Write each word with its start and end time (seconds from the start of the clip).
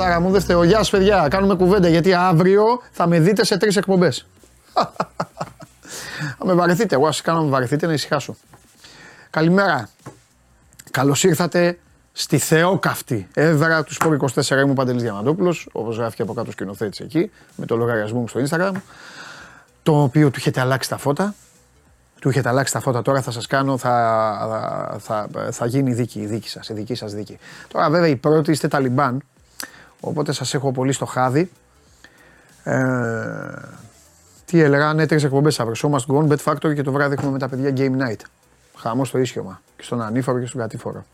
Τάρα 0.00 0.20
μου, 0.20 0.30
δεν 0.30 0.40
φταίω. 0.40 0.64
Γεια 0.64 0.76
σας 0.76 0.90
παιδιά, 0.90 1.26
κάνουμε 1.30 1.54
κουβέντα 1.54 1.88
γιατί 1.88 2.14
αύριο 2.14 2.64
θα 2.90 3.06
με 3.06 3.20
δείτε 3.20 3.44
σε 3.44 3.56
τρεις 3.56 3.76
εκπομπές. 3.76 4.26
Θα 6.38 6.44
με 6.46 6.52
βαρεθείτε, 6.52 6.94
εγώ 6.94 7.06
σας 7.06 7.20
κάνω 7.20 7.38
να 7.38 7.44
με 7.44 7.50
βαρεθείτε 7.50 7.86
να 7.86 7.92
ησυχάσω. 7.92 8.36
Καλημέρα. 9.30 9.88
Καλώς 10.90 11.24
ήρθατε 11.24 11.78
στη 12.12 12.38
θεόκαυτη 12.38 13.28
έδρα 13.34 13.82
του 13.82 13.92
Σπορ 13.92 14.16
24 14.34 14.50
είμαι 14.50 14.70
ο 14.70 14.72
Παντελής 14.72 15.02
Διαμαντόπουλος, 15.02 15.68
όπως 15.72 15.96
γράφει 15.96 16.16
και 16.16 16.22
από 16.22 16.32
κάτω 16.32 16.50
σκηνοθέτης 16.50 17.00
εκεί, 17.00 17.30
με 17.56 17.66
το 17.66 17.76
λογαριασμό 17.76 18.20
μου 18.20 18.28
στο 18.28 18.40
Instagram, 18.48 18.72
το 19.82 20.02
οποίο 20.02 20.30
του 20.30 20.36
έχετε 20.38 20.60
αλλάξει 20.60 20.88
τα 20.88 20.96
φώτα, 20.96 21.34
του 22.20 22.28
έχετε 22.28 22.48
αλλάξει 22.48 22.72
τα 22.72 22.80
φώτα 22.80 23.02
τώρα, 23.02 23.22
θα 23.22 23.30
σας 23.30 23.46
κάνω, 23.46 23.78
θα, 23.78 24.96
θα, 25.00 25.28
θα, 25.50 25.66
γίνει 25.66 25.90
η 25.90 25.94
δίκη, 25.94 26.20
η 26.20 26.26
δίκη 26.26 26.48
σας, 26.48 26.68
η 26.68 26.72
δική 26.72 26.94
σας 26.94 27.14
δίκη. 27.14 27.38
Τώρα 27.68 27.90
βέβαια 27.90 28.08
η 28.08 28.16
πρώτη 28.16 28.50
είστε 28.50 28.68
Ταλιμπάν, 28.68 29.22
οπότε 30.00 30.32
σας 30.32 30.54
έχω 30.54 30.72
πολύ 30.72 30.92
στο 30.92 31.04
χάδι. 31.04 31.50
Ε, 32.64 32.80
τι 34.44 34.60
έλεγα, 34.60 34.94
ναι, 34.94 35.06
τρεις 35.06 35.24
εκπομπές 35.24 35.60
αύριο, 35.60 35.76
So 35.82 35.96
Must 35.96 36.14
Go 36.14 36.22
On, 36.22 36.32
Bet 36.32 36.52
Factory 36.52 36.74
και 36.74 36.82
το 36.82 36.92
βράδυ 36.92 37.14
έχουμε 37.14 37.30
με 37.30 37.38
τα 37.38 37.48
παιδιά 37.48 37.72
Game 37.76 38.02
Night. 38.02 38.20
Χαμό 38.76 39.04
στο 39.04 39.18
ίσιωμα 39.18 39.60
και 39.76 39.82
στον 39.82 40.02
ανήφορο 40.02 40.40
και 40.40 40.46
στον 40.46 40.60
κατήφορο. 40.60 41.04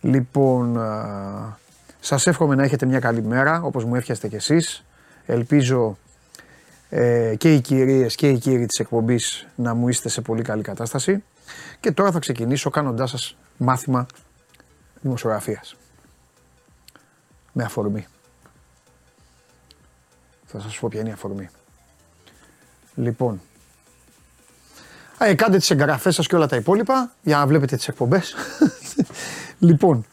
Λοιπόν, 0.00 0.78
α, 0.78 1.58
σας 2.00 2.26
εύχομαι 2.26 2.54
να 2.54 2.62
έχετε 2.62 2.86
μια 2.86 2.98
καλή 2.98 3.22
μέρα, 3.22 3.62
όπως 3.62 3.84
μου 3.84 3.94
εύχεστε 3.94 4.28
κι 4.28 4.34
εσείς. 4.34 4.84
Ελπίζω 5.26 5.96
ε, 6.88 7.34
και 7.38 7.54
οι 7.54 7.60
κυρίες 7.60 8.14
και 8.14 8.28
οι 8.28 8.38
κύριοι 8.38 8.66
της 8.66 8.78
εκπομπής 8.78 9.46
να 9.54 9.74
μου 9.74 9.88
είστε 9.88 10.08
σε 10.08 10.20
πολύ 10.20 10.42
καλή 10.42 10.62
κατάσταση. 10.62 11.24
Και 11.80 11.92
τώρα 11.92 12.10
θα 12.10 12.18
ξεκινήσω 12.18 12.70
κάνοντάς 12.70 13.10
σας 13.10 13.36
μάθημα 13.56 14.06
δημοσιογραφίας. 15.00 15.76
Με 17.56 17.64
αφορμή. 17.64 18.06
Θα 20.44 20.60
σας 20.60 20.78
πω 20.78 20.88
ποια 20.88 21.00
είναι 21.00 21.08
η 21.08 21.12
αφορμή. 21.12 21.48
Λοιπόν, 22.94 23.40
ε, 25.18 25.34
κάντε 25.34 25.56
τις 25.56 25.70
εγγραφές 25.70 26.14
σας 26.14 26.26
και 26.26 26.36
όλα 26.36 26.46
τα 26.46 26.56
υπόλοιπα 26.56 27.12
για 27.22 27.36
να 27.36 27.46
βλέπετε 27.46 27.76
τις 27.76 27.88
εκπομπές. 27.88 28.34
λοιπόν, 29.58 30.06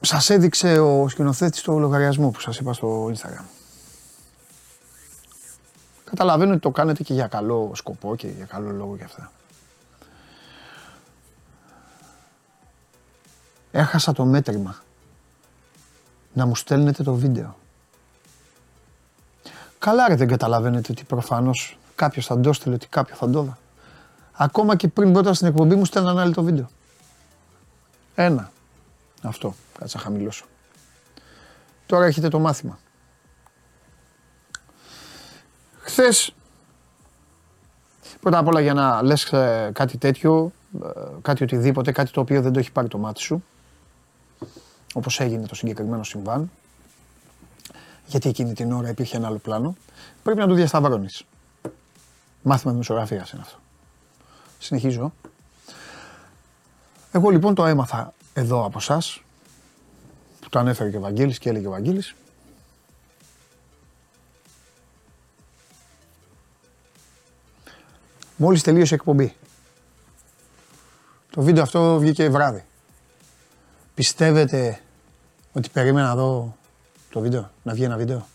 σας 0.00 0.30
έδειξε 0.30 0.78
ο 0.78 1.08
σκηνοθέτης 1.08 1.62
το 1.62 1.78
λογαριασμό 1.78 2.30
που 2.30 2.40
σας 2.40 2.58
είπα 2.58 2.72
στο 2.72 3.12
Instagram. 3.14 3.44
Καταλαβαίνω 6.04 6.52
ότι 6.52 6.60
το 6.60 6.70
κάνετε 6.70 7.02
και 7.02 7.14
για 7.14 7.26
καλό 7.26 7.70
σκοπό 7.74 8.16
και 8.16 8.28
για 8.28 8.44
καλό 8.44 8.70
λόγο 8.70 8.96
και 8.96 9.04
αυτά. 9.04 9.32
Έχασα 13.76 14.12
το 14.12 14.24
μέτρημα 14.24 14.76
να 16.32 16.46
μου 16.46 16.56
στέλνετε 16.56 17.02
το 17.02 17.14
βίντεο. 17.14 17.56
Καλά 19.78 20.08
ρε 20.08 20.14
δεν 20.14 20.28
καταλαβαίνετε 20.28 20.92
ότι 20.92 21.04
προφανώς 21.04 21.78
κάποιος 21.94 22.26
θα 22.26 22.40
το 22.40 22.52
στείλει, 22.52 22.74
ότι 22.74 22.86
κάποιο 22.86 23.16
θα 23.16 23.30
το 23.30 23.42
δω. 23.42 23.56
Ακόμα 24.32 24.76
και 24.76 24.88
πριν 24.88 25.12
πρώτα 25.12 25.34
στην 25.34 25.46
εκπομπή 25.46 25.74
μου 25.74 25.84
στέλναν 25.84 26.18
άλλο 26.18 26.32
το 26.32 26.42
βίντεο. 26.42 26.68
Ένα. 28.14 28.50
Αυτό. 29.22 29.54
Κάτσε 29.78 29.96
να 29.96 30.02
χαμηλώσω. 30.02 30.44
Τώρα 31.86 32.06
έχετε 32.06 32.28
το 32.28 32.38
μάθημα. 32.38 32.78
Χθες, 35.80 36.34
πρώτα 38.20 38.38
απ' 38.38 38.46
όλα 38.46 38.60
για 38.60 38.74
να 38.74 39.02
λες 39.02 39.32
ε, 39.32 39.70
κάτι 39.74 39.98
τέτοιο, 39.98 40.52
ε, 40.82 40.88
κάτι 41.22 41.42
οτιδήποτε, 41.42 41.92
κάτι 41.92 42.10
το 42.10 42.20
οποίο 42.20 42.42
δεν 42.42 42.52
το 42.52 42.58
έχει 42.58 42.72
πάρει 42.72 42.88
το 42.88 42.98
μάτι 42.98 43.20
σου, 43.20 43.44
όπως 44.96 45.20
έγινε 45.20 45.46
το 45.46 45.54
συγκεκριμένο 45.54 46.04
συμβάν, 46.04 46.50
γιατί 48.06 48.28
εκείνη 48.28 48.52
την 48.52 48.72
ώρα 48.72 48.88
υπήρχε 48.88 49.16
ένα 49.16 49.26
άλλο 49.26 49.38
πλάνο, 49.38 49.76
πρέπει 50.22 50.38
να 50.38 50.46
το 50.46 50.54
διασταυρώνεις. 50.54 51.24
Μάθημα 52.42 52.72
δημοσιογραφίας 52.72 53.30
είναι 53.30 53.42
αυτό. 53.42 53.58
Συνεχίζω. 54.58 55.12
Εγώ 57.12 57.30
λοιπόν 57.30 57.54
το 57.54 57.66
έμαθα 57.66 58.14
εδώ 58.34 58.64
από 58.64 58.78
εσάς, 58.78 59.22
που 60.40 60.48
το 60.48 60.58
ανέφερε 60.58 60.90
και 60.90 60.96
ο 60.96 61.00
Βαγγέλης 61.00 61.38
και 61.38 61.48
έλεγε 61.48 61.66
ο 61.66 61.70
Βαγγέλης. 61.70 62.14
Μόλις 68.36 68.62
τελείωσε 68.62 68.94
η 68.94 68.96
εκπομπή. 68.96 69.36
Το 71.30 71.42
βίντεο 71.42 71.62
αυτό 71.62 71.98
βγήκε 71.98 72.28
βράδυ. 72.28 72.64
Πιστεύετε 73.94 74.80
ότι 75.56 75.68
περίμενα 75.68 76.06
να 76.06 76.14
δω 76.14 76.56
το 77.10 77.20
βίντεο, 77.20 77.50
να 77.62 77.72
βγει 77.72 77.84
ένα 77.84 77.96
βίντεο. 77.96 78.26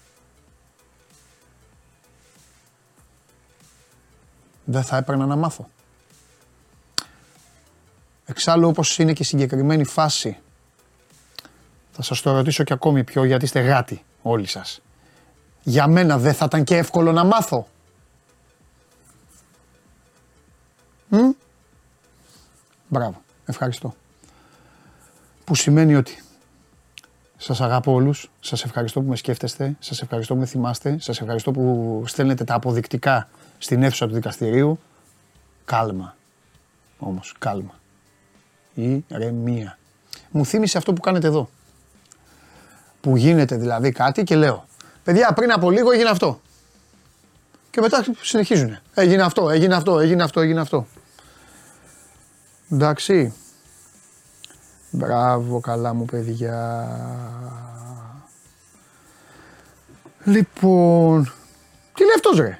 Δεν 4.65 4.83
θα 4.83 4.97
έπαιρνα 4.97 5.25
να 5.25 5.35
μάθω. 5.35 5.69
Εξάλλου 8.25 8.67
όπως 8.67 8.99
είναι 8.99 9.13
και 9.13 9.21
η 9.21 9.25
συγκεκριμένη 9.25 9.83
φάση, 9.83 10.37
θα 11.91 12.01
σας 12.01 12.21
το 12.21 12.31
ρωτήσω 12.31 12.63
και 12.63 12.73
ακόμη 12.73 13.03
πιο 13.03 13.23
γιατί 13.23 13.45
είστε 13.45 13.59
γάτι 13.59 14.03
όλοι 14.21 14.47
σας. 14.47 14.81
Για 15.63 15.87
μένα 15.87 16.17
δεν 16.17 16.33
θα 16.33 16.45
ήταν 16.45 16.63
και 16.63 16.77
εύκολο 16.77 17.11
να 17.11 17.23
μάθω. 17.23 17.67
Μ; 21.09 21.17
Μπράβο, 22.87 23.21
ευχαριστώ. 23.45 23.95
Που 25.43 25.55
σημαίνει 25.55 25.95
ότι 25.95 26.23
σας 27.43 27.61
αγαπώ 27.61 27.93
όλους, 27.93 28.31
σας 28.39 28.63
ευχαριστώ 28.63 29.01
που 29.01 29.09
με 29.09 29.15
σκέφτεστε, 29.15 29.75
σας 29.79 30.01
ευχαριστώ 30.01 30.33
που 30.33 30.39
με 30.39 30.45
θυμάστε, 30.45 30.97
σας 30.99 31.21
ευχαριστώ 31.21 31.51
που 31.51 32.03
στέλνετε 32.05 32.43
τα 32.43 32.53
αποδεικτικά 32.53 33.29
στην 33.57 33.83
αίθουσα 33.83 34.07
του 34.07 34.13
δικαστηρίου. 34.13 34.79
Κάλμα, 35.65 36.15
όμως, 36.99 37.35
κάλμα 37.39 37.79
ηρεμία. 38.73 39.77
Μου 40.31 40.45
θύμισε 40.45 40.77
αυτό 40.77 40.93
που 40.93 41.01
κάνετε 41.01 41.27
εδώ. 41.27 41.49
Που 43.01 43.17
γίνεται 43.17 43.55
δηλαδή 43.55 43.91
κάτι 43.91 44.23
και 44.23 44.35
λέω, 44.35 44.65
παιδιά 45.03 45.33
πριν 45.33 45.51
από 45.51 45.71
λίγο 45.71 45.91
έγινε 45.91 46.09
αυτό. 46.09 46.41
Και 47.69 47.81
μετά 47.81 48.05
συνεχίζουν. 48.21 48.77
Έγινε 48.93 49.21
αυτό, 49.23 49.49
έγινε 49.49 49.75
αυτό, 49.75 49.99
έγινε 49.99 50.23
αυτό, 50.23 50.39
έγινε 50.39 50.59
αυτό. 50.59 50.87
Εντάξει. 52.71 53.33
Μπράβο, 54.91 55.59
καλά 55.59 55.93
μου 55.93 56.05
παιδιά. 56.05 56.87
Λοιπόν, 60.23 61.33
τι 61.93 62.03
λέει 62.03 62.13
αυτός 62.15 62.39
ρε; 62.39 62.59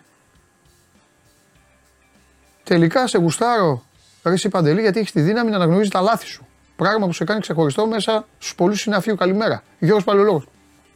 Τελικά 2.63 3.07
σε 3.07 3.17
γουστάρω 3.17 3.83
Ρε 4.23 4.33
εσύ 4.33 4.49
Παντελή, 4.49 4.81
γιατί 4.81 4.99
έχεις 4.99 5.11
τη 5.11 5.21
δύναμη 5.21 5.49
να 5.49 5.55
αναγνωρίζεις 5.55 5.89
τα 5.89 6.01
λάθη 6.01 6.25
σου. 6.25 6.45
Πράγμα 6.75 7.05
που 7.05 7.13
σε 7.13 7.23
κάνει 7.23 7.39
ξεχωριστό 7.39 7.87
μέσα 7.87 8.25
στους 8.37 8.55
πολλούς 8.55 8.81
συναφείου. 8.81 9.15
Καλημέρα. 9.15 9.63
Γιώργος 9.79 10.03
Παλαιολόγος. 10.03 10.47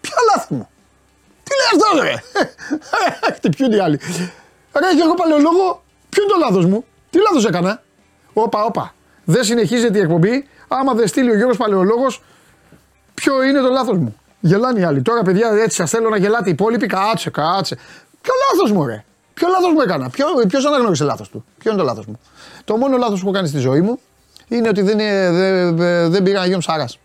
Ποια 0.02 0.16
λάθη 0.36 0.54
μου; 0.54 0.70
Τι 1.44 1.52
λέει 1.56 1.84
αυτός, 1.84 2.02
ρε; 2.02 2.14
Χτυπιούνται 3.36 3.76
οι 3.76 3.80
άλλοι. 3.80 4.00
Ρε 4.74 4.94
Γιώργο 4.96 5.14
Παλαιολόγο, 5.14 5.84
ποιο 6.10 6.24
είναι 6.24 6.32
το 6.32 6.38
λάθος 6.40 6.66
μου; 6.66 6.86
Τι 7.10 7.18
λάθος 7.20 7.46
έκανα; 7.46 7.84
Όπα, 8.34 8.64
όπα. 8.64 8.94
Δεν 9.24 9.44
συνεχίζεται 9.44 9.98
η 9.98 10.02
εκπομπή. 10.02 10.48
Άμα 10.68 10.94
δεν 10.94 11.08
στείλει 11.08 11.32
ο 11.32 11.36
Γιώργος 11.36 11.58
Παλαιολόγος, 11.58 12.24
ποιο 13.14 13.44
είναι 13.44 13.60
το 13.60 13.70
λάθος 13.70 13.98
μου. 13.98 14.16
Γελάνε 14.40 14.80
οι 14.80 14.84
άλλοι. 14.84 15.02
Τώρα, 15.02 15.22
παιδιά, 15.22 15.50
έτσι 15.50 15.76
σας 15.76 15.90
θέλω 15.90 16.10
να 16.10 16.18
γελάτε 16.18 16.50
οι 16.50 16.52
υπόλοιποι. 16.52 16.88
Κάτσε, 16.88 17.30
κάτσε. 17.30 17.78
Ποιο 18.22 18.34
λάθος 18.52 18.72
μου, 18.72 18.86
ρε. 18.86 19.04
Ποιο 19.34 19.48
λάθος 19.48 19.74
μου 19.74 19.82
έκανα. 19.82 20.10
Ποιο 20.10 20.28
αναγνώρισε 20.68 21.04
λάθος 21.04 21.30
του. 21.30 21.46
Ποιο 21.58 21.72
είναι 21.72 21.80
το 21.80 21.86
λάθος 21.86 22.06
μου. 22.06 22.20
Το 22.64 22.78
μόνο 22.78 22.98
λάθος 22.98 23.20
που 23.20 23.26
έχω 23.26 23.36
κάνει 23.36 23.48
στη 23.48 23.58
ζωή 23.58 23.82
μου 23.82 24.00
είναι 24.48 24.68
ότι 24.68 24.82
δεν, 24.82 24.98
δεν, 25.36 26.12
δεν 26.12 26.24
πήγα 26.24 26.40
να 26.40 26.46
γίνω 26.46 26.58
ψάρας. 26.58 27.00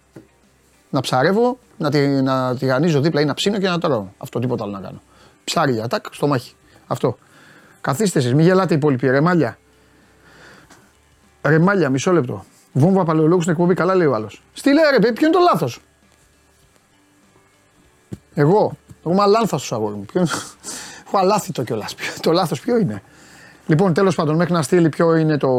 Να 0.91 1.01
ψαρεύω, 1.01 1.59
να, 1.77 1.91
τη, 1.91 2.07
να 2.07 2.57
τηγανίζω 2.57 3.01
δίπλα 3.01 3.21
ή 3.21 3.25
να 3.25 3.35
ψήνω 3.35 3.59
και 3.59 3.69
να 3.69 3.79
τρώω. 3.79 4.07
Αυτό 4.19 4.39
τίποτα 4.39 4.65
άλλο 4.65 4.73
να 4.73 4.81
κάνω. 4.81 5.03
Ψάρια, 5.45 5.89
τάκ, 5.89 6.05
στο 6.11 6.27
μάχη. 6.27 6.55
Αυτό. 6.87 7.19
Καθίστε 7.81 8.19
εσείς, 8.19 8.35
μην 8.35 8.45
γελάτε 8.45 8.75
οι 8.75 8.77
υπόλοιποι. 8.77 9.11
Ρεμάλια. 9.11 9.59
Ρεμάλια, 11.43 11.91
μισό 11.91 12.13
λεπτό. 12.13 12.45
Βόμβα 12.73 13.05
παλαιολόγου 13.05 13.41
στην 13.41 13.53
εκπομπή, 13.53 13.75
καλά 13.75 13.95
λέει 13.95 14.07
ο 14.07 14.15
άλλος. 14.15 14.43
Στείλε 14.53 14.81
ρε, 14.91 14.99
ποιο 15.13 15.27
είναι 15.27 15.37
το 15.37 15.43
λάθος; 15.53 15.81
Εγώ. 18.35 18.73
Εγώ 19.05 19.13
είμαι 19.13 19.23
αλάνθαστος 19.23 19.73
αγόρι 19.73 19.95
μου. 19.95 20.05
Έχω 21.07 21.19
αλάθητο 21.19 21.63
κιόλας. 21.63 21.95
Το 22.21 22.33
λάθος 22.33 22.61
ποιο 22.61 22.79
είναι. 22.79 23.03
Λοιπόν, 23.67 23.95
τέλος 23.95 24.15
πάντων, 24.15 24.37
μέχρι 24.37 24.53
να 24.53 24.63
στείλει 24.63 24.89
ποιο 24.89 25.17
είναι 25.17 25.37
το. 25.37 25.51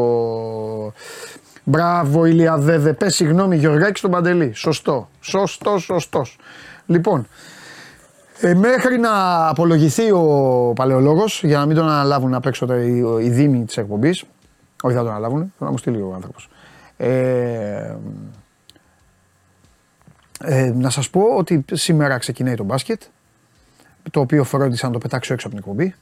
Μπράβο, 1.63 2.25
Ηλιαδέδε. 2.25 2.93
Πες 2.93 3.15
συγγνώμη, 3.15 3.57
Γιωργάκη 3.57 3.97
στον 3.97 4.11
Παντελή. 4.11 4.53
Σωστό. 4.53 5.09
Σωστό, 5.19 5.77
σωστός. 5.77 6.37
Λοιπόν, 6.85 7.27
ε, 8.39 8.53
μέχρι 8.53 8.99
να 8.99 9.47
απολογηθεί 9.47 10.11
ο 10.11 10.73
παλαιολόγος, 10.75 11.43
για 11.43 11.57
να 11.57 11.65
μην 11.65 11.75
τον 11.75 11.89
αναλάβουν 11.89 12.33
απ' 12.33 12.45
έξω 12.45 12.75
οι, 12.75 13.05
οι 13.25 13.29
δήμοι 13.29 13.65
της 13.65 13.77
εκπομπής. 13.77 14.23
Όχι, 14.81 14.95
θα 14.95 15.01
τον 15.01 15.09
αναλάβουν, 15.09 15.53
θα 15.59 15.65
να 15.65 15.71
μου 15.71 15.77
στείλει 15.77 16.01
ο 16.01 16.11
άνθρωπος. 16.15 16.49
Ε, 17.03 17.95
Ε, 20.43 20.71
να 20.75 20.89
σας 20.89 21.09
πω 21.09 21.21
ότι 21.37 21.65
σήμερα 21.71 22.17
ξεκινάει 22.17 22.55
το 22.55 22.63
μπάσκετ, 22.63 23.01
το 24.11 24.19
οποίο 24.19 24.43
φρόντισα 24.43 24.85
να 24.87 24.93
το 24.93 24.97
πετάξω 24.97 25.33
έξω 25.33 25.47
από 25.47 25.55
την 25.55 25.65
εκπομπή. 25.65 25.95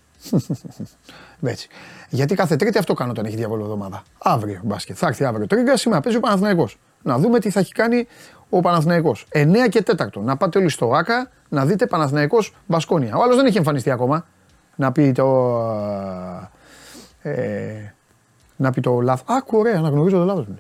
Έτσι. 1.52 1.68
Γιατί 2.10 2.36
κάθε 2.36 2.56
Τρίτη 2.56 2.78
αυτό 2.78 2.94
κάνω 2.94 3.12
όταν 3.12 3.26
έχει 3.26 3.36
διαβόλο 3.36 3.64
εβδομάδα. 3.64 4.04
Αύριο 4.18 4.60
μπάσκετ. 4.64 4.96
Θα 5.00 5.08
έρθει 5.08 5.24
αύριο 5.24 5.48
τρίγκας, 5.48 5.82
σήμερα 5.82 6.02
παίζει 6.02 6.18
ο 6.18 6.22
Παναθηναϊκός. 6.22 6.80
Να 7.02 7.18
δούμε 7.18 7.40
τι 7.40 7.50
θα 7.50 7.60
έχει 7.60 7.74
κάνει 7.74 8.08
ο 8.50 8.60
Παναθηναϊκός. 8.60 9.28
9 9.32 9.68
και 9.70 9.84
4. 9.98 10.22
Να 10.22 10.38
πάτε 10.38 10.58
όλοι 10.60 10.70
στο 10.70 10.92
ΆΚΑ 10.92 11.30
να 11.50 11.66
δείτε 11.66 11.86
Παναθηναϊκός 11.86 12.56
Μπασκόνια. 12.66 13.16
Ο 13.16 13.24
άλλος 13.24 13.36
δεν 13.36 13.46
έχει 13.46 13.58
εμφανιστεί 13.58 13.92
ακόμα. 13.92 14.26
Να 14.76 14.92
πει 14.92 15.12
το. 15.12 15.58
Ε, 17.22 17.94
να 18.56 18.72
πει 18.72 18.82
το 18.82 19.02
λάθος. 19.02 19.26
Άκου, 19.38 19.58
ωραία, 19.58 19.78
αναγνωρίζω 19.78 20.18
το 20.18 20.24
λάθος 20.24 20.48
μου. 20.48 20.60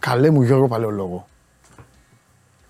Καλέ 0.00 0.30
μου 0.30 0.42
Γιώργο 0.42 0.68
Παλαιολόγο. 0.68 1.26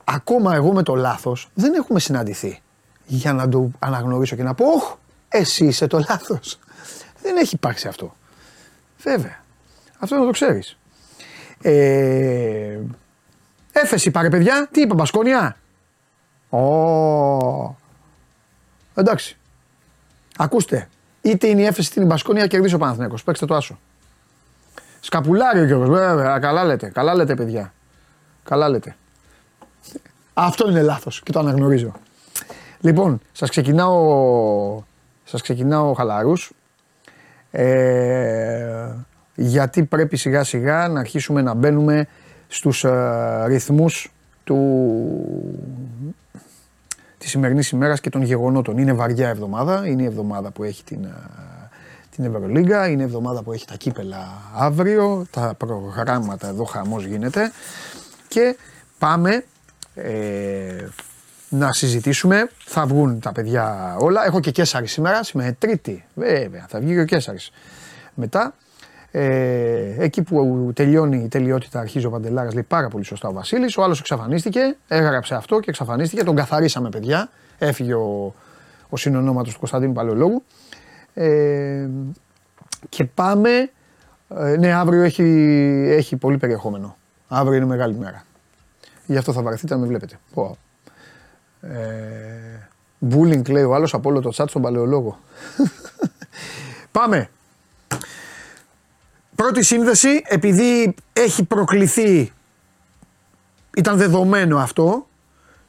Ακόμα 0.04 0.54
εγώ 0.54 0.72
με 0.72 0.82
το 0.82 0.94
λάθος 0.94 1.50
δεν 1.54 1.74
έχουμε 1.74 2.00
συναντηθεί 2.00 2.60
για 3.06 3.32
να 3.32 3.48
το 3.48 3.70
αναγνωρίσω 3.78 4.36
και 4.36 4.42
να 4.42 4.54
πω, 4.54 4.64
Ωχ, 4.66 4.96
εσύ 5.28 5.64
είσαι 5.64 5.86
το 5.86 5.98
λάθος. 6.08 6.58
Δεν 7.22 7.36
έχει 7.36 7.54
υπάρξει 7.54 7.88
αυτό. 7.88 8.16
Βέβαια. 8.98 9.42
Αυτό 9.98 10.16
να 10.16 10.24
το 10.24 10.30
ξέρεις. 10.30 10.78
Ε, 11.62 12.78
έφεση 13.72 14.10
πάρε 14.10 14.28
παιδιά. 14.28 14.68
Τι 14.70 14.80
είπα, 14.80 14.94
Μπασκόνια; 14.94 15.56
Ω. 16.48 17.76
Εντάξει. 18.94 19.36
Ακούστε. 20.36 20.88
Είτε 21.20 21.46
είναι 21.46 21.60
η 21.60 21.64
έφεση 21.64 21.88
είτε 21.90 22.00
είναι 22.00 22.08
η 22.08 22.12
Μπασκόνια, 22.12 22.46
κερδίσει 22.46 22.74
ο 22.74 22.78
Παναθηναίκος. 22.78 23.24
Παίξτε 23.24 23.46
το 23.46 23.54
άσο. 23.54 23.78
Σκαπουλάρι 25.00 25.60
ο 25.60 25.64
Γιώργος, 25.64 25.88
βέβαια, 25.88 26.38
καλά 26.38 26.64
λέτε, 26.64 26.88
καλά 26.88 27.14
λέτε 27.14 27.34
παιδιά. 27.34 27.72
Καλά 28.42 28.68
λέτε. 28.68 28.96
Αυτό 30.34 30.70
είναι 30.70 30.82
λάθος 30.82 31.22
και 31.22 31.32
το 31.32 31.38
αναγνωρίζω. 31.38 31.92
Λοιπόν, 32.80 33.20
σας 33.32 33.50
ξεκινάω, 33.50 34.82
σας 35.24 35.42
ξεκινάω 35.42 35.92
χαλαρούς. 35.92 36.52
Ε, 37.50 38.94
γιατί 39.34 39.84
πρέπει 39.84 40.16
σιγά 40.16 40.44
σιγά 40.44 40.88
να 40.88 41.00
αρχίσουμε 41.00 41.42
να 41.42 41.54
μπαίνουμε 41.54 42.06
στους 42.48 42.84
ε, 42.84 43.44
ρυθμούς 43.46 44.12
του, 44.44 44.58
της 47.18 47.30
σημερινής 47.30 47.70
ημέρας 47.70 48.00
και 48.00 48.10
των 48.10 48.22
γεγονότων. 48.22 48.78
Είναι 48.78 48.92
βαριά 48.92 49.28
εβδομάδα, 49.28 49.86
είναι 49.86 50.02
η 50.02 50.06
εβδομάδα 50.06 50.50
που 50.50 50.62
έχει 50.62 50.84
την, 50.84 51.06
ε, 52.20 52.28
την 52.28 52.34
Ευρωλίγκα, 52.34 52.88
είναι 52.88 53.02
η 53.02 53.04
εβδομάδα 53.04 53.42
που 53.42 53.52
έχει 53.52 53.66
τα 53.66 53.74
κύπελα 53.76 54.42
αύριο, 54.54 55.26
τα 55.30 55.54
προγράμματα 55.58 56.48
εδώ 56.48 56.64
χαμός 56.64 57.04
γίνεται 57.04 57.52
και 58.28 58.56
πάμε 58.98 59.44
ε, 59.94 60.88
να 61.48 61.72
συζητήσουμε. 61.72 62.50
Θα 62.64 62.86
βγουν 62.86 63.20
τα 63.20 63.32
παιδιά 63.32 63.96
όλα. 63.98 64.26
Έχω 64.26 64.40
και 64.40 64.50
Κέσσαρη 64.50 64.86
σήμερα, 64.86 65.24
σήμερα 65.24 65.54
Τρίτη. 65.58 66.04
Βέβαια, 66.14 66.66
θα 66.68 66.80
βγει 66.80 66.94
και 66.94 67.00
ο 67.00 67.04
Κέσσαρης. 67.04 67.50
Μετά, 68.14 68.54
ε, 69.10 69.94
εκεί 69.98 70.22
που 70.22 70.70
τελειώνει 70.74 71.22
η 71.24 71.28
τελειότητα, 71.28 71.80
αρχίζει 71.80 72.06
ο 72.06 72.10
Παντελάρα, 72.10 72.52
λέει 72.52 72.62
πάρα 72.62 72.88
πολύ 72.88 73.04
σωστά 73.04 73.28
ο 73.28 73.32
Βασίλης. 73.32 73.76
Ο 73.76 73.82
άλλος 73.82 74.00
εξαφανίστηκε, 74.00 74.76
έγραψε 74.88 75.34
αυτό 75.34 75.60
και 75.60 75.70
εξαφανίστηκε. 75.70 76.24
Τον 76.24 76.36
καθαρίσαμε, 76.36 76.88
παιδιά. 76.88 77.30
Έφυγε 77.58 77.94
ο, 77.94 78.34
ο 78.88 78.96
συνονόματος 78.96 79.52
του 79.52 79.58
Κωνσταντίνου 79.58 79.92
Παλαιολόγου. 79.92 80.42
Ε, 81.20 81.88
και 82.88 83.04
πάμε. 83.04 83.70
Ε, 84.28 84.56
ναι, 84.56 84.72
αύριο 84.72 85.02
έχει, 85.02 85.22
έχει 85.88 86.16
πολύ 86.16 86.38
περιεχόμενο. 86.38 86.96
Αύριο 87.28 87.56
είναι 87.56 87.66
μεγάλη 87.66 87.94
μέρα. 87.94 88.24
Γι' 89.06 89.16
αυτό 89.16 89.32
θα 89.32 89.42
βαρεθείτε 89.42 89.74
να 89.74 89.80
με 89.80 89.86
βλέπετε. 89.86 90.18
Πω. 90.34 90.56
Ε, 91.60 92.68
bullying 93.10 93.50
λέει 93.50 93.62
ο 93.62 93.74
άλλος 93.74 93.94
από 93.94 94.08
όλο 94.08 94.20
το 94.20 94.30
chat 94.34 94.44
στον 94.48 94.62
παλαιολόγο. 94.62 95.18
Πάμε. 96.98 97.30
Πρώτη 99.34 99.62
σύνδεση, 99.62 100.22
επειδή 100.24 100.94
έχει 101.12 101.44
προκληθεί, 101.44 102.32
ήταν 103.76 103.96
δεδομένο 103.96 104.58
αυτό 104.58 105.06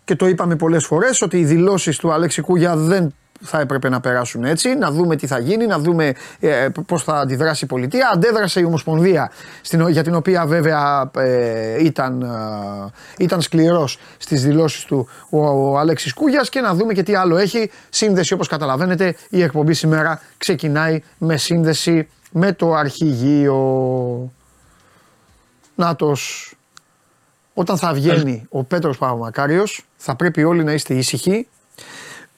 και 0.03 0.15
το 0.15 0.27
είπαμε 0.27 0.55
πολλές 0.55 0.85
φορές 0.85 1.21
ότι 1.21 1.39
οι 1.39 1.45
δηλώσεις 1.45 1.97
του 1.97 2.11
Αλέξη 2.11 2.41
Κούγια 2.41 2.75
δεν 2.75 3.13
θα 3.41 3.59
έπρεπε 3.59 3.89
να 3.89 3.99
περάσουν 3.99 4.43
έτσι, 4.43 4.75
να 4.75 4.91
δούμε 4.91 5.15
τι 5.15 5.27
θα 5.27 5.39
γίνει, 5.39 5.65
να 5.65 5.79
δούμε 5.79 6.13
ε, 6.39 6.67
πώς 6.85 7.03
θα 7.03 7.19
αντιδράσει 7.19 7.65
η 7.65 7.67
πολιτεία. 7.67 8.11
Αντέδρασε 8.13 8.59
η 8.59 8.63
Ομοσπονδία, 8.63 9.31
στην, 9.61 9.87
για 9.87 10.03
την 10.03 10.15
οποία 10.15 10.45
βέβαια 10.45 11.11
ε, 11.17 11.83
ήταν, 11.83 12.21
ε, 12.21 13.23
ήταν 13.23 13.41
σκληρός 13.41 13.99
στις 14.17 14.43
δηλώσεις 14.43 14.83
του 14.83 15.07
ο, 15.29 15.45
ο 15.47 15.77
Αλέξης 15.77 16.13
Κούγιας 16.13 16.49
και 16.49 16.61
να 16.61 16.73
δούμε 16.73 16.93
και 16.93 17.03
τι 17.03 17.15
άλλο 17.15 17.37
έχει. 17.37 17.71
Σύνδεση 17.89 18.33
όπως 18.33 18.47
καταλαβαίνετε, 18.47 19.15
η 19.29 19.41
εκπομπή 19.41 19.73
σήμερα 19.73 20.21
ξεκινάει 20.37 21.01
με 21.17 21.37
σύνδεση 21.37 22.07
με 22.31 22.53
το 22.53 22.73
αρχηγείο. 22.73 23.59
Νάτος. 25.75 26.53
Όταν 27.53 27.77
θα 27.77 27.93
βγαίνει 27.93 28.45
ο 28.49 28.63
Πέτρος 28.63 28.97
Παπαμακάριος 28.97 29.85
θα 29.97 30.15
πρέπει 30.15 30.43
όλοι 30.43 30.63
να 30.63 30.73
είστε 30.73 30.93
ήσυχοι 30.93 31.47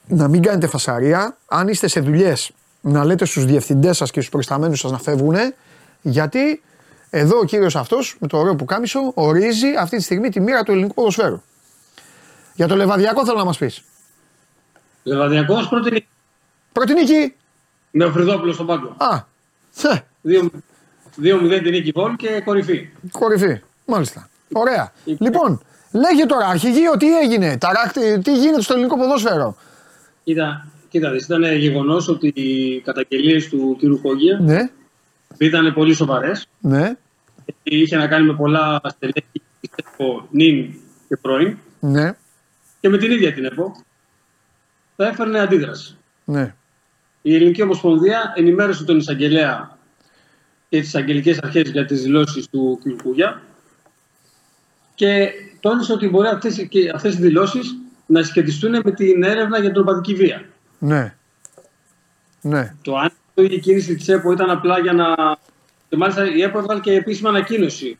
να 0.06 0.28
μην 0.28 0.42
κάνετε 0.42 0.66
φασαρία. 0.66 1.36
Αν 1.46 1.68
είστε 1.68 1.88
σε 1.88 2.00
δουλειές, 2.00 2.50
να 2.80 3.04
λέτε 3.04 3.24
στους 3.24 3.44
διευθυντές 3.44 3.96
σας 3.96 4.10
και 4.10 4.18
στους 4.18 4.30
προϊσταμένους 4.30 4.80
σας 4.80 4.90
να 4.90 4.98
φεύγουν. 4.98 5.36
Γιατί 6.00 6.62
εδώ 7.10 7.38
ο 7.38 7.44
κύριος 7.44 7.76
αυτός 7.76 8.16
με 8.20 8.26
το 8.26 8.38
ωραίο 8.38 8.56
που 8.56 8.64
κάμισο 8.64 9.12
ορίζει 9.14 9.66
αυτή 9.78 9.96
τη 9.96 10.02
στιγμή 10.02 10.28
τη 10.28 10.40
μοίρα 10.40 10.62
του 10.62 10.72
ελληνικού 10.72 10.94
ποδοσφαίρου. 10.94 11.42
Για 12.54 12.66
το 12.66 12.76
λεβαδιακό 12.76 13.24
θέλω 13.24 13.38
να 13.38 13.44
μας 13.44 13.58
πεις. 13.58 13.82
Λεβαδιακός 15.02 15.68
πρώτη 15.68 15.90
νίκη. 15.90 16.06
Πρώτη 16.72 16.94
νίκη; 16.94 17.34
Με 17.90 18.04
ο 18.04 18.10
Φρυδόπουλο 18.10 18.52
στον 18.52 18.66
πάγκο. 18.66 18.94
Α. 18.98 19.32
2-0 21.22 21.60
την 21.62 21.70
νίκη 21.70 21.90
Βόλ 21.94 22.16
και 22.16 22.42
κορυφή. 22.44 22.88
Κορυφή. 23.10 23.60
Μάλιστα. 23.84 24.28
Ωραία. 24.52 24.92
Λοιπόν, 25.04 25.62
λέγε 25.92 26.26
τώρα, 26.26 26.46
αρχηγείο, 26.46 26.96
τι 26.96 27.18
έγινε, 27.18 27.58
ταράκτη, 27.58 28.18
τι 28.18 28.36
γίνεται 28.38 28.62
στο 28.62 28.72
ελληνικό 28.72 28.96
ποδόσφαιρο; 28.96 29.56
Κοίτα, 30.24 30.66
κοίτα 30.88 31.14
ήταν 31.14 31.56
γεγονός 31.56 32.08
ότι 32.08 32.26
οι 32.34 32.80
καταγγελίες 32.80 33.48
του 33.48 33.76
κ. 33.80 34.00
Κόγια 34.02 34.38
ναι. 34.38 34.70
ήταν 35.38 35.74
πολύ 35.74 35.94
σοβαρές. 35.94 36.48
Ναι. 36.60 36.96
Είχε 37.62 37.96
να 37.96 38.08
κάνει 38.08 38.26
με 38.26 38.34
πολλά 38.34 38.80
στελέχη, 38.84 39.42
πιστεύω, 39.60 40.28
νυν 40.30 40.74
και 41.08 41.16
πρώην. 41.16 41.56
Ναι. 41.80 42.12
Και 42.80 42.88
με 42.88 42.98
την 42.98 43.10
ίδια 43.10 43.32
την 43.32 43.44
ΕΠΟ 43.44 43.84
θα 44.96 45.06
έφερνε 45.06 45.40
αντίδραση. 45.40 45.96
Ναι. 46.24 46.54
Η 47.22 47.34
Ελληνική 47.34 47.62
Ομοσπονδία 47.62 48.32
ενημέρωσε 48.36 48.84
τον 48.84 48.98
εισαγγελέα 48.98 49.78
και 50.68 50.80
τις 50.80 50.94
αγγελικές 50.94 51.38
αρχές 51.38 51.70
για 51.70 51.84
τις 51.84 52.02
δηλώσεις 52.02 52.48
του 52.48 52.78
κ. 52.82 53.02
Κούγια 53.02 53.42
και 54.94 55.30
τόνισε 55.60 55.92
ότι 55.92 56.08
μπορεί 56.08 56.28
αυτές 56.94 57.14
οι 57.14 57.20
δηλώσεις 57.20 57.76
να 58.06 58.22
σχετιστούν 58.22 58.80
με 58.84 58.92
την 58.92 59.22
έρευνα 59.22 59.58
για 59.58 59.72
την 59.72 59.80
οπαδική 59.80 60.14
βία. 60.14 60.44
Ναι. 60.78 61.14
ναι. 62.40 62.74
Το 62.82 62.96
αν 62.96 63.10
η 63.34 63.58
κίνηση 63.58 63.94
της 63.94 64.08
ΕΠΟ 64.08 64.32
ήταν 64.32 64.50
απλά 64.50 64.78
για 64.78 64.92
να. 64.92 65.36
Και 65.88 65.96
μάλιστα 65.96 66.34
η 66.34 66.42
ΕΠΟ 66.42 66.58
έβγαλε 66.58 66.80
και 66.80 66.92
επίσημα 66.92 67.28
ανακοίνωση 67.28 67.98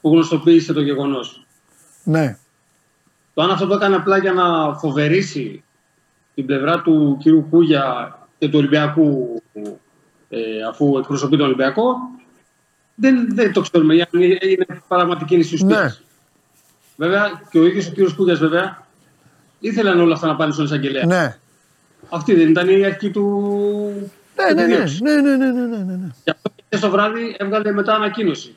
που 0.00 0.10
γνωστοποίησε 0.10 0.72
το 0.72 0.80
γεγονός. 0.80 1.46
Ναι. 2.04 2.38
Το 3.34 3.42
αν 3.42 3.50
αυτό 3.50 3.66
το 3.66 3.74
έκανε 3.74 3.96
απλά 3.96 4.18
για 4.18 4.32
να 4.32 4.74
φοβερήσει 4.74 5.64
την 6.34 6.46
πλευρά 6.46 6.82
του 6.82 7.18
κ. 7.20 7.50
Κούγια 7.50 8.18
και 8.38 8.48
του 8.48 8.58
Ολυμπιακού, 8.58 9.42
ε, 10.28 10.62
αφού 10.68 10.98
εκπροσωπεί 10.98 11.36
τον 11.36 11.46
Ολυμπιακό, 11.46 11.96
δεν, 12.94 13.34
δεν 13.34 13.52
το 13.52 13.60
ξέρουμε. 13.60 13.94
Είναι 13.94 14.66
πραγματική 14.88 15.36
ουσία. 15.36 15.66
Ναι. 15.66 15.96
Βέβαια 16.96 17.42
και 17.50 17.58
ο 17.58 17.66
ίδιος 17.66 17.86
ο 17.86 17.92
κ. 17.92 18.14
Κούγιας, 18.16 18.38
βέβαια, 18.38 18.83
ήθελαν 19.68 20.00
όλα 20.00 20.14
αυτά 20.14 20.26
να 20.26 20.36
πάνε 20.36 20.52
στον 20.52 20.64
εισαγγελέα. 20.64 21.06
Ναι. 21.06 21.36
Αυτή 22.08 22.34
δεν 22.34 22.48
ήταν 22.48 22.68
η 22.68 22.84
αρχή 22.84 23.10
του. 23.10 23.24
Ναι, 24.36 24.52
ναι, 24.54 24.66
ναι, 24.66 24.84
ναι, 25.00 25.20
ναι, 25.20 25.36
ναι, 25.36 25.52
ναι, 25.52 25.76
ναι, 25.76 25.94
ναι. 25.94 26.08
Γι' 26.24 26.30
αυτό 26.30 26.50
και 26.68 26.76
στο 26.76 26.90
βράδυ 26.90 27.36
έβγαλε 27.38 27.72
μετά 27.72 27.94
ανακοίνωση. 27.94 28.54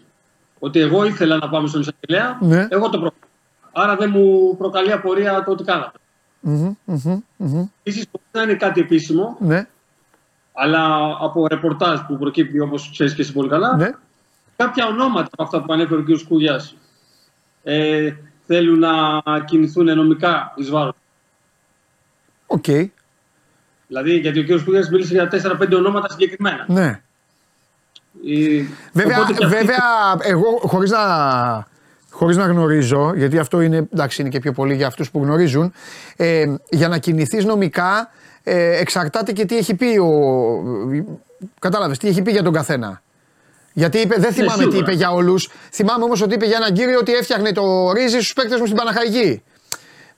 Ότι 0.59 0.79
εγώ 0.79 1.05
ήθελα 1.05 1.37
να 1.37 1.49
πάμε 1.49 1.67
στον 1.67 1.81
εισαγγελέα, 1.81 2.37
ναι. 2.41 2.67
εγώ 2.69 2.89
το 2.89 2.99
προκαλώ. 2.99 3.31
Άρα 3.71 3.95
δεν 3.95 4.09
μου 4.13 4.57
προκαλεί 4.57 4.91
απορία 4.91 5.43
το 5.43 5.51
ότι 5.51 5.63
κάναμε. 5.63 5.91
Mm-hmm, 6.47 6.93
mm-hmm, 6.93 7.67
Επίσης, 7.83 8.07
δεν 8.31 8.43
είναι 8.43 8.57
κάτι 8.57 8.81
επίσημο, 8.81 9.37
ναι. 9.39 9.67
αλλά 10.53 10.81
από 11.19 11.47
ρεπορτάζ 11.47 11.99
που 12.07 12.17
προκύπτει 12.17 12.59
όπως 12.59 12.89
ξέρεις 12.91 13.13
και 13.13 13.21
εσύ 13.21 13.33
πολύ 13.33 13.49
καλά, 13.49 13.75
ναι. 13.75 13.91
κάποια 14.55 14.87
ονόματα 14.87 15.29
από 15.31 15.43
αυτά 15.43 15.61
που 15.61 15.73
ανέφερε 15.73 16.01
ο 16.01 16.03
κ. 16.03 16.07
Κούγια 16.27 16.61
ε, 17.63 18.13
θέλουν 18.47 18.79
να 18.79 19.21
κινηθούν 19.45 19.95
νομικά 19.95 20.53
εις 20.55 20.69
βάρος. 20.69 20.93
Οκ. 22.47 22.65
Δηλαδή, 23.87 24.17
γιατί 24.17 24.39
ο 24.39 24.43
κ. 24.43 24.63
Κούγιας 24.63 24.89
μίλησε 24.89 25.13
για 25.13 25.29
4-5 25.61 25.73
ονόματα 25.73 26.09
συγκεκριμένα. 26.09 26.65
Ναι. 26.67 27.01
Η... 28.21 28.61
Βέβαια, 28.93 29.17
βέβαια 29.47 30.17
εγώ 30.21 30.59
χωρίς 30.61 30.91
να, 30.91 30.99
χωρίς 32.11 32.37
να 32.37 32.45
γνωρίζω, 32.45 33.13
γιατί 33.15 33.39
αυτό 33.39 33.61
είναι, 33.61 33.87
εντάξει, 33.93 34.21
είναι 34.21 34.29
και 34.29 34.39
πιο 34.39 34.51
πολύ 34.51 34.75
για 34.75 34.87
αυτούς 34.87 35.11
που 35.11 35.23
γνωρίζουν, 35.23 35.73
ε, 36.15 36.55
για 36.69 36.87
να 36.87 36.97
κινηθείς 36.97 37.45
νομικά 37.45 38.09
ε, 38.43 38.79
εξαρτάται 38.79 39.31
και 39.31 39.45
τι 39.45 39.57
έχει 39.57 39.75
πει 39.75 39.97
ο. 39.97 40.09
Κατάλαβες, 41.59 41.97
τι 41.97 42.07
έχει 42.07 42.21
πει 42.21 42.31
για 42.31 42.43
τον 42.43 42.53
καθένα. 42.53 43.01
Γιατί 43.77 43.97
είπε, 43.97 44.15
δεν 44.19 44.33
θυμάμαι 44.33 44.67
τι 44.67 44.77
είπε 44.77 44.91
για 44.91 45.11
όλους. 45.11 45.49
Θυμάμαι 45.71 46.03
όμως 46.03 46.21
ότι 46.21 46.33
είπε 46.33 46.45
για 46.45 46.57
έναν 46.57 46.73
κύριο 46.73 46.97
ότι 46.99 47.13
έφτιαχνε 47.13 47.51
το 47.51 47.91
ρύζι 47.91 48.19
στους 48.19 48.33
παίκτες 48.33 48.59
μου 48.59 48.65
στην 48.65 48.77
Παναχαϊκή. 48.77 49.43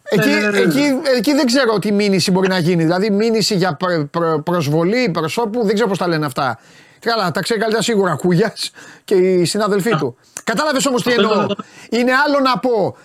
Εκεί, 0.04 0.30
εκεί, 0.54 1.00
εκεί 1.18 1.34
δεν 1.34 1.46
ξέρω 1.46 1.80
τι 1.80 1.92
μήνυση 1.92 2.32
μπορεί 2.32 2.48
να 2.48 2.58
γίνει. 2.58 2.84
Δηλαδή, 2.84 3.10
μήνυση 3.10 3.56
για 3.56 3.74
προ, 3.76 4.08
προ, 4.12 4.42
προσβολή 4.46 5.10
προσώπου, 5.14 5.66
δεν 5.66 5.74
ξέρω 5.74 5.90
πώς 5.90 5.98
τα 5.98 6.08
λένε 6.08 6.26
αυτά. 6.26 6.60
Καλά, 7.00 7.32
τα 7.32 7.42
ξέρει 7.42 7.60
καλύτερα 7.60 7.84
σίγουρα 7.84 8.16
Κούγιας 8.16 8.72
και 9.04 9.16
οι 9.16 9.46
συνάδελφοί 9.46 9.96
του. 9.96 10.18
Κατάλαβες 10.44 10.86
όμως 10.86 11.04
τι 11.04 11.12
εννοώ. 11.12 11.46
Είναι 11.90 12.12
άλλο 12.26 12.40
να 12.40 12.60
πω. 12.60 12.98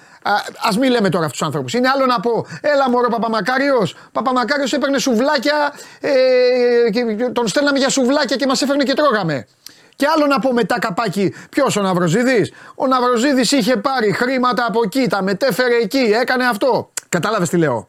Α 0.68 0.78
μην 0.80 0.90
λέμε 0.90 1.08
τώρα 1.08 1.24
αυτούς 1.24 1.38
τους 1.38 1.46
άνθρωπους. 1.46 1.72
Είναι 1.72 1.88
άλλο 1.88 2.06
να 2.06 2.20
πω, 2.20 2.46
έλα 2.60 2.90
μωρό 2.90 3.08
Παπαμακάριος. 3.08 3.96
Παπαμακάριος 4.12 4.72
έπαιρνε 4.72 4.98
σουβλάκια 4.98 5.72
ε, 6.00 6.10
και 6.90 7.00
τον 7.32 7.48
στέλναμε 7.48 7.78
για 7.78 7.88
σουβλάκια 7.88 8.36
και 8.36 8.46
μας 8.46 8.62
έφερνε 8.62 8.84
και 8.84 8.94
τρώγαμε. 8.94 9.46
Και 9.96 10.06
άλλο 10.16 10.26
να 10.26 10.38
πω 10.38 10.52
μετά 10.52 10.78
καπάκι, 10.78 11.34
ποιος 11.50 11.76
ο 11.76 11.82
Ναυροζίδης; 11.82 12.52
Ο 12.74 12.86
Ναυροζίδης 12.86 13.52
είχε 13.52 13.76
πάρει 13.76 14.12
χρήματα 14.12 14.66
από 14.66 14.80
εκεί, 14.84 15.06
τα 15.08 15.22
μετέφερε 15.22 15.74
εκεί, 15.74 15.98
έκανε 15.98 16.44
αυτό. 16.46 16.90
Κατάλαβες 17.08 17.48
τι 17.48 17.56
λέω; 17.56 17.88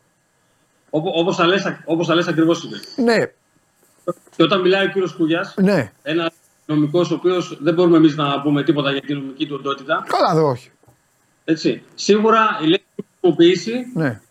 Όπως 0.89 1.35
τα 1.35 1.45
λες 1.45 1.77
όπως 1.85 2.09
ακριβώς 2.09 2.63
είναι. 2.63 2.79
Ναι. 2.95 3.25
Και 4.35 4.43
όταν 4.43 4.61
μιλάει 4.61 4.85
ο 4.85 4.89
κύριος 4.89 5.13
Κούγια, 5.13 5.53
ναι. 5.55 5.91
ένα 6.03 6.31
νομικός 6.65 7.11
ο 7.11 7.15
οποίος 7.15 7.57
δεν 7.61 7.73
μπορούμε 7.73 7.97
εμείς 7.97 8.15
να 8.15 8.41
πούμε 8.41 8.63
τίποτα 8.63 8.91
για 8.91 9.01
την 9.01 9.17
νομική 9.17 9.47
του 9.47 9.55
οντότητα. 9.59 10.03
Καλά, 10.07 10.33
δεν 10.33 10.43
όχι. 10.43 10.71
Έτσι. 11.45 11.83
Σίγουρα 11.95 12.59
η 12.61 12.67
λέξη 12.67 12.85
που 12.95 13.05
χρησιμοποιήσει 13.09 13.91
ναι. 13.93 14.21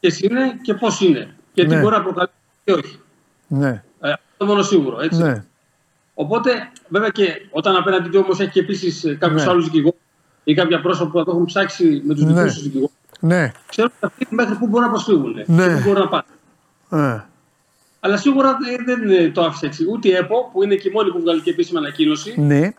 ποιες 0.00 0.20
είναι 0.20 0.58
και 0.62 0.74
πώς 0.74 1.00
είναι. 1.00 1.34
Και 1.52 1.62
τι 1.62 1.74
ναι. 1.74 1.80
μπορεί 1.80 1.96
να 1.96 2.02
προκαλέσει 2.02 2.34
και 2.64 2.72
όχι. 2.72 3.00
Ναι. 3.46 3.82
Ε, 4.00 4.12
αυτό 4.12 4.44
μόνο 4.44 4.62
σίγουρο. 4.62 5.00
Έτσι. 5.00 5.22
Ναι. 5.22 5.44
Οπότε, 6.14 6.70
βέβαια 6.88 7.08
και 7.08 7.46
όταν 7.50 7.76
απέναντι 7.76 8.08
του 8.08 8.20
όμως 8.24 8.40
έχει 8.40 8.50
και 8.50 8.60
επίσης 8.60 9.16
κάποιους 9.18 9.44
ναι. 9.44 9.50
άλλους 9.50 9.64
δικηγόρους 9.64 10.00
ή 10.44 10.54
κάποια 10.54 10.80
πρόσωπα 10.80 11.10
που 11.10 11.24
το 11.24 11.30
έχουν 11.30 11.44
ψάξει 11.44 12.02
με 12.04 12.14
τους 12.14 12.22
ναι. 12.22 12.32
δικούς 12.32 12.54
τους 12.54 12.62
δικηγόρους. 12.62 12.94
Ναι. 13.20 13.52
Ξέρουν 13.68 13.92
αυτοί 14.00 14.26
μέχρι 14.30 14.54
πού 14.54 14.66
μπορούν 14.66 14.86
να 14.86 14.92
προσφύγουν. 14.92 15.34
Ναι. 15.46 15.74
Πού 15.74 15.82
μπορούν 15.84 16.02
να 16.02 16.08
πάνε. 16.08 16.24
Ναι. 16.88 17.24
Αλλά 18.00 18.16
σίγουρα 18.16 18.58
δεν 18.84 19.32
το 19.32 19.42
άφησε 19.42 19.66
έτσι. 19.66 19.86
Ούτε 19.90 20.08
η 20.08 20.12
ΕΠΟ, 20.12 20.50
που 20.52 20.62
είναι 20.62 20.74
και 20.74 20.88
η 20.88 20.92
μόνη 20.92 21.10
που 21.10 21.20
βγάλει 21.20 21.40
και 21.40 21.50
επίσημη 21.50 21.78
ανακοίνωση, 21.78 22.40
ναι. 22.40 22.70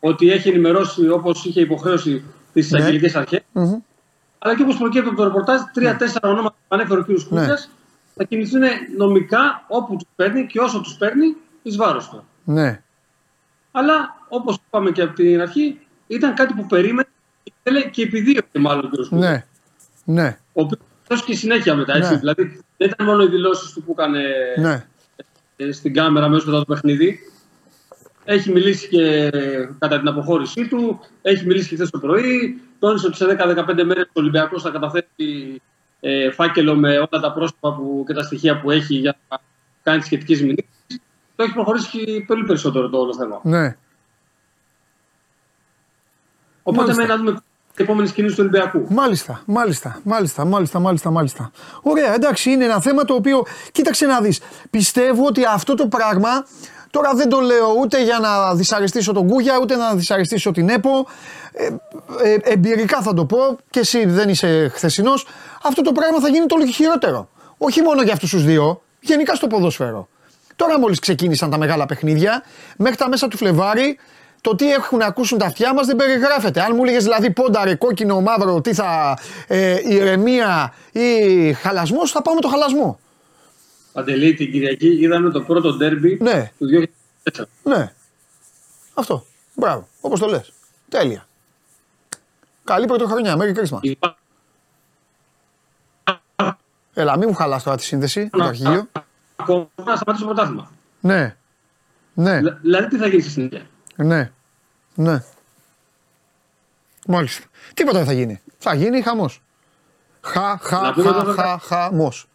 ότι 0.00 0.30
έχει 0.30 0.48
ενημερώσει 0.48 1.08
όπως 1.08 1.44
είχε 1.44 1.60
υποχρέωση 1.60 2.24
τις 2.52 2.66
εισαγγελικέ 2.66 3.06
ναι. 3.06 3.18
αρχές. 3.18 3.40
Mm-hmm. 3.54 3.82
Αλλά 4.38 4.56
και 4.56 4.62
όπως 4.62 4.76
προκύπτει 4.76 5.08
από 5.08 5.16
το 5.16 5.24
ρεπορτάζ, 5.24 5.60
τρία-τέσσερα 5.72 6.28
ναι. 6.28 6.32
ονόματα 6.32 6.54
που 6.68 6.74
ανέφερε 6.74 7.00
ο 7.00 7.02
κ. 7.02 7.06
Κούτσας 7.06 7.68
ναι. 7.68 7.74
θα 8.14 8.24
κινηθούν 8.24 8.60
νομικά 8.96 9.64
όπου 9.68 9.96
τους 9.96 10.08
παίρνει 10.16 10.46
και 10.46 10.60
όσο 10.60 10.80
τους 10.80 10.94
παίρνει 10.94 11.36
εις 11.62 11.76
βάρος 11.76 12.08
του. 12.08 12.24
Ναι. 12.44 12.81
Αλλά 13.72 14.16
όπως 14.28 14.58
είπαμε 14.66 14.90
και 14.90 15.02
από 15.02 15.14
την 15.14 15.40
αρχή, 15.40 15.78
ήταν 16.06 16.34
κάτι 16.34 16.54
που 16.54 16.66
περίμενε 16.66 17.08
και 17.90 18.02
επιδίωκε 18.02 18.58
μάλλον 18.58 18.84
ο 18.84 18.88
κ. 18.88 18.94
Κούτσα. 18.94 19.16
Ναι. 19.16 19.44
ναι. 20.04 20.38
Ο 20.52 20.62
οποίος 20.62 20.80
δώσει 21.08 21.24
και 21.24 21.36
συνέχεια 21.36 21.74
μετά. 21.74 21.96
Έτσι. 21.96 22.12
Ναι. 22.12 22.18
Δηλαδή 22.18 22.64
δεν 22.76 22.88
ήταν 22.88 23.06
μόνο 23.06 23.22
οι 23.22 23.28
δηλώσεις 23.28 23.72
του 23.72 23.82
που 23.82 23.94
έκανε 23.98 24.22
ναι. 24.56 24.86
στην 25.72 25.94
κάμερα 25.94 26.28
μέσα 26.28 26.46
μετά 26.46 26.58
το 26.58 26.64
παιχνίδι. 26.64 27.18
Έχει 28.24 28.52
μιλήσει 28.52 28.88
και 28.88 29.30
κατά 29.78 29.98
την 29.98 30.08
αποχώρησή 30.08 30.68
του, 30.68 31.00
έχει 31.22 31.46
μιλήσει 31.46 31.68
και 31.68 31.74
χθες 31.74 31.90
το 31.90 31.98
πρωί. 31.98 32.60
Τόνισε 32.78 33.06
ότι 33.06 33.16
σε 33.16 33.24
10-15 33.28 33.84
μέρες 33.84 34.04
ο 34.04 34.10
Ολυμπιακός 34.12 34.62
θα 34.62 34.70
καταθέσει 34.70 35.62
ε, 36.00 36.30
φάκελο 36.30 36.74
με 36.74 36.96
όλα 36.96 37.22
τα 37.22 37.32
πρόσωπα 37.32 37.74
που, 37.74 38.04
και 38.06 38.14
τα 38.14 38.22
στοιχεία 38.22 38.60
που 38.60 38.70
έχει 38.70 38.94
για 38.94 39.16
να 39.28 39.40
κάνει 39.82 39.98
τις 39.98 40.06
σχετικές 40.06 40.42
μηνύσεις. 40.42 41.00
Το 41.36 41.42
έχει 41.42 41.52
προχωρήσει 41.52 42.24
πολύ 42.26 42.44
περισσότερο 42.44 42.88
το 42.88 42.98
όλο 42.98 43.14
θέμα. 43.14 43.40
Ναι. 43.42 43.76
Οπότε 46.62 46.94
με 46.94 47.04
να 47.04 47.16
δούμε 47.16 47.32
τι 47.74 47.82
επόμενε 47.82 48.08
κινήσει 48.08 48.34
του 48.34 48.40
Ολυμπιακού. 48.40 48.86
Μάλιστα, 48.88 49.42
μάλιστα, 49.46 50.00
μάλιστα, 50.04 50.44
μάλιστα, 50.44 50.78
μάλιστα, 50.78 51.10
μάλιστα. 51.10 51.50
Ωραία, 51.82 52.14
εντάξει, 52.14 52.50
είναι 52.50 52.64
ένα 52.64 52.80
θέμα 52.80 53.04
το 53.04 53.14
οποίο. 53.14 53.42
Κοίταξε 53.72 54.06
να 54.06 54.20
δεις. 54.20 54.40
Πιστεύω 54.70 55.26
ότι 55.26 55.44
αυτό 55.44 55.74
το 55.74 55.86
πράγμα 55.86 56.44
Τώρα 56.92 57.14
δεν 57.14 57.28
το 57.28 57.40
λέω 57.40 57.74
ούτε 57.80 58.02
για 58.02 58.18
να 58.18 58.54
δυσαρεστήσω 58.54 59.12
τον 59.12 59.28
Κούγια, 59.28 59.58
ούτε 59.60 59.76
να 59.76 59.94
δυσαρεστήσω 59.94 60.50
την 60.50 60.68
ΕΠΟ. 60.68 61.06
Ε, 61.52 61.66
ε, 62.22 62.36
εμπειρικά 62.42 63.02
θα 63.02 63.14
το 63.14 63.24
πω 63.24 63.58
και 63.70 63.80
εσύ 63.80 64.06
δεν 64.06 64.28
είσαι 64.28 64.68
χθεσινός. 64.68 65.26
Αυτό 65.62 65.82
το 65.82 65.92
πράγμα 65.92 66.20
θα 66.20 66.28
γίνει 66.28 66.46
το 66.46 66.56
και 66.56 66.72
χειρότερο. 66.72 67.28
Όχι 67.58 67.82
μόνο 67.82 68.02
για 68.02 68.12
αυτούς 68.12 68.30
τους 68.30 68.44
δύο, 68.44 68.82
γενικά 69.00 69.34
στο 69.34 69.46
ποδόσφαιρο. 69.46 70.08
Τώρα 70.56 70.78
μόλις 70.78 70.98
ξεκίνησαν 70.98 71.50
τα 71.50 71.58
μεγάλα 71.58 71.86
παιχνίδια, 71.86 72.42
μέχρι 72.76 72.96
τα 72.96 73.08
μέσα 73.08 73.28
του 73.28 73.36
Φλεβάρι, 73.36 73.98
το 74.40 74.54
τι 74.54 74.72
έχουν 74.72 75.02
ακούσουν 75.02 75.38
τα 75.38 75.46
αυτιά 75.46 75.74
μας 75.74 75.86
δεν 75.86 75.96
περιγράφεται. 75.96 76.60
Αν 76.60 76.72
μου 76.74 76.82
έλεγες 76.82 77.02
δηλαδή 77.02 77.30
πόνταρε, 77.30 77.74
κόκκινο, 77.74 78.20
μαύρο, 78.20 78.60
τι 78.60 78.74
θα. 78.74 79.18
Ε, 79.46 79.80
ηρεμία 79.84 80.74
ή 80.92 81.52
χαλασμός, 81.52 82.10
θα 82.10 82.22
πάμε 82.22 82.40
το 82.40 82.48
χαλασμό. 82.48 82.98
Παντελή, 83.92 84.34
την 84.34 84.52
Κυριακή 84.52 84.88
είδαμε 85.00 85.30
το 85.30 85.40
πρώτο 85.40 85.72
ντέρμπι 85.72 86.18
ναι. 86.20 86.52
του 86.58 86.88
2004. 87.32 87.42
Ναι. 87.62 87.92
Αυτό. 88.94 89.26
Μπράβο. 89.54 89.88
Όπως 90.00 90.20
το 90.20 90.26
λες. 90.26 90.52
Τέλεια. 90.88 91.26
Καλή 92.64 92.86
πρωτοχρονιά. 92.86 93.36
Μέρη 93.36 93.52
κρίσμα. 93.52 93.80
Έλα, 96.94 97.18
μην 97.18 97.28
μου 97.28 97.34
χαλάς 97.34 97.62
τώρα 97.62 97.76
τη 97.76 97.82
σύνδεση 97.82 98.28
το 98.28 98.44
αρχηγείο. 98.44 98.88
Ακόμα 99.42 99.68
να 99.84 99.96
σταματήσω 99.96 100.26
το 100.26 100.34
πρωτάθλημα. 100.34 100.70
Ναι. 101.00 101.36
Ναι. 102.14 102.40
Δηλαδή 102.60 102.88
τι 102.88 102.96
θα 102.96 103.06
γίνει 103.06 103.22
στη 103.22 103.30
συνέχεια; 103.30 103.62
Ναι. 103.96 104.30
Ναι. 104.94 105.22
Μάλιστα. 107.06 107.46
Τίποτα 107.74 107.98
δεν 107.98 108.06
θα 108.06 108.12
γίνει. 108.12 108.40
Θα 108.58 108.74
γίνει 108.74 109.02
χαμός. 109.02 109.42
Χα, 110.20 110.58
χα, 110.58 110.92
χα, 110.92 111.32
χα, 111.34 111.58
χαμός. 111.58 112.26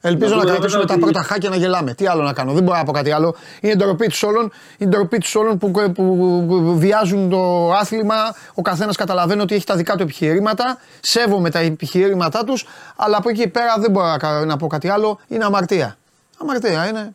Ελπίζω 0.00 0.34
να, 0.34 0.44
να 0.44 0.50
κρατήσουμε 0.50 0.84
τα 0.84 0.98
πρώτα 0.98 1.22
χάκια 1.22 1.48
να 1.48 1.56
γελάμε. 1.56 1.94
Τι 1.94 2.06
άλλο 2.06 2.22
να 2.22 2.32
κάνω, 2.32 2.52
δεν 2.52 2.62
μπορώ 2.62 2.78
να 2.78 2.84
πω 2.84 2.92
κάτι 2.92 3.10
άλλο. 3.10 3.34
Είναι 3.60 3.74
ντροπή 3.74 4.06
τους 4.06 4.22
όλων, 4.22 4.52
είναι 4.78 4.90
ντροπή 4.90 5.18
τους 5.18 5.34
όλων 5.34 5.58
που, 5.58 5.70
που, 5.70 5.92
που, 5.94 6.78
βιάζουν 6.78 7.30
το 7.30 7.72
άθλημα. 7.72 8.14
Ο 8.54 8.62
καθένας 8.62 8.96
καταλαβαίνει 8.96 9.40
ότι 9.40 9.54
έχει 9.54 9.66
τα 9.66 9.76
δικά 9.76 9.96
του 9.96 10.02
επιχειρήματα. 10.02 10.78
Σέβομαι 11.00 11.50
τα 11.50 11.58
επιχειρήματά 11.58 12.44
τους, 12.44 12.66
αλλά 12.96 13.16
από 13.16 13.28
εκεί 13.28 13.48
πέρα 13.48 13.74
δεν 13.78 13.90
μπορώ 13.90 14.16
να 14.44 14.56
πω 14.56 14.66
κάτι 14.66 14.88
άλλο. 14.88 15.18
Είναι 15.28 15.44
αμαρτία. 15.44 15.96
Αμαρτία 16.36 16.88
είναι. 16.88 17.14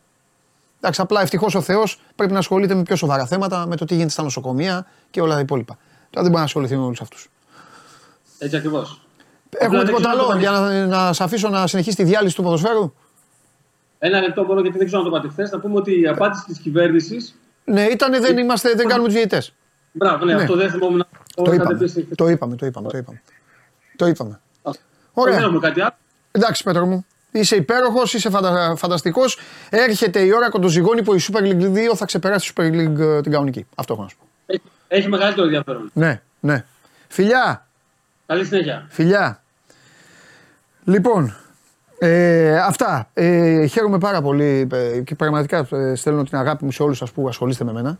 Εντάξει, 0.78 1.02
απλά 1.02 1.22
ευτυχώς 1.22 1.56
ο 1.56 1.62
Θεός 1.62 2.00
πρέπει 2.16 2.32
να 2.34 2.40
ασχολείται 2.40 2.76
με 2.76 2.84
πιο 2.84 2.96
σοβαρά 2.96 3.26
θέματα, 3.26 3.68
με 3.68 3.76
το 3.76 3.86
τι 3.86 3.94
γίνεται 3.94 4.12
στα 4.12 4.24
νοσοκομεία 4.24 4.88
και 5.10 5.22
όλα 5.22 5.34
τα 5.34 5.40
υπόλοιπα. 5.40 5.78
Τώρα 6.10 6.22
δεν 6.22 6.24
μπορεί 6.24 6.38
να 6.38 6.42
ασχοληθεί 6.42 6.76
με 6.78 6.84
όλους 6.84 7.02
αυτούς. 7.02 7.30
Έτσι 8.38 8.56
ακριβώς. 8.56 9.02
Έχουμε 9.58 9.84
τίποτα 9.86 10.10
άλλο 10.10 10.38
για 10.38 10.52
να, 10.52 10.86
να 10.86 11.14
σε 11.14 11.24
αφήσω 11.24 11.50
να 11.50 11.68
συνεχίσει 11.68 11.96
τη 11.96 12.04
διάλυση 12.04 12.36
του 12.36 12.44
ποδοσφαίρου; 12.44 12.94
Ένα 14.00 14.20
λεπτό 14.22 14.44
μόνο 14.44 14.62
γιατί 14.62 14.78
δεν 14.78 14.88
ξέρω 14.88 15.02
να 15.02 15.10
το 15.10 15.16
πάτε 15.16 15.28
χθες. 15.28 15.52
Να 15.52 15.60
πούμε 15.60 15.76
ότι 15.76 16.02
η 16.02 16.08
απάντηση 16.08 16.44
της 16.46 16.60
κυβέρνηση. 16.60 17.34
Ναι, 17.64 17.86
ήταν 17.86 18.22
δεν, 18.22 18.38
είμαστε, 18.38 18.74
δεν 18.74 18.88
κάνουμε 18.88 19.08
τους 19.08 19.16
διαιτητές. 19.16 19.54
Μπράβο, 19.92 20.26
ναι, 20.26 20.34
ναι, 20.34 20.42
αυτό 20.42 20.56
δεν 20.56 20.72
θυμόμουν 20.72 20.98
να 20.98 21.44
το 21.44 21.52
είπαμε. 21.54 21.78
Το 22.16 22.28
είπαμε, 22.28 22.56
το 22.56 22.66
είπαμε. 22.66 22.88
Το 22.90 22.98
είπαμε. 22.98 23.22
Το 23.96 24.06
είπαμε. 24.06 24.40
Ωραία. 25.14 25.36
Δεν 25.36 25.44
έχουμε 25.44 25.60
κάτι 25.60 25.82
άλλο. 25.82 25.96
Εντάξει, 26.32 26.64
Πέτρο 26.64 26.86
μου. 26.86 27.06
Είσαι 27.32 27.56
υπέροχος, 27.56 28.14
είσαι 28.14 28.30
φαντα... 28.30 28.76
φανταστικός. 28.78 29.38
Έρχεται 29.70 30.20
η 30.20 30.32
ώρα 30.34 30.50
κοντοζυγώνει 30.50 31.04
που 31.04 31.14
η 31.14 31.20
Super 31.32 31.42
League 31.42 31.92
2 31.92 31.96
θα 31.96 32.06
ξεπεράσει 32.06 32.54
τη 32.54 32.62
Super 32.62 32.74
League 32.74 33.00
ε, 33.00 33.22
την 33.22 33.32
κανονική. 33.32 33.66
Αυτό 33.76 33.94
έχω 33.94 34.02
να 34.02 34.10
σου 34.10 34.18
πω. 34.18 34.26
Έχει, 34.46 34.62
έχει 34.88 35.08
μεγαλύτερο 35.08 35.46
ενδιαφέρον. 35.46 35.90
Ναι, 35.94 36.22
ναι. 36.40 36.66
Φιλιά. 37.08 37.68
Καλή 38.26 38.46
συνέχεια. 38.46 38.86
Φιλιά. 38.90 39.44
Λοιπόν, 40.84 41.36
ε, 42.00 42.58
αυτά. 42.58 43.10
Ε, 43.14 43.66
χαίρομαι 43.66 43.98
πάρα 43.98 44.22
πολύ 44.22 44.68
ε, 44.72 45.00
και 45.00 45.16
πραγματικά 45.16 45.68
ε, 45.72 45.96
στέλνω 45.96 46.24
την 46.24 46.38
αγάπη 46.38 46.66
μου 46.66 46.72
σε 46.72 46.84
όλους 46.84 46.98
σας 46.98 47.12
που 47.12 47.28
ασχολείστε 47.28 47.64
με 47.64 47.72
μένα. 47.72 48.00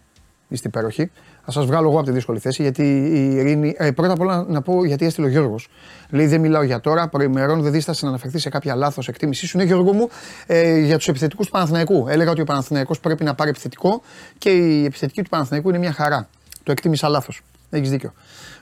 Είστε 0.52 0.68
υπέροχοι. 0.68 1.12
Θα 1.46 1.52
σας 1.52 1.66
βγάλω 1.66 1.90
εγώ 1.90 1.98
από 1.98 2.06
τη 2.06 2.12
δύσκολη 2.12 2.40
θέση 2.40 2.62
γιατί 2.62 2.84
η 2.84 3.36
Ειρήνη. 3.36 3.76
Ε, 3.78 3.92
πρώτα 3.92 4.14
απ' 4.14 4.20
όλα 4.20 4.46
να 4.48 4.62
πω 4.62 4.86
γιατί 4.86 5.06
έστειλε 5.06 5.28
ο 5.28 5.30
Γιώργος. 5.30 5.68
Λέει 6.10 6.28
δεν 6.28 6.40
μιλάω 6.40 6.64
για 6.64 6.80
τώρα. 6.80 7.08
Προημερών 7.08 7.62
δεν 7.62 7.72
δίστασε 7.72 8.06
να 8.06 8.10
αναφερθεί 8.12 8.38
σε 8.38 8.50
κάποια 8.50 8.76
λάθος 8.76 9.08
εκτίμησή 9.08 9.48
σου. 9.48 9.58
Ναι, 9.58 9.64
Γιώργο 9.64 9.94
μου, 9.94 10.10
ε, 10.46 10.80
για 10.80 10.98
τους 10.98 11.08
επιθετικούς 11.08 11.46
του 11.46 11.52
Παναθηναϊκού. 11.52 12.06
Έλεγα 12.10 12.32
ότι 12.32 12.42
ο 12.42 12.44
Παναθηναϊκός 12.44 13.00
πρέπει 13.00 13.24
να 13.24 13.36
πάρει 13.36 13.50
επιθετικό 13.50 14.02
και 14.38 14.50
η 14.50 14.86
επιθετική 14.86 15.22
του 15.22 15.30
Παναθηναϊκού 15.30 15.70
είναι 15.70 15.78
μια 15.78 15.92
χαρά. 15.92 16.28
Το 16.64 16.72
εκτίμησα 16.72 17.08
λάθος. 17.08 17.42
Έχεις 17.70 17.90
δίκιο. 17.90 18.14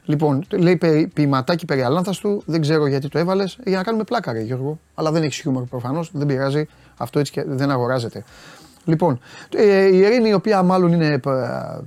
Λοιπόν, 0.06 0.46
λέει 0.50 0.78
ποιηματάκι 1.14 1.66
περί 1.66 1.84
του, 2.22 2.44
δεν 2.46 2.62
ξέρω 2.62 2.88
γιατί 2.88 3.08
το 3.08 3.20
έβαλες, 3.20 3.58
για 3.66 3.78
να 3.78 3.84
κάνουμε 3.84 4.04
πλάκα, 4.04 4.32
ρε 4.32 4.42
Γιώργο. 4.42 4.80
Αλλά 4.96 5.12
δεν 5.12 5.24
έχεις 5.24 5.38
χιούμορ 5.38 5.64
προφανώς, 5.64 6.10
δεν 6.14 6.28
πειράζει. 6.28 6.68
Αυτό 6.98 7.20
έτσι 7.20 7.32
και 7.32 7.44
δεν 7.48 7.72
αγοράζεται. 7.72 8.24
Λοιπόν, 8.86 9.20
ε, 9.56 9.86
η 9.86 9.98
Ειρήνη, 9.98 10.30
η 10.30 10.34
οποία 10.34 10.64
μάλλον 10.64 10.94
είναι. 10.94 11.20
Ε, 11.26 11.80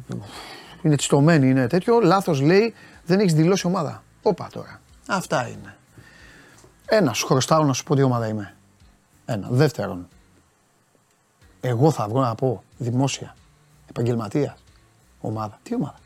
είναι 0.83 0.97
τσιτωμένη, 0.97 1.49
είναι 1.49 1.67
τέτοιο. 1.67 2.01
Λάθος 2.01 2.41
λέει, 2.41 2.75
δεν 3.05 3.21
έχεις 3.21 3.35
δηλώσει 3.35 3.67
ομάδα. 3.67 4.03
Όπα 4.23 4.49
τώρα. 4.53 4.81
Αυτά 5.09 5.49
είναι. 5.49 5.77
Ένας, 6.87 7.19
σου 7.19 7.27
χρωστάω 7.27 7.65
να 7.65 7.73
σου 7.73 7.85
πω 7.85 7.95
τι 7.95 8.03
ομάδα 8.03 8.27
είμαι. 8.27 8.55
Ένα. 9.25 9.49
Δεύτερον, 9.51 10.09
εγώ 11.61 11.91
θα 11.91 12.09
βγω 12.09 12.21
να 12.21 12.35
πω 12.35 12.63
δημόσια, 12.79 13.37
επαγγελματία, 13.91 14.57
ομάδα. 15.21 15.59
Τι 15.63 15.75
ομάδα. 15.75 15.99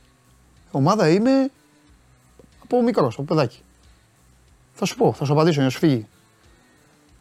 Ομάδα 0.70 1.08
είμαι 1.08 1.50
από 2.62 2.82
μικρός, 2.82 3.14
από 3.14 3.22
παιδάκι. 3.22 3.60
Θα 4.72 4.84
σου 4.84 4.96
πω, 4.96 5.12
θα 5.12 5.24
σου 5.24 5.32
απαντήσω 5.32 5.54
για 5.54 5.64
να 5.64 5.70
σου 5.70 5.78
φύγει. 5.78 6.06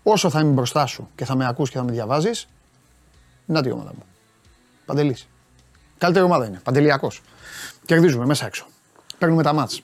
Όσο 0.03 0.29
θα 0.29 0.39
είμαι 0.39 0.51
μπροστά 0.51 0.86
σου 0.86 1.10
και 1.15 1.25
θα 1.25 1.36
με 1.36 1.48
ακούς 1.48 1.69
και 1.69 1.77
θα 1.77 1.84
με 1.84 1.91
διαβάζεις, 1.91 2.48
να 3.45 3.61
τη 3.61 3.71
ομάδα 3.71 3.91
μου. 3.93 4.03
Παντελής. 4.85 5.27
Καλύτερη 5.97 6.25
ομάδα 6.25 6.45
είναι. 6.45 6.59
Παντελιακός. 6.63 7.21
Κερδίζουμε 7.85 8.25
μέσα 8.25 8.45
έξω. 8.45 8.65
Παίρνουμε 9.17 9.43
τα 9.43 9.53
μάτς. 9.53 9.83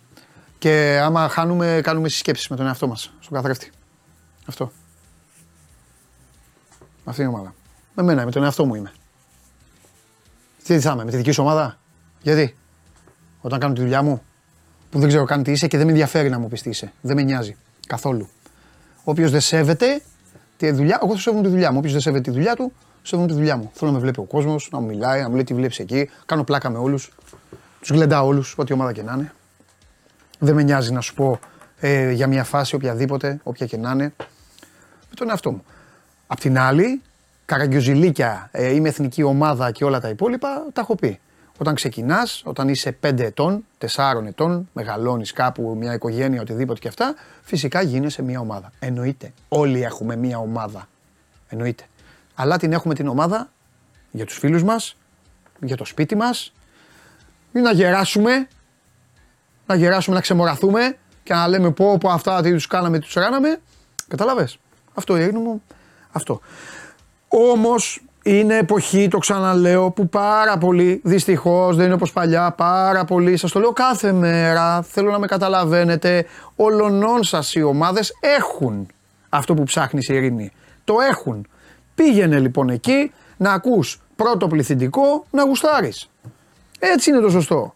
Και 0.57 0.99
άμα 1.03 1.29
χάνουμε, 1.29 1.79
κάνουμε 1.83 2.09
συσκέψεις 2.09 2.47
με 2.47 2.55
τον 2.55 2.65
εαυτό 2.65 2.87
μας, 2.87 3.13
στον 3.19 3.37
καθρέφτη. 3.37 3.71
Αυτό. 4.45 4.71
Αυτή 7.03 7.21
είναι 7.21 7.31
η 7.31 7.33
ομάδα. 7.33 7.53
Με 7.95 8.03
μένα, 8.03 8.25
με 8.25 8.31
τον 8.31 8.43
εαυτό 8.43 8.65
μου 8.65 8.75
είμαι. 8.75 8.91
Τι 10.63 10.79
θα 10.79 10.91
είμαι, 10.91 11.03
με 11.03 11.11
τη 11.11 11.17
δική 11.17 11.31
σου 11.31 11.43
ομάδα; 11.43 11.77
Γιατί, 12.21 12.55
όταν 13.41 13.59
κάνω 13.59 13.73
τη 13.73 13.81
δουλειά 13.81 14.01
μου, 14.01 14.21
που 14.89 14.99
δεν 14.99 15.07
ξέρω 15.07 15.25
καν 15.25 15.43
τι 15.43 15.51
είσαι 15.51 15.67
και 15.67 15.77
δεν 15.77 15.85
με 15.85 15.91
ενδιαφέρει 15.91 16.29
να 16.29 16.39
μου 16.39 16.47
πεις 16.47 16.61
τι 16.61 16.69
είσαι. 16.69 16.93
Δεν 17.01 17.15
με 17.15 17.21
νοιάζει 17.21 17.55
καθόλου. 17.87 18.29
Όποιος 19.03 19.31
δεν 19.31 19.41
σέβεται 19.41 20.01
τη 20.57 20.71
δουλειά, 20.71 20.99
εγώ 21.03 21.13
θα 21.13 21.19
σέβομαι 21.19 21.43
τη 21.43 21.49
δουλειά 21.49 21.71
μου. 21.71 21.77
Όποιος 21.77 21.93
δεν 21.93 22.01
σέβεται 22.01 22.23
τη 22.23 22.31
δουλειά 22.31 22.55
του, 22.55 22.73
σέβομαι 23.01 23.27
τη 23.27 23.33
δουλειά 23.33 23.57
μου. 23.57 23.71
Θέλω 23.73 23.91
να 23.91 23.97
με 23.97 24.03
βλέπει 24.03 24.19
ο 24.19 24.23
κόσμος, 24.23 24.69
να 24.71 24.79
μου 24.79 24.85
μιλάει, 24.85 25.21
να 25.21 25.27
μου 25.29 25.33
λέει 25.33 25.43
τι 25.43 25.53
βλέπεις 25.53 25.79
εκεί. 25.79 26.09
Κάνω 26.25 26.43
πλάκα 26.43 26.69
με 26.69 26.77
όλους. 26.77 27.11
Τους 27.79 27.89
γλεντάω 27.89 28.25
όλους, 28.25 28.55
ό,τι 28.57 28.73
ομάδα 28.73 28.93
και 28.93 29.03
να 29.03 29.13
είναι. 29.13 29.33
Δεν 30.39 30.55
με 30.55 30.63
νοιάζει 30.63 30.91
να 30.91 31.01
σου 31.01 31.13
πω 31.13 31.39
ε, 31.79 32.11
για 32.11 32.27
μια 32.27 32.43
φάση 32.43 32.75
οποιαδήποτε, 32.75 33.39
όποια 33.43 33.65
και 33.65 33.77
να 33.77 33.91
είναι. 33.91 34.13
Με 35.09 35.15
τον 35.15 35.29
εαυτό 35.29 35.51
μου. 35.51 35.63
Απ' 36.27 36.39
την 36.39 36.57
άλλη, 36.57 37.01
καραγκιοζηλίκια, 37.45 38.49
ε, 38.51 38.73
είμαι 38.73 38.89
εθνική 38.89 39.23
ομάδα 39.23 39.71
και 39.71 39.83
όλα 39.83 39.99
τα 39.99 40.09
υπόλοιπα, 40.09 40.65
τα 40.73 40.81
έχω 40.81 40.95
πει. 40.95 41.19
Όταν 41.57 41.75
ξεκινάς, 41.75 42.41
όταν 42.45 42.69
είσαι 42.69 42.91
5 42.91 43.23
ετών, 43.23 43.65
4 43.77 44.25
ετών, 44.27 44.69
μεγαλώνεις 44.73 45.31
κάπου 45.33 45.75
μια 45.77 45.93
οικογένεια, 45.93 46.41
οτιδήποτε 46.41 46.79
και 46.79 46.87
αυτά, 46.87 47.15
φυσικά 47.41 47.81
γίνεσαι 47.81 48.21
μια 48.21 48.39
ομάδα. 48.39 48.71
Εννοείται. 48.79 49.33
Όλοι 49.47 49.83
έχουμε 49.83 50.15
μια 50.15 50.37
ομάδα. 50.37 50.87
Εννοείται. 51.49 51.83
Αλλά 52.41 52.57
την 52.57 52.73
έχουμε 52.73 52.93
την 52.93 53.07
ομάδα 53.07 53.49
για 54.11 54.25
τους 54.25 54.37
φίλους 54.37 54.63
μας, 54.63 54.95
για 55.59 55.77
το 55.77 55.85
σπίτι 55.85 56.15
μας, 56.15 56.53
ή 57.53 57.59
να 57.59 57.71
γεράσουμε, 57.71 58.47
να 59.65 59.75
γεράσουμε, 59.75 60.15
να 60.15 60.21
ξεμοραθούμε 60.21 60.97
και 61.23 61.33
να 61.33 61.47
λέμε 61.47 61.71
πω, 61.71 61.97
πω 61.97 62.09
αυτά 62.09 62.41
τι 62.41 62.53
τους 62.53 62.67
κάναμε, 62.67 62.99
τι 62.99 63.05
τους 63.05 63.13
ράναμε. 63.13 63.59
Καταλαβες. 64.07 64.57
Αυτό 64.93 65.15
έγινε 65.15 65.39
μου. 65.39 65.63
Αυτό. 66.11 66.41
Όμως 67.27 68.01
είναι 68.23 68.57
εποχή, 68.57 69.07
το 69.07 69.17
ξαναλέω, 69.17 69.91
που 69.91 70.09
πάρα 70.09 70.57
πολύ, 70.57 71.01
δυστυχώς 71.03 71.75
δεν 71.75 71.85
είναι 71.85 71.93
όπως 71.93 72.11
παλιά, 72.11 72.51
πάρα 72.51 73.05
πολύ, 73.05 73.37
σας 73.37 73.51
το 73.51 73.59
λέω 73.59 73.71
κάθε 73.71 74.11
μέρα, 74.11 74.81
θέλω 74.81 75.11
να 75.11 75.19
με 75.19 75.27
καταλαβαίνετε, 75.27 76.25
όλων 76.55 77.23
σας 77.23 77.55
οι 77.55 77.61
ομάδες 77.61 78.11
έχουν 78.19 78.87
αυτό 79.29 79.53
που 79.53 79.63
ψάχνεις 79.63 80.09
η 80.09 80.13
ειρήνη. 80.13 80.51
Το 80.83 80.95
έχουν. 81.09 81.47
Πήγαινε 82.03 82.39
λοιπόν 82.39 82.69
εκεί 82.69 83.11
να 83.37 83.51
ακούς 83.51 84.01
πρώτο 84.15 84.47
πληθυντικό 84.47 85.25
να 85.31 85.43
γουστάρεις. 85.43 86.09
Έτσι 86.79 87.09
είναι 87.09 87.19
το 87.19 87.29
σωστό. 87.29 87.75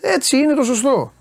Έτσι 0.00 0.36
είναι 0.36 0.54
το 0.54 0.62
σωστό. 0.62 1.12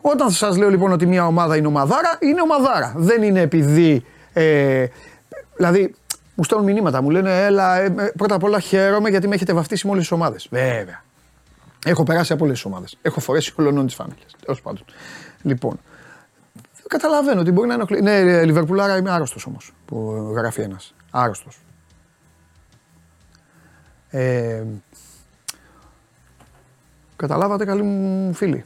Όταν 0.00 0.30
σας 0.30 0.56
λέω 0.56 0.68
λοιπόν 0.70 0.92
ότι 0.92 1.06
μια 1.06 1.26
ομάδα 1.26 1.56
είναι 1.56 1.66
ομαδάρα, 1.66 2.18
είναι 2.20 2.40
ομαδάρα. 2.40 2.92
Δεν 2.96 3.22
είναι 3.22 3.40
επειδή, 3.40 4.04
ε, 4.32 4.86
δηλαδή 5.56 5.94
μου 6.34 6.44
στέλνουν 6.44 6.72
μηνύματα, 6.72 7.02
μου 7.02 7.10
λένε 7.10 7.44
έλα, 7.44 7.76
ε, 7.76 7.84
ε, 7.84 8.12
πρώτα 8.16 8.34
απ' 8.34 8.42
όλα 8.42 8.60
χαίρομαι 8.60 9.08
γιατί 9.08 9.28
με 9.28 9.34
έχετε 9.34 9.52
βαφτίσει 9.52 9.86
με 9.86 9.92
όλες 9.92 10.02
τις 10.02 10.12
ομάδες. 10.12 10.48
Βέβαια. 10.50 11.04
Έχω 11.84 12.02
περάσει 12.02 12.32
από 12.32 12.44
όλες 12.44 12.56
τις 12.56 12.64
ομάδες. 12.64 12.98
Έχω 13.02 13.20
φορέσει 13.20 13.52
όλων 13.56 13.86
τι 13.86 13.94
φάνηλε. 13.94 14.16
Τέλος 14.44 14.60
πάντων. 14.60 14.84
Λοιπόν, 15.42 15.80
καταλαβαίνω 16.92 17.40
ότι 17.40 17.50
μπορεί 17.50 17.68
να 17.68 17.74
ενοχλεί. 17.74 18.02
Ναι, 18.02 18.44
Λιβερπουλάρα 18.44 18.96
είμαι 18.96 19.10
άρρωστος 19.10 19.46
όμως 19.46 19.72
που 19.84 19.96
γράφει 20.36 20.60
ένας. 20.60 20.94
Άρρωστος. 21.10 21.60
Ε, 24.10 24.64
καταλάβατε 27.16 27.64
καλοί 27.64 27.82
μου 27.82 28.32
φίλοι. 28.34 28.64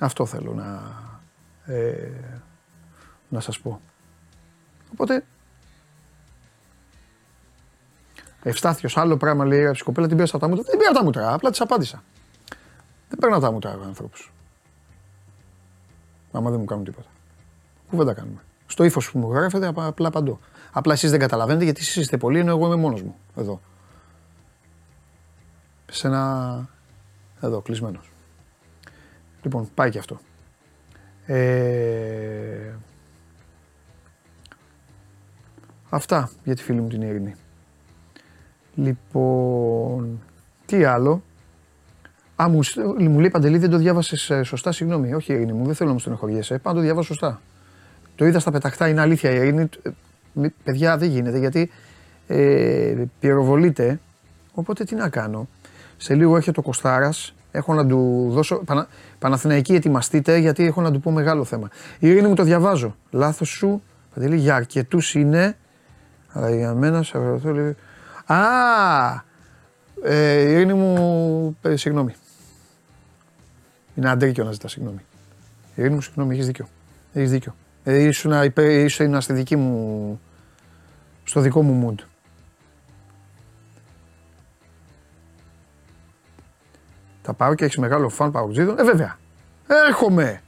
Αυτό 0.00 0.26
θέλω 0.26 0.54
να, 0.54 0.82
ε, 1.74 2.10
να 3.28 3.40
σας 3.40 3.60
πω. 3.60 3.80
Οπότε 4.92 5.24
Ευστάθιος, 8.42 8.96
άλλο 8.96 9.16
πράγμα 9.16 9.44
λέει 9.44 9.70
η 9.70 9.82
κοπέλα, 9.84 10.06
την 10.06 10.16
πήρα 10.16 10.38
τα 10.38 10.48
μούτρα. 10.48 10.64
Δεν 10.66 10.78
πήρα 10.78 10.92
τα 10.92 11.04
μούτρα, 11.04 11.32
απλά 11.32 11.50
τη 11.50 11.58
απάντησα. 11.60 12.02
Δεν 13.08 13.18
παίρνω 13.18 13.38
τα 13.38 13.52
μούτρα 13.52 13.72
από 13.72 13.84
ανθρώπους. 13.84 14.32
Άμα 16.32 16.50
δεν 16.50 16.60
μου 16.60 16.66
κάνουν 16.66 16.84
τίποτα. 16.84 17.08
Κουβέντα 17.90 18.12
κάνουμε; 18.14 18.40
Στο 18.66 18.84
ύφος 18.84 19.10
που 19.10 19.18
μου 19.18 19.32
γράφετε, 19.32 19.72
απλά 19.74 20.10
παντού. 20.10 20.38
Απλά 20.72 20.92
εσείς 20.92 21.10
δεν 21.10 21.20
καταλαβαίνετε 21.20 21.64
γιατί 21.64 21.80
εσείς 21.80 21.96
είστε 21.96 22.16
πολλοί 22.16 22.38
ενώ 22.38 22.50
εγώ 22.50 22.66
είμαι 22.66 22.76
μόνος 22.76 23.02
μου. 23.02 23.16
Εδώ. 23.36 23.60
Σε 25.90 26.06
ένα. 26.06 26.68
Εδώ, 27.40 27.60
κλεισμένος. 27.60 28.12
Λοιπόν, 29.42 29.68
πάει 29.74 29.90
και 29.90 29.98
αυτό. 29.98 30.20
Ε... 31.26 32.74
Αυτά 35.88 36.30
για 36.44 36.56
τη 36.56 36.62
φίλη 36.62 36.80
μου 36.80 36.88
την 36.88 37.02
Ειρήνη. 37.02 37.34
Λοιπόν, 38.74 40.20
τι 40.66 40.84
άλλο; 40.84 41.22
Α, 42.42 42.48
μου, 42.48 42.60
μου 42.98 43.18
λέει 43.18 43.30
Παντελή, 43.30 43.58
δεν 43.58 43.70
το 43.70 43.76
διάβασες 43.76 44.30
ε, 44.30 44.42
σωστά. 44.42 44.72
Συγγνώμη, 44.72 45.14
όχι 45.14 45.32
Ειρήνη 45.32 45.52
μου, 45.52 45.64
δεν 45.64 45.74
θέλω 45.74 45.88
να 45.88 45.94
μου 45.94 46.00
στενοχωριέσαι. 46.00 46.58
Πάντα 46.58 46.76
το 46.76 46.82
διαβάσω 46.82 47.06
σωστά. 47.06 47.40
Το 48.20 48.26
είδα 48.26 48.38
στα 48.38 48.50
πεταχτά, 48.50 48.88
είναι 48.88 49.00
αλήθεια. 49.00 49.30
Η 49.30 49.36
Ειρήνη, 49.36 49.68
ε, 50.42 50.48
παιδιά, 50.64 50.96
δεν 50.96 51.08
γίνεται 51.08 51.38
γιατί 51.38 51.70
ε, 52.26 53.04
πυροβολείται. 53.20 54.00
Οπότε 54.52 54.84
τι 54.84 54.94
να 54.94 55.08
κάνω. 55.08 55.48
Σε 55.96 56.14
λίγο 56.14 56.36
έρχεται 56.36 56.60
ο 56.60 56.62
Κοστάρα. 56.62 57.12
Έχω 57.50 57.74
να 57.74 57.86
του 57.86 58.28
δώσω. 58.30 58.56
Πανα, 58.64 58.86
Παναθηναϊκή, 59.18 59.74
ετοιμαστείτε 59.74 60.36
γιατί 60.36 60.64
έχω 60.64 60.80
να 60.80 60.92
του 60.92 61.00
πω 61.00 61.10
μεγάλο 61.10 61.44
θέμα. 61.44 61.68
Η 61.98 62.08
Ειρήνη 62.08 62.28
μου 62.28 62.34
το 62.34 62.42
διαβάζω. 62.42 62.96
Λάθος 63.10 63.48
σου, 63.48 63.82
Παντελή, 64.14 64.36
για 64.36 64.54
αρκετούς 64.54 65.14
είναι. 65.14 65.56
Αλλά 66.32 66.50
για 66.50 66.74
μένα, 66.74 67.02
σε 67.02 67.18
Α, 68.26 68.36
ε, 70.04 70.40
Ειρήνη 70.40 70.74
μου, 70.74 71.56
ε, 71.62 71.76
συγγνώμη. 71.76 72.14
Είναι 73.94 74.10
αντρίκιο 74.10 74.44
να 74.44 74.52
ζητάς 74.52 74.70
συγγνώμη. 74.70 75.00
Ειρήνη 75.74 75.94
μου, 75.94 76.00
συγγνώμη, 76.00 76.34
έχεις 76.34 76.46
δίκιο. 76.46 76.68
Έχεις 77.12 77.30
δίκιο. 77.30 77.54
Ε, 77.84 78.02
ήσουν, 78.02 78.32
ήσουν 78.56 79.20
στη 79.20 79.32
δική 79.32 79.56
μου, 79.56 80.20
στο 81.24 81.40
δικό 81.40 81.62
μου 81.62 81.86
mood. 81.88 82.04
Θα 87.22 87.32
πάω 87.32 87.54
και 87.54 87.64
έχεις 87.64 87.76
μεγάλο 87.76 88.08
φαν 88.08 88.30
παουτζίδων. 88.30 88.78
Ε, 88.78 88.82
βέβαια. 88.82 89.18
Έρχομαι. 89.86 90.42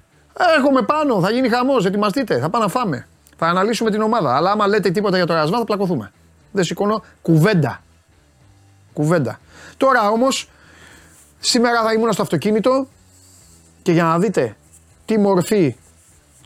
Έρχομαι 0.57 0.83
πάνω. 0.83 1.21
Θα 1.21 1.31
γίνει 1.31 1.49
χαμός. 1.49 1.85
Ετοιμαστείτε. 1.85 2.39
Θα 2.39 2.51
πάμε 2.51 2.65
να 2.65 2.71
φάμε. 2.71 3.07
Θα 3.37 3.47
αναλύσουμε 3.47 3.91
την 3.91 4.03
ομάδα. 4.03 4.37
Αλλά 4.37 4.51
άμα 4.51 4.67
λέτε 4.67 4.91
τίποτα 4.91 5.17
για 5.17 5.27
το 5.27 5.35
ρασβά, 5.35 5.59
θα 5.59 5.65
πλακωθούμε 5.65 6.13
δεν 6.53 6.65
σηκώνω 6.65 7.03
κουβέντα. 7.23 7.83
Κουβέντα. 8.93 9.41
Τώρα 9.77 10.11
όμως, 10.11 10.49
σήμερα 11.39 11.83
θα 11.83 11.93
ήμουν 11.93 12.13
στο 12.13 12.23
αυτοκίνητο 12.23 12.87
και 13.83 13.93
για 13.93 14.05
να 14.05 14.19
δείτε 14.19 14.57
τι 15.05 15.19
μορφή, 15.19 15.77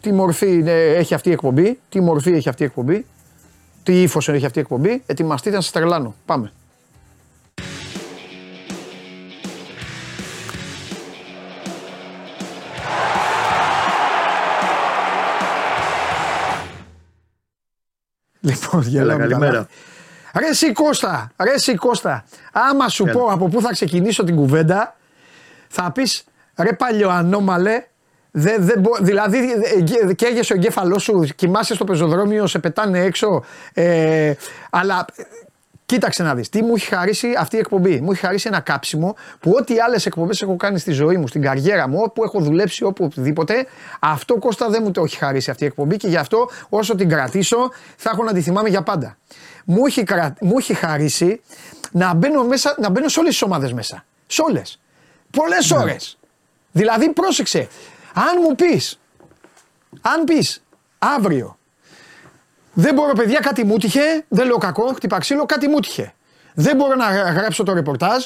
τι 0.06 0.12
μορφή 0.12 0.62
έχει 0.66 1.14
αυτή 1.14 1.28
η 1.28 1.32
εκπομπή, 1.32 1.80
τι 1.88 2.00
μορφή 2.00 2.32
έχει 2.32 2.48
αυτή 2.48 2.62
η 2.62 2.66
εκπομπή, 2.66 3.06
τι 3.82 4.02
ύφος 4.02 4.28
έχει 4.28 4.46
αυτή 4.46 4.58
η 4.58 4.60
εκπομπή, 4.60 5.02
ετοιμαστείτε 5.06 5.56
να 5.56 5.62
σας 5.62 5.72
τρελάνω. 5.72 6.14
Πάμε. 6.24 6.52
Λοιπόν, 18.40 18.82
γελάμε 18.82 19.26
καλημέρα. 19.26 19.68
Ρε 20.38 20.46
εσύ 20.46 20.72
Κώστα, 20.72 21.32
ρε 21.38 21.52
εσύ 21.52 21.74
Κώστα, 21.74 22.24
άμα 22.52 22.88
σου 22.88 23.04
πω 23.04 23.26
από 23.26 23.48
πού 23.48 23.60
θα 23.60 23.72
ξεκινήσω 23.72 24.24
την 24.24 24.36
κουβέντα, 24.36 24.96
θα 25.68 25.92
πεις 25.92 26.24
ρε 26.56 26.72
παλιοανόμαλε, 26.72 27.84
Δε, 28.38 28.56
δε, 28.58 28.72
δηλαδή 29.00 29.38
καίγεσαι 30.16 30.52
ο 30.52 30.56
εγκέφαλός 30.56 31.02
σου, 31.02 31.26
κοιμάσαι 31.36 31.74
στο 31.74 31.84
πεζοδρόμιο, 31.84 32.46
σε 32.46 32.58
πετάνε 32.58 33.00
έξω, 33.00 33.44
ε, 33.72 34.32
αλλά 34.70 35.04
Κοίταξε 35.86 36.22
να 36.22 36.34
δεις 36.34 36.48
τι 36.48 36.62
μου 36.62 36.74
έχει 36.74 36.86
χαρίσει 36.86 37.34
αυτή 37.38 37.56
η 37.56 37.58
εκπομπή. 37.58 38.00
Μου 38.00 38.10
έχει 38.10 38.20
χαρίσει 38.20 38.48
ένα 38.48 38.60
κάψιμο 38.60 39.16
που 39.40 39.52
ό,τι 39.58 39.78
άλλες 39.78 40.06
εκπομπές 40.06 40.42
έχω 40.42 40.56
κάνει 40.56 40.78
στη 40.78 40.92
ζωή 40.92 41.16
μου, 41.16 41.26
στην 41.26 41.42
καριέρα 41.42 41.88
μου, 41.88 42.00
όπου 42.02 42.24
έχω 42.24 42.40
δουλέψει, 42.40 42.84
οπουδήποτε, 42.84 43.66
αυτό 44.00 44.38
Κώστα 44.38 44.68
δεν 44.68 44.82
μου 44.84 44.90
το 44.90 45.02
έχει 45.02 45.16
χαρίσει 45.16 45.50
αυτή 45.50 45.64
η 45.64 45.66
εκπομπή 45.66 45.96
και 45.96 46.08
γι' 46.08 46.16
αυτό 46.16 46.50
όσο 46.68 46.94
την 46.94 47.08
κρατήσω 47.08 47.70
θα 47.96 48.10
έχω 48.12 48.22
να 48.22 48.32
τη 48.32 48.40
θυμάμαι 48.40 48.68
για 48.68 48.82
πάντα. 48.82 49.16
Μου 49.64 49.86
έχει, 49.86 50.04
μου 50.40 50.58
έχει 50.58 50.74
χαρίσει 50.74 51.40
να 51.92 52.14
μπαίνω, 52.14 52.44
μέσα, 52.44 52.74
να 52.78 52.90
μπαίνω 52.90 53.08
σε 53.08 53.20
όλες 53.20 53.32
τις 53.32 53.42
ομάδες 53.42 53.72
μέσα. 53.72 54.04
Σε 54.26 54.42
όλες. 54.42 54.80
Πολλές 55.30 55.70
ναι. 55.70 55.78
ώρες. 55.78 56.18
Δηλαδή, 56.72 57.10
πρόσεξε. 57.10 57.68
Αν 58.18 58.38
μου 58.42 58.54
πεις, 58.54 59.00
αν 60.00 60.24
πεις 60.24 60.62
αύριο 60.98 61.56
δεν 62.78 62.94
μπορώ, 62.94 63.12
παιδιά, 63.12 63.40
κάτι 63.40 63.64
μου 63.64 63.78
τυχε. 63.78 64.24
Δεν 64.28 64.46
λέω 64.46 64.56
κακό, 64.56 64.92
χτυπά 64.92 65.18
ξύλο, 65.18 65.46
κάτι 65.46 65.68
μου 65.68 65.80
τυχε. 65.80 66.14
Δεν 66.54 66.76
μπορώ 66.76 66.94
να 66.94 67.10
γράψω 67.10 67.62
το 67.62 67.72
ρεπορτάζ. 67.72 68.24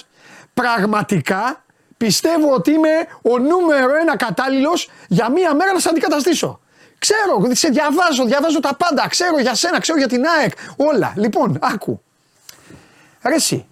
Πραγματικά 0.54 1.64
πιστεύω 1.96 2.52
ότι 2.52 2.70
είμαι 2.70 3.06
ο 3.22 3.38
νούμερο 3.38 3.94
ένα 4.00 4.16
κατάλληλος 4.16 4.90
για 5.08 5.30
μία 5.30 5.54
μέρα 5.54 5.72
να 5.72 5.78
σε 5.78 5.88
αντικαταστήσω. 5.88 6.60
Ξέρω, 6.98 7.54
σε 7.54 7.68
διαβάζω, 7.68 8.24
διαβάζω 8.24 8.60
τα 8.60 8.74
πάντα. 8.74 9.08
Ξέρω 9.08 9.40
για 9.40 9.54
σένα, 9.54 9.80
ξέρω 9.80 9.98
για 9.98 10.08
την 10.08 10.24
ΑΕΚ. 10.26 10.52
Όλα. 10.76 11.12
Λοιπόν, 11.16 11.58
άκου. 11.60 12.02
Ρε 13.22 13.34
εσύ, 13.34 13.66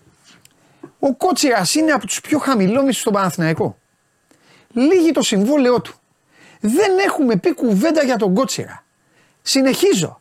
ο 0.99 1.15
Κότσιρας 1.15 1.75
είναι 1.75 1.93
από 1.93 2.07
τους 2.07 2.21
πιο 2.21 2.39
χαμηλόμιστου 2.39 3.01
στον 3.01 3.13
Παναθηναϊκό. 3.13 3.79
Λίγη 4.73 5.13
το 5.13 5.23
συμβόλαιό 5.23 5.81
του. 5.81 5.98
Δεν 6.61 6.99
έχουμε 7.07 7.37
πει 7.37 7.55
κουβέντα 7.55 8.03
για 8.03 8.17
τον 8.17 8.35
Κότσιρα. 8.35 8.85
Συνεχίζω. 9.43 10.21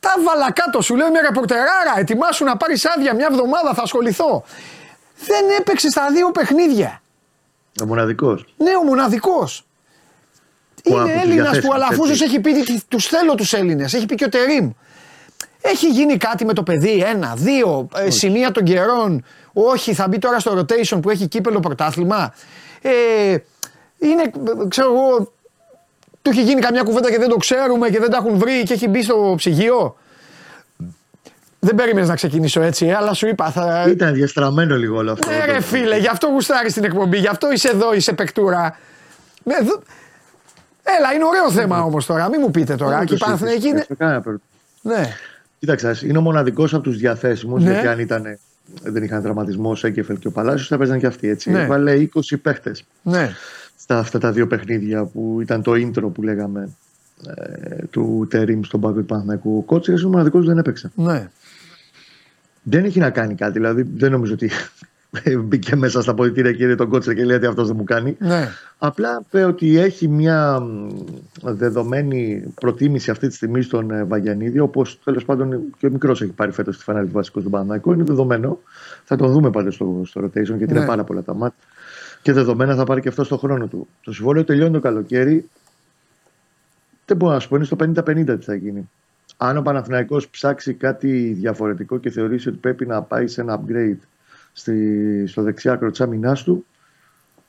Τα 0.00 0.14
βάλα 0.24 0.52
κάτω, 0.52 0.80
σου 0.80 0.96
λέω 0.96 1.10
μια 1.10 1.20
ρεπορτεράρα. 1.20 1.94
Ετοιμάσου 1.96 2.44
να 2.44 2.56
πάρεις 2.56 2.86
άδεια 2.86 3.14
μια 3.14 3.28
εβδομάδα, 3.30 3.74
θα 3.74 3.82
ασχοληθώ. 3.82 4.44
Δεν 5.26 5.44
έπαιξε 5.58 5.90
στα 5.90 6.10
δύο 6.10 6.30
παιχνίδια. 6.30 7.02
Ο 7.82 7.86
μοναδικός. 7.86 8.54
Ναι, 8.56 8.76
ο 8.76 8.82
μοναδικός. 8.82 9.66
Είναι 10.82 11.12
Έλληνας 11.22 11.58
που 11.60 11.72
Αλαφούζος 11.72 12.20
έχει 12.20 12.40
πει 12.40 12.52
του 12.88 13.00
θέλω 13.00 13.34
τους 13.34 13.52
Έλληνες. 13.52 13.94
Έχει 13.94 14.06
πει 14.06 14.14
και 14.14 14.24
ο 14.24 14.28
Τερήμ. 14.28 14.70
Έχει 15.60 15.88
γίνει 15.88 16.16
κάτι 16.16 16.44
με 16.44 16.52
το 16.52 16.62
παιδί, 16.62 17.02
ένα, 17.06 17.34
δύο, 17.36 17.88
ε, 17.96 18.10
σημεία 18.10 18.50
των 18.50 18.64
καιρών. 18.64 19.24
Όχι, 19.52 19.94
θα 19.94 20.08
μπει 20.08 20.18
τώρα 20.18 20.38
στο 20.38 20.58
rotation 20.58 20.98
που 21.02 21.10
έχει 21.10 21.28
κύπελο 21.28 21.60
πρωτάθλημα. 21.60 22.34
Ε, 22.82 23.36
είναι, 23.98 24.30
ξέρω 24.68 24.92
εγώ, 24.92 25.32
του 26.26 26.32
έχει 26.32 26.42
γίνει 26.42 26.60
καμιά 26.60 26.82
κουβέντα 26.82 27.10
και 27.10 27.18
δεν 27.18 27.28
το 27.28 27.36
ξέρουμε 27.36 27.88
και 27.88 27.98
δεν 27.98 28.10
τα 28.10 28.16
έχουν 28.16 28.38
βρει 28.38 28.62
και 28.62 28.72
έχει 28.72 28.88
μπει 28.88 29.02
στο 29.02 29.34
ψυγείο. 29.36 29.96
Δεν 31.58 31.74
περίμενες 31.74 32.08
να 32.08 32.14
ξεκινήσω 32.14 32.60
έτσι, 32.60 32.86
ε, 32.86 32.94
αλλά 32.94 33.12
σου 33.12 33.26
είπα. 33.26 33.50
Θα... 33.50 33.86
Ήταν 33.88 34.14
διαστραμμένο 34.14 34.76
λίγο 34.76 34.96
όλο 34.96 35.12
αυτό. 35.12 35.30
Ναι, 35.30 35.44
ρε 35.44 35.60
φίλε, 35.60 35.98
γι' 35.98 36.08
αυτό 36.08 36.26
γουστάρεις 36.26 36.72
την 36.72 36.84
εκπομπή, 36.84 37.18
γι' 37.18 37.26
αυτό 37.26 37.52
είσαι 37.52 37.68
εδώ, 37.68 37.94
είσαι 37.94 38.12
παικτούρα. 38.12 38.78
Ναι, 39.42 39.54
Έλα, 40.98 41.12
είναι 41.14 41.24
ωραίο 41.24 41.50
θέμα 41.50 41.82
όμως 41.82 42.06
τώρα, 42.06 42.28
μην 42.28 42.40
μου 42.42 42.50
πείτε 42.50 42.74
τώρα. 42.74 43.04
Και 43.04 43.14
η 43.14 43.18
Παναθηναϊκή 43.18 43.68
είναι. 43.68 43.86
Ναι. 44.82 45.14
Κοίταξε, 45.58 45.98
είναι 46.02 46.18
ο 46.18 46.20
μοναδικός 46.20 46.74
από 46.74 46.82
τους 46.82 46.96
διαθέσιμους, 46.96 47.62
ναι. 47.62 47.70
γιατί 47.70 47.86
αν 47.86 47.98
ήταν, 47.98 48.38
δεν 48.82 49.02
είχαν 49.02 49.22
τραυματισμό 49.22 49.70
ο 49.70 49.74
Σέκεφελ 49.74 50.18
και 50.18 50.26
ο 50.26 50.30
Παλάσιος, 50.30 50.68
θα 50.68 50.78
παίζαν 50.78 50.98
και 50.98 51.06
αυτοί 51.06 51.28
έτσι. 51.28 51.50
Ναι. 51.50 51.66
Βάλε 51.66 52.08
20 52.14 52.36
παίχτες. 52.42 52.84
Ναι 53.02 53.32
στα 53.76 53.98
αυτά 53.98 54.18
τα 54.18 54.32
δύο 54.32 54.46
παιχνίδια 54.46 55.04
που 55.04 55.38
ήταν 55.40 55.62
το 55.62 55.72
intro 55.72 56.12
που 56.12 56.22
λέγαμε 56.22 56.68
ε, 57.24 57.84
του 57.90 58.26
Τερίμ 58.30 58.62
στον 58.62 58.80
Πάκο 58.80 58.98
του 58.98 59.04
Παναθηναϊκού. 59.04 59.56
Ο 59.56 59.62
Κότσιρας 59.62 60.02
ο 60.02 60.08
μοναδικός 60.08 60.40
που 60.40 60.46
δεν 60.46 60.58
έπαιξε. 60.58 60.90
Ναι. 60.94 61.28
Δεν 62.62 62.84
έχει 62.84 62.98
να 62.98 63.10
κάνει 63.10 63.34
κάτι, 63.34 63.52
δηλαδή 63.52 63.82
δεν 63.96 64.10
νομίζω 64.10 64.32
ότι 64.32 64.50
μπήκε 65.44 65.76
μέσα 65.76 66.02
στα 66.02 66.14
πολιτήρια 66.14 66.52
και 66.52 66.64
είδε 66.64 66.74
τον 66.74 66.88
Κότσιρα 66.88 67.14
και 67.14 67.24
λέει 67.24 67.36
ότι 67.36 67.46
αυτός 67.46 67.66
δεν 67.66 67.76
μου 67.76 67.84
κάνει. 67.84 68.16
Ναι. 68.18 68.48
Απλά 68.78 69.22
είπε 69.26 69.44
ότι 69.44 69.78
έχει 69.78 70.08
μια 70.08 70.62
δεδομένη 71.42 72.44
προτίμηση 72.60 73.10
αυτή 73.10 73.28
τη 73.28 73.34
στιγμή 73.34 73.62
στον 73.62 73.90
ε, 73.90 74.04
Βαγιανίδη, 74.04 74.58
όπως 74.58 74.98
τέλος 75.04 75.24
πάντων 75.24 75.60
και 75.78 75.86
ο 75.86 75.90
μικρός 75.90 76.22
έχει 76.22 76.32
πάρει 76.32 76.52
φέτος 76.52 76.76
τη 76.78 76.82
φανέλη 76.82 77.06
του 77.06 77.12
βασικού 77.12 77.40
στον 77.40 77.52
Παναναϊκό. 77.52 77.92
Είναι 77.92 78.04
δεδομένο. 78.04 78.58
Θα 79.04 79.16
το 79.16 79.28
δούμε 79.28 79.50
πάντα 79.50 79.70
στο, 79.70 80.02
στο 80.04 80.24
rotation 80.24 80.56
γιατί 80.56 80.72
ναι. 80.72 80.78
είναι 80.78 80.86
πάρα 80.86 81.04
πολλά 81.04 81.22
τα 81.22 81.34
μάτια 81.34 81.58
και 82.26 82.32
δεδομένα 82.32 82.74
θα 82.74 82.84
πάρει 82.84 83.00
και 83.00 83.08
αυτό 83.08 83.24
στο 83.24 83.36
χρόνο 83.36 83.66
του. 83.66 83.88
Το 84.02 84.12
συμβόλαιο 84.12 84.44
τελειώνει 84.44 84.72
το 84.72 84.80
καλοκαίρι. 84.80 85.48
Δεν 87.04 87.16
μπορώ 87.16 87.32
να 87.32 87.38
σου 87.38 87.48
πω, 87.48 87.56
είναι 87.56 87.64
στο 87.64 87.76
50-50 87.80 88.36
τι 88.38 88.44
θα 88.44 88.54
γίνει. 88.54 88.90
Αν 89.36 89.56
ο 89.56 89.62
Παναθηναϊκός 89.62 90.28
ψάξει 90.28 90.74
κάτι 90.74 91.32
διαφορετικό 91.32 91.98
και 91.98 92.10
θεωρήσει 92.10 92.48
ότι 92.48 92.58
πρέπει 92.58 92.86
να 92.86 93.02
πάει 93.02 93.26
σε 93.26 93.40
ένα 93.40 93.60
upgrade 93.60 93.98
στη, 94.52 95.26
στο 95.26 95.42
δεξιάκρο 95.42 95.90
της 95.90 96.00
άμυνάς 96.00 96.42
του, 96.42 96.66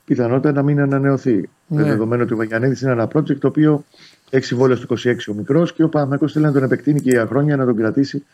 πιθανότητα 0.04 0.52
να 0.52 0.62
μην 0.62 0.80
ανανεωθεί. 0.80 1.48
Ναι. 1.66 1.82
Δεδομένου 1.82 2.22
ότι 2.22 2.32
ο 2.32 2.36
Βαγιανίδης 2.36 2.80
είναι 2.80 2.92
ένα 2.92 3.08
project 3.12 3.38
το 3.38 3.48
οποίο 3.48 3.84
έχει 4.30 4.44
συμβόλαιο 4.44 4.76
στο 4.76 4.96
26 5.04 5.14
ο 5.30 5.32
μικρός 5.32 5.72
και 5.72 5.82
ο 5.82 5.88
Παναθηναϊκός 5.88 6.32
θέλει 6.32 6.44
να 6.44 6.52
τον 6.52 6.62
επεκτείνει 6.62 7.00
και 7.00 7.10
για 7.10 7.26
χρόνια 7.26 7.56
να 7.56 7.64
τον 7.64 7.76
κρατήσει 7.76 8.24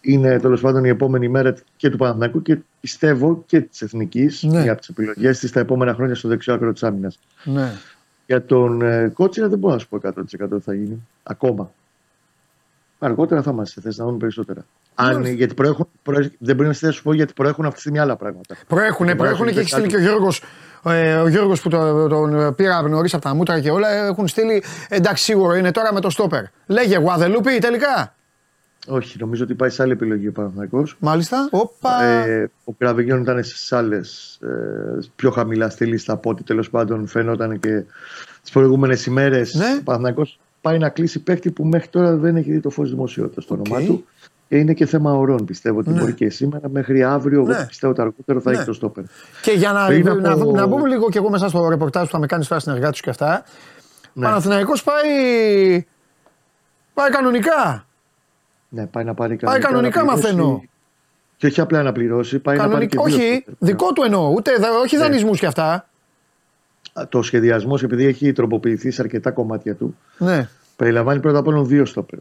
είναι 0.00 0.38
τέλος 0.38 0.60
πάντων 0.60 0.84
η 0.84 0.88
επόμενη 0.88 1.28
μέρα 1.28 1.54
και 1.76 1.90
του 1.90 1.96
Παναθηναϊκού 1.96 2.42
και 2.42 2.58
πιστεύω 2.80 3.42
και 3.46 3.60
της 3.60 3.82
Εθνικής, 3.82 4.42
ναι. 4.42 4.60
μια 4.62 4.70
από 4.70 4.80
τις 4.80 4.88
επιλογές 4.88 5.38
της 5.38 5.52
τα 5.52 5.60
επόμενα 5.60 5.94
χρόνια 5.94 6.14
στο 6.14 6.28
δεξιό 6.28 6.54
άκρο 6.54 6.72
της 6.72 6.82
άμυνας. 6.82 7.18
Ναι. 7.44 7.72
Για 8.26 8.44
τον 8.44 8.82
ε, 8.82 9.08
Κότσιρα 9.08 9.48
δεν 9.48 9.58
μπορώ 9.58 9.74
να 9.74 9.78
σου 9.78 9.88
πω 9.88 9.98
100% 10.02 10.12
τι 10.24 10.60
θα 10.60 10.74
γίνει. 10.74 11.06
Ακόμα. 11.22 11.70
Αργότερα 12.98 13.42
θα 13.42 13.50
είμαστε 13.50 13.80
σε 13.80 13.86
θέση 13.86 14.00
να 14.00 14.06
δούμε 14.06 14.18
περισσότερα. 14.18 14.64
Αν, 14.94 15.24
γιατί 15.24 15.54
προέχουν, 15.54 15.88
προέχουν, 16.02 16.32
δεν 16.38 16.56
μπορεί 16.56 16.68
να 16.80 16.90
σου 16.92 17.02
πω 17.02 17.12
γιατί 17.12 17.32
προέχουν 17.32 17.64
αυτή 17.64 17.74
τη 17.74 17.80
στιγμή 17.80 17.98
άλλα 17.98 18.16
πράγματα. 18.16 18.56
Προέχουν, 18.66 19.16
προέχουν 19.16 19.46
και 19.46 19.60
έχει 19.60 19.68
στείλει 19.68 19.86
και 19.86 19.96
ο 19.96 20.00
Γιώργος. 20.00 20.42
Ε, 20.84 21.14
ο 21.14 21.28
Γιώργος 21.28 21.60
που 21.60 21.68
τον, 21.68 22.08
τον 22.08 22.54
πήρα 22.54 22.82
νωρίς 22.82 23.14
από 23.14 23.22
τα 23.22 23.34
μούτρα 23.34 23.60
και 23.60 23.70
όλα 23.70 23.88
έχουν 23.88 24.28
στείλει. 24.28 24.62
Εντάξει, 24.88 25.24
σίγουρο 25.24 25.54
είναι 25.54 25.70
τώρα 25.70 25.92
με 25.92 26.00
το 26.00 26.10
στόπερ. 26.10 26.44
Λέγε 26.66 26.98
Γουαδελούπι 26.98 27.58
τελικά. 27.58 28.14
Όχι, 28.88 29.16
νομίζω 29.18 29.44
ότι 29.44 29.54
πάει 29.54 29.70
σε 29.70 29.82
άλλη 29.82 29.92
επιλογή 29.92 30.28
ο 30.28 30.32
Παναθυνακό. 30.32 30.84
Μάλιστα. 30.98 31.48
Οπα. 31.50 32.02
Ε, 32.02 32.50
ο 32.64 32.72
Κραβεγιόν 32.72 33.20
ήταν 33.20 33.44
στι 33.44 33.74
άλλες 33.74 34.38
ε, 34.42 34.98
πιο 35.16 35.30
χαμηλά 35.30 35.70
στη 35.70 35.84
λίστα 35.84 36.12
από 36.12 36.30
ό,τι 36.30 36.42
τέλος 36.42 36.70
πάντων 36.70 37.06
φαίνονταν 37.06 37.60
και 37.60 37.84
τις 38.42 38.50
προηγούμενες 38.50 39.06
ημέρες. 39.06 39.54
Ναι. 39.54 39.76
Ο 39.80 39.82
Παναθυνακό 39.84 40.26
πάει 40.60 40.78
να 40.78 40.88
κλείσει 40.88 41.22
παίχτη 41.22 41.50
που 41.50 41.64
μέχρι 41.64 41.88
τώρα 41.88 42.16
δεν 42.16 42.36
έχει 42.36 42.50
δει 42.50 42.60
το 42.60 42.70
φως 42.70 42.90
δημοσιότητας 42.90 43.44
στο 43.44 43.54
όνομά 43.54 43.86
του. 43.86 44.04
Και 44.48 44.56
είναι 44.56 44.74
και 44.74 44.86
θέμα 44.86 45.12
ορών. 45.12 45.44
Πιστεύω 45.44 45.78
ότι 45.78 45.90
ναι. 45.90 46.00
μπορεί 46.00 46.12
και 46.12 46.30
σήμερα 46.30 46.68
μέχρι 46.68 47.02
αύριο. 47.02 47.42
Ναι. 47.42 47.64
πιστεύω 47.66 47.92
ότι 47.92 48.00
αργότερο 48.00 48.40
θα 48.40 48.50
ναι. 48.50 48.56
έχει 48.56 48.66
το 48.66 48.72
στόπερ. 48.72 49.04
Και 49.42 49.50
για 49.50 49.72
να, 49.72 49.98
να, 49.98 50.14
να, 50.14 50.32
από... 50.32 50.50
να 50.52 50.66
μπούμε 50.66 50.88
λίγο 50.88 51.08
κι 51.08 51.16
εγώ 51.16 51.30
μέσα 51.30 51.48
στο 51.48 51.68
ρεπορτάζ 51.68 52.04
που 52.04 52.12
θα 52.12 52.18
με 52.18 52.26
κάνει 52.26 52.44
τώρα 52.44 52.60
συνεργάτης 52.60 53.00
και 53.00 53.10
αυτά. 53.10 53.44
Ναι. 54.12 54.24
Παναθηναϊκός 54.24 54.82
πάει. 54.82 55.86
Πάει 56.94 57.10
κανονικά. 57.10 57.87
Ναι, 58.68 58.86
πάει 58.86 59.04
να 59.04 59.14
πάρει 59.14 59.36
κανονικά. 59.36 59.68
Πάει 59.68 59.72
κανονικά 59.72 60.04
μαθαίνω. 60.04 60.62
Και 61.36 61.46
όχι 61.46 61.60
απλά 61.60 61.82
να 61.82 61.92
πληρώσει, 61.92 62.38
πάει 62.38 62.56
να 62.56 62.68
πάρει 62.68 62.86
και 62.86 62.96
Όχι, 62.98 63.44
δικό 63.58 63.92
του 63.92 64.02
εννοώ. 64.02 64.30
Ούτε, 64.30 64.50
όχι 64.82 64.96
ναι. 64.96 65.02
δανεισμούς 65.02 65.38
κι 65.38 65.46
αυτά. 65.46 65.88
Το 67.08 67.22
σχεδιασμός, 67.22 67.82
επειδή 67.82 68.04
έχει 68.04 68.32
τροποποιηθεί 68.32 68.90
σε 68.90 69.02
αρκετά 69.02 69.30
κομμάτια 69.30 69.74
του, 69.74 69.96
ναι. 70.18 70.48
περιλαμβάνει 70.76 71.20
πρώτα 71.20 71.38
απ' 71.38 71.46
όλο 71.46 71.64
δύο 71.64 71.84
στόπερ. 71.84 72.18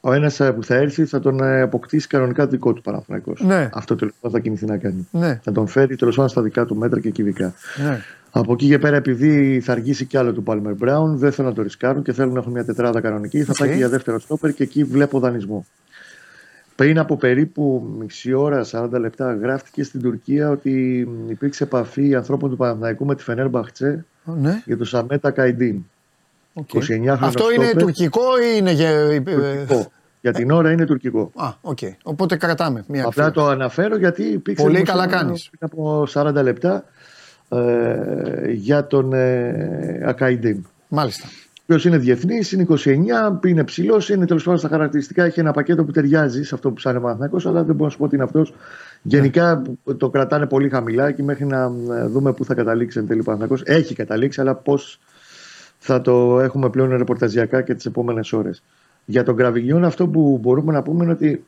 Ο 0.00 0.12
ένας 0.12 0.40
ε, 0.40 0.52
που 0.52 0.64
θα 0.64 0.74
έρθει 0.74 1.04
θα 1.04 1.20
τον 1.20 1.40
ε, 1.40 1.60
αποκτήσει 1.60 2.06
κανονικά 2.06 2.46
δικό 2.46 2.72
του 2.72 2.82
Παναθυνακό. 2.82 3.32
Ναι. 3.38 3.68
Αυτό 3.72 3.96
τέλο 3.96 4.10
πάντων 4.20 4.36
θα 4.38 4.42
κινηθεί 4.42 4.66
να 4.66 4.76
κάνει. 4.76 5.08
Ναι. 5.10 5.40
Θα 5.42 5.52
τον 5.52 5.66
φέρει 5.66 5.96
τέλος 5.96 6.14
πάντων 6.14 6.30
στα 6.30 6.42
δικά 6.42 6.64
του 6.64 6.76
μέτρα 6.76 7.00
και 7.00 7.10
κυβικά. 7.10 7.54
Ναι. 7.84 8.00
Από 8.30 8.52
εκεί 8.52 8.66
και 8.66 8.78
πέρα, 8.78 8.96
επειδή 8.96 9.60
θα 9.60 9.72
αργήσει 9.72 10.04
κι 10.04 10.16
άλλο 10.16 10.32
του 10.32 10.42
Πάλμερ 10.42 10.74
Μπράουν, 10.74 11.18
δεν 11.18 11.32
θέλουν 11.32 11.50
να 11.50 11.56
το 11.56 11.62
ρισκάρουν 11.62 12.02
και 12.02 12.12
θέλουν 12.12 12.32
να 12.32 12.38
έχουν 12.38 12.52
μια 12.52 12.64
τετράδα 12.64 13.00
κανονική. 13.00 13.42
Θα 13.42 13.54
πάει 13.58 13.68
και 13.68 13.74
για 13.74 13.88
δεύτερο 13.88 14.18
στόπερ 14.18 14.52
και 14.52 14.62
εκεί 14.62 14.84
βλέπω 14.84 15.18
δανεισμό. 15.18 15.66
Πριν 16.74 16.98
από 16.98 17.16
περίπου 17.16 17.94
μισή 17.98 18.32
ώρα, 18.32 18.64
40 18.70 18.88
λεπτά, 18.90 19.34
γράφτηκε 19.34 19.84
στην 19.84 20.02
Τουρκία 20.02 20.50
ότι 20.50 21.08
υπήρξε 21.28 21.64
επαφή 21.64 22.14
ανθρώπων 22.14 22.50
του 22.50 22.56
Παναθηναϊκού 22.56 23.04
με 23.04 23.14
τη 23.14 23.22
Φενέρ 23.22 23.48
Μπαχτσέ 23.48 24.04
ναι. 24.24 24.62
για 24.64 24.76
το 24.76 24.84
Σαμέτα 24.84 25.30
Καϊντίν. 25.30 25.84
Okay. 26.54 27.06
Αυτό 27.20 27.52
είναι 27.52 27.72
τουρκικό 27.78 28.20
ή 28.20 28.56
είναι 28.56 28.72
για. 28.72 29.08
Τουρκικό. 29.24 29.90
Για 30.20 30.32
την 30.32 30.50
ώρα 30.50 30.72
είναι 30.72 30.84
τουρκικό. 30.84 31.30
Α, 31.34 31.52
OK. 31.60 31.78
Okay. 31.80 31.90
Οπότε 32.02 32.36
κρατάμε. 32.36 32.84
Μια 32.88 33.04
Απλά 33.06 33.30
το 33.30 33.46
αναφέρω 33.46 33.96
γιατί 33.96 34.22
υπήρξε. 34.22 34.62
Πολύ 34.62 34.82
καλά 34.82 35.06
κάνεις. 35.06 35.50
Πριν 35.50 35.70
από 35.72 36.06
40 36.12 36.42
λεπτά 36.42 36.84
ε, 37.48 38.50
για 38.50 38.86
τον 38.86 39.12
ε, 39.12 40.00
Ακαϊντίν. 40.04 40.66
Μάλιστα. 40.88 41.26
Ο 41.60 41.74
οποίος 41.74 41.90
είναι 41.90 41.98
διεθνής, 41.98 42.52
είναι 42.52 42.66
29, 42.68 43.46
είναι 43.46 43.64
ψηλός, 43.64 44.08
είναι 44.08 44.26
τέλος 44.26 44.42
πάντων 44.42 44.58
στα 44.58 44.68
χαρακτηριστικά. 44.68 45.24
Έχει 45.24 45.40
ένα 45.40 45.52
πακέτο 45.52 45.84
που 45.84 45.92
ταιριάζει 45.92 46.42
σε 46.42 46.54
αυτό 46.54 46.70
που 46.70 46.80
σαν 46.80 47.00
Παναθηναϊκό, 47.00 47.36
αλλά 47.44 47.62
δεν 47.62 47.74
μπορώ 47.74 47.84
να 47.84 47.90
σου 47.90 47.98
πω 47.98 48.04
ότι 48.04 48.14
είναι 48.14 48.24
αυτός. 48.24 48.54
Γενικά 49.02 49.62
το 49.96 50.10
κρατάνε 50.10 50.46
πολύ 50.46 50.68
χαμηλά 50.68 51.12
και 51.12 51.22
μέχρι 51.22 51.46
να 51.46 51.72
ε, 51.90 52.06
δούμε 52.06 52.32
πού 52.32 52.44
θα 52.44 52.54
καταλήξει 52.54 52.98
εν 52.98 53.06
τέλει 53.06 53.22
ο 53.26 53.58
Έχει 53.64 53.94
καταλήξει, 53.94 54.40
αλλά 54.40 54.54
πώς 54.54 55.00
θα 55.82 56.00
το 56.00 56.40
έχουμε 56.40 56.70
πλέον 56.70 56.96
ρεπορταζιακά 56.96 57.62
και 57.62 57.74
τις 57.74 57.86
επόμενες 57.86 58.32
ώρες. 58.32 58.62
Για 59.04 59.22
τον 59.22 59.36
Γραβιγιόν, 59.36 59.84
αυτό 59.84 60.06
που 60.06 60.38
μπορούμε 60.42 60.72
να 60.72 60.82
πούμε 60.82 61.04
είναι 61.04 61.12
ότι 61.12 61.44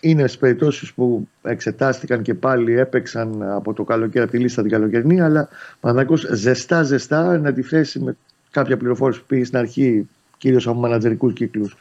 είναι 0.00 0.26
στις 0.26 0.38
περιπτώσεις 0.38 0.92
που 0.92 1.28
εξετάστηκαν 1.42 2.22
και 2.22 2.34
πάλι 2.34 2.78
έπαιξαν 2.78 3.42
από 3.42 3.72
το 3.72 3.84
καλοκαίρι, 3.84 4.24
από 4.24 4.32
τη 4.32 4.38
λίστα 4.38 4.62
την 4.62 4.70
καλοκαιρινή, 4.70 5.20
αλλά 5.20 5.48
Παναθυνακό 5.80 6.16
ζεστά 6.36 6.82
ζεστά 6.82 7.38
να 7.38 7.52
τη 7.52 7.62
θέσει 7.62 7.98
με 7.98 8.16
κάποια 8.50 8.76
πληροφόρηση 8.76 9.20
που 9.20 9.26
πήγε 9.26 9.44
στην 9.44 9.58
αρχή, 9.58 10.08
κυρίως 10.38 10.66
από 10.66 10.80
μανατζερικούς 10.80 11.32
κύκλους, 11.32 11.76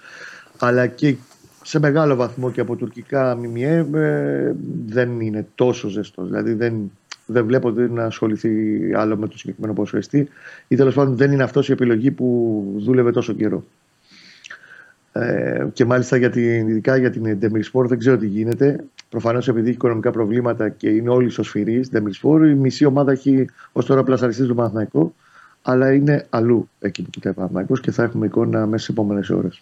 αλλά 0.60 0.88
και 0.88 1.15
σε 1.63 1.80
μεγάλο 1.80 2.15
βαθμό 2.15 2.52
και 2.52 2.62
από 2.62 2.75
τουρκικά 2.75 3.36
ΜΜΕ 3.36 3.88
ε, 3.93 4.54
δεν 4.86 5.19
είναι 5.19 5.47
τόσο 5.56 5.88
ζεστός. 5.88 6.28
Δηλαδή 6.28 6.54
δεν, 6.54 6.91
δεν 7.32 7.46
βλέπω 7.46 7.70
να 7.70 8.04
ασχοληθεί 8.04 8.50
άλλο 8.96 9.18
με 9.18 9.28
το 9.28 9.38
συγκεκριμένο 9.38 9.74
ποσοστή 9.74 10.30
ή 10.68 10.76
τέλος 10.76 10.94
πάντων 10.94 11.15
δεν 11.15 11.32
είναι 11.32 11.44
αυτός 11.44 11.70
η 11.70 11.72
επιλογή 11.72 12.12
που 12.12 12.63
δούλευε 12.78 13.12
τόσο 13.12 13.34
καιρό. 13.34 13.63
Ε, 15.12 15.65
και 15.74 15.86
μάλιστα 15.86 16.18
για 16.18 16.30
την, 16.30 16.68
ειδικά 16.68 16.98
για 16.98 17.10
την 17.12 17.38
Sport 17.72 17.86
δεν 17.86 17.98
ξέρω 17.98 18.18
τι 18.18 18.28
γίνεται. 18.28 18.84
Προφανώς 19.10 19.48
επειδή 19.48 19.68
έχει 19.68 19.76
οικονομικά 19.76 20.12
προβλήματα 20.12 20.70
και 20.70 20.89
είναι 20.89 21.10
όλοι 21.10 21.28
ισοσφυρεί, 21.28 21.86
Sport, 22.22 22.42
η 22.46 22.54
μισή 22.54 22.86
ομάδα 22.86 23.12
έχει 23.12 23.50
ως 23.72 23.86
τώρα 23.86 24.04
πλασαριστείς 24.04 24.48
το 24.48 24.54
Παναθηναϊκό, 24.54 25.13
αλλά 25.62 25.94
είναι 25.94 26.26
αλλού 26.30 26.70
εκεί 26.80 27.02
που 27.02 27.10
κοιτάει 27.10 27.34
ο 27.68 27.76
και 27.82 27.92
θα 27.92 28.04
έχουμε 28.04 28.26
εικόνα 28.26 28.65
μέσα 28.65 28.84
στις 28.84 28.96
επόμενες 28.96 29.30
ώρες. 29.30 29.62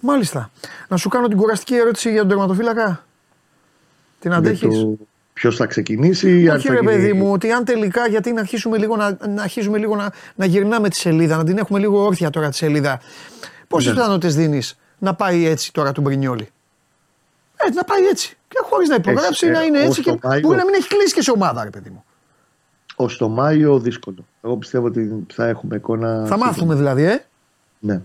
Μάλιστα. 0.00 0.50
Να 0.88 0.96
σου 0.96 1.08
κάνω 1.08 1.28
την 1.28 1.36
κουραστική 1.36 1.74
ερώτηση 1.74 2.10
για 2.10 2.20
τον 2.20 2.28
τερματοφύλακα. 2.28 3.04
Την 4.18 4.32
αντέχεις; 4.32 4.78
Το... 4.80 4.96
Ποιος 5.40 5.56
θα 5.56 5.66
ξεκινήσει, 5.66 6.48
Όχι, 6.48 6.68
ρε 6.68 6.82
παιδί 6.82 7.12
μου, 7.12 7.32
ότι 7.32 7.50
αν 7.50 7.64
τελικά 7.64 8.08
γιατί 8.08 8.32
να 8.32 8.40
αρχίσουμε 8.40 8.78
λίγο 8.78 8.96
να, 8.96 9.16
να, 9.28 9.42
αρχίσουμε 9.42 9.78
λίγο 9.78 9.96
να, 9.96 10.12
να 10.34 10.44
γυρνάμε 10.44 10.88
τη 10.88 10.96
σελίδα, 10.96 11.36
να 11.36 11.44
την 11.44 11.58
έχουμε 11.58 11.78
λίγο 11.78 12.04
όρθια 12.04 12.30
τώρα 12.30 12.48
τη 12.48 12.56
σελίδα. 12.56 13.00
Πόσες 13.68 13.92
ναι. 13.92 13.94
πιθανότητες 13.94 14.34
δίνεις 14.34 14.78
να 14.98 15.14
πάει 15.14 15.46
έτσι 15.46 15.72
τώρα 15.72 15.92
του 15.92 16.00
Μπρινιόλη; 16.00 16.48
Έτσι, 17.56 17.74
να 17.74 17.84
πάει 17.84 18.06
έτσι. 18.06 18.36
Και 18.48 18.56
χωρίς 18.62 18.88
να 18.88 18.94
υπογράψει, 18.94 19.50
να 19.50 19.62
είναι 19.62 19.80
έτσι 19.80 20.02
και 20.02 20.18
Μάιο... 20.22 20.40
μπορεί 20.40 20.56
να 20.56 20.64
μην 20.64 20.74
έχει 20.74 20.88
κλείσει 20.88 21.14
και 21.14 21.22
σε 21.22 21.30
ομάδα, 21.30 21.64
ρε 21.64 21.70
παιδί 21.70 21.90
μου. 21.90 22.04
Ω 22.96 23.06
το 23.06 23.28
Μάιο 23.28 23.78
δύσκολο. 23.78 24.24
Εγώ 24.42 24.56
πιστεύω 24.56 24.86
ότι 24.86 25.26
θα 25.32 25.46
έχουμε 25.46 25.76
εικόνα. 25.76 26.26
Θα 26.26 26.38
μάθουμε 26.38 26.74
δηλαδή, 26.74 27.02
ε. 27.02 27.24
Ναι. 27.78 28.00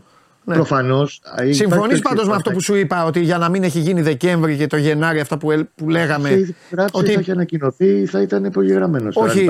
Ναι. 0.46 0.54
Προφανώς. 0.54 1.22
Συμφωνείς 1.50 2.00
πάντως 2.00 2.28
με 2.28 2.36
αυτό 2.36 2.52
που 2.52 2.62
σου 2.62 2.76
είπα, 2.76 3.06
ότι 3.06 3.20
για 3.20 3.38
να 3.38 3.50
μην 3.50 3.64
έχει 3.64 3.80
γίνει 3.80 4.02
Δεκέμβρη 4.02 4.58
και 4.58 4.68
το 4.68 4.78
Γενάρη, 4.78 5.20
αυτά 5.20 5.38
που, 5.38 5.68
που 5.76 5.90
λέγαμε. 5.90 6.30
Η 6.30 6.56
ότι 6.92 7.12
θα 7.12 7.20
έχει 7.20 7.32
ανακοινωθεί, 7.32 8.06
θα 8.06 8.22
ήταν 8.22 8.46
υπογεγραμμένος. 8.46 9.16
Όχι. 9.16 9.50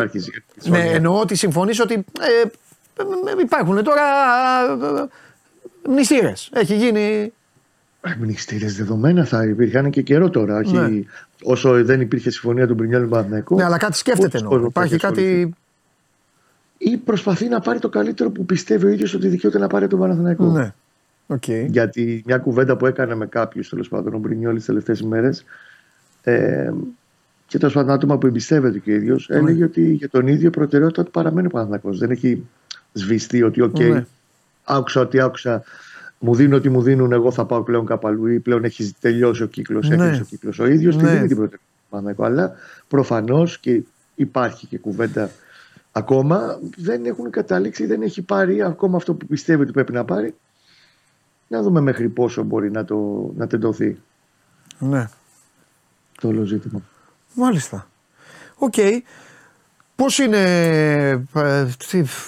Ναι, 0.64 0.80
εννοώ 0.80 1.20
ότι 1.20 1.36
συμφωνείς 1.36 1.80
ότι 1.80 1.94
ε, 1.94 2.48
υπάρχουν 3.42 3.84
τώρα 3.84 4.02
ε, 5.84 5.90
μνηστήρε. 5.90 6.34
Έχει 6.52 6.76
γίνει. 6.76 7.34
Ε, 8.02 8.16
μνηστήρε 8.20 8.68
δεδομένα 8.68 9.26
θα 9.26 9.46
υπήρχαν 9.46 9.90
και 9.90 10.02
καιρό 10.02 10.30
τώρα. 10.30 10.62
Ναι. 10.66 10.90
όσο 11.44 11.84
δεν 11.84 12.02
υπήρχε 12.02 12.30
συμφωνία 12.30 12.68
του 12.68 12.74
Μπρινιόλου 12.74 13.10
Παναθηναϊκού. 13.10 13.56
Ναι, 13.56 13.64
αλλά 13.64 13.78
κάτι 13.78 13.98
σκέφτεται 13.98 14.38
εννοώ. 14.38 14.66
Υπάρχει 14.66 14.98
κάτι 14.98 15.54
ή 16.78 16.98
προσπαθεί 16.98 17.48
να 17.48 17.60
πάρει 17.60 17.80
το 17.80 17.90
καλύτερο 17.90 18.30
που 18.30 18.46
πιστεύει 18.46 18.86
ο 18.86 18.90
ίδιος 18.90 19.14
ότι 19.14 19.28
δικαιούται 19.28 19.58
να 19.58 19.68
πάρει 19.68 19.88
τον 19.88 20.00
Παναθηναϊκό. 20.00 20.46
Ναι. 20.46 20.74
Okay. 21.28 21.66
Γιατί 21.70 22.24
μια 22.26 22.38
κουβέντα 22.38 22.78
που 22.78 22.86
έκανε 22.86 23.16
με 23.16 23.26
κάποιους 23.26 23.70
τέλος 23.70 23.90
πάντων 23.90 24.14
ο 24.14 24.18
Μπρινιόλη 24.18 24.58
τις 24.58 24.66
τελευταίες 24.66 25.00
ημέρες 25.00 25.46
ε, 26.24 26.72
και 27.48 27.58
τέλος 27.58 27.74
πάντων 27.74 27.92
άτομα 27.92 28.18
που 28.18 28.28
εμπιστεύεται 28.28 28.80
και 28.80 28.92
ο 28.92 28.96
ίδιος 28.96 29.28
ναι. 29.30 29.36
έλεγε 29.38 29.64
ότι 29.64 29.92
για 29.92 30.10
τον 30.10 30.28
ίδιο 30.28 30.50
προτεραιότητα 30.50 31.04
του 31.04 31.12
παραμένει 31.12 31.48
ο 31.48 31.50
Παναθηναϊκός. 31.50 31.98
Δεν 31.98 32.12
έχει 32.12 32.46
σβηστεί 32.94 33.44
ότι, 33.44 33.62
OK, 33.62 33.76
okay, 33.76 33.90
ναι. 33.90 34.06
άκουσα 34.64 35.02
ότι 35.02 35.20
άκουσα, 35.20 35.64
μου 36.20 36.36
δίνουν 36.36 36.54
ότι 36.54 36.70
μου 36.70 36.82
δίνουν, 36.82 37.12
εγώ 37.12 37.32
θα 37.32 37.46
πάω 37.46 37.64
πλέον 37.64 37.86
κάπου 37.86 38.08
αλλού 38.08 38.28
ή 38.28 38.40
πλέον 38.40 38.64
έχει 38.64 38.96
τελειώσει 39.00 39.44
ο 39.44 39.48
κύκλος, 39.48 39.90
ναι. 39.90 40.18
ο 40.22 40.26
κύκλος. 40.30 40.60
Ο 40.60 40.68
ίδιος 40.68 40.96
ναι. 40.96 41.02
δίνει 41.02 41.28
την 41.28 41.38
προτεραιότητα 41.38 41.58
του 41.58 41.86
Παναθηναϊκού. 41.90 42.26
Αλλά 42.26 42.56
προφανώς 42.88 43.60
και 43.60 43.82
υπάρχει 44.16 44.68
και 44.68 44.78
κουβέντα 44.78 45.30
ακόμα 45.92 46.60
δεν 46.78 47.06
έχουν 47.06 47.30
καταλήξει, 47.30 47.86
δεν 47.86 48.02
έχει 48.02 48.22
πάρει 48.22 48.62
ακόμα 48.62 48.98
αυτό 48.98 49.14
που 49.14 49.26
πιστεύει 49.26 49.62
ότι 49.62 49.72
πρέπει 49.72 49.94
να 49.94 50.06
πάρει. 50.06 50.36
Να 51.48 51.62
δούμε 51.62 51.82
μέχρι 51.82 52.10
πόσο 52.10 52.44
μπορεί 52.44 52.72
να, 52.72 52.86
το, 52.86 53.32
να 53.38 53.48
τεντωθεί. 53.48 53.98
Ναι. 54.80 55.10
Το 56.22 56.28
όλο 56.28 56.44
ζήτημα. 56.44 56.82
Μάλιστα. 57.34 57.88
OK. 58.56 58.74
Okay. 58.78 59.00
Πώς 59.96 60.20
είναι, 60.20 60.40
ε, 61.34 61.68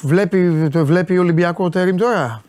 βλέπει, 0.01 0.69
το 0.71 0.85
βλέπει 0.85 1.17
ο 1.17 1.21
Ολυμπιακό 1.21 1.69
Τέριμ 1.69 1.95
τώρα; 1.95 2.43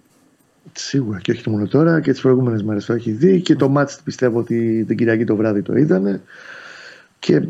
Σίγουρα 0.72 1.18
και 1.18 1.32
όχι 1.32 1.50
μόνο 1.50 1.66
τώρα 1.66 2.00
και 2.00 2.12
τις 2.12 2.20
προηγούμενες 2.20 2.62
μέρες 2.62 2.84
το 2.84 2.92
έχει 2.92 3.10
δει 3.10 3.40
και 3.40 3.56
το 3.56 3.68
μάτς 3.68 4.00
πιστεύω 4.04 4.38
ότι 4.38 4.84
την 4.84 4.96
Κυριακή 4.96 5.24
το 5.24 5.36
βράδυ 5.36 5.62
το 5.62 5.76
είδανε 5.76 6.22
και 7.18 7.42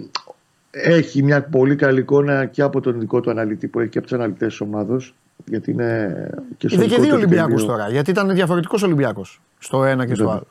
έχει 0.70 1.22
μια 1.22 1.42
πολύ 1.42 1.76
καλή 1.76 2.00
εικόνα 2.00 2.46
και 2.46 2.62
από 2.62 2.80
τον 2.80 3.00
δικό 3.00 3.20
του 3.20 3.30
αναλυτή 3.30 3.66
που 3.66 3.80
έχει 3.80 3.88
και 3.88 3.98
από 3.98 4.06
τους 4.06 4.16
αναλυτές 4.16 4.48
της 4.48 4.60
ομάδα. 4.60 5.00
Γιατί 5.44 5.70
είναι 5.70 6.30
και 6.56 6.68
Είδε 6.70 6.86
και 6.86 7.00
δύο 7.00 7.14
Ολυμπιακούς 7.14 7.64
τώρα. 7.64 7.88
Γιατί 7.88 8.10
ήταν 8.10 8.34
διαφορετικός 8.34 8.82
Ολυμπιακός 8.82 9.40
στο 9.58 9.84
ένα 9.84 10.06
και 10.06 10.14
στο 10.14 10.30
άλλο. 10.30 10.46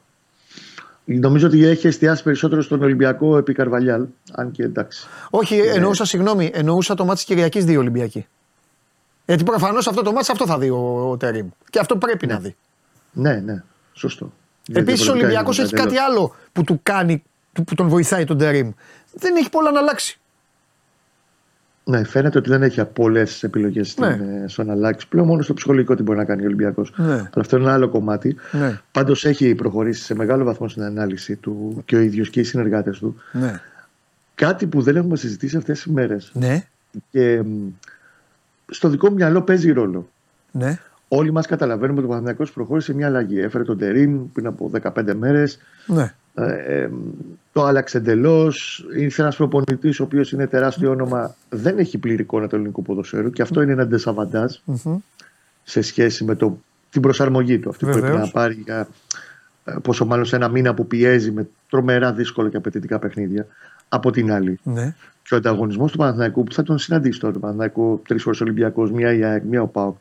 Νομίζω 1.06 1.48
ότι 1.48 1.66
έχει 1.66 1.88
εστιάσει 1.88 2.24
περισσότερο 2.24 2.62
στον 2.62 2.84
Ολυμπιακό 2.84 3.38
επί 3.38 3.54
Καρβαλιάλ. 3.54 4.06
Αν 4.32 4.52
και 4.52 4.64
εντάξει. 4.64 5.08
Όχι, 5.30 5.56
είναι... 5.56 5.68
εννοούσα, 5.68 6.06
συγγνώμη, 6.06 6.52
εννοούσα 6.54 6.96
το 6.96 7.04
μάτι 7.04 7.16
της 7.16 7.26
Κυριακής 7.26 7.66
δύο 7.66 7.80
Ολυμπιακοί. 7.80 8.28
Γιατί 9.26 9.44
προφανώς 9.44 9.88
αυτό 9.88 10.02
το 10.02 10.12
μάτι 10.12 10.32
αυτό 10.32 10.46
θα 10.46 10.58
δει 10.58 10.70
ο, 10.70 11.10
ο 11.10 11.18
Τερήμ. 11.18 11.48
Και 11.70 11.80
αυτό 11.80 11.98
πρέπει 11.98 12.26
ναι. 12.26 12.34
να 12.34 12.40
δει. 12.40 12.56
Ναι, 13.12 13.34
ναι, 13.34 13.64
σωστό. 13.94 14.32
Επίσης 14.74 15.08
ο 15.08 15.12
Ολυμπιακός 15.12 15.60
έχει 15.60 15.74
κάτι 15.74 15.98
άλλο 15.98 16.36
που 16.54 16.64
του 16.64 16.80
κάνει, 16.84 17.24
που 17.54 17.76
τον 17.76 17.88
βοηθάει 17.88 18.24
τον 18.24 18.38
Τερήμ 18.38 18.72
δεν 19.14 19.36
έχει 19.36 19.50
πολλά 19.50 19.72
να 19.72 19.80
αλλάξει. 19.80 20.20
Ναι, 21.88 22.04
φαίνεται 22.04 22.38
ότι 22.38 22.50
δεν 22.50 22.64
έχει 22.64 22.86
πολλέ 22.86 23.24
επιλογές 23.42 23.98
ναι. 23.98 24.18
στο 24.48 24.64
να 24.64 24.74
αλλάξει 24.74 25.08
πλέον. 25.08 25.28
Μόνο 25.28 25.42
στο 25.42 25.54
ψυχολογικό 25.54 25.96
τι 25.96 26.04
μπορεί 26.04 26.18
να 26.18 26.26
κάνει 26.26 26.42
ο 26.42 26.46
Ολυμπιακός. 26.46 26.94
Ναι. 26.98 27.14
Αλλά 27.14 27.30
αυτό 27.36 27.56
είναι 27.58 27.66
ένα 27.66 27.74
άλλο 27.74 27.90
κομμάτι. 27.90 28.36
Ναι. 28.52 28.80
Πάντως 28.92 29.26
έχει 29.26 29.56
προχωρήσει 29.56 30.04
σε 30.04 30.16
μεγάλο 30.16 30.44
βαθμό 30.44 30.68
στην 30.68 30.84
ανάλυση 30.84 31.36
του 31.36 31.82
και 31.86 31.96
ο 31.96 32.00
ίδιος 32.00 32.30
και 32.30 32.40
οι 32.40 32.44
συνεργάτες 32.44 33.00
του. 33.00 33.16
Ναι. 33.32 33.62
Κάτι 34.36 34.68
που 34.68 34.82
δεν 34.82 34.96
έχουμε 34.96 35.16
συζητήσει 35.16 35.58
αυτές 35.58 35.82
τις 35.82 35.92
μέρες. 35.94 36.32
Ναι. 36.34 36.66
Και 37.12 37.44
στο 38.72 38.90
δικό 38.90 39.10
μου 39.10 39.16
μυαλό 39.16 39.42
παίζει 39.42 39.72
ρόλο. 39.72 40.10
Ναι. 40.52 40.80
Όλοι 41.08 41.32
μας 41.32 41.48
καταλαβαίνουμε 41.48 42.00
ότι 42.00 42.08
ο 42.08 42.10
Παναθυνακό 42.10 42.46
προχώρησε 42.54 42.94
μια 42.94 43.08
αλλαγή. 43.08 43.40
Έφερε 43.40 43.64
τον 43.64 43.78
Τερήμ 43.78 44.32
πριν 44.34 44.48
από 44.48 44.72
15 44.82 45.14
μέρες. 45.14 45.60
Ναι. 45.86 46.14
Ε, 46.40 46.90
το 47.54 47.64
άλλαξε 47.64 47.98
εντελώς. 47.98 48.86
Ήρθε 48.96 49.22
ένας 49.22 49.36
προπονητής, 49.36 50.00
ο 50.00 50.04
οποίος 50.04 50.32
είναι 50.32 50.48
τεράστιο 50.48 50.92
όνομα, 50.92 51.36
δεν 51.50 51.78
έχει 51.78 51.98
πλήρη 51.98 52.22
εικόνα 52.22 52.48
του 52.48 52.56
ελληνικού 52.56 52.82
ποδοσφαίρου 52.82 53.30
και 53.30 53.42
αυτό 53.42 53.62
είναι 53.62 53.72
ένα 53.72 53.88
ντεσαβαντάζ 53.88 54.56
σε 55.64 55.82
σχέση 55.82 56.24
με 56.24 56.36
το, 56.36 56.60
την 56.90 57.02
προσαρμογή 57.02 57.60
του. 57.60 57.70
Αυτή 57.70 57.86
που 57.86 57.92
πρέπει 57.92 58.18
να 58.18 58.28
πάρει 58.28 58.54
για 58.54 58.88
ε, 59.64 59.76
πόσο 59.82 60.06
μάλλον 60.06 60.26
σε 60.26 60.36
ένα 60.36 60.50
μήνα 60.50 60.74
που 60.74 60.88
πιέζει 60.88 61.32
με 61.32 61.48
τρομερά 61.70 62.14
δύσκολα 62.14 62.50
και 62.50 62.58
απαιτητικά 62.58 63.00
παιχνίδια. 63.00 63.48
Από 63.90 64.12
την 64.12 64.32
άλλη. 64.32 64.60
Ναι. 64.64 64.96
Και 65.24 65.34
ο 65.34 65.38
ανταγωνισμός 65.38 65.92
του 65.92 65.98
Παναθηναϊκού 65.98 66.44
που 66.44 66.54
θα 66.54 66.64
τον 66.64 66.78
συναντήσει 66.78 67.20
τώρα. 67.20 67.34
Το 67.34 67.40
Παναθηναϊκό 67.40 68.02
τρεις 68.08 68.24
φορές 68.24 68.42
Ολυμπιακός, 68.42 68.92
μία 68.92 69.14
η 69.14 69.24
ΑΕΚ, 69.24 69.44
μία 69.44 69.62
ο 69.62 69.68
ΠΑΟΚ. 69.68 69.98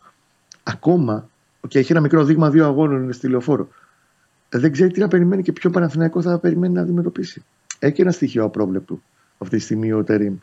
Ακόμα 0.62 1.28
και 1.68 1.78
έχει 1.78 1.92
ένα 1.92 2.00
μικρό 2.00 2.24
δείγμα 2.24 2.50
δύο 2.50 2.66
αγώνων 2.66 3.02
είναι 3.02 3.12
στη 3.12 3.28
λεωφόρο 3.28 3.68
δεν 4.48 4.72
ξέρει 4.72 4.90
τι 4.90 5.00
να 5.00 5.08
περιμένει 5.08 5.42
και 5.42 5.52
ποιο 5.52 5.70
Παναθηναϊκό 5.70 6.22
θα 6.22 6.38
περιμένει 6.38 6.74
να 6.74 6.80
αντιμετωπίσει. 6.80 7.44
Έχει 7.78 8.00
ένα 8.00 8.10
στοιχείο 8.10 8.44
απρόβλεπτο 8.44 9.00
αυτή 9.38 9.56
τη 9.56 9.62
στιγμή 9.62 9.92
ο 9.92 10.04
Τερήμ. 10.04 10.36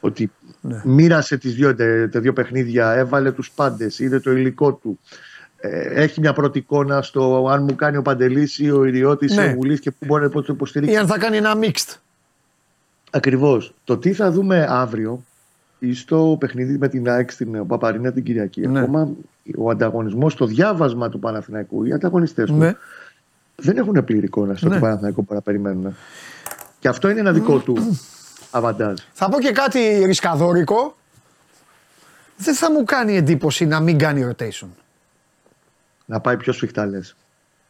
Ότι 0.00 0.30
ναι. 0.60 0.80
μοίρασε 0.84 1.36
τις 1.36 1.54
δύο, 1.54 1.74
τα 2.10 2.20
δύο 2.20 2.32
παιχνίδια, 2.32 2.92
έβαλε 2.92 3.32
τους 3.32 3.50
πάντες, 3.50 3.98
είδε 3.98 4.20
το 4.20 4.30
υλικό 4.30 4.72
του. 4.72 4.98
Ε, 5.56 6.02
έχει 6.02 6.20
μια 6.20 6.32
πρώτη 6.32 6.58
εικόνα 6.58 7.02
στο 7.02 7.48
αν 7.50 7.62
μου 7.62 7.74
κάνει 7.74 7.96
ο 7.96 8.02
Παντελής 8.02 8.58
ή 8.58 8.70
ο 8.70 8.84
Ιριώτη 8.84 9.34
ναι. 9.34 9.42
ή 9.42 9.48
ο 9.48 9.54
Βουλής 9.54 9.80
και 9.80 9.90
πού 9.90 10.06
μπορεί 10.06 10.22
να 10.22 10.28
το 10.30 10.44
υποστηρίξει. 10.48 10.94
Ή 10.94 10.98
αν 10.98 11.06
θα 11.06 11.18
κάνει 11.18 11.36
ένα 11.36 11.58
mixed. 11.60 11.96
Ακριβώς. 13.10 13.74
Το 13.84 13.98
τι 13.98 14.12
θα 14.12 14.30
δούμε 14.30 14.66
αύριο 14.68 15.24
ή 15.78 15.94
στο 15.94 16.36
παιχνίδι 16.40 16.78
με 16.78 16.88
την 16.88 17.08
ΑΕΚ 17.10 17.30
στην 17.30 17.66
Παπαρίνα 17.66 18.12
την 18.12 18.22
Κυριακή. 18.22 18.66
Ναι. 18.66 18.80
Ακόμα 18.80 19.10
ο 19.56 19.70
ανταγωνισμός, 19.70 20.34
το 20.34 20.46
διάβασμα 20.46 21.08
του 21.08 21.18
Παναθηναϊκού, 21.18 21.84
οι 21.84 21.92
ανταγωνιστές 21.92 22.46
του 22.46 22.56
ναι 22.56 22.74
δεν 23.60 23.76
έχουν 23.76 24.04
πλήρη 24.04 24.24
εικόνα 24.24 24.54
στο 24.54 24.68
ναι. 24.68 24.74
τι 24.74 24.80
Παναθηναϊκό 24.80 25.22
που 25.22 25.34
να 25.34 25.40
περιμένουν. 25.40 25.96
Και 26.78 26.88
αυτό 26.88 27.08
είναι 27.08 27.20
ένα 27.20 27.32
δικό 27.32 27.58
του 27.58 27.98
αβαντάζ. 28.50 28.94
Θα 29.12 29.28
πω 29.28 29.40
και 29.40 29.52
κάτι 29.52 30.02
ρισκαδόρικο. 30.04 30.96
Δεν 32.36 32.54
θα 32.54 32.70
μου 32.70 32.84
κάνει 32.84 33.16
εντύπωση 33.16 33.66
να 33.66 33.80
μην 33.80 33.98
κάνει 33.98 34.30
rotation. 34.30 34.68
Να 36.06 36.20
πάει 36.20 36.36
πιο 36.36 36.52
σφιχτά 36.52 36.86
λες. 36.86 37.16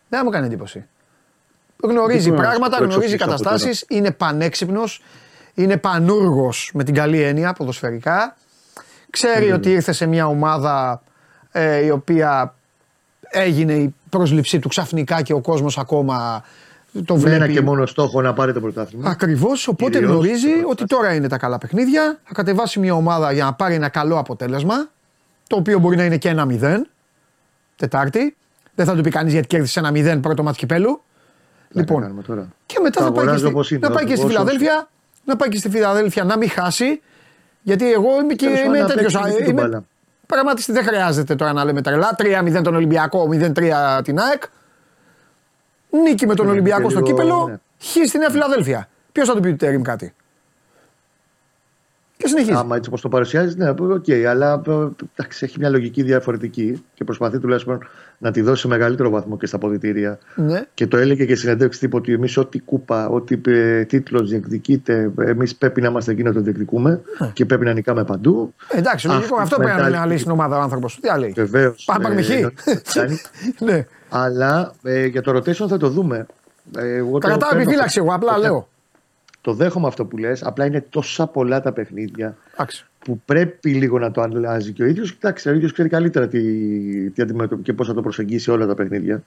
Δεν 0.09 0.19
θα 0.19 0.25
μου 0.25 0.31
κάνει 0.31 0.47
εντύπωση. 0.47 0.87
Γνωρίζει 1.83 2.33
πράγματα, 2.33 2.77
γνωρίζει 2.77 3.17
καταστάσεις, 3.17 3.85
είναι 3.89 4.11
πανέξυπνος, 4.11 5.03
είναι 5.55 5.77
πανούργος 5.77 6.71
με 6.75 6.85
την 6.85 6.95
καλή 6.95 7.23
έννοια 7.23 7.53
ποδοσφαιρικά. 7.53 8.37
Ξέρει 9.11 9.53
ότι 9.53 9.71
ήρθε 9.71 9.93
σε 9.93 10.07
μια 10.07 10.27
ομάδα 10.27 11.03
ε, 11.53 11.85
η 11.85 11.91
οποία 11.91 12.55
έγινε 13.21 13.73
η 13.73 13.95
πρόσληψή 14.11 14.59
του 14.59 14.69
ξαφνικά 14.69 15.23
και 15.23 15.33
ο 15.33 15.41
κόσμος 15.41 15.79
ακόμα 15.79 16.45
το 17.05 17.17
Με 17.17 17.29
ένα 17.31 17.37
βλέπει. 17.39 17.53
και 17.53 17.61
μόνο 17.61 17.87
στόχο 17.87 18.21
να 18.23 18.33
πάρει 18.33 18.53
το 18.53 18.61
πρωτάθλημα. 18.61 19.11
Ακριβώς, 19.11 19.69
οπότε 19.69 19.91
Κυρίως 19.91 20.11
γνωρίζει 20.11 20.49
στο 20.59 20.69
ότι 20.69 20.85
τώρα 20.85 21.15
είναι 21.15 21.29
τα 21.29 21.39
καλά 21.39 21.59
παιχνίδια. 21.59 22.19
Θα 22.25 22.33
κατεβάσει 22.35 22.79
μια 22.79 22.95
ομάδα 22.95 23.33
για 23.33 23.45
να 23.45 23.53
πάρει 23.53 23.75
ένα 23.75 23.89
καλό 23.89 24.19
αποτέλεσμα. 24.19 24.75
Το 25.47 25.57
οποίο 25.57 25.79
μπορεί 25.79 25.97
να 25.97 26.05
είναι 26.05 26.17
και 26.17 26.29
ένα 26.29 26.47
0. 26.51 26.87
Τετάρτη. 27.77 28.37
Δεν 28.75 28.87
θα 28.87 28.95
του 28.95 29.01
πει 29.03 29.11
κανείς 29.11 29.33
γιατί 29.33 29.47
κέρδισε 29.47 29.79
ένα 29.81 29.91
0 29.95 30.21
πρώτο 30.23 30.43
μάτι 30.43 30.59
κυπέλου. 30.59 31.03
Τι 31.73 31.79
Λοιπόν, 31.79 32.03
κάνουμε 32.03 32.23
τώρα. 32.23 32.49
και 32.67 32.79
μετά 32.83 32.99
Τα 33.01 33.05
θα 33.05 33.13
πάει 33.13 33.15
και, 33.15 33.21
αγοράζω 33.31 33.45
στη, 33.47 33.55
όπως 33.55 33.71
είναι, 33.71 33.89
να 33.89 33.95
πάει 33.95 34.05
και 34.05 34.15
στη 34.15 34.25
όσο- 34.25 34.29
Φιλαδέλφια. 34.33 34.89
Να 35.25 35.37
πάει 35.37 35.49
και 35.49 35.57
στη 35.59 35.71
Φιλαδέλφια 35.71 36.25
να 36.25 36.37
μην 36.37 36.51
χάσει. 36.51 37.01
Γιατί 37.63 37.93
εγώ 37.93 38.21
είμαι 38.23 38.35
και 38.35 38.45
Τέλος 38.47 38.61
πάντων, 38.61 39.45
είμαι 39.47 39.63
να 39.63 39.69
τέτοιο. 39.69 39.85
Παίξει 40.31 40.65
την 40.65 40.75
Είμαι, 40.75 40.83
μπάλα. 40.83 40.83
πραγματιστή 40.83 40.83
δεν 40.83 40.85
χρειάζεται 40.85 41.35
τώρα 41.35 41.53
να 41.53 41.65
λέμε 41.65 41.83
τρελά. 41.83 42.15
3-0 42.59 42.63
τον 42.63 42.75
Ολυμπιακό, 42.75 43.29
0-3 43.33 44.01
την 44.05 44.19
ΑΕΚ. 44.19 44.43
Νίκη 45.91 46.27
με 46.27 46.35
τον 46.35 46.47
Ναι, 46.47 46.53
Ολυμπιακό 46.53 46.83
και 46.83 46.91
στο 46.91 47.01
λίγο, 47.01 47.11
κύπελο. 47.11 47.47
ναι. 47.49 47.57
Χ 47.83 48.09
στη 48.09 48.19
Νέα 48.19 48.31
Φιλαδέλφια. 48.31 48.89
Ποιος 49.13 49.29
θα 49.29 49.35
του 49.35 49.41
πει 49.41 49.51
του 49.51 49.57
Τέριμ 49.57 49.83
κάτι; 49.83 50.15
Και 52.23 52.29
συνεχίζει. 52.29 52.57
Άμα 52.57 52.77
έτσι 52.77 52.89
όπως 52.89 53.01
το 53.01 53.09
παρουσιάζεις, 53.09 53.57
ναι, 53.57 53.69
οκ, 53.71 54.05
αλλά 54.29 54.63
ε, 54.67 54.71
εντάξει, 55.17 55.45
έχει 55.45 55.57
μια 55.59 55.71
λογική 55.71 56.03
διαφορετική 56.03 56.85
και 56.95 57.05
προσπαθεί 57.05 57.39
τουλάχιστον 57.39 57.79
να 58.19 58.31
τη 58.31 58.41
δώσει 58.41 58.61
σε 58.61 58.69
μεγαλύτερο 58.69 59.11
βαθμό 59.11 59.37
και 59.37 59.47
στα 59.47 59.59
ποδητήρια. 59.59 60.19
Ναι. 60.35 60.63
Και 60.75 60.87
το 60.87 60.97
έλεγε 60.97 61.25
και 61.25 61.35
συνεντεύξει 61.35 61.81
τύπου 61.81 61.97
ότι 61.97 62.13
εμείς 62.13 62.37
ό,τι 62.37 62.59
κούπα, 62.59 63.09
ό,τι 63.09 63.41
ε, 63.47 63.85
τίτλος 63.85 64.29
διεκδικείται, 64.31 65.11
εμείς 65.19 65.57
πρέπει 65.57 65.81
να 65.81 65.89
είμαστε 65.89 66.13
εκεί 66.13 66.23
να 66.23 66.33
το 66.33 66.41
διεκδικούμε 66.41 67.01
και 67.33 67.45
πρέπει 67.47 67.65
να 67.65 67.73
νικάμε 67.73 68.05
παντού. 68.05 68.55
Ε, 68.69 68.79
εντάξει, 68.79 69.07
λογικό. 69.07 69.25
Αυτή 69.25 69.43
Αυτό 69.43 69.57
πρέπει 69.57 69.71
να 69.71 69.85
mentality. 69.85 69.89
είναι 69.89 69.99
να 69.99 70.07
λύσει 70.07 70.23
την 70.23 70.33
ομάδα 70.33 70.59
ο 70.59 70.61
άνθρωπος. 70.61 70.99
Τι 71.01 71.09
άλλη. 71.09 71.33
Βεβαίως. 71.37 71.85
Πάμε 71.87 72.03
πάμε 72.03 72.23
χ. 72.23 72.31
Ναι. 73.59 73.87
αλλά 74.09 74.73
ε, 74.83 75.07
για 75.07 75.23
το 75.23 75.37
rotation 75.37 75.67
θα 75.69 75.77
το 75.77 75.89
δούμε. 75.89 76.27
Ε, 76.79 76.95
εγώ 76.95 77.13
το 77.13 77.19
Κρατάω 77.19 77.49
παίρνω 77.49 77.63
επιφύλαξη 77.63 77.99
αυτό. 77.99 78.11
εγώ, 78.13 78.17
απλά 78.17 78.35
Το- 78.35 78.41
λέω. 78.41 78.69
Το 79.43 79.53
δέχομαι 79.53 79.87
αυτό 79.87 80.05
που 80.05 80.17
λες, 80.17 80.43
απλά 80.45 80.65
είναι 80.67 80.81
τόσα 80.89 81.27
πολλά 81.27 81.61
τα 81.61 81.73
παιχνίδια 81.73 82.37
Εντάξει. 82.53 82.85
που 83.05 83.21
πρέπει 83.25 83.71
λίγο 83.75 83.99
να 83.99 84.11
το 84.11 84.21
αλλάζει 84.21 84.73
και 84.73 84.83
ο 84.83 84.87
ίδιος. 84.87 85.13
Κοιτάξτε, 85.13 85.51
ο 85.51 85.55
ίδιος 85.55 85.73
ξέρει 85.73 85.89
καλύτερα 85.89 86.29
τι, 86.29 86.41
τι 87.11 87.23
αντιμετωπίζει 87.23 87.63
και 87.63 87.73
πώς 87.73 87.87
θα 87.87 87.95
το 87.95 88.03
προσεγγίσει 88.03 88.51
όλα 88.51 88.67
τα 88.67 88.75
παιχνίδια. 88.75 89.23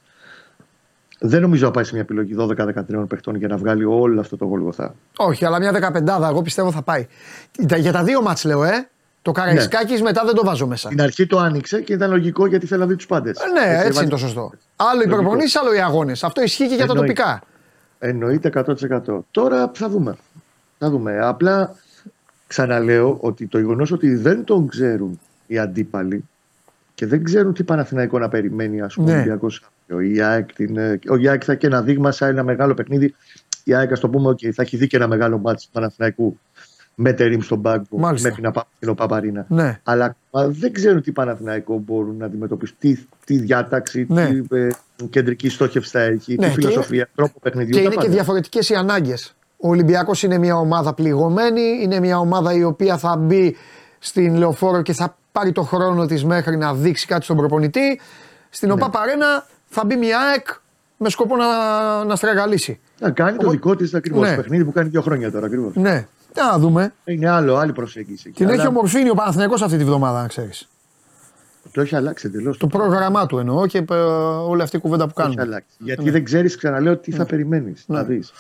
Δεν 1.19 1.41
νομίζω 1.41 1.65
να 1.65 1.71
πάει 1.71 1.84
σε 1.84 1.93
μια 1.93 2.02
επιλογή 2.02 2.36
12-13 2.39 3.08
παιχτών 3.08 3.36
για 3.36 3.47
να 3.47 3.58
βγάλει 3.58 3.84
όλο 3.86 4.19
αυτό 4.19 4.38
το 4.38 4.45
γολγοθά. 4.45 4.95
Όχι, 5.17 5.45
αλλά 5.45 5.60
μια 5.60 5.71
15 5.71 6.28
εγώ 6.30 6.41
πιστεύω 6.41 6.71
θα 6.71 6.82
πάει. 6.82 7.08
Τα- 7.67 7.78
Για 7.78 7.91
τα 7.91 8.04
δύο 8.04 8.21
μάτς 8.21 8.43
λέω, 8.43 8.63
ε. 8.63 8.88
Το 9.21 9.32
Καραϊσκάκης 9.32 10.02
μετά 10.02 10.26
δεν 10.26 10.36
το 10.36 10.43
βάζω 10.45 10.67
μέσα. 10.67 10.88
Στην 10.88 11.02
αρχή 11.02 11.28
το 11.28 11.38
άνοιξε 11.39 11.82
και 11.82 11.93
ήταν 11.93 12.10
λογικό 12.10 12.47
γιατί 12.47 12.65
θέλει 12.67 12.82
να 12.82 12.88
δει 12.88 12.95
τους 12.95 13.06
πάντες. 13.06 13.38
Ε, 13.39 13.43
Ναι, 13.67 13.84
έτσι 13.86 13.99
είναι 14.02 14.10
το 14.10 14.17
σωστό. 14.17 14.52
Άλλο 14.76 15.02
οι 15.02 15.06
Λογικό. 15.06 15.15
προπονήσεις, 15.21 15.56
άλλο 15.56 15.73
οι 15.73 15.80
αγώνες. 15.80 16.23
Αυτό 16.23 16.41
ισχύει 16.41 16.67
και 16.67 16.76
για 16.76 16.86
τα 16.86 16.91
Εννοείται. 16.91 17.13
τοπικά. 17.13 17.41
Εννοείται 18.05 18.49
100%. 18.53 19.19
Τώρα 19.31 19.71
θα 19.75 19.89
δούμε. 19.89 20.15
Θα 20.77 20.89
δούμε. 20.89 21.19
Απλά 21.21 21.75
ξαναλέω 22.47 23.17
ότι 23.21 23.47
το 23.47 23.57
γεγονός 23.57 23.91
ότι 23.91 24.15
δεν 24.15 24.43
τον 24.43 24.67
ξέρουν 24.67 25.19
οι 25.47 25.57
αντίπαλοι 25.57 26.23
και 26.95 27.05
δεν 27.05 27.23
ξέρουν 27.23 27.53
τι 27.53 27.63
Παναθηναϊκό 27.63 28.19
να 28.19 28.29
περιμένει, 28.29 28.81
ας 28.81 28.93
πούμε, 28.93 29.07
Ναι. 29.07 29.13
ο 29.13 29.15
Ολυμπιακός 29.19 29.65
αύριο. 29.89 30.09
Η 30.15 30.21
ΑΕΚ, 30.21 30.53
την, 30.53 30.77
ε, 30.77 30.99
ο 31.09 31.13
ΑΕΚ 31.13 31.41
θα 31.45 31.51
έχει 31.51 31.65
ένα 31.65 31.81
δείγμα 31.81 32.11
σε 32.11 32.25
ένα 32.25 32.43
μεγάλο 32.43 32.73
παιχνίδι. 32.73 33.15
Η 33.63 33.73
ΑΕΚ, 33.73 33.91
ας 33.91 33.99
το 33.99 34.09
πούμε, 34.09 34.29
okay, 34.29 34.49
θα 34.51 34.61
έχει 34.61 34.77
δει 34.77 34.87
και 34.87 34.95
ένα 34.95 35.07
μεγάλο 35.07 35.37
μάτι 35.37 35.63
του 35.63 35.69
Παναθηναϊκού 35.71 36.39
με 36.95 37.13
τερίμ 37.13 37.39
στον 37.41 37.62
πάγκο 37.62 37.86
Μάλιστα. 37.97 38.27
μέχρι 38.27 38.43
να 38.43 38.51
πάμε 38.51 38.67
στην 38.79 38.95
Παπαρίνα. 38.95 39.45
Ναι. 39.49 39.79
Αλλά 39.84 40.06
α, 40.32 40.47
δεν 40.49 40.73
ξέρουν 40.73 41.01
τι 41.01 41.12
Παναθηναϊκό 41.12 41.77
μπορούν 41.86 42.15
να 42.17 42.25
αντιμετωπίσουν. 42.25 42.75
Τι, 42.79 42.97
τι 43.25 43.38
διάταξη, 43.38 44.06
Ναι. 44.10 44.27
τι 44.27 44.58
ε, 44.58 44.67
κεντρική 45.10 45.49
στόχευση 45.49 45.89
θα 45.91 46.01
έχει, 46.01 46.36
Ναι, 46.39 46.47
τι 46.47 46.53
και 46.53 46.62
φιλοσοφία, 46.62 47.10
τρόπο 47.15 47.39
παιχνιδιού. 47.41 47.69
Και 47.71 47.77
τα 47.77 47.82
είναι 47.84 47.89
και 47.93 47.99
πάντα. 47.99 48.12
διαφορετικές 48.13 48.69
οι 48.69 48.73
ανάγκες. 48.75 49.36
Ο 49.58 49.67
Ολυμπιακός 49.69 50.23
είναι 50.23 50.38
μια 50.38 50.56
ομάδα 50.58 50.93
πληγωμένη, 50.93 51.62
είναι 51.82 51.99
μια 51.99 52.17
ομάδα 52.19 52.53
η 52.53 52.63
οποία 52.63 52.97
θα 52.97 53.17
μπει 53.17 53.56
στην 53.99 54.36
λεωφόρο 54.36 54.82
και 54.82 54.93
θα 54.93 55.15
πάρει 55.32 55.51
το 55.51 55.62
χρόνο 55.62 56.06
της 56.06 56.25
μέχρι 56.25 56.58
να 56.58 56.73
δείξει 56.73 57.06
κάτι 57.08 57.23
στον 57.23 57.38
προπονητή. 57.38 57.99
Στην 58.49 58.67
Ναι. 58.67 58.73
ΟΠΑ 58.73 58.89
Παρένα 58.89 59.45
θα 59.65 59.86
μπει 59.86 59.95
μια 59.95 60.19
ΑΕΚ 60.19 60.47
με 60.97 61.10
σκοπό 61.10 61.36
να, 61.36 61.45
να 62.03 62.15
στραγγαλίσει. 62.15 62.79
Να 62.99 63.10
κάνει 63.12 63.29
το 63.29 63.36
Οπότε- 63.36 63.51
δικό 63.56 63.75
της 63.75 63.93
ακριβώς 63.93 64.29
Ναι. 64.29 64.36
παιχνίδι 64.36 64.65
που 64.65 64.71
κάνει 64.71 64.89
δύο 64.89 65.01
χρόνια 65.01 65.32
τώρα 65.32 65.45
ακριβώς. 65.45 65.75
Ναι, 65.75 65.89
για 65.91 66.08
να 66.41 66.58
δούμε. 66.60 66.93
Είναι 67.06 67.30
άλλο, 67.30 67.56
άλλη 67.56 67.74
προσέγγιση. 67.74 68.32
Την 68.32 68.46
Αλλά 68.46 68.56
έχει 68.56 68.67
ομορφύνει 68.67 69.10
ο 69.10 69.13
Παναθηναϊκός 69.13 69.62
αυτή 69.62 69.78
τη 69.78 69.84
βδομάδα, 69.84 70.22
να 70.22 70.28
ξέρεις. 70.28 70.67
Το 71.72 71.82
έχει 71.82 71.96
αλλάξει 71.96 72.28
εντελώς. 72.28 72.58
Το 72.58 72.67
πρόγραμμά 72.67 73.26
του 73.26 73.38
εννοώ 73.38 73.67
και 73.67 73.86
ε, 73.91 73.93
όλη 74.48 74.62
αυτή 74.62 74.76
η 74.76 74.80
κουβέντα 74.80 75.08
που 75.08 75.13
Το 75.15 75.22
έχει 75.22 75.36
κάνουμε. 75.36 75.54
αλλάξει. 75.54 75.76
Γιατί 75.78 76.10
δεν 76.10 76.24
ξέρεις, 76.24 76.56
ξαναλέω, 76.58 76.98
τι 76.98 77.12
θα 77.12 77.26
περιμένεις 77.26 77.84
να 77.88 78.04
δεις. 78.04 78.32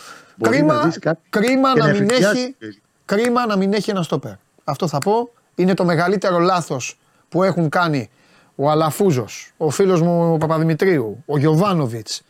Κρίμα, 0.41 0.91
κρίμα, 1.29 1.73
και 1.73 1.79
να 1.79 1.85
να 1.87 1.93
μην 1.93 2.01
εφηδιάσεις. 2.09 2.43
έχει, 2.59 2.81
κρίμα 3.05 3.45
να 3.45 3.55
μην 3.57 3.73
έχει 3.73 3.89
ένα 3.89 4.01
στόπερ. 4.03 4.31
Αυτό 4.63 4.87
θα 4.87 4.97
πω. 4.97 5.29
Είναι 5.55 5.73
το 5.73 5.85
μεγαλύτερο 5.85 6.39
λάθος 6.39 6.99
που 7.29 7.43
έχουν 7.43 7.69
κάνει 7.69 8.09
ο 8.55 8.69
Αλαφούζος, 8.69 9.53
ο 9.57 9.69
φίλος 9.69 10.01
μου 10.01 10.33
ο 10.33 10.37
Παπαδημητρίου, 10.37 11.23
ο 11.25 11.37
Γιωβάνοβιτς. 11.37 12.21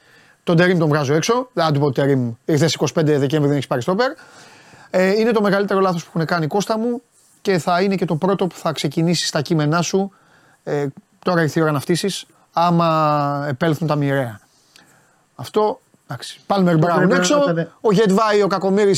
Τον 0.44 0.56
Τερήμ 0.58 0.78
τον 0.78 0.88
βγάζω 0.88 1.14
έξω. 1.14 1.50
Δεν 1.54 1.66
θα 1.66 1.72
του 1.72 1.80
πω 1.80 1.92
Τερήμ, 1.92 2.34
ήρθες 2.46 2.74
25 2.74 2.86
Δεκέμβρη, 3.04 3.48
δεν 3.48 3.52
έχεις 3.52 3.68
πάρει 3.68 3.82
στόπερ. 3.82 4.12
Ε, 4.96 5.12
είναι 5.20 5.32
το 5.32 5.42
μεγαλύτερο 5.42 5.80
λάθος 5.80 6.04
που 6.04 6.12
έχουν 6.14 6.26
κάνει 6.28 6.48
Κώστα 6.48 6.78
μου 6.78 7.02
και 7.42 7.58
θα 7.58 7.82
είναι 7.82 7.96
και 7.96 8.06
το 8.06 8.16
πρώτο 8.16 8.48
που 8.48 8.56
θα 8.56 8.72
ξεκινήσει 8.72 9.26
στα 9.26 9.42
κείμενά 9.42 9.82
σου. 9.82 10.12
Ε, 10.64 10.86
τώρα 11.20 11.42
ήρθε 11.42 11.60
η 11.60 11.64
ώρα 11.64 11.72
να 11.72 11.80
φτύσεις, 11.80 12.26
άμα 12.54 13.46
επέλθουν 13.50 13.88
τα 13.88 13.96
μοιραία. 13.96 14.40
Αυτό 15.36 15.82
εντάξει. 16.08 16.40
Πάλμερ 16.48 16.78
Μπράουν 16.78 16.96
πρέπει 16.98 17.12
να 17.12 17.18
έξω. 17.18 17.42
ήταν- 17.50 17.72
Ο 17.82 17.92
Γετβάη, 17.94 18.42
ο 18.42 18.48
Κακομήρη 18.48 18.96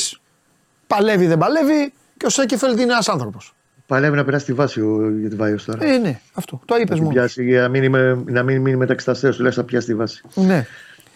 παλεύει, 0.87 1.27
δεν 1.27 1.37
παλεύει. 1.37 1.93
Και 2.17 2.25
ο 2.25 2.29
Σέκεφελντ 2.29 2.79
είναι 2.79 2.91
ένας 2.91 3.09
άνθρωπος. 3.09 3.53
Παλεύει 3.87 4.15
να 4.15 4.23
περάσει 4.25 4.45
τη 4.45 4.53
βάση 4.53 4.81
ο 4.81 5.09
Γετβάιο 5.21 5.57
τώρα. 5.65 5.85
Ε, 5.85 5.97
ναι, 5.97 6.19
αυτό. 6.33 6.61
Το 6.65 6.75
είπες 6.75 6.87
Την 6.89 6.97
μόνος. 6.97 7.13
πιάσει 7.13 7.43
για 7.43 7.61
να 7.61 7.67
μην, 7.67 7.83
είμαι, 7.83 8.23
να 8.25 8.43
μην 8.43 8.61
μείνει 8.61 8.75
μεταξύ 8.77 9.05
τα 9.05 9.11
αστέρια, 9.11 9.35
τουλάχιστον 9.35 9.65
να 9.65 9.71
πιάσει 9.71 9.87
τη 9.87 9.95
βάση. 9.95 10.21
Ναι. 10.33 10.65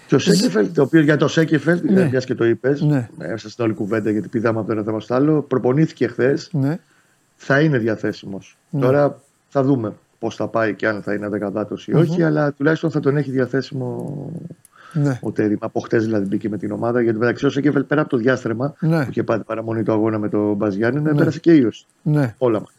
Και 0.09 0.15
ο 0.15 0.19
Σέκεφελτ, 0.19 0.75
το 0.75 0.81
οποίο 0.81 1.01
για 1.01 1.17
το 1.17 1.27
Σέκεφελτ, 1.27 1.83
Ναι. 1.83 2.03
ναι. 2.03 2.19
και 2.19 2.35
το 2.35 2.45
είπες, 2.45 2.81
Ναι. 2.81 3.09
μέσα 3.17 3.49
στην 3.49 3.63
όλη 3.65 3.73
κουβέντα 3.73 4.11
γιατί 4.11 4.27
πηδάμε 4.27 4.57
από 4.59 4.67
το 4.67 4.73
ένα 4.73 4.83
θέμα 4.83 4.99
στο 4.99 5.13
άλλο, 5.13 5.41
προπονήθηκε 5.41 6.07
χθες, 6.07 6.49
ναι. 6.53 6.79
θα 7.35 7.59
είναι 7.59 7.77
διαθέσιμος. 7.77 8.57
Τώρα 8.79 9.19
θα 9.49 9.63
δούμε 9.63 9.93
πώς 10.19 10.35
θα 10.35 10.47
πάει 10.47 10.73
και 10.75 10.87
αν 10.87 11.01
θα 11.01 11.13
είναι 11.13 11.27
δεκαδάτο 11.29 11.75
ή 11.85 11.93
όχι, 11.93 12.23
αλλά 12.23 12.51
τουλάχιστον 12.51 12.91
θα 12.91 12.99
τον 12.99 13.17
έχει 13.17 13.31
διαθέσιμο 13.31 14.15
ναι. 14.93 15.19
ο 15.21 15.31
Τέρι. 15.31 15.57
Από 15.59 15.79
χτες 15.79 16.03
δηλαδή 16.05 16.25
μπήκε 16.25 16.49
με 16.49 16.57
την 16.57 16.71
ομάδα. 16.71 17.01
Γιατί 17.01 17.17
μεταξύ 17.17 17.45
ο 17.45 17.49
Σέκεφελτ 17.49 17.85
πέρα 17.85 18.01
από 18.01 18.09
το 18.09 18.17
διάστρεμα 18.17 18.73
Ναι. 18.79 19.03
που 19.03 19.09
είχε 19.09 19.23
πάρει 19.23 19.43
παραμονή 19.43 19.83
του 19.83 19.91
αγώνα 19.91 20.17
με 20.19 20.29
τον 20.29 20.53
Μπαζιάννη, 20.55 21.01
ναι. 21.01 21.13
πέρασε 21.15 21.39
και 21.39 21.51
ήλιος. 21.53 21.85
ναι. 22.01 22.35
Όλα 22.37 22.59
μας. 22.59 22.69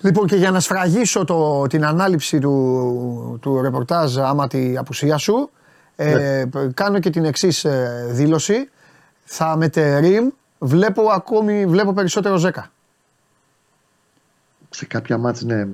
Λοιπόν, 0.00 0.26
και 0.26 0.36
για 0.36 0.50
να 0.50 0.60
σφραγίσω 0.60 1.24
το, 1.24 1.66
την 1.66 1.84
ανάληψη 1.84 2.38
του, 2.38 3.38
του 3.42 3.62
ρεπορτάζ 3.62 4.18
άμα 4.18 4.46
τη 4.46 4.76
απουσία 4.76 5.16
σου, 5.16 5.50
ε, 5.96 6.44
κάνω 6.74 6.98
και 6.98 7.10
την 7.10 7.24
εξής 7.24 7.66
δήλωση. 8.10 8.68
Θα 9.24 9.56
μετερήμ 9.56 10.28
βλέπω 10.58 11.02
ακόμη 11.02 11.66
βλέπω 11.66 11.92
περισσότερο 11.92 12.36
Ζέκα. 12.36 12.70
Σε 14.70 14.86
κάποια 14.86 15.18
μάτς, 15.18 15.42
ναι, 15.42 15.66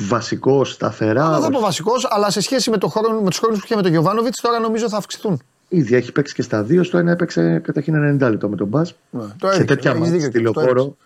βασικός, 0.00 0.72
σταθερά. 0.72 1.30
Δεν 1.30 1.40
θα 1.40 1.46
όχι. 1.46 1.50
πω 1.50 1.60
βασικός, 1.60 2.06
αλλά 2.10 2.30
σε 2.30 2.40
σχέση 2.40 2.70
με, 2.70 2.78
το 2.78 2.88
χρόνο, 2.88 3.20
με 3.20 3.28
τους 3.28 3.38
χρόνους 3.38 3.58
που 3.58 3.64
είχε 3.64 3.76
με 3.76 3.82
τον 3.82 3.90
Γιωβάνοβιτς, 3.90 4.40
τώρα 4.40 4.58
νομίζω 4.58 4.88
θα 4.88 4.96
αυξηθούν. 4.96 5.42
Ήδη 5.68 5.94
έχει 5.94 6.12
παίξει 6.12 6.34
και 6.34 6.42
στα 6.42 6.62
δύο. 6.62 6.82
Στο 6.82 6.98
ένα 6.98 7.10
έπαιξε 7.10 7.58
καταρχήν 7.58 8.18
90 8.22 8.30
λεπτό 8.30 8.48
με 8.48 8.56
τον 8.56 8.66
Μπα. 8.66 8.80
Ναι, 8.80 8.86
το 9.10 9.46
σε 9.46 9.46
έδειξε, 9.46 9.64
τέτοια 9.64 9.90
έχεις 9.90 10.00
μάτς 10.00 10.12
δίκιο 10.12 10.28
στη 10.28 10.40
και 10.40 10.46
αυτό, 10.48 10.60
το 10.60 10.60
λεωφόρο, 10.60 10.96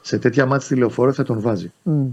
σε 0.00 0.18
τέτοια 0.18 0.46
μάτς 0.46 0.64
στη 0.64 0.74
λεωφόρο 0.74 1.12
θα 1.12 1.22
τον 1.22 1.40
βάζει. 1.40 1.72
Μμ. 1.82 2.06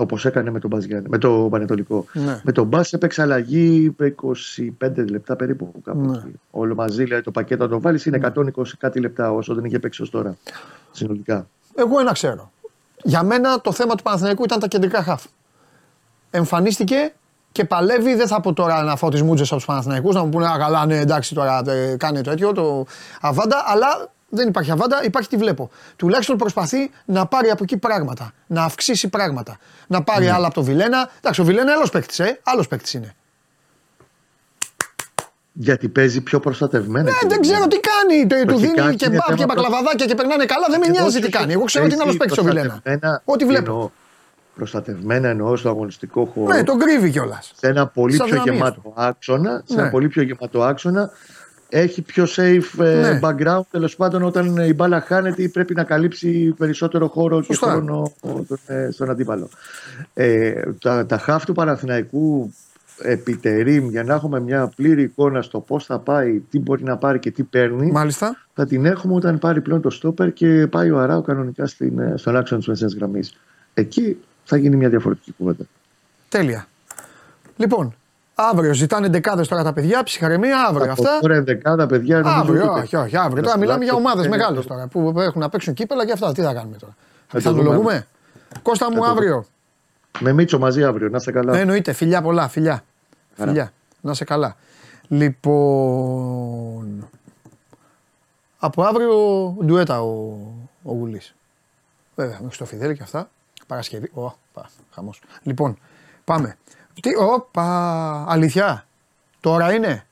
Όπως 0.00 0.24
έκανε 0.24 0.50
με 0.50 0.58
τον 0.58 0.70
Μπαζιάννη, 0.70 1.08
με 1.08 1.18
το 1.18 1.48
Πανετολικό. 1.50 2.04
Ναι. 2.12 2.40
Με 2.42 2.52
τον 2.52 2.66
Μπα 2.66 2.80
έπαιξε 2.90 3.22
αλλαγή 3.22 3.96
25 4.80 5.10
λεπτά 5.10 5.36
περίπου. 5.36 5.72
Κάπου 5.84 6.00
Ναι. 6.00 6.16
εκεί. 6.16 6.40
Όλο 6.50 6.74
μαζί 6.74 7.04
δηλαδή, 7.04 7.22
το 7.22 7.30
πακέτο 7.30 7.62
να 7.62 7.68
το 7.68 7.80
βάλεις 7.80 8.06
είναι 8.06 8.16
120 8.16 8.62
κάτι 8.78 9.00
λεπτά 9.00 9.32
όσο 9.32 9.54
δεν 9.54 9.64
είχε 9.64 9.78
παίξει 9.78 10.02
ως 10.02 10.10
τώρα. 10.10 10.36
Συνολικά. 10.90 11.46
Εγώ 11.74 12.00
ένα 12.00 12.12
ξέρω. 12.12 12.52
Για 13.02 13.22
μένα 13.22 13.60
το 13.60 13.72
θέμα 13.72 13.94
του 13.94 14.02
Παναθηναϊκού 14.02 14.44
ήταν 14.44 14.58
τα 14.58 14.66
κεντρικά 14.66 15.02
χαφ. 15.02 15.24
Εμφανίστηκε 16.30 17.12
και 17.52 17.64
παλεύει. 17.64 18.14
Δεν 18.14 18.26
θα 18.26 18.40
πω 18.40 18.52
τώρα 18.52 18.82
να 18.82 18.96
φάω 18.96 19.10
τι 19.10 19.22
μούτζε 19.22 19.42
από 19.42 19.54
τους 19.54 19.64
Παναθηναϊκούς 19.64 20.14
να 20.14 20.22
μου 20.24 20.28
πούνε 20.28 20.46
Α, 20.46 20.58
καλά, 20.58 20.86
ναι, 20.86 20.98
εντάξει 20.98 21.34
τώρα 21.34 21.62
ε, 21.66 21.96
κάνει 21.96 22.20
το 22.20 22.30
τέτοιο, 22.30 22.52
το 22.52 22.86
αβάντα. 23.20 23.62
Αλλά 23.66 24.10
δεν 24.30 24.48
υπάρχει 24.48 24.70
αβάντα, 24.70 25.04
υπάρχει 25.04 25.28
τι 25.28 25.36
βλέπω. 25.36 25.70
Τουλάχιστον 25.96 26.36
προσπαθεί 26.36 26.90
να 27.04 27.26
πάρει 27.26 27.50
από 27.50 27.62
εκεί 27.62 27.76
πράγματα. 27.76 28.32
Να 28.46 28.62
αυξήσει 28.64 29.08
πράγματα. 29.08 29.56
Να 29.86 30.02
πάρει 30.02 30.24
Ναι. 30.24 30.30
άλλα 30.32 30.46
από 30.46 30.54
το 30.54 30.62
Βιλένα. 30.62 31.10
Εντάξει, 31.18 31.40
ο 31.40 31.44
Βιλένα 31.44 31.72
άλλος 31.72 31.90
παίκτης, 31.90 32.18
ε. 32.18 32.40
Άλλος 32.42 32.68
παίκτης 32.68 32.94
είναι. 32.94 33.14
Γιατί 35.52 35.88
παίζει 35.88 36.20
πιο 36.20 36.40
προστατευμένα. 36.40 37.08
Ε, 37.10 37.12
και 37.12 37.26
δεν 37.28 37.40
λίγο. 37.42 37.52
ξέρω 37.52 37.66
τι 37.66 37.80
κάνει. 37.80 38.26
Το, 38.26 38.46
του 38.52 38.54
Αρχικά 38.60 38.82
δίνει 38.84 38.96
και 38.96 39.04
είναι 39.06 39.16
μπαμ 39.16 39.36
και 39.36 39.42
θέμα 39.42 39.54
μπακλαβαδάκια 39.54 40.06
και 40.06 40.14
περνάνε 40.14 40.44
καλά. 40.44 40.66
Δεν 40.70 40.78
με 40.80 40.86
Εγώ 40.86 40.94
νοιάζει 40.94 41.18
τι 41.18 41.22
όχι, 41.22 41.32
κάνει. 41.32 41.52
Εγώ 41.52 41.64
ξέρω 41.64 41.84
ότι 41.84 41.94
είναι 41.94 42.02
άλλος 42.02 42.16
παίζει 42.16 42.32
παίκτης 42.34 42.38
ο 42.38 42.54
Βιλένα. 42.54 42.68
προστατευμένα, 42.80 43.22
Ό,τι 43.24 43.44
βλέπω. 43.44 43.70
εννοώ, 43.72 43.90
Προστατευμένα 44.54 45.28
εννοώ 45.28 45.56
στο 45.56 45.68
αγωνιστικό 45.68 46.24
χώρο. 46.34 46.54
Ναι, 46.56 46.62
τον 46.64 46.78
κρύβει 46.78 47.10
κιόλας. 47.10 47.52
σε 47.56 47.66
ένα 47.66 47.86
πολύ 47.86 48.14
Στις 48.14 48.26
πιο 48.30 48.40
αδυναμίες 48.40 48.74
γεμάτο 48.74 48.92
άξονα, 48.96 49.62
σε 49.66 49.74
Ναι. 49.74 49.80
ένα 49.82 49.90
πολύ 49.90 50.08
πιο 50.08 50.22
γεμάτο 50.22 50.62
άξονα 50.62 51.10
έχει 51.70 52.02
πιο 52.02 52.26
safe 52.36 52.84
ε, 52.84 53.00
Ναι. 53.00 53.20
background 53.22 53.60
τέλος 53.70 53.96
πάντων 53.96 54.22
όταν 54.22 54.56
η 54.56 54.74
μπάλα 54.74 55.00
χάνεται 55.00 55.42
ή 55.42 55.48
πρέπει 55.48 55.74
να 55.74 55.84
καλύψει 55.84 56.54
περισσότερο 56.58 57.08
χώρο 57.08 57.42
Σωστά. 57.42 57.66
και 57.66 57.72
χρόνο 57.72 58.12
τον, 58.20 58.46
ε, 58.66 58.88
στον 58.90 59.10
αντίπαλο. 59.10 59.48
Ε, 60.14 60.52
τα, 60.80 61.06
τα 61.06 61.18
χαφ 61.18 61.44
του 61.44 61.52
Παναθηναϊκού 61.52 62.52
επιτερήμ 63.02 63.88
για 63.88 64.02
να 64.04 64.14
έχουμε 64.14 64.40
μια 64.40 64.72
πλήρη 64.76 65.02
εικόνα 65.02 65.42
στο 65.42 65.60
πώς 65.60 65.84
θα 65.84 65.98
πάει, 65.98 66.38
τι 66.50 66.58
μπορεί 66.58 66.82
να 66.82 66.96
πάρει 66.96 67.18
και 67.18 67.30
τι 67.30 67.42
παίρνει, 67.42 67.90
Μάλιστα. 67.90 68.36
θα 68.54 68.66
την 68.66 68.84
έχουμε 68.86 69.14
όταν 69.14 69.38
πάρει 69.38 69.60
πλέον 69.60 69.80
το 69.80 69.90
στόπερ 69.90 70.32
και 70.32 70.66
πάει 70.70 70.90
ο 70.90 70.98
Αράου 70.98 71.22
κανονικά 71.22 71.66
στην, 71.66 71.98
ε, 71.98 72.14
στον 72.16 72.36
άξονα 72.36 72.58
της 72.60 72.68
μεσαίας 72.68 72.94
γραμμής. 72.94 73.36
Εκεί 73.74 74.16
θα 74.44 74.56
γίνει 74.56 74.76
μια 74.76 74.88
διαφορετική 74.88 75.32
κουβέντα. 75.32 75.64
Τέλεια. 76.28 76.66
Λοιπόν, 77.56 77.94
αύριο 78.48 78.74
ζητάνε 78.74 79.08
δεκάδες 79.08 79.48
τώρα 79.48 79.62
τα 79.62 79.72
παιδιά, 79.72 80.02
ψυχαρεμία, 80.02 80.64
αύριο 80.66 80.92
Από 80.92 81.02
αυτά. 81.02 81.18
τώρα 81.20 81.34
ενδεκάδα 81.34 81.86
παιδιά 81.86 82.18
νομίζω 82.20 82.40
Αύριο, 82.40 82.70
ότι- 82.70 82.80
όχι, 82.80 82.96
όχι, 82.96 83.16
αύριο. 83.16 83.42
Τώρα 83.42 83.54
Να 83.54 83.60
μιλάμε 83.60 83.84
για 83.84 83.92
σπουδάσετε, 83.92 83.96
ομάδες 83.96 84.26
είναι 84.26 84.36
μεγάλες 84.36 84.58
αυτό. 84.58 84.74
τώρα 84.74 84.86
που 84.86 85.20
έχουν 85.20 85.40
να 85.40 85.48
παίξουν 85.48 85.74
κύπελα 85.74 86.06
και 86.06 86.12
αυτά. 86.12 86.32
Τι 86.32 86.42
θα 86.42 86.52
κάνουμε 86.54 86.76
τώρα. 86.76 86.94
το 87.28 87.36
Πιθανολογούμε. 87.36 87.76
δούμε. 87.78 88.06
Κώστα 88.62 88.90
μου 88.90 88.96
το 88.98 89.04
αύριο. 89.04 89.44
Με 90.20 90.32
Μίτσο 90.32 90.58
μαζί 90.58 90.84
αύριο, 90.84 91.08
να 91.08 91.16
είστε 91.16 91.32
καλά. 91.32 91.52
Ναι, 91.52 91.60
εννοείται. 91.60 91.92
Φιλιά 91.92 92.22
πολλά, 92.22 92.48
φιλιά. 92.48 92.84
Χαρά. 93.36 93.50
Φιλιά. 93.50 93.72
Να 94.00 94.14
σε 94.14 94.24
καλά. 94.24 94.56
Λοιπόν. 95.08 97.08
Από 98.58 98.82
αύριο 98.82 99.14
ντουέτα 99.64 100.02
ο, 100.02 100.36
ο 100.82 100.92
Γουλής. 100.92 101.34
Βέβαια, 102.14 102.38
με 102.42 102.48
στο 102.50 102.64
Φιδέλη 102.64 102.96
και 102.96 103.02
αυτά. 103.02 103.28
Παρασκευή. 103.66 104.10
Ω, 104.14 104.32
πα, 104.52 104.68
χαμός. 104.94 105.20
Λοιπόν, 105.42 105.78
πάμε. 106.24 106.56
Τι, 107.00 107.10
όπα, 107.18 108.24
αλήθεια. 108.28 108.86
Τώρα 109.40 109.74
είναι. 109.74 110.06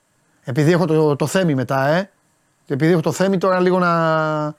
Επειδή 0.45 0.73
έχω 0.73 0.87
το, 0.87 1.17
το 1.17 1.27
θέμη 1.27 1.55
μετά, 1.55 1.87
ε. 1.87 2.11
Επειδή 2.67 2.93
έχω 2.93 3.01
το 3.01 3.13
θέμη 3.13 3.39
τώρα 3.39 3.61
λίγο 3.61 3.79
να... 3.79 4.55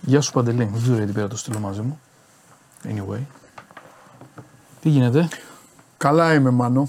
Γεια 0.00 0.20
σου 0.20 0.32
Παντελή, 0.32 0.64
δεν 0.64 0.80
ξέρω 0.82 0.96
γιατί 0.96 1.12
πήρα 1.12 1.28
το 1.28 1.36
στείλω 1.36 1.58
μαζί 1.58 1.80
μου. 1.80 2.00
Anyway. 2.84 3.41
Τι 4.82 4.88
γίνεται, 4.88 5.28
Καλά 5.96 6.34
είμαι, 6.34 6.50
Μάνο. 6.50 6.88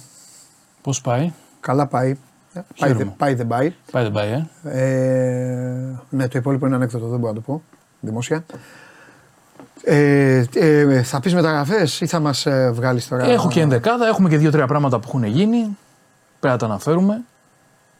πώς 0.81 1.01
πάει, 1.01 1.31
Καλά 1.59 1.87
πάει. 1.87 2.09
Ε, 2.09 2.15
Πάει, 2.53 2.61
Χαίρομαι. 2.75 2.97
δεν- 3.03 3.13
πάει 3.17 3.33
δεν 3.33 3.47
πάει. 3.47 3.73
πάει 3.91 4.03
δεν 4.03 4.11
πάει 4.11 4.29
ε. 4.31 4.45
Ε, 4.63 5.99
ναι, 6.09 6.27
το 6.27 6.37
υπόλοιπο 6.37 6.65
είναι 6.65 6.75
ανέκδοτο, 6.75 7.07
δεν 7.07 7.19
μπορώ 7.19 7.31
να 7.33 7.39
το 7.39 7.43
πω 7.45 7.61
δημόσια. 7.99 8.45
Ε, 9.83 10.43
ε, 10.53 11.03
θα 11.03 11.19
πεις 11.19 11.33
μεταγραφές 11.33 12.01
ή 12.01 12.05
θα 12.07 12.19
μας 12.19 12.45
ε, 12.45 12.71
βγάλεις 12.73 13.07
τώρα. 13.07 13.23
Έχω 13.25 13.47
και 13.49 13.61
ενδεκάδα, 13.61 14.07
έχουμε 14.07 14.29
και 14.29 14.37
δύο-τρία 14.37 14.67
πράγματα 14.67 14.99
που 14.99 15.05
έχουν 15.07 15.23
γίνει. 15.23 15.77
Πρέπει 16.39 16.53
να 16.53 16.57
τα 16.57 16.65
αναφέρουμε. 16.65 17.21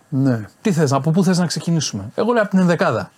Ναι. 0.09 0.45
Τι 0.61 0.71
θες, 0.71 0.91
από 0.93 1.11
πού 1.11 1.23
θες 1.23 1.37
να 1.37 1.45
ξεκινήσουμε; 1.45 2.03
Εγώ 2.15 2.31
λέω 2.33 2.41
από 2.41 2.51
την 2.51 2.59
ενδεκάδα. 2.59 3.11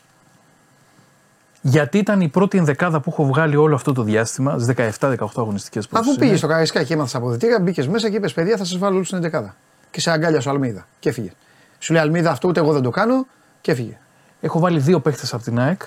Γιατί 1.68 1.98
ήταν 1.98 2.22
η 2.22 2.30
πρώτη 2.30 2.58
ενδεκάδα 2.58 3.00
που 3.00 3.10
έχω 3.10 3.26
βγάλει 3.26 3.56
όλο 3.56 3.76
αυτό 3.76 3.94
το 3.94 4.04
διάστημα, 4.04 4.60
στις 4.60 4.98
17-18 5.00 5.16
αγωνιστικές 5.36 5.88
Αφού 5.92 6.16
πήγες 6.16 6.38
στο 6.38 6.48
Καραϊσκά 6.48 6.84
και 6.84 6.94
έμαθες 6.94 7.16
αποδητήρια, 7.16 7.60
μπήκες 7.60 7.88
μέσα 7.88 8.10
και 8.10 8.16
είπες: 8.16 8.34
Παιδιά, 8.34 8.58
θα 8.58 8.64
σας 8.64 8.78
βάλω 8.78 8.96
όλους 8.96 9.08
στην 9.08 9.18
11. 9.18 9.56
Και 9.92 10.02
σε 10.02 10.12
αγκάλια 10.12 10.42
σου 10.42 10.50
Αλμίδα. 10.50 10.88
Και 11.00 11.10
έφυγε. 11.10 11.32
Σου 11.80 11.94
λέει 11.94 12.02
Αλμίδα, 12.02 12.32
αυτό 12.32 12.48
ούτε 12.48 12.60
εγώ 12.60 12.74
δεν 12.74 12.82
το 12.82 12.90
κάνω 12.90 13.26
και 13.62 13.72
έφυγε. 13.72 13.98
Έχω 14.42 14.60
βάλει 14.60 14.80
δύο 14.80 15.00
παίχτες 15.00 15.34
από 15.34 15.44
την 15.44 15.60
ΑΕΚ 15.60 15.82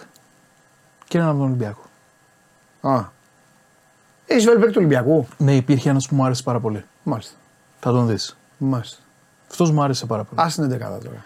και 1.09 1.19
έναν 1.19 1.31
από 1.31 1.39
τον 1.39 1.47
Ολυμπιακό. 1.47 1.83
Α. 2.81 3.05
Έχεις 4.27 4.45
βάλει 4.45 4.59
παίκτη 4.59 4.73
του 4.73 4.79
Ολυμπιακού; 4.79 5.29
Ναι, 5.37 5.57
υπήρχε 5.57 5.91
ένας 5.91 6.09
που 6.09 6.15
μου 6.15 6.25
άρεσε 6.25 6.43
πάρα 6.43 6.61
πολύ. 6.61 6.85
Μάλιστα. 7.03 7.35
Θα 7.81 7.91
τον 7.91 8.07
δεις. 8.07 8.37
Μάλιστα. 8.59 8.99
Αυτός 9.51 9.71
μου 9.71 9.83
άρεσε 9.83 10.07
πάρα 10.07 10.25
πολύ. 10.25 10.41
Α 10.41 10.47
την 10.47 10.65
11 10.65 10.79
τώρα. 10.79 11.25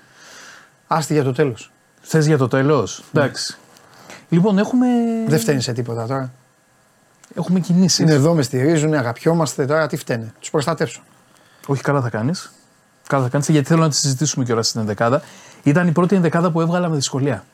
Άστη 0.86 1.12
για 1.12 1.24
το 1.24 1.32
τέλος. 1.32 1.72
Θες 2.00 2.26
για 2.26 2.38
το 2.38 2.48
τέλος; 2.48 3.04
Εντάξει. 3.14 3.56
Λοιπόν, 4.32 4.58
έχουμε, 4.58 4.86
Δεν 5.26 5.38
φταίνει 5.38 5.60
σε 5.60 5.72
τίποτα 5.72 6.06
τώρα. 6.06 6.32
έχουμε 7.34 7.60
κινήσει. 7.60 8.02
Είναι 8.02 8.12
εδώ, 8.12 8.34
με 8.34 8.42
στηρίζουν, 8.42 8.94
αγαπιόμαστε 8.94 9.66
τώρα. 9.66 9.86
Τι 9.86 9.96
φταίνε. 9.96 10.32
Τους 10.40 10.50
προστατεύσω. 10.50 11.02
Όχι, 11.66 11.82
καλά 11.82 12.00
θα 12.00 12.10
κάνεις. 12.10 12.52
Καλά 13.08 13.22
θα 13.22 13.28
κάνεις 13.28 13.48
γιατί 13.48 13.66
θέλω 13.68 13.80
να 13.80 13.88
τη 13.88 13.96
συζητήσουμε 13.96 14.44
κιόλας 14.44 14.68
στην 14.68 14.80
ενδεκάδα. 14.80 15.22
Ήταν 15.62 15.88
η 15.88 15.92
πρώτη 15.92 16.14
ενδεκάδα 16.16 16.50
που 16.50 16.60
έβγαλα 16.60 16.88
με 16.88 16.96
δυσκολία. 16.96 17.44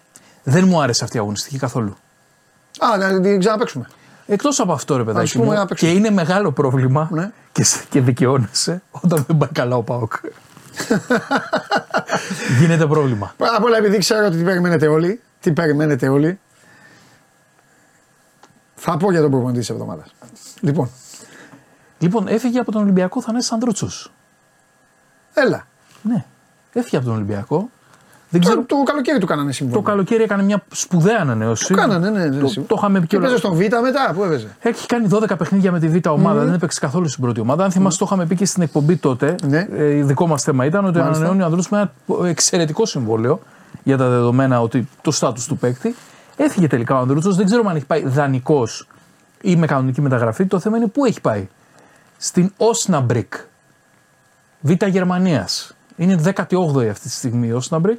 Δεν 0.42 0.68
μου 0.68 0.82
άρεσε 0.82 1.04
αυτή 1.04 1.16
η 1.16 1.20
αγωνιστική 1.20 1.58
καθόλου. 1.58 1.96
Α, 2.78 2.96
να 2.96 3.20
την 3.20 3.38
ξαναπέξουμε. 3.38 3.86
Εκτός 4.26 4.60
από 4.60 4.72
αυτό, 4.72 4.96
ρε 4.96 5.04
παιδάκι 5.04 5.32
πούμε 5.32 5.44
μου, 5.44 5.52
να 5.52 5.66
παίξουμε. 5.66 5.90
και 5.90 5.96
είναι 5.98 6.10
μεγάλο 6.10 6.52
πρόβλημα 6.52 7.08
Ναι. 7.12 7.30
και, 7.52 7.64
σε- 7.64 7.84
και 7.90 8.00
δικαιώνεσαι 8.00 8.82
όταν 8.90 9.24
δεν 9.26 9.36
πάει 9.36 9.48
καλά 9.52 9.76
ο 9.76 9.82
Πάοκ. 9.82 10.12
Γίνεται 12.60 12.86
πρόβλημα. 12.86 13.34
Πρώτα 13.36 13.56
απ' 13.56 13.64
όλα, 13.64 13.76
επειδή 13.76 13.98
ξέρω 13.98 14.26
ότι 14.26 14.36
τι 14.36 14.42
περιμένετε 14.44 14.86
όλοι, 14.86 15.20
τι 15.40 15.52
περιμένετε 15.52 16.08
όλοι, 16.08 16.38
θα 18.80 18.96
πω 18.96 19.10
για 19.10 19.20
τον 19.20 19.30
προπονητή 19.30 19.58
της 19.58 19.70
εβδομάδας. 19.70 20.14
Λοιπόν, 20.60 20.90
Λοιπόν, 21.98 22.28
έφυγε 22.28 22.58
από 22.58 22.72
τον 22.72 22.82
Ολυμπιακό 22.82 23.22
Θανάσης 23.22 23.52
Ανδρούτσος. 23.52 24.12
έλα. 25.34 25.66
Ναι, 26.02 26.24
έφυγε 26.72 26.96
από 26.96 27.06
τον 27.06 27.14
Ολυμπιακό. 27.14 27.68
Δεν 28.30 28.40
Το, 28.40 28.46
ξέρω, 28.48 28.64
το 28.64 28.82
καλοκαίρι 28.82 29.18
του 29.18 29.26
κάνανε 29.26 29.48
το 29.48 29.54
συμβόλαιο. 29.54 29.82
καλοκαίρι 29.82 30.22
έκανε 30.22 30.42
μια 30.42 30.62
σπουδαία 30.72 31.18
ανανέωση. 31.20 31.66
Το 31.68 31.74
κάνανε, 31.74 32.10
ναι, 32.10 32.26
ναι. 32.26 32.38
Το, 32.40 32.52
ναι. 32.56 32.62
το 32.66 32.74
είχαμε 32.78 33.00
πει 33.00 33.06
Και 33.06 33.16
κιόλας. 33.16 33.30
έπαιζε 33.30 33.46
στον 33.46 33.56
Β 33.56 33.82
μετά, 33.82 34.12
πού 34.14 34.24
έπαιζε; 34.24 34.56
Έχει 34.60 34.86
κάνει 34.86 35.08
12 35.12 35.38
παιχνίδια 35.38 35.72
με 35.72 35.78
τη 35.80 35.88
Β' 35.88 36.06
ομάδα, 36.08 36.44
δεν 36.44 36.54
έπαιξε 36.54 36.80
καθόλου 36.80 37.08
στην 37.08 37.22
πρώτη 37.22 37.40
ομάδα. 37.40 37.64
Αν 37.64 37.70
θυμάστε, 37.70 37.98
το 37.98 38.10
είχαμε 38.10 38.26
πει 38.26 38.36
και 38.36 38.44
στην 38.46 38.62
εκπομπή 38.62 38.96
τότε. 38.96 39.34
Ναι. 39.42 39.66
Ε, 39.72 40.02
δικό 40.02 40.26
μας 40.26 40.42
θέμα 40.42 40.64
ήταν 40.64 40.84
ότι 40.84 40.98
Μάλιστα. 40.98 41.16
ανανεώνει 41.16 41.42
ο 41.42 41.44
Ανδρούς 41.44 41.68
με 41.68 41.78
ένα 41.78 42.28
εξαιρετικό 42.28 42.86
συμβόλαιο 42.86 43.40
για 43.82 43.96
τα 43.96 44.08
δεδομένα 44.08 44.60
ότι 44.60 44.88
το 45.02 45.10
στάτου 45.10 45.42
του 45.46 45.56
παίκτη. 45.56 45.94
Έφυγε 46.40 46.66
τελικά 46.66 46.94
ο 46.94 46.98
Ανδρούτσος, 46.98 47.36
δεν 47.36 47.46
ξέρω 47.46 47.62
αν 47.68 47.76
έχει 47.76 47.86
πάει 47.86 48.02
δανεικός 48.06 48.88
ή 49.40 49.56
με 49.56 49.66
κανονική 49.66 50.00
μεταγραφή. 50.00 50.46
Το 50.46 50.58
θέμα 50.58 50.76
είναι 50.76 50.86
πού 50.86 51.04
έχει 51.04 51.20
πάει. 51.20 51.48
Στην 52.16 52.52
Osnabrück, 52.58 53.28
Β' 54.60 54.84
Γερμανίας. 54.86 55.76
Είναι 55.96 56.20
18η 56.24 56.86
αυτή 56.88 57.00
τη 57.08 57.10
στιγμή 57.10 57.46
η 57.48 57.60
Osnabrück. 57.62 57.96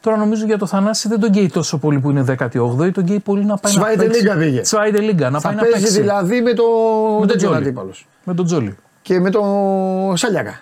Τώρα 0.00 0.16
νομίζω 0.18 0.44
για 0.44 0.58
το 0.58 0.66
Θανάση 0.66 1.08
δεν 1.08 1.20
τον 1.20 1.30
καίει 1.30 1.48
τόσο 1.48 1.78
πολύ 1.78 2.00
που 2.00 2.10
είναι 2.10 2.24
18η, 2.38 2.90
τον 2.92 3.04
καίει 3.04 3.18
πολύ 3.20 3.44
να 3.44 3.56
πάει 3.56 3.72
Zweite 3.76 3.96
να 3.96 4.02
παίξει. 4.04 4.20
Liga 4.34 4.38
πήγε. 4.38 4.60
Zweite 4.64 5.10
Liga, 5.10 5.30
να 5.30 5.40
Θα 5.40 5.48
πάει 5.48 5.54
να 5.54 5.62
παίζει 5.62 5.80
παίξει. 5.80 6.00
δηλαδή 6.00 6.40
με 6.42 6.52
το. 6.54 6.62
Με 7.12 7.18
τον 7.18 7.26
τέτοιον 7.26 7.50
Τζόλι. 7.50 7.56
αντίπαλος. 7.66 8.06
Με 8.24 8.34
τον 8.34 8.44
Τζόλι. 8.46 8.76
Και 9.02 9.20
με 9.20 9.30
το 9.30 9.42
Σάλιακα. 10.14 10.60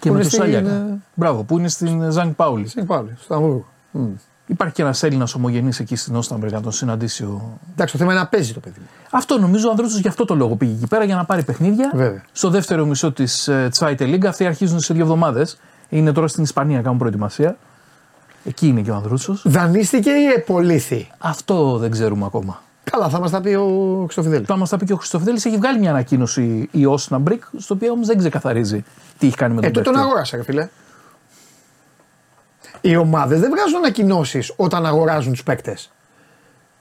Και 0.00 0.08
Που 0.08 0.14
με 0.14 0.20
είναι 0.20 0.20
τον 0.22 0.30
στην, 0.30 0.40
Σάλιακα. 0.42 0.70
ε, 0.70 0.98
Μπράβο, 1.14 1.42
που 1.42 1.58
είναι 1.58 1.68
στην 1.68 2.10
Ζανγκ 2.10 2.32
Πάουλη. 2.32 2.68
Στην 2.68 2.86
πάλι, 2.86 3.14
στο 3.20 3.34
Αμβούργο. 3.34 3.64
Μμ. 3.90 4.06
Υπάρχει 4.46 4.74
και 4.74 4.82
ένας 4.82 5.02
Έλληνας 5.02 5.34
ομογενής 5.34 5.80
εκεί 5.80 5.96
στην 5.96 6.16
Όσταμπρεγ 6.16 6.52
να 6.52 6.60
τον 6.60 6.72
συναντήσει. 6.72 7.22
Ο... 7.22 7.58
Εντάξει, 7.72 7.92
το 7.92 7.98
θέμα 7.98 8.12
είναι 8.12 8.20
να 8.20 8.26
παίζει 8.26 8.52
το 8.52 8.60
παιδί. 8.60 8.76
μου. 8.80 8.86
Αυτό 9.10 9.38
νομίζω 9.38 9.68
ο 9.68 9.70
Ανδρούτσο 9.70 9.98
γι' 9.98 10.08
αυτό 10.08 10.24
το 10.24 10.34
λόγο 10.34 10.56
πήγε 10.56 10.72
εκεί 10.72 10.86
πέρα 10.86 11.04
για 11.04 11.14
να 11.16 11.24
πάρει 11.24 11.42
παιχνίδια. 11.42 11.90
Βέβαια. 11.94 12.22
Στο 12.32 12.50
δεύτερο 12.50 12.86
μισό 12.86 13.12
της 13.12 13.48
Zweite 13.78 13.98
Liga. 14.00 14.26
Αυτοί 14.26 14.46
αρχίζουν 14.46 14.80
σε 14.80 14.94
δύο 14.94 15.02
εβδομάδες. 15.02 15.58
Είναι 15.88 16.12
τώρα 16.12 16.28
στην 16.28 16.42
Ισπανία, 16.42 16.80
κάνουν 16.82 16.98
προετοιμασία. 16.98 17.56
Εκεί 18.44 18.66
είναι 18.66 18.80
και 18.80 18.90
ο 18.90 18.94
Ανδρούτσο. 18.94 19.38
Δανείστηκε 19.44 20.10
ή 20.10 20.26
επολύθη; 20.36 21.10
Αυτό 21.18 21.76
δεν 21.78 21.90
ξέρουμε 21.90 22.24
ακόμα. 22.26 22.62
Καλά, 22.90 23.08
θα 23.08 23.20
μας 23.20 23.30
τα 23.30 23.40
πει 23.40 23.48
ο 23.54 24.00
Χρυστοφιδέλης. 24.04 24.46
Θα 24.46 24.56
μας 24.56 24.68
τα 24.68 24.76
πει 24.76 24.84
και 24.84 24.92
ο 24.92 24.96
Χριστοφιδέλη. 24.96 25.36
Έχει 25.44 25.56
βγάλει 25.56 25.78
μια 25.78 25.90
ανακοίνωση 25.90 26.68
η 26.72 26.86
Osnabrück, 26.98 27.38
στο 27.56 27.74
οποίο 27.74 27.92
όμως 27.92 28.06
δεν 28.06 28.18
ξεκαθαρίζει 28.18 28.84
τι 29.18 29.26
έχει 29.26 29.36
κάνει 29.36 29.54
με 29.54 29.60
Ε, 29.66 29.70
τον 29.70 29.72
το 29.72 29.82
τον 29.82 29.92
παίκτη. 29.92 30.06
αγόρασε, 30.08 30.36
ρε 30.36 30.42
φίλε. 30.42 30.68
Οι 32.86 32.96
ομάδες 32.96 33.40
δεν 33.40 33.50
βγάζουν 33.50 33.76
ανακοινώσεις 33.76 34.52
όταν 34.56 34.86
αγοράζουν 34.86 35.32
τους 35.32 35.42
παίκτες. 35.42 35.90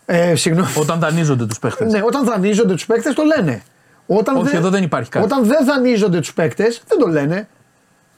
Ε, 0.05 0.35
συγγνώμη. 0.35 0.69
Όταν 0.79 0.99
δανείζονται 0.99 1.45
τους 1.45 1.59
παίχτε. 1.59 1.85
Ναι, 1.85 2.01
όταν 2.03 2.25
δανείζονται 2.25 2.73
τους 2.73 2.85
παίκτες 2.85 3.13
το 3.13 3.23
λένε. 3.23 3.61
Όταν 4.07 4.35
Όχι, 4.37 4.55
εδώ 4.55 4.69
δεν 4.69 4.83
υπάρχει 4.83 5.09
κάτι. 5.09 5.25
Όταν 5.25 5.45
δεν 5.45 5.65
δανείζονται 5.65 6.19
τους 6.19 6.33
παίκτες 6.33 6.81
δεν 6.87 6.97
το 6.99 7.07
λένε. 7.07 7.47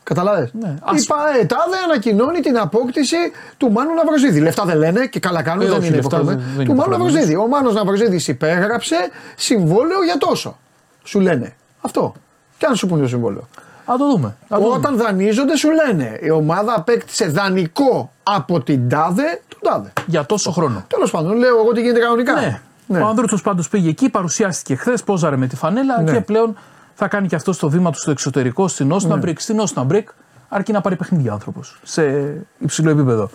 Καταλάβες; 0.04 0.50
Ναι, 0.62 0.70
Η 0.70 0.78
ας- 0.82 1.06
ΠαΕ 1.06 1.46
τάδε 1.46 1.78
ανακοινώνει 1.86 2.40
την 2.40 2.58
απόκτηση 2.58 3.16
του 3.58 3.72
Μάνου 3.72 3.94
Ναυροζίδη. 3.94 4.40
Λεφτά 4.40 4.66
δεν 4.66 4.78
λένε 4.78 5.06
και 5.06 5.20
καλά 5.20 5.42
κάνουν, 5.42 5.62
Ε, 5.62 5.66
δεν 5.66 5.78
όχι, 5.78 5.88
είναι 5.88 5.96
λεφτά 5.96 6.16
υποχρεωμένοι. 6.18 6.38
δεν- 6.42 6.56
δεν 6.56 6.66
Του 6.66 6.72
είναι 6.72 6.80
Μάνου 6.80 6.82
υποχρεωμένος. 6.82 7.14
Ναυροζίδη. 7.14 7.36
Ο 7.44 7.48
Μάνος 7.48 7.74
Ναυροζίδης 7.74 8.28
υπέγραψε 8.28 8.96
συμβόλαιο 9.36 10.04
για 10.04 10.18
τόσο. 10.18 10.58
Σου 11.04 11.20
λένε. 11.20 11.56
Αυτό. 11.82 12.14
Και 12.58 12.66
αν 12.66 12.76
σου 12.76 12.88
πούνε 12.88 13.02
το 13.02 13.08
συμβόλαιο. 13.08 13.48
Α 13.86 13.96
το 13.98 14.10
δούμε. 14.12 14.28
Α, 14.28 14.58
το 14.58 14.64
δούμε. 14.64 14.76
Όταν 14.76 14.98
δανείζονται 14.98 15.56
σου 15.58 15.70
λένε 15.72 16.20
η 16.22 16.30
ομάδα 16.30 16.74
απέκτησε 16.78 17.26
δανεικό 17.28 18.12
από 18.24 18.62
την 18.62 18.90
τάδε 18.90 19.42
τον 19.48 19.60
τάδε. 19.72 19.94
Για 20.06 20.26
τόσο 20.26 20.52
χρόνο. 20.52 20.84
Τέλος 20.88 21.12
πάντων, 21.12 21.38
λέω 21.38 21.58
εγώ 21.60 21.72
τι 21.72 21.82
γίνεται 21.82 22.00
κανονικά. 22.00 22.34
Ναι. 22.34 22.60
Ναι. 22.88 23.00
Ο 23.00 23.08
Ανδρούτσος 23.08 23.42
πάντως 23.42 23.70
πήγε 23.70 23.90
εκεί, 23.90 24.10
παρουσιάστηκε 24.10 24.76
χθες, 24.76 25.04
πόζαρε 25.04 25.36
με 25.36 25.48
τη 25.48 25.56
φανέλα 25.56 26.02
Ναι. 26.02 26.12
και 26.12 26.22
πλέον 26.22 26.58
θα 26.94 27.08
κάνει 27.08 27.28
και 27.28 27.36
αυτό 27.36 27.58
το 27.58 27.70
βήμα 27.70 27.92
του 27.92 28.00
στο 28.00 28.12
εξωτερικό, 28.12 28.68
στην 28.68 28.92
Όσναμπρικ. 28.92 29.40
Στην 29.42 29.60
Όσναμπρικ 29.60 30.10
Αρκεί 30.50 30.72
να 30.72 30.82
πάρει 30.82 30.96
παιχνίδια 30.96 31.32
άνθρωπος 31.32 31.80
σε 31.84 32.34
υψηλό 32.58 32.90
επίπεδο. 32.90 33.30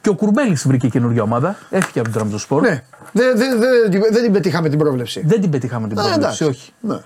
Και 0.00 0.08
ο 0.08 0.14
Κουρμπέλης 0.14 0.66
βρήκε 0.66 0.88
καινούργια 0.88 1.22
ομάδα. 1.22 1.56
Έφυγε 1.70 2.00
από 2.00 2.02
τον 2.08 2.12
Τραμπζοσπορ. 2.12 2.60
Ναι. 2.62 2.82
Δεν 3.12 3.36
δεν- 3.38 3.58
δεν- 3.60 4.02
δεν 4.12 4.22
την 4.22 4.32
πετύχαμε 4.32 4.68
την 4.68 4.78
πρόβλεψη. 4.78 5.22
Δεν 5.26 5.40
την 5.40 5.50
πετύχαμε 5.50 5.88
την 5.88 5.98
Ε, 5.98 6.00
πρόβλεψη, 6.00 6.24
εντάξει. 6.24 6.44
όχι. 6.44 6.72
Ναι. 6.80 6.96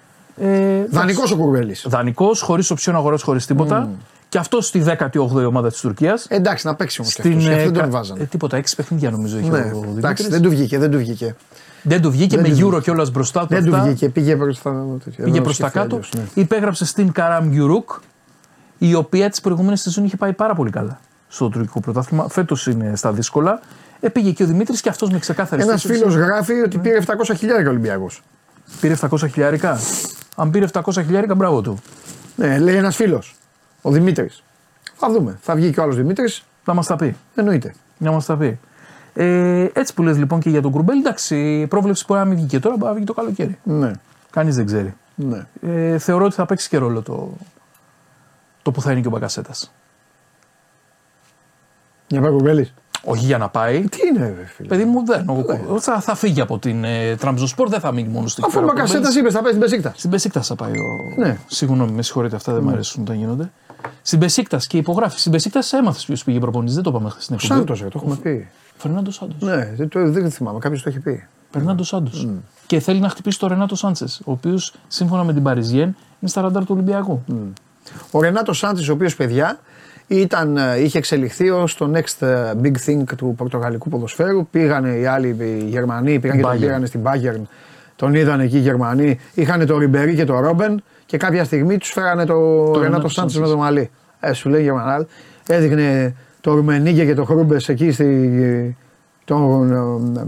Ε, 0.40 0.84
Δανεικός 0.90 1.30
ο 1.30 1.36
Κουρμπέλη. 1.36 1.76
Δανεικός, 1.84 2.40
χωρίς 2.40 2.70
οψιόν 2.70 2.96
αγορά, 2.96 3.16
χωρίς 3.22 3.46
τίποτα. 3.46 3.90
Και 4.28 4.38
αυτό 4.38 4.60
στη 4.60 4.82
18η 4.98 5.46
ομάδα 5.46 5.68
της 5.68 5.80
Τουρκίας. 5.80 6.26
Εντάξει, 6.28 6.66
να 6.66 6.74
παίξει 6.74 7.00
όμως 7.00 7.14
και 7.14 7.22
αυτός, 7.28 7.42
γι' 7.42 7.48
αυτό 7.52 7.64
δεν 7.70 7.72
τον 7.72 7.90
βάζανε. 7.90 8.22
ε, 8.22 8.24
τίποτα, 8.24 8.56
έξι 8.56 8.76
παιχνίδια 8.76 9.10
νομίζω 9.10 9.38
είχε 9.38 9.50
Ναι, 9.50 9.56
ο 9.56 9.60
εντάξει, 9.60 9.82
Δημήτρης. 9.94 10.28
δεν 10.28 10.42
του 10.42 10.48
βγήκε, 10.50 10.78
δεν 10.78 10.90
του 10.90 10.98
βγήκε. 10.98 11.36
Δεν 11.82 12.00
του 12.02 12.10
βγήκε 12.10 12.36
με 12.40 12.56
Euro 12.58 12.82
κιόλας 12.82 13.10
μπροστά 13.10 13.40
του. 13.40 13.46
Δεν 13.48 13.64
του 13.64 13.74
αυτά. 13.74 13.86
βγήκε, 13.86 14.08
πήγε 14.08 14.36
προς 14.36 14.62
τα, 14.62 14.84
Πήγε 15.22 15.40
προς 15.40 15.56
τα 15.58 15.68
κάτω. 15.70 16.00
Υπέγραψε 16.34 16.84
στην 16.84 17.12
Καραγκιουμρούκ, 17.12 17.90
η 18.78 18.94
οποία 18.94 19.30
την 19.30 19.40
προηγούμενη 19.40 19.76
σεζόν 19.76 20.04
είχε 20.04 20.16
πάει 20.16 20.32
πάρα 20.32 20.54
πολύ 20.54 20.70
καλά 20.70 21.00
στο 21.28 21.48
τουρκικό 21.48 21.80
πρωτάθλημα. 21.80 22.28
Φέτος 22.28 22.66
είναι 22.66 22.92
στα 22.96 23.12
δύσκολα. 23.12 23.60
Ε, 24.00 24.08
πήγε 24.08 24.30
και 24.30 24.42
ο 24.42 24.46
Δημήτρης 24.46 24.80
και 24.80 24.88
αυτός 24.88 25.10
με 25.10 25.18
ξεκάθαρη 25.18 25.62
Ένας 25.62 25.80
στήριξη. 25.80 26.02
φίλος 26.08 26.24
γράφει 26.26 26.52
ότι 26.52 26.78
πήρε 26.78 26.98
700 27.06 27.34
χιλιάρια 27.36 27.68
Ολυμπιακός. 27.68 28.22
Πήρε 28.80 28.94
700 29.00 29.18
χιλιάρικα; 29.18 29.78
Αν 30.36 30.50
πήρε 30.50 30.66
700 30.72 30.82
χιλιάρικα, 30.92 31.34
μπράβο 31.34 31.60
του. 31.60 31.78
Ναι, 32.36 32.58
λέει 32.58 32.76
ένας 32.76 32.96
φίλος. 32.96 33.34
Ο 33.82 33.90
Δημήτρης. 33.90 34.42
Θα 34.96 35.10
δούμε. 35.10 35.38
Θα 35.42 35.54
βγει 35.54 35.72
και 35.72 35.80
ο 35.80 35.82
άλλος 35.82 35.96
Δημήτρης. 35.96 36.44
Θα 36.64 36.74
μας 36.74 36.86
τα 36.86 36.96
πει. 36.96 37.16
Εννοείται. 37.34 37.74
Να 37.98 38.12
μας 38.12 38.24
τα 38.24 38.36
πει. 38.36 38.58
Ε, 39.14 39.66
έτσι 39.72 39.94
που 39.94 40.02
λες 40.02 40.16
λοιπόν 40.18 40.40
και 40.40 40.50
για 40.50 40.62
τον 40.62 40.70
Κουρμπέλ, 40.70 40.98
εντάξει, 40.98 41.60
η 41.60 41.66
πρόβλεψη 41.66 42.04
μπορεί 42.08 42.20
να 42.20 42.26
μην 42.26 42.36
βγει 42.36 42.46
και 42.46 42.58
τώρα, 42.58 42.76
μπορεί 42.76 42.90
να 42.90 42.96
βγει 42.96 43.04
το 43.04 43.12
καλοκαίρι. 43.14 43.58
Ναι. 43.62 43.90
Κανείς 44.30 44.56
δεν 44.56 44.66
ξέρει. 44.66 44.94
ναι. 45.14 45.46
Ε, 45.62 45.98
θεωρώ 45.98 46.24
ότι 46.24 46.34
θα 46.34 46.46
παίξει 46.46 46.68
και 46.68 46.78
ρόλο 46.78 47.02
το, 47.02 47.32
το 48.62 48.70
που 48.70 48.82
θα 48.82 48.92
είναι 48.92 49.00
και 49.00 49.06
ο 49.06 49.10
Μπακασέτα. 49.10 49.50
Για 52.06 52.20
πάει 52.20 52.30
Κουρμπέλης. 52.30 52.74
Όχι 53.04 53.24
για 53.24 53.38
να 53.38 53.48
πάει. 53.48 53.88
Τι 53.88 53.98
είναι, 54.14 54.34
ρε 54.38 54.44
φίλε; 54.46 54.68
Παιδί 54.68 54.84
μου 54.84 55.04
δεν. 55.06 55.28
Ο, 55.28 55.44
ο- 55.74 55.80
θα, 55.80 56.00
θα 56.00 56.14
φύγει 56.14 56.40
από 56.40 56.58
την 56.58 56.84
ε, 56.84 57.16
Τραμπζονσπόρ, 57.16 57.68
δεν 57.68 57.80
θα 57.80 57.92
μείνει 57.92 58.08
μόνο 58.08 58.28
στην 58.28 58.44
Αφού 58.46 58.60
ο 58.60 58.64
Μπακασέτα 58.64 59.08
είπες, 59.18 59.32
θα 59.32 59.40
πάει 59.40 59.48
στην 59.50 59.62
Πεσίκτα. 59.62 59.92
Στην 59.96 60.10
Πεσίκτα 60.10 60.42
θα 60.42 60.54
πάει 60.54 60.70
ο. 60.72 60.84
Ναι. 61.18 61.38
Συγγνώμη, 61.46 61.90
με 61.92 62.02
συγχωρείτε, 62.02 62.36
αυτά 62.36 62.52
δεν 62.52 62.62
μου 62.62 62.70
αρέσουν 62.70 63.02
όταν 63.02 63.16
γίνονται. 63.16 63.50
Στην 64.02 64.18
Πεσίκτα 64.18 64.56
και 64.66 64.76
υπογράφει. 64.76 65.18
Στην 65.18 65.32
Πεσίκτα 65.32 65.60
έμαθες 65.72 66.04
ποιος 66.04 66.24
πήγε 66.24 66.38
προπονητής, 66.38 66.74
δεν 66.74 66.82
το 66.82 66.90
είπαμε 66.90 67.10
χθες 67.10 67.24
στην 67.24 67.36
εκπομπή. 67.40 67.60
Σάντος, 67.60 67.78
το 67.78 67.90
έχουμε 67.94 68.16
πει. 68.16 68.48
Φερνάντο 68.76 69.10
Σάντος. 69.10 69.36
Ναι, 69.40 69.72
δεν, 69.76 69.88
το, 69.88 70.10
δεν 70.10 70.30
θυμάμαι, 70.30 70.58
κάποιος 70.58 70.82
το 70.82 70.88
έχει 70.88 70.98
πει. 71.00 71.26
Φερνάντο 71.50 71.82
Σάντος. 71.84 72.28
Και 72.66 72.80
θέλει 72.80 73.00
να 73.00 73.08
χτυπήσει 73.08 73.38
τον 73.38 73.48
Ρενάτο 73.48 73.76
Σάντσες, 73.76 74.20
ο 74.24 74.32
οποίος 74.32 74.74
σύμφωνα 74.88 75.24
με 75.24 75.32
την 75.32 75.42
Παριζιέν 75.42 75.96
είναι 76.20 76.30
στα 76.30 76.40
ραντάρ 76.40 76.62
του 76.64 76.72
Ολυμπιακού. 76.74 77.22
Ο 78.10 78.20
Ρενάτο 78.20 78.52
Σάντι, 78.52 78.90
ο 78.90 78.92
οποίος 78.92 79.16
παιδιά 79.16 79.58
ήταν, 80.08 80.56
ε, 80.56 80.80
είχε 80.80 80.98
εξελιχθεί 80.98 81.50
ως 81.50 81.76
το 81.76 81.90
next 81.94 82.26
ε, 82.26 82.52
big 82.62 82.74
thing 82.86 83.02
του 83.16 83.34
πορτογαλικού 83.36 83.88
ποδοσφαίρου. 83.88 84.46
Πήγανε 84.46 84.88
οι 84.88 85.06
άλλοι 85.06 85.36
οι 85.40 85.64
Γερμανοί, 85.68 86.18
πήγαν 86.18 86.36
και 86.36 86.42
τον 86.42 86.52
Bayern. 86.52 86.60
πήγανε 86.60 86.86
στην 86.86 87.00
Bayern. 87.04 87.42
Τον 87.96 88.14
είδαν 88.14 88.40
εκεί 88.40 88.56
οι 88.56 88.60
Γερμανοί. 88.60 89.18
Είχαν 89.34 89.66
το 89.66 89.78
Ριμπερί 89.78 90.14
και 90.14 90.24
το 90.24 90.40
Ρόμπεν 90.40 90.82
και 91.06 91.16
κάποια 91.16 91.44
στιγμή 91.44 91.78
τους 91.78 91.90
φέρανε 91.90 92.24
το, 92.24 92.34
Ρενάτο 92.34 92.80
Ρενάτο 92.80 93.08
Σάντι 93.08 93.30
Σάντσες. 93.30 93.40
με 93.40 93.46
το 93.46 93.56
μαλλί. 93.56 93.90
Ε, 94.20 94.32
σου 94.32 94.48
λέει 94.48 94.62
Γερμανάλ. 94.62 95.06
Έδειχνε 95.46 96.14
το 96.40 96.54
Ρουμενίγκε 96.54 97.04
και 97.04 97.14
το 97.14 97.24
Χρούμπες 97.24 97.68
εκεί 97.68 97.92
στη. 97.92 98.76
Το, 99.24 99.66
ε, 99.70 100.24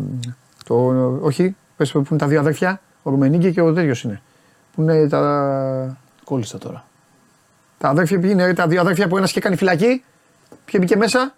το, 0.65 0.75
όχι, 1.21 1.57
πες 1.77 1.91
που 1.91 2.05
είναι 2.11 2.19
τα 2.19 2.27
δύο 2.27 2.41
αδέρφια. 2.41 2.81
Ο 3.03 3.11
Ρουμενίγκε 3.11 3.51
και 3.51 3.61
ο 3.61 3.73
τέτοιος 3.73 4.03
είναι. 4.03 4.21
Που 4.75 4.83
είναι 4.83 5.09
τα, 5.09 5.97
Κόλλησα 6.25 6.59
τώρα. 6.59 6.85
Τα 7.81 7.89
αδέρφια 7.89 8.19
ποιοι 8.21 8.31
είναι, 8.33 8.55
τα 8.55 8.67
δύο 8.67 8.81
αδέρφια 8.81 9.09
που 9.09 9.17
ένας 9.17 9.31
είχε 9.31 9.41
κάνει 9.41 9.57
φυλακή. 9.57 10.05
Ποιο 10.65 10.79
μπήκε 10.79 10.97
μέσα. 10.97 11.35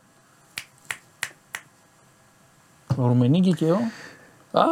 Ο 2.96 3.06
Ρουμενίγκη 3.06 3.52
και 3.54 3.64
ο. 3.64 3.78
Α, 4.50 4.62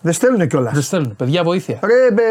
Δεν 0.00 0.12
στέλνουν 0.12 0.48
κιόλας. 0.48 0.72
δεν 0.72 0.82
στέλνουν. 0.82 1.16
Παιδιά, 1.16 1.42
βοήθεια. 1.42 1.78
Ρε, 1.82 2.10
μπε, 2.12 2.22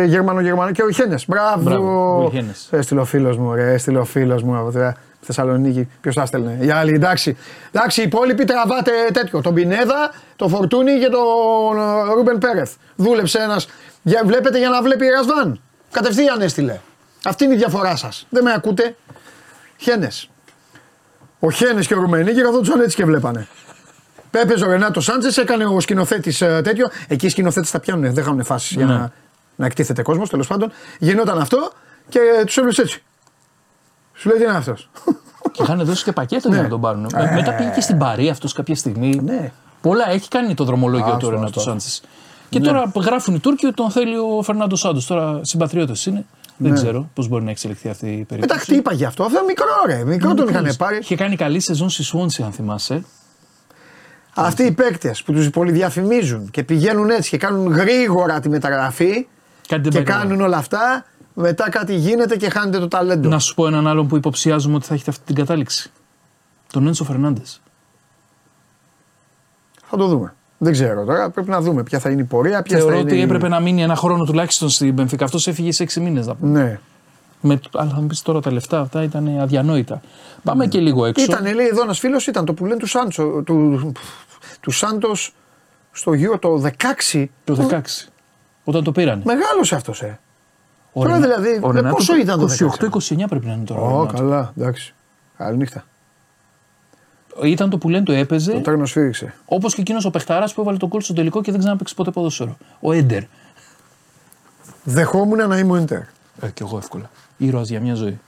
ε, 0.00 0.04
Γερμανο, 0.04 0.40
Γερμανο. 0.40 0.70
Και 0.72 0.82
ο 0.82 0.90
Χένε. 0.90 1.18
Μπράβο. 1.26 1.62
Μπράβο, 1.62 2.24
ο 2.24 2.30
Χένες. 2.30 2.68
Έστειλε 2.70 3.00
ο 3.00 3.04
φίλος 3.04 3.36
μου, 3.36 3.54
ρε. 3.54 3.72
Έστειλε 3.72 3.98
ο 3.98 4.04
φίλος 4.04 4.42
μου 4.42 4.56
από 4.56 4.70
τη 4.70 4.78
Θεσσαλονίκη. 5.20 5.88
Ποιος 6.00 6.14
θα 6.14 6.26
στέλνε; 6.26 6.58
Οι 6.60 6.70
άλλοι, 6.70 6.92
εντάξει. 6.94 7.36
Εντάξει, 7.72 8.00
οι 8.00 8.04
υπόλοιποι 8.04 8.44
τραβάτε 8.44 8.90
τέτοιο. 9.12 9.40
Τον 9.40 9.54
Πινέδα, 9.54 10.12
τον 10.36 10.48
Φορτούνι 10.48 10.98
και 10.98 11.08
τον 11.08 11.78
ε, 11.78 12.14
Ρούμπεν 12.14 12.38
Πέρεθ. 12.38 12.74
Δούλεψε 12.96 13.38
ένας. 13.38 13.68
Βλέπετε 14.24 14.58
για 14.58 14.68
να 14.68 14.82
βλέπει 14.82 15.06
Ρασβάν. 15.06 15.60
Κατευθείαν 15.92 16.40
έστειλε. 16.40 16.80
Αυτή 17.24 17.44
είναι 17.44 17.54
η 17.54 17.56
διαφορά 17.56 17.96
σας. 17.96 18.26
Δεν 18.28 18.42
με 18.42 18.52
ακούτε. 18.52 18.96
Χένες. 19.76 20.30
Ο 21.38 21.50
Χένες 21.50 21.86
και 21.86 21.94
ο 21.94 22.00
Ρουμενίκη 22.00 22.42
καθόντουσαν 22.42 22.80
έτσι 22.80 22.96
και 22.96 23.04
βλέπανε. 23.04 23.48
Έπαιζε 24.30 24.64
ο 24.64 24.68
Ρενάτο 24.70 25.00
Σάντζες, 25.00 25.36
έκανε 25.36 25.64
ο 25.64 25.80
σκηνοθέτης 25.80 26.38
τέτοιο. 26.38 26.88
Εκεί 27.08 27.26
οι 27.26 27.28
σκηνοθέτες 27.28 27.70
τα 27.70 27.80
πιάνουν, 27.80 28.14
δεν 28.14 28.24
κάνουν 28.24 28.44
φάσει 28.44 28.74
για 28.74 28.86
Ναι. 28.86 28.92
να, 28.94 29.12
να 29.56 29.66
εκτίθεται 29.66 30.02
κόσμος 30.02 30.30
τέλος 30.30 30.46
πάντων. 30.46 30.72
Γινόταν 30.98 31.38
αυτό 31.40 31.72
και 32.08 32.20
τους 32.46 32.56
έβλεπε 32.56 32.82
έτσι. 32.82 33.02
Σου 34.14 34.28
λέει 34.28 34.38
τι 34.38 34.44
είναι 34.44 34.56
αυτός; 34.56 34.90
Και 35.52 35.62
είχαν 35.62 35.84
δώσει 35.84 36.04
και 36.04 36.12
πακέτο 36.12 36.48
για 36.48 36.62
να 36.62 36.68
τον 36.68 36.80
πάρουν. 36.80 37.06
Με- 37.12 37.30
Μετά 37.34 37.52
πήγε 37.52 37.70
και 37.74 37.80
στην 37.80 37.98
Παρή 37.98 38.28
αυτός 38.28 38.52
κάποια 38.52 38.74
στιγμή. 38.76 39.20
Ναι. 39.24 39.52
Πολλά 39.80 40.10
έχει 40.10 40.28
κάνει 40.28 40.54
το 40.54 40.64
δρομολόγιο 40.64 41.06
Άστο, 41.06 41.18
του 41.18 41.30
Ρενάτο 41.30 41.60
άστο. 41.70 42.06
Σάντσε. 42.52 42.58
Και 42.58 42.60
τώρα 42.60 42.92
γράφουν 43.04 43.34
οι 43.34 43.38
Τούρκοι 43.38 43.66
ότι 43.66 43.74
τον 43.74 43.90
θέλει 43.90 44.16
ο 44.16 44.42
Φερνάντο 44.42 44.76
Σάντος. 44.76 45.06
Τώρα 45.06 45.40
συμπατριώτες 45.42 46.06
είναι. 46.06 46.24
Δεν 46.56 46.74
ξέρω 46.74 47.08
πώς 47.14 47.28
μπορεί 47.28 47.44
να 47.44 47.50
εξελιχθεί 47.50 47.88
αυτή 47.88 48.06
η 48.06 48.10
Μετά 48.16 48.24
περίπτωση. 48.26 48.60
χτύπα 48.60 48.92
γι' 48.92 49.04
αυτό. 49.04 49.24
Αυτό 49.24 49.38
είναι 49.38 49.46
μικρό 49.46 49.66
ρε. 49.86 50.04
Μικρό 50.04 50.34
τον 50.34 50.48
είχαν 50.48 50.74
πάρει. 50.78 50.98
Είχε 50.98 51.16
κάνει 51.16 51.36
καλή 51.36 51.60
σεζόν 51.60 51.90
στη 51.90 52.02
Σουόνση, 52.02 52.42
αν 52.42 52.52
θυμάσαι. 52.52 53.04
Αυτοί 54.34 54.62
οι 54.62 54.72
παίκτες 54.72 55.22
που 55.22 55.32
τους 55.32 55.50
πολυδιαφημίζουν 55.50 56.50
και 56.50 56.62
πηγαίνουν 56.62 57.10
έτσι 57.10 57.30
και 57.30 57.36
κάνουν 57.36 57.72
γρήγορα 57.72 58.40
τη 58.40 58.48
μεταγραφή 58.48 59.26
Κάτι 59.68 59.82
δεν 59.82 59.90
και 59.90 59.90
πάει 59.96 60.02
καλά. 60.02 60.20
κάνουν 60.20 60.40
όλα 60.40 60.56
αυτά, 60.56 61.04
μετά 61.34 61.70
κάτι 61.70 61.94
γίνεται 61.94 62.36
και 62.36 62.48
χάνεται 62.50 62.78
το 62.78 62.88
ταλέντο. 62.88 63.28
Να 63.28 63.38
σου 63.38 63.54
πω 63.54 63.66
έναν 63.66 63.86
άλλον 63.86 64.06
που 64.08 64.16
υποψιάζουμε 64.16 64.74
ότι 64.74 64.86
θα 64.86 64.94
έχει 64.94 65.10
αυτή 65.10 65.22
την 65.24 65.34
κατάληξη. 65.34 65.90
Τον 66.72 66.86
Ένσο 66.86 67.04
Φερνάντες. 67.04 67.60
Θα 69.86 69.96
το 69.96 70.06
δούμε. 70.06 70.34
Δεν 70.62 70.72
ξέρω 70.72 71.04
τώρα. 71.04 71.30
Πρέπει 71.30 71.50
να 71.50 71.60
δούμε 71.60 71.82
ποια 71.82 71.98
θα 71.98 72.10
είναι 72.10 72.20
η 72.20 72.24
πορεία. 72.24 72.62
Ποιες 72.62 72.78
Θεωρώ 72.78 72.94
θα 72.94 73.00
είναι 73.00 73.10
ότι 73.10 73.18
οι- 73.18 73.22
έπρεπε 73.22 73.48
να 73.48 73.60
μείνει 73.60 73.82
ένα 73.82 73.94
χρόνο 73.96 74.24
τουλάχιστον 74.24 74.68
στην 74.68 74.92
Μπενφίκα. 74.94 75.24
Αυτός 75.24 75.46
έφυγε 75.46 75.72
σε 75.72 75.82
6 75.82 76.00
μήνες. 76.00 76.26
Να 76.26 76.34
πούμε. 76.34 76.60
Ναι. 76.62 76.78
Με, 77.40 77.60
αλλά 77.74 77.90
θα 77.90 78.00
μου 78.00 78.06
πεις 78.06 78.22
τώρα 78.22 78.40
τα 78.40 78.52
λεφτά 78.52 78.80
αυτά 78.80 79.02
ήταν 79.02 79.38
αδιανόητα. 79.40 80.00
Πάμε 80.42 80.66
και 80.66 80.78
λίγο 80.80 81.04
έξω. 81.06 81.24
Ήταν, 81.24 81.54
λέει 81.54 81.66
εδώ 81.66 81.82
ένας 81.82 81.98
φίλος, 81.98 82.26
ήταν 82.26 82.44
το 82.44 82.54
που 82.54 82.64
λένε 82.66 82.76
του 82.78 82.86
Σάντσο. 82.86 83.42
Του, 83.42 83.92
του 84.60 84.70
Σάντος 84.70 85.34
στο 85.92 86.12
γύρο 86.12 86.38
το 86.38 86.62
16. 87.10 87.24
Το 87.44 87.54
16. 87.54 88.08
Όταν 88.64 88.84
το 88.84 88.92
πήρανε. 88.92 89.22
Μεγάλωσε 89.24 89.74
αυτός, 89.74 90.02
ε. 90.02 90.18
Ο 90.92 91.02
Τώρα 91.02 91.14
Ρενά- 91.18 91.28
δηλαδή, 91.38 91.58
ο 91.62 91.68
ε, 91.70 91.72
Ρενάτο 91.72 91.94
πόσο 91.94 92.16
ήταν 92.16 92.38
το 92.40 92.46
28-29 92.48 93.28
πρέπει 93.28 93.46
να 93.46 93.52
είναι 93.52 93.64
τώρα. 93.64 93.80
ο 93.80 93.84
Ω, 93.84 93.88
Ρενάτο. 93.90 94.16
καλά, 94.16 94.52
εντάξει. 94.58 94.94
Καλή 95.36 95.56
νύχτα. 95.56 95.84
Ήταν 97.42 97.70
το 97.70 97.78
που 97.78 97.88
λένε 97.88 98.04
το 98.04 98.12
έπαιζε. 98.12 98.52
Το 98.52 98.60
τρένο 98.60 98.86
σφύριξε. 98.86 99.34
Όπως 99.44 99.74
και 99.74 99.80
εκείνος 99.80 100.04
ο 100.04 100.10
παιχταρά 100.10 100.48
που 100.54 100.60
έβαλε 100.60 100.76
τον 100.78 100.88
κόλ 100.88 101.00
στο 101.00 101.12
τελικό 101.14 101.42
και 101.42 101.50
δεν 101.50 101.60
ξαναπέξει 101.60 101.94
ποτέ 101.94 102.10
ποδόσφαιρο. 102.10 102.56
Ο 102.80 102.92
Έντερ. 102.92 103.22
Δεχόμουν 104.84 105.48
να 105.48 105.58
είμαι 105.58 105.72
ο 105.72 105.76
Ιντερ. 105.76 106.00
Ε, 106.40 106.48
κι 106.54 106.62
εγώ 106.62 106.76
εύκολα. 106.76 107.10
Ήρωας 107.36 107.68
για 107.68 107.80
μια 107.80 107.94
ζωή. 107.94 108.20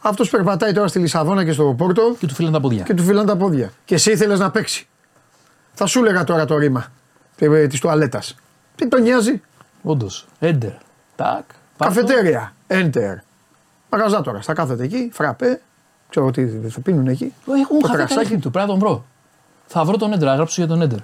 Αυτός 0.00 0.30
περπατάει 0.30 0.72
τώρα 0.72 0.88
στη 0.88 0.98
Λισαβόνα 0.98 1.44
και 1.44 1.52
στο 1.52 1.74
Πόρτο 1.78 2.16
Και 2.18 2.26
του 2.26 2.34
φίλαν 2.34 2.52
τα 2.52 2.60
πόδια. 2.60 2.82
και 2.82 2.94
του 2.94 3.02
φυλάνε 3.02 3.26
τα 3.26 3.36
πόδια. 3.36 3.72
Και 3.84 3.94
εσύ 3.94 4.10
ήθελες 4.10 4.38
να 4.38 4.50
παίξει. 4.50 4.88
Θα 5.74 5.86
σου 5.86 5.98
έλεγα 5.98 6.24
τώρα 6.24 6.44
το 6.44 6.56
ρήμα 6.56 6.86
της 7.68 7.80
τουαλέτας. 7.80 8.34
Τι 8.76 8.88
τον 8.88 9.02
νοιάζει; 9.02 9.40
Όντως. 9.82 10.26
Έντερ. 10.38 10.72
Τάκ. 11.16 11.44
πάρ' 11.76 11.94
το. 11.94 12.00
Καφετέρια. 12.00 12.54
Enter. 12.66 13.16
Μαγαζά 13.90 14.22
τώρα. 14.22 14.40
Θα 14.42 14.52
κάθεται 14.52 14.84
εκεί. 14.84 15.10
Φραπέ. 15.12 15.60
Ξέρω 16.10 16.30
τι 16.30 16.46
θα 16.46 16.80
πίνουν 16.80 17.06
εκεί. 17.06 17.32
Έχουν 17.62 17.78
Το 17.80 17.86
χαθεί 17.86 17.98
τα 17.98 18.04
κρασάκι. 18.04 18.26
ίχνη 18.26 18.38
του. 18.38 18.50
Πρέπει 18.50 18.66
να 18.66 18.72
τον 18.78 18.80
βρω. 18.88 19.04
Θα 19.66 19.84
βρω 19.84 19.96
τον 19.96 20.12
Έντερ. 20.12 20.28
Θα 20.28 20.34
γράψω 20.34 20.54
για 20.60 20.66
τον 20.70 20.82
Έντερ. 20.82 20.98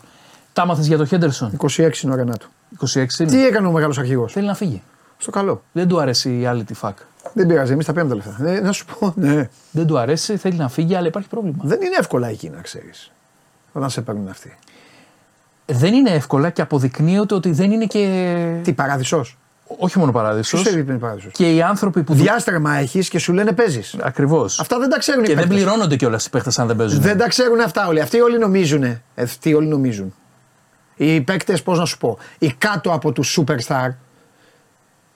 Τα 0.52 0.66
μάθε 0.66 0.82
για 0.82 0.96
τον 0.96 1.06
Χέντερσον. 1.06 1.56
26 1.58 2.02
είναι 2.02 2.12
ο 2.12 2.16
Ρενάτου. 2.16 2.48
26 2.80 2.94
είναι. 3.20 3.30
Τι 3.30 3.46
έκανε 3.46 3.66
ο 3.66 3.70
μεγάλος 3.70 3.98
αρχηγός; 3.98 4.32
Θέλει 4.32 4.46
να 4.46 4.54
φύγει. 4.54 4.82
Στο 5.18 5.30
καλό. 5.30 5.62
Δεν 5.72 5.88
του 5.88 6.00
αρέσει 6.00 6.38
η 6.40 6.46
άλλη 6.46 6.64
τη 6.64 6.74
φακ. 6.74 6.96
Δεν 7.32 7.46
πειράζει, 7.46 7.72
εμείς 7.72 7.86
τα 7.86 7.92
πήραμε 7.92 8.10
τα 8.10 8.16
λεφτά. 8.16 8.48
Ε, 8.50 8.60
να 8.60 8.72
σου 8.72 8.84
πω, 8.84 9.12
ναι. 9.16 9.48
Δεν 9.70 9.86
του 9.86 9.98
αρέσει, 9.98 10.36
θέλει 10.36 10.56
να 10.56 10.68
φύγει, 10.68 10.94
αλλά 10.94 11.06
υπάρχει 11.06 11.28
πρόβλημα. 11.28 11.56
Δεν 11.62 11.82
είναι 11.82 11.96
εύκολα 11.98 12.28
εκεί 12.28 12.48
να 12.50 12.60
ξέρεις. 12.60 13.10
Όταν 13.72 13.90
σε 13.90 14.00
παίρνουν 14.00 14.28
αυτοί. 14.28 14.56
Δεν 15.66 15.94
είναι 15.94 16.10
εύκολα 16.10 16.50
και 16.50 16.62
αποδεικνύεται 16.62 17.34
ότι 17.34 17.50
δεν 17.50 17.70
είναι 17.72 17.84
και. 17.86 18.60
Τι 18.62 18.72
παράδεισος; 18.72 19.36
Όχι 19.66 19.98
μόνο 19.98 20.12
παράδεισος. 20.12 20.62
Ποιος 20.62 20.74
είπε 20.74 20.90
είναι 20.90 21.00
παράδεισος; 21.00 21.32
Και 21.32 21.54
οι 21.54 21.62
άνθρωποι 21.62 22.02
που. 22.02 22.14
Διάστρεμα 22.14 22.74
έχεις 22.74 23.08
και 23.08 23.18
σου 23.18 23.32
λένε 23.32 23.52
παίζεις. 23.52 23.96
Ακριβώς. 24.02 24.60
Αυτά 24.60 24.78
δεν 24.78 24.88
τα 24.90 24.98
ξέρουν 24.98 25.24
οι 25.24 25.26
Και 25.26 25.34
δεν 25.34 25.42
παίκτες. 25.48 25.62
πληρώνονται 25.62 25.96
κιόλας 25.96 26.26
οι 26.26 26.30
παίχτε 26.30 26.50
αν 26.56 26.66
δεν 26.66 26.76
παίζουν. 26.76 27.00
Δεν 27.00 27.18
τα 27.18 27.28
ξέρουν 27.28 27.60
αυτά 27.60 27.86
όλοι. 27.86 28.00
Αυτοί 28.00 28.20
όλοι 28.20 28.38
νομίζουν. 28.38 28.82
Ε, 28.82 29.02
Αυτοί 29.16 29.54
όλοι 29.54 29.66
νομίζουν. 29.66 30.14
Οι 30.96 31.20
παίκτες, 31.20 31.62
πώς 31.62 31.78
να 31.78 31.84
σου 31.84 31.98
πω, 31.98 32.18
οι 32.38 32.52
κάτω 32.58 32.92
από 32.92 33.12
τους 33.12 33.38
superstar, 33.40 33.88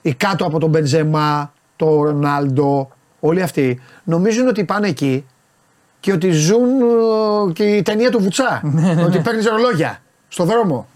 οι 0.03 0.15
κάτω 0.15 0.45
από 0.45 0.59
τον 0.59 0.69
Μπεντζεμά, 0.71 1.53
το 1.77 2.03
Ρονάλντο, 2.03 2.91
όλοι 3.21 3.43
αυτοί 3.43 3.81
νομίζουν 4.05 4.49
ότι 4.49 4.65
πάνε 4.65 4.89
εκεί 4.89 5.27
και 6.01 6.13
ότι 6.13 6.31
ζουν 6.31 6.81
ε, 6.81 7.53
και 7.53 7.65
η 7.65 7.83
ταινία 7.83 8.11
του 8.11 8.21
Βουτσά. 8.21 8.63
ότι 9.07 9.19
παίρνεις 9.19 9.47
ρολόγια 9.47 9.99
στο 10.29 10.45
δρόμο. 10.45 10.89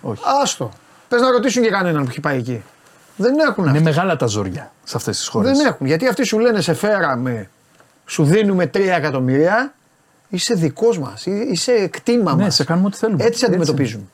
Όχι. 0.00 0.22
Άστο. 0.42 0.70
Πες 1.08 1.20
να 1.20 1.30
ρωτήσουν 1.30 1.62
και 1.62 1.70
κανέναν 1.70 2.02
που 2.02 2.08
έχει 2.10 2.20
πάει 2.20 2.38
εκεί. 2.38 2.62
Δεν 3.16 3.38
έχουν 3.38 3.62
Είναι 3.64 3.70
αυτοί. 3.72 3.82
μεγάλα 3.82 4.16
τα 4.16 4.26
ζόρια 4.26 4.72
σε 4.84 4.96
αυτές 4.96 5.16
τις 5.18 5.26
χώρες. 5.28 5.56
Δεν 5.56 5.66
έχουν. 5.66 5.86
Γιατί 5.86 6.08
αυτοί 6.08 6.24
σου 6.24 6.38
λένε 6.38 6.60
σε 6.60 6.74
φέραμε, 6.74 7.50
σου 8.06 8.24
δίνουμε 8.24 8.66
3 8.66 8.78
εκατομμύρια, 8.96 9.74
είσαι 10.28 10.54
δικός 10.54 10.98
μας, 10.98 11.26
είσαι 11.26 11.86
κτήμα 11.86 12.34
Ναι, 12.34 12.42
μας. 12.44 12.54
σε 12.54 12.64
κάνουμε 12.64 12.86
ό,τι 12.86 12.96
θέλουμε. 12.96 13.24
Έτσι 13.24 13.44
αντιμετωπίζουν. 13.44 14.10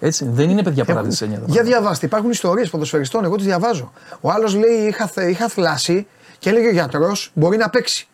Έτσι. 0.00 0.28
Δεν 0.32 0.50
είναι 0.50 0.62
παιδιά 0.62 0.82
Έχουν- 0.82 0.94
παράδεισοι 0.94 1.24
έννοια. 1.24 1.40
Για 1.46 1.62
διαβάστε, 1.62 2.06
υπάρχουν 2.06 2.30
ιστορίες 2.30 2.70
ποδοσφαιριστών, 2.70 3.24
εγώ 3.24 3.36
τις 3.36 3.44
διαβάζω. 3.44 3.92
Ο 4.20 4.30
άλλος 4.30 4.54
λέει: 4.54 4.72
είχα, 4.88 5.06
θε- 5.06 5.28
είχα 5.30 5.48
θλάσει 5.48 6.06
και 6.38 6.50
έλεγε 6.50 6.66
ο 6.68 6.70
γιατρός: 6.72 7.30
Μπορεί 7.34 7.56
να 7.56 7.70
παίξει. 7.70 8.08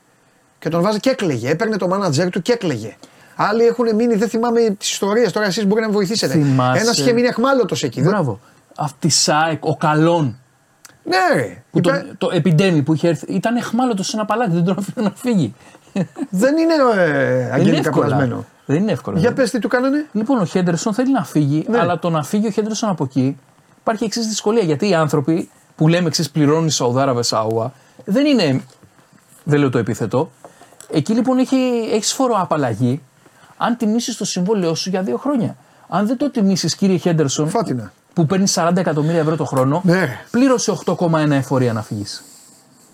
Και 0.59 0.69
τον 0.69 0.83
βάζει 0.83 1.01
και 1.01 1.11
έκλαιγε. 1.11 1.51
Έπαιρνε 1.51 1.77
το 1.77 1.89
μάνατζερ 1.89 2.31
του 2.31 2.43
και 2.43 2.53
έκλαιγε. 2.53 2.97
Άλλοι 3.37 3.65
έχουν 3.67 3.95
μείνει, 3.95 4.15
δεν 4.15 4.29
θυμάμαι 4.29 4.61
τις 4.79 4.91
ιστορίες. 4.91 5.33
Τώρα 5.33 5.47
εσείς 5.47 5.67
μπορεί 5.67 5.81
να 5.81 5.87
με 5.87 5.93
βοηθήσετε. 5.93 6.33
Θυμάσαι- 6.33 6.83
Ένας 6.83 6.99
είχε 6.99 7.13
μείνει 7.13 7.27
εχμάλωτο 7.27 7.77
εκεί. 7.83 8.01
Δεν- 8.01 8.11
Μπράβο. 8.11 8.41
Αυτή 8.77 9.09
ΣΑΕΚ, 9.09 9.65
ο 9.65 9.77
Καλόν, 9.77 10.39
Ναι, 11.05 11.17
ρε. 11.35 11.63
που 11.71 11.79
Υπέ- 11.79 12.07
τον- 12.07 12.17
το 12.19 12.31
επιδέμι 12.33 12.83
που 12.83 12.95
είχε 12.95 13.09
έρθει, 13.09 13.33
ήταν 13.33 13.57
εχμάλωτο 13.57 14.03
σε 14.03 14.17
ένα 14.17 14.25
παλάτι, 14.25 14.51
δεν 14.51 14.65
τον 14.65 14.77
αφήνω 14.79 15.07
να 15.07 15.13
φύγει. 15.17 15.55
Δεν 16.31 16.57
είναι 16.57 16.75
ε, 16.75 17.05
Δεν 17.07 17.41
είναι 17.41 17.49
αγγελικά 17.53 17.89
εύκολο. 17.89 18.07
πλασμένο. 18.07 18.45
Δεν 18.67 18.77
είναι 18.77 18.93
εύκολο. 18.93 19.19
Για 19.19 19.33
πες 19.33 19.51
τι 19.51 19.59
του 19.59 19.69
κάνανε. 19.69 20.07
Λοιπόν, 20.13 20.39
ο 20.39 20.45
Χέντερσον 20.45 20.95
θέλει 20.95 21.13
να 21.13 21.25
φύγει, 21.25 21.65
Ναι. 21.69 21.79
αλλά 21.79 21.99
το 21.99 22.11
να 22.11 22.23
φύγει 22.23 22.47
ο 22.47 22.51
Χέντερσον 22.51 22.89
από 22.91 23.05
εκεί 23.05 23.37
υπάρχει 23.81 24.05
εξής 24.05 24.27
δυσκολία. 24.27 24.63
Γιατί 24.63 24.89
οι 24.89 24.95
άνθρωποι 24.95 25.51
που 25.77 25.89
λέμε 25.89 26.07
εξής 26.09 26.31
πληρώνουν 26.31 26.67
οι 26.67 26.71
Σαουδάραβε 26.71 27.23
Σάουα 27.23 27.73
δεν 28.05 28.27
είναι. 28.27 28.63
Δεν 29.45 29.59
λέω 29.61 29.71
το 29.71 29.79
επίθετο. 29.79 30.31
Εκεί 30.93 31.13
λοιπόν 31.13 31.39
έχει 31.39 31.57
έχεις 31.93 32.13
φοροαπαλλαγή 32.13 33.03
αν 33.57 33.77
τιμήσεις 33.77 34.17
το 34.17 34.25
συμβόλαιό 34.25 34.75
σου 34.75 34.91
για 34.91 35.03
δύο 35.03 35.17
χρόνια. 35.17 35.57
Αν 35.89 36.07
δεν 36.07 36.17
το 36.17 36.31
τιμήσεις, 36.31 36.77
κύριε 36.77 36.97
Χέντερσον, 36.97 37.49
Φώτινα. 37.49 37.93
Που 38.17 38.27
παίρνει 38.27 38.47
40 38.55 38.73
εκατομμύρια 38.77 39.21
ευρώ 39.21 39.37
το 39.37 39.45
χρόνο, 39.45 39.81
Ναι. 39.85 40.19
πλήρωσε 40.31 40.71
8,1 40.71 41.31
εφορία 41.35 41.73
να 41.73 41.83
φύγεις. 41.83 42.25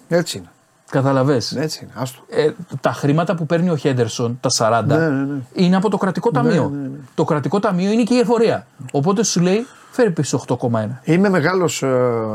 Έτσι 0.08 0.38
είναι. 0.38 0.46
Καταλαβέ. 0.90 1.40
Έτσι 1.56 1.80
είναι. 1.82 1.92
Άστο. 1.94 2.20
Ε, 2.28 2.50
τα 2.80 2.92
χρήματα 2.92 3.34
που 3.34 3.46
παίρνει 3.46 3.70
ο 3.70 3.76
Χέντερσον, 3.76 4.38
τα 4.40 4.48
40, 4.50 4.84
Ναι, 4.86 4.96
ναι, 4.96 5.08
ναι. 5.24 5.38
είναι 5.52 5.76
από 5.76 5.90
το 5.90 5.96
κρατικό 5.96 6.30
ταμείο. 6.30 6.72
Το 7.14 7.24
κρατικό 7.24 7.58
ταμείο 7.58 7.90
είναι 7.90 8.02
και 8.02 8.14
η 8.14 8.18
εφορία. 8.18 8.66
Οπότε 8.92 9.24
σου 9.24 9.40
λέει, 9.40 9.66
φέρει 9.90 10.10
πίσω 10.10 10.36
8,1. 10.48 11.00
Είμαι 11.04 11.28
μεγάλος, 11.28 11.82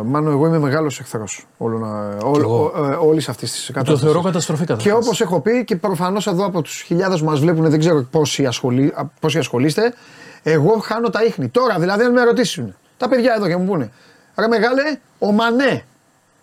μάλλον 0.06 0.32
εγώ 0.32 0.48
είμαι 0.48 0.60
μεγάλος 0.60 1.00
εχθρός 1.00 1.46
εγώ. 2.38 2.72
όλης 3.02 3.30
αυτής 3.30 3.52
της 3.52 3.66
Το 3.66 3.74
κατάστασης. 3.74 4.04
θεωρώ 4.04 4.22
καταστροφή 4.22 4.62
Και 4.62 4.68
κατάσταση. 4.74 4.96
όπως 4.96 5.22
έχω 5.22 5.40
πει 5.40 5.64
και 5.64 5.76
προφανώς 5.76 6.28
εδώ 6.28 6.46
από 6.46 6.62
τους 6.62 6.82
χιλιάδες 6.82 7.20
που 7.20 7.26
μας 7.26 7.40
βλέπουν, 7.40 7.70
δεν 7.70 7.80
ξέρω 7.80 8.04
πόσοι, 8.12 8.46
ασχολεί, 8.46 8.94
α, 8.96 9.06
πόσοι 9.20 9.38
ασχολείστε, 9.38 9.94
εγώ 10.52 10.78
χάνω 10.78 11.10
τα 11.10 11.24
ίχνη. 11.24 11.48
Τώρα 11.48 11.80
δηλαδή, 11.80 12.04
αν 12.04 12.12
με 12.12 12.24
ρωτήσουν 12.24 12.76
τα 12.98 13.08
παιδιά 13.08 13.34
εδώ 13.34 13.48
και 13.48 13.56
μου 13.56 13.66
πούνε, 13.66 13.92
ρε 14.38 14.48
μεγάλε, 14.48 14.82
ο 15.20 15.32
Μανέ, 15.32 15.86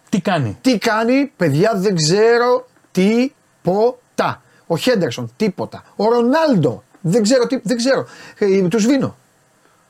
Τι 0.09 0.21
κάνει; 0.21 0.59
τι 0.61 0.79
κάνει, 0.79 1.33
παιδιά 1.37 1.73
δεν 1.75 1.97
ξέρω 1.97 2.67
τίποτα. 2.93 4.43
Ο 4.67 4.77
Χέντερσον, 4.77 5.33
τίποτα. 5.37 5.85
Ο 5.97 6.05
Ρονάλντο, 6.05 6.83
δεν 7.01 7.23
ξέρω 7.23 7.47
τι, 7.47 7.61
δεν 7.63 7.77
ξέρω. 7.77 8.07
Ε, 8.39 8.63
τους 8.69 8.83
σβήνω. 8.83 9.17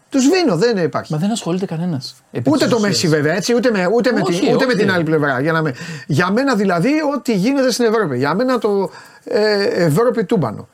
Τους 0.09 0.23
σβήνω, 0.23 0.57
δεν 0.57 0.77
υπάρχει. 0.77 1.13
Μα 1.13 1.19
δεν 1.19 1.31
ασχολείται 1.31 1.67
κανένας. 1.67 2.17
Ούτε 2.47 2.67
το 2.67 2.81
Μέση 2.81 3.09
βέβαια, 3.09 3.35
έτσι, 3.35 3.55
ούτε 3.55 3.71
με, 3.71 3.87
ούτε 3.95 4.13
με, 4.13 4.21
Όχι, 4.25 4.41
την, 4.41 4.55
ούτε 4.55 4.65
με 4.67 4.73
όχι. 4.73 4.81
την 4.81 4.93
άλλη 4.93 5.05
πλευρά. 5.05 5.41
Για, 5.41 5.53
να 5.53 5.63
με, 5.63 5.75
για 6.07 6.31
μένα 6.31 6.55
δηλαδή, 6.55 6.93
ό,τι 7.15 7.35
γίνεται 7.35 7.71
στην 7.71 7.85
Ευρώπη. 7.85 8.19
Για 8.19 8.35
μένα 8.35 8.59
το 8.59 8.91
ε, 9.25 9.65
Ευρώπη 9.65 10.25
τούμπανο. 10.25 10.69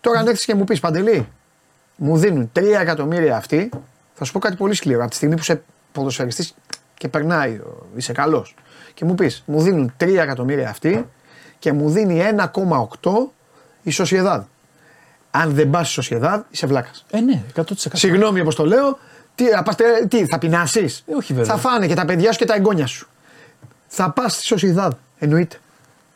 Τώρα 0.00 0.18
αν 0.18 0.26
έρθει 0.26 0.44
και 0.44 0.54
μου 0.54 0.64
πεις 0.64 0.80
Παντελή, 0.80 1.28
μου 2.00 2.16
δίνουν 2.16 2.50
3 2.58 2.62
εκατομμύρια 2.80 3.36
αυτοί, 3.36 3.68
θα 4.14 4.24
σου 4.24 4.32
πω 4.32 4.38
κάτι 4.38 4.56
πολύ 4.56 4.74
σκληρό. 4.74 5.00
Από 5.00 5.10
τη 5.10 5.16
στιγμή 5.16 5.34
που 5.34 5.40
είσαι 5.40 5.62
ποδοσφαιριστής 5.92 6.54
και 6.94 7.08
περνάει, 7.08 7.52
ο- 7.54 7.86
είσαι 7.96 8.12
καλός. 8.12 8.54
Και 8.94 9.04
μου 9.04 9.14
πεις, 9.14 9.42
μου 9.46 9.60
δίνουν 9.62 9.92
3 9.96 10.20
εκατομμύρια 10.22 10.68
αυτοί 10.68 11.06
και 11.58 11.72
μου 11.72 11.90
δίνει 11.90 12.20
1,8 12.20 13.32
η 13.82 13.90
Σοσιεδάδ. 13.90 14.42
Αν 15.30 15.50
δεν 15.54 15.70
πας 15.70 15.84
στη 15.84 15.92
Σοσιεδάδ, 15.94 16.40
είσαι 16.50 16.66
βλάκας. 16.66 17.04
Ε, 17.10 17.20
ναι, 17.20 17.42
100%. 17.54 17.96
Συγγνώμη 17.96 18.40
όπως 18.40 18.54
το 18.54 18.66
λέω. 18.66 18.98
Τι, 19.34 19.44
α, 19.52 19.62
πας 19.62 19.74
τε- 19.76 20.08
τι 20.08 20.26
θα 20.26 20.38
πεινάσεις; 20.38 21.04
Ε, 21.06 21.14
όχι, 21.14 21.32
βέβαια. 21.34 21.54
Θα 21.54 21.60
φάνε 21.60 21.86
και 21.86 21.94
τα 21.94 22.04
παιδιά 22.04 22.32
σου 22.32 22.38
και 22.38 22.44
τα 22.44 22.54
εγγόνια 22.54 22.86
σου. 22.86 23.08
Θα 23.86 24.10
πας 24.10 24.32
στη 24.34 24.44
Σοσιδάδ. 24.44 24.92
Εννοείται. 25.18 25.56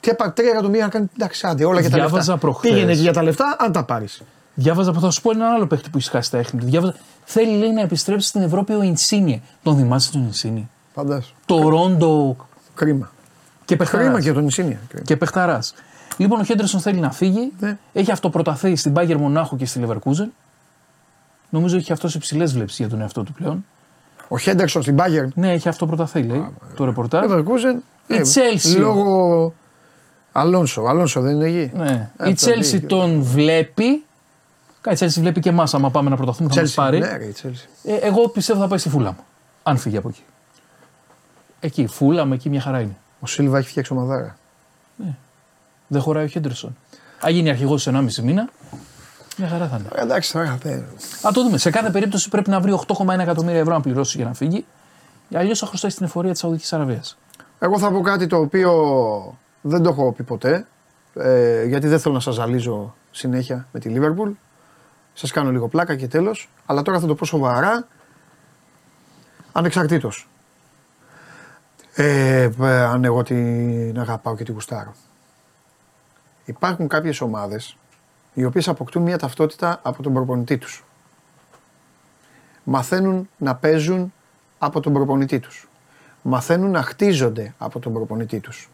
Τι 0.01 0.11
έπα, 0.11 0.33
τρία 0.33 0.51
εκατομμύρια 0.51 0.85
να 0.85 0.91
κάνει. 0.91 1.07
Εντάξει, 1.15 1.47
άντε, 1.47 1.65
όλα 1.65 1.83
και 1.83 1.89
τα 1.89 1.95
Διάβαζα 1.95 2.17
λεφτά. 2.17 2.37
προχθές. 2.37 2.71
Πήγαινε 2.71 2.93
εκεί 2.93 3.01
για 3.01 3.13
τα 3.13 3.23
λεφτά, 3.23 3.57
αν 3.59 3.73
τα 3.73 3.85
πάρεις. 3.85 4.23
Διάβαζα, 4.55 4.93
θα 4.93 5.11
σου 5.11 5.21
πω 5.21 5.31
έναν 5.31 5.53
άλλο 5.53 5.67
παίχτη 5.67 5.91
που 5.91 5.99
έχει 5.99 6.11
χάσει 6.11 6.31
τα 6.31 6.39
έχνη 6.39 6.61
του. 6.61 6.67
Διάβαζα, 6.67 6.95
θέλει 7.25 7.57
λέει, 7.57 7.73
να 7.73 7.81
επιστρέψει 7.81 8.29
στην 8.29 8.43
Ευρώπη 8.43 8.73
ο 8.73 8.83
Ινσίνιε. 8.83 9.41
Τον 9.63 9.77
θυμάσαι 9.77 10.13
τον 10.13 10.23
Ινσίνιε. 10.23 10.65
Φαντάζομαι. 10.95 11.25
Το 11.47 11.69
Ρόντο 11.69 12.37
Κρίμα. 12.75 13.11
και 13.65 13.77
Κρίμα 13.77 13.91
παιχταράς. 13.91 14.25
και 14.25 14.33
τον 14.33 14.47
Ισίνια. 14.47 14.79
Και 15.05 15.17
παιχταρά. 15.17 15.59
Λοιπόν, 16.17 16.41
ο 16.41 16.45
Χέντερσον 16.45 16.81
θέλει 16.81 17.01
να 17.01 17.11
φύγει. 17.13 17.53
Ναι. 17.61 17.79
Έχει 17.93 18.11
αυτοπροταθεί 18.11 18.77
στην 18.77 18.93
Bayern 18.97 19.17
Μονάχου 19.17 19.57
και 19.57 19.67
στη 19.67 19.81
Leverkusen. 19.87 20.27
Νομίζω 21.49 21.77
έχει 21.77 21.93
αυτός 21.93 22.15
υψηλές 22.15 22.53
βλέψεις 22.53 22.79
για 22.79 22.89
τον 22.89 23.01
εαυτό 23.01 23.23
του 23.23 23.33
πλέον. 23.33 23.65
Ο 24.29 24.39
Χέντερσον 24.39 24.83
στην 24.83 24.97
Bayern. 24.99 25.29
Ναι, 25.35 25.53
έχει 25.53 25.69
αυτοπροταθεί, 25.69 26.23
λέει 26.23 26.47
το 26.77 26.85
ρεπορτάζ. 26.85 27.31
Leverkusen. 27.31 27.77
Η 28.07 28.15
ε, 28.15 28.21
Chelsea. 28.35 28.79
Λόγω. 28.79 29.55
Αλόνσο. 30.33 30.83
Αλόνσο 30.83 31.21
δεν 31.21 31.35
είναι 31.35 31.45
εκεί. 31.47 31.77
Ναι. 31.77 32.11
Ε, 32.17 32.29
η 32.29 32.33
αυτό 32.33 32.51
Chelsea 32.51 32.61
δίκιο. 32.63 32.89
τον 32.89 33.23
βλέπει. 33.23 34.05
Κάτι 34.83 35.05
η 35.05 35.09
Chelsea 35.09 35.21
βλέπει 35.21 35.41
και 35.41 35.49
εμάς. 35.49 35.75
άμα 35.75 35.91
πάμε 35.91 36.11
να 36.11 36.17
πρωταθούμε 36.17 36.49
θα 36.55 36.61
μας 36.61 36.71
Chelsea. 36.71 36.75
πάρει. 36.75 36.99
Ναι, 36.99 37.17
ρε, 37.17 37.25
η 37.25 37.35
Chelsea. 37.43 37.67
Ε, 37.85 37.95
εγώ 37.95 38.29
πιστεύω 38.29 38.61
θα 38.61 38.69
πάει 38.69 38.79
στη 38.79 38.89
Φούλαμ. 38.89 39.15
Αν 39.63 39.77
φύγει 39.77 39.97
από 39.97 40.09
εκεί. 40.09 40.23
Εκεί, 41.61 41.87
Φούλαμ, 41.87 42.33
εκεί 42.33 42.49
μια 42.49 42.61
χαρά 42.61 42.81
είναι. 42.81 42.97
Ο 43.21 43.27
Σίλβα 43.27 43.59
έχει 43.59 43.69
φτιάξει 43.69 43.93
ομαδάρα. 43.93 44.37
Δεν 45.87 46.01
χωράει 46.01 46.25
ο 46.25 46.27
Χέντερσον. 46.27 46.77
Αν 47.21 47.33
γίνει 47.33 47.51
αρχηγός 47.51 47.83
σε 47.83 47.91
1,5 47.91 48.23
μήνα, 48.23 48.49
μια 49.37 49.49
χαρά 49.49 49.69
θα 49.69 49.77
είναι. 49.77 49.89
Ε, 49.95 50.03
Εντάξει, 50.03 50.33
τώρα. 50.33 50.59
δεν- 50.63 50.85
Α 51.23 51.31
το 51.33 51.43
δούμε. 51.43 51.59
Σε 51.59 51.71
κάθε 51.71 51.91
περίπτωση 51.91 52.29
πρέπει 52.29 52.51
να 52.51 52.61
βρει 52.61 52.73
8,1 52.73 53.23
εκατομμύρια 53.23 53.61
ευρώ 53.61 53.73
να 53.75 53.81
πληρώσει 53.81 54.17
για 54.17 54.27
να 54.27 54.35
φύγει. 54.35 54.65
Αλλιώς 55.35 55.59
θα 55.59 55.67
χρωστάει 55.67 55.91
στην 55.91 56.05
εφορία 56.07 56.31
της 56.31 56.41
Σαουδικής 56.41 56.73
Αραβίας. 56.73 57.19
Εγώ 57.59 57.79
θα 57.79 57.91
πω 57.91 58.01
κάτι 58.01 58.27
το 58.27 58.37
οποίο 58.37 58.73
δεν 59.61 59.83
το 59.83 59.89
έχω 59.89 60.13
πει 60.13 60.23
ποτέ. 60.23 60.67
Ε, 61.15 61.65
γιατί 61.65 61.89
δεν 61.89 62.01
θέλω 62.01 62.15
να 62.15 62.21
σας 62.21 62.35
ζαλίζω 62.35 62.95
συνέχεια 63.11 63.67
με 63.73 63.81
τη 63.81 63.89
Λίβερπουλ. 63.89 64.31
Σας 65.15 65.31
κάνω 65.31 65.51
λίγο 65.51 65.69
πλάκα 65.69 65.97
και 65.97 66.09
τέλος. 66.09 66.49
Αλλά 66.67 66.83
τώρα 66.83 67.01
θα 67.01 67.07
το 67.07 67.15
πω 67.15 67.25
σοβαρά. 67.25 67.87
Ανεξαρτήτως. 69.53 70.29
Ε, 71.95 72.51
ε, 72.61 72.83
αν 72.83 73.05
εγώ 73.05 73.23
την 73.23 74.01
αγαπάω 74.01 74.37
και 74.37 74.45
την 74.45 74.55
γουστάρω. 74.55 74.95
Υπάρχουν 76.45 76.89
κάποιες 76.89 77.21
ομάδες 77.21 77.77
οι 78.35 78.45
οποίες 78.45 78.69
αποκτούν 78.69 79.03
μια 79.03 79.19
ταυτότητα 79.19 79.81
από 79.83 80.03
τον 80.03 80.13
προπονητή 80.13 80.59
τους. 80.59 80.85
Μαθαίνουν 82.65 83.29
να 83.37 83.55
παίζουν 83.55 84.13
από 84.59 84.81
τον 84.81 84.93
προπονητή 84.93 85.41
τους. 85.41 85.69
Μαθαίνουν 86.23 86.71
να 86.71 86.83
χτίζονται 86.83 87.55
από 87.59 87.79
τον 87.79 87.93
προπονητή 87.93 88.41
τους. 88.41 88.71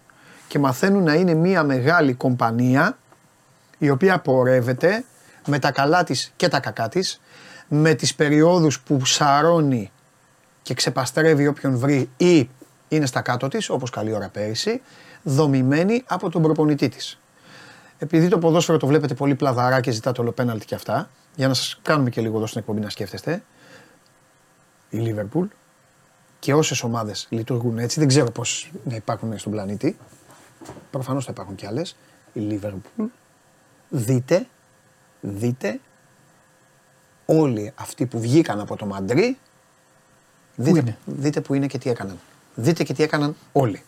Και 0.49 0.59
μαθαίνουν 0.59 1.03
να 1.03 1.15
είναι 1.15 1.35
μια 1.35 1.63
μεγάλη 1.63 2.15
κομπανία 2.15 2.99
η 3.79 3.91
οποία 3.91 4.19
πορεύεται 4.19 5.05
με 5.49 5.59
τα 5.59 5.73
καλά 5.73 6.05
της 6.05 6.33
και 6.37 6.49
τα 6.49 6.61
κακά 6.61 6.89
της, 6.89 7.21
με 7.69 7.95
τις 7.95 8.15
περιόδους 8.15 8.81
που 8.81 9.05
σαρώνει 9.05 9.91
και 10.63 10.75
ξεπαστρεύει 10.75 11.47
όποιον 11.47 11.79
βρει 11.79 12.11
ή 12.17 12.49
είναι 12.89 13.07
στα 13.07 13.21
κάτω 13.21 13.49
της, 13.49 13.71
όπως 13.71 13.91
καλή 13.91 14.15
ώρα 14.15 14.29
πέρυσι, 14.29 14.81
δομημένη 15.23 16.05
από 16.07 16.31
τον 16.31 16.43
προπονητή 16.43 16.89
της. 16.89 17.19
Επειδή 17.99 18.29
το 18.29 18.39
ποδόσφαιρο 18.39 18.79
το 18.79 18.87
βλέπετε 18.87 19.15
πολύ 19.15 19.35
πλαδαρά 19.35 19.81
και 19.81 19.91
ζητάτε 19.91 20.21
όλο 20.21 20.33
πέναλτι 20.33 20.67
και 20.67 20.75
αυτά, 20.75 21.11
για 21.35 21.49
να 21.49 21.55
σας 21.55 21.81
κάνουμε 21.83 22.11
και 22.11 22.21
λίγο 22.21 22.37
εδώ 22.37 22.47
στην 22.47 22.61
εκπομπή 22.61 22.81
να 22.81 22.91
σκέφτεστε, 22.91 23.43
η 24.91 24.99
Λίβερπουλ 24.99 25.47
και 26.39 26.55
όσες 26.55 26.83
ομάδες 26.83 27.27
λειτουργούν 27.31 27.79
έτσι, 27.79 27.99
δεν 27.99 28.09
ξέρω 28.09 28.31
πώς 28.31 28.73
να 28.85 28.95
υπάρχουν 28.95 29.39
στον 29.39 29.53
πλανήτη, 29.53 29.99
προφανώς 30.91 31.25
θα 31.25 31.31
υπάρχουν 31.33 31.55
κι 31.55 31.67
άλλες, 31.67 31.97
η 32.33 32.41
Λίβερπουλ, 32.41 33.07
δείτε, 33.89 34.47
δείτε 35.21 35.81
όλοι 37.27 37.73
αυτοί 37.75 38.07
που 38.07 38.21
βγήκαν 38.21 38.61
από 38.61 38.77
το 38.77 38.87
Μαντρί, 38.87 39.39
δείτε, 40.57 40.79
είναι; 40.79 40.97
δείτε 41.05 41.41
που 41.41 41.55
είναι 41.55 41.67
και 41.67 41.79
τι 41.79 41.91
έκαναν. 41.91 42.19
Δείτε 42.55 42.83
και 42.83 42.95
τι 42.95 43.03
έκαναν 43.03 43.37
όλοι. 43.53 43.83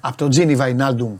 Από 0.00 0.16
τον 0.16 0.30
Τζίνι 0.30 0.56
Βαϊνάλντουμ, 0.56 1.14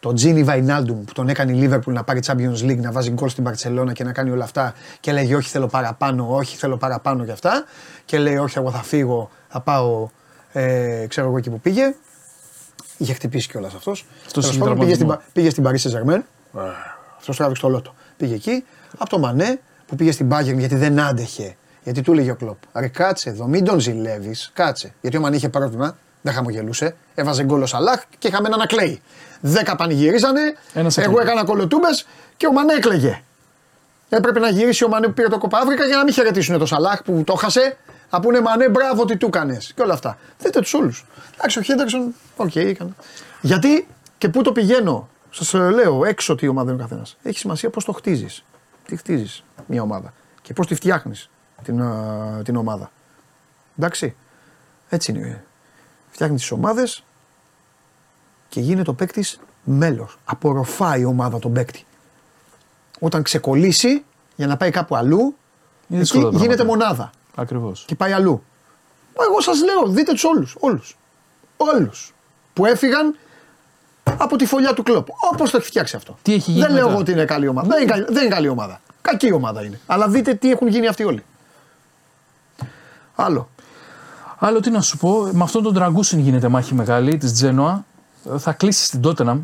τον 0.00 0.14
Τζίνι 0.14 0.44
Βαϊνάλντουμ 0.44 1.04
που 1.04 1.12
τον 1.12 1.28
έκανε 1.28 1.52
η 1.52 1.54
Λίβερπουλ 1.54 1.94
να 1.94 2.04
πάρει 2.04 2.20
Champions 2.26 2.58
League, 2.58 2.78
να 2.78 2.92
βάζει 2.92 3.10
γκολ 3.10 3.28
στην 3.28 3.44
Παρσελώνα 3.44 3.92
και 3.92 4.04
να 4.04 4.12
κάνει 4.12 4.30
όλα 4.30 4.44
αυτά 4.44 4.74
και 5.00 5.12
λέγει 5.12 5.34
όχι 5.34 5.48
θέλω 5.48 5.66
παραπάνω, 5.66 6.34
όχι 6.34 6.56
θέλω 6.56 6.76
παραπάνω 6.76 7.24
και 7.24 7.32
αυτά 7.32 7.64
και 8.04 8.18
λέει 8.18 8.36
όχι 8.36 8.58
εγώ 8.58 8.70
θα 8.70 8.82
φύγω, 8.82 9.30
θα 9.48 9.60
πάω 9.60 10.08
ε, 10.52 11.06
ξέρω 11.08 11.26
εγώ 11.26 11.38
εκεί 11.38 11.50
που 11.50 11.60
πήγε 11.60 11.94
Είχε 12.96 13.12
χτυπήσει 13.12 13.48
κιόλας 13.48 13.74
αυτός. 13.74 14.06
Αυτός 14.26 14.44
είχε 14.44 14.52
πήγε, 14.52 14.64
στην, 14.64 14.76
τραυματισμό. 14.76 15.08
Πα- 15.08 15.22
πήγε 15.32 15.50
στην 15.50 15.64
Paris 15.66 15.78
Saint-Germain. 15.78 16.20
Αυτός 17.18 17.36
τράβηξε 17.36 17.62
το 17.62 17.68
λότο. 17.68 17.94
Πήγε 18.16 18.34
εκεί. 18.34 18.64
Από 18.98 19.10
το 19.10 19.18
Μανέ 19.18 19.60
που 19.86 19.96
πήγε 19.96 20.12
στην 20.12 20.28
Bayern 20.32 20.56
γιατί 20.56 20.74
δεν 20.74 21.00
άντεχε. 21.00 21.56
Γιατί 21.82 22.02
του 22.02 22.12
έλεγε 22.12 22.30
ο 22.30 22.34
Κλοπ. 22.34 22.56
Ρε 22.74 22.88
κάτσε 22.88 23.30
εδώ, 23.30 23.46
μην 23.46 23.64
τον 23.64 23.80
ζηλεύεις. 23.80 24.50
Κάτσε. 24.54 24.94
Γιατί 25.00 25.16
ο 25.16 25.20
Μανέ 25.20 25.36
είχε 25.36 25.48
πρόβλημα. 25.48 25.96
Δεν 26.22 26.34
χαμογελούσε. 26.34 26.96
Έβαζε 27.14 27.44
γκολ 27.44 27.62
ο 27.62 27.66
Σαλάχ 27.66 28.02
και 28.18 28.28
είχαμε 28.28 28.46
έναν 28.48 28.58
να 28.58 28.66
κλαίει. 28.66 29.02
Δέκα 29.40 29.76
πανηγυρίζανε. 29.76 30.40
Ένας 30.74 30.98
εγώ 30.98 31.10
έκλαιγε. 31.10 31.30
έκανα 31.30 31.46
κολοτούμπες 31.46 32.06
και 32.36 32.46
ο 32.46 32.52
Μανέ 32.52 32.72
έκλαιγε. 32.72 33.22
Έπρεπε 34.08 34.38
να 34.38 34.48
γυρίσει 34.48 34.84
ο 34.84 34.88
Μανέ 34.88 35.06
που 35.06 35.12
πήρε 35.12 35.28
το 35.28 35.38
κοπαύρικα 35.38 35.84
για 35.86 35.96
να 35.96 36.04
μην 36.04 36.12
χαιρετήσουν 36.12 36.58
το 36.58 36.66
Σαλάχ 36.66 37.02
που 37.02 37.22
το 37.26 37.34
χάσε. 37.34 37.76
Να 38.10 38.20
πούνε 38.20 38.40
Μανέ, 38.40 38.68
μπράβο, 38.68 39.04
τι 39.04 39.16
του 39.16 39.26
έκανε. 39.26 39.58
Και 39.74 39.82
όλα 39.82 39.92
αυτά. 39.92 40.18
Δείτε 40.38 40.60
τους 40.60 40.74
όλους. 40.74 41.06
Εντάξει, 41.34 41.58
ο 41.58 41.62
Χέντερσον, 41.62 42.14
οκ, 42.36 42.56
έκανε. 42.56 42.90
Γιατί 43.40 43.86
και 44.18 44.28
πού 44.28 44.42
το 44.42 44.52
πηγαίνω; 44.52 45.08
Σας 45.36 45.52
λέω 45.52 46.04
έξω 46.04 46.34
τι 46.34 46.48
ομάδα 46.48 46.72
είναι 46.72 46.80
ο 46.80 46.84
καθένας. 46.84 47.16
Έχει 47.22 47.38
σημασία 47.38 47.70
πώς 47.70 47.84
το 47.84 47.92
χτίζεις. 47.92 48.44
Τι 48.86 48.96
χτίζεις 48.96 49.44
μια 49.66 49.82
ομάδα. 49.82 50.12
Και 50.42 50.52
πώς 50.52 50.66
τη 50.66 50.74
φτιάχνεις 50.74 51.30
την, 51.62 51.82
α, 51.82 52.40
την 52.44 52.56
ομάδα. 52.56 52.90
Εντάξει. 53.78 54.16
Έτσι 54.88 55.12
είναι. 55.12 55.44
Φτιάχνεις 56.10 56.40
τις 56.40 56.50
ομάδες 56.50 57.04
και 58.48 58.60
γίνεται 58.60 58.90
ο 58.90 58.94
παίκτης 58.94 59.40
μέλος. 59.64 60.18
Απορροφάει 60.24 61.00
η 61.00 61.04
ομάδα 61.04 61.38
τον 61.38 61.52
παίκτη. 61.52 61.84
Όταν 63.00 63.22
ξεκολλήσει 63.22 64.04
για 64.36 64.46
να 64.46 64.56
πάει 64.56 64.70
κάπου 64.70 64.96
αλλού, 64.96 65.18
Είναι 65.18 65.34
εκεί 65.88 65.98
δύσκολα 65.98 66.30
τα 66.30 66.38
γίνεται 66.38 66.64
πράγματα. 66.64 66.86
μονάδα 66.86 67.10
Ακριβώς. 67.34 67.84
και 67.86 67.94
πάει 67.94 68.12
αλλού. 68.12 68.42
Μα 69.18 69.24
Εγώ 69.30 69.40
σας 69.40 69.62
λέω, 69.64 69.86
δείτε 69.86 70.12
τους 70.12 70.24
όλους. 70.24 70.56
Όλους. 70.60 70.96
Όλους. 71.56 72.14
Που 72.52 72.66
έφυγαν 72.66 73.16
από 74.18 74.36
τη 74.36 74.46
φωλιά 74.46 74.74
του 74.74 74.82
κλοπ. 74.82 75.06
Όπως 75.32 75.50
το 75.50 75.56
έχει 75.56 75.66
φτιάξει 75.66 75.96
αυτό. 75.96 76.16
Τι 76.22 76.34
έχει 76.34 76.50
γίνει 76.50 76.62
Δεν 76.62 76.72
λέω 76.72 76.78
μετά; 76.78 76.90
εγώ 76.90 77.00
ότι 77.00 77.12
είναι 77.12 77.24
καλή 77.24 77.48
ομάδα. 77.48 77.68
Δεν 77.68 77.82
είναι, 77.82 77.90
καλή, 77.90 78.04
δεν 78.08 78.24
είναι 78.24 78.34
καλή 78.34 78.48
ομάδα. 78.48 78.80
Κακή 79.02 79.32
ομάδα 79.32 79.64
είναι. 79.64 79.80
Αλλά 79.86 80.08
δείτε 80.08 80.34
τι 80.34 80.50
έχουν 80.50 80.68
γίνει 80.68 80.86
αυτοί 80.86 81.04
όλοι. 81.04 81.24
Άλλο. 83.14 83.48
Άλλο 84.38 84.60
τι 84.60 84.70
να 84.70 84.80
σου 84.80 84.96
πω, 84.96 85.28
με 85.32 85.42
αυτόν 85.42 85.62
τον 85.62 85.74
Τραγκούσιν 85.74 86.18
γίνεται 86.18 86.48
μάχη 86.48 86.74
μεγάλη 86.74 87.16
της 87.16 87.32
Τζένοα. 87.32 87.84
Ε, 88.34 88.38
Θα 88.38 88.52
κλείσει 88.52 88.84
στην 88.84 89.00
Τότεναμ. 89.00 89.42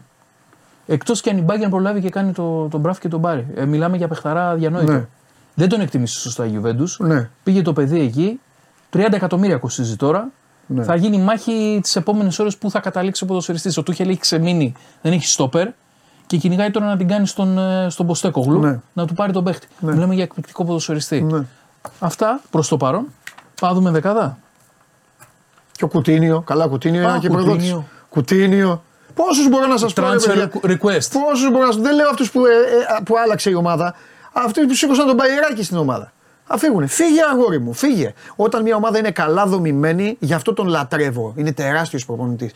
Εκτός 0.86 1.20
και 1.20 1.30
αν 1.30 1.36
η 1.36 1.40
Μπάγκερ 1.40 1.68
προλάβει 1.68 2.00
και 2.00 2.10
κάνει 2.10 2.32
το, 2.32 2.68
τον 2.68 2.80
μπράφ 2.80 2.98
και 2.98 3.08
τον 3.08 3.20
πάρει. 3.20 3.46
Ε, 3.54 3.64
μιλάμε 3.64 3.96
για 3.96 4.08
παιχταρά 4.08 4.50
αδιανόητο. 4.50 4.92
Ναι. 4.92 5.06
Δεν 5.54 5.68
τον 5.68 5.80
εκτιμήσεις 5.80 6.20
σωστά 6.20 6.44
η 6.46 6.48
Γιουβέντου. 6.48 6.86
Ναι. 6.98 7.30
Πήγε 7.42 7.62
το 7.62 7.72
παιδί 7.72 8.00
εκεί. 8.00 8.40
30 8.92 9.12
εκατομμύρια 9.12 9.56
κοστίζει 9.56 9.96
τώρα. 9.96 10.28
Ναι. 10.74 10.84
Θα 10.84 10.94
γίνει 10.94 11.18
μάχη 11.18 11.78
τις 11.82 11.96
επόμενες 11.96 12.38
ώρες 12.38 12.56
που 12.56 12.70
θα 12.70 12.80
καταλήξει 12.80 13.24
ο 13.24 13.26
ποδοσφαιριστής. 13.26 13.76
Ο 13.76 13.82
Τούχελ 13.82 14.08
έχει 14.08 14.18
ξεμείνει, 14.18 14.72
δεν 15.02 15.12
έχει 15.12 15.26
στόπερ 15.26 15.68
και 16.26 16.36
κυνηγάει 16.36 16.70
τώρα 16.70 16.86
να 16.86 16.96
την 16.96 17.08
κάνει 17.08 17.26
στον, 17.26 17.58
ε, 17.58 17.86
στον 17.90 18.06
Ποστέκογλου 18.06 18.60
Ναι. 18.60 18.80
να 18.92 19.06
του 19.06 19.14
πάρει 19.14 19.32
τον 19.32 19.44
παίχτη. 19.44 19.66
Μιλάμε 19.80 20.14
για 20.14 20.22
εκπληκτικό 20.22 20.64
ποδοσφαιριστή. 20.64 21.22
Ναι. 21.22 21.40
Αυτά 21.98 22.40
προς 22.50 22.68
το 22.68 22.76
παρόν. 22.76 23.04
Πάμε 23.60 23.72
να 23.74 23.78
δούμε 23.78 23.90
δεκάδα. 23.90 24.38
Και 25.72 25.84
ο 25.84 25.88
Κουτίνιο. 25.88 26.40
Καλά, 26.40 26.66
Κουτίνιο 26.66 27.06
Α, 27.06 27.10
είναι 27.10 27.18
και 27.18 27.28
Κουτίνιο. 27.28 27.52
προδότη. 27.54 27.84
Κουτίνιο. 28.08 28.82
Πόσους 29.14 29.48
μπορώ 29.48 29.66
να 29.66 29.76
σας 29.76 29.92
πω, 29.92 30.02
ρε 30.02 30.08
Transfer 30.08 30.26
παιδιά. 30.26 30.50
request. 30.62 31.08
Πόσους 31.12 31.50
μπορώ 31.50 31.66
να 31.66 31.72
σας 31.72 31.82
Δεν 31.82 31.94
λέω 31.94 32.08
αυτούς 32.08 32.30
που, 32.30 32.46
ε, 32.46 32.50
ε, 32.50 33.02
που 33.04 33.14
άλλαξε 33.24 33.50
η 33.50 33.54
ομάδα. 33.54 33.94
Αυτοί 34.32 34.66
που 34.66 34.74
σήκωσαν 34.74 35.06
τον 35.06 35.14
Μπαϊράκι 35.14 35.62
στην 35.62 35.76
ομάδα. 35.76 36.12
Α 36.46 36.58
φύγουνε. 36.58 36.86
Φύγε, 36.86 37.20
αγόρι 37.32 37.60
μου, 37.60 37.72
φύγε. 37.72 38.12
Όταν 38.36 38.62
μια 38.62 38.76
ομάδα 38.76 38.98
είναι 38.98 39.10
καλά 39.10 39.46
δομημένη, 39.46 40.16
γι' 40.20 40.34
αυτό 40.34 40.52
τον 40.52 40.66
λατρεύω. 40.66 41.32
Είναι 41.36 41.52
τεράστιος 41.52 42.04
προπονητής. 42.04 42.50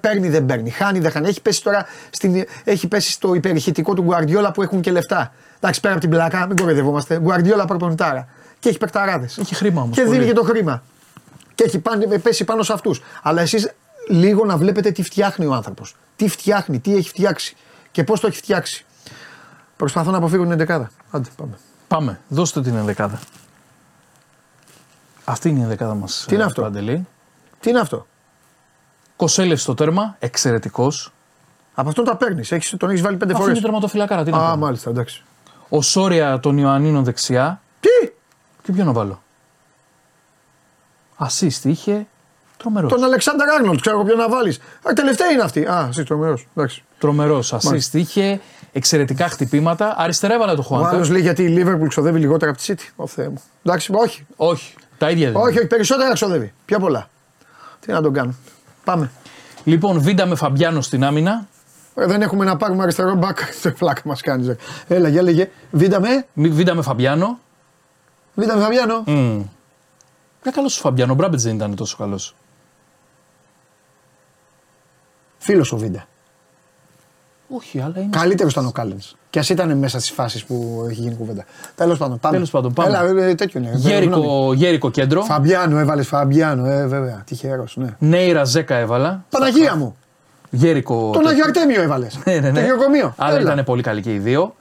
Παίρνει, 0.00 0.28
δεν 0.28 0.46
παίρνει. 0.46 0.70
Χάνει, 0.70 0.98
δεν 0.98 1.10
χάνει. 1.10 1.28
Έχει 1.28 1.42
πέσει 1.42 1.62
τώρα 1.62 1.86
στην, 2.10 2.44
έχει 2.64 2.88
πέσει 2.88 3.10
στο 3.10 3.34
υπερηχητικό 3.34 3.94
του 3.94 4.02
Γκουαρδιόλα 4.02 4.52
που 4.52 4.62
έχουν 4.62 4.80
και 4.80 4.90
λεφτά. 4.90 5.32
Εντάξει, 5.60 5.80
πέρα 5.80 5.92
από 5.92 6.02
την 6.02 6.10
πλάκα, 6.10 6.46
μην 6.46 6.56
κοροϊδευόμαστε. 6.56 7.18
Γκουαρδιόλα 7.18 7.64
προπονητάρα. 7.64 8.28
Και 8.58 8.68
έχει 8.68 8.78
παικταράδε. 8.78 9.28
Έχει 9.38 9.54
χρήμα 9.54 9.82
όμως, 9.82 9.96
Και 9.96 10.02
δίνει 10.02 10.14
πολύ. 10.16 10.26
και 10.28 10.32
το 10.34 10.42
χρήμα. 10.42 10.82
Και 11.54 11.64
έχει 11.64 11.78
πάνε- 11.78 12.18
πέσει 12.18 12.44
πάνω 12.44 12.62
σε 12.62 12.72
αυτούς. 12.72 13.02
Αλλά 13.22 13.40
εσείς 13.40 13.70
λίγο 14.08 14.44
να 14.44 14.56
βλέπετε 14.56 14.90
τι 14.90 15.02
φτιάχνει 15.02 15.46
ο 15.46 15.52
άνθρωπος. 15.54 15.96
Τι 16.16 16.28
φτιάχνει, 16.28 16.78
τι 16.80 16.96
έχει 16.96 17.08
φτιάξει 17.08 17.56
και 17.90 18.04
πώς 18.04 18.20
το 18.20 18.26
έχει 18.26 18.36
φτιάξει. 18.36 18.84
Προσπαθώ 19.76 20.10
να 20.10 20.16
αποφύγω 20.16 20.42
την 20.42 20.52
11. 20.52 20.90
Άντε, 21.10 21.28
πάμε. 21.36 21.58
Πάμε, 21.88 22.20
δώστε 22.28 22.60
την 22.60 22.76
ενδεκάδα. 22.76 23.20
Αυτή 25.24 25.48
είναι 25.48 25.58
η 25.58 25.62
ενδεκάδα 25.62 25.94
μας. 25.94 26.24
Τι 26.28 26.34
είναι 26.34 26.44
αυτό; 26.44 26.62
Παντελή. 26.62 27.06
Τι 27.60 27.70
είναι 27.70 27.80
αυτό; 27.80 28.06
Κοσέλευ 29.16 29.60
στο 29.60 29.74
τέρμα, 29.74 30.16
εξαιρετικός. 30.18 31.12
Από 31.74 31.88
αυτόν 31.88 32.04
τα 32.04 32.16
παίρνεις. 32.16 32.48
Τον 32.76 32.90
έχεις 32.90 33.02
βάλει 33.02 33.16
πέντε 33.16 33.32
Αυτό 33.32 33.42
φορές. 33.44 33.58
είναι 33.58 33.66
τερματοφυλακάρα. 33.66 34.24
Τι 34.24 34.30
να 34.30 34.36
Α, 34.36 34.40
κάνω. 34.40 34.56
μάλιστα, 34.56 34.90
εντάξει. 34.90 35.22
Ο 35.68 35.82
Σόρια 35.82 36.40
των 36.40 36.58
Ιωαννίνων 36.58 37.04
δεξιά. 37.04 37.60
Τι! 37.80 38.08
Και 38.62 38.72
ποιο 38.72 38.84
να 38.84 38.92
βάλω; 38.92 39.22
Assist 41.18 41.64
είχε. 41.64 42.06
Τρομερός. 42.56 42.92
Τον 42.92 43.04
Αλεξάνδρ 43.04 43.44
Άρνολτ, 43.48 43.80
ξέρω 43.80 43.96
εγώ 43.96 44.04
ποιο 44.04 44.16
να 44.16 44.28
βάλεις. 44.28 44.58
Τελευταία 44.94 45.30
είναι 45.30 45.42
αυτή. 45.42 45.64
Α, 45.64 45.86
εσύ 45.90 46.04
τρομερός. 46.04 46.46
Εντάξει. 46.54 46.84
Τρομερός. 46.98 47.54
Assist 47.54 47.92
είχε. 47.92 48.40
Εξαιρετικά 48.72 49.28
χτυπήματα. 49.28 49.94
Αριστερά 49.98 50.34
έβαλε 50.34 50.54
το 50.54 50.64
Ο 50.70 50.74
άλλος 50.76 50.88
Χουάνκα. 50.88 51.08
λέει 51.12 51.20
γιατί 51.20 51.42
η 51.42 51.48
Λίβερπουλ 51.48 51.86
ξοδεύει 51.88 52.18
λιγότερα 52.18 52.50
από 52.50 52.60
τη 52.60 52.64
City. 52.74 52.92
Ω 52.96 53.06
Θεέ 53.06 53.28
μου. 53.28 53.42
Εντάξει, 53.62 53.92
όχι. 53.94 54.26
Όχι. 54.36 54.74
Τα 54.98 55.10
ίδια 55.10 55.26
δεν 55.30 55.40
Όχι, 55.40 55.50
είναι. 55.50 55.58
όχι, 55.58 55.68
περισσότερα 55.68 56.12
ξοδεύει. 56.12 56.52
Πιο 56.64 56.78
πολλά. 56.78 57.08
Τι 57.80 57.92
να 57.92 58.02
τον 58.02 58.12
κάνω. 58.12 58.34
Πάμε. 58.84 59.10
Λοιπόν, 59.64 60.00
Βίντα 60.00 60.26
με 60.26 60.34
Φαμπιάνο 60.34 60.80
στην 60.80 61.04
άμυνα. 61.04 61.46
Ε, 61.94 62.06
δεν 62.06 62.22
έχουμε 62.22 62.44
να 62.44 62.56
πάρουμε 62.56 62.82
αριστερό 62.82 63.14
μπακ. 63.14 63.38
Το 63.62 63.72
φλάκα 63.76 64.00
μας 64.04 64.20
κάνει. 64.20 64.56
Έλα, 64.88 65.08
για 65.08 65.22
λέγε. 65.22 65.50
Βίντα 65.70 66.00
με. 66.00 66.26
Βίντα 66.34 66.74
με 66.74 66.82
Φαμπιάνο. 66.82 67.38
Βίντα 68.34 68.56
με 68.56 68.62
Φαβιάνο. 68.62 69.04
Mm. 69.06 69.42
Για 70.42 70.50
καλός 70.52 70.78
ο 70.78 70.80
Φαμπιάνο. 70.80 71.12
Ο 71.12 71.14
Μπράμπετς 71.14 71.42
δεν 71.42 71.54
ήταν 71.54 71.74
τόσο 71.74 71.96
καλός. 71.96 72.34
Φίλος 75.38 75.72
ο 75.72 75.76
Βίντα. 75.76 76.06
Όχι, 77.48 77.80
αλλά 77.80 77.92
είναι. 77.96 78.08
Καλύτερος 78.10 78.52
ήταν 78.52 78.66
ο 78.66 78.70
Κάλεν. 78.70 78.98
Και 79.30 79.38
ας 79.38 79.48
ήταν 79.48 79.78
μέσα 79.78 79.98
στις 79.98 80.10
φάσεις 80.10 80.44
που 80.44 80.86
έχει 80.90 81.00
γίνει 81.00 81.14
κουβέντα. 81.14 81.44
Τέλος 81.74 81.98
πάντων, 81.98 82.18
πάμε. 82.18 82.34
Τέλος 82.34 82.50
πάντων, 82.50 82.72
πάμε. 82.72 82.88
Έλα, 82.88 83.22
ε, 83.24 83.34
τέτοιο 83.34 83.60
είναι. 83.60 83.70
Συγγνώμη. 83.76 83.94
Γέρικο, 83.94 84.52
γέρικο 84.54 84.90
κέντρο. 84.90 85.22
Φαμπιάνο, 85.22 85.78
έβαλες 85.78 86.06
Φαμπιάνο, 86.08 86.66
ε, 86.66 86.86
βέβαια. 86.86 87.22
Τυχερός, 87.26 87.76
ναι. 87.76 87.96
Νέιρα 87.98 88.44
Ζέκα 88.44 88.74
έβαλα. 88.76 89.24
Παναγία 89.30 89.76
μου. 89.76 89.96
Γέρικο. 90.50 91.10
Τον 91.12 91.26
Άγιο 91.28 91.44
Αρτέμιο 91.44 91.82
έβαλες. 91.82 92.18
Ναι, 92.24 92.34
ναι, 92.34 92.46
Το 92.46 92.52
ναι. 92.52 92.64
γεωκομείο. 92.64 93.14
Αλλά 93.16 93.38
Έλα. 93.38 93.52
ήταν 93.52 93.64
πολύ 93.64 93.82
καλή 93.82 94.00
και 94.00 94.14
οι 94.14 94.18
δύο. 94.18 94.54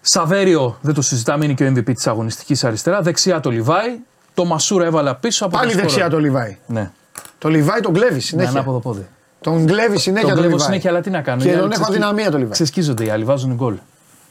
Σαβέριο, 0.00 0.76
δεν 0.80 0.94
το 0.94 1.02
συζητάμε, 1.02 1.44
είναι 1.44 1.54
και 1.54 1.64
ο 1.64 1.72
MVP 1.76 1.94
της 1.94 2.06
αγωνιστικής 2.06 2.64
αριστερά. 2.64 3.00
Δεξιά 3.02 3.40
το 3.40 3.50
Λιβάη. 3.50 3.98
Το 4.34 4.44
Μασούρα 4.44 4.84
έβαλα 4.84 5.14
πίσω 5.16 5.44
από 5.44 5.56
Πάλι 5.58 5.70
τον 5.72 5.80
δεξιά 5.80 6.08
το 6.10 6.18
Λιβάη. 6.18 6.58
Ναι, 6.66 6.90
Το 7.38 7.48
Λιβάη 7.48 7.80
τον 7.80 7.92
κλέβει 7.92 8.14
με 8.14 8.20
συνέχεια. 8.20 8.50
ανάποδο 8.50 8.78
πόδι. 8.78 9.06
Τον 9.42 9.66
κλέβει 9.66 9.98
συνέχεια 9.98 10.26
Τον 10.28 10.36
το 10.36 10.40
κλέβω 10.40 10.52
Λιβάη. 10.54 10.66
συνέχεια, 10.66 10.90
αλλά 10.90 11.00
τι 11.00 11.10
να 11.10 11.20
κάνω. 11.20 11.42
Και 11.42 11.48
οι 11.48 11.50
άλλοι 11.50 11.60
τον 11.60 11.70
έχω 11.72 11.82
ξεσκι- 11.82 12.02
αδυναμία 12.02 12.30
το 12.30 12.36
Λιβάη. 12.36 12.52
Ξεσκίζονται 12.52 13.04
οι 13.04 13.08
άλλοι, 13.10 13.24
βάζουν 13.24 13.54
γκολ. 13.54 13.74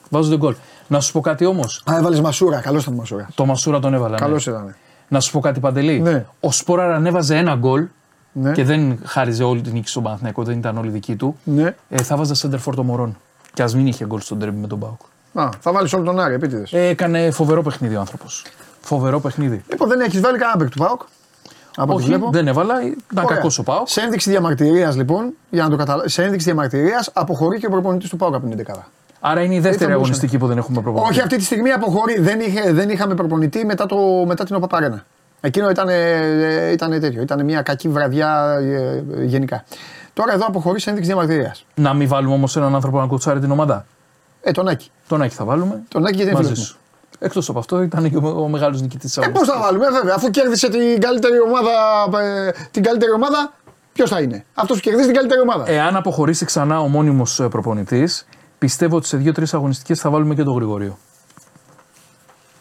Βάζουν 0.10 0.38
γκολ. 0.38 0.56
Να 0.88 1.00
σου 1.00 1.12
πω 1.12 1.20
κάτι 1.22 1.46
όμως. 1.46 1.84
Α, 1.92 1.98
έβαλες 1.98 2.22
Μασούρα. 2.22 2.60
Καλός 2.60 2.84
ήταν 2.84 2.94
Μασούρα. 2.96 3.28
Το 3.36 3.46
Μασούρα 3.46 3.80
τον 3.80 3.94
έβαλα. 3.94 4.14
ναι. 4.14 4.26
Καλός 4.26 4.46
ήταν. 4.48 4.76
Να 5.08 5.20
σου 5.20 5.32
πω 5.32 5.40
κάτι 5.40 5.60
παντελή. 5.60 6.00
Ναι. 6.00 6.26
Ο 6.40 6.52
Σπόρα 6.52 6.96
ανέβαζε 6.96 7.36
ένα 7.38 7.56
γκολ 7.56 7.86
Ναι. 8.32 8.52
και 8.52 8.64
δεν 8.64 9.00
χάριζε 9.06 9.44
όλη 9.44 9.62
την 9.62 9.74
νίκη 9.74 9.88
στον 9.90 10.04
Παναθηναϊκό, 10.04 10.44
δεν 10.44 10.58
ήταν 10.58 10.78
όλη 10.78 10.90
δική 10.90 11.16
του. 11.16 11.38
ναι. 11.44 11.76
Ε, 11.90 12.02
θα 12.04 12.16
βάζα 12.16 12.36
center 12.36 12.60
for 12.66 12.74
το 12.76 12.84
Μωρόν. 12.84 13.18
Και 13.54 13.64
ας 13.64 13.76
μην 13.76 13.88
είχε 13.88 14.06
γκολ 14.06 14.20
στον 14.20 14.40
τέρμι 14.40 14.60
με 14.60 14.68
τον 14.68 14.78
Μπάουκ. 14.78 15.02
Α, 15.34 15.50
θα 15.60 15.72
βάλεις 15.72 15.94
όλο 15.94 16.04
τον 16.04 16.20
Άρη, 16.20 16.34
επίτηδες. 16.34 16.74
Ε, 16.74 16.88
έκανε 16.88 17.32
φοβερό 17.32 17.62
παιχνίδι 17.64 17.96
ο 17.96 18.00
άνθρωπος. 18.00 18.44
Φοβερό 18.82 19.20
παιχνίδι. 19.20 19.64
Λοιπόν, 19.70 19.88
δεν 19.88 20.00
έχεις 20.00 20.20
βάλει 20.22 20.38
κανένα 20.38 20.58
παίκ 20.58 20.70
του 20.70 20.78
Πάοκ. 20.78 21.02
Από 21.76 21.94
ό,τι 21.94 22.02
Όχι, 22.02 22.10
βλέπω. 22.12 22.30
δεν 22.32 22.48
έβαλα, 22.48 22.74
ήταν 22.82 23.26
Ωραία. 23.26 23.38
κακό 23.38 23.50
ο 23.58 23.64
Πάουκ. 23.64 23.88
Σε 23.88 24.02
ένδειξη 24.02 24.30
διαμαρτυρίας, 24.30 24.96
λοιπόν, 24.96 25.34
για 25.50 25.64
να 25.64 25.70
το 25.70 25.76
καταλάβει, 25.76 26.10
σε 26.10 26.24
ένδειξη 26.24 26.46
διαμαρτυρίας 26.46 27.10
αποχωρεί 27.14 27.60
και 27.60 27.66
ο 27.66 27.70
προπονητής 27.70 28.10
του 28.10 28.18
Πάοκ 28.18 28.34
από 28.36 28.48
την 28.48 28.52
11. 28.52 28.88
Άρα 29.20 29.42
είναι 29.42 29.54
η 29.54 29.60
δεύτερη 29.60 29.78
μπορούσε. 29.78 29.94
αγωνιστική 29.94 30.38
που 30.38 30.48
δεν 30.48 30.58
έχουμε 30.58 30.82
προπονητή. 30.82 31.12
Όχι, 31.12 31.22
αυτή 31.22 31.38
τη 31.38 31.44
στιγμή 31.44 31.72
αποχωρεί. 31.72 32.20
Δεν, 32.20 32.40
είχε, 32.40 32.72
δεν 32.74 32.90
είχαμε 32.90 33.16
προπονητή 33.16 33.66
μετά, 33.66 33.86
το, 33.86 33.98
μετά 34.28 34.44
την 34.44 34.56
Οπαπαρένα. 34.56 35.06
Εκείνο 35.42 35.70
ήταν, 35.70 35.88
ε, 35.90 36.72
ήταν 36.72 37.00
τέτοιο. 37.00 37.22
Ήταν 37.22 37.46
μια 37.46 37.62
κακή 37.62 37.90
βραδιά 37.90 38.58
ε, 38.62 39.04
ε, 39.20 39.24
γενικά. 39.24 39.64
Τώρα 40.14 40.34
εδώ 40.34 40.46
αποχωρεί 40.48 40.80
σε 40.80 40.90
ένδειξη 40.90 41.12
διαμαρτυρίας. 41.12 41.66
Να 41.76 41.94
μην 41.94 42.08
βάλουμε 42.08 42.34
όμως 42.34 42.56
έναν 42.58 42.76
άνθρωπο 42.76 43.00
να 43.00 43.06
κουτσάρει 43.06 43.40
την 43.40 43.52
ομάδα; 43.52 43.86
Ε, 44.42 44.52
τον 44.52 44.68
Άκη. 44.68 44.90
Τον 45.08 45.22
Άκη 45.22 45.36
θα 45.36 45.46
βάλουμε. 45.46 45.82
Τον 45.88 46.06
Άκη 46.06 46.16
γιατί 46.16 46.30
είναι 46.30 46.40
μαζί 46.40 46.54
φίλος 46.54 46.68
σου. 46.68 46.78
Εκτός 47.24 47.50
από 47.50 47.60
αυτό 47.60 47.82
ήταν 47.82 48.10
και 48.10 48.18
ο, 48.18 48.42
ο 48.42 48.48
μεγάλος 48.48 48.82
νικητής 48.82 49.14
της 49.14 49.26
Ε, 49.26 49.30
πώς 49.30 49.48
θα 49.48 49.60
βάλουμε, 49.60 49.90
βέβαια, 49.90 50.16
αφού 50.16 50.30
κέρδισε 50.30 50.70
την 50.70 51.00
καλύτερη 51.00 51.40
ομάδα, 51.40 51.72
ε, 52.20 52.52
την 52.72 52.84
καλύτερη 52.84 53.12
ομάδα, 53.12 53.54
ποιος 53.94 54.10
θα 54.10 54.22
είναι; 54.22 54.46
Αυτός 54.54 54.78
που 54.78 54.84
κερδίζει 54.84 55.06
την 55.06 55.16
καλύτερη 55.16 55.42
ομάδα. 55.42 55.70
Εάν 55.72 55.96
αποχωρήσει 55.96 56.46
ξανά 56.46 56.80
ο 56.80 56.88
μόνιμος 56.88 57.48
προπονητής, 57.50 58.28
πιστεύω 58.58 58.96
ότι 58.96 59.08
σε 59.08 59.18
δύο-τρεις 59.18 59.54
αγωνιστικές 59.54 60.00
θα 60.00 60.10
βάλουμε 60.10 60.36
και 60.36 60.44
τον 60.44 60.56
Γρηγορίο. 60.56 60.98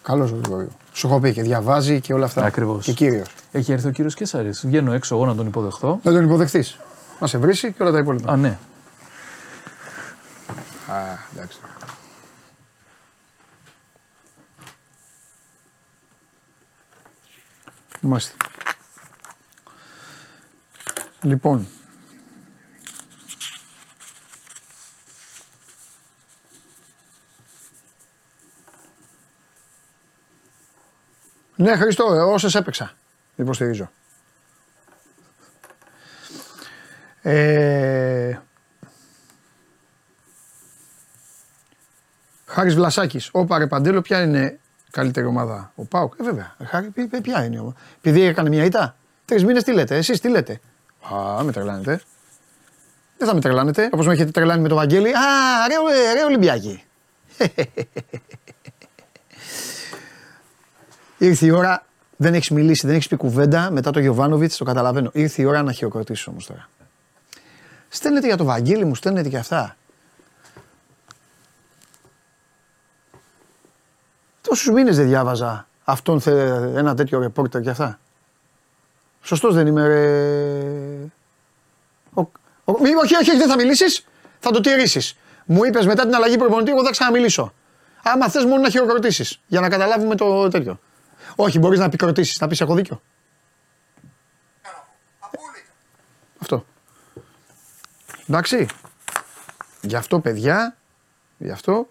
Καλός 0.02 0.32
ο 0.32 0.36
Γρηγορίου. 0.42 0.70
Σου 0.92 1.06
έχω 1.06 1.20
πει 1.20 1.32
και 1.32 1.42
διαβάζει 1.42 2.00
και 2.00 2.12
όλα 2.12 2.24
αυτά. 2.24 2.44
Ακριβώς. 2.44 2.84
Και 2.84 2.92
κύριος. 2.92 3.34
Έχει 3.52 3.72
έρθει 3.72 3.88
ο 3.88 3.90
κύριος 3.90 4.14
Κέσσαρη. 4.14 4.50
Βγαίνω 4.62 4.92
έξω 4.92 5.14
εγώ 5.14 5.26
να 5.26 5.34
τον 5.34 5.46
υποδεχθώ. 5.46 6.00
Δεν 6.02 6.14
τον 6.14 6.24
υποδεχτεί. 6.24 6.64
να 7.18 7.26
σε 7.26 7.38
βρει 7.38 7.56
και 7.58 7.74
όλα 7.80 7.90
τα 7.90 7.98
υπόλοιπα. 7.98 8.32
Α, 8.32 8.36
ναι. 8.36 8.58
Α, 10.88 10.94
εντάξει. 11.34 11.58
Μάλιστα. 18.01 18.34
Λοιπόν. 21.22 21.66
Ναι, 31.57 31.76
Χριστό, 31.76 32.05
όσες 32.32 32.55
έπαιξα. 32.55 32.92
Υποστηρίζω. 33.36 33.90
Ε, 37.22 38.38
Χάρης 42.46 42.74
Βλασάκης. 42.74 43.28
Όπα 43.32 43.59
ρε 43.59 43.66
Παντέλο, 43.66 44.01
ποια 44.01 44.22
είναι 44.22 44.59
καλύτερη 44.91 45.26
ομάδα. 45.26 45.72
Ο 45.74 45.84
Πάουκ. 45.84 46.14
Ε, 46.20 46.22
βέβαια. 46.24 46.55
Ε, 46.59 46.64
Χάρη, 46.64 46.86
ποι- 46.91 47.07
ποι- 47.09 47.22
ποια 47.22 47.45
είναι 47.45 47.57
η 47.57 47.59
ομάδα. 47.59 47.76
Επειδή 47.99 48.22
έκανε 48.22 48.49
μια 48.49 48.64
ήττα. 48.64 48.97
Τρεις 49.24 49.45
μήνες 49.45 49.62
τι 49.62 49.72
λέτε, 49.72 49.97
εσείς 49.97 50.20
τι 50.20 50.28
λέτε; 50.28 50.61
Α, 51.14 51.43
με 51.43 51.53
τρελάνετε. 51.53 52.01
Δεν 53.18 53.28
θα 53.28 53.34
με 53.34 53.41
τρελάνετε, 53.41 53.88
όπως 53.93 54.07
με 54.07 54.12
έχετε 54.12 54.30
τρελάνει 54.30 54.62
με 54.62 54.68
το 54.68 54.74
Βαγγέλη. 54.74 55.09
Α, 55.09 55.20
ρε, 55.68 55.74
ρε 56.14 56.24
Ολυμπιακή. 56.24 56.84
Ήρθε 61.18 61.47
η 61.47 61.51
ώρα, 61.51 61.84
δεν 62.16 62.34
έχεις 62.34 62.51
μιλήσει, 62.51 62.86
δεν 62.86 62.95
έχεις 62.95 63.09
πει 63.09 63.16
κουβέντα 63.16 63.70
μετά 63.70 63.91
το 63.91 64.01
Γιωβάνοβιτς, 64.01 64.57
το 64.57 64.64
καταλαβαίνω. 64.64 65.11
Ήρθε 65.12 65.43
η 65.43 65.45
ώρα 65.45 65.62
να 65.62 65.72
χειροκροτήσεις 65.72 66.26
όμως 66.26 66.47
τώρα. 66.47 66.68
Στέλνετε 67.88 68.26
για 68.26 68.36
το 68.36 68.45
Βαγγέλη 68.45 68.84
μου, 68.84 68.95
στέλνετε 68.95 69.28
και 69.28 69.36
αυτά. 69.38 69.76
Τόσου 74.51 74.72
μήνες 74.72 74.96
δεν 74.96 75.07
διάβαζα 75.07 75.66
αυτόν 75.84 76.20
θε, 76.20 76.32
ένα 76.78 76.94
τέτοιο 76.94 77.18
ρεπόρτερ 77.20 77.61
και 77.61 77.70
αυτά; 77.70 78.01
Σωστός 79.22 79.55
δεν 79.55 79.66
είμαι, 79.66 79.86
ρε. 79.86 81.11
Ο, 82.14 82.20
ο, 82.64 82.80
μη, 82.80 82.94
όχι, 82.94 83.16
όχι, 83.16 83.30
όχι, 83.30 83.36
δεν 83.36 83.48
θα 83.48 83.57
μιλήσεις. 83.57 84.07
Θα 84.38 84.51
το 84.51 84.61
τηρήσεις. 84.61 85.16
Μου 85.44 85.64
είπες 85.64 85.86
μετά 85.86 86.03
την 86.03 86.14
αλλαγή 86.14 86.36
προπονητή, 86.36 86.70
εγώ 86.70 86.84
θα 86.84 86.90
ξαναμιλήσω. 86.90 87.53
Άμα 88.03 88.28
θες 88.28 88.44
μόνο 88.44 88.61
να 88.62 88.70
χειροκροτήσεις 88.70 89.40
για 89.46 89.61
να 89.61 89.68
καταλάβουμε 89.68 90.14
το 90.14 90.48
τέτοιο. 90.48 90.80
Όχι, 91.36 91.59
μπορείς 91.59 91.78
να 91.78 91.84
επικροτήσεις, 91.84 92.40
να 92.40 92.48
πεις 92.48 92.61
έχω 92.61 92.74
δίκιο. 92.74 93.03
Αυτό. 96.38 96.64
Εντάξει. 98.28 98.66
Γι' 99.80 99.96
αυτό, 99.96 100.20
παιδιά, 100.20 100.76
γι' 101.38 101.51
αυτό 101.51 101.88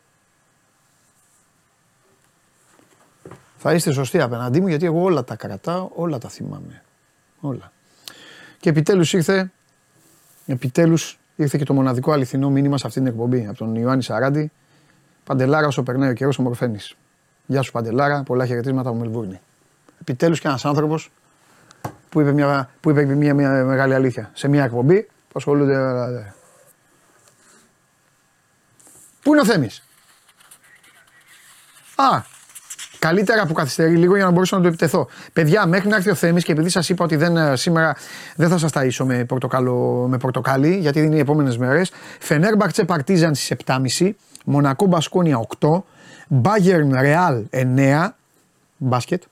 θα 3.61 3.73
είστε 3.73 3.91
σωστοί 3.91 4.21
απέναντί 4.21 4.61
μου 4.61 4.67
γιατί 4.67 4.85
εγώ 4.85 5.01
όλα 5.01 5.23
τα 5.23 5.35
κρατάω, 5.35 5.89
όλα 5.93 6.17
τα 6.17 6.29
θυμάμαι. 6.29 6.83
Όλα. 7.39 7.71
Και 8.59 8.69
επιτέλους 8.69 9.13
ήρθε, 9.13 9.51
επιτέλους 10.45 11.19
ήρθε 11.35 11.57
και 11.57 11.65
το 11.65 11.73
μοναδικό 11.73 12.11
αληθινό 12.11 12.49
μήνυμα 12.49 12.77
σε 12.77 12.87
αυτή 12.87 12.99
την 12.99 13.07
εκπομπή 13.07 13.45
από 13.47 13.57
τον 13.57 13.75
Ιωάννη 13.75 14.03
Σαράντη. 14.03 14.51
Παντελάρα, 15.23 15.67
όσο 15.67 15.83
περνάει 15.83 16.09
ο 16.09 16.13
καιρός 16.13 16.39
ομορφαίνεις. 16.39 16.95
Γεια 17.45 17.61
σου 17.61 17.71
Παντελάρα, 17.71 18.23
πολλά 18.23 18.45
χαιρετίσματα 18.45 18.89
από 18.89 18.97
Μελβούρνη. 18.97 19.39
Επιτέλους 20.01 20.39
και 20.39 20.47
ένας 20.47 20.65
άνθρωπος 20.65 21.11
που 22.09 22.21
είπε 22.21 22.31
μια, 22.31 22.69
που 22.81 22.89
είπε 22.89 23.05
μια, 23.05 23.33
μια 23.33 23.65
μεγάλη 23.65 23.93
αλήθεια 23.93 24.31
σε 24.33 24.47
μια 24.47 24.63
εκπομπή 24.63 25.01
που 25.01 25.33
ασχολούνται. 25.33 26.33
Πού 29.21 29.31
είναι 29.31 29.41
ο 29.41 29.45
Θέμης; 29.45 29.83
Α, 31.95 32.23
Καλύτερα 32.99 33.45
που 33.45 33.53
καθυστερεί 33.53 33.95
λίγο 33.95 34.15
για 34.15 34.25
να 34.25 34.31
μπορέσω 34.31 34.55
να 34.55 34.61
το 34.61 34.67
επιτεθώ. 34.67 35.07
Παιδιά, 35.33 35.65
μέχρι 35.65 35.89
να 35.89 35.95
έρθει 35.95 36.09
ο 36.09 36.15
Θέμης 36.15 36.43
και 36.43 36.51
επειδή 36.51 36.69
σας 36.69 36.89
είπα 36.89 37.03
ότι 37.03 37.15
δεν, 37.15 37.37
ε, 37.37 37.55
σήμερα 37.55 37.95
δεν 38.35 38.49
θα 38.49 38.57
σας 38.57 38.71
ταΐσω 38.73 39.05
με, 39.05 39.25
πορτοκαλο, 39.25 40.05
με 40.09 40.17
πορτοκάλι, 40.17 40.77
γιατί 40.77 40.99
είναι 40.99 41.15
οι 41.15 41.19
επόμενες 41.19 41.57
μέρες. 41.57 41.91
Φενέρμπαχτσε 42.19 42.83
Παρτίζαν 42.83 43.35
στις 43.35 43.51
7.30, 43.51 44.15
Μονακό 44.45 44.85
Μπασκόνια 44.85 45.37
8, 45.37 45.83
Μπάγερν 46.27 46.95
Ρεάλ 46.99 47.43
9, 47.49 48.15
μπάσκετ. 48.77 49.23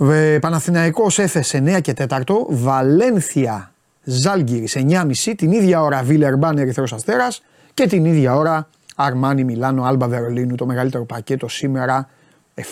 Ε, 0.00 0.38
Παναθηναϊκός 0.40 1.18
Έφες 1.18 1.54
9 1.54 1.80
και 1.80 1.92
4, 1.92 2.46
Βαλένθια 2.48 3.72
Ζάλγκυρης 4.04 4.76
9.30, 4.76 5.34
την 5.36 5.52
ίδια 5.52 5.82
ώρα 5.82 6.02
Βίλερμπάν 6.02 6.58
Ερυθρός 6.58 6.92
Αστέρας 6.92 7.42
και 7.74 7.86
την 7.86 8.04
ίδια 8.04 8.36
ώρα 8.36 8.68
Αρμάνι 8.96 9.44
Μιλάνο 9.44 9.84
Άλμπα 9.84 10.08
Βερολίνου, 10.08 10.54
το 10.54 10.66
μεγαλύτερο 10.66 11.04
πακέτο 11.04 11.48
σήμερα 11.48 12.08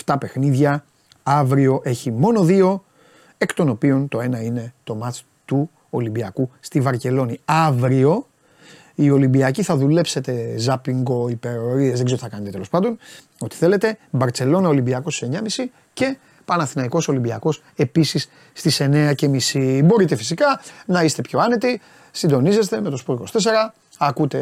7 0.05 0.17
παιχνίδια. 0.21 0.85
Αύριο 1.23 1.81
έχει 1.85 2.11
μόνο 2.11 2.43
δύο, 2.43 2.85
εκ 3.39 3.55
των 3.55 3.69
οποίων 3.69 4.09
το 4.09 4.21
ένα 4.21 4.43
είναι 4.43 4.75
το 4.85 4.95
μάτς 4.95 5.25
του 5.45 5.71
Ολυμπιακού 5.91 6.51
στη 6.61 6.81
Βαρκελόνη. 6.81 7.41
Αύριο 7.45 8.27
οι 8.95 9.11
Ολυμπιακοί 9.11 9.63
θα 9.63 9.77
δουλέψετε 9.77 10.55
ζάπινγκο, 10.57 11.29
υπερορίες, 11.29 11.97
δεν 11.97 12.05
ξέρω 12.05 12.21
τι 12.21 12.25
θα 12.25 12.29
κάνετε 12.29 12.51
τέλος 12.51 12.69
πάντων, 12.69 12.99
ό,τι 13.39 13.57
θέλετε. 13.57 13.99
Μπαρτσελώνα 14.11 14.69
Ολυμπιακός 14.69 15.17
στις 15.17 15.29
9.30 15.29 15.65
και 15.93 16.17
Παναθηναϊκός 16.45 17.09
Ολυμπιακός 17.09 17.63
επίσης 17.77 18.29
στις 18.53 18.81
9.30. 18.81 19.81
Μπορείτε 19.85 20.17
φυσικά 20.17 20.61
να 20.87 21.03
είστε 21.03 21.23
πιο 21.23 21.39
άνετοι, 21.39 21.81
συντονίζεστε 22.11 22.81
με 22.81 22.91
το 22.91 22.97
Σπορ 22.97 23.23
24, 23.33 23.73
ακούτε 23.99 24.39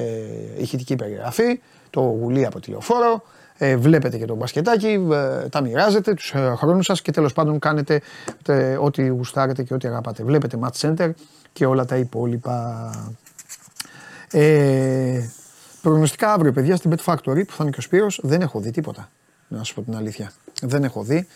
ηχητική 0.58 0.96
περιγραφή, 0.96 1.60
το 1.90 2.00
γουλί 2.00 2.46
από 2.46 2.60
τηλεοφόρο, 2.60 3.22
ε, 3.58 3.76
βλέπετε 3.76 4.18
και 4.18 4.24
το 4.24 4.34
μπασκετάκι, 4.34 5.06
ε, 5.12 5.48
τα 5.48 5.60
μοιράζετε 5.60 6.14
τους 6.14 6.32
ε, 6.34 6.54
χρόνους 6.56 6.84
σας 6.84 7.02
και 7.02 7.10
τέλος 7.10 7.32
πάντων 7.32 7.58
κάνετε 7.58 8.00
ε, 8.46 8.76
ό,τι 8.76 9.06
γουστάρετε 9.06 9.62
και 9.62 9.74
ό,τι 9.74 9.88
αγαπάτε. 9.88 10.22
Βλέπετε 10.22 10.58
Match 10.62 10.80
Center 10.80 11.10
και 11.52 11.66
όλα 11.66 11.84
τα 11.84 11.96
υπόλοιπα. 11.96 12.90
Ε, 14.30 15.28
προγνωστικά 15.82 16.32
αύριο, 16.32 16.52
παιδιά, 16.52 16.76
στην 16.76 16.94
Bet 16.94 17.12
Factory 17.12 17.46
που 17.46 17.52
θα 17.52 17.58
είναι 17.60 17.70
και 17.70 17.78
ο 17.78 17.82
Σπύρος, 17.82 18.20
δεν 18.22 18.40
έχω 18.40 18.60
δει 18.60 18.70
τίποτα. 18.70 19.10
Να 19.48 19.62
σου 19.62 19.74
πω 19.74 19.82
την 19.82 19.96
αλήθεια. 19.96 20.32
Δεν 20.62 20.84
έχω 20.84 21.02
δει. 21.02 21.26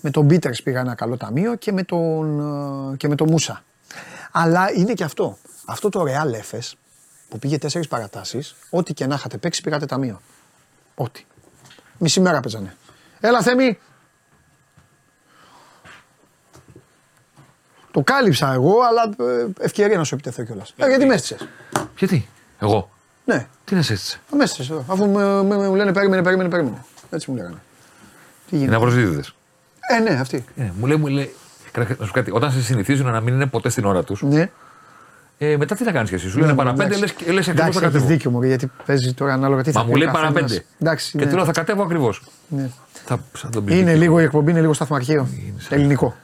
Με 0.00 0.10
τον 0.10 0.24
Μπίτερς 0.24 0.62
πήγα 0.62 0.80
ένα 0.80 0.94
καλό 0.94 1.16
ταμείο 1.16 1.54
και 1.54 1.72
με 1.72 1.82
τον, 1.82 2.40
ε, 2.92 2.96
και 2.96 3.08
με 3.08 3.14
τον 3.14 3.28
Μούσα. 3.30 3.64
Αλλά 4.32 4.72
είναι 4.72 4.92
και 4.92 5.04
αυτό. 5.04 5.38
Αυτό 5.64 5.88
το 5.88 6.04
Real 6.06 6.34
Efes 6.34 6.72
που 7.28 7.38
πήγε 7.38 7.58
τέσσερις 7.58 7.88
παρατάσεις, 7.88 8.56
ό,τι 8.70 8.94
και 8.94 9.06
να 9.06 9.14
είχατε 9.14 9.36
παίξει 9.36 9.62
πήγατε 9.62 9.86
ταμείο. 9.86 10.20
Ό,τι. 10.94 11.24
Μισή 12.02 12.20
μέρα 12.20 12.40
παίζανε. 12.40 12.76
Έλα 13.20 13.42
Θέμη. 13.42 13.78
Το 17.90 18.00
κάλυψα 18.00 18.52
εγώ, 18.52 18.74
αλλά 18.80 19.30
ε, 19.32 19.46
ευκαιρία 19.64 19.96
να 19.96 20.04
σου 20.04 20.14
επιτεθώ 20.14 20.42
κιόλας. 20.44 20.74
Ε, 20.76 20.86
γιατί 20.88 21.04
με 21.06 21.14
έστησες. 21.14 21.48
Γιατί, 21.98 22.28
εγώ; 22.58 22.90
Ναι, 23.24 23.46
Τι 23.64 23.74
να 23.74 23.82
σε 23.82 23.92
έτσι. 23.92 24.20
με 24.36 24.42
έστησες 24.44 24.70
εδώ. 24.70 24.84
Αφού 24.88 25.06
με, 25.08 25.42
με- 25.42 25.68
μου 25.68 25.74
λένε 25.74 25.92
περίμενε, 25.92 26.22
περίμενε, 26.22 26.48
περίμενε. 26.48 26.84
Έτσι 27.10 27.30
μου 27.30 27.36
λέγανε. 27.36 27.54
Τι 28.48 28.56
Είναι 28.56 28.58
γίνεται. 28.58 28.76
απροσδίδητε. 28.76 29.28
Ε, 29.96 29.98
ναι, 29.98 30.10
αυτή. 30.20 30.44
Ε, 30.56 30.70
μου 30.78 30.86
λέει, 30.86 30.96
μου 30.96 31.06
λέει, 31.06 31.34
κρα- 31.72 31.84
να 31.98 32.04
σου 32.04 32.12
πω 32.12 32.18
κάτι, 32.18 32.30
όταν 32.30 32.52
σε 32.52 32.62
συνηθίζουν 32.62 33.06
να 33.10 33.20
μην 33.20 33.34
είναι 33.34 33.46
ποτέ 33.46 33.68
στην 33.68 33.84
ώρα 33.84 34.04
τους, 34.04 34.22
Ναι. 34.22 34.50
Ε, 35.42 35.56
μετά 35.56 35.74
τι 35.74 35.84
θα 35.84 35.92
κάνεις 35.92 36.08
κι 36.08 36.14
εσύ. 36.14 36.28
Σου 36.28 36.38
λένε 36.38 36.54
παρά 36.54 36.72
πέντε, 36.72 36.96
λες 36.98 37.10
Εντάξει. 37.10 37.28
ακριβώ 37.28 37.42
θα 37.42 37.50
Εντάξει, 37.50 37.68
έχεις 37.78 37.80
κατέβω. 37.80 38.06
δίκιο 38.06 38.30
μου, 38.30 38.42
γιατί 38.42 38.70
παίζει 38.86 39.12
τώρα 39.14 39.32
ανάλογα 39.32 39.62
τι 39.62 39.70
θα 39.70 39.78
Μα 39.78 39.84
πει 39.84 39.90
μου 39.90 39.96
ο 39.96 40.04
λέει 40.04 40.12
παρά 40.12 40.26
καθένας. 40.26 40.50
πέντε. 40.50 40.64
Εντάξει, 40.80 41.10
Και 41.18 41.24
ναι. 41.24 41.30
του 41.30 41.36
λέω 41.36 41.44
θα 41.44 41.52
κατέβω 41.52 41.82
ακριβώς. 41.82 42.22
Ναι. 42.48 42.68
Θα, 43.04 43.18
θα 43.32 43.48
τον 43.48 43.64
πει. 43.64 43.72
Είναι 43.72 43.82
δίκιο. 43.84 43.98
λίγο 44.00 44.20
η 44.20 44.22
εκπομπή, 44.22 44.50
είναι 44.50 44.60
λίγο 44.60 44.72
σταθμαρχείο. 44.72 45.28
Ελληνικό. 45.68 46.14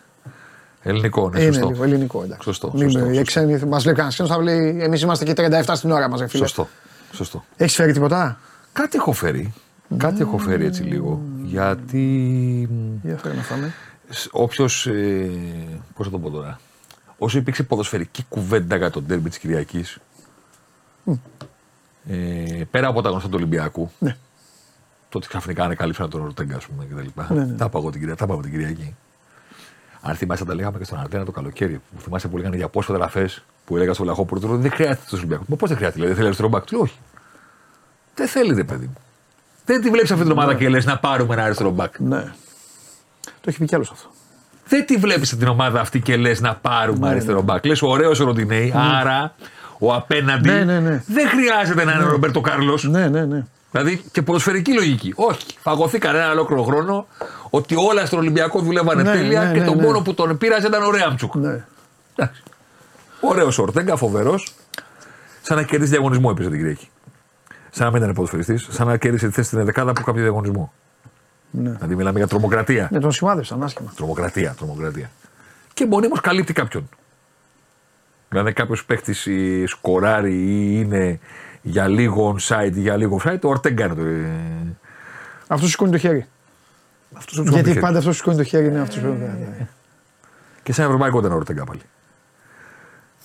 Ελληνικό, 0.82 1.30
ναι, 1.30 1.40
Είναι 1.42 1.52
σωστό. 1.52 1.68
λίγο 1.68 1.84
ελληνικό, 1.84 2.22
εντάξει. 2.22 2.42
Σωστό, 2.42 2.70
Μην- 2.74 2.90
σωστό, 2.90 3.04
οι 3.06 3.08
σωστό. 3.08 3.22
ξένοι 3.24 3.58
μας 3.68 3.84
λέει 3.84 3.94
κανένα 3.94 4.12
ξένο, 4.12 4.28
θα 4.28 4.42
λέει 4.42 4.78
εμείς 4.80 5.02
είμαστε 5.02 5.24
και 5.24 5.32
37 5.36 5.62
στην 5.76 5.90
ώρα 5.90 6.08
μας, 6.08 6.20
φίλε. 6.28 6.42
Σωστό. 6.46 6.68
Σωστό. 7.12 7.44
Έχεις 7.56 7.74
φέρει 7.74 7.92
τίποτα; 7.92 8.38
Κάτι 8.72 8.96
έχω 8.96 9.12
φέρει. 9.12 9.52
Κάτι 9.96 10.20
έχω 10.20 10.38
φέρει 10.38 10.64
έτσι 10.66 10.82
λίγο. 10.82 11.20
Γιατί 11.42 12.00
Για 13.02 13.16
φέρει 13.16 13.36
να 13.36 13.42
φάμε. 13.42 13.72
όποιος. 14.30 14.86
Ε, 14.86 15.30
Πώς 15.96 16.06
θα 16.06 16.12
το 16.12 16.18
πω 16.18 16.30
τώρα. 16.30 16.60
Όσο 17.18 17.38
υπήρξε 17.38 17.62
ποδοσφαιρική 17.62 18.24
κουβέντα 18.28 18.76
για 18.76 18.90
τον 18.90 19.06
τέρμι 19.06 19.28
της 19.28 19.38
Κυριακής. 19.38 19.98
Ε, 22.08 22.62
πέρα 22.70 22.88
από 22.88 23.02
τα 23.02 23.08
γνωστά 23.08 23.28
του 23.28 23.34
Ολυμπιακού. 23.36 23.90
Ναι. 23.98 24.16
Το 25.08 25.18
ότι 25.18 25.28
ξαφνικά 25.28 25.64
ανακαλύψαν 25.64 26.10
τον 26.10 26.20
Ορτέγκα, 26.20 26.56
ας 26.56 26.66
πούμε, 26.66 26.84
κτλ. 26.84 27.34
Ναι, 27.34 27.44
ναι. 27.44 27.52
Τα 27.56 27.64
είπα 27.64 27.78
εγώ 27.78 27.90
την, 27.90 28.00
Κυριακή- 28.00 28.18
τα 28.18 28.24
είπαμε 28.24 28.42
την 28.42 28.50
Κυριακή. 28.50 28.94
Αν 30.00 30.14
θυμάσαι, 30.14 30.44
τα 30.44 30.54
λέγαμε 30.54 30.78
και 30.78 30.84
στον 30.84 30.98
Αρτένα 30.98 31.24
το 31.24 31.30
καλοκαίρι. 31.32 31.80
Που 31.94 32.00
θυμάσαι 32.00 32.28
που 32.28 32.36
λέγανε 32.36 32.56
για 32.56 32.68
πόσες 32.68 32.86
φωτογραφέ 32.86 33.30
που 33.64 33.76
έλεγα 33.76 33.92
στο 33.94 34.04
Λαχόπουλο. 34.04 34.40
Του 34.40 34.48
λέω, 34.48 34.56
Δεν 34.58 34.70
χρειάζεται 34.70 35.04
το 35.10 35.16
Ολυμπιακό. 35.16 35.44
Μα 35.46 35.56
πώς 35.56 35.68
δεν 35.68 35.76
χρειάζεται, 35.76 35.98
λέει, 35.98 36.08
δεν 36.08 36.16
θέλει 36.16 36.26
αριστερό 36.26 36.48
μπακ. 36.50 36.64
Του 36.64 36.72
λέω, 36.74 36.82
Όχι. 36.82 36.98
Δεν 38.14 38.28
θέλετε, 38.28 38.64
παιδί 38.64 38.86
μου. 38.86 38.96
Δεν 39.64 39.80
τη 39.80 39.90
βλέπεις 39.90 40.10
αυτή 40.10 40.22
την 40.22 40.32
ομάδα 40.32 40.54
και 40.54 40.68
λες 40.68 40.84
να 40.84 40.98
πάρουμε 40.98 41.34
ένα 41.34 41.44
αριστερό 41.44 41.70
μπακ. 41.70 41.98
Ναι. 41.98 42.22
Το 43.24 43.44
έχει 43.44 43.58
πει 43.58 43.64
κι 43.66 43.74
άλλος 43.74 43.90
αυτό. 43.90 44.08
Δεν 44.68 44.86
τη 44.86 44.96
βλέπεις 44.96 45.36
την 45.36 45.48
ομάδα 45.48 45.80
αυτή 45.80 46.00
και 46.00 46.16
λες 46.16 46.40
να 46.40 46.54
πάρουμε 46.54 47.08
αριστερό 47.08 47.42
μπακ. 47.42 47.64
Λες 47.66 47.82
ωραίος 47.82 48.20
ο 48.20 48.24
Ροντινέη, 48.24 48.72
άρα 49.00 49.34
ο 49.78 49.94
απέναντι 49.94 50.48
Ναι, 50.48 50.64
ναι, 50.64 50.80
ναι. 50.80 51.02
δεν 51.06 51.28
χρειάζεται 51.28 51.84
να 51.84 51.92
είναι 51.92 52.04
ο 52.04 52.08
Ρομπέρτο 52.08 52.40
Κάρλος. 52.40 52.84
Ναι, 52.84 53.08
ναι, 53.08 53.24
ναι. 53.24 53.44
Δηλαδή 53.70 54.02
και 54.12 54.22
ποδοσφαιρική 54.22 54.72
λογική. 54.74 55.12
Όχι. 55.16 55.46
Φαγωθεί 55.62 55.98
κανένα 55.98 56.30
ολόκληρο 56.30 56.62
χρόνο 56.62 57.06
ότι 57.50 57.74
όλα 57.78 58.06
στον 58.06 58.18
Ολυμπιακό 58.18 58.60
δουλεύανε 58.60 59.02
Ναι, 59.02 59.12
τέλεια 59.12 59.42
ναι, 59.42 59.52
και 59.52 59.58
ναι, 59.58 59.64
το 59.66 59.74
ναι. 59.74 59.82
μόνο 59.82 60.00
που 60.00 60.14
τον 60.14 60.38
πήραζε 60.38 60.66
ήταν 60.66 60.82
ο 60.82 60.90
Ρέαμτσουκ. 60.90 61.34
ναι. 61.34 61.64
Ωραίο 63.20 63.48
Ορτέγκα, 63.58 63.96
φοβερός. 63.96 64.54
Σαν 65.42 65.56
να 65.56 65.62
κερδίσει 65.62 65.90
διαγωνισμό 65.90 66.28
έπαιζε 66.32 66.48
την 66.48 66.58
Κυριακή. 66.58 66.88
Σαν 67.70 67.86
να 67.86 67.92
μην 67.92 68.02
ήταν 68.02 68.14
ποδοσφαιριστής, 68.14 68.66
σαν 68.70 68.86
να 68.86 68.96
κέρδισε 68.96 69.26
τη 69.26 69.32
θέση 69.32 69.46
στην 69.48 69.64
δεκάδα 69.64 69.90
από 69.90 70.02
κάποιο 70.02 70.22
διαγωνισμό. 70.22 70.72
Ναι. 71.50 71.70
Δηλαδή 71.70 71.94
μιλάμε 71.94 72.18
για 72.18 72.28
τρομοκρατία. 72.28 72.88
Ναι, 72.92 73.00
τον 73.00 73.12
σημάδευσαν 73.12 73.62
άσχημα. 73.62 73.92
Τρομοκρατία, 73.96 74.54
τρομοκρατία. 74.58 75.10
Και 75.74 75.86
μονίμω 75.86 76.14
καλύπτει 76.22 76.52
κάποιον. 76.52 76.88
Δηλαδή 78.28 78.52
κάποιος 78.52 78.84
παίχτης 78.84 79.28
σκοράρει 79.66 80.34
ή 80.34 80.70
είναι 80.84 81.18
για 81.62 81.88
λίγο 81.88 82.36
onside 82.38 82.72
ή 82.74 82.80
για 82.80 82.96
λίγο 82.96 83.20
offside, 83.24 83.38
ο 83.42 83.48
Ορτέγκα 83.48 83.84
είναι 83.84 83.94
το. 83.94 84.02
ε, 84.04 84.76
Αυτός 85.46 85.70
σηκώνει 85.70 85.90
το 85.90 85.98
χέρι. 85.98 86.26
αυτός 87.14 87.36
που 87.38 87.44
του 87.44 87.50
Γιατί 87.52 87.68
χέρι. 87.68 87.80
πάντα 87.80 87.98
αυτός 87.98 88.16
σηκώνει 88.16 88.36
το 88.36 88.42
χέρι 88.42 88.66
είναι 88.66 88.80
αυτός 88.80 88.98
που. 88.98 89.16
Και 90.62 90.72
σαν 90.72 90.84
ευρωπαϊκό 90.84 91.18
ήταν 91.18 91.32
ο 91.32 91.34
Ορτέγκα 91.34 91.64
πάλι. 91.64 91.80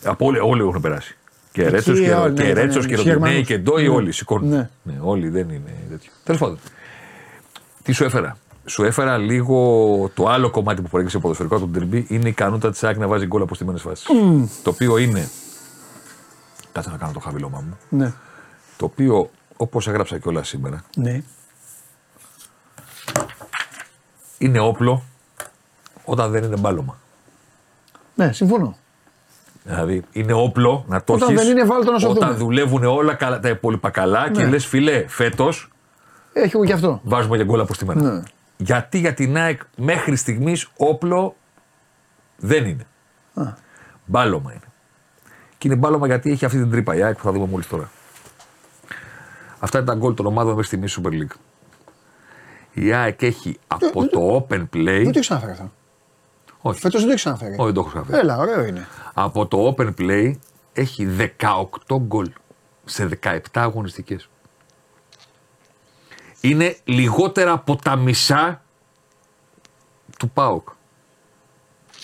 Από 0.04 0.26
όλοι, 0.26 0.40
όλοι 0.40 0.62
έχουν 0.62 0.82
περάσει. 0.82 1.16
Και 1.52 1.62
Εκεί 1.62 1.72
Ρέτσος 1.72 2.00
και, 2.00 2.12
όλοι, 2.14 2.34
και, 2.34 2.44
ναι, 2.44 2.52
Ρέτσος 2.54 2.86
ναι, 2.86 2.90
και 2.96 2.96
ναι, 3.04 3.12
Ροντινέη 3.12 3.20
Γερμανούς. 3.32 3.48
και 3.48 3.58
Ντόι, 3.58 3.84
Ναι. 3.84 3.90
όλοι 3.90 4.12
σηκώνουν. 4.12 4.50
Ναι. 4.50 4.70
Ναι, 4.84 4.94
όλοι 5.02 5.30
δεν 5.30 5.50
είναι 5.50 5.74
τέτοιο. 5.90 6.12
Τέλος 6.24 6.40
πάντων. 6.42 6.60
Τι 7.84 7.92
σου 7.92 8.04
έφερα; 8.04 8.38
Σου 8.66 8.84
έφερα 8.84 9.18
λίγο 9.18 10.12
το 10.14 10.28
άλλο 10.28 10.50
κομμάτι 10.50 10.82
που 10.82 10.90
προέκυψε 10.90 11.18
από 11.18 11.28
το 11.28 11.34
ποδοσφαιρικό 11.34 11.68
του 11.68 11.80
Τερμπή 11.80 12.06
είναι 12.10 12.26
η 12.28 12.30
ικανότητα 12.30 12.70
της 12.72 12.84
ΑΕΚ 12.84 12.98
να 12.98 13.08
βάζει 13.08 13.26
γκολ 13.26 13.42
από 13.42 13.56
στιμένε 13.56 13.78
φάσεις. 13.80 14.06
Το 14.64 14.70
οποίο 14.70 14.98
είναι. 14.98 15.30
Κάτσε 16.72 16.90
να 16.90 16.98
κάνω 16.98 17.12
το 17.12 17.20
χαβιλώμα 17.20 17.64
μου. 17.68 17.78
Ναι. 17.90 18.14
Το 18.78 18.86
οποίο, 18.86 19.30
όπως 19.58 19.88
έγραψα 19.88 20.18
κιόλας 20.18 20.48
σήμερα, 20.48 20.84
Ναι. 20.96 21.22
είναι 24.38 24.60
όπλο 24.60 25.04
όταν 26.06 26.32
δεν 26.32 26.44
είναι 26.44 26.58
μπάλωμα. 26.58 26.98
Ναι, 28.16 28.32
συμφωνώ. 28.32 28.78
Δηλαδή 29.64 30.04
είναι 30.12 30.34
όπλο 30.34 30.84
να 30.88 31.04
το 31.04 31.14
Όταν 31.14 31.30
έχεις 31.30 31.42
δεν 31.42 31.52
είναι, 31.52 31.66
βάλτο 31.66 31.92
να 31.92 32.00
σου 32.00 32.10
Όταν 32.10 32.28
δούμε. 32.30 32.40
δουλεύουν 32.44 32.84
όλα 32.84 33.14
καλά, 33.14 33.40
τα 33.40 33.50
υπόλοιπα 33.50 33.90
καλά 33.90 34.32
και 34.32 34.44
Ναι. 34.44 34.50
λες 34.50 34.66
φιλέ, 34.66 35.08
φέτος 35.08 35.70
Έχει 36.34 36.56
εγώ 36.56 36.66
και 36.66 36.74
αυτό. 36.74 37.02
βάζουμε 37.04 37.36
για 37.36 37.46
γκολ 37.46 37.60
από 37.60 37.74
στη 37.74 37.86
μέρα. 37.86 38.02
Ναι. 38.02 38.22
Γιατί 38.58 38.98
για 39.00 39.14
την 39.14 39.38
ΑΕΚ 39.38 39.62
μέχρι 39.78 40.16
στιγμής 40.16 40.70
όπλο 40.78 41.36
δεν 42.38 42.66
είναι. 42.66 42.86
Μπάλωμα 44.06 44.52
είναι. 44.52 44.62
Και 45.58 45.68
είναι 45.68 45.76
μπάλωμα 45.78 46.06
γιατί 46.08 46.32
έχει 46.32 46.46
αυτή 46.46 46.58
την 46.58 46.72
τρύπα 46.72 46.96
η 46.96 47.04
ΑΕΚ 47.04 47.16
που 47.16 47.24
θα 47.24 47.32
δούμε 47.32 47.46
μόλις 47.48 47.68
τώρα. 47.68 47.90
Αυτά 49.60 49.78
είναι 49.78 49.88
τα 49.88 49.94
γκολ 49.96 50.14
των 50.14 50.26
ομάδων 50.26 50.50
μέχρι 50.56 50.66
στιγμής 50.68 51.00
Super 51.02 51.10
League. 51.12 51.36
Η 52.74 52.94
ΑΕΚ 52.94 53.22
έχει 53.22 53.60
από 53.68 54.08
το 54.08 54.36
open 54.36 54.48
Δεν 54.50 54.70
play. 54.74 55.02
το 55.04 55.10
έχεις 55.10 55.20
ξαναφέρει 55.20 55.52
αυτό. 55.52 55.72
Όχι, 56.62 56.80
Φέτος 56.80 57.00
δεν 57.00 57.06
το 57.06 57.10
έχεις 57.12 57.22
ξαναφέρει. 57.24 57.52
όχι, 57.54 57.64
δεν 57.66 57.74
το 57.74 57.80
έχω 57.80 57.90
ξαναφέρει. 57.90 58.18
Έλα, 58.18 58.38
ωραίο 58.38 58.66
είναι. 58.66 58.88
Από 59.14 59.48
το 59.48 59.76
open 59.78 59.94
play 60.00 60.32
έχει 60.74 61.08
18 61.88 62.00
γκολ 62.02 62.32
σε 62.86 63.10
17 63.24 63.38
αγωνιστικές. 63.54 64.30
Είναι 66.42 66.76
λιγότερα 66.84 67.52
από 67.52 67.76
τα 67.76 67.96
μισά 67.96 68.62
του 70.18 70.30
ΠΑΟΚ. 70.30 70.68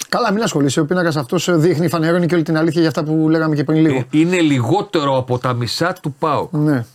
Καλά, 0.09 0.31
μην 0.33 0.43
ασχολείσαι. 0.43 0.79
Ο 0.79 0.85
πίνακας 0.85 1.15
αυτός 1.15 1.49
δείχνει, 1.59 1.87
φανερώνει 1.87 2.25
και 2.25 2.33
όλη 2.35 2.43
την 2.43 2.57
αλήθεια 2.57 2.79
για 2.79 2.89
αυτά 2.89 3.03
που 3.03 3.29
λέγαμε 3.29 3.55
και 3.55 3.63
πριν 3.63 3.81
λίγο. 3.81 3.95
Ε, 3.97 4.05
Είναι 4.11 4.39
λιγότερο 4.39 5.17
από 5.17 5.37
τα 5.39 5.53
μισά 5.53 5.93
του 6.01 6.13
ΠΑΟΚ. 6.19 6.51
Ναι. 6.53 6.85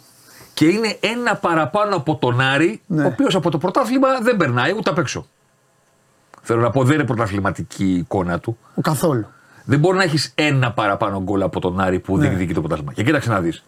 Και 0.55 0.65
είναι 0.67 0.97
ένα 1.01 1.37
παραπάνω 1.37 1.97
από 1.97 2.17
τον 2.17 2.41
Άρη, 2.41 2.81
Ναι. 2.87 3.03
ο 3.05 3.07
οποίος 3.07 3.35
από 3.35 3.51
το 3.51 3.59
πρωτάθλημα 3.59 4.09
δεν 4.23 4.37
περνάει 4.37 4.75
ούτε 4.77 4.91
απ' 4.91 4.99
έξω. 4.99 5.27
Θέλω 6.43 6.61
να 6.61 6.71
πω, 6.71 6.85
δεν 6.85 6.95
είναι 6.95 7.05
πρωταθληματική 7.05 7.85
η 7.85 7.95
εικόνα 7.97 8.39
του. 8.39 8.59
Ο 8.75 8.81
καθόλου. 8.81 9.27
Δεν 9.65 9.79
μπορεί 9.79 9.97
να 9.97 10.03
έχεις 10.03 10.33
ένα 10.35 10.73
παραπάνω 10.73 11.23
γκολ 11.23 11.43
από 11.43 11.61
τον 11.61 11.81
Άρη 11.81 11.99
που 11.99 12.17
Ναι. 12.17 12.27
διεκδικεί 12.29 12.55
το 12.55 12.61
πρωτάθλημα. 12.61 12.93
Και 12.93 13.03
κοίταξε 13.05 13.31
να 13.31 13.41
δεις. 13.41 13.65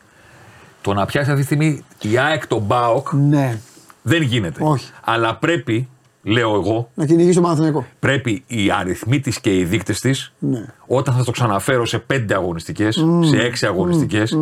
Το 0.85 0.93
να 0.95 1.05
πιάσει 1.07 1.31
αυτή 1.31 1.41
τη 1.41 1.47
στιγμή 1.47 1.85
η 2.03 2.19
ΑΕΚ 2.19 2.47
τον 2.47 2.67
ΠΑΟΚ 2.67 3.09
Ναι. 3.13 3.59
δεν 4.03 4.23
γίνεται. 4.23 4.61
Όχι. 4.65 4.91
Αλλά 5.05 5.37
πρέπει, 5.37 5.89
λέω 6.23 6.55
εγώ, 6.55 6.91
Να 6.95 7.07
κυνηγήσει 7.07 7.35
τον 7.35 7.43
Παναθηναϊκό. 7.43 7.87
πρέπει 7.99 8.43
οι 8.47 8.71
αριθμοί 8.71 9.21
της 9.21 9.41
και 9.41 9.59
οι 9.59 9.65
δείκτες 9.65 10.01
της, 10.01 10.33
Ναι. 10.39 10.65
όταν 10.87 11.15
θα 11.15 11.25
το 11.25 11.31
ξαναφέρω 11.31 11.87
σε 11.87 11.99
πέντε 11.99 12.35
αγωνιστικές, 12.35 13.05
σε 13.21 13.37
έξι 13.37 13.67
αγωνιστικές, 13.67 14.39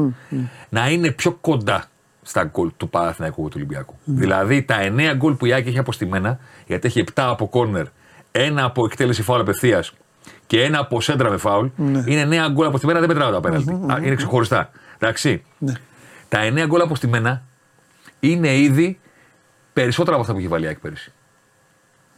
να 0.69 0.89
είναι 0.91 1.11
πιο 1.11 1.33
κοντά 1.41 1.85
στα 2.23 2.45
γκολ 2.45 2.71
του 2.77 2.89
Παναθηναϊκού 2.89 3.43
και 3.43 3.49
του 3.49 3.55
Ολυμπιακού. 3.57 3.95
Δηλαδή 4.05 4.63
τα 4.63 4.77
9 4.81 5.15
γκολ 5.17 5.35
που 5.35 5.47
η 5.47 5.53
Άκη 5.53 5.69
έχει 5.69 5.79
αποστημένα, 5.79 6.39
γιατί 6.67 6.87
έχει 6.87 7.01
7 7.01 7.29
από 7.31 7.49
κόρνερ, 7.49 7.85
ένα 8.33 8.65
από 8.65 8.85
εκτέλεση 8.85 9.23
φάουλ 9.23 9.41
απευθείας 9.41 9.93
και 10.47 10.63
ένα 10.63 10.79
από 10.79 11.01
σέντρα 11.01 11.31
με 11.31 11.37
φάουλ, 11.37 11.67
είναι 12.07 12.23
9 12.23 12.49
γκολ 12.53 12.67
αποστημένα, 12.67 12.99
δεν 13.01 13.09
μετράω 13.09 13.31
τα 13.33 13.41
πέναλτι. 13.41 13.71
Α, 13.73 13.99
Είναι 14.05 14.15
ξεχωριστά. 14.15 14.71
Εντάξει. 14.99 15.43
Ναι. 15.59 15.73
Τα 16.33 16.41
9 16.53 16.67
γκολ 16.67 16.81
αποστημένα 16.81 17.43
είναι 18.21 18.57
ήδη 18.57 18.99
περισσότερα 19.73 20.13
από 20.13 20.21
αυτά 20.21 20.33
που 20.35 20.39
έχει 20.39 20.49
βάλει 20.49 20.65
η 20.65 20.69
Άκη 20.69 20.81
πέρυσι. 20.81 21.13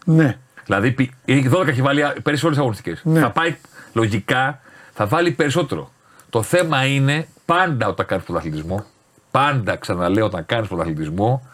Ναι. 0.05 0.39
Δηλαδή 0.65 0.91
πι- 0.93 1.13
η 1.25 1.49
12 1.53 1.67
έχει 1.69 1.83
βάλει 1.83 2.01
πέρυσι 2.01 2.45
όλες 2.45 2.57
τις 2.57 2.59
αγωνιστικές. 2.59 3.01
Ναι. 3.05 3.21
Θα 3.21 3.31
πάει 3.31 3.57
λογικά, 3.93 4.61
θα 4.93 5.07
βάλει 5.07 5.31
περισσότερο. 5.31 5.91
Το 6.31 6.43
θέμα 6.43 6.87
είναι 6.87 7.27
πάντα 7.45 7.89
όταν 7.89 8.07
κάνεις 8.07 8.25
πρωταθλητισμό, 8.25 8.85
πάντα 9.31 9.77
ξαναλέω 9.77 10.25
όταν 10.27 10.47
κάνεις 10.47 10.69
πρωταθλητισμό, 10.69 11.49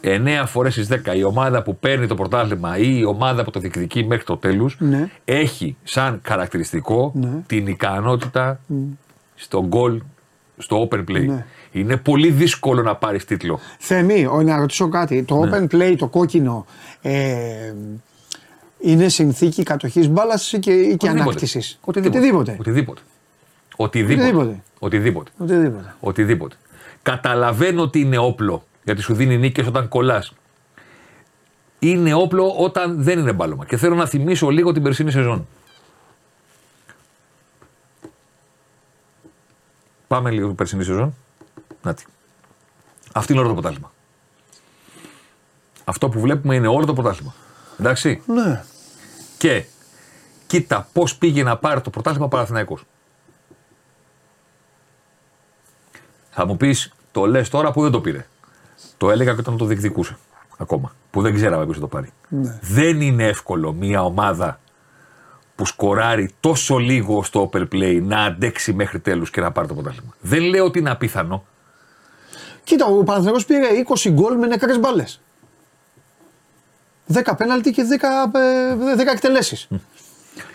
9 0.00 0.44
φορές 0.46 0.72
στις 0.72 0.86
10 0.88 1.14
η 1.16 1.22
ομάδα 1.24 1.62
που 1.62 1.76
παίρνει 1.76 2.06
το 2.06 2.14
πρωτάθλημα 2.14 2.76
ή 2.78 2.96
η 2.98 3.04
ομάδα 3.04 3.44
που 3.44 3.50
το 3.50 3.60
διεκδικεί 3.60 4.04
μέχρι 4.04 4.24
το 4.24 4.36
τέλος 4.36 4.76
Ναι. 4.78 5.10
έχει 5.24 5.76
σαν 5.82 6.20
χαρακτηριστικό 6.24 7.12
Ναι. 7.14 7.42
την 7.46 7.66
ικανότητα 7.66 8.60
στο 9.34 9.68
goal, 9.72 9.96
στο 10.58 10.88
open 10.90 10.98
play. 11.08 11.26
Ναι. 11.26 11.46
Είναι 11.72 11.96
πολύ 11.96 12.30
δύσκολο 12.30 12.82
να 12.82 12.96
πάρεις 12.96 13.24
τίτλο. 13.24 13.60
Θεμή, 13.78 14.28
να 14.44 14.56
ρωτήσω 14.56 14.88
κάτι. 14.88 15.22
Το 15.22 15.44
ναι. 15.44 15.50
open 15.70 15.74
play, 15.74 15.94
το 15.98 16.08
κόκκινο, 16.08 16.66
ε, 17.02 17.74
είναι 18.80 19.08
συνθήκη 19.08 19.62
κατοχής 19.62 20.08
μπάλας 20.08 20.54
και, 20.60 20.94
και 20.94 21.08
ανάκτησης; 21.08 21.78
Οτιδήποτε. 21.84 22.18
Οτιδήποτε. 22.18 22.56
Οτιδήποτε. 22.58 23.00
Οτιδήποτε. 23.76 24.62
Οτιδήποτε. 24.78 25.30
Οτιδήποτε. 25.38 25.94
Οτιδήποτε. 26.00 26.56
Καταλαβαίνω 27.02 27.82
ότι 27.82 28.00
είναι 28.00 28.18
όπλο 28.18 28.64
γιατί 28.84 29.00
σου 29.00 29.14
δίνει 29.14 29.38
νίκες 29.38 29.66
όταν 29.66 29.88
κολλάς. 29.88 30.32
Είναι 31.78 32.14
όπλο 32.14 32.54
όταν 32.58 33.02
δεν 33.02 33.18
είναι 33.18 33.32
μπάλωμα. 33.32 33.64
Και 33.66 33.76
θέλω 33.76 33.94
να 33.94 34.06
θυμίσω 34.06 34.48
λίγο 34.48 34.72
την 34.72 34.82
περσίνη 34.82 35.10
σεζόν. 35.10 35.46
Πάμε 40.06 40.30
λίγο 40.30 40.46
την 40.46 40.56
περσινή 40.56 40.84
σεζόν. 40.84 41.14
Νάτι. 41.82 42.04
Αυτή 43.12 43.32
είναι 43.32 43.40
όλο 43.40 43.48
το 43.48 43.54
πρωτάθλημα. 43.54 43.92
Αυτό 45.84 46.08
που 46.08 46.20
βλέπουμε 46.20 46.54
είναι 46.54 46.66
όλο 46.66 46.86
το 46.86 46.92
πρωτάθλημα. 46.92 47.34
Εντάξει; 47.78 48.22
Ναι. 48.26 48.64
Και 49.38 49.64
κοίτα 50.46 50.88
πώς 50.92 51.16
πήγε 51.16 51.42
να 51.42 51.56
πάρει 51.56 51.80
το 51.80 51.90
πρωτάθλημα 51.90 52.26
ο 52.26 52.28
Παναθηναϊκός. 52.28 52.84
Θα 56.30 56.46
μου 56.46 56.56
πεις, 56.56 56.92
το 57.12 57.26
λες 57.26 57.48
τώρα 57.48 57.72
που 57.72 57.82
δεν 57.82 57.90
το 57.90 58.00
πήρε. 58.00 58.26
Το 58.96 59.10
έλεγα 59.10 59.34
και 59.34 59.40
όταν 59.40 59.56
το 59.56 59.64
διεκδικούσε. 59.64 60.16
Ακόμα. 60.58 60.94
Που 61.10 61.22
δεν 61.22 61.34
ξέραμε 61.34 61.64
ποιος 61.64 61.76
θα 61.76 61.82
το 61.82 61.88
πάρει. 61.88 62.12
Ναι. 62.28 62.58
Δεν 62.62 63.00
είναι 63.00 63.26
εύκολο 63.26 63.72
μια 63.72 64.04
ομάδα 64.04 64.60
που 65.54 65.66
σκοράρει 65.66 66.34
τόσο 66.40 66.76
λίγο 66.78 67.22
στο 67.22 67.50
upper 67.52 67.68
play 67.72 68.00
να 68.02 68.22
αντέξει 68.24 68.72
μέχρι 68.72 69.00
τέλους 69.00 69.30
και 69.30 69.40
να 69.40 69.52
πάρει 69.52 69.68
το 69.68 69.74
πρωτάθλημα. 69.74 70.14
Δεν 70.20 70.42
λέω 70.42 70.64
ότι 70.64 70.78
είναι 70.78 70.90
απίθανο. 70.90 71.44
Κοίτα, 72.64 72.86
ο 72.86 73.02
Παναθηναϊκός 73.04 73.44
πήρε 73.44 73.66
20 74.04 74.10
γκολ 74.10 74.38
με 74.38 74.46
νεκρές 74.46 74.78
μπάλες. 74.78 75.20
10 77.06 77.34
πέναλτι 77.36 77.70
και 77.70 77.82
10, 77.82 78.30
ε, 78.34 78.94
10 78.96 79.12
εκτελέσεις. 79.12 79.68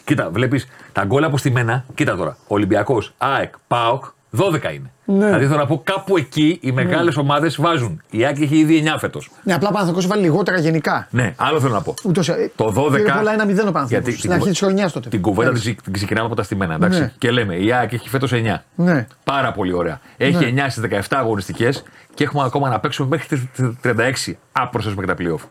Κοίτα, 0.04 0.30
βλέπεις 0.30 0.68
τα 0.92 1.04
γκολ 1.06 1.24
αποστημένα. 1.24 1.86
Κοίτα 1.96 2.16
τώρα. 2.16 2.38
Ολυμπιακός, 2.48 3.14
ΑΕΚ, 3.18 3.54
ΠΑΟΚ, 3.68 4.04
12 4.38 4.40
είναι. 4.74 4.92
Ναι. 5.06 5.26
Δηλαδή 5.26 5.46
θέλω 5.46 5.58
να 5.60 5.66
πω 5.66 5.82
κάπου 5.84 6.18
εκεί 6.18 6.58
οι 6.62 6.72
μεγάλες 6.72 7.18
ομάδες 7.18 7.56
βάζουν. 7.62 8.02
Η 8.10 8.26
ΑΕΚ 8.26 8.40
έχει 8.42 8.56
ήδη 8.58 8.84
9 8.94 8.96
φέτος. 9.00 9.30
Ναι, 9.44 9.54
απλά 9.54 9.68
ο 9.68 9.72
Παναθηναϊκός 9.72 10.08
βάλει 10.08 10.22
λιγότερα 10.22 10.60
γενικά. 10.60 11.08
Ναι, 11.12 11.34
άλλο 11.38 11.60
θέλω 11.60 11.74
να 11.74 11.82
πω. 11.82 11.94
Ούτως, 12.04 12.30
ε, 12.30 12.52
Το 12.56 12.72
12. 12.76 12.92
Πήρε 12.92 13.12
πολλά 13.14 13.32
1-0 13.32 13.68
ο 13.68 13.72
Παναθηναϊκός. 13.72 13.90
Γιατί 13.90 14.10
Στην 14.12 14.22
την 14.22 14.30
αρχή 14.32 14.40
κουβε- 14.40 14.50
της 14.58 14.60
χρονιάς 14.60 14.92
τότε. 14.92 15.10
Την 15.10 15.22
κουβέντα 15.22 15.44
την, 15.44 15.52
Πέρυσι. 15.54 15.72
ξε- 15.72 15.84
την 15.84 15.94
ξεκινάμε 15.94 16.26
από 16.26 16.36
τα 16.36 16.44
στημένα. 16.44 16.74
Εντάξει. 16.74 17.00
Ναι. 17.00 17.12
Και 17.18 17.32
λέμε 17.32 17.56
η 17.56 17.72
ΑΕΚ 17.74 17.94
έχει 17.94 18.10
φέτος 18.10 18.32
9. 18.34 18.64
Ναι. 18.76 19.08
Πάρα 19.24 19.52
πολύ 19.52 19.74
ωραία. 19.74 20.00
Έχει 20.18 20.44
9 20.46 20.70
στις 20.70 20.82
17 21.10 21.18
αγωνιστικές 21.18 21.84
και 22.14 22.24
έχουμε 22.24 22.44
ακόμα 22.44 22.70
να 22.70 22.80
παίξουμε 22.80 23.08
μέχρι 23.08 23.28
τις 23.28 23.42
36 23.82 24.38
άπροσες 24.52 24.96
μέχρι 24.96 25.06
τα 25.06 25.16
playoff. 25.20 25.48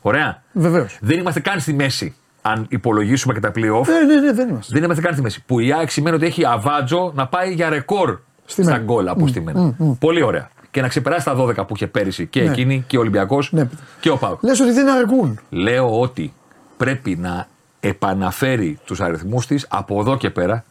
Ωραία. 0.00 0.42
Βεβαίως. 0.52 0.98
Δεν 1.00 1.18
είμαστε 1.18 1.40
καν 1.40 1.60
στη 1.60 1.72
μέση 1.74 2.14
αν 2.42 2.66
υπολογίσουμε 2.68 3.34
και 3.34 3.40
τα 3.40 3.48
playoff, 3.48 3.86
Ναι, 3.86 4.14
ναι, 4.14 4.20
ναι, 4.20 4.32
δεν 4.32 4.48
είμαστε. 4.48 4.72
δεν 4.74 4.82
είμαστε 4.84 5.02
καν 5.02 5.12
στη 5.12 5.22
μέση. 5.22 5.42
Που 5.46 5.60
η 5.60 5.72
ΑΕΚ 5.72 5.90
σημαίνει 5.90 6.16
ότι 6.16 6.26
έχει 6.26 6.46
αβάτζο 6.46 7.12
να 7.14 7.26
πάει 7.26 7.52
για 7.52 7.68
ρεκόρ 7.68 8.18
Στη 8.44 8.62
στα 8.62 8.70
μέση. 8.72 8.82
γκολ 8.84 9.08
αποστημένα. 9.08 9.74
Πολύ 9.98 10.22
ωραία. 10.22 10.50
Και 10.70 10.80
να 10.80 10.88
ξεπεράσει 10.88 11.24
τα 11.24 11.34
12 11.36 11.54
που 11.66 11.74
είχε 11.74 11.86
πέρυσι 11.86 12.26
και 12.26 12.42
εκείνη 12.42 12.84
και 12.86 12.96
ο 12.96 13.00
Ολυμπιακός 13.00 13.52
Ναι. 13.52 13.68
και 14.00 14.10
ο 14.10 14.16
Πάουκ. 14.16 14.42
Λες 14.42 14.60
ότι 14.60 14.72
δεν 14.72 14.88
αρκούν. 14.88 15.40
Λέω 15.50 16.00
ότι 16.00 16.32
πρέπει 16.76 17.16
να 17.16 17.46
επαναφέρει 17.80 18.78
τους 18.84 19.00
αριθμούς 19.00 19.46
της 19.46 19.66
από 19.70 20.00
εδώ 20.00 20.16
και 20.16 20.30
πέρα. 20.30 20.64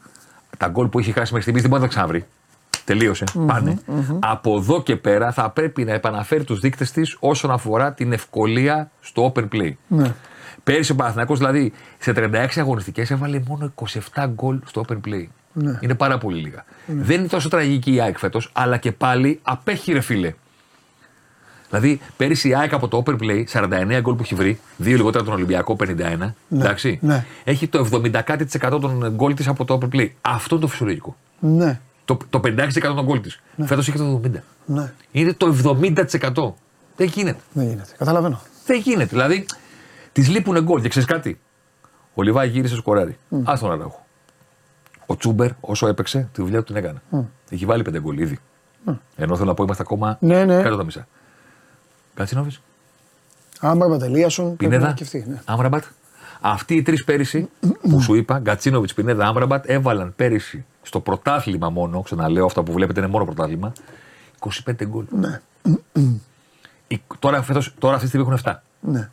Τα 0.57 0.67
γκολ 0.67 0.88
που 0.88 0.99
έχει 0.99 1.11
χάσει 1.11 1.34
μέχρι 1.34 1.41
στιγμής 1.41 1.61
δεν 1.61 1.69
μπορεί 1.72 1.82
να 1.84 1.88
τα 1.88 1.93
ξαναβρει 1.93 2.26
Τελείωσε. 2.86 3.24
πανε 3.47 3.80
Από 4.19 4.55
εδώ 4.57 4.82
και 4.84 4.95
πέρα 4.95 5.32
θα 5.32 5.49
πρέπει 5.49 5.84
να 5.84 5.93
επαναφέρει 5.93 6.43
τους 6.43 6.59
δείκτες 6.59 6.91
της 6.91 7.17
όσον 7.19 7.51
αφορά 7.51 7.93
την 7.93 8.13
ευκολία 8.13 8.91
στο 9.01 9.32
open 9.36 9.47
play. 9.53 9.72
Ναι. 9.88 10.11
Πέρυσι 10.64 10.91
ο 10.91 10.95
Παναθηναϊκός 10.95 11.38
δηλαδή 11.38 11.72
σε 11.99 12.14
36 12.16 12.47
αγωνιστικές 12.57 13.12
έβαλε 13.12 13.41
μόνο 13.47 13.74
27 14.14 14.26
γκολ 14.34 14.59
στο 14.66 14.86
open 14.88 14.97
play. 15.07 15.26
Ναι. 15.53 15.78
Είναι 15.82 15.95
πάρα 15.95 16.18
πολύ 16.18 16.41
λίγα. 16.41 16.66
Δεν 16.86 17.20
είναι 17.20 17.28
τόσο 17.28 17.49
τραγική 17.49 17.93
η 17.93 18.01
ΑΕΚ 18.01 18.18
φέτος, 18.18 18.49
αλλά 18.53 18.78
και 18.78 18.91
πάλι 18.91 19.39
απέχει 19.43 19.93
ρε 19.93 20.01
φίλε. 20.01 20.34
Δηλαδή, 21.70 21.99
πέρυσι 22.18 22.49
η 22.49 22.55
ΑΕΚ 22.55 22.74
από 22.74 22.88
το 22.88 23.03
Open 23.05 23.16
Play, 23.22 23.43
49 23.51 23.99
γκολ 24.01 24.16
που 24.16 24.22
έχει 24.22 24.36
βρει, 24.36 24.59
δύο 24.78 24.95
λιγότερα 24.95 25.24
τον 25.24 25.34
Ολυμπιακό, 25.34 25.76
51. 25.80 26.34
εντάξει, 26.51 26.99
ναι. 27.01 27.26
Έχει 27.43 27.68
το 27.68 27.88
70% 27.91 28.22
κάτι 28.26 28.45
της 28.45 28.53
εκατό 28.53 28.80
των 28.80 29.09
γκολ 29.16 29.34
της 29.34 29.47
από 29.47 29.66
το 29.66 29.78
Open 29.82 29.95
Play. 29.95 30.09
Αυτό 30.22 30.55
είναι 30.55 30.64
το 30.64 30.70
φυσιολογικό. 30.70 31.16
Ναι, 31.39 31.80
Το, 32.05 32.18
το 32.30 32.41
56% 32.43 32.70
των 32.82 33.03
γκολ 33.05 33.22
της. 33.22 33.39
Φέτος 33.66 33.88
έχει 33.88 33.97
το 33.97 34.22
70%. 34.26 34.30
ναι. 34.66 34.93
Είναι 35.12 35.34
το 35.34 35.55
70%. 35.82 36.53
Δεν 36.95 37.07
γίνεται. 37.07 37.39
Δεν 37.53 37.68
γίνεται. 37.68 37.91
Καταλαβαίνω. 37.97 38.41
Δεν 38.66 38.80
γίνεται. 38.80 39.05
Δηλαδή, 39.05 39.45
τη 40.12 40.22
λείπουν 40.22 40.62
γκολ. 40.64 40.82
Και 40.82 40.89
ξέρεις 40.89 41.07
κάτι; 41.07 41.39
Ο 42.14 42.22
Λιβάη 42.22 42.47
γύρισε 42.49 42.76
σκοράρι. 42.76 43.18
Mm. 43.32 43.41
Α 43.45 43.57
τον 43.59 43.72
Αράχο. 43.72 44.05
Ο 45.05 45.16
Τσούμπερ, 45.16 45.51
όσο 45.59 45.88
έπαιξε, 45.88 46.30
τη 46.34 46.41
δουλειά 46.41 46.57
του 46.59 46.66
την 46.66 46.76
έκανε. 46.76 47.01
Έχει 47.49 47.66
βάλει 47.66 47.84
πέντε 47.84 47.99
γκολ 47.99 48.18
ήδη. 48.20 48.39
Ενώ 49.16 49.36
θέλω 49.36 49.47
να 49.47 49.53
πω, 49.53 49.64
είμαστε 49.64 49.84
ακόμα 49.84 50.18
Ναι, 50.20 50.45
ναι. 50.45 50.55
κάτω 50.55 50.68
από 50.68 50.78
τα 50.78 50.84
μισά. 50.84 51.07
Κατσίνοβιτ, 52.14 52.51
Άμπραμπατ, 53.59 54.01
Ελίασον, 54.01 54.45
πρέπει 54.55 54.64
να 54.64 54.70
Πινέδα, 54.70 54.86
είναι 54.86 54.93
και 54.97 55.03
αυτή. 55.03 55.26
Ναι. 55.30 55.41
Άμραμπατ. 55.45 55.84
Αυτοί 56.41 56.76
οι 56.76 56.82
τρεις 56.82 57.03
πέρυσι 57.03 57.49
που 57.82 58.01
σου 58.01 58.14
είπα, 58.16 58.39
Γκατσίνοβιτ, 58.39 58.89
Πινέδα, 58.95 59.26
Άμραμπατ, 59.28 59.70
έβαλαν 59.70 60.14
πέρυσι 60.16 60.66
στο 60.82 60.99
πρωτάθλημα 60.99 61.70
μόνο, 61.70 62.01
ξαναλέω 62.01 62.45
αυτά 62.45 62.64
που 62.64 62.72
βλέπετε 62.72 62.99
είναι 62.99 63.09
μόνο 63.09 63.26
πρωτάθλημα, 63.26 63.74
25 64.39 64.86
γκολ. 64.86 65.05
Ναι. 65.20 65.41
Η- 66.88 67.01
Τώρα, 67.20 67.41
φέτος, 67.41 67.74
τώρα 67.80 67.95
αυτή 67.95 68.07
τη 68.09 68.12
στιγμή 68.18 68.28
έχουν 68.34 68.51
7. 68.51 68.64
ναι. 68.80 69.09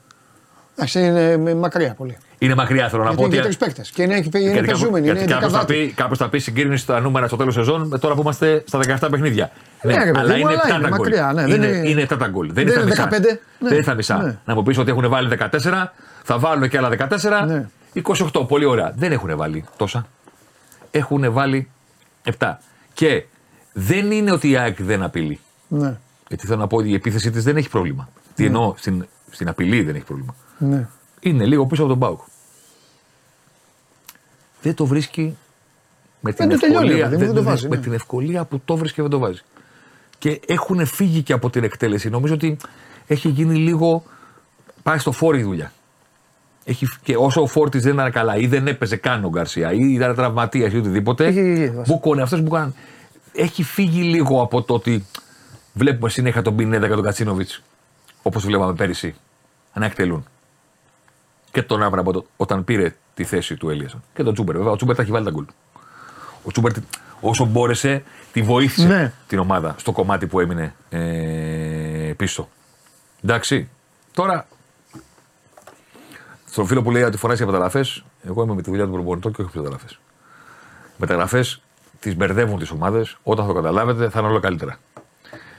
Εντάξει, 0.80 1.00
είναι 1.00 1.36
με- 1.36 1.54
μακριά 1.54 1.94
πολύ. 1.94 2.16
Είναι 2.38 2.54
μακριά, 2.54 2.88
θέλω 2.88 3.02
να 3.02 3.08
Γιατί 3.08 3.22
πω. 3.22 3.28
είναι 3.28 3.40
ότι- 3.40 3.48
και 3.50 3.56
τρεις 3.56 3.56
παίκτες. 3.56 3.90
Και 3.90 4.02
είναι, 4.02 4.14
είναι 4.16 4.24
Γιατί 4.38 4.54
κάπου- 4.66 4.66
πεζούμενοι. 4.66 5.04
γιατί 5.04 5.22
Είναι 5.22 5.32
κάποιος 5.32 5.52
θα, 5.52 5.58
δεκαδάτη. 5.58 5.86
πει, 5.86 5.92
κάποιος 5.92 6.18
θα 6.18 6.28
πει 6.28 6.38
συγκρίνηση 6.38 6.82
στα 6.82 7.00
νούμερα 7.00 7.26
στο 7.26 7.36
τέλος 7.36 7.54
σεζόν 7.54 7.86
με 7.86 7.98
τώρα 7.98 8.14
που 8.14 8.20
είμαστε 8.20 8.64
στα 8.66 8.78
17 8.78 9.08
παιχνίδια. 9.10 9.50
Ναι, 9.82 9.92
ρε 9.92 9.98
παιδί 9.98 10.18
αλλά 10.18 10.28
μου, 10.32 10.38
είναι 10.38 10.48
αλλά 10.48 10.60
7 10.66 10.74
είναι 10.74 10.82
τα 10.82 10.88
γκολ. 10.88 10.98
μακριά, 10.98 11.32
ναι, 11.34 11.42
δεν 11.46 11.54
είναι, 11.62 11.66
είναι- 11.66 11.88
είναι 11.88 12.00
7 12.02 12.16
τα 12.16 12.26
γκολ. 12.26 12.46
Δεν, 12.46 12.54
δεν 12.54 12.62
είναι 12.64 12.72
στα 12.72 12.80
είναι 12.80 12.90
μισά. 12.90 13.02
15, 13.04 13.28
ναι. 13.28 13.38
Δεν 13.68 13.72
είναι 13.72 13.82
στα 13.82 13.94
μισά. 13.94 14.16
Ναι. 14.22 14.38
Να 14.44 14.54
μου 14.54 14.62
πεις 14.62 14.78
ότι 14.78 14.90
έχουν 14.90 15.08
βάλει 15.08 15.28
14, 15.28 15.92
θα 16.22 16.38
βάλουν 16.38 16.68
και 16.68 16.78
άλλα 16.78 16.88
14. 16.88 17.44
Ναι. 17.46 17.68
28, 17.92 18.44
πολύ 18.48 18.64
ωραία. 18.64 18.92
Δεν 18.96 19.12
έχουν 19.12 19.36
βάλει 19.36 19.64
τόσα. 19.76 20.06
Έχουν 20.90 21.32
βάλει 21.32 21.70
7. 22.38 22.58
Και 22.92 23.24
δεν 23.72 24.10
είναι 24.10 24.32
ότι 24.32 24.50
η 24.50 24.56
ΑΕΚ 24.56 24.82
δεν 24.82 25.02
απειλεί. 25.02 25.40
Ναι. 25.68 25.96
Γιατί 26.28 26.46
θέλω 26.46 26.58
να 26.60 26.66
πω 26.66 26.76
ότι 26.76 26.88
η 26.90 26.94
επίθεσή 26.94 27.30
της 27.30 27.44
δεν 27.44 27.56
έχει 27.56 27.68
πρόβλημα. 27.68 28.08
Τι 28.34 28.44
εννοώ, 28.44 28.74
στην, 28.76 29.06
στην 29.30 29.48
απειλή 29.48 29.82
δεν 29.82 29.94
έχει 29.94 30.04
πρόβλημα. 30.04 30.34
Ναι. 30.58 30.88
Είναι 31.20 31.44
λίγο 31.46 31.66
πίσω 31.66 31.82
από 31.82 31.90
τον 31.90 31.98
Πάουκ. 32.00 32.20
Δεν 34.62 34.74
το 34.74 34.86
βρίσκει 34.86 35.36
με 36.20 36.32
την, 36.32 36.48
Δεν 36.48 36.58
το 36.58 36.66
τελειώνει, 36.66 36.86
ευκολία, 36.86 37.08
ρε 37.08 37.10
παιδί 37.16 37.26
μου, 37.26 37.32
δεν 37.32 37.42
το 37.44 37.48
βάζει, 37.50 37.68
με 37.68 37.76
ναι. 37.76 37.82
την 37.82 37.92
ευκολία 37.92 38.44
που 38.44 38.60
το 38.64 38.76
βρίσκει 38.76 38.96
και 38.96 39.02
δεν 39.02 39.10
το 39.10 39.18
βάζει. 39.18 39.40
Και 40.18 40.40
έχουν 40.46 40.86
φύγει 40.86 41.22
και 41.22 41.32
από 41.32 41.50
την 41.50 41.64
εκτέλεση. 41.64 42.08
Νομίζω 42.10 42.34
ότι 42.34 42.56
έχει 43.06 43.28
γίνει 43.28 43.54
λίγο. 43.56 44.02
Πάει 44.82 44.98
στο 44.98 45.12
φόρι 45.12 45.38
η 45.38 45.42
δουλειά. 45.42 45.72
Έχει, 46.64 46.86
και 47.02 47.16
όσο 47.16 47.42
ο 47.42 47.46
φόρτης 47.46 47.82
δεν 47.82 47.92
ήταν 47.92 48.12
καλά 48.12 48.36
ή 48.36 48.46
δεν 48.46 48.66
έπαιζε 48.66 48.96
καν 48.96 49.24
ο 49.24 49.28
Γκαρσία 49.28 49.72
ή 49.72 49.92
ήταν 49.92 50.14
τραυματίας 50.14 50.72
ή 50.72 50.76
οτιδήποτε. 50.76 51.26
Έχει- 51.26 51.72
Μπούκονε 51.86 52.22
αυτός 52.22 52.42
που 52.42 52.48
κάνανε. 52.50 52.72
Έχει 53.32 53.62
φύγει 53.62 54.02
λίγο 54.02 54.42
από 54.42 54.62
το 54.62 54.74
ότι 54.74 55.06
βλέπουμε 55.72 56.10
συνέχεια 56.10 56.42
τον 56.42 56.56
Πινέδα 56.56 56.88
και 56.88 56.94
τον 56.94 57.02
Κατσίνοβιτς 57.02 57.62
όπως 58.22 58.44
βλέπαμε 58.44 58.74
πέρυσι 58.74 59.14
να 59.74 59.84
εκτελούν. 59.86 60.24
Και 61.52 61.62
τον 61.62 61.82
Άβραμπο 61.82 62.22
όταν 62.36 62.64
πήρε 62.64 62.94
τη 63.14 63.24
θέση 63.24 63.56
του 63.56 63.70
Ελίασον. 63.70 64.02
Και 64.14 64.22
τον 64.22 64.32
Τσούμπερ. 64.32 64.56
Βέβαια, 64.56 64.72
ο 64.72 64.76
Τσούμπερ 64.76 64.96
τα 64.96 65.02
έχει 65.02 65.10
βάλει 65.10 65.24
τα 65.24 65.30
γκολ. 65.30 65.44
Ο 66.42 66.50
Τσούμπερ 66.50 66.72
όσο 67.20 67.44
μπόρεσε 67.44 68.02
τη 68.32 68.42
βοήθησε 68.42 68.86
Ναι. 68.86 69.12
την 69.26 69.38
ομάδα 69.38 69.74
στο 69.78 69.92
κομμάτι 69.92 70.26
που 70.26 70.40
έμεινε 70.40 70.74
ε, 70.88 72.12
πίσω. 72.16 72.48
Εντάξει. 73.24 73.68
Τώρα, 74.12 74.46
στον 76.50 76.66
φίλο 76.66 76.82
που 76.82 76.90
λέει 76.90 77.02
ότι 77.02 77.16
φωνάζει 77.16 77.42
για 77.42 77.52
μεταγραφές, 77.52 78.04
εγώ 78.22 78.42
είμαι 78.42 78.54
με 78.54 78.62
τη 78.62 78.70
δουλειά 78.70 78.84
του 78.84 78.92
προπονητών 78.92 79.32
και 79.32 79.42
όχι 79.42 79.50
με 79.54 79.60
μεταγραφές. 79.62 79.98
Μεταγραφές 80.96 81.60
τις 82.00 82.16
μπερδεύουν 82.16 82.58
τις 82.58 82.70
ομάδες. 82.70 83.16
Όταν 83.22 83.46
θα 83.46 83.52
το 83.52 83.56
καταλάβετε, 83.56 84.08
θα 84.08 84.18
είναι 84.18 84.28
όλο 84.28 84.40
καλύτερα. 84.40 84.78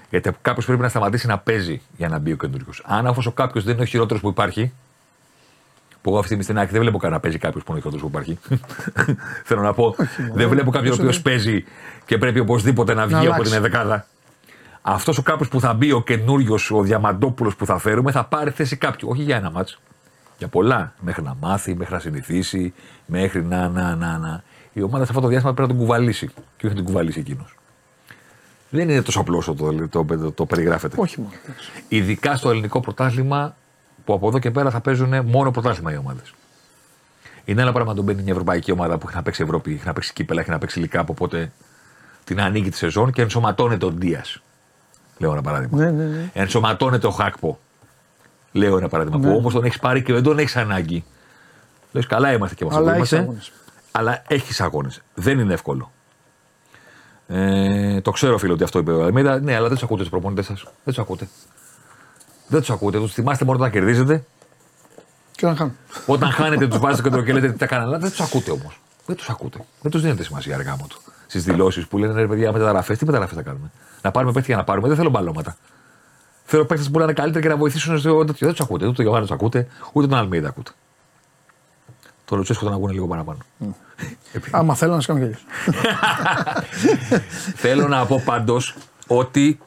Γιατί 0.10 0.32
κάποιος 0.42 0.66
πρέπει 0.66 0.82
να 0.82 0.90
σταματήσει 0.90 1.28
να 1.28 1.38
παίζει 1.40 1.82
για 1.98 2.10
να 2.10 2.20
μπει 2.20 2.32
ο 2.32 2.36
καινούριο. 2.36 2.68
Αν 2.84 3.08
αυτό 3.08 3.30
ο 3.30 3.32
κάποιος 3.32 3.64
δεν 3.64 3.74
είναι 3.74 3.84
ο 3.84 3.86
χειρότερος 3.86 4.22
που 4.22 4.30
υπάρχει, 4.30 4.74
που 6.10 6.16
εγώ 6.16 6.24
αυτή 6.24 6.36
τη 6.38 6.44
στιγμή 6.44 6.44
στην 6.44 6.58
άκρη 6.58 6.72
δεν 6.72 6.82
βλέπω 6.82 6.98
κανένα 6.98 7.16
να 7.16 7.22
παίζει 7.22 7.38
κάποιος 7.38 7.64
που 7.64 7.72
είναι 7.72 7.80
ο 7.80 7.84
χειρότερο 7.84 8.10
που 8.10 8.18
υπάρχει. 8.18 8.40
Θέλω 9.48 9.62
να 9.62 9.74
πω, 9.74 9.96
δεν 10.34 10.50
βλέπω 10.50 10.72
κάποιον 10.72 10.92
ο 10.92 10.96
οποίος 10.96 11.22
παίζει 11.22 11.64
και 12.06 12.18
πρέπει 12.18 12.40
οπωσδήποτε 12.40 12.94
να 12.94 13.06
βγει 13.06 13.16
από 13.16 13.26
αλλάξει. 13.26 13.44
την 13.44 13.54
ενδεκάδα. 13.54 14.06
Αυτός 14.82 15.18
ο 15.18 15.22
κάποιος 15.22 15.48
που 15.48 15.60
θα 15.60 15.74
μπει, 15.74 15.92
ο 15.92 16.04
καινούριος, 16.04 16.72
ο 16.72 16.82
Διαμαντόπουλος 16.82 17.56
που 17.56 17.66
θα 17.66 17.78
φέρουμε, 17.78 18.12
θα 18.12 18.26
πάρει 18.26 18.52
θέση 18.52 18.76
κάποιου. 18.76 19.08
Όχι 19.12 19.22
για 19.22 19.36
ένα 19.36 19.52
μάτσο. 19.52 19.80
Για 20.38 20.48
πολλά. 20.48 20.94
Μέχρι 21.00 21.24
να 21.24 21.36
μάθει, 21.40 21.76
μέχρι 21.76 21.94
να 21.94 22.00
συνηθίσει, 22.00 22.74
μέχρι 23.06 23.44
να, 23.44 23.70
να, 23.70 23.96
να, 23.96 24.18
να. 24.18 24.44
Η 24.74 24.82
ομάδα 24.82 25.04
σε 25.04 25.10
αυτό 25.10 25.22
το 25.22 25.28
διάστημα 25.28 25.54
πρέπει 25.54 25.72
να 25.72 25.78
τον 25.78 25.86
κουβαλήσει. 25.86 26.28
Και 26.28 26.66
όχι 26.66 26.68
να 26.68 26.74
την 26.74 26.84
κουβαλήσει 26.84 27.20
εκείνος. 27.20 27.56
Δεν 28.70 28.90
είναι 28.90 29.02
τόσο 29.02 29.20
απλό 29.20 29.38
όσο 29.38 29.54
το, 29.54 29.88
το, 29.88 30.06
το, 30.06 30.32
το 30.32 30.46
περιγράφεται. 30.46 30.96
Όχι 31.00 31.20
μόνο. 31.20 31.32
Ειδικά 31.88 32.36
στο 32.36 32.50
ελληνικό 32.50 32.80
πρωτάθλημα 32.80 33.56
που 34.10 34.16
από 34.16 34.28
εδώ 34.28 34.40
και 34.40 34.52
πέρα 34.52 34.70
θα 34.70 34.82
παίζουν 34.82 35.26
μόνο 35.26 35.52
πρωτάθλημα 35.52 35.94
οι 35.94 35.98
ομάδες. 35.98 36.34
Είναι 37.46 37.62
ένα 37.62 37.72
πράγμα 37.72 37.90
να 37.90 37.96
τον 37.96 38.06
μπαίνει 38.06 38.22
μια 38.22 38.32
ευρωπαϊκή 38.32 38.72
ομάδα 38.72 38.98
που 38.98 39.08
έχει 39.08 39.16
να 39.16 39.24
παίξει 39.24 39.44
Ευρώπη, 39.44 39.74
έχει 39.74 39.86
να 39.86 39.94
παίξει 39.94 40.14
κύπελα, 40.14 40.42
έχει 40.42 40.50
να 40.50 40.58
παίξει 40.58 40.80
λικάπ, 40.80 41.10
οπότε 41.10 41.52
την 42.24 42.42
ανοίγει 42.42 42.70
τη 42.70 42.78
σεζόν 42.78 43.12
και 43.12 43.22
ενσωματώνεται 43.22 43.86
ο 43.86 43.92
Ντίας. 43.92 44.42
Λέω 45.18 45.32
ένα 45.32 45.42
παράδειγμα. 45.42 45.78
Ναι, 45.78 45.92
ναι, 45.92 46.04
ναι. 46.04 46.30
Ενσωματώνεται 46.34 47.08
ο 47.08 47.12
Χάκπο. 47.12 47.60
Λέω 48.52 48.78
ένα 48.78 48.88
παράδειγμα. 48.88 49.20
Ναι. 49.20 49.28
Που 49.28 49.36
όμως 49.36 49.54
τον 49.54 49.64
έχεις 49.64 49.80
πάρει 49.80 50.04
και 50.04 50.14
δεν 50.14 50.24
τον 50.24 50.40
έχεις 50.40 50.56
ανάγκη. 50.56 51.04
Λες, 51.92 52.08
καλά 52.08 52.34
είμαστε 52.34 52.56
και 52.56 52.64
με 52.66 52.70
αυτό 52.70 52.82
Αλλά 52.82 52.92
που 52.92 52.98
έχεις 52.98 53.12
είμαστε. 53.12 53.28
αγώνες. 53.30 53.52
Αλλά 53.92 54.24
έχεις 54.28 54.62
αγώνες. 54.62 55.02
Δεν 55.14 55.40
είναι 55.40 55.54
εύκολο. 55.54 55.92
Ε, 57.28 58.02
το 58.02 58.12
ξέρω, 58.12 58.38
φίλο, 58.38 58.54
ότι 58.54 58.64
αυτό 58.64 58.80
είπε 58.80 58.92
ο 58.92 59.04
Αλμίδα. 59.04 59.40
Ναι, 59.40 59.56
αλλά 59.56 59.68
δεν 59.68 59.78
του 59.78 59.86
ακούτε 59.86 60.02
τους 60.02 60.12
προπονητές 60.12 60.46
σας. 60.46 60.66
Δεν 60.84 60.94
του 60.94 61.02
ακούτε. 61.02 61.28
Δεν 62.50 62.60
τους 62.60 62.70
ακούτε. 62.70 62.98
Τους 62.98 63.14
θυμάστε 63.14 63.46
μόνο 63.46 63.58
όταν 63.58 63.72
κερδίζετε. 63.72 64.24
Και 65.32 65.46
να 65.46 65.56
χάνω. 65.56 65.72
Όταν 66.06 66.32
χάνετε, 66.32 66.68
τους 66.68 66.80
βάζετε 66.80 67.02
κέντρο 67.10 67.24
και 67.24 67.34
λέτε 67.34 67.52
τι 67.52 67.58
τα 67.58 67.66
κάνανε. 67.66 67.88
Αλλά 67.88 68.00
δεν 68.00 68.10
τους 68.10 68.20
ακούτε 68.22 68.52
όμως. 68.52 68.82
Δεν 69.06 69.16
τους 69.16 69.30
ακούτε. 69.30 69.58
Δεν 69.82 69.92
τους 69.92 70.02
δίνετε 70.02 70.24
σημασία 70.24 70.56
αργά 70.56 70.76
μου 70.80 70.86
του. 70.90 71.02
Στις 71.28 71.44
δηλώσεις 71.44 71.88
που 71.88 71.98
λένε 71.98 72.14
ρε 72.14 72.28
παιδιά 72.28 72.52
μεταγραφέ. 72.52 72.96
Τι 72.96 73.06
μεταγραφέ 73.06 73.36
θα 73.36 73.42
κάνουμε. 73.42 73.72
Να 74.02 74.12
πάρουμε 74.12 74.32
παίχτη 74.32 74.48
για 74.48 74.58
να 74.58 74.64
πάρουμε. 74.64 74.88
Δεν 74.88 74.98
θέλω 74.98 75.10
μπαλώματα. 75.10 75.58
Θέλω 76.46 76.66
παίχτες 76.66 76.90
που 76.90 76.98
να 76.98 77.04
είναι 77.04 77.14
καλύτεροι 77.14 77.44
και 77.44 77.50
να 77.50 77.58
βοηθήσουν 77.58 78.00
στο 78.00 78.26
τέτοιο. 78.26 78.48
Δεν 78.48 78.56
τους 78.56 78.66
ακούτε. 78.66 78.86
Ούτε 78.86 78.94
τον 78.96 79.04
Γιωβάνη 79.04 79.26
τους 79.26 79.36
ακούτε, 79.36 79.68
ούτε 79.94 80.08
τον 80.08 80.18
Αλμίδα 80.18 80.48
ακούτε. 80.48 80.72
Το 82.26 82.36
Λουτσέσκο 82.36 82.64
τον 82.66 82.74
ακούνε 82.74 82.94
λίγο 82.94 83.08
παραπάνω. 83.08 83.38
Επί- 84.34 84.56
Άμα 84.56 84.76
θέλω 84.76 84.94
να 84.96 85.02
σε 85.02 85.08
κάνω 85.08 85.20
γέλιο. 85.20 85.38
Θέλω 87.56 87.88
να 87.88 88.06
πω 88.06 88.22
πάντως 88.26 88.76
ότι 89.08 89.60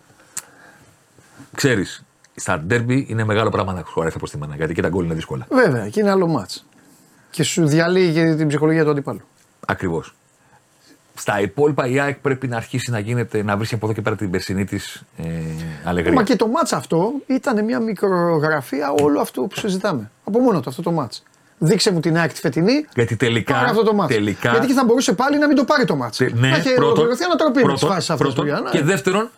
ξέρεις, 1.54 2.04
στα 2.34 2.59
ντέρμπι 2.59 3.06
είναι 3.09 3.24
μεγάλο 3.24 3.50
πράγμα 3.50 3.72
να 3.72 3.82
χωράει 3.84 4.10
αποστημένα 4.14 4.54
γιατί 4.56 4.74
και 4.74 4.82
τα 4.82 4.88
γκολ 4.88 5.04
είναι 5.04 5.14
δύσκολα. 5.14 5.46
Βέβαια, 5.50 5.88
και 5.88 6.00
είναι 6.00 6.10
άλλο 6.10 6.26
μάτς. 6.26 6.64
Και 7.30 7.42
σου 7.42 7.66
διαλύει 7.66 8.12
και 8.12 8.34
την 8.34 8.48
ψυχολογία 8.48 8.84
του 8.84 8.90
αντιπάλου. 8.90 9.20
Ακριβώς. 9.66 10.14
Στα 11.14 11.40
υπόλοιπα 11.40 11.86
η 11.86 11.98
ΑΕΚ 12.00 12.16
πρέπει 12.18 12.48
να 12.48 12.56
αρχίσει 12.56 12.90
να 12.90 12.98
γίνεται, 12.98 13.42
να 13.42 13.56
βρίσκει 13.56 13.74
από 13.74 13.84
εδώ 13.86 13.94
και 13.94 14.00
πέρα 14.02 14.16
την 14.16 14.30
περσινή 14.30 14.64
της 14.64 15.02
ε, 15.16 15.24
αλεγρία. 15.84 16.12
Μα 16.12 16.22
και 16.22 16.36
το 16.36 16.46
μάτς 16.48 16.72
αυτό 16.72 17.12
ήταν 17.26 17.64
μια 17.64 17.80
μικρογραφία 17.80 18.90
όλο 19.00 19.20
αυτό 19.20 19.42
που 19.42 19.56
συζητάμε. 19.59 20.10
Από 20.24 20.38
μόνο 20.38 20.60
του 20.60 20.68
αυτό 20.68 20.82
το 20.82 20.90
μάτς. 20.90 21.22
Δείξε 21.59 21.92
μου 21.92 22.00
την 22.00 22.16
ΑΕΚ 22.18 22.32
τη 22.32 22.40
φετινή. 22.40 22.86
Γιατί 22.94 23.16
τελικά. 23.16 23.54
Πάρε 23.54 23.68
αυτό 23.68 23.82
το 23.82 23.94
μάτς. 23.94 24.14
τελικά 24.14 24.50
Γιατί 24.50 24.66
και 24.66 24.72
θα 24.72 24.84
μπορούσε 24.84 25.12
πάλι 25.12 25.38
να 25.38 25.46
μην 25.46 25.56
το 25.56 25.64
πάρει 25.64 25.84
το 25.84 25.96
μάτς. 25.96 26.16
τε- 26.16 26.34
ναι, 26.34 26.48
να 26.48 26.56
έχει 26.56 26.62
πρώτον, 26.74 26.84
ολοκληρωθεί 26.84 27.24
ανατροπή 27.24 27.64
με 27.64 27.72
τις 27.72 27.80
πρώτον, 27.80 27.88
φάσεις 27.96 28.10
αυτές 28.10 28.26
πρώτον, 28.26 28.44
που 28.44 28.50
για 28.50 28.60
να- 28.60 28.70
Και 28.70 28.82
δεύτερον, 28.82 29.30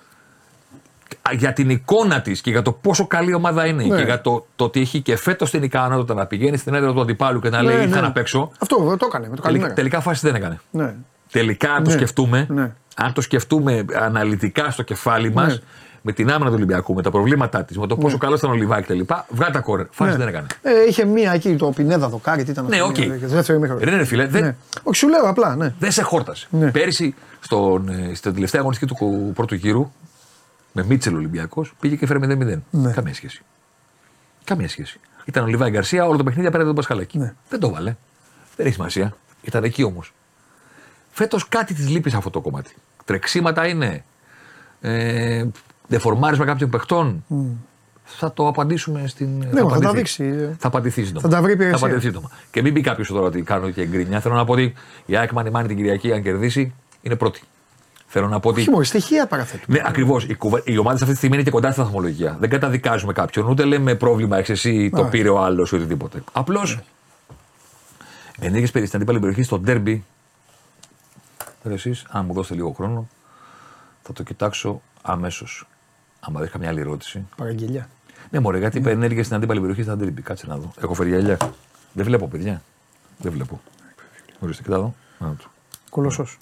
για 1.32 1.52
την 1.52 1.70
εικόνα 1.70 2.20
της 2.20 2.40
και 2.40 2.50
για 2.50 2.62
το 2.62 2.72
πόσο 2.72 3.06
καλή 3.06 3.34
ομάδα 3.34 3.66
είναι 3.66 3.84
Ναι. 3.84 3.96
και 3.96 4.02
για 4.02 4.20
το, 4.20 4.46
το 4.56 4.64
ότι 4.64 4.80
έχει 4.80 5.00
και 5.00 5.16
φέτος 5.16 5.50
την 5.50 5.62
ικανότητα 5.62 6.14
να 6.14 6.26
πηγαίνει 6.26 6.56
στην 6.56 6.74
έδρα 6.74 6.92
του 6.92 7.00
αντιπάλου 7.00 7.40
και 7.40 7.48
να 7.48 7.62
λέει 7.62 7.76
Ναι, 7.76 7.82
ήρθα 7.82 7.94
ναι. 7.94 8.00
να 8.00 8.12
παίξω. 8.12 8.50
Αυτό 8.58 8.76
το 8.76 9.06
έκανε 9.06 9.28
με 9.28 9.36
το 9.36 9.42
Τελικά, 9.42 9.42
καλημέρα. 9.42 9.72
τελικά 9.74 10.00
φάση 10.00 10.26
δεν 10.26 10.34
έκανε. 10.34 10.60
Ναι. 10.70 10.94
Τελικά, 11.30 11.72
αν 11.72 11.82
το 11.84 11.90
Ναι, 11.90 11.96
σκεφτούμε, 11.96 12.46
ναι. 12.50 12.72
αν 12.96 13.12
το 13.12 13.20
σκεφτούμε 13.20 13.84
αναλυτικά 14.00 14.70
στο 14.70 14.82
κεφάλι 14.82 15.32
μας, 15.32 15.52
Ναι. 15.52 15.58
με 16.02 16.12
την 16.12 16.30
άμυνα 16.30 16.48
του 16.48 16.54
Ολυμπιακού, 16.56 16.94
με 16.94 17.02
τα 17.02 17.10
προβλήματά 17.10 17.64
της, 17.64 17.78
με 17.78 17.86
το 17.86 17.96
πόσο 17.96 18.18
καλό 18.18 18.34
ήταν 18.34 18.50
ο 18.50 18.54
Λιβάκη 18.54 18.82
κτλ. 19.04 19.14
Βγάλει 19.28 19.52
τα 19.52 19.60
κόρε. 19.60 19.86
Φάση 19.90 20.10
Ναι. 20.10 20.16
δεν 20.16 20.28
έκανε. 20.28 20.46
Ε, 20.62 20.70
είχε 20.88 21.04
μία 21.04 21.32
εκεί, 21.32 21.56
το 21.56 21.66
Πινέδα 21.70 22.08
δοκάρι, 22.08 22.44
τι 22.44 22.50
ήταν 22.50 22.66
Ναι, 22.68 22.76
αυτό, 22.76 22.86
οκ. 22.88 22.98
μία, 22.98 23.18
το 23.20 23.26
δεύτερο 23.26 23.58
ημίχρονο. 23.58 23.80
Ρε, 23.84 23.96
ρε, 23.96 24.04
φίλε, 24.04 24.26
δεν, 24.26 24.42
Ναι. 24.42 24.54
Όχι, 24.82 24.96
σου 24.98 25.08
λέω 25.08 25.28
απλά, 25.28 25.56
ναι. 25.56 25.74
δεν 25.78 25.90
σε 25.92 26.02
χόρτασε. 26.02 26.46
Ναι. 26.50 26.70
Πέρυσι, 26.70 27.14
στον, 27.40 27.88
ε, 27.88 28.14
στην 28.14 28.34
τελευταία 28.34 28.60
αγωνιστική 28.60 28.94
του 28.94 29.30
πρώτου 29.34 29.54
γύρου, 29.54 29.90
με 30.76 30.84
Μίτσελ 30.84 31.14
Ολυμπιακός, 31.14 31.74
πήγε 31.80 31.96
και 31.96 32.06
φέρε 32.06 32.18
0-0. 32.22 32.58
Ναι. 32.70 32.92
Καμία 32.92 33.14
σχέση. 33.14 33.42
Καμία 34.44 34.68
σχέση. 34.68 35.00
Ήταν 35.24 35.44
ο 35.44 35.46
Λιβάι 35.46 35.70
Γκαρσία, 35.70 36.06
όλο 36.06 36.16
το 36.16 36.24
παιχνίδι 36.24 36.46
απέναντι 36.46 36.66
τον 36.68 36.76
Πασχαλάκη. 36.76 37.18
Ναι. 37.18 37.34
Δεν 37.48 37.60
το 37.60 37.70
βάλε. 37.70 37.96
Δεν 38.56 38.66
έχει 38.66 38.74
σημασία. 38.74 39.16
Ήταν 39.42 39.64
εκεί 39.64 39.82
όμως. 39.82 40.12
Φέτος 41.10 41.48
κάτι 41.48 41.74
της 41.74 41.88
λείπει 41.88 42.10
σε 42.10 42.16
αυτό 42.16 42.30
το 42.30 42.40
κομμάτι. 42.40 42.74
Τρεξίματα 43.04 43.66
είναι. 43.66 44.04
Ε, 44.80 45.44
δεφορμάρισμα 45.86 46.44
κάποιων 46.44 46.70
παιχτών. 46.70 47.24
Θα 48.04 48.32
το 48.32 48.48
απαντήσουμε 48.48 49.06
στην. 49.06 49.28
Ναι, 49.38 49.44
μα 49.46 49.52
θα 49.52 49.60
απαντηθεί. 49.62 49.84
τα 49.84 49.92
δείξει. 49.92 50.24
ε. 50.24 50.54
Θα 50.58 50.66
απαντηθεί 50.68 51.04
σύντομα. 51.04 51.20
Θα 51.20 51.28
τα 51.28 51.42
βρει 51.42 51.52
η 51.52 51.56
Θα 51.56 51.62
υπηρεσία. 51.62 51.86
απαντηθεί 51.86 52.06
σύντομα. 52.06 52.30
Και 52.50 52.62
μην 52.62 52.74
πει 52.74 52.80
κάποιος 52.80 53.08
τώρα 53.08 53.26
ότι 53.26 53.42
κάνω 53.42 53.70
και 53.70 53.86
γκρινιά. 53.86 54.20
Θέλω 54.20 54.34
να 54.34 54.44
πω 54.44 54.52
ότι 54.52 54.72
η 55.06 55.16
ΑΕΚ 55.16 55.32
Μανιμάνη 55.32 55.68
την 55.68 55.76
Κυριακή, 55.76 56.12
αν 56.12 56.22
κερδίσει, 56.22 56.74
είναι 57.02 57.16
πρώτη. 57.16 57.40
Θέλω 58.14 58.28
να 58.28 58.40
πω 58.40 58.48
ότι. 58.48 58.60
Όχι 58.60 58.70
μόνο, 58.70 58.84
στοιχεία 58.84 59.26
παραθέτουμε. 59.26 59.78
Ναι, 59.78 59.84
ακριβώς. 59.86 60.24
Οι, 60.24 60.34
κουβε... 60.34 60.62
οι 60.64 60.78
ομάδε 60.78 60.94
αυτή 60.94 61.10
τη 61.10 61.16
στιγμή 61.16 61.34
είναι 61.34 61.44
και 61.44 61.50
κοντά 61.50 61.70
στη 61.70 61.80
βαθμολογία. 61.80 62.36
Δεν 62.40 62.50
καταδικάζουμε 62.50 63.12
κάποιον, 63.12 63.48
ούτε 63.48 63.64
λέμε 63.64 63.94
πρόβλημα, 63.94 64.36
έχεις 64.38 64.48
εσύ, 64.50 64.90
το 64.90 65.02
Α. 65.02 65.08
πήρε 65.08 65.28
ο 65.28 65.38
άλλος 65.38 65.70
ή 65.70 65.74
οτιδήποτε. 65.74 66.22
Απλώς 66.32 66.80
ενέργειες 68.40 68.70
περί 68.70 68.86
στην 68.86 68.98
αντίπαλη 68.98 69.18
περιοχή 69.18 69.42
στο 69.42 69.58
ντέρμπι. 69.58 70.04
Εσείς, 71.64 72.06
αν 72.08 72.24
μου 72.24 72.32
δώσετε 72.32 72.54
λίγο 72.54 72.72
χρόνο, 72.72 73.08
θα 74.02 74.12
το 74.12 74.22
κοιτάξω 74.22 74.80
αμέσως. 75.02 75.66
Αν 76.20 76.32
δεν 76.32 76.42
έχει 76.42 76.52
καμιά 76.52 76.68
άλλη 76.68 76.80
ερώτηση. 76.80 77.26
Παραγγελιά. 77.36 77.88
Ναι, 78.30 78.40
μωρέ, 78.40 78.58
γιατί 78.58 78.78
είπε 78.78 78.90
ενέργεια 78.90 79.24
στην 79.24 79.36
αντίπαλη 79.36 79.60
περιοχή 79.60 79.82
στα 79.82 79.96
ντέρμπι. 79.96 80.22
Κάτσε 80.22 80.46
να 80.46 80.56
δω. 80.56 80.72
Έχω 80.82 80.94
φέρει 80.94 81.08
γυαλιά. 81.08 81.36
Δεν 81.92 82.04
βλέπω, 82.04 82.28
παιδιά. 82.28 82.62
Δεν 83.18 83.32
βλέπω. 83.32 83.60
Ορίστε, 84.38 84.62
κοιτά 84.62 84.74
εδώ. 84.74 84.94
Να 85.18 85.34
το. 85.36 85.44
Κολοσσός. 85.90 86.38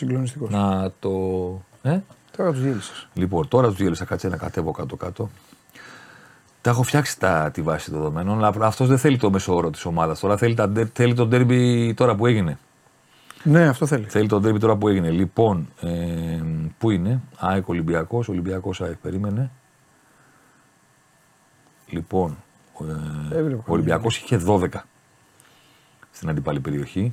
Συγκλονιστικός. 0.00 0.50
Να 0.50 0.92
το. 1.00 1.10
Ε; 1.82 1.98
Τώρα 2.36 2.50
τους 2.52 2.60
διέλυσε. 2.60 2.92
Λοιπόν, 3.14 3.48
τώρα 3.48 3.68
τους 3.68 3.76
διέλυσα 3.76 4.04
κάτσε 4.04 4.28
να 4.28 4.36
κατέβω 4.36 4.70
κάτω-κάτω. 4.70 5.30
Τα 6.60 6.70
έχω 6.70 6.82
φτιάξει 6.82 7.18
τα, 7.18 7.50
τη 7.52 7.62
βάση 7.62 7.90
δεδομένων, 7.90 8.44
αλλά 8.44 8.66
αυτός 8.66 8.88
δεν 8.88 8.98
θέλει 8.98 9.16
το 9.18 9.30
μέσο 9.30 9.54
όρο 9.54 9.70
της 9.70 9.84
ομάδας. 9.84 10.20
Τώρα 10.20 10.36
θέλει, 10.36 10.54
τα, 10.54 10.68
ντε- 10.68 10.90
θέλει 10.92 11.14
το 11.14 11.26
ντέρμπι 11.26 11.94
τώρα 11.94 12.14
που 12.14 12.26
έγινε. 12.26 12.58
Ναι, 13.42 13.66
αυτό 13.68 13.86
θέλει. 13.86 14.04
Θέλει 14.04 14.28
το 14.28 14.40
ντέρμπι 14.40 14.58
τώρα 14.58 14.76
που 14.76 14.88
έγινε. 14.88 15.10
Λοιπόν, 15.10 15.68
ε, 15.80 16.40
πού 16.78 16.90
είναι, 16.90 17.20
ΑΕΚ 17.38 17.68
Ολυμπιακός, 17.68 18.28
Ολυμπιακός 18.28 18.80
ΑΕΚ, 18.80 18.96
περίμενε. 18.96 19.50
Λοιπόν, 21.88 22.36
ε, 23.32 23.36
Έβλεπα 23.36 23.62
ο 23.66 23.72
Ολυμπιακός 23.72 24.16
είχε 24.18 24.40
12 24.46 24.68
στην 26.10 26.28
αντίπαλη 26.28 26.60
περιοχή 26.60 27.12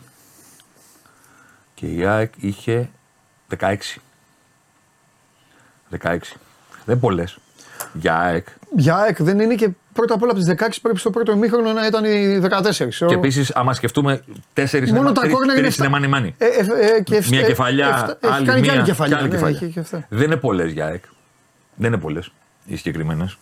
και 1.79 1.85
η 1.85 2.05
ΑΕΚ 2.05 2.31
είχε 2.39 2.89
16. 3.59 3.75
16. 6.01 6.17
Δεν 6.85 6.99
πολλές. 6.99 7.37
Για 7.93 8.15
ΑΕΚ. 8.17 8.47
Για 8.75 8.95
ΑΕΚ 8.95 9.21
δεν 9.23 9.39
είναι 9.39 9.55
και 9.55 9.69
πρώτα 9.93 10.13
απ' 10.13 10.21
όλα 10.21 10.31
από 10.31 10.39
τις 10.39 10.49
16 10.49 10.81
πρέπει 10.81 10.99
στο 10.99 11.09
πρώτο 11.09 11.31
ημίχρονο 11.31 11.73
να 11.73 11.85
ήταν 11.85 12.03
οι 12.05 12.39
14. 12.39 13.05
Και 13.07 13.13
επίσης, 13.13 13.51
άμα 13.55 13.73
σκεφτούμε, 13.73 14.23
τέσσερις 14.53 14.91
Μόνο 14.91 15.11
τα 15.11 15.27
κόρνερ 15.27 15.57
είναι 15.57 15.69
είναι 15.77 15.89
money 15.91 16.15
money. 16.15 16.31
Ε, 16.37 16.45
ε, 16.45 16.95
ε, 16.97 17.01
και 17.01 17.15
εφ- 17.15 17.29
Μια 17.29 17.39
ε, 17.39 17.43
κεφαλιά, 17.45 17.87
εφτά- 17.87 18.17
έχει 18.21 18.33
άλλη 18.33 18.45
κάνει 18.45 18.61
και 18.61 18.65
μία, 18.69 18.77
άλλη 18.79 18.83
κεφαλιά. 18.87 19.15
και 19.15 19.21
άλλη 19.21 19.29
ναι, 19.31 19.35
κεφαλιά. 19.35 19.59
έχει 19.61 19.71
και 19.73 19.79
αυτά. 19.79 20.05
Δεν 20.09 20.21
είναι 20.25 20.35
πολλές 20.37 20.71
για 20.71 20.85
ΑΕΚ. 20.85 21.03
Δεν 21.75 21.91
είναι 21.93 22.01
πολλές 22.01 22.31
οι 22.65 22.75
συγκεκριμένες. 22.75 23.37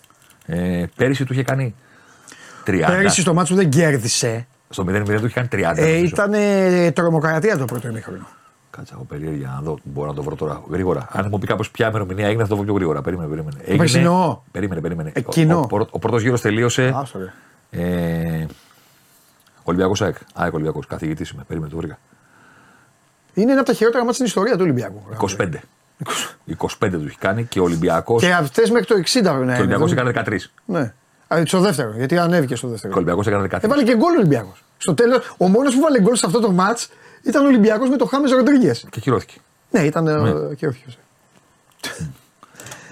Ε, 0.45 0.85
πέρυσι 0.95 1.25
του 1.25 1.33
είχε 1.33 1.43
κάνει 1.43 1.75
30. 2.65 2.83
Πέρυσι 2.87 3.21
στο 3.21 3.33
μάτσο 3.33 3.55
δεν 3.55 3.69
κέρδισε. 3.69 4.47
Στο 4.75 4.83
0-0 4.87 5.05
του 5.05 5.25
είχε 5.25 5.29
κάνει 5.29 5.47
30. 5.51 5.77
Ε, 5.77 5.81
νομίζω. 5.85 6.05
ήταν 6.05 6.31
τρομοκρατία 6.93 7.57
το 7.57 7.65
πρώτο 7.65 7.87
ημίχρονο. 7.87 8.27
Κάτσα, 8.69 8.93
έχω 8.95 9.03
περίεργεια 9.03 9.51
να 9.55 9.61
δω. 9.61 9.77
Μπορώ 9.83 10.07
να 10.09 10.13
το 10.15 10.23
βρω 10.23 10.35
τώρα 10.35 10.61
γρήγορα. 10.69 11.07
Αν 11.11 11.27
μου 11.31 11.39
πει 11.39 11.47
κάποιος 11.47 11.71
ποια 11.71 11.87
ημερομηνία 11.87 12.27
έγινε, 12.27 12.41
θα 12.43 12.47
το 12.49 12.55
βρω 12.55 12.65
πιο 12.65 12.73
γρήγορα. 12.73 13.01
Περίμενε, 13.01 13.29
περίμενε. 13.29 13.57
Έγινε... 13.61 13.77
περσινό. 13.77 14.43
Περίμενε, 14.51 14.81
περίμενε. 14.81 15.11
Εκείνο. 15.15 15.57
Ο, 15.71 15.75
ο, 15.75 15.79
ο, 15.79 15.85
ο 15.89 15.99
πρώτος 15.99 16.21
γύρος 16.21 16.41
τελείωσε. 16.41 16.91
Άστο, 16.95 17.19
ρε. 17.19 17.33
Ε, 17.83 18.45
Ολυμπιακός 19.63 20.01
ΑΕΚ. 20.01 20.15
ΑΕΚ 20.33 20.53
Ολυμπιακός. 20.53 20.87
Καθηγητής 20.87 21.29
είμαι. 21.29 21.43
Περίμενε, 21.47 21.71
το 21.71 21.77
βρήκα. 21.77 21.97
Είναι 23.33 23.51
ένα 23.51 23.59
από 23.59 23.69
τα 23.69 23.75
χειρότερα 23.75 23.99
μάτια 24.03 24.13
στην 24.13 24.25
ιστορία 24.25 24.53
του 24.53 24.61
Ολυμπιακού. 24.63 25.03
25. 25.39 25.49
25 26.85 26.89
του 26.91 27.03
έχει 27.07 27.17
κάνει 27.17 27.43
και 27.43 27.59
ο 27.59 27.63
Ολυμπιακό. 27.63 28.17
Και 28.19 28.33
αυτές 28.33 28.69
μέχρι 28.69 28.85
το 28.87 28.95
60 28.95 29.01
πρέπει 29.11 29.25
να 29.25 29.31
Και 29.31 29.39
ο 29.39 29.43
είναι. 29.43 29.57
Ολυμπιακός 29.57 29.93
Δεν- 29.93 30.07
έκανε 30.07 30.37
13. 30.37 30.51
Ναι. 30.65 30.93
Α, 31.27 31.41
Στο 31.45 31.59
δεύτερο, 31.59 31.91
γιατί 31.95 32.17
ανέβηκε 32.17 32.55
στο 32.55 32.65
Και 32.65 32.71
δεύτερο. 32.71 32.93
ο 32.93 32.95
Ολυμπιακός 32.95 33.27
έκανε 33.27 33.47
13. 33.51 33.63
Έβαλε 33.63 33.83
και 33.83 33.95
γκολ 33.95 34.13
ο 34.13 34.17
Ολυμπιακός. 34.17 34.63
Στο 34.77 34.93
τέλος, 34.93 35.35
ο 35.37 35.47
μόνος 35.47 35.75
που 35.75 35.81
βάλε 35.81 36.01
γκολ 36.01 36.15
σε 36.15 36.25
αυτό 36.25 36.39
το 36.39 36.51
μάτ 36.51 36.79
ήταν 37.23 37.43
ο 37.43 37.47
Ολυμπιακός 37.47 37.89
με 37.89 37.95
το 37.97 38.05
Χάμες 38.05 38.31
Ροντρίγκες. 38.31 38.85
Και 38.89 38.99
κυρώθηκε. 38.99 39.33
Ναι, 39.71 39.79
ήταν. 39.79 40.07
ε, 40.07 40.55
Και 40.55 40.67
όχι. 40.67 40.83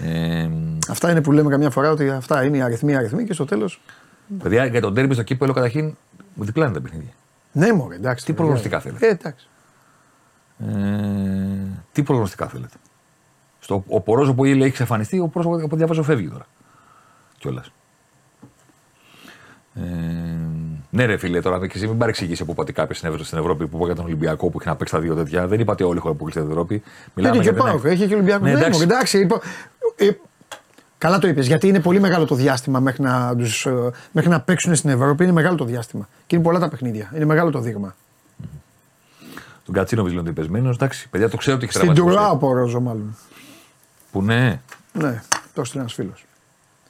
Ε, 0.04 0.48
Αυτά 0.88 1.10
είναι 1.10 1.20
που 1.20 1.32
λέμε 1.32 1.50
καμιά 1.50 1.70
φορά 1.70 1.90
ότι 1.90 2.10
αυτά 2.10 2.44
είναι 2.44 2.56
οι 2.56 2.60
αριθμοί 2.62 2.96
αριθμοί 2.96 3.24
και 3.24 3.32
στο 3.32 3.44
τέλος. 3.44 3.80
παιδιά, 4.42 4.64
για 4.66 4.80
τον 4.80 4.94
τέρμπι 4.94 5.14
στο 5.14 5.22
κύπελο 5.22 5.52
καταρχήν 5.52 5.96
διπλά 6.34 6.64
είναι 6.64 6.74
τα 6.74 6.80
παιχνίδια. 6.80 7.12
Ναι, 7.52 7.72
μωρέ, 7.72 7.94
εντάξει. 7.94 8.24
Τι 8.24 8.32
παιδιά. 8.32 8.44
προγνωστικά 8.44 8.80
θέλετε; 8.80 9.06
Ε, 9.06 9.10
εντάξει. 9.10 9.48
Ε, 10.58 11.82
τι 11.92 12.02
προγνωστικά 12.02 12.46
θέλετε; 12.48 12.76
Στο, 13.60 13.84
ο 13.88 14.00
Πορόζο 14.00 14.34
που 14.34 14.44
λέει 14.44 14.52
έχει 14.58 14.64
εξαφανιστεί, 14.66 15.18
ο 15.18 15.28
Πορόζο 15.28 15.48
από 15.56 15.64
ό,τι 15.64 15.76
διαβάζω 15.76 16.02
φεύγει 16.02 16.28
τώρα. 16.28 16.46
Κιόλας. 17.38 17.72
Ε, 19.74 19.80
ναι, 20.90 21.04
ρε 21.04 21.16
φίλε, 21.16 21.40
τώρα 21.40 21.66
και 21.66 21.72
εσύ 21.76 21.86
μην 21.86 21.98
παρεξηγήσει 21.98 22.42
από 22.42 22.54
ότι 22.56 22.72
κάποιοι 22.72 22.96
συνέβησαν 22.96 23.26
στην 23.26 23.38
Ευρώπη 23.38 23.66
που 23.66 23.76
είπα 23.76 23.86
για 23.86 23.94
τον 23.94 24.04
Ολυμπιακό 24.04 24.50
που 24.50 24.60
είχε 24.60 24.68
να 24.68 24.76
παίξει 24.76 24.92
τα 24.94 25.00
δύο 25.00 25.14
τέτοια. 25.14 25.46
Δεν 25.46 25.60
είπατε 25.60 25.84
όλοι 25.84 25.98
έχουν 25.98 26.10
αποκλειστεί 26.10 26.40
στην 26.40 26.50
Ευρώπη. 26.52 26.82
Έχει 27.14 27.30
και 27.30 27.38
για 27.40 27.52
την 27.52 27.62
πάω, 27.62 27.72
ΑΕΚ. 27.72 27.84
έχει 27.84 28.06
και 28.06 28.14
Ολυμπιακός. 28.14 28.42
Ναι, 28.46 28.52
Ναι, 28.52 28.58
εντάξει. 28.58 28.80
μωρέ, 28.80 28.84
εντάξει. 28.94 29.18
είπα- 29.18 29.40
ε, 29.96 30.10
Καλά 30.98 31.18
το 31.18 31.28
είπες, 31.28 31.46
γιατί 31.46 31.68
είναι 31.68 31.80
πολύ 31.80 32.00
μεγάλο 32.00 32.24
το 32.24 32.34
διάστημα 32.34 32.80
μέχρι 32.80 33.02
να, 33.02 33.36
τους, 33.36 33.66
ε, 33.66 33.90
μέχρι 34.12 34.30
να 34.30 34.40
παίξουν 34.40 34.74
στην 34.74 34.90
Ευρώπη. 34.90 35.22
Είναι 35.24 35.32
μεγάλο 35.32 35.56
το 35.56 35.64
διάστημα. 35.64 36.08
Και 36.26 36.34
είναι 36.36 36.44
πολλά 36.44 36.58
τα 36.58 36.68
παιχνίδια. 36.68 37.10
Είναι 37.14 37.24
μεγάλο 37.24 37.50
το 37.50 37.58
δείγμα. 37.60 37.94
Τον 39.64 39.74
Κατσίνο 39.74 40.06
είναι 40.08 40.32
πεσμένο. 40.32 40.70
Εντάξει, 40.70 41.08
παιδιά, 41.08 41.28
το 41.28 41.36
ξέρω 41.36 41.56
ότι 41.56 41.64
έχεις 41.64 41.76
Στην 41.76 41.88
τραυματισμό. 41.94 42.20
Τουρά 42.22 42.30
ο 42.32 42.36
Πορόζο, 42.36 42.80
μάλλον. 42.80 43.16
Που 44.12 44.22
ναι, 44.22 44.60
Ναι, 44.92 45.22
το 45.54 45.60
έστειλε 45.60 45.80
ένας 45.82 45.94
φίλος. 45.94 46.24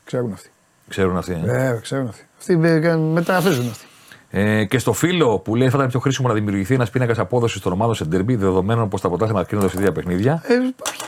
Ξέρουν 0.04 0.32
αυτοί. 0.32 0.50
ξέρουν 0.88 1.16
αυτοί. 1.16 1.40
ε. 1.44 1.66
Ε, 1.68 1.78
ξέρουν 1.82 2.08
αυτοί. 2.08 2.24
Αυτοί 2.48 2.88
ε, 2.88 2.96
μεταφράζουν 2.96 3.68
αυτοί. 3.70 3.84
Ε, 4.30 4.64
και 4.64 4.78
στο 4.78 4.92
φίλο 4.92 5.38
που 5.38 5.54
λέει 5.56 5.68
θα 5.68 5.76
ήταν 5.76 5.88
πιο 5.88 6.00
χρήσιμο 6.00 6.28
να 6.28 6.34
δημιουργηθεί 6.34 6.74
ένας 6.74 6.90
πίνακας 6.90 7.18
απόδοσης 7.18 7.60
των 7.60 7.72
ομάδων 7.72 7.94
σε 7.94 8.04
ντερμπι, 8.04 8.34
δεδομένων 8.36 8.88
πως 8.88 9.00
τα 9.00 9.08
πρωτάθλημα 9.08 9.44
κρίνονται 9.44 9.68
σε 9.68 9.78
δύο 9.78 9.92
παιχνίδια. 9.92 10.42
Ε, 10.46 10.54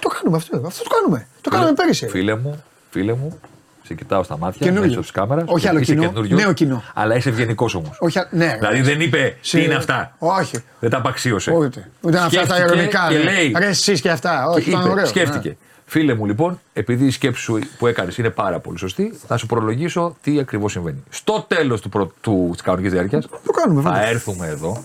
το 0.01 0.09
κάνουμε 0.09 0.37
αυτό. 0.37 0.63
Αυτό 0.67 0.83
το 0.85 0.91
κάνουμε. 0.97 1.27
Το 1.41 1.51
κάναμε 1.51 1.73
πέρυσι. 1.73 2.09
Φίλε 2.09 2.37
μου, 2.37 2.63
φίλε 2.91 3.13
μου, 3.13 3.39
σε 3.83 3.95
κοιτάω 3.95 4.23
στα 4.23 4.39
μάτια 4.39 4.67
Καινούριο. 4.67 4.89
μέσω 4.89 5.01
της 5.01 5.11
κάμερας. 5.11 5.45
Όχι 5.47 5.69
άλλο 5.69 5.81
κοινό, 5.81 6.13
νέο 6.29 6.53
κοινό. 6.53 6.83
Αλλά 6.95 7.17
είσαι 7.17 7.29
ευγενικός 7.29 7.75
όμως. 7.75 7.97
Όχι, 8.01 8.19
α- 8.19 8.29
ναι. 8.31 8.57
Δηλαδή 8.59 8.81
δεν 8.81 9.01
είπε 9.01 9.37
τι 9.51 9.63
είναι 9.65 9.75
αυτά. 9.75 10.15
Όχι. 10.19 10.59
Δεν 10.81 10.91
τα 10.91 10.97
απαξίωσε. 10.97 11.51
Όχι. 11.51 11.59
Ούτε 11.67 11.91
Ούτε 12.01 12.19
αυτά 12.19 12.41
τα 12.41 12.55
Σκέφτηκε 12.55 12.73
ηρωνικά. 12.75 13.07
Και 13.11 13.17
ρε. 13.17 13.23
λέει. 13.23 13.55
Ρε, 13.59 13.67
εσείς 13.67 14.01
και 14.01 14.11
αυτά. 14.11 14.47
Όχι, 14.47 14.63
και 14.65 14.71
ήταν 14.71 14.81
είπε, 14.83 14.91
ωραίο. 14.91 15.07
σκέφτηκε. 15.07 15.57
Ναι. 15.87 15.93
Φίλε 15.93 16.15
μου, 16.15 16.27
λοιπόν, 16.27 16.61
επειδή 16.73 17.07
η 17.07 17.11
σκέψη 17.11 17.43
σου 17.43 17.59
που 17.79 17.87
έκανες 17.87 18.19
είναι 18.19 18.31
πάρα 18.31 18.59
πολύ 18.61 18.79
σωστή, 18.79 19.15
θα 19.27 19.37
σου 19.37 19.47
προλογίσω 19.47 20.17
τι 20.23 20.39
ακριβώς 20.39 20.73
συμβαίνει. 20.73 21.03
Στο 21.11 21.45
τέλος 21.49 21.81
του, 21.81 21.89
προ... 21.89 22.13
του... 22.21 22.49
της 22.53 22.61
κανονικής 22.63 22.93
διάρκειας, 22.93 23.27
Το 23.27 23.53
κάνουμε, 23.53 23.83
θα 23.83 23.91
βέβαια. 23.91 24.07
έρθουμε 24.09 24.47
εδώ, 24.47 24.83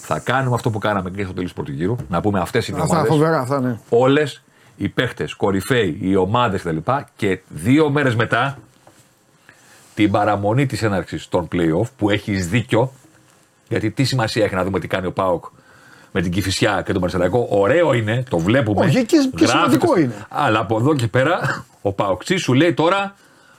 θα 0.00 0.18
κάνουμε 0.18 0.54
αυτό 0.54 0.70
που 0.70 0.78
κάναμε 0.78 1.10
και 1.10 1.24
στο 1.24 1.32
τέλος 1.32 1.48
του 1.48 1.54
πρώτου 1.54 1.72
γύρου, 1.72 1.96
να 2.08 2.20
πούμε 2.20 2.40
αυτές 2.40 2.68
είναι 2.68 2.78
οι 2.78 2.80
Αυτά 2.80 2.94
ομάδες. 2.94 3.12
φοβερά, 3.12 3.38
αυτά 3.40 3.60
ναι. 3.60 3.78
Όλες 3.88 4.42
οι 4.76 4.88
παίχτες, 4.88 5.34
κορυφαίοι, 5.34 5.98
οι 6.00 6.16
ομάδες 6.16 6.62
κτλ. 6.62 6.76
Και 7.16 7.40
δύο 7.48 7.90
μέρες 7.90 8.14
μετά 8.14 8.58
την 9.94 10.10
παραμονή 10.10 10.66
της 10.66 10.82
έναρξης 10.82 11.28
των 11.28 11.48
playoff 11.52 11.86
που 11.96 12.10
έχεις 12.10 12.48
δίκιο, 12.48 12.92
γιατί 13.68 13.90
τι 13.90 14.04
σημασία 14.04 14.44
έχει 14.44 14.54
να 14.54 14.64
δούμε 14.64 14.80
τι 14.80 14.86
κάνει 14.86 15.06
ο 15.06 15.12
Πάοκ 15.12 15.44
με 16.12 16.20
την 16.22 16.30
Κυφυσιά 16.30 16.82
και 16.86 16.92
τον 16.92 17.00
Μαρσελαϊκό. 17.00 17.46
Ωραίο 17.50 17.92
είναι, 17.92 18.22
το 18.30 18.38
βλέπουμε. 18.38 18.84
Όχι, 18.86 19.04
και- 19.04 19.16
και 19.36 19.44
γράφεται 19.44 19.46
σημαντικό 19.46 19.86
στο- 19.86 20.00
είναι. 20.00 20.14
Αλλά 20.28 20.58
από 20.58 20.78
εδώ 20.78 20.94
και 20.94 21.06
πέρα, 21.08 21.64
ο 21.82 21.92
Πάοκ 21.92 22.22
σου 22.36 22.52
λέει 22.52 22.74
τώρα 22.74 23.14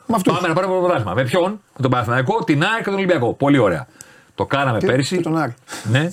Με 0.05 0.15
αυτούς. 0.15 0.33
πάμε 0.33 0.47
να 0.47 0.53
πάρουμε 0.53 0.73
το 0.73 0.79
πρωτάθλημα. 0.79 1.13
Με 1.13 1.23
ποιον, 1.23 1.51
με 1.51 1.81
τον 1.81 1.91
Παναθηναϊκό, 1.91 2.43
την 2.43 2.63
ΑΕΚ 2.63 2.77
και 2.77 2.83
τον 2.83 2.93
Ολυμπιακό. 2.93 3.33
Πολύ 3.33 3.57
ωραία. 3.57 3.87
Το 4.35 4.45
κάναμε 4.45 4.77
Και- 4.79 4.85
πέρυσι. 4.87 5.15
και 5.15 5.21
τον 5.23 5.37
Άρη. 5.37 5.53
Ναι, 5.91 6.09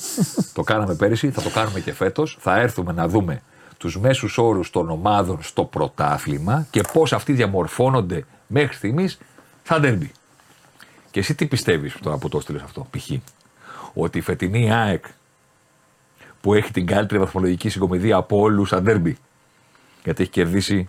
το 0.52 0.62
κάναμε 0.62 0.94
πέρυσι, 0.94 1.30
θα 1.30 1.42
το 1.42 1.48
κάνουμε 1.48 1.80
και 1.80 1.92
φέτος. 1.92 2.36
Θα 2.40 2.60
έρθουμε 2.60 2.92
να 2.92 3.08
δούμε 3.08 3.42
τους 3.78 3.98
μέσους 3.98 4.38
όρους 4.38 4.70
των 4.70 4.90
ομάδων 4.90 5.38
στο 5.42 5.64
πρωτάθλημα 5.64 6.66
και 6.70 6.82
πώς 6.92 7.12
αυτοί 7.12 7.32
διαμορφώνονται 7.32 8.24
μέχρι 8.46 8.76
στιγμής 8.76 9.18
στα 9.64 9.80
ντέρμπι. 9.80 10.10
Και 11.10 11.20
εσύ 11.20 11.34
τι 11.34 11.46
πιστεύεις 11.46 11.96
τώρα 12.02 12.16
που 12.16 12.28
το 12.28 12.38
έστειλε 12.38 12.60
αυτό, 12.64 12.86
π.χ. 12.90 13.10
Ότι 13.94 14.18
η 14.18 14.20
φετινή 14.20 14.72
ΑΕΚ 14.74 15.04
που 16.40 16.54
έχει 16.54 16.72
την 16.72 16.86
καλύτερη 16.86 17.20
βαθμολογική 17.20 17.68
συγκομιδία 17.68 18.16
από 18.16 18.38
όλους 18.38 18.68
στα 18.68 18.82
ντέρμπι. 18.82 19.16
Γιατί 20.04 20.22
έχει 20.22 20.30
κερδίσει 20.30 20.88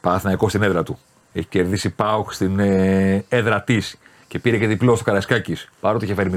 Παναθηναϊκό 0.00 0.48
στην 0.48 0.62
έδρα 0.62 0.82
του. 0.82 0.98
Έχει 1.32 1.46
κερδίσει 1.46 1.90
Πάοκ 1.90 2.32
στην 2.32 2.58
ε, 2.58 3.24
έδρα 3.28 3.62
της 3.62 3.98
και 4.28 4.38
πήρε 4.38 4.58
και 4.58 4.66
διπλό 4.66 4.94
στο 4.94 5.04
Καρασκάκη. 5.04 5.56
Παρότι 5.80 6.04
είχε 6.04 6.14
φέρει 6.14 6.30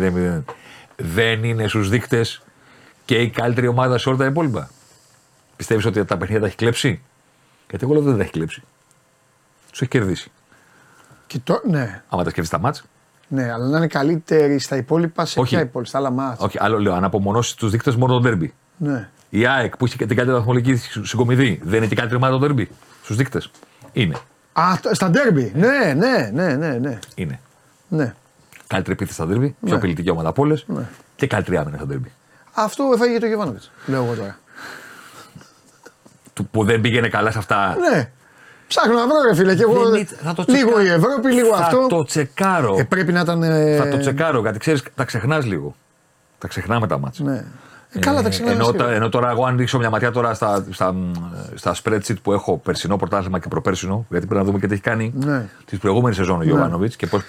0-0. 0.45 0.53
Δεν 0.95 1.43
είναι 1.43 1.67
στους 1.67 1.89
δείκτες 1.89 2.41
και 3.05 3.15
η 3.15 3.29
καλύτερη 3.29 3.67
ομάδα 3.67 3.97
σε 3.97 4.09
όλα 4.09 4.17
τα 4.17 4.25
υπόλοιπα. 4.25 4.69
Πιστεύεις 5.55 5.85
ότι 5.85 6.05
τα 6.05 6.17
παιχνίδια 6.17 6.41
τα 6.41 6.47
έχει 6.47 6.55
κλέψει; 6.55 7.01
Γιατί 7.69 7.83
εγώ 7.85 7.93
λέω 7.93 8.01
ότι 8.01 8.09
δεν 8.09 8.17
τα 8.17 8.23
έχει 8.23 8.31
κλέψει. 8.31 8.63
Τους 9.71 9.81
έχει 9.81 9.89
κερδίσει. 9.89 10.31
Και 11.27 11.39
το, 11.43 11.61
ναι, 11.65 12.03
Άμα 12.09 12.23
τα 12.23 12.29
σκεφτεί 12.29 12.49
τα 12.49 12.59
μάτς. 12.59 12.83
Ναι, 13.33 13.51
αλλά 13.51 13.65
να 13.67 13.77
είναι 13.77 13.87
καλύτεροι 13.87 14.59
στα 14.59 14.75
υπόλοιπα 14.75 15.25
σε 15.25 15.39
Όχι. 15.39 15.49
ποια 15.49 15.59
υπόλοιπα, 15.63 15.89
στα 15.89 15.97
άλλα 15.97 16.09
μάτια. 16.09 16.45
Όχι, 16.45 16.57
άλλο 16.61 16.79
λέω, 16.79 16.93
αν 16.93 17.03
απομονώσεις 17.03 17.53
τους 17.53 17.71
δείκτες 17.71 17.95
μόνο 17.95 18.13
τον 18.13 18.23
τέρμπι. 18.23 18.53
Ναι. 18.77 19.09
Η 19.29 19.45
ΑΕΚ 19.47 19.77
που 19.77 19.85
έχει 19.85 19.97
και 19.97 20.05
την 20.05 20.15
καλύτερη 20.15 20.37
βαθμολογική 20.37 20.81
συγκομιδή 21.03 21.59
δεν 21.63 21.77
είναι 21.77 21.85
και 21.87 21.93
η 21.93 21.97
καλύτερη 21.97 22.15
ομάδα 22.23 22.31
των 22.37 22.41
τέρμπι. 22.41 22.69
Στους 23.03 23.15
δείκτες. 23.15 23.51
Είναι. 23.93 24.15
Α, 24.53 24.63
τ- 24.81 24.95
στα 24.95 25.09
ντέρμπι. 25.09 25.51
Ναι, 25.55 25.93
ναι, 25.97 26.29
ναι, 26.33 26.55
ναι, 26.55 26.77
ναι. 26.77 26.99
Είναι. 27.15 27.39
ναι. 27.87 28.13
Καλύτερη 28.67 28.93
επίθεση 28.93 29.13
στα 29.17 29.27
τέρμπι, 29.27 29.47
πιο 29.47 29.69
Ναι. 29.71 29.75
απειλητική 29.75 30.09
ομάδα 30.09 30.29
από 30.29 30.41
όλες 30.41 30.63
Ναι. 30.67 30.85
και 31.15 31.27
καλύτερη 31.27 31.57
άμυνα 31.57 31.77
στα 31.77 31.85
τέρμπι. 31.87 32.11
Αυτό 32.53 32.91
έφαγε 32.93 33.17
το 33.19 33.25
Γεβάνοβιτ. 33.25 33.61
Λέω 33.85 34.03
εγώ 34.03 34.13
τώρα. 34.15 34.37
Του 36.33 36.45
που 36.47 36.63
δεν 36.63 36.81
πήγαινε 36.81 37.07
καλά 37.09 37.31
σε 37.31 37.37
αυτά. 37.37 37.75
Ναι. 37.91 38.11
Ψάχνω 38.75 38.93
να 38.93 39.07
βρω, 39.07 39.15
ρε 39.27 39.35
φίλε. 39.35 39.55
Και 39.55 39.61
εγώ, 39.61 39.89
Δεν 39.89 40.01
ήταν- 40.01 40.17
θα 40.23 40.33
το 40.33 40.45
λίγο 40.47 40.65
τσεκάρω. 40.71 40.85
η 40.85 40.89
Ευρώπη, 40.89 41.31
λίγο 41.33 41.55
θα 41.55 41.63
αυτό. 41.65 41.87
το 41.87 42.03
τσεκάρω. 42.03 42.75
Ε, 42.79 42.83
πρέπει 42.83 43.11
να 43.11 43.19
ήταν. 43.19 43.43
ε, 43.43 43.75
Θα 43.75 43.89
το 43.89 43.97
τσεκάρω 43.97 44.39
γιατί 44.41 44.59
ξέρεις, 44.59 44.83
τα 44.95 45.03
ξεχνάς 45.03 45.45
λίγο. 45.45 45.75
Τα 46.37 46.47
ξεχνάμε 46.47 46.87
τα 46.87 46.97
μάτια. 46.99 47.25
Ναι. 47.25 47.43
Ε, 47.95 47.99
καλά, 47.99 48.21
τα 48.21 48.29
ξεχνάμε. 48.29 48.53
ενώ, 48.55 48.63
σίγουρα. 48.65 48.85
τα- 48.85 48.91
ενώ 48.91 49.09
τώρα, 49.09 49.29
εγώ 49.29 49.45
αν 49.45 49.57
ρίξω 49.57 49.77
μια 49.77 49.89
ματιά 49.89 50.11
τώρα 50.11 50.33
στα, 50.33 50.65
στα, 50.71 50.95
στα 51.55 51.75
spreadsheet 51.83 52.15
που 52.21 52.33
έχω 52.33 52.57
περσινό 52.57 52.95
πρωτάθλημα 52.97 53.39
και 53.39 53.47
προπέρσινο, 53.47 54.05
γιατί 54.09 54.25
πρέπει 54.25 54.39
να 54.41 54.45
δούμε 54.47 54.59
και 54.59 54.67
τι 54.67 54.73
έχει 54.73 54.81
κάνει 54.81 55.13
Ναι. 55.15 55.45
τη 55.65 55.77
προηγούμενη 55.77 56.15
σεζόν 56.15 56.39
ο 56.39 56.43
Γιωβάνοβιτς 56.43 56.95
και 56.95 57.07
πώς 57.07 57.21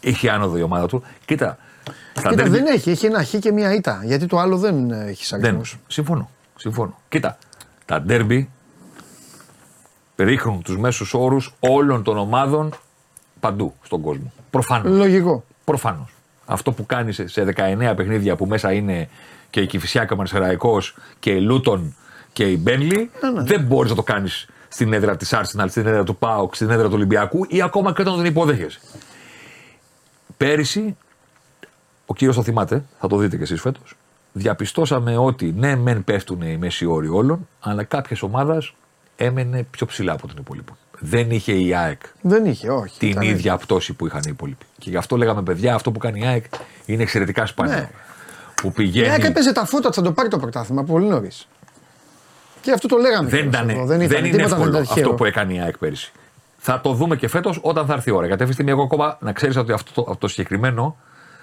έχει 0.00 0.28
άνοδο 0.28 0.56
η 0.56 0.62
ομάδα 0.62 0.86
του. 0.86 1.02
Κοίτα. 1.24 1.58
στα 2.14 2.28
Κοίτα, 2.28 2.42
derby- 2.44 2.50
δεν 2.50 2.66
έχει. 2.66 2.90
Έχει 2.90 3.06
ένα 3.06 3.24
χ 3.24 3.34
και 3.38 3.52
μία 3.52 3.74
ήττα. 3.74 4.00
Γιατί 4.04 4.26
το 4.26 4.38
άλλο 4.38 4.56
δεν 4.56 4.90
ε, 4.90 5.04
έχεις 5.08 5.28
δεν. 5.30 5.44
αριθμού. 5.44 5.62
Συμφωνώ. 5.86 6.30
Συμφωνώ. 6.56 6.98
Κοίτα. 7.08 7.38
Τα 7.84 8.00
ντέρμπι 8.02 8.50
ρίχνουν 10.24 10.62
τους 10.62 10.78
μέσους 10.78 11.14
όρους 11.14 11.54
όλων 11.60 12.02
των 12.02 12.18
ομάδων 12.18 12.72
παντού 13.40 13.74
στον 13.82 14.00
κόσμο. 14.00 14.32
Προφανώς. 14.50 14.96
Λογικό. 14.96 15.44
Προφανώς. 15.64 16.14
Αυτό 16.46 16.72
που 16.72 16.86
κάνεις 16.86 17.14
σε 17.14 17.28
σε 17.28 17.44
19 17.56 17.92
παιχνίδια 17.96 18.36
που 18.36 18.46
μέσα 18.46 18.72
είναι 18.72 19.08
και 19.50 19.60
η 19.60 19.66
Κυφυσιάκα 19.66 20.16
Μαρσεραϊκό 20.16 20.82
και 21.18 21.30
η 21.30 21.40
Λούτον 21.40 21.94
και 22.32 22.44
η 22.44 22.58
Μπένλι, 22.60 23.10
ναι. 23.34 23.42
δεν 23.42 23.62
μπορείς 23.62 23.90
να 23.90 23.96
το 23.96 24.02
κάνεις 24.02 24.48
στην 24.68 24.92
έδρα 24.92 25.16
της 25.16 25.34
Arsenal, 25.34 25.66
στην 25.68 25.86
έδρα 25.86 26.04
του 26.04 26.16
Πάοκ, 26.16 26.54
στην 26.54 26.70
έδρα 26.70 26.86
του 26.86 26.94
Ολυμπιακού 26.94 27.46
ή 27.48 27.62
ακόμα 27.62 27.92
και 27.92 28.00
όταν 28.00 28.14
τον 28.14 28.24
υποδέχεσαι. 28.24 28.80
Πέρυσι, 30.36 30.96
ο 32.06 32.14
κύριος 32.14 32.36
το 32.36 32.42
θυμάται, 32.42 32.84
θα 32.98 33.08
το 33.08 33.16
δείτε 33.16 33.36
κι 33.36 33.42
εσείς 33.42 33.60
φέτος, 33.60 33.96
διαπιστώσαμε 34.32 35.16
ότι 35.16 35.54
ναι, 35.56 35.76
μεν 35.76 36.04
πέφτουν 36.04 36.42
οι 36.42 36.56
μέση 36.56 36.86
όροι 36.86 37.08
όλων, 37.08 37.48
αλλά 37.60 37.84
κάποια 37.84 38.16
ομάδα 38.20 38.62
έμενε 39.24 39.66
πιο 39.70 39.86
ψηλά 39.86 40.12
από 40.12 40.26
την 40.26 40.36
υπόλοιπη. 40.38 40.72
Δεν 40.98 41.30
είχε 41.30 41.52
η 41.52 41.74
ΑΕΚ 41.74 42.00
Δεν 42.20 42.44
είχε, 42.44 42.70
όχι. 42.70 42.98
την 42.98 43.08
Ήταν- 43.08 43.22
ίδια 43.22 43.56
πτώση 43.56 43.92
που 43.92 44.06
είχαν 44.06 44.20
οι 44.24 44.28
υπόλοιποι. 44.30 44.64
Και 44.78 44.90
γι' 44.90 44.96
αυτό 44.96 45.16
λέγαμε, 45.16 45.42
παιδιά, 45.42 45.74
αυτό 45.74 45.90
που 45.92 45.98
κάνει 45.98 46.20
η 46.20 46.26
ΑΕΚ 46.26 46.44
είναι 46.84 47.02
εξαιρετικά 47.02 47.46
σπάνιο. 47.46 47.74
Ναι. 47.74 47.90
Που 48.54 48.66
Η 48.68 48.70
πηγαίνει. 48.70 49.08
ΑΕΚ 49.08 49.24
έπαιζε 49.24 49.52
τα 49.52 49.64
φώτα, 49.66 49.92
θα 49.92 50.02
το 50.02 50.12
πάρει 50.12 50.28
το 50.28 50.38
πρωτάθλημα 50.38 50.84
πολύ 50.84 51.06
νωρίς. 51.06 51.48
Και 52.60 52.72
αυτό 52.72 52.88
το 52.88 52.96
λέγαμε. 52.96 53.28
δεν, 53.28 53.40
κιόλας 53.40 53.54
ήταν, 53.60 53.70
εδώ. 53.70 53.84
δεν, 53.86 54.00
ήταν 54.00 54.18
είναι 54.24 54.28
τίποτα, 54.36 54.54
εύκολο 54.54 54.70
ήταν 54.70 54.82
αυτό 54.82 54.94
τυχαίο. 54.94 55.14
που 55.14 55.24
έκανε 55.24 55.54
η 55.54 55.60
ΑΕΚ 55.60 55.78
πέρυσι. 55.78 56.12
Θα 56.58 56.80
το 56.80 56.92
δούμε 56.92 57.16
και 57.16 57.28
φέτος 57.28 57.58
όταν 57.62 57.86
θα 57.86 57.92
έρθει 57.92 58.10
η 58.10 58.12
ώρα. 58.12 58.26
Γιατί 58.26 58.42
αυτή 58.42 58.46
τη 58.56 58.62
στιγμή 58.62 58.70
εγώ 58.70 58.82
ακόμα 58.82 59.16
να 59.20 59.32
ξέρεις 59.32 59.56
ότι 59.56 59.72
αυτό 59.72 59.92
το, 59.92 60.00
αυτό 60.00 60.16
το 60.20 60.28
συγκεκριμένο 60.28 60.96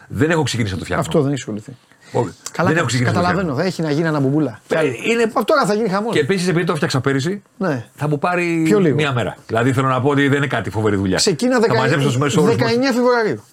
δεν 0.08 0.30
έχω 0.32 0.44
ξεκινήσει 0.44 0.74
να 0.74 0.80
το 0.80 0.86
φτιάχνω. 0.86 1.06
Αυτό 1.08 1.22
δεν 1.22 1.32
έχει 1.32 1.40
ασχοληθεί. 1.42 1.78
Όχι. 2.12 2.30
Καλά, 2.52 2.70
δεν 2.70 2.78
έχω 2.78 2.86
ξεκινήσει 2.88 3.16
να 3.16 3.22
το 3.22 3.26
καταλαβαίνω. 3.28 3.56
Δεν 3.56 3.66
έχει 3.66 3.82
να 3.82 3.92
γίνει 3.92 4.08
ένα 4.08 4.20
μπουμπούλα. 4.20 4.60
φτιάχνω. 4.64 4.88
Ε, 4.90 4.94
Είναι... 5.12 5.24
Από 5.24 5.46
τώρα 5.46 5.66
θα 5.66 5.74
γίνει 5.74 5.90
χαμός. 5.90 6.14
Και 6.14 6.20
επίσης 6.20 6.48
επειδή 6.48 6.66
το 6.66 6.76
φτιάξα 6.76 7.02
πέρυσι, 7.02 7.42
Ναι. 7.58 7.86
θα 7.96 8.08
μου 8.08 8.20
πάρει 8.20 8.62
Πιο 8.66 8.80
λίγο. 8.80 8.96
μία 8.96 9.14
μέρα. 9.14 9.36
Δηλαδή 9.48 9.74
θέλω 9.74 9.88
να 9.88 10.02
πω 10.02 10.10
ότι 10.10 10.28
δεν 10.28 10.38
είναι 10.38 10.48
κάτι 10.48 10.70
φοβερή 10.70 10.96
δουλειά. 10.96 11.18
Ξεκίνα 11.18 11.60
Θα 11.60 11.76
μαζέψω 11.76 12.06
τους 12.08 12.18
μέσους 12.18 12.44
19, 12.44 12.46
όρου. 12.48 12.54
19 12.56 12.94
Φεβρουαρίου. 12.94 13.44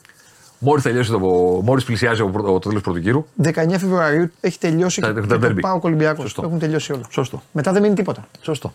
Μόλις 0.58 0.82
τελειώσει 0.82 1.10
το. 1.10 1.18
Μόλις 1.64 1.84
πλησιάζει 1.84 2.20
ο, 2.22 2.28
πρω- 2.28 2.44
το 2.44 2.58
τέλος 2.58 2.82
πρώτου 2.82 3.00
κύρου. 3.00 3.26
19 3.42 3.50
Φεβρουαρίου 3.78 4.30
έχει 4.40 4.58
τελειώσει 4.58 5.00
Τα- 5.00 5.06
και, 5.06 5.12
τα 5.14 5.20
και 5.20 5.26
το 5.26 5.38
ντέρμπι. 5.38 5.60
Πάο 5.60 5.78
Ολυμπιακός. 5.82 6.22
Σωστό. 6.22 6.42
Έχουν 6.44 6.58
τελειώσει 6.58 6.92
όλα. 6.92 7.02
Σωστό. 7.10 7.42
Μετά 7.52 7.72
δεν 7.72 7.82
μείνει 7.82 7.94
τίποτα. 7.94 8.26
Σωστό. 8.40 8.72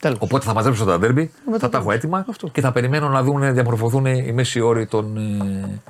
Τέλος. 0.00 0.18
Οπότε 0.20 0.44
θα 0.46 0.54
μαζέψω 0.54 0.84
τα 0.84 0.98
ντέρμπι, 0.98 1.30
Μετά 1.46 1.58
θα 1.58 1.68
τα 1.68 1.76
έχω 1.78 1.86
τέλος. 1.86 2.02
έτοιμα 2.02 2.24
Αυτό. 2.28 2.48
και 2.48 2.60
θα 2.60 2.72
περιμένω 2.72 3.08
να 3.08 3.22
δουν, 3.22 3.52
διαμορφωθούν 3.54 4.06
οι 4.06 4.32
μέση 4.34 4.60
όροι 4.60 4.86
των, 4.86 5.16
ε, 5.16 5.80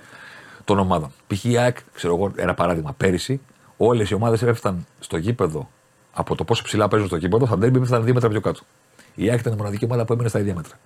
των 0.65 0.79
ομάδων. 0.79 1.13
Π.χ. 1.27 1.45
η 1.45 1.59
ΑΕΚ, 1.59 1.77
ξέρω 1.95 2.15
εγώ, 2.15 2.33
ένα 2.37 2.55
παράδειγμα, 2.55 2.93
πέρυσι, 2.97 3.41
όλες 3.77 4.11
οι 4.11 4.15
ομάδες 4.15 4.43
έφτασαν 4.43 4.87
στο 5.01 5.17
γήπεδο 5.17 5.69
από 6.13 6.35
το 6.35 6.45
πόσο 6.45 6.63
ψηλά 6.63 6.89
παίζουν 6.89 7.09
στο 7.09 7.17
γήπεδο, 7.17 7.47
στα 7.47 7.59
ντέρμπι 7.59 7.79
έφτασαν 7.79 8.05
δύο 8.05 8.15
μέτρα 8.15 8.29
πιο 8.29 8.41
κάτω. 8.41 8.61
Η 9.15 9.31
ΑΕΚ 9.31 9.41
ήταν 9.41 9.53
η 9.53 9.57
μοναδική 9.57 9.85
ομάδα 9.85 10.05
που 10.05 10.13
έμεινε 10.13 10.29
στα 10.29 10.39
ίδια 10.39 10.55
μέτρα. 10.55 10.79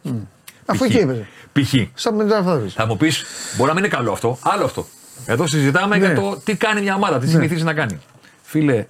Αφού 0.67 0.85
Π.χ. 0.85 0.91
εκεί 0.91 0.97
έπαιζε. 0.97 1.27
Π.χ. 1.53 1.75
Σαν 1.95 2.15
με 2.15 2.25
τα 2.25 2.43
φάδε. 2.43 2.69
Θα 2.69 2.87
μου 2.87 2.97
πεις, 2.97 3.25
μπορεί 3.57 3.69
να 3.69 3.75
μην 3.75 3.85
είναι 3.85 3.95
καλό 3.95 4.13
αυτό, 4.13 4.39
άλλο 4.43 4.65
αυτό. 4.65 4.87
Εδώ 5.27 5.47
συζητάμε 5.47 5.99
Ναι. 5.99 6.07
για 6.07 6.15
το 6.15 6.41
τι 6.45 6.57
κάνει 6.57 6.81
μια 6.81 6.95
ομάδα, 6.95 7.19
τι 7.19 7.29
συνηθίζει 7.29 7.65
να 7.65 7.75
κάνει. 7.75 8.01
Φίλε, 8.43 8.87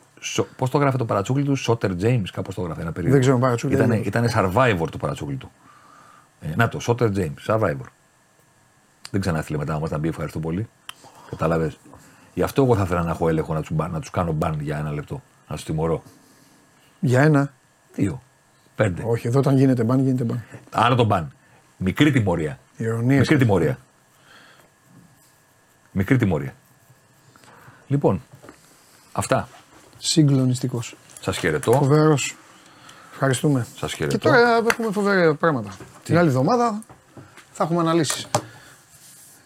πώς 0.56 0.70
το 0.70 0.78
γράφει 0.78 0.96
το 0.98 1.04
παρατσούκλι 1.04 1.42
του, 1.42 1.54
Σότερ 1.56 1.90
James, 2.00 2.22
κάπως 2.32 2.54
το 2.54 2.60
γράφει 2.60 2.80
ένα 2.80 2.92
περίεργο. 2.92 3.12
Δεν 3.12 3.20
ξέρω, 3.20 3.38
παρατσούκλι 3.38 3.76
Ήτανε, 3.76 3.94
δεν 3.94 4.04
ήτανε 4.04 4.32
survivor 4.34 4.86
το 4.90 4.96
παρατσούκλι 4.98 5.36
του. 5.36 5.50
Ε, 6.40 6.46
να 6.56 6.68
το, 6.68 6.80
Σότερ 6.80 7.10
James, 7.16 7.46
survivor. 7.46 7.86
Δεν 9.10 9.20
ξανά 9.20 9.38
έστειλε 9.38 9.58
μετά, 9.58 9.80
μας 9.80 9.90
να 9.90 9.98
μπει, 9.98 10.08
ευχαριστώ 10.08 10.38
πολύ. 10.38 10.68
Κατάλαβες. 11.30 11.78
Γι' 12.34 12.42
αυτό 12.42 12.62
εγώ 12.62 12.76
θα 12.76 12.82
ήθελα 12.82 13.02
να 13.02 13.10
έχω 13.10 13.28
έλεγχο 13.28 13.54
να 13.54 13.60
τους 13.60 13.70
να 13.70 14.00
τους 14.00 14.10
κάνω 14.10 14.32
μπαν 14.32 14.60
για 14.60 14.78
ένα 14.78 14.92
λεπτό. 14.92 15.22
Να 15.48 15.54
τους 15.56 15.64
τιμωρώ. 15.64 16.02
Για 17.00 17.20
ένα. 17.22 17.52
Δύο. 17.94 18.22
Πέντε. 18.76 19.02
Όχι, 19.06 19.26
εδώ 19.26 19.38
όταν 19.38 19.56
γίνεται 19.56 19.84
μπαν, 19.84 20.00
γίνεται 20.00 20.24
μπαν. 20.24 20.44
Άρα 20.70 20.94
τον 20.94 21.06
μπαν. 21.06 21.32
Μικρή 21.76 22.10
τιμωρία. 22.10 22.58
Ηρωνίε. 22.76 23.18
Μικρή 23.18 23.36
τιμωρία. 23.36 23.78
Μικρή 25.92 26.16
τιμωρία. 26.16 26.54
Λοιπόν, 27.86 28.22
αυτά. 29.12 29.48
Συγκλονιστικός. 29.98 30.96
Σας 31.20 31.36
χαιρετώ. 31.38 31.72
Φοβερός. 31.72 32.36
Ευχαριστούμε. 33.12 33.66
Σας 33.76 33.90
Και 33.90 33.96
χαιρετώ. 33.96 34.18
τώρα 34.18 34.56
έχουμε 34.70 34.92
φοβερά 34.92 35.34
πράγματα. 35.34 35.70
Την 36.02 36.18
άλλη 36.18 36.28
εβδομάδα 36.28 36.82
θα 37.52 37.64
έχουμε 37.64 37.80
αναλύσεις. 37.80 38.26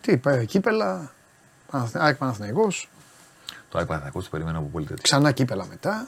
Τι 0.01 0.13
είπα, 0.13 0.45
κύπελα, 0.45 0.87
Παναθ- 0.95 1.11
ΑΕΚ 1.93 2.17
Παναθηναϊκός, 2.17 2.89
Το 3.69 3.79
iPad 3.79 3.87
θα 3.87 4.03
ακούσει, 4.07 4.31
περιμένω 4.31 4.59
από 4.59 4.69
πολύ 4.73 4.85
τέτοιο. 4.87 5.03
ξανά 5.03 5.33
κύπελα 5.33 5.67
μετά. 5.69 6.07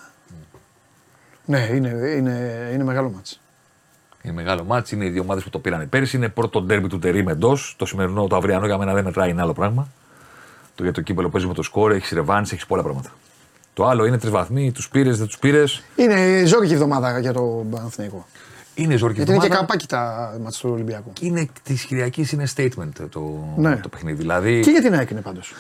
Ναι, 1.45 1.59
είναι, 1.73 1.89
είναι, 1.89 2.69
είναι 2.73 2.85
μεγάλο 2.85 3.11
μάτς. 3.11 3.41
Είναι 4.23 4.33
μεγάλο 4.35 4.65
μάτσο, 4.65 4.97
είναι 4.97 5.05
οι 5.05 5.09
δύο 5.11 5.23
ομάδες 5.23 5.45
που 5.45 5.51
το 5.51 5.59
πήραν 5.59 5.89
πέρυσι. 5.89 6.17
Είναι 6.17 6.29
πρώτο 6.29 6.61
ντέρμπι 6.63 6.89
του 6.89 6.99
Τερήμ 6.99 7.29
εντός. 7.29 7.75
Το 7.79 7.87
σημερινό, 7.87 8.27
το 8.27 8.37
αυριανό 8.37 8.67
για 8.67 8.79
μένα 8.79 8.95
δεν 8.95 9.05
μετράει, 9.05 9.31
είναι 9.31 9.43
άλλο 9.43 9.53
πράγμα. 9.53 9.89
Το 10.75 10.83
για 10.83 10.93
το 10.93 11.01
κύπελο 11.01 11.29
παίζει 11.29 11.47
με 11.47 11.55
το 11.55 11.63
σκόρ, 11.63 11.93
έχεις 11.93 12.11
ρεβάνση, 12.11 12.55
έχεις 12.55 12.67
πολλά 12.67 12.83
πράγματα. 12.83 13.11
Το 13.75 13.87
άλλο 13.87 14.05
είναι 14.05 14.19
τρεις 14.19 14.31
βαθμοί, 14.31 14.73
τους 14.73 14.89
πήρες, 14.89 15.19
δεν 15.19 15.27
τους 15.27 15.39
πήρες. 15.39 15.83
Είναι 15.97 16.45
ζόρικη 16.47 16.73
εβδομάδα 16.73 17.19
για 17.19 17.33
το 17.33 17.67
Παναθηναϊκό. 17.71 18.27
Είναι 18.75 18.97
ζόρικη 18.97 19.17
Γιατί 19.17 19.33
είναι 19.33 19.41
και 19.41 19.47
εβδομάδα. 19.47 19.67
καπάκι 19.67 19.87
τα 19.87 20.39
μάτς 20.43 20.59
του 20.59 20.71
Ολυμπιακού. 20.73 21.11
Και 21.13 21.27
είναι 21.27 21.49
της 21.63 21.85
Κυριακής 21.85 22.33
είναι 22.33 22.45
statement 22.57 22.89
το, 23.11 23.21
Ναι. 23.57 23.77
το 23.77 23.89
παιχνίδι. 23.89 24.17
Δηλαδή. 24.21 24.61
Και 24.61 24.71
για 24.71 24.81
την 24.83 24.95
ΑΕΚ 24.95 25.11
είναι 25.11 25.21
πάντως. 25.21 25.53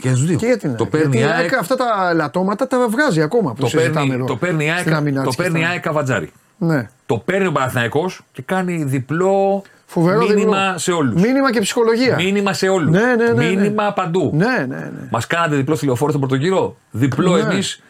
και 0.00 0.08
στους 0.08 0.26
δύο. 0.26 0.38
Και 0.38 0.46
για 0.46 0.58
την 0.58 0.68
ΑΕΚ. 0.68 0.78
το 0.78 0.86
παίρνει 0.86 1.16
η 1.16 1.18
Γιατί 1.18 1.32
η 1.34 1.38
ΑΕΚ, 1.40 1.52
ΑΕΚ 1.52 1.60
αυτά 1.60 1.76
τα 1.76 2.12
λατώματα 2.14 2.66
τα 2.66 2.88
βγάζει 2.90 3.22
ακόμα 3.22 3.52
που 3.54 3.60
το 3.60 3.66
συζητάμε 3.66 3.94
παίρνει, 3.94 4.14
εδώ. 4.14 4.24
το 4.24 4.36
παίρνει 4.36 4.64
η 4.64 4.70
ΑΕΚ, 4.70 4.80
στην 4.80 4.94
άμυνα 4.94 5.22
το 5.22 5.26
της 5.28 5.36
και 5.36 5.42
παίρνει 5.42 5.58
η 5.58 5.62
στα- 5.62 5.70
ΑΕΚ 5.70 5.82
Καβατζάρη. 5.82 6.32
Ναι. 6.58 6.88
Το 7.06 7.18
παίρνει 7.18 7.46
ο 7.46 7.52
Παναθηναϊκός 7.52 8.20
και 8.32 8.42
κάνει 8.42 8.84
διπλό 8.84 9.62
Φοβερό 9.86 10.18
μήνυμα 10.26 10.62
διπλό. 10.64 10.78
σε 10.78 10.92
όλους. 10.92 11.22
Μήνυμα 11.22 11.52
και 11.52 11.60
ψυχολογία. 11.60 12.14
Μήνυμα 12.16 12.52
σε 12.52 12.68
όλους. 12.68 12.90
Ναι, 12.90 13.00
ναι, 13.00 13.14
ναι, 13.14 13.32
ναι. 13.32 13.44
Μήνυμα 13.48 13.92
παντού. 13.92 14.30
Ναι, 14.34 14.46
ναι, 14.68 14.76
ναι. 14.76 15.08
Μας 15.10 15.26
κάνατε 15.26 15.56
διπλό 15.56 15.74
στη 15.74 15.86
λεωφόρο 15.86 16.10
στον 16.10 16.20
πρώτο 16.20 16.34
γύρο. 16.36 16.76
Διπλό 16.90 17.36
Ναι. 17.36 17.40
εμείς 17.52 17.82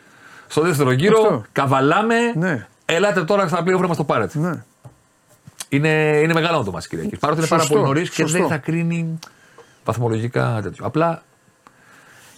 στο 0.46 0.60
δεύτερο 0.60 0.90
γύρο. 0.92 1.20
Αυτό. 1.20 1.42
Καβαλάμε. 1.52 2.14
Ναι. 2.34 2.66
Ελάτε 2.86 3.24
τώρα 3.24 3.48
στα 3.48 3.62
πλοία 3.62 3.76
να 3.76 3.86
μα 3.86 3.94
το 3.94 4.04
πάρετε. 4.04 4.38
ναι. 4.38 4.62
Είναι, 5.68 6.20
είναι 6.22 6.32
μεγάλο 6.32 6.64
το 6.64 6.70
μα 6.70 6.80
Κυριακή. 6.80 7.16
Παρότι 7.16 7.38
είναι 7.40 7.48
πάρα 7.48 7.60
Σωστό, 7.62 7.74
πολύ 7.76 7.86
νωρίς 7.86 8.10
και 8.10 8.22
σωστό. 8.22 8.38
δεν 8.38 8.48
θα 8.48 8.56
κρίνει 8.58 9.18
βαθμολογικά 9.84 10.60
τέτοιο. 10.62 10.86
Απλά 10.86 11.22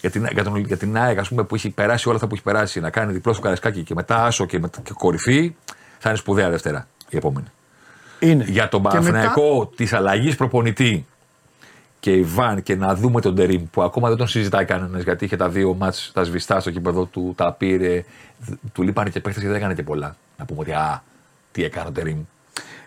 για 0.00 0.10
την, 0.10 0.26
για, 0.32 0.44
τον, 0.44 0.56
για 0.56 0.76
την 0.76 0.98
ΑΕΚ 0.98 1.18
ας 1.18 1.28
πούμε, 1.28 1.44
που 1.44 1.54
έχει 1.54 1.70
περάσει 1.70 2.06
όλα 2.06 2.16
αυτά 2.16 2.28
που 2.28 2.34
έχει 2.34 2.44
περάσει, 2.44 2.80
να 2.80 2.90
κάνει 2.90 3.12
διπλό 3.12 3.32
στο 3.32 3.42
Καρασκάκι 3.42 3.82
και 3.82 3.94
μετά 3.94 4.24
άσο 4.24 4.46
και, 4.46 4.58
με- 4.58 4.70
και 4.82 4.92
κορυφή, 4.94 5.54
θα 5.98 6.08
είναι 6.08 6.18
σπουδαία 6.18 6.50
Δευτέρα 6.50 6.86
η 7.08 7.16
επόμενη. 7.16 7.46
Είναι. 8.18 8.44
Για 8.48 8.68
τον 8.68 8.82
Και 8.82 8.88
Παναθηναϊκό 8.88 9.66
της 9.76 9.92
αλλαγής 9.92 10.36
προπονητή 10.36 11.06
και 12.00 12.12
η 12.12 12.22
Βαν 12.22 12.62
και 12.62 12.76
να 12.76 12.94
δούμε 12.94 13.20
τον 13.20 13.34
Τερήμ 13.34 13.64
που 13.70 13.82
ακόμα 13.82 14.08
δεν 14.08 14.16
τον 14.16 14.26
συζητάει 14.28 14.64
κανένας 14.64 15.02
γιατί 15.02 15.24
είχε 15.24 15.36
τα 15.36 15.48
δύο 15.48 15.74
μάτς 15.74 16.10
τα 16.14 16.22
σβηστά 16.24 16.60
στο 16.60 16.70
κήπεδο 16.70 17.04
του, 17.04 17.32
τα 17.36 17.52
πήρε. 17.52 18.04
Του 18.72 18.82
λείπανε 18.82 19.10
και 19.10 19.20
παίχτες 19.20 19.42
και 19.42 19.48
δεν 19.48 19.56
έκανε 19.58 19.74
και 19.74 19.82
πολλά. 19.82 20.16
Να 20.38 20.44
πούμε 20.44 20.60
ότι 20.60 20.72
α, 20.72 21.02
τι 21.52 21.64
έκανε 21.64 21.88
ο 21.88 21.92
Τερήμ. 21.92 22.18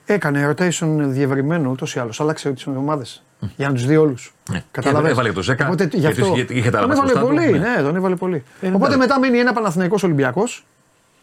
Έκανε 0.06 0.50
rotation 0.58 0.88
διευρυμένο 1.00 1.70
ούτως 1.72 1.96
ή 1.96 2.00
άλλως. 2.00 2.22
Άλλαξε 2.22 2.52
τις 2.52 2.68
ομάδες. 2.68 3.24
Για 3.56 3.68
να 3.68 3.74
τους 3.74 3.86
δει 3.86 3.98
όλους. 3.98 4.34
Ναι. 4.52 4.64
Καταλαβαίνεις. 4.72 5.08
Και 5.08 5.20
έβαλε 5.20 5.34
το 5.34 5.42
Ζέκα, 5.42 5.66
Οπότε, 5.66 5.84
γι' 5.84 5.98
γιατί 5.98 6.22
αυτό, 6.22 6.34
είχε- 6.36 6.50
είχε 6.54 6.70
τα 6.70 6.78
άλλα 6.78 6.88
τον 6.88 6.98
μάτς 6.98 7.12
έβαλε 7.12 7.28
μπροστά 7.28 7.44
του, 7.44 7.50
πολύ. 7.52 7.60
ναι. 7.60 7.76
Ναι, 7.76 7.82
τον 7.82 7.96
έβαλε 7.96 8.16
πολύ. 8.16 8.44
Ε, 8.62 8.68
Οπότε 8.68 8.78
εντάξει. 8.78 8.98
μετά 8.98 9.20
μένει 9.20 9.38
ένα 9.40 9.54
Παναθηναϊκός 9.54 10.04
Ολυμπιακός. 10.04 10.66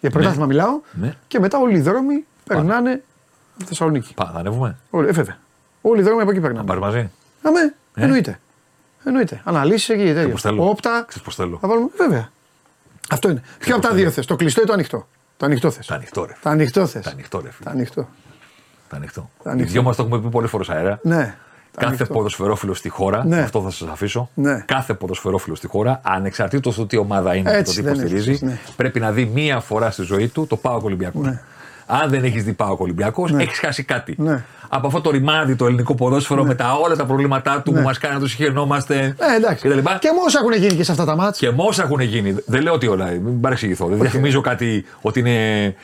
Για 0.01 0.11
πρωτάθλημα 0.11 0.47
μιλάω. 0.47 0.81
Ναι. 0.93 1.15
Και 1.29 1.39
μετά 1.41 1.59
όλοι 1.59 1.77
οι 1.77 1.81
δρόμοι 1.81 2.25
περνάνε 2.45 3.03
Θεσσαλονίκη. 3.65 4.15
Πά, 4.15 4.31
θα 4.33 4.39
ανέβουμε. 4.39 4.77
Όλοι, 4.91 5.09
ε, 5.09 5.13
βέβαια. 5.13 5.39
Όλοι 5.81 6.01
οι 6.01 6.03
δρόμοι 6.03 6.21
από 6.23 6.31
εκεί 6.31 6.39
Να 6.41 6.47
περνάνε. 6.47 6.67
πάρει 6.67 6.81
μαζί. 6.81 7.11
Αμέ, 7.43 7.75
εννοείται. 7.95 8.41
Εννοείται. 9.05 9.41
Αναλύσει 9.45 9.93
εκεί. 9.93 10.13
τέτοια. 10.13 10.29
πώς 10.31 10.41
θέλω. 10.43 10.69
Όπτα. 10.69 11.05
Ξέρεις 11.09 11.25
πώς 11.27 11.35
θέλω. 11.35 11.59
Θα 11.61 11.69
βάλουμε. 11.69 11.89
Βέβαια. 11.97 12.31
Αυτό 13.11 13.31
είναι. 13.31 13.43
Ποιο 13.59 13.75
από 13.77 13.87
τα 13.89 13.95
δύο 13.95 14.11
θες, 14.11 14.27
το 14.27 14.37
κλειστό 14.37 14.63
ή 14.63 14.65
το 14.65 14.73
ανοιχτό; 14.73 15.09
Το 15.39 15.47
ανοιχτό 15.47 15.71
θες. 15.71 15.87
Τα 15.87 15.95
ανοιχτό 15.95 16.25
ρε. 16.25 16.33
Το 16.43 16.51
ανοιχτό 16.51 16.87
θες. 16.87 17.05
Τα 17.05 17.11
ανοιχτό 17.11 17.39
ρε. 17.41 17.47
Το 17.49 17.53
φίλε. 17.53 17.71
ανοιχτό. 17.71 18.09
Τα 18.89 18.97
ανοιχτό. 18.97 19.31
Τα 19.43 19.51
Οι 19.51 19.53
ανοιχτό. 19.53 19.73
δυο 19.73 19.83
μας 19.83 19.97
το 19.97 20.03
έχουμε 20.03 20.21
πει 20.21 20.29
πολλές 20.29 20.51
φορές 20.51 20.69
αέρα. 20.69 20.99
Ναι. 21.03 21.37
Το 21.73 21.81
Κάθε 21.85 21.95
ανοιχτό. 21.95 22.15
ποδοσφαιρόφιλο 22.15 22.75
στη 22.75 22.89
χώρα, 22.89 23.25
Ναι. 23.25 23.41
αυτό 23.41 23.63
θα 23.63 23.71
σας 23.71 23.89
αφήσω. 23.89 24.31
Ναι. 24.35 24.65
Κάθε 24.67 24.95
ποδοσφαιρόφιλο 24.95 25.55
στη 25.55 25.67
χώρα, 25.67 26.01
ανεξαρτήτως 26.05 26.75
του 26.75 26.87
τι 26.87 26.97
ομάδα 26.97 27.35
είναι 27.35 27.51
Έτσι, 27.53 27.75
και 27.75 27.81
το 27.83 27.87
δεν 27.87 27.93
τι 27.95 27.99
είναι, 28.01 28.09
υποστηρίζει, 28.11 28.45
ναι. 28.47 28.59
πρέπει 28.77 29.01
να 29.01 29.13
δει 29.13 29.25
μία 29.25 29.61
φορά 29.61 29.91
στη 29.91 30.03
ζωή 30.03 30.29
του 30.29 30.47
το 30.47 30.57
Πάο 30.57 30.81
Ολυμπιακό. 30.83 31.21
Ναι. 31.21 31.41
Αν 31.91 32.11
δεν 32.11 32.25
έχεις 32.25 32.45
δει 32.45 32.53
Πάο 32.53 32.77
Ολυμπιακός, 32.79 33.31
Ναι. 33.33 33.43
έχεις 33.43 33.59
χάσει 33.59 33.83
κάτι. 33.83 34.15
Ναι. 34.19 34.45
Από 34.69 34.87
αυτό 34.87 35.01
το 35.01 35.11
ρημάδι 35.11 35.57
το 35.57 35.67
ελληνικό 35.67 35.95
ποδόσφαιρο 35.95 36.45
με 36.45 36.55
τα 36.55 36.73
όλα 36.85 36.97
τα 36.97 37.05
προβλήματά 37.05 37.63
του 37.65 37.73
Ναι. 37.73 37.79
που 37.79 37.85
μας 37.85 37.99
κάνει 37.99 38.15
να 38.15 38.21
τους 38.21 38.33
χαιρνόμαστε. 38.33 39.15
Ε, 39.19 39.37
εντάξει. 39.37 39.69
κτλ. 39.69 39.79
Και 39.99 40.09
μόσα 40.23 40.39
έχουν 40.39 40.53
γίνει 40.53 40.75
και 40.75 40.83
σε 40.85 40.91
αυτά 40.93 41.05
τα 41.05 41.17
μάτια. 41.17 41.49
Και 41.49 41.57
με 41.57 41.63
όσα 41.67 41.83
έχουν 41.83 42.01
γίνει. 42.01 42.35
Δεν 42.47 42.63
λέω 42.63 42.73
ότι 42.73 42.87
όλα. 42.87 43.05
Μην 43.07 43.41
παρεξηγηθώ. 43.41 43.87
Δεν 43.87 44.01
διαφημίζω 44.01 44.41
κάτι 44.41 44.85
ότι 45.01 45.19
είναι. 45.21 45.75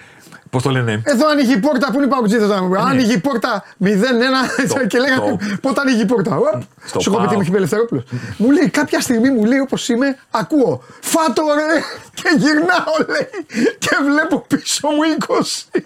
Πώς 0.50 0.62
το 0.62 0.70
λένε; 0.70 1.02
Εδώ 1.04 1.28
ανοίγει 1.28 1.52
η 1.52 1.58
πόρτα, 1.58 1.86
πού 1.90 1.96
είναι 1.96 2.04
οι 2.04 2.08
παγκοτζίδε 2.08 2.46
τώρα. 2.46 2.60
Ναι. 2.60 2.78
Άνοιγε 2.80 3.12
η 3.12 3.18
πόρτα 3.18 3.64
0-1 3.84 3.88
και 4.86 4.98
λέγανε 4.98 5.38
πότε 5.60 5.80
ανοίγει 5.80 6.00
η 6.00 6.06
πόρτα. 6.06 6.36
Οπ, 6.36 6.62
Στο 6.84 7.00
Σου 7.00 7.10
έχω 7.10 7.20
πει 7.20 7.26
τι 7.26 7.28
ΠΑΟ. 7.28 7.34
μου 7.34 7.40
έχει 7.40 7.50
πει 7.50 7.56
Ελευθερόπουλος. 7.56 8.04
Μου 8.36 8.50
λέει 8.50 8.68
κάποια 8.68 9.00
στιγμή 9.00 9.30
μου 9.30 9.44
λέει 9.44 9.58
όπως 9.58 9.88
είμαι, 9.88 10.18
ακούω. 10.30 10.82
Φάτο 11.00 11.42
ρε! 11.54 11.80
Και 12.14 12.34
γυρνάω 12.36 12.94
λέει. 13.08 13.28
Και 13.78 13.96
βλέπω 14.10 14.44
πίσω 14.48 14.88
μου 14.88 15.00
20. 15.72 15.80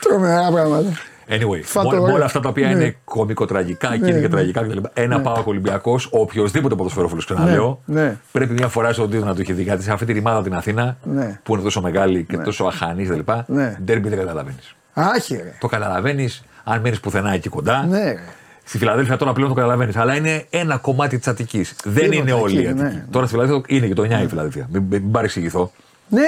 Τρομερά 0.00 0.50
πράγματα. 0.52 0.98
Anyway, 1.32 1.60
Φάτο 1.62 1.88
με- 1.88 1.94
με 1.96 2.00
ωραία. 2.02 2.14
όλα 2.14 2.24
αυτά 2.24 2.40
τα 2.40 2.48
οποία 2.48 2.66
Ναι. 2.66 2.72
είναι 2.72 2.96
κομικοτραγικά 3.04 3.88
και 3.88 3.94
είναι 3.94 4.06
Ναι, 4.06 4.12
και 4.12 4.20
ναι. 4.20 4.28
τραγικά 4.28 4.62
κτλ. 4.62 4.78
Ένα 4.92 5.16
ναι. 5.16 5.22
Πάο 5.22 5.42
Ολυμπιακός, 5.44 6.08
οποιοδήποτε 6.10 6.74
ποδοσφαιρόφιλο 6.74 7.20
ξαναλέω, 7.24 7.80
ναι. 7.84 8.16
πρέπει 8.32 8.52
μια 8.52 8.68
φορά 8.68 8.92
στο 8.92 9.06
δίδυμα 9.06 9.26
να 9.26 9.34
το 9.34 9.40
έχει 9.40 9.52
δει. 9.52 9.62
Γιατί 9.62 9.82
σε 9.82 9.92
αυτή 9.92 10.04
τη 10.06 10.12
ρημάδα 10.12 10.36
από 10.36 10.44
την 10.48 10.54
Αθήνα, 10.54 10.96
Ναι. 11.02 11.40
που 11.42 11.54
είναι 11.54 11.62
τόσο 11.62 11.80
μεγάλη 11.80 12.24
και 12.24 12.36
τόσο 12.36 12.64
αχανής 12.64 13.08
κτλ. 13.08 13.30
Ναι. 13.46 13.76
Ντέρμπι 13.84 14.08
δεν 14.08 14.18
καταλαβαίνεις. 14.18 14.74
Άχι 14.92 15.34
ρε. 15.36 15.54
Το 15.60 15.66
καταλαβαίνεις 15.66 16.42
αν 16.64 16.80
μένεις 16.80 17.00
πουθενά 17.00 17.32
εκεί 17.32 17.48
κοντά. 17.48 17.86
Ναι, 17.88 18.04
ρε. 18.04 18.18
Στη 18.64 18.78
Φιλαδέλφια 18.78 19.16
τώρα 19.16 19.32
πλέον 19.32 19.48
το 19.48 19.54
καταλαβαίνεις. 19.54 19.96
Αλλά 19.96 20.14
είναι 20.16 20.44
ένα 20.50 20.76
κομμάτι 20.76 21.18
της 21.18 21.28
Αττικής. 21.28 21.74
Δεν 21.84 21.94
Τίποτα 22.10 22.14
είναι 22.20 22.32
όλη 22.32 22.54
η 22.54 22.58
εκεί, 22.58 22.68
Αττική. 22.68 22.82
ναι. 22.82 23.04
Τώρα 23.10 23.26
στη 23.26 23.34
Φιλαδέλφια 23.34 23.76
είναι 23.76 23.86
και 23.86 23.94
το 23.94 24.02
9 24.02 24.22
η 24.22 24.26
Φιλαδέλφια. 24.28 24.66
Μην, 24.72 24.82
μην 24.90 25.10
παρεξηγηθώ. 25.10 25.72
Ναι, 26.08 26.20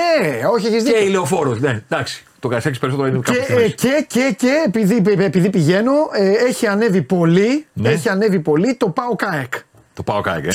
όχι, 0.52 0.66
έχεις 0.66 0.82
Και 0.82 0.90
δίκιο. 0.92 1.06
η 1.06 1.10
λεωφόρος. 1.10 1.60
Ναι, 1.60 1.82
εντάξει. 1.90 2.24
Το 2.44 2.50
Καρσέκη 2.50 2.78
περισσότερο 2.78 3.08
είναι 3.08 3.18
κάπου 3.24 3.38
Και, 3.38 3.44
στη 3.44 3.52
ε, 3.52 3.56
μέση. 3.56 3.72
και, 3.74 4.04
και, 4.08 4.34
και 4.38 4.62
επειδή, 4.66 5.02
επειδή 5.18 5.50
πηγαίνω, 5.50 5.92
ε, 6.12 6.28
έχει 6.48 6.66
ανέβει 6.66 7.02
πολύ, 7.02 7.66
Ναι. 7.72 7.88
έχει 7.88 8.08
ανέβει 8.08 8.40
πολύ 8.40 8.74
το 8.74 8.88
πάω 8.88 9.16
ΚΑΕΚ. 9.16 9.52
Το 9.94 10.02
πάω 10.02 10.20
κάκι. 10.20 10.46
Ε. 10.48 10.52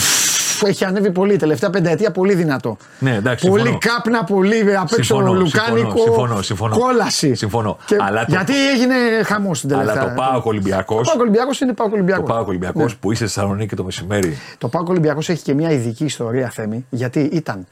που 0.59 0.67
έχει 0.67 0.85
ανέβει 0.85 1.11
πολύ 1.11 1.37
τελευταία 1.37 1.69
πενταετία, 1.69 2.11
πολύ 2.11 2.33
δυνατό. 2.33 2.77
Ναι, 2.99 3.15
εντάξει, 3.15 3.47
Πολύ 3.47 3.61
συμφωνώ. 3.61 3.93
κάπνα, 3.93 4.23
πολύ 4.23 4.75
απ' 4.75 4.91
έξω 4.91 5.03
Συμφωνώ, 5.03 5.33
λουκάνικο. 5.33 5.77
συμφωνώ, 5.77 6.01
συμφωνώ, 6.01 6.41
συμφωνώ. 6.41 6.77
Κόλασης. 6.77 7.37
Συμφωνώ. 7.39 7.77
Και 7.85 7.95
Αλλά 7.99 8.19
το- 8.19 8.25
γιατί 8.29 8.53
έγινε 8.73 8.95
χαμός 9.25 9.59
την 9.59 9.69
τελευταία. 9.69 9.93
Αλλά 10.01 10.03
το 10.15 10.21
Πάο 10.21 10.41
Ολυμπιακό. 10.43 10.95
Το 10.95 11.01
Πάο 11.13 11.21
Ολυμπιακός 11.21 11.59
είναι 11.61 11.73
Πάο 11.73 11.87
Το 11.87 11.93
Ολυμπιακό. 11.93 12.23
Πάο 12.23 12.43
Ολυμπιακός 12.47 12.95
που 12.97 13.11
είσαι 13.11 13.27
στη 13.27 13.33
Θεσσαλονίκη 13.33 13.75
το 13.75 13.83
μεσημέρι. 13.83 14.37
Το 14.57 14.67
Πάο 14.67 14.83
Ολυμπιακός 14.87 15.29
έχει 15.29 15.43
και 15.43 15.53
μια 15.53 15.71
ειδική 15.71 16.05
ιστορία 16.05 16.49
θέμη, 16.49 16.85
γιατί 16.89 17.19
ήταν 17.19 17.65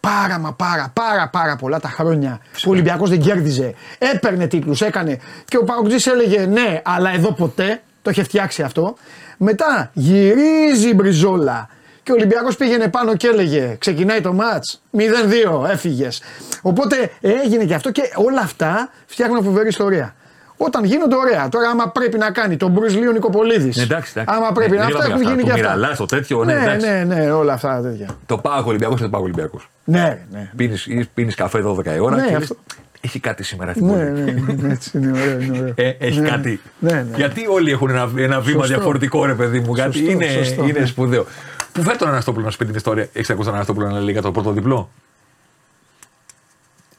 πάρα 0.00 0.38
μα 0.38 0.52
πάρα 0.52 0.90
πάρα 0.92 1.28
πάρα 1.28 1.56
πολλά 1.56 1.80
τα 1.80 1.88
χρόνια 1.88 2.40
που 2.52 2.62
ο 2.66 2.70
Ολυμπιακός 2.70 3.10
δεν 3.10 3.20
κέρδιζε. 3.20 3.74
Έπαιρνε 3.98 4.46
τίτλους, 4.46 4.80
έκανε. 4.80 5.18
Και 5.44 5.56
ο 5.56 5.64
Παοκτζή 5.64 6.10
έλεγε 6.10 6.46
ναι, 6.46 6.80
αλλά 6.84 7.14
εδώ 7.14 7.32
ποτέ. 7.32 7.82
Το 8.02 8.10
είχε 8.10 8.22
φτιάξει 8.22 8.62
αυτό. 8.62 8.96
Μετά 9.36 9.90
γυρίζει 9.92 10.88
η 10.88 10.92
μπριζόλα. 10.94 11.68
Και 12.02 12.12
ο 12.12 12.14
Ολυμπιακός 12.14 12.56
πήγαινε 12.56 12.88
πάνω 12.88 13.16
και 13.16 13.26
έλεγε 13.26 13.76
Ξεκινάει 13.78 14.20
το 14.20 14.32
μάτς 14.32 14.82
0-2 14.96 15.68
έφυγες 15.70 16.22
Οπότε 16.62 17.10
έγινε 17.20 17.64
και 17.64 17.74
αυτό 17.74 17.90
και 17.90 18.02
όλα 18.14 18.40
αυτά 18.40 18.90
φτιάχνουν 19.06 19.44
φοβερή 19.44 19.68
ιστορία 19.68 20.14
Όταν 20.62 20.84
γίνονται 20.84 21.16
ωραία, 21.16 21.48
τώρα 21.48 21.68
άμα 21.68 21.88
πρέπει 21.88 22.18
να 22.18 22.30
κάνει 22.30 22.56
τον 22.56 22.70
Μπρουζ 22.70 22.94
Λίου 22.94 23.12
Νικοπολίδης 23.12 23.76
Ναι, 23.76 23.82
εντάξει, 23.82 24.12
εντάξει. 24.16 24.34
Άμα 24.38 24.52
πρέπει 24.52 24.70
Ναι, 24.70 24.76
να 24.76 24.84
δεν 24.84 24.94
αυτά 24.96 25.06
είπαμε 25.08 25.22
έχουν 25.24 25.36
γίνει 25.38 25.50
αυτά. 25.50 25.54
και 25.56 25.62
Το 25.62 25.68
αυτά. 25.68 25.76
Μιραλάς, 25.78 25.98
το 25.98 26.06
τέτοιο, 26.06 26.44
ναι, 26.44 26.54
ναι, 26.54 26.60
εντάξει. 26.62 26.86
ναι, 26.86 27.04
ναι, 27.14 27.30
όλα 27.32 27.52
αυτά 27.52 27.80
τέτοια. 27.82 28.08
Το 28.26 28.38
Πάο 28.38 28.62
Ολυμπιακός 28.66 28.98
είναι 28.98 29.08
το 29.08 29.12
Πάο 29.14 29.22
Ολυμπιακός. 29.22 29.70
Ναι, 29.84 30.18
ρε, 30.32 30.50
ναι. 30.56 31.06
Πίνεις 31.14 31.34
καφέ 31.34 31.62
12 31.66 31.86
η 31.86 31.98
ώρα 31.98 32.16
Ναι, 32.16 32.22
και 32.26 32.32
λες, 32.32 32.42
αυτό. 32.42 32.56
έχει 33.00 33.20
κάτι 33.20 33.42
σήμερα 33.42 33.72
στην 33.72 33.86
Ναι, 33.86 33.92
πόλη. 33.92 34.10
ναι, 34.10 34.52
ναι, 34.62 34.72
έτσι 34.72 34.98
είναι 34.98 35.10
ωραίο, 35.20 35.40
είναι 35.40 35.58
ωραίο. 35.58 35.72
Ε, 35.76 35.96
έχει 35.98 36.20
Ναι, 36.20 36.28
κάτι. 36.28 36.60
Ναι, 36.78 36.92
ναι. 36.92 37.16
Γιατί 37.16 37.46
όλοι 37.48 37.70
έχουν 37.70 37.90
ένα, 37.90 38.10
ένα 38.16 38.40
βήμα 38.40 38.58
Σωστό. 38.60 38.74
διαφορετικό, 38.74 39.24
ρε 39.24 39.34
παιδί 39.34 39.60
μου. 39.60 39.74
Γιατί 39.74 39.96
Σωστό, 39.98 40.10
είναι, 40.12 40.26
σωστό, 40.26 40.62
είναι 40.64 40.78
ναι. 40.78 40.86
σπουδαίο. 40.86 41.26
Που 41.72 41.82
φέρει 41.82 41.98
τον 41.98 42.08
Αναστόπουλο 42.08 42.44
να 42.44 42.50
σου 42.50 42.56
πει 42.56 42.64
την 42.64 42.74
ιστορία; 42.74 43.08
Έχει 43.12 43.32
ακούσει 43.32 43.46
τον 43.46 43.54
Αναστόπουλο 43.54 43.86
να 43.88 44.00
λέει 44.00 44.12
για 44.12 44.22
το 44.22 44.30
πρώτο 44.32 44.50
διπλό; 44.52 44.90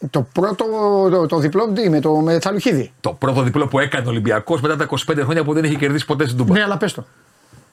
Το 0.10 0.28
πρώτο, 0.34 0.66
το, 1.12 1.26
το 1.26 1.38
διπλό 1.38 1.72
τι, 1.74 1.90
με 1.90 2.00
το 2.00 2.16
με 2.16 2.40
Τσαλουχίδη. 2.40 2.92
Το 3.02 3.14
πρώτο 3.14 3.42
διπλό 3.42 3.68
που 3.68 3.80
έκανε 3.80 4.06
ο 4.06 4.10
Ολυμπιακός 4.10 4.62
μετά 4.62 4.76
τα 4.76 4.88
25 4.90 4.96
χρόνια 5.22 5.44
που 5.44 5.54
δεν 5.54 5.64
έχει 5.64 5.76
κερδίσει 5.76 6.06
ποτέ 6.06 6.26
στην 6.26 6.38
Τούμπα. 6.38 6.54
Ναι, 6.54 6.64
αλλά 6.64 6.78
πες 6.78 6.94
το. 6.94 7.06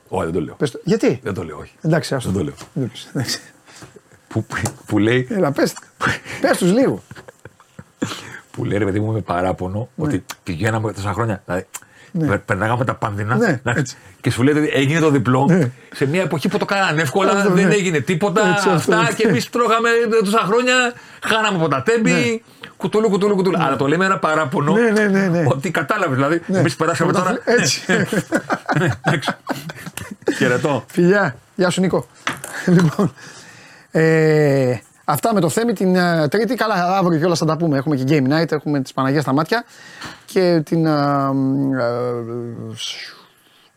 Όχι, 0.09 0.25
δεν 0.25 0.33
το 0.33 0.41
λέω. 0.41 0.55
Πες 0.55 0.71
το. 0.71 0.81
Γιατί; 0.85 1.21
Δεν 1.23 1.35
το 1.35 1.45
λέω, 1.45 1.59
όχι. 1.59 1.73
Εντάξει, 1.81 2.15
άστο. 2.15 2.31
Δεν 2.31 2.39
το 2.39 2.45
λέω. 2.45 2.55
Δεν 2.73 2.85
το 2.85 2.91
πεις, 2.93 3.09
εντάξει. 3.13 3.41
Που, 4.29 4.47
που, 4.87 4.99
λέει, 4.99 5.27
Έλα, 5.31 5.53
πες. 5.53 5.75
πες 6.41 6.59
τους 6.59 6.73
λίγο. 6.73 7.03
που 8.51 8.65
λέει 8.65 8.79
ρε 8.79 8.85
παιδί 8.85 9.01
μου 9.01 9.13
με 9.13 9.21
παράπονο 9.21 9.89
ότι 9.97 10.25
πηγαίναμε 10.43 10.93
τόσα 10.93 11.13
χρόνια. 11.13 11.43
Δηλαδή, 11.45 11.67
Ναι. 12.13 12.27
πε- 12.27 12.39
περνάγαμε 12.45 12.85
τα 12.85 12.95
πάνδυνα 12.95 13.37
Ναι, 13.37 13.47
εντάξει, 13.47 13.81
έτσι. 13.81 13.97
και 14.21 14.31
σου 14.31 14.43
λέει 14.43 14.55
ότι 14.55 14.71
έγινε 14.75 15.01
το 15.01 15.11
διπλό 15.11 15.45
Ναι. 15.51 15.71
σε 15.95 16.07
μια 16.07 16.23
εποχή 16.23 16.49
που 16.49 16.59
το 16.59 16.65
κάνανε 16.65 17.03
εύκολα, 17.03 17.31
Αυτό, 17.31 17.51
δεν 17.51 17.67
ναι. 17.69 17.75
έγινε 17.75 18.01
τίποτα. 18.01 18.41
Έτσι, 18.41 18.55
αυτό, 18.57 18.71
αυτά 18.71 19.03
ναι. 19.03 19.09
και 19.17 19.29
εμείς 19.29 19.51
τρώγαμε 19.51 19.89
τόσα 20.25 20.39
χρόνια, 20.47 20.75
χάναμε 21.23 21.57
από 21.59 21.69
τα 21.69 21.83
τέμπη. 21.83 22.11
Ναι. 22.11 22.19
Κουτούλου, 22.77 23.09
κουτούλου, 23.09 23.35
κουτούλου. 23.35 23.63
Αλλά 23.63 23.77
το 23.77 23.87
λέμε 23.87 24.05
ένα 24.05 24.19
παράπονο 24.19 24.73
Ναι, 24.73 24.91
ναι, 24.91 25.07
ναι, 25.07 25.27
ναι. 25.29 25.45
ότι 25.49 25.71
κατάλαβες. 25.71 26.15
Δηλαδή, 26.17 26.41
Ναι. 26.47 26.59
εμείς 26.59 26.77
περάσαμε 26.77 27.11
Όταν- 27.11 27.23
τώρα. 27.25 27.39
Έτσι. 27.45 27.81
Ναι, 28.79 28.89
εντάξει. 29.07 29.31
Χαιρετώ. 30.39 30.85
Φιλιά. 30.87 31.37
Γεια 31.55 31.71
σου 31.71 31.81
Νίκο. 31.81 32.07
λοιπόν, 32.67 33.13
ε, 33.91 34.77
αυτά 35.09 35.35
με 35.35 35.41
το 35.41 35.49
Θέμη 35.49 35.73
την 35.73 35.97
ε, 35.97 36.29
Τρίτη. 36.29 36.55
Καλά, 36.55 36.97
αύριο 36.97 37.19
κιόλας 37.19 37.39
θα 37.39 37.45
τα 37.45 37.57
πούμε. 37.57 37.79
Έχουμε 37.79 37.97
και 37.97 38.05
Game 38.09 38.33
Night, 38.33 38.53
έχουμε 38.53 38.81
τις 38.81 38.93
Παναγία 38.93 39.21
στα 39.21 39.33
μάτια. 39.33 39.65
Και 40.27 40.61
την... 40.65 40.87
ε, 40.87 40.91
ε, 41.79 42.13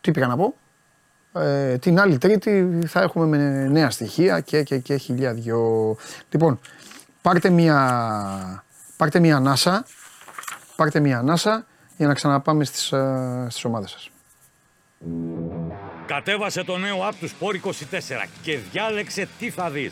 τι 0.01 0.11
πήγα 0.11 0.27
να 0.27 0.35
πω. 0.35 0.53
Ε, 1.33 1.77
την 1.77 1.99
άλλη 1.99 2.17
Τρίτη 2.17 2.79
θα 2.87 3.01
έχουμε 3.01 3.25
με 3.25 3.67
νέα 3.67 3.89
στοιχεία 3.89 4.39
και, 4.39 4.63
και, 4.63 4.77
και 4.77 4.95
χιλιά 4.95 5.33
δυο. 5.33 5.95
Λοιπόν, 6.29 6.59
πάρτε 7.21 7.49
μια, 7.49 8.63
πάρτε 8.97 9.19
μια 9.19 9.35
ανάσα, 9.35 9.85
πάρτε 10.75 10.99
μια 10.99 11.17
ανάσα 11.17 11.65
για 11.97 12.07
να 12.07 12.13
ξαναπάμε 12.13 12.63
στις, 12.63 12.91
ε, 12.91 13.47
στις 13.49 13.65
ομάδες 13.65 13.91
σας. 13.91 14.09
Κατέβασε 16.05 16.63
το 16.63 16.77
νέο 16.77 16.97
app 17.09 17.13
του 17.19 17.29
Sport 17.29 17.67
24 17.67 17.71
και 18.41 18.57
διάλεξε 18.71 19.27
τι 19.39 19.49
θα 19.49 19.69
δεις. 19.69 19.91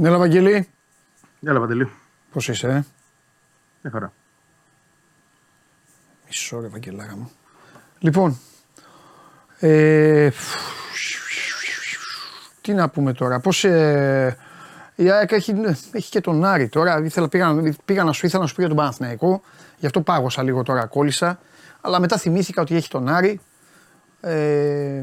Ναι, 0.00 0.10
Βαγγελή. 0.10 0.68
Έλα, 1.46 1.60
Παντελή. 1.60 1.90
Πώς 2.32 2.48
είσαι, 2.48 2.66
ε; 2.66 2.84
Μια 3.82 3.92
χαρά. 3.92 4.12
Μισό 6.26 6.60
ρε 6.60 6.68
Βαγγελάρα 6.68 7.16
μου. 7.16 7.30
Λοιπόν, 7.98 8.38
ε, 9.58 10.30
τι 12.60 12.72
να 12.72 12.88
πούμε 12.88 13.12
τώρα, 13.12 13.40
πώς 13.40 13.64
ε, 13.64 14.36
η 14.94 15.10
ΑΕΚ 15.10 15.32
έχει, 15.32 15.54
έχει 15.92 16.10
και 16.10 16.20
τον 16.20 16.44
Άρη 16.44 16.68
τώρα, 16.68 17.00
ήθελα, 17.04 17.28
πήγα, 17.28 17.74
πήγα 17.84 18.04
να 18.04 18.12
σου 18.12 18.26
ήθελα 18.26 18.42
να 18.42 18.48
σου 18.48 18.54
πει 18.54 18.60
για 18.60 18.70
τον 18.70 18.78
Παναθηναϊκό, 18.78 19.42
γι' 19.78 19.86
αυτό 19.86 20.00
πάγωσα 20.00 20.42
λίγο 20.42 20.62
τώρα, 20.62 20.86
κόλλησα, 20.86 21.40
αλλά 21.80 22.00
μετά 22.00 22.18
θυμήθηκα 22.18 22.62
ότι 22.62 22.76
έχει 22.76 22.88
τον 22.88 23.08
Άρη, 23.08 23.40
ε, 24.20 25.02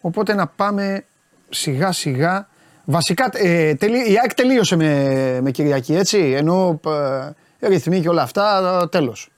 οπότε 0.00 0.34
να 0.34 0.46
πάμε 0.46 1.04
σιγά 1.48 1.92
σιγά, 1.92 2.48
βασικά 2.84 3.30
ε, 3.32 3.74
τελεί, 3.74 4.12
η 4.12 4.18
ΑΕΚ 4.18 4.34
τελείωσε 4.34 4.76
με, 4.76 5.38
με 5.42 5.50
Κυριακή 5.50 5.94
έτσι, 5.94 6.18
ενώ 6.18 6.80
ε, 7.58 7.68
ρυθμοί 7.68 8.00
και 8.00 8.08
όλα 8.08 8.22
αυτά, 8.22 8.88
τέλος. 8.90 9.28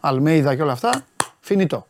Αλμέιδα 0.00 0.54
και 0.54 0.62
όλα 0.62 0.72
αυτά, 0.72 1.04
finito. 1.40 1.86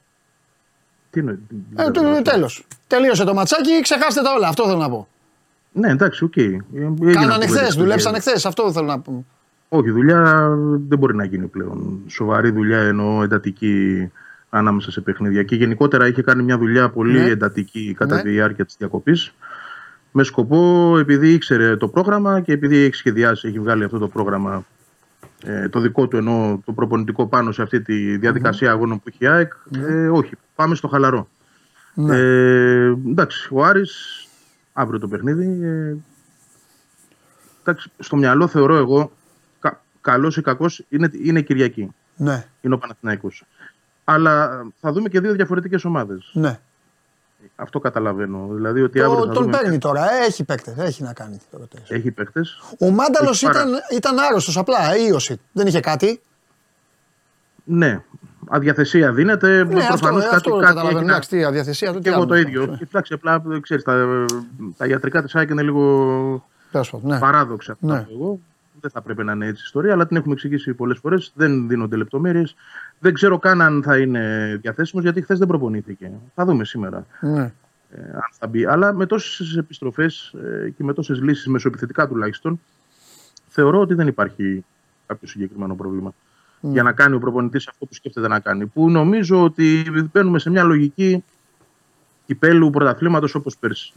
Τι 1.11 1.21
είναι. 1.21 1.39
Ε, 1.77 1.91
το, 1.91 2.23
τέλος. 2.23 2.67
Τελείωσε 2.87 3.25
το 3.25 3.35
ματσάκι, 3.35 3.81
ξεχάστε 3.83 4.23
τα 4.23 4.33
όλα, 4.37 4.49
αυτό 4.49 4.65
θέλω 4.67 4.79
να 4.79 4.89
πω. 4.91 5.09
Ναι, 5.73 5.91
εντάξει, 5.91 6.25
ok. 6.25 6.33
Okay. 6.37 6.57
Κάνανε 7.13 7.47
χθες, 7.47 7.75
δουλέψανε 7.75 8.19
χθες, 8.19 8.47
αυτό 8.47 8.73
θέλω 8.73 8.87
να 8.87 9.01
πω. 9.01 9.25
Όχι, 9.69 9.91
δουλειά 9.91 10.49
δεν 10.89 10.99
μπορεί 10.99 11.15
να 11.15 11.25
γίνει 11.25 11.47
πλέον. 11.47 12.01
Σοβαρή 12.07 12.51
δουλειά 12.51 12.79
εννοώ 12.79 13.23
εντατική 13.23 14.11
ανάμεσα 14.51 14.91
σε 14.91 15.01
παιχνίδια. 15.01 15.43
Και 15.43 15.57
γενικότερα 15.57 16.07
είχε 16.07 16.23
κάνει 16.23 16.43
μια 16.43 16.59
δουλειά 16.59 16.91
πολύ 16.91 17.19
Ναι. 17.21 17.31
εντατική 17.31 17.95
κατά 17.99 18.15
Ναι. 18.15 18.23
τη 18.23 18.29
διάρκεια 18.31 18.65
της 18.65 18.77
διακοπής. 18.79 19.35
Με 20.19 20.23
σκοπό, 20.23 20.95
επειδή 20.99 21.33
ήξερε 21.33 21.77
το 21.77 21.89
πρόγραμμα 21.89 22.41
και 22.41 22.53
επειδή 22.53 22.77
έχει 22.77 22.95
σχεδιάσει, 22.95 23.49
έχει 23.49 23.59
βγάλει 23.59 23.85
αυτό 23.85 23.99
το 23.99 24.09
πρόγραμμα 24.09 24.65
ε, 25.45 25.69
το 25.69 25.81
δικό 25.81 26.09
του 26.09 26.17
εννοώ 26.17 26.59
το 26.65 26.73
προπονητικό 26.73 27.27
πάνω 27.27 27.53
σε 27.53 27.63
αυτή 27.63 27.81
τη 27.81 28.17
διαδικασία 28.17 28.71
αγώνων 28.71 28.99
που 28.99 29.05
έχει 29.07 29.25
η 29.25 29.27
ΑΕΚ. 29.27 29.53
Ε, 29.89 30.09
όχι, 30.09 30.35
πάμε 30.55 30.75
στο 30.75 30.89
χαλαρό. 30.89 31.29
Ναι. 31.95 32.17
Ε, 32.17 32.87
εντάξει, 32.87 33.49
ο 33.53 33.65
Άρης 33.65 34.27
αύριο 34.73 35.01
το 35.01 35.09
παιχνίδι. 35.09 35.65
Ε, 35.67 35.97
εντάξει, 37.61 37.91
στο 37.99 38.17
μυαλό 38.17 38.47
θεωρώ 38.47 38.77
εγώ, 38.77 39.13
κα, 39.61 39.83
καλός 40.01 40.37
ή 40.37 40.43
κακός, 40.43 40.85
είναι, 40.89 41.11
είναι 41.23 41.41
Κυριακή. 41.41 41.95
Ναι, 42.17 42.45
Είναι 42.61 42.75
ο 42.75 42.79
Παναθηναϊκός. 42.79 43.45
Αλλά 44.05 44.45
ε, 44.45 44.69
θα 44.81 44.93
δούμε 44.93 45.09
και 45.09 45.21
δύο 45.21 45.33
διαφορετικές 45.33 45.85
ομάδες. 45.85 46.31
ναι. 46.33 46.59
Αυτό 47.57 47.79
καταλαβαίνω. 47.81 48.49
Δηλαδή 48.55 48.83
ότι 48.83 49.01
αύριο 49.01 49.21
Το, 49.21 49.27
θα 49.27 49.33
τον 49.33 49.43
δούμε... 49.43 49.59
παίρνει 49.59 49.79
τώρα, 49.79 50.03
ε, 50.13 50.25
έχει 50.27 50.45
παίκτες, 50.45 50.75
έχει 50.77 51.03
να 51.03 51.13
κάνει. 51.13 51.37
τι 51.37 51.45
ρωτήσεις. 51.59 51.91
Έχει 51.91 52.11
παίκτες. 52.11 52.61
Ο 52.81 52.91
Μάνταλος 52.91 53.43
Έχει 53.43 53.53
πάρα- 53.53 53.69
ήταν, 53.69 53.81
ήταν 53.97 54.19
άρρωστος 54.19 54.57
απλά, 54.59 54.93
ε, 54.95 55.01
ίωση. 55.09 55.41
Δεν 55.53 55.67
είχε 55.67 55.81
κάτι. 55.81 56.21
Ναι, 57.65 58.03
αδιαθεσία 58.49 59.13
δίνεται. 59.13 59.65
Ναι, 59.65 59.81
αυτό, 59.81 59.97
προφανώς 59.97 60.21
ε, 60.23 60.25
κάτι, 60.25 60.37
αυτό 60.37 60.51
κάτι 60.51 60.65
καταλαβαίνω. 60.67 60.97
έχει 60.99 61.07
να- 61.07 61.13
Εντάξει, 61.13 61.29
τι 61.29 61.45
αδιαθεσία 61.45 61.93
του. 61.93 61.99
Και 61.99 62.09
εγώ 62.09 62.27
το 62.27 62.35
ίδιο. 62.35 62.79
Εντάξει, 62.83 63.13
απλά 63.13 63.43
ξέρεις, 63.61 63.85
τα, 63.85 64.25
τα 64.77 64.87
ιατρικά 64.87 65.23
της 65.23 65.35
ΑΕΚ 65.35 65.51
είναι 65.51 65.63
λίγο 65.63 66.47
Ναι. 67.03 67.19
παράδοξα. 67.19 67.77
Ναι. 67.81 67.93
Ναι. 67.93 68.07
Εγώ. 68.13 68.41
Δεν 68.81 68.91
θα 68.91 69.01
πρέπει 69.01 69.25
να 69.25 69.33
είναι 69.33 69.47
έτσι 69.47 69.61
η 69.61 69.65
ιστορία, 69.65 69.93
αλλά 69.93 70.07
την 70.07 70.17
έχουμε 70.17 70.33
εξηγήσει 70.35 70.75
πολλές 70.75 70.99
φορές. 70.99 71.33
Δεν 71.35 71.69
δίνονται 71.69 71.97
λεπτομέρειες. 71.97 72.55
Δεν 72.99 73.15
ξέρω 73.15 73.39
καν 73.39 73.61
αν 73.63 73.83
θα 73.83 73.99
είναι 73.99 74.57
διαθέσιμος, 74.61 75.05
γιατί 75.05 75.23
χθες 75.23 75.39
δεν 75.39 75.49
προπονήθηκε. 75.49 76.11
Θα 76.35 76.45
δούμε 76.45 76.65
σήμερα 76.65 77.07
Ναι. 77.21 77.43
ε, 77.91 78.01
αν 78.15 78.29
θα 78.31 78.47
μπει. 78.47 78.65
Αλλά 78.67 78.93
με 78.93 79.07
τόσες 79.07 79.57
επιστροφές 79.57 80.35
ε, 80.65 80.71
και 80.71 80.85
με 80.85 80.93
τόσες 80.93 81.21
λύσεις 81.21 81.47
μεσοεπιθετικά 81.47 82.09
τουλάχιστον, 82.09 82.61
θεωρώ 83.49 83.81
ότι 83.81 83.95
δεν 83.95 84.07
υπάρχει 84.07 84.65
κάποιο 85.07 85.29
συγκεκριμένο 85.29 85.75
πρόβλημα. 85.75 86.13
Για 86.61 86.83
να 86.83 86.93
κάνει 86.93 87.15
ο 87.15 87.19
προπονητής 87.19 87.69
αυτό 87.69 87.87
που 87.87 87.95
σκέφτεται 87.95 88.29
να 88.29 88.41
κάνει. 88.41 88.67
Που 88.67 88.91
νομίζω 88.91 89.43
ότι 89.43 89.85
μπαίνουμε 90.13 90.39
σε 90.39 90.51
μια 90.51 90.63
λογική 90.63 91.25
κυπέλου 92.27 92.71
πρωταθλήματος 92.71 93.35
όπως 93.35 93.57
πέρσι. 93.57 93.93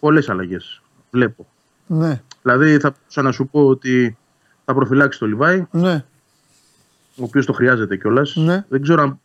Πολλές 0.00 0.28
αλλαγές. 0.28 0.82
Βλέπω. 1.10 1.46
Ναι. 1.86 2.20
Δηλαδή 2.42 2.78
θα 2.78 2.90
μπορούσα 2.98 3.22
να 3.22 3.32
σου 3.32 3.46
πω 3.48 3.66
ότι 3.66 4.16
θα 4.64 4.74
προφυλάξει 4.74 5.18
το 5.18 5.26
Λιβάη, 5.26 5.66
Ναι. 5.70 6.04
Ο 7.16 7.22
οποίος 7.22 7.46
το 7.46 7.52
χρειάζεται 7.52 7.96
κιόλας. 7.96 8.36
Ναι. 8.36 8.64
Δεν 8.68 8.82
ξέρω 8.82 9.02
αν 9.02 9.20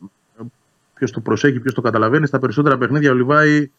ποιος 0.94 1.12
το 1.12 1.20
προσέχει, 1.20 1.60
ποιος 1.60 1.74
το 1.74 1.82
καταλαβαίνει. 1.82 2.28
Στα 2.28 2.40
περισσότερα 2.40 2.78
παιχνίδια 2.78 3.12
ο 3.12 3.14
Λιβάη 3.14 3.70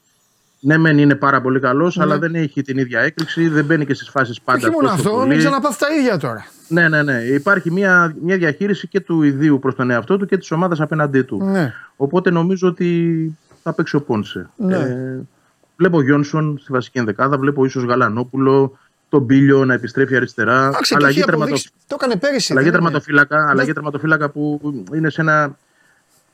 ναι, 0.63 0.79
μεν 0.79 0.99
είναι 0.99 1.15
πάρα 1.15 1.41
πολύ 1.41 1.61
καλός, 1.61 1.99
αλλά 1.99 2.19
δεν 2.19 2.35
έχει 2.35 2.63
την 2.63 2.79
ίδια 2.79 3.01
έκρηξη, 3.01 3.49
δεν 3.49 3.65
μπαίνει 3.65 3.87
και 3.87 3.95
στις 3.95 4.09
φάσεις 4.09 4.41
πάντα. 4.41 4.59
Όχι 4.59 4.71
μόνο 4.71 4.89
τόσο 4.89 4.95
αυτό, 4.95 5.11
πολύ. 5.11 5.29
μην 5.29 5.39
ξαναπάθει 5.39 5.79
τα 5.79 5.87
ίδια 5.95 6.19
τώρα. 6.19 6.47
Ναι, 6.69 6.89
ναι, 6.89 7.03
ναι. 7.03 7.13
Υπάρχει 7.13 7.71
μια, 7.71 8.17
μια 8.23 8.37
διαχείριση 8.37 8.89
και 8.89 9.01
του 9.01 9.23
ιδίου 9.23 9.59
προς 9.59 9.75
τον 9.75 9.91
εαυτό 9.91 10.17
του 10.17 10.27
και 10.27 10.37
της 10.37 10.51
ομάδας 10.51 10.81
απέναντί 10.81 11.23
του. 11.23 11.45
Ναι. 11.45 11.73
Οπότε 11.97 12.31
νομίζω 12.31 12.69
ότι 12.69 13.39
θα 13.63 13.73
παίξει 13.73 13.97
ο 13.97 14.01
Πόνσε. 14.01 14.51
Ναι. 14.57 14.77
Ε, 14.77 15.21
βλέπω 15.77 16.03
Γιόνσον 16.03 16.59
στη 16.61 16.73
βασική 16.73 16.99
ενδεκάδα, 16.99 17.39
βλέπω 17.39 17.65
ίσως 17.65 17.85
Γαλανόπουλο, 17.85 18.79
τον 19.11 19.23
Μπίλιο 19.23 19.65
να 19.65 19.75
επιστρέφει 19.75 20.17
αριστερά. 20.17 20.67
Εντάξει, 20.67 20.91
το 20.91 20.97
αλλαγή, 20.97 21.17
έχει 21.19 21.27
τερματο... 21.27 21.51
αποδείξει. 21.53 21.71
Το 21.87 21.97
έκανε 22.01 22.17
πέρυσι. 22.17 22.53
αλλαγή 22.53 22.69
δεν 22.71 22.79
είναι; 22.81 22.89
τερματοφύλακα, 22.91 23.49
αλλαγή 23.51 23.73
τερματοφύλακα 23.73 24.29
που 24.31 24.61
είναι 24.95 25.11
σε, 25.11 25.21
ένα, 25.21 25.57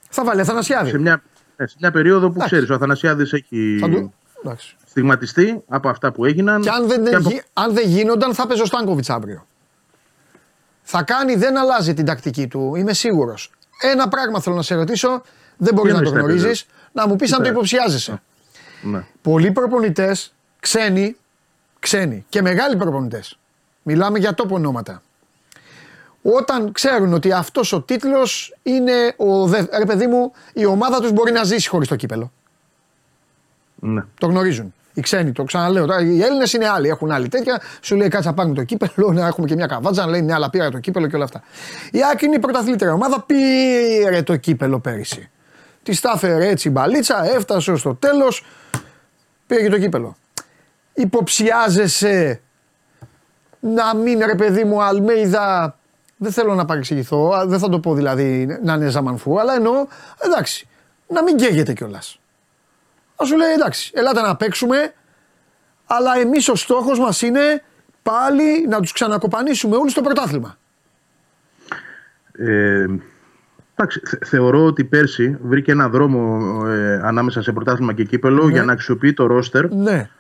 Θα 0.09 0.25
βάλει 0.25 0.41
Αθανασιάδη. 0.41 0.91
σε, 0.91 0.99
μια, 0.99 1.23
ε, 1.57 1.67
σε 1.67 1.77
μια 1.81 1.91
περίοδο 1.91 2.27
που 2.27 2.33
Εντάξει. 2.33 2.49
ξέρεις, 2.55 2.71
ο 2.71 2.75
Αθανασιάδης 2.75 3.33
έχει 3.33 3.79
Θα 3.81 3.89
του- 3.89 4.13
Εντάξει. 4.45 4.77
στιγματιστεί 4.87 5.63
από 5.69 5.89
αυτά 5.89 6.13
που 6.13 6.25
έγιναν. 6.25 6.61
Και 6.63 6.71
αν 6.71 6.87
δεν, 6.89 7.05
και 7.05 7.15
από- 7.15 7.29
γι- 7.31 7.43
αν 7.53 7.75
δεν 7.75 7.89
γίνονταν, 7.89 8.35
θα 8.35 8.47
παίζει 8.47 8.63
ο 8.63 8.67
Στάνκοβιτς 8.67 9.11
αύριο. 9.11 9.47
Θα 10.83 11.03
κάνει, 11.03 11.35
δεν 11.35 11.57
αλλάζει 11.59 11.95
την 11.95 12.05
τακτική 12.05 12.47
του, 12.47 12.75
είμαι 12.77 12.93
σίγουρος. 12.93 13.51
Ένα 13.81 14.09
πράγμα 14.09 14.41
θέλω 14.41 14.57
να 14.57 14.63
σε 14.63 14.75
ρωτήσω, 14.75 15.23
δεν 15.57 15.75
μπορείς 15.75 15.93
Τι 15.93 15.99
να 15.99 16.05
το 16.05 16.09
εννοείς, 16.09 16.11
θα 16.13 16.19
γνωρίζεις, 16.37 16.61
έπαιζε; 16.61 16.65
να 16.93 17.07
μου 17.09 17.17
πεις 17.17 17.33
αν 17.33 17.37
το 17.39 17.43
Ναι. 17.45 17.49
υποψιάζεσαι. 17.49 18.23
Ναι. 18.83 19.05
Πολλοί 19.23 19.51
προπονητές, 19.53 20.35
ξένοι, 20.61 21.17
ξένοι 21.87 22.25
και 22.29 22.43
μεγάλοι 22.43 22.77
προπονητές, 22.77 23.39
μιλάμε 23.83 24.19
για 24.19 24.35
τόπο 24.35 24.55
ονόματα. 24.55 25.03
Όταν 26.23 26.73
ξέρουν 26.73 27.13
ότι 27.13 27.33
αυτός 27.33 27.73
ο 27.73 27.81
τίτλος 27.81 28.57
είναι 28.63 29.15
ο. 29.17 29.47
Δε... 29.47 29.65
Ρε 29.79 29.85
παιδί 29.85 30.07
μου, 30.07 30.33
η 30.53 30.65
ομάδα 30.65 31.01
τους 31.01 31.13
μπορεί 31.13 31.33
να 31.33 31.45
ζήσει 31.45 31.69
χωρίς 31.69 31.89
το 31.89 31.97
κύπελο. 31.97 32.33
Ναι. 33.75 34.05
Το 34.19 34.27
γνωρίζουν. 34.27 34.75
Οι 34.95 35.01
ξένοι, 35.01 35.33
το 35.33 35.45
ξαναλέω. 35.45 35.87
Τώρα, 35.87 36.01
οι 36.01 36.23
Έλληνες 36.23 36.53
είναι 36.53 36.69
άλλοι, 36.69 36.89
έχουν 36.89 37.11
άλλη 37.11 37.29
τέτοια. 37.29 37.61
Σου 37.81 37.97
λέει 37.97 38.09
κάτσα 38.09 38.33
πάρουμε 38.33 38.55
το 38.55 38.65
κύπελο, 38.65 39.13
να 39.13 39.27
έχουμε 39.27 39.47
και 39.47 39.55
μια 39.55 39.67
καβάτζα. 39.67 40.05
Να 40.05 40.11
λέει 40.11 40.23
ναι, 40.23 40.33
αλλά 40.33 40.51
πήρα 40.51 40.71
το 40.71 40.79
κύπελο 40.79 41.07
και 41.07 41.15
όλα 41.15 41.25
αυτά. 41.25 41.43
Η 41.91 41.99
Άκη 42.13 42.25
είναι 42.25 42.35
η 42.35 42.39
πρωταθλήτρια 42.39 42.93
ομάδα, 42.93 43.23
πήρε 43.23 44.23
το 44.23 44.37
κύπελο 44.37 44.81
πέρυσι. 44.81 45.31
Τη 45.83 46.01
τα 46.01 46.13
έφερε 46.15 46.49
έτσι 46.49 46.69
η 46.69 46.71
μπαλίτσα, 46.75 47.35
έφτασε 47.35 47.71
ω 47.73 47.79
το 47.83 47.95
τέλος, 47.95 48.45
πήρε 49.47 49.63
και 49.63 49.71
το 49.71 49.79
κύπελο. 49.79 50.17
Υποψιάζεσαι 50.97 52.41
να 53.61 53.95
μην 53.97 54.19
ρε 54.27 54.35
παιδί 54.35 54.65
μου 54.65 54.83
Αλμέιδα. 54.83 55.77
Δεν 56.17 56.33
θέλω 56.33 56.55
να 56.55 56.65
παρεξηγηθώ, 56.65 57.31
α, 57.31 57.47
δεν 57.47 57.59
θα 57.59 57.69
το 57.69 57.81
πω 57.81 57.95
δηλαδή 57.95 58.59
να 58.63 58.75
είναι 58.75 58.89
ζαμανφού, 58.89 59.41
αλλά 59.41 59.55
εννοώ 59.55 59.87
εντάξει, 60.25 60.69
να 61.09 61.23
μην 61.23 61.37
καίγεται 61.37 61.73
κιόλας. 61.73 62.21
Θα 63.17 63.25
σου 63.25 63.37
λέει 63.37 63.53
εντάξει, 63.53 63.91
ελάτε 63.95 64.21
να 64.21 64.37
παίξουμε, 64.37 64.93
αλλά 65.87 66.17
εμείς 66.19 66.49
ο 66.49 66.55
στόχος 66.55 66.99
μας 66.99 67.23
είναι 67.23 67.63
πάλι 68.03 68.67
να 68.69 68.81
τους 68.81 68.93
ξανακοπανίσουμε 68.93 69.77
όλου 69.77 69.89
στο 69.91 70.01
πρωτάθλημα. 70.01 70.57
Ε, 72.33 72.87
εντάξει, 73.75 74.01
θε- 74.05 74.25
θεωρώ 74.27 74.65
ότι 74.65 74.85
πέρσι 74.85 75.39
βρήκε 75.43 75.73
ένα 75.73 75.89
δρόμο 75.89 76.39
ε, 76.67 77.01
ανάμεσα 77.03 77.43
σε 77.43 77.53
πρωτάθλημα 77.53 77.93
και 77.93 78.05
κύπελο 78.05 78.49
για 78.49 78.65
να 78.65 78.73
αξιοποιεί 78.73 79.13
το 79.13 79.27
ρόστερ 79.27 79.71
Ναι, 79.75 80.11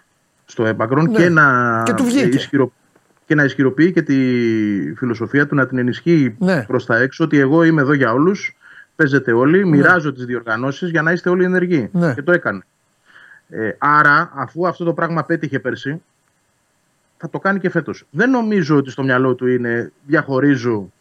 στο 0.46 0.66
έπακρον 0.66 1.04
Ναι. 1.10 1.16
και, 1.18 1.28
να 1.28 1.82
Και 1.86 1.92
του 1.92 2.04
βγήκε. 2.04 2.36
ισχυρο- 2.36 2.72
και 3.26 3.34
να 3.34 3.44
ισχυροποιεί 3.44 3.92
και 3.92 4.02
τη 4.02 4.14
φιλοσοφία 4.96 5.46
του, 5.46 5.54
να 5.54 5.66
την 5.66 5.78
ενισχύει 5.78 6.36
Ναι. 6.38 6.64
προς 6.66 6.86
τα 6.86 6.96
έξω 6.96 7.24
ότι 7.24 7.38
εγώ 7.38 7.62
είμαι 7.62 7.80
εδώ 7.80 7.92
για 7.92 8.12
όλους, 8.12 8.56
παίζετε 8.96 9.32
όλοι, 9.32 9.66
μοιράζω 9.66 10.12
τις 10.12 10.24
διοργανώσεις 10.24 10.90
για 10.90 11.02
να 11.02 11.12
είστε 11.12 11.30
όλοι 11.30 11.44
ενεργοί. 11.44 11.88
Ναι. 11.92 12.14
Και 12.14 12.22
το 12.22 12.32
έκανε. 12.32 12.62
Ε, 13.48 13.70
άρα, 13.78 14.32
αφού 14.34 14.66
αυτό 14.66 14.84
το 14.84 14.92
πράγμα 14.92 15.24
πέτυχε 15.24 15.58
πέρσι, 15.58 16.02
θα 17.16 17.30
το 17.30 17.38
κάνει 17.38 17.58
και 17.60 17.70
φέτος. 17.70 18.04
Δεν 18.10 18.30
νομίζω 18.30 18.76
ότι 18.76 18.90
στο 18.90 19.02
μυαλό 19.02 19.34
του 19.34 19.46
είναι 19.46 19.92
διαχωρίζω 20.06 20.92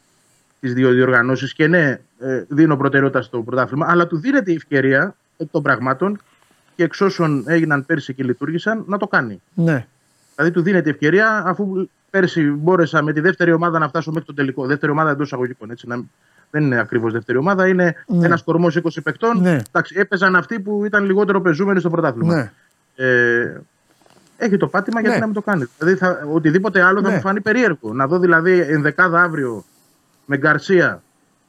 τις 0.60 0.74
δύο 0.74 0.92
διοργανώσεις 0.92 1.54
και 1.54 1.68
ναι, 1.68 2.00
ε, 2.20 2.44
δίνω 2.48 2.78
προτεραιότητα 2.78 3.22
στο 3.22 3.42
πρωτάθλημα, 3.42 3.86
αλλά 3.90 4.08
του 4.08 4.18
δίνεται 4.18 4.52
η 4.52 4.56
ευκαιρία 4.56 5.16
εκ 5.38 5.48
των 5.52 5.62
πραγμάτων 5.64 6.22
και 6.76 6.84
εξ 6.84 7.02
όσων 7.02 7.44
έγιναν 7.48 7.86
πέρσι 7.86 8.14
και 8.14 8.24
λειτουργήσαν 8.24 8.84
να 8.88 8.98
το 8.98 9.08
κάνει. 9.08 9.42
ναι, 9.54 9.86
Δηλαδή 10.36 10.54
του 10.54 10.62
δίνεται 10.62 10.90
ευκαιρία, 10.90 11.44
αφού 11.46 11.88
πέρσι 12.10 12.42
μπόρεσα 12.50 13.02
με 13.02 13.14
τη 13.14 13.20
δεύτερη 13.20 13.52
ομάδα 13.52 13.80
να 13.80 13.88
φτάσω 13.88 14.12
μέχρι 14.12 14.26
το 14.28 14.34
τελικό. 14.34 14.66
Δεύτερη 14.66 14.92
ομάδα 14.92 15.10
εντός 15.10 15.34
αγωγικών. 15.34 15.72
Έτσι, 15.72 15.88
να... 15.88 16.00
Δεν 16.52 16.64
είναι 16.64 16.80
ακριβώς 16.80 17.14
δεύτερη 17.14 17.38
ομάδα, 17.38 17.68
είναι 17.68 17.96
Ναι. 18.08 18.26
ένας 18.26 18.44
κορμός 18.44 18.76
20 18.78 18.82
παιχτών. 19.04 19.42
Ναι. 19.42 19.58
Εντάξει, 19.70 19.96
έπαιζαν 19.98 20.36
αυτοί 20.36 20.60
που 20.60 20.86
ήταν 20.86 21.06
λιγότερο 21.06 21.42
πεζούμενοι 21.42 21.80
στο 21.80 21.90
πρωτάθλημα. 21.90 22.36
ναι. 22.36 22.52
Ε, 22.96 23.62
έχει 24.38 24.58
το 24.58 24.68
πάτημα 24.68 25.00
γιατί 25.00 25.16
Ναι. 25.16 25.20
να 25.22 25.26
μην 25.26 25.36
το 25.36 25.42
κάνει. 25.42 25.66
Δηλαδή 25.80 25.98
θα, 25.98 26.20
οτιδήποτε 26.34 26.82
άλλο 26.82 27.02
θα 27.02 27.08
Ναι. 27.10 27.16
μου 27.16 27.22
φανεί 27.22 27.42
περίεργο. 27.42 27.94
Να 27.94 28.08
δω 28.08 28.20
δηλαδή 28.20 28.60
ενδεκάδα 28.60 29.22
αύριο 29.22 29.64
με 30.26 30.38
Γκαρσία, 30.38 31.04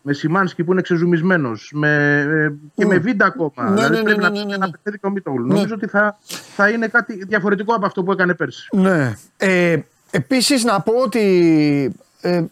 με 0.09 0.13
Σιμάνσκι 0.13 0.65
που 0.65 0.73
είναι 0.73 0.81
ξεζουμισμένος, 0.81 1.71
με, 1.75 2.19
ε, 2.21 2.53
και 2.75 2.85
Mm. 2.85 2.89
με 2.89 2.99
Βίντα 2.99 3.25
ακόμα. 3.27 3.69
Ναι, 3.71 3.75
δηλαδή 3.75 3.93
ναι, 3.93 3.99
ναι, 3.99 4.03
πρέπει 4.05 4.21
ναι, 4.21 4.29
να 4.29 4.31
ναι, 4.31 4.45
ναι, 4.45 4.55
ένα 4.55 4.67
ναι. 4.67 4.71
παιχνίδι 4.73 4.99
και 4.99 5.07
ο 5.07 5.11
Μίτογλου. 5.11 5.47
Ναι. 5.47 5.55
Νομίζω 5.55 5.75
ότι 5.75 5.87
θα, 5.87 6.19
θα 6.57 6.69
είναι 6.71 6.87
κάτι 6.89 7.25
διαφορετικό 7.25 7.75
από 7.75 7.87
αυτό 7.87 8.03
που 8.03 8.13
έκανε 8.13 8.35
πέρσι. 8.35 8.69
Ναι. 8.73 9.15
Ε, 9.37 9.79
επίσης 10.11 10.65
να 10.65 10.81
πω 10.81 10.93
ότι 10.93 11.97
ε, 12.21 12.45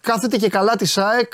κάθεται 0.00 0.36
και 0.36 0.48
καλά 0.48 0.76
τη 0.76 0.84
ΣΑΕΚ 0.86 1.32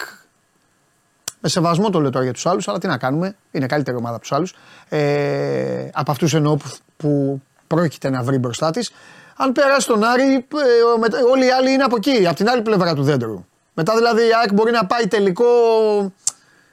με 1.41 1.49
σεβασμό 1.49 1.91
το 1.91 2.01
λέω 2.01 2.11
τώρα 2.11 2.25
για 2.25 2.33
τους 2.33 2.47
άλλους, 2.47 2.69
αλλά 2.69 2.79
τι 2.79 2.87
να 2.87 2.99
κάνουμε, 2.99 3.35
είναι 3.51 3.67
καλύτερη 3.67 3.97
ομάδα 3.97 4.13
από 4.15 4.23
τους 4.23 4.33
άλλους. 4.33 4.55
Ε, 4.89 5.89
από 5.93 6.11
αυτούς 6.11 6.35
εννοώ 6.35 6.57
που, 6.57 6.69
που 6.97 7.41
πρόκειται 7.67 8.11
να 8.11 8.23
βρει 8.23 8.39
μπροστά 8.39 8.71
της. 8.71 8.93
Αν 9.37 9.53
περάσει 9.53 9.87
τον 9.87 10.05
Άρη, 10.05 10.33
ε, 10.33 10.37
ο- 10.95 10.99
μετα- 10.99 11.19
όλοι 11.31 11.47
οι 11.47 11.51
άλλοι 11.51 11.71
είναι 11.73 11.83
από 11.83 11.97
εκεί, 11.97 12.27
από 12.27 12.37
την 12.37 12.49
άλλη 12.49 12.63
πλευρά 12.63 12.95
του 12.95 13.03
δέντρου. 13.03 13.45
Μετά 13.81 13.95
δηλαδή 13.97 14.21
η 14.23 14.31
ΑΕΚ 14.41 14.53
μπορεί 14.53 14.73
να 14.73 14.87
πάει 14.87 15.07
τελικό, 15.09 15.45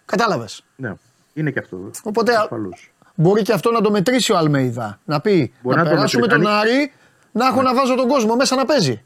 κατάλαβες. 0.06 0.64
Ναι, 0.76 0.94
είναι 1.34 1.52
και 1.52 1.60
αυτό. 1.60 1.90
Οπότε 2.04 2.36
α- 2.36 2.40
Ασφαλώς. 2.42 2.92
Μπορεί 3.16 3.42
και 3.42 3.54
αυτό 3.54 3.72
να 3.72 3.82
το 3.82 3.92
μετρήσει 3.92 4.32
ο 4.32 4.38
Αλμέιδα. 4.38 5.00
Να 5.06 5.22
πει 5.22 5.54
Μπορεί 5.62 5.76
να, 5.78 5.84
να 5.84 5.90
το 5.90 5.96
περάσουμε 5.96 6.22
μετρήσει. 6.22 6.44
τον 6.44 6.52
Αν- 6.54 6.60
Άρη, 6.60 6.92
να 7.32 7.46
έχω 7.48 7.62
να 7.62 7.74
βάζω 7.74 7.96
τον 7.96 8.08
κόσμο 8.08 8.36
μέσα 8.36 8.56
να 8.56 8.66
παίζει. 8.66 9.02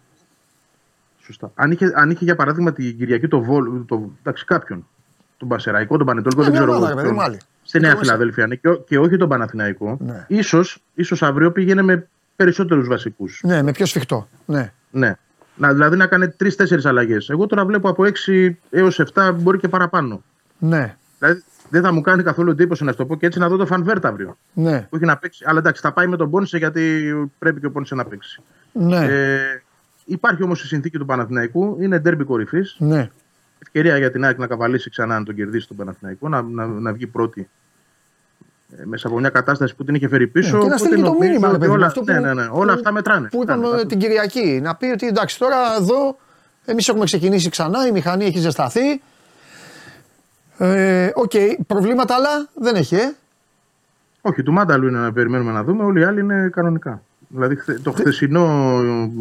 Σωστά. 1.20 1.52
Αν 1.56 1.72
είχε, 1.72 1.92
αν 1.96 2.10
είχε 2.10 2.24
για 2.24 2.36
παράδειγμα 2.36 2.74
την 2.74 2.98
Κυριακή 2.98 3.28
το 3.28 3.42
Βόλ, 3.42 3.86
το, 3.86 4.10
εντάξει, 4.20 4.46
κάποιον. 4.46 4.88
Τον 5.38 5.48
Πασεραϊκό, 5.48 5.98
τον 5.98 6.06
Πανετολικό, 6.06 6.42
Ναι, 6.42 6.48
δεν 6.50 6.56
μια 6.58 6.62
ξέρω 6.66 6.78
ομάδα, 6.78 6.92
εγώ. 6.92 7.02
ρε 7.02 7.08
παιδί 7.08 7.16
ποιον. 7.16 7.30
μου, 7.30 7.36
άλλη. 7.36 7.42
Στη 7.64 7.80
Νέα 7.80 7.90
Μέσα. 7.92 8.04
Φιλαδέλφια 8.04 8.48
ναι, 8.48 8.56
και, 8.56 8.70
ό- 8.70 8.84
και 8.88 9.00
όχι 9.00 9.18
τον 9.18 9.30
Παναθηναϊκό. 9.30 9.98
Ναι. 10.00 10.26
Ίσως, 10.28 10.78
ίσως 10.94 11.24
αύριο 11.24 11.52
πήγαινε 11.52 11.82
με 11.82 12.08
περισσότερους 12.36 12.88
βασικούς. 12.88 13.42
Ναι, 13.44 13.62
με 13.62 13.72
πιο 13.72 13.86
σφιχτό. 13.86 14.28
Ναι. 14.46 14.72
Ναι. 14.92 15.16
Να, 15.56 15.74
δηλαδή 15.74 15.98
να 15.98 16.08
κάνει 16.08 16.30
τρει-τέσσερι 16.30 16.82
αλλαγές. 16.86 17.30
Εγώ 17.30 17.46
τώρα 17.46 17.66
βλέπω 17.66 17.90
από 17.90 18.04
6 18.26 18.50
έως 18.70 19.04
7 19.14 19.32
μπορεί 19.36 19.58
και 19.58 19.68
παραπάνω. 19.68 20.24
Ναι. 20.58 20.96
Δηλαδή 21.20 21.44
δεν 21.70 21.82
θα 21.82 21.92
μου 21.92 22.02
κάνει 22.02 22.24
καθόλου 22.24 22.52
εντύπωση 22.52 22.84
να 22.84 22.92
σου 22.92 22.98
το 22.98 23.06
πω 23.06 23.16
και 23.16 23.26
έτσι 23.26 23.40
να 23.40 23.50
δω 23.50 23.58
το 23.58 23.66
Φανβέρτ 23.66 24.06
αύριο. 24.06 24.38
Ναι. 24.54 24.88
Που 24.90 24.96
έχει 24.96 25.06
να 25.06 25.18
παίξει. 25.18 25.44
Αλλά 25.48 25.60
εντάξει, 25.60 25.82
θα 25.82 25.94
πάει 25.94 26.08
με 26.08 26.18
τον 26.18 26.30
Πόνσε 26.30 26.58
γιατί 26.58 27.14
πρέπει 27.40 27.60
και 27.60 27.66
ο 27.66 27.72
Πόνσε 27.72 27.96
να 27.96 28.06
παίξει. 28.06 28.42
Ναι. 28.72 29.06
Ε, 29.06 29.64
υπάρχει 30.06 30.44
όμως 30.44 30.64
η 30.64 30.68
συνθήκη 30.68 30.98
του 30.98 31.06
Παναθηναϊκού. 31.06 31.78
Είναι 31.82 32.00
ντέρμπι 32.00 32.24
κορυφής. 32.24 32.76
Ναι. 32.80 33.10
Ευκαιρία 33.60 33.98
για 33.98 34.12
την 34.12 34.24
ΑΕΚ 34.26 34.38
να 34.38 34.48
καβαλήσει 34.48 34.90
ξανά 34.90 35.20
να 35.20 35.26
τον 35.26 35.36
κερδίσει 35.36 35.68
τον 35.68 35.78
Παναθηναϊκό, 35.78 36.30
να, 36.30 36.42
να, 36.42 36.68
να 36.68 36.94
βγει 36.94 37.08
πρώτη. 37.08 37.50
Ε, 38.78 38.86
Μέσα 38.86 39.08
από 39.08 39.20
μια 39.20 39.30
κατάσταση 39.30 39.76
που 39.76 39.84
την 39.84 39.96
είχε 39.96 40.08
φέρει 40.08 40.28
πίσω. 40.28 40.58
Ναι, 40.58 40.64
και 40.64 40.68
να 40.70 40.76
οπότε 40.76 40.88
στείλει 40.88 41.04
το 41.04 41.10
νομίζω 41.12 41.24
μήνυμα, 41.24 41.48
ρε 41.48 41.52
ότι 41.54 41.60
παιδί 41.60 41.72
μου, 41.72 41.78
όλα, 41.78 41.86
αυτό 41.86 42.04
ναι, 42.04 42.14
που- 42.16 42.22
ναι, 42.22 42.34
ναι, 42.34 42.48
όλα 42.52 42.66
που- 42.66 42.78
αυτά 42.78 42.92
μετράνε. 42.92 43.28
Που 43.28 43.38
Μετράνε, 43.38 43.62
είπαμε 43.66 43.82
τα- 43.82 43.86
την 43.88 44.00
Κυριακή. 44.00 44.60
Να 44.64 44.76
πει 44.76 44.86
ότι 44.86 45.08
εντάξει, 45.08 45.40
τώρα 45.40 45.58
εδώ 45.80 46.18
εμείς 46.66 46.88
έχουμε 46.90 47.06
ξεκινήσει 47.06 47.50
ξανά, 47.50 47.88
η 47.88 47.92
μηχανή 47.92 48.26
έχει 48.26 48.40
ζεσταθεί. 48.40 49.02
Ε, 50.58 51.10
Οκ, 51.16 51.32
προβλήματα 51.68 52.16
άλλα 52.16 52.48
δεν 52.54 52.76
έχει, 52.76 52.96
ε; 52.96 53.14
Όχι, 54.22 54.44
του 54.44 54.52
Μάνταλου 54.52 54.88
είναι 54.88 55.00
να 55.00 55.14
περιμένουμε 55.14 55.52
να 55.52 55.64
δούμε. 55.64 55.84
Όλοι 55.84 56.00
οι 56.00 56.04
άλλοι 56.04 56.20
είναι 56.20 56.50
κανονικά. 56.54 57.02
Δηλαδή, 57.28 57.56
χθε- 57.56 57.82
το 57.84 57.92
χθεσινό, 57.92 58.46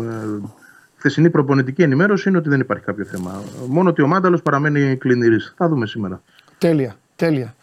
ε, 0.02 0.48
χθεσινή 0.96 1.30
προπονητική 1.30 1.82
ενημέρωση 1.82 2.28
είναι 2.28 2.38
ότι 2.38 2.48
δεν 2.48 2.60
υπάρχει 2.60 2.84
κάποιο 2.84 3.04
θέμα. 3.04 3.42
Μόνο 3.68 3.88
ότι 3.88 4.02
ο 4.02 4.06
Μάνταλος 4.06 4.42
παραμένει 4.42 4.96
κλινήρη. 4.96 5.36
Θα 5.56 5.68
δούμε 5.68 5.86
σήμερα. 5.86 6.22
Τέλεια, 6.58 6.94
τέλεια. 7.16 7.54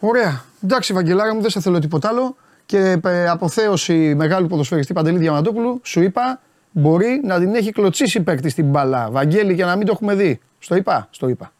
Ωραία. 0.00 0.44
Εντάξει, 0.64 0.92
Βαγγελάρα 0.92 1.34
μου, 1.34 1.40
δεν 1.40 1.50
σε 1.50 1.60
θέλω 1.60 1.78
τίποτα 1.78 2.08
άλλο. 2.08 2.36
Και 2.66 2.98
ε, 3.04 3.28
αποθέωση 3.28 4.14
μεγάλου 4.16 4.46
ποδοσφαιριστή 4.46 4.92
Παντελή 4.92 5.18
Διαμαντόπουλου, 5.18 5.80
σου 5.84 6.02
είπα, 6.02 6.40
μπορεί 6.70 7.20
να 7.24 7.38
την 7.38 7.54
έχει 7.54 7.72
κλωτσίσει 7.72 8.20
παίκτη 8.22 8.48
στην 8.48 8.64
μπαλά. 8.70 9.10
Βαγγέλη, 9.10 9.52
για 9.52 9.66
να 9.66 9.76
μην 9.76 9.86
το 9.86 9.92
έχουμε 9.92 10.14
δει. 10.14 10.40
Στο 10.58 10.74
είπα, 10.76 11.08
στο 11.10 11.28
είπα. 11.28 11.52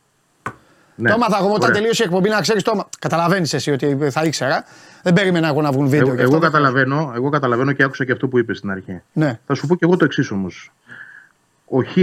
Ναι. 0.94 1.08
Το 1.08 1.14
έμαθα 1.14 1.36
εγώ 1.38 1.46
όταν 1.48 1.62
Ωραία. 1.62 1.74
τελείωσε 1.74 2.02
η 2.02 2.06
εκπομπή 2.06 2.28
να 2.28 2.40
ξέρεις 2.40 2.62
το. 2.62 2.70
όμα- 2.74 2.88
Καταλαβαίνεις 2.98 3.52
εσύ 3.54 3.70
ότι 3.70 3.98
θα 4.10 4.24
ήξερα. 4.24 4.64
Δεν 5.02 5.12
περίμενα 5.12 5.48
εγώ 5.48 5.62
να 5.62 5.72
βγουν 5.72 5.88
βίντεο. 5.88 6.06
Εγώ, 6.06 6.14
γι' 6.16 6.20
εγώ, 6.22 6.34
αυτό. 6.36 6.46
καταλαβαίνω, 6.46 7.12
εγώ 7.14 7.28
καταλαβαίνω 7.28 7.72
και 7.72 7.82
άκουσα 7.82 8.04
και 8.04 8.12
αυτό 8.12 8.28
που 8.28 8.38
είπες 8.38 8.58
στην 8.58 8.70
αρχή. 8.70 9.00
Ναι, 9.12 9.38
Θα 9.46 9.54
σου 9.54 9.66
πω 9.66 9.74
και 9.76 9.84
εγώ 9.84 9.96
το 9.96 10.04
εξής 10.04 10.30
όμως. 10.30 10.72
Ο 11.64 11.82
Χ, 11.82 11.96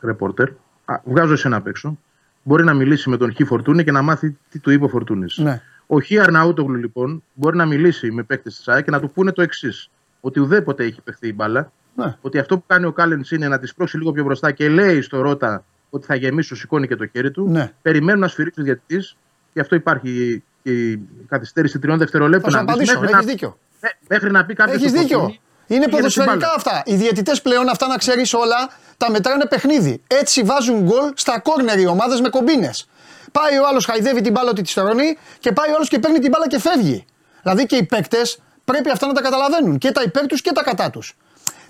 ρεπόρτερ, 0.00 0.48
α, 0.84 0.94
βγάζω 1.04 1.32
εσένα 1.32 1.56
απ' 1.56 1.66
έξω, 1.66 1.98
μπορεί 2.42 2.64
να 2.64 2.74
μιλήσει 2.74 3.08
με 3.10 3.16
τον 3.16 3.34
Χ 3.34 3.46
Φορτούνη 3.46 3.84
και 3.84 3.92
να 3.92 4.02
μάθει 4.02 4.36
τι 4.50 4.58
του 4.58 4.70
είπε 4.70 4.84
ο 4.84 4.88
Φορτούνης. 4.88 5.38
ναι. 5.38 5.60
Ο 5.86 6.00
Χ 6.00 6.06
Αρναούτογλου 6.22 6.74
λοιπόν 6.76 7.22
μπορεί 7.34 7.56
να 7.56 7.66
μιλήσει 7.66 8.10
με 8.10 8.22
παίκτες 8.22 8.56
της 8.56 8.68
ΑΕ 8.68 8.82
και 8.82 8.90
να 8.90 9.00
του 9.00 9.10
πούνε 9.10 9.32
το 9.32 9.42
εξής. 9.42 9.90
Ότι 10.20 10.40
ουδέποτε 10.40 10.84
έχει 10.84 11.00
παιχθεί 11.02 11.28
η 11.28 11.32
μπάλα. 11.36 11.72
ναι. 11.94 12.16
Ότι 12.20 12.38
αυτό 12.38 12.58
που 12.58 12.64
κάνει 12.66 12.84
ο 12.84 12.92
Κάλενς 12.92 13.30
είναι 13.30 13.48
να 13.48 13.58
της 13.58 13.70
σπρώξει 13.70 13.96
λίγο 13.96 14.12
πιο 14.12 14.24
μπροστά 14.24 14.52
και 14.52 14.68
λέει 14.68 15.00
στο 15.00 15.20
Ρότα 15.20 15.64
ότι 15.90 16.06
θα 16.06 16.14
γεμίσει, 16.14 16.54
σηκώνει 16.56 16.86
και 16.86 16.96
το 16.96 17.06
χέρι 17.06 17.30
του. 17.30 17.48
Ναι. 17.50 17.72
Περιμένουν 17.82 18.20
να 18.20 18.28
σφυρίξει 18.28 18.60
ο 18.60 18.64
διαιτητής. 18.64 19.16
Γι' 19.52 19.60
αυτό 19.60 19.74
υπάρχει 19.74 20.42
και 20.62 20.90
η 20.90 21.00
καθυστέρηση 21.28 21.78
τριών 21.78 21.98
δευτερολέπτων. 21.98 22.52
Θα 22.52 22.58
σου 22.58 22.64
να 22.64 22.72
δεις, 22.76 22.90
απαντήσω. 22.90 23.00
μέχρι 23.00 23.14
Έχεις 23.16 23.26
να- 23.26 23.32
δίκιο. 23.32 23.58
ε, 23.80 23.88
μέχρι 24.08 24.30
να 24.30 24.44
πει 24.44 24.54
κάποιος. 24.54 24.76
Έχεις 24.76 24.92
δίκιο. 24.92 25.34
Είναι 25.74 25.88
ποδοσφαιρικά 25.88 26.52
αυτά. 26.56 26.82
Οι 26.84 26.94
διαιτητές 26.94 27.42
πλέον, 27.42 27.68
αυτά 27.68 27.86
να 27.86 27.96
ξέρεις 27.96 28.34
όλα, 28.34 28.68
τα 28.96 29.10
μετράνε 29.10 29.46
παιχνίδι. 29.46 30.02
Έτσι 30.06 30.42
βάζουν 30.42 30.80
γκολ 30.82 31.12
στα 31.14 31.38
κόρνερ 31.40 31.78
οι 31.78 31.86
ομάδες 31.86 32.20
με 32.20 32.28
κομπίνες. 32.28 32.88
Πάει 33.32 33.58
ο 33.58 33.66
άλλος, 33.66 33.84
χαϊδεύει 33.84 34.20
την 34.20 34.32
μπάλα 34.32 34.50
ότι 34.50 34.62
τη 34.62 34.68
στρώνει 34.70 35.16
και 35.38 35.52
πάει 35.52 35.70
ο 35.70 35.74
άλλος 35.74 35.88
και 35.88 35.98
παίρνει 35.98 36.18
την 36.18 36.30
μπάλα 36.30 36.48
και 36.48 36.58
φεύγει. 36.60 37.04
Δηλαδή 37.42 37.66
και 37.66 37.76
οι 37.76 37.82
παίκτες 37.84 38.38
πρέπει 38.64 38.90
αυτά 38.90 39.06
να 39.06 39.12
τα 39.12 39.20
καταλαβαίνουν. 39.20 39.78
Και 39.78 39.90
τα 39.92 40.02
υπέρ 40.02 40.26
τους 40.26 40.40
και 40.42 40.52
τα 40.52 40.62
κατά 40.62 40.90
τους. 40.90 41.16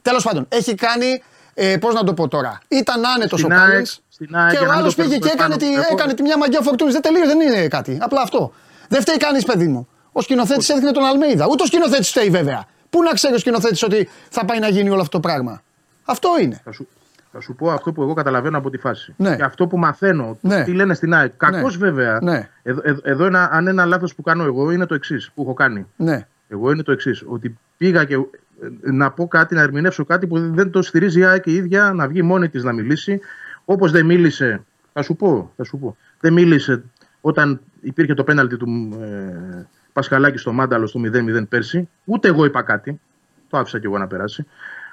Τέλος 0.02 0.24
πάντων, 0.24 0.46
έχει 0.48 0.74
κάνει. 0.74 1.22
Ε, 1.54 1.76
Πώς 1.76 1.94
να 1.94 2.04
το 2.04 2.14
πω 2.14 2.28
τώρα. 2.28 2.58
Ήταν 2.68 3.06
άνετος 3.06 3.32
ο 3.42 3.46
Στην 3.46 3.52
ΑΕΚ- 3.58 3.70
Κάλλη. 3.72 3.86
στην 4.08 4.36
ΑΕΚ, 4.36 4.50
Και 4.50 4.56
για 4.56 4.60
ο 4.60 4.64
να 4.66 4.72
μην 4.72 4.80
άλλος 4.80 4.94
το 4.94 5.02
πήγε 5.02 5.14
και 5.18 5.28
παίρνουμε 5.28 5.44
έκανε 5.44 5.56
τη, 5.56 5.64
πάνω. 5.64 5.76
Εγώ- 5.86 5.96
έκανε 5.98 6.14
τη 6.14 6.22
μια 6.22 6.38
μαγιά 6.38 6.60
φορτούνης. 6.60 6.92
Δεν 6.92 7.02
τελείωσε, 7.02 7.26
δεν 7.26 7.40
είναι 7.40 7.68
κάτι. 7.68 7.98
Απλά 8.00 8.20
αυτό. 8.20 8.52
Δεν 8.88 9.00
φταίει 9.00 9.16
κανείς, 9.16 9.44
παιδί 9.44 9.66
μου. 9.66 9.88
Ο 10.12 10.20
σκηνοθέτης 10.20 10.68
έδειχνε 10.68 10.90
τον 10.92 11.04
Αλμέιδα. 11.04 11.46
Ούτε 11.50 11.62
ο 11.62 11.66
σκηνοθέτης 11.66 12.08
φταίει 12.08 12.30
βέβαια. 12.30 12.64
Πού 12.90 13.02
να 13.02 13.12
ξέρει 13.12 13.34
ο 13.34 13.38
σκηνοθέτης 13.38 13.82
ότι 13.82 14.08
θα 14.30 14.44
πάει 14.44 14.58
να 14.58 14.68
γίνει 14.68 14.90
όλο 14.90 15.00
αυτό 15.00 15.20
το 15.20 15.28
πράγμα; 15.28 15.62
Αυτό 16.04 16.28
είναι. 16.42 16.60
Θα 16.64 16.72
σου, 16.72 16.88
θα 17.32 17.40
σου 17.40 17.54
πω 17.54 17.70
αυτό 17.70 17.92
που 17.92 18.02
εγώ 18.02 18.14
καταλαβαίνω 18.14 18.58
από 18.58 18.70
τη 18.70 18.78
φάση. 18.78 19.14
Ναι. 19.16 19.36
Και 19.36 19.42
αυτό 19.42 19.66
που 19.66 19.78
μαθαίνω, 19.78 20.38
Ναι. 20.40 20.64
τι 20.64 20.72
λένε 20.72 20.94
στην 20.94 21.14
ΑΕΚ. 21.14 21.32
Κακώς 21.36 21.78
Ναι. 21.78 21.86
βέβαια. 21.90 22.18
Ναι. 22.22 22.48
Εδώ, 22.62 22.80
εδώ, 22.84 23.00
εδώ 23.02 23.24
ένα, 23.24 23.48
αν 23.52 23.66
ένα 23.66 23.84
λάθος 23.84 24.14
που 24.14 24.22
κάνω 24.22 24.44
εγώ 24.44 24.70
είναι 24.70 24.86
το 24.86 24.94
εξής 24.94 25.30
που 25.34 25.42
έχω 25.42 25.54
κάνει. 25.54 25.86
Ναι. 25.96 26.26
Εγώ 26.48 26.70
είναι 26.70 26.82
το 26.82 26.92
εξής. 26.92 27.24
Ότι 27.26 27.58
πήγα 27.76 28.04
και 28.04 28.14
ε, 28.14 28.90
να 28.90 29.10
πω 29.10 29.28
κάτι, 29.28 29.54
να 29.54 29.60
ερμηνεύσω 29.60 30.04
κάτι 30.04 30.26
που 30.26 30.52
δεν 30.52 30.70
το 30.70 30.82
στηρίζει 30.82 31.20
η 31.20 31.24
ΑΕΚ 31.24 31.46
η 31.46 31.52
ίδια, 31.54 31.92
να 31.92 32.08
βγει 32.08 32.22
μόνη 32.22 32.48
της 32.48 32.62
να 32.62 32.72
μιλήσει. 32.72 33.20
Όπως 33.64 33.90
δεν 33.90 34.06
μίλησε. 34.06 34.62
Θα 34.92 35.02
σου 35.02 35.16
πω, 35.16 35.52
θα 35.56 35.64
σου 35.64 35.78
πω. 35.78 35.96
Δεν 36.20 36.32
μίλησε 36.32 36.82
όταν 37.20 37.60
υπήρχε 37.80 38.14
το 38.14 38.24
πέναλτι 38.24 38.56
του 38.56 38.98
ε, 39.02 39.66
Πασχαλάκη 39.92 40.38
στο 40.38 40.52
Μάνταλο 40.52 40.86
στο 40.86 41.00
0-0 41.04 41.48
πέρσι. 41.48 41.88
Ούτε 42.04 42.28
εγώ 42.28 42.44
είπα 42.44 42.62
κάτι. 42.62 43.00
Το 43.48 43.58
άφησα 43.58 43.78
κι 43.78 43.86
εγώ 43.86 43.98
να 43.98 44.06
περάσει. 44.06 44.46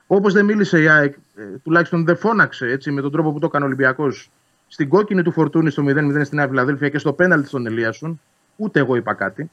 Όπως 0.07 0.33
δεν 0.33 0.45
μίλησε 0.45 0.81
η 0.81 0.87
ΑΕΚ, 0.89 1.13
ε, 1.35 1.43
τουλάχιστον 1.63 2.05
δεν 2.05 2.17
φώναξε 2.17 2.65
έτσι, 2.65 2.91
με 2.91 3.01
τον 3.01 3.11
τρόπο 3.11 3.31
που 3.31 3.39
το 3.39 3.45
έκανε 3.45 3.63
ο 3.63 3.67
Ολυμπιακός 3.67 4.29
στην 4.67 4.89
κόκκινη 4.89 5.21
του 5.21 5.31
Φορτούνη 5.31 5.69
στο 5.69 5.83
0-0 5.83 6.21
στην 6.23 6.37
Νέα 6.37 6.47
Φιλαδέλφια 6.47 6.89
και 6.89 6.97
στο 6.97 7.13
πέναλτι 7.13 7.47
στον 7.47 7.65
Ελίασον. 7.65 8.21
Ούτε 8.55 8.79
εγώ 8.79 8.95
είπα 8.95 9.13
κάτι. 9.13 9.51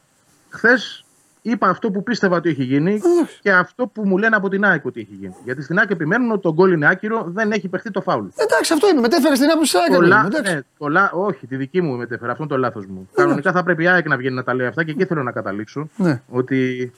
Χθες 0.49 1.04
είπα 1.47 1.69
αυτό 1.69 1.91
που 1.91 2.03
πίστευα 2.03 2.37
ότι 2.37 2.49
έχει 2.49 2.65
γίνει 2.65 3.01
και 3.41 3.53
αυτό 3.53 3.87
που 3.87 4.07
μου 4.07 4.19
λένε 4.19 4.37
από 4.37 4.49
την 4.49 4.65
ΑΕΚ 4.65 4.85
ότι 4.85 5.01
έχει 5.01 5.15
γίνει. 5.15 5.35
Γιατί 5.45 5.63
στην 5.63 5.79
ΑΕΚ 5.79 5.91
επιμένουν 5.91 6.31
ότι 6.31 6.41
το 6.43 6.53
γκολ 6.53 6.73
είναι 6.73 6.89
άκυρο, 6.89 7.25
δεν 7.29 7.53
έχει 7.53 7.69
παιχτεί 7.69 7.91
το 7.91 8.01
φάουλ. 8.01 8.27
Εντάξει, 8.37 8.73
αυτό 8.73 8.89
είπε. 8.89 9.01
Μετέφερε 9.01 9.35
την 9.35 9.51
άποψη 9.51 9.73
Το 9.93 9.99
τη 10.01 10.07
λα- 10.07 10.17
ΑΕΚ. 10.17 10.27
Εντάξει. 10.27 10.55
ναι, 10.55 10.61
το 10.79 10.89
λα- 10.89 11.11
όχι, 11.13 11.47
τη 11.47 11.57
δική 11.57 11.81
μου 11.83 11.97
μετέφερα. 11.97 12.31
Αυτό 12.33 12.43
είναι 12.45 12.53
το 12.53 12.59
λάθος 12.59 12.87
μου. 12.87 13.09
Κανονικά 13.15 13.53
θα 13.53 13.63
πρέπει 13.63 13.83
η 13.83 13.89
ΑΕΚ 13.89 14.09
να 14.09 14.17
βγαίνει 14.17 14.35
να 14.35 14.43
τα 14.45 14.55
λέει 14.55 14.67
αυτά 14.67 14.85
και 14.85 14.91
εκεί 14.91 15.05
θέλω 15.05 15.23
να 15.23 15.33
καταλήξω. 15.33 15.89
Ναι. 15.97 16.21
Ότι 16.29 16.93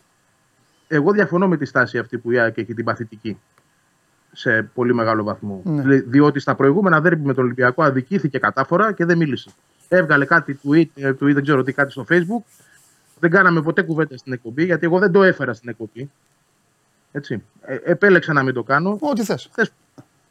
εγώ 0.88 1.12
διαφωνώ 1.12 1.48
με 1.48 1.56
τη 1.56 1.64
στάση 1.64 1.98
αυτή 1.98 2.18
που 2.18 2.30
η 2.30 2.38
ΑΕΚ 2.38 2.58
έχει 2.58 2.74
την 2.74 2.84
παθητική 2.84 3.38
σε 4.32 4.70
πολύ 4.74 4.94
μεγάλο 4.94 5.24
βαθμό. 5.24 5.60
Ναι. 5.64 5.82
Δι- 5.82 6.04
Διότι 6.08 6.40
στα 6.40 6.54
προηγούμενα 6.54 7.00
δέρμπι 7.00 7.26
με 7.26 7.34
τον 7.34 7.44
Ολυμπιακό 7.44 7.82
αδικήθηκε 7.82 8.38
κατάφορα 8.38 8.92
και 8.92 9.04
δεν 9.04 9.16
μίλησε. 9.16 9.50
Έβγαλε 9.88 10.24
κάτι 10.24 10.58
tweet, 10.64 10.84
ε, 10.94 11.08
tweet, 11.10 11.16
δεν 11.34 11.42
ξέρω 11.42 11.62
τι, 11.62 11.72
κάτι 11.72 11.90
στο 11.90 12.04
Facebook. 12.10 12.42
Δεν 13.20 13.30
κάναμε 13.30 13.62
ποτέ 13.62 13.82
κουβέντα 13.82 14.16
στην 14.16 14.32
εκπομπή, 14.32 14.64
γιατί 14.64 14.86
εγώ 14.86 14.98
δεν 14.98 15.12
το 15.12 15.22
έφερα 15.22 15.52
στην 15.54 15.68
εκπομπή. 15.68 16.10
Έτσι. 17.12 17.42
Ε, 17.62 17.76
επέλεξα 17.84 18.32
να 18.32 18.42
μην 18.42 18.54
το 18.54 18.62
κάνω. 18.62 18.96
Ό,τι 19.00 19.24
θες. 19.24 19.48
Χθες- 19.52 19.72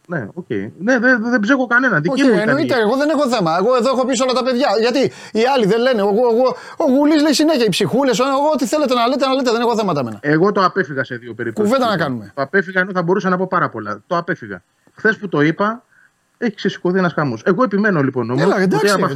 Ναι, 0.07 0.28
οκ. 0.34 0.45
Ναι, 0.80 0.99
δεν, 0.99 1.24
δεν 1.30 1.40
ψέχω 1.40 1.68
κανέναν. 1.68 2.02
Δική 2.02 2.14
Όχι, 2.22 2.24
μου 2.24 2.36
ήταν 2.36 2.48
η- 2.48 2.49
εννοείται, 2.49 2.80
εγώ 2.80 2.95
δεν 2.98 3.10
έχω 3.10 3.28
θέμα. 3.30 3.57
Εγώ 3.57 3.76
εδώ 3.76 3.90
έχω 3.90 4.06
πει 4.06 4.16
σε 4.16 4.24
όλα 4.24 4.34
τα 4.34 4.44
παιδιά. 4.44 4.68
Γιατί 4.80 4.99
οι 5.40 5.45
άλλοι 5.56 5.66
δεν 5.66 5.80
λένε. 5.82 5.99
Εγώ, 5.99 6.10
εγώ, 6.12 6.56
ο 6.78 6.84
Γουλής 6.91 7.22
λέει 7.22 7.34
συνέχεια 7.34 7.66
οι 7.66 7.70
ψυχούλες. 7.70 8.20
Εγώ 8.20 8.49
ό,τι 8.53 8.66
θέλετε 8.66 8.94
να 8.94 9.07
λέτε, 9.07 9.26
να 9.28 9.34
λέτε. 9.34 9.52
Δεν 9.52 9.62
έχω 9.62 9.76
θέματα 9.76 9.99
εμένα. 9.99 10.18
Εγώ 10.22 10.52
το 10.52 10.64
απέφυγα 10.66 11.03
σε 11.03 11.16
δύο 11.16 11.34
περιπτώσεις. 11.34 11.72
Κουβέντα 11.72 11.91
να 11.91 11.98
κάνουμε. 11.98 12.32
Το 12.36 12.41
απέφυγα 12.41 12.80
ενώ 12.82 12.91
θα 12.94 13.02
μπορούσα 13.03 13.30
να 13.30 13.38
πω 13.38 13.48
πάρα 13.48 13.70
πολλά. 13.70 14.02
Το 14.07 14.18
απέφυγα. 14.18 14.64
Χθες 14.95 15.18
που 15.18 15.30
το 15.30 15.41
είπα, 15.41 15.84
έχεις 16.38 16.56
ξεσηκωθεί 16.56 16.98
ένας 16.98 17.14
χαμός. 17.14 17.41
Εγώ 17.45 17.64
επιμένω 17.64 18.02
λοιπόν 18.03 18.30
όμως. 18.30 18.41
Έλα, 18.44 18.57
εντάξει, 18.60 18.94
εντάξει, 18.98 19.16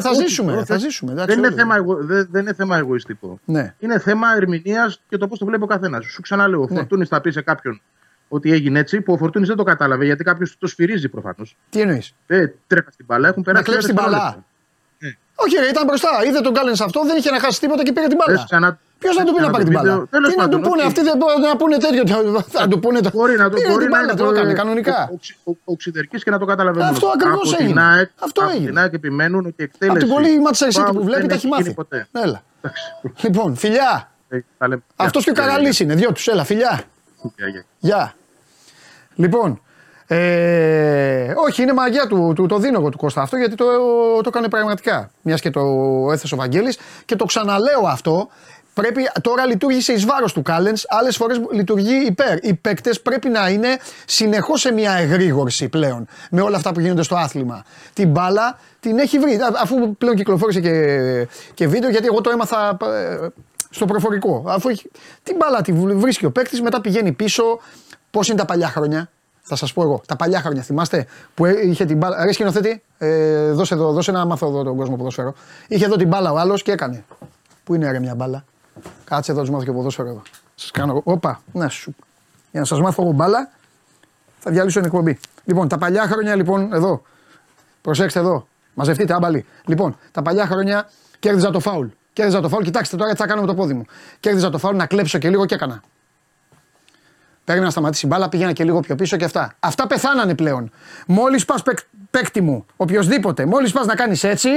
θα 0.00 0.10
Όχι, 0.10 0.22
ζήσουμε, 0.22 0.52
όχι, 0.52 0.64
θα 0.64 0.76
ζήσουμε, 0.76 1.12
εντάξει, 1.12 1.28
δεν, 1.30 1.38
είναι 1.38 1.46
όλοι. 1.46 1.56
θέμα, 1.56 1.76
εγω- 1.76 1.98
δεν, 2.04 2.28
δεν 2.30 2.42
είναι 2.42 2.52
θέμα 2.52 2.76
εγωιστικό. 2.76 3.40
Ναι. 3.44 3.74
Είναι 3.78 3.98
θέμα 3.98 4.26
ερμηνείας 4.36 5.00
και 5.08 5.16
το 5.16 5.28
πώς 5.28 5.38
το 5.38 5.44
βλέπει 5.46 5.62
ο 5.62 5.66
καθένας. 5.66 6.04
Σου 6.06 6.20
ξαναλέω, 6.20 6.60
ο 6.60 6.66
Ναι. 6.70 6.76
Φορτούνης 6.76 7.08
θα 7.08 7.20
πει 7.20 7.30
σε 7.30 7.40
κάποιον 7.42 7.80
ότι 8.28 8.52
έγινε 8.52 8.78
έτσι, 8.78 9.00
που 9.00 9.12
ο 9.12 9.16
Φορτούνης 9.16 9.48
δεν 9.48 9.56
το 9.56 9.62
κατάλαβε 9.62 10.04
γιατί 10.04 10.24
κάποιος 10.24 10.56
το 10.58 10.66
σφυρίζει 10.66 11.08
προφανώς. 11.08 11.56
Τι 11.70 11.80
εννοείς; 11.80 12.14
Ε, 12.26 12.46
τρέχας 12.66 12.92
στην 12.94 13.06
μπαλά, 13.08 13.28
έχουν 13.28 13.42
Να 13.46 13.52
περάσει. 13.52 13.64
κλέψει 13.70 13.86
την 13.86 13.96
τρία 13.96 14.08
μπαλά. 14.08 14.18
δευτερόλεπτα. 14.22 14.46
Ναι. 14.98 15.10
Όχι, 15.34 15.56
ρε, 15.56 15.66
ήταν 15.68 15.84
μπροστά. 15.86 16.08
Είδε 16.26 16.40
τον 16.40 16.54
Κάλεν 16.54 16.74
αυτό, 16.82 17.04
δεν 17.04 17.16
είχε 17.16 17.30
να 17.30 17.40
χάσει 17.40 17.60
τίποτα 17.60 17.82
και 17.82 17.92
πήρε 17.92 18.06
την 18.06 18.16
μπάλα. 18.16 18.36
Δες 18.38 18.44
ξανά- 18.44 18.78
Ποιος 18.98 19.14
θα 19.16 19.22
δες 19.22 19.30
του 19.30 19.36
πει 19.36 19.42
να 19.42 19.50
ξανά 19.50 19.52
πάρει 19.52 19.64
το 19.64 19.70
την 19.70 19.78
βίντεο. 19.80 19.94
μπάλα; 19.94 20.06
Τέλος 20.10 20.30
Τι 20.32 20.36
να 20.38 20.44
του 20.44 20.50
πάντων, 20.50 20.70
πούνε, 20.70 20.82
οκ. 20.82 20.88
αυτοί 20.88 21.02
δεν 21.02 21.16
μπορούν 21.16 21.40
να 21.40 21.56
πούνε 21.56 21.76
τέτοιο. 21.76 22.04
Θα 22.56 22.68
του 22.68 22.78
πούνε 22.78 23.00
το. 23.00 23.10
Μπορεί 23.14 23.36
να 23.36 23.48
το 23.50 23.56
Πήρε 23.56 23.68
μπορεί 23.68 23.82
την 23.84 23.90
να 23.92 23.98
μπάλα, 23.98 24.12
είναι 24.12 24.20
τι 24.20 24.26
το- 24.26 24.30
έκανε, 24.34 24.52
κανονικά. 24.52 24.98
Ο, 25.44 25.50
ο, 25.50 25.56
ο, 25.64 25.76
Ξυδερκής 25.76 26.24
και 26.24 26.30
να 26.30 26.38
το 26.38 26.44
καταλαβαίνουμε. 26.44 26.90
Αυτό 26.90 27.06
ακριβώς 27.14 27.40
Από 27.48 27.56
την 27.56 27.64
έγινε. 27.66 27.82
ΑΕΚ- 27.82 28.10
Αυτό 28.26 28.40
από 28.42 28.50
έγινε. 28.50 28.66
την 28.68 28.78
ΑΕΚ 28.78 28.92
επιμένουν 28.94 29.46
ότι 29.46 29.62
η 29.62 29.64
Από 29.64 29.72
εκτέλεση. 29.72 30.06
την 30.06 30.14
πολύ 30.14 30.28
Manchester 30.46 30.66
City 30.66 30.82
φάουλ 30.84 30.96
που 30.96 31.04
βλέπει 31.04 31.20
δεν 31.20 31.28
τα 31.28 31.34
έχει 31.34 31.46
γίνει 31.46 31.58
μάθει. 31.58 31.74
ποτέ. 31.74 32.08
Έλα. 32.12 32.42
Εντάξει. 32.60 32.82
Λοιπόν, 33.26 33.56
φιλιά. 33.56 34.10
Ε, 34.28 34.38
τα 34.58 34.68
λέμε. 34.68 34.82
Αυτός 34.96 35.24
και 35.24 35.30
ο 35.30 35.32
Γεια, 35.32 35.42
γεια, 35.42 35.52
Καραλής 35.52 35.80
είναι, 35.80 35.94
δυο 35.94 36.12
τους. 36.12 36.26
Έλα, 36.26 36.44
φιλιά. 36.44 36.80
γεια, 37.36 37.48
γεια. 37.48 37.64
Γεια. 37.78 38.14
Λοιπόν, 39.14 39.60
ε, 40.06 41.32
όχι, 41.36 41.62
είναι 41.62 41.72
μαγιά 41.72 42.06
του, 42.06 42.32
του, 42.34 42.46
το 42.46 42.58
δίνω 42.58 42.78
εγώ 42.78 42.88
του 42.88 42.96
Κώστα 42.98 43.20
αυτό 43.22 43.36
γιατί 43.36 43.54
το, 43.54 43.64
το 44.22 44.28
έκανε 44.28 44.48
πραγματικά. 44.48 45.10
Μιας 45.22 45.40
και 45.40 45.50
το 45.50 45.60
έθεσε 46.12 46.34
ο 46.34 46.36
Βαγγέλης 46.36 46.78
και 47.04 47.16
το 47.16 47.24
ξαναλέω 47.24 47.80
αυτό. 47.86 48.28
Πρέπει, 48.80 49.08
τώρα 49.20 49.46
λειτουργήσε 49.46 49.92
εις 49.92 50.04
βάρος 50.04 50.32
του 50.32 50.42
Κάλενς, 50.42 50.84
άλλες 50.88 51.16
φορές 51.16 51.40
λειτουργεί 51.52 52.06
υπέρ. 52.06 52.44
Οι 52.44 52.54
παίκτες 52.54 53.00
πρέπει 53.00 53.28
να 53.28 53.48
είναι 53.48 53.68
συνεχώς 54.06 54.60
σε 54.60 54.72
μια 54.72 54.92
εγρήγορση 54.92 55.68
πλέον 55.68 56.06
με 56.30 56.40
όλα 56.40 56.56
αυτά 56.56 56.72
που 56.72 56.80
γίνονται 56.80 57.02
στο 57.02 57.16
άθλημα. 57.16 57.64
Την 57.92 58.08
μπάλα 58.10 58.58
την 58.80 58.98
έχει 58.98 59.18
βρει, 59.18 59.34
Α- 59.34 59.52
αφού 59.62 59.96
πλέον 59.96 60.14
κυκλοφόρησε 60.16 60.60
και, 60.60 61.26
και 61.54 61.68
βίντεο 61.68 61.90
γιατί 61.90 62.06
εγώ 62.06 62.20
το 62.20 62.30
έμαθα 62.30 62.76
ε, 62.82 63.28
στο 63.70 63.84
προφορικό. 63.84 64.44
Αφού 64.46 64.68
έχει, 64.68 64.90
την 65.22 65.36
μπάλα 65.36 65.62
τη 65.62 65.72
βρίσκει 65.72 66.24
ο 66.24 66.30
παίκτης, 66.30 66.60
μετά 66.62 66.80
πηγαίνει 66.80 67.12
πίσω. 67.12 67.42
Πώς 68.10 68.28
είναι 68.28 68.38
τα 68.38 68.44
παλιά 68.44 68.68
χρόνια, 68.68 69.10
θα 69.42 69.56
σας 69.56 69.72
πω 69.72 69.82
εγώ. 69.82 70.00
Τα 70.06 70.16
παλιά 70.16 70.40
χρόνια, 70.40 70.62
θυμάστε 70.62 71.06
που 71.34 71.44
ε- 71.44 71.66
είχε 71.66 71.84
την 71.84 71.96
μπάλα. 71.96 72.24
Ρε 72.24 72.32
σκηνοθέτη, 72.32 72.82
ε, 72.98 73.50
δώσε, 73.50 73.74
εδώ, 73.74 73.92
δώσε 73.92 74.12
να 74.12 74.24
μάθω 74.24 74.46
εδώ 74.46 74.62
τον 74.62 74.76
κόσμο 74.76 74.96
ποδόσφαιρο. 74.96 75.34
Είχε 75.68 75.84
εδώ 75.84 75.96
την 75.96 76.08
μπάλα 76.08 76.32
ο 76.32 76.38
άλλος 76.38 76.62
και 76.62 76.72
έκανε. 76.72 77.04
Πού 77.64 77.74
είναι 77.74 77.90
ρε 77.90 77.98
μια 77.98 78.14
μπάλα; 78.14 78.44
Κάτσε 79.04 79.30
εδώ, 79.30 79.40
να 79.40 79.46
σου 79.46 79.52
μάθω 79.52 79.64
και 79.64 79.72
ποδόσφαιρο 79.72 80.08
εδώ. 80.08 80.22
Σας 80.54 80.70
κάνω 80.70 80.90
εγώ. 80.90 81.02
Όπα, 81.04 81.40
να 81.52 81.68
σου. 81.68 81.94
Για 82.50 82.60
να 82.60 82.66
σας 82.66 82.80
μάθω 82.80 83.02
εγώ 83.02 83.12
μπάλα, 83.12 83.50
θα 84.38 84.50
διαλύσω 84.50 84.78
την 84.78 84.88
εκπομπή. 84.88 85.18
Λοιπόν, 85.44 85.68
τα 85.68 85.78
παλιά 85.78 86.06
χρόνια 86.06 86.34
λοιπόν 86.34 86.72
εδώ. 86.72 87.02
Προσέξτε 87.82 88.18
εδώ. 88.18 88.48
Μαζευτείτε, 88.74 89.14
άμπαλοι. 89.14 89.46
Λοιπόν, 89.64 89.98
τα 90.12 90.22
παλιά 90.22 90.46
χρόνια 90.46 90.90
κέρδιζα 91.18 91.50
το 91.50 91.60
φάουλ. 91.60 91.86
Κέρδιζα 92.12 92.40
το 92.40 92.48
φάουλ. 92.48 92.62
Κοιτάξτε 92.64 92.96
τώρα 92.96 93.10
τι 93.10 93.16
θα 93.16 93.26
κάνω 93.26 93.40
με 93.40 93.46
το 93.46 93.54
πόδι 93.54 93.74
μου. 93.74 93.84
Κέρδιζα 94.20 94.50
το 94.50 94.58
φάουλ 94.58 94.76
να 94.76 94.86
κλέψω 94.86 95.18
και 95.18 95.28
λίγο 95.28 95.46
και 95.46 95.54
έκανα. 95.54 95.82
Περίμενα 97.44 97.66
να 97.66 97.70
σταματήσει 97.70 98.06
η 98.06 98.08
μπάλα, 98.12 98.28
πήγαινα 98.28 98.52
και 98.52 98.64
λίγο 98.64 98.80
πιο 98.80 98.94
πίσω 98.94 99.16
και 99.16 99.24
αυτά. 99.24 99.54
Αυτά 99.60 99.86
πεθάνανε 99.86 100.34
πλέον. 100.34 100.70
Μόλις 101.06 101.44
πας 101.44 101.62
παίκτη 102.10 102.40
μου, 102.40 102.66
οποιοδήποτε, 102.76 103.46
μόλις 103.46 103.72
πας 103.72 103.86
να 103.86 103.94
κάνεις 103.94 104.24
έτσι, 104.24 104.48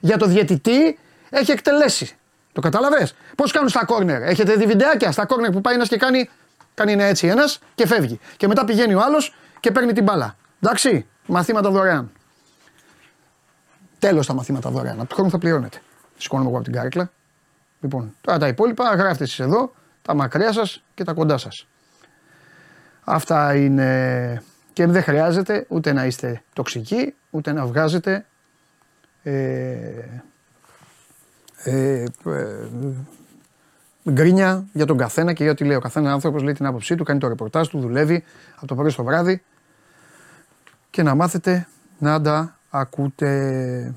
για 0.00 0.16
το 0.16 0.26
διαιτητή 0.26 0.98
έχει 1.30 1.50
εκτελέσει. 1.50 2.16
Το 2.54 2.60
κατάλαβες; 2.60 3.14
Πώς 3.36 3.52
κάνουν 3.52 3.68
στα 3.68 3.84
κόρνερ; 3.84 4.22
Έχετε 4.22 4.54
δει 4.54 4.66
βιντεάκια; 4.66 5.12
Στα 5.12 5.26
κόρνερ 5.26 5.50
που 5.50 5.60
πάει 5.60 5.74
ένας 5.74 5.88
και 5.88 5.96
κάνει. 5.96 6.30
Κάνει 6.74 6.92
ένα 6.92 7.04
έτσι 7.04 7.26
ένας 7.26 7.58
και 7.74 7.86
φεύγει. 7.86 8.20
Και 8.36 8.46
μετά 8.46 8.64
πηγαίνει 8.64 8.94
ο 8.94 9.00
άλλος 9.00 9.34
και 9.60 9.70
παίρνει 9.70 9.92
την 9.92 10.04
μπάλα. 10.04 10.36
Εντάξει, 10.62 11.06
μαθήματα 11.26 11.70
δωρεάν. 11.70 12.10
Τέλος 13.98 14.26
τα 14.26 14.34
μαθήματα 14.34 14.70
δωρεάν. 14.70 15.00
Από 15.00 15.08
του 15.08 15.14
χρόνου 15.14 15.30
θα 15.30 15.38
πληρώνετε. 15.38 15.80
Σηκώνομαι 16.16 16.48
εγώ 16.48 16.56
από 16.56 16.64
την 16.64 16.74
κάρεκλα. 16.74 17.10
Λοιπόν, 17.80 18.14
τώρα 18.20 18.38
τα 18.38 18.48
υπόλοιπα 18.48 18.94
γράφτες 18.94 19.30
εσεί 19.30 19.42
εδώ, 19.42 19.74
τα 20.02 20.14
μακριά 20.14 20.52
σας 20.52 20.82
και 20.94 21.04
τα 21.04 21.12
κοντά 21.12 21.38
σας. 21.38 21.66
Αυτά 23.04 23.54
είναι. 23.54 24.42
Και 24.72 24.86
δεν 24.86 25.02
χρειάζεται 25.02 25.66
ούτε 25.68 25.92
να 25.92 26.04
είστε 26.04 26.42
τοξικοί, 26.52 27.14
ούτε 27.30 27.52
να 27.52 27.66
βγάζετε 27.66 28.26
ε, 29.22 29.32
ε, 31.64 32.04
ε, 32.26 32.68
γκρίνια 34.10 34.64
για 34.72 34.86
τον 34.86 34.96
καθένα 34.96 35.32
και 35.32 35.42
για 35.42 35.52
ό,τι 35.52 35.64
λέει. 35.64 35.76
Ο 35.76 35.80
καθένα 35.80 36.12
άνθρωπος 36.12 36.42
λέει 36.42 36.52
την 36.52 36.66
άποψή 36.66 36.94
του, 36.94 37.04
κάνει 37.04 37.20
το 37.20 37.28
ρεπορτάζ 37.28 37.68
του, 37.68 37.80
δουλεύει 37.80 38.24
από 38.56 38.66
το 38.66 38.74
πρωί 38.74 38.90
στο 38.90 39.04
βράδυ 39.04 39.42
και 40.90 41.02
να 41.02 41.14
μάθετε 41.14 41.68
να 41.98 42.20
τα 42.20 42.58
ακούτε 42.70 43.94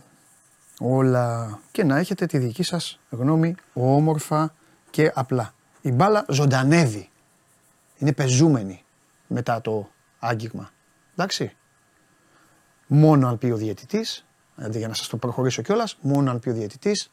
όλα 0.79 1.59
και 1.71 1.83
να 1.83 1.97
έχετε 1.97 2.25
τη 2.25 2.37
δική 2.37 2.63
σας 2.63 2.99
γνώμη 3.09 3.55
όμορφα 3.73 4.53
και 4.89 5.11
απλά. 5.15 5.53
Η 5.81 5.91
μπάλα 5.91 6.25
ζωντανεύει. 6.29 7.09
Είναι 7.97 8.13
πεζούμενη 8.13 8.83
μετά 9.27 9.61
το 9.61 9.89
άγγιγμα. 10.19 10.69
Εντάξει. 11.15 11.55
Μόνο 12.87 13.27
αν 13.27 13.37
πει 13.37 13.45
ο 13.51 13.57
διαιτητής, 13.57 14.25
δηλαδή 14.55 14.77
για 14.77 14.87
να 14.87 14.93
σας 14.93 15.07
το 15.07 15.17
προχωρήσω 15.17 15.61
κιόλας, 15.61 15.97
μόνο 16.01 16.31
αν 16.31 16.39
πει 16.39 16.49
ο 16.49 16.53
διαιτητής, 16.53 17.11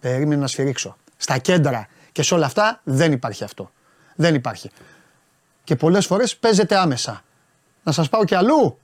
περίμενε 0.00 0.40
να 0.40 0.46
σφυρίξω. 0.46 0.96
Στα 1.16 1.38
κέντρα 1.38 1.88
και 2.12 2.22
σε 2.22 2.34
όλα 2.34 2.46
αυτά 2.46 2.80
δεν 2.84 3.12
υπάρχει 3.12 3.44
αυτό. 3.44 3.70
Δεν 4.14 4.34
υπάρχει. 4.34 4.70
Και 5.64 5.76
πολλές 5.76 6.06
φορές 6.06 6.36
παίζεται 6.36 6.76
άμεσα. 6.76 7.22
Να 7.82 7.92
σας 7.92 8.08
πάω 8.08 8.24
κι 8.24 8.34
αλλού. 8.34 8.78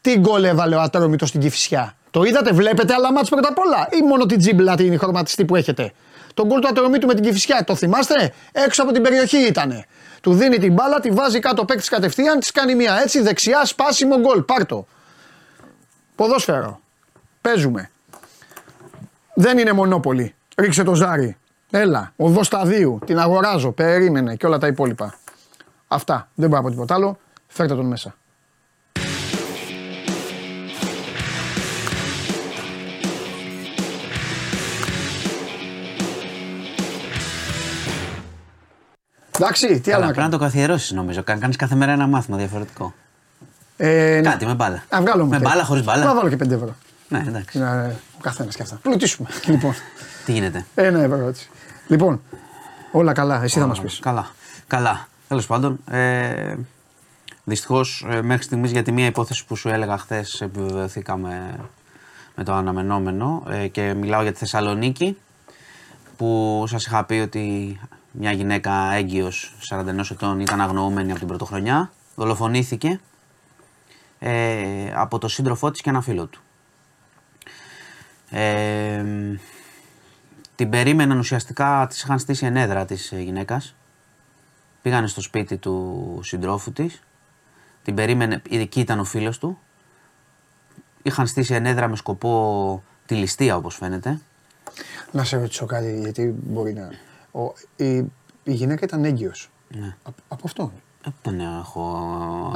Τι 0.00 0.18
γκολ 0.18 0.44
έβαλε 0.44 0.76
ο 0.76 0.80
Ατρόμητος 0.80 1.28
στην 1.28 1.40
Κηφισιά. 1.40 1.96
Το 2.10 2.22
είδατε, 2.22 2.52
βλέπετε 2.52 2.94
άλλα 2.94 3.12
μάτς 3.12 3.28
πρώτα 3.28 3.48
απ' 3.48 3.58
όλα 3.58 3.88
ή 3.90 4.02
μόνο 4.02 4.26
την 4.26 4.38
τζίμπλα 4.38 4.76
την 4.76 4.98
χρωματιστή 4.98 5.44
που 5.44 5.56
έχετε. 5.56 5.92
Το 6.34 6.46
γκολ 6.46 6.60
του 6.60 6.68
Ατρομήτου 6.68 7.06
με 7.06 7.14
την 7.14 7.24
Κηφισιά, 7.24 7.64
το 7.64 7.74
θυμάστε, 7.74 8.32
έξω 8.52 8.82
από 8.82 8.92
την 8.92 9.02
περιοχή 9.02 9.36
ήτανε. 9.36 9.86
Του 10.20 10.34
δίνει 10.34 10.58
την 10.58 10.72
μπάλα, 10.72 11.00
τη 11.00 11.10
βάζει 11.10 11.38
κάτω 11.38 11.64
παίκτης 11.64 11.88
κατευθείαν, 11.88 12.38
της 12.38 12.50
κάνει 12.50 12.74
μία 12.74 13.00
έτσι, 13.02 13.20
δεξιά, 13.20 13.64
σπάσιμο 13.64 14.18
γκολ. 14.18 14.42
Πάρτο. 14.42 14.86
Ποδόσφαιρο. 16.14 16.80
Παίζουμε. 17.40 17.90
Δεν 19.34 19.58
είναι 19.58 19.72
μονόπολη. 19.72 20.34
Ρίξε 20.56 20.82
το 20.82 20.94
ζάρι. 20.94 21.36
Έλα, 21.70 22.12
οδό 22.16 22.42
σταδίου. 22.42 22.98
Την 23.06 23.18
αγοράζω. 23.18 23.72
Περίμενε 23.72 24.36
και 24.36 24.46
όλα 24.46 24.58
τα 24.58 24.66
υπόλοιπα. 24.66 25.14
Αυτά. 25.88 26.28
Δεν 26.34 26.48
μπορώ 26.48 26.60
να 26.62 26.66
πω 26.68 26.72
τίποτα 26.74 26.94
άλλο. 26.94 27.18
Φέρτε 27.46 27.74
τον 27.74 27.86
μέσα. 27.86 28.14
Εντάξει, 39.38 39.80
τι 39.80 39.90
άλλο 39.92 40.00
Καλά, 40.00 40.06
να 40.06 40.06
πρέπει 40.06 40.16
να 40.16 40.22
κάνω. 40.22 40.28
το 40.30 40.38
καθιερώσεις 40.38 40.90
νομίζω. 40.92 41.22
Κάνεις 41.22 41.56
κάθε 41.56 41.74
μέρα 41.74 41.92
ένα 41.92 42.06
μάθημα 42.06 42.36
διαφορετικό. 42.36 42.94
Ε, 43.76 44.20
ναι. 44.22 44.30
Κάτι 44.30 44.46
με 44.46 44.54
μπάλα. 44.54 44.82
Να 44.90 45.00
βγάλω 45.00 45.26
Με 45.26 45.36
μου 45.36 45.42
μπάλα, 45.42 45.50
πέντε. 45.54 45.64
χωρίς 45.64 45.84
μπάλα. 45.84 46.04
Να 46.04 46.14
βάλω 46.14 46.28
και 46.28 46.36
5 46.36 46.50
ευρώ. 46.50 46.74
Ναι, 47.08 47.22
εντάξει. 47.26 47.58
Να, 47.58 47.94
ο 48.16 48.20
καθένας 48.20 48.56
και 48.56 48.62
αυτά. 48.62 48.78
Πλουτίσουμε. 48.82 49.28
λοιπόν, 49.46 49.74
Τι 50.24 50.32
γίνεται; 50.32 50.66
ένα 50.74 51.02
ευρώ 51.02 51.26
έτσι. 51.26 51.48
Λοιπόν, 51.86 52.22
όλα 52.92 53.12
καλά. 53.12 53.42
Εσύ 53.42 53.58
θα 53.58 53.66
μας 53.66 53.80
πεις. 53.80 53.98
Καλά. 53.98 54.30
Καλά. 54.66 55.08
Τέλος 55.28 55.46
πάντων, 55.46 55.78
ε, 55.90 56.54
δυστυχώς 57.44 58.06
μέχρι 58.22 58.42
στιγμής 58.42 58.70
για 58.70 58.82
τη 58.82 58.92
μία 58.92 59.06
υπόθεση 59.06 59.46
που 59.46 59.56
σου 59.56 59.68
έλεγα 59.68 59.98
χθες 59.98 60.40
επιβεβαιωθήκαμε 60.40 61.60
με 62.34 62.44
το 62.44 62.52
αναμενόμενο 62.52 63.42
ε, 63.48 63.68
και 63.68 63.94
μιλάω 63.94 64.22
για 64.22 64.32
τη 64.32 64.38
Θεσσαλονίκη 64.38 65.18
που 66.16 66.64
σας 66.66 66.86
είχα 66.86 67.04
πει 67.04 67.14
ότι 67.14 67.78
μια 68.10 68.32
γυναίκα 68.32 68.92
έγκυος 68.92 69.54
41 69.68 70.10
ετών 70.10 70.40
ήταν 70.40 70.60
αγνοούμενη 70.60 71.10
από 71.10 71.18
την 71.18 71.28
πρωτοχρονιά 71.28 71.92
δολοφονήθηκε 72.14 73.00
ε, 74.18 74.92
από 74.94 75.18
το 75.18 75.28
σύντροφό 75.28 75.70
της 75.70 75.80
και 75.80 75.90
ένα 75.90 76.00
φίλο 76.00 76.26
του. 76.26 76.40
Ε, 78.30 79.04
την 80.62 80.70
περίμεναν 80.70 81.18
ουσιαστικά, 81.18 81.86
της 81.88 82.02
είχαν 82.02 82.18
στήσει 82.18 82.46
ενέδρα 82.46 82.84
της 82.84 83.12
ε, 83.12 83.20
γυναίκας. 83.20 83.74
Πήγανε 84.82 85.06
στο 85.06 85.20
σπίτι 85.20 85.56
του 85.56 86.20
συντρόφου 86.22 86.72
της. 86.72 87.02
Την 87.82 87.94
περίμενε, 87.94 88.42
εκεί 88.50 88.80
ήταν 88.80 88.98
ο 88.98 89.04
φίλος 89.04 89.38
του. 89.38 89.58
Είχαν 91.02 91.26
στήσει 91.26 91.54
ενέδρα 91.54 91.88
με 91.88 91.96
σκοπό 91.96 92.82
τη 93.06 93.14
ληστεία 93.14 93.56
όπως 93.56 93.74
φαίνεται. 93.74 94.20
Να 95.10 95.24
σε 95.24 95.36
ρωτήσω 95.36 95.66
κάτι, 95.66 96.00
γιατί 96.00 96.34
μπορεί 96.42 96.72
να. 96.72 96.90
Ο, 97.40 97.52
η, 97.76 97.96
η 98.42 98.52
γυναίκα 98.52 98.84
ήταν 98.84 99.04
έγκυος. 99.04 99.50
Ναι. 99.68 99.96
Από, 100.02 100.16
από 100.28 100.42
αυτόν; 100.44 100.72
Ε, 101.06 101.10
Δεν 101.22 101.40
έχω... 101.40 101.82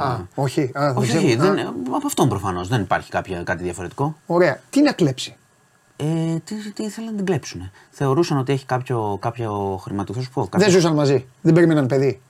Α, 0.01 0.19
όχι. 0.35 0.61
Α, 0.61 0.69
δεν 0.73 0.97
όχι, 0.97 1.07
ξέρω. 1.07 1.23
όχι, 1.23 1.33
Α, 1.33 1.37
δεν, 1.37 1.67
από 1.67 2.07
αυτόν 2.07 2.29
προφανώς. 2.29 2.67
Δεν 2.67 2.81
υπάρχει 2.81 3.09
κάποια, 3.09 3.43
κάτι 3.43 3.63
διαφορετικό. 3.63 4.15
Ωραία. 4.25 4.61
Τι 4.69 4.81
να 4.81 4.91
κλέψει; 4.91 5.35
Ε, 5.99 6.05
τι, 6.43 6.71
τι 6.71 6.83
ήθελαν 6.83 7.09
να 7.09 7.15
την 7.15 7.25
κλέψουν. 7.25 7.71
Θεωρούσαν 7.89 8.37
ότι 8.37 8.51
έχει 8.53 8.65
κάποιο, 8.65 9.17
κάποιο 9.21 9.79
χρηματοδότηση 9.83 10.31
που 10.31 10.49
Δεν 10.51 10.69
ζούσαν 10.69 10.93
μαζί. 10.93 11.25
Δεν 11.41 11.53
περίμεναν 11.53 11.87
παιδί. 11.87 12.21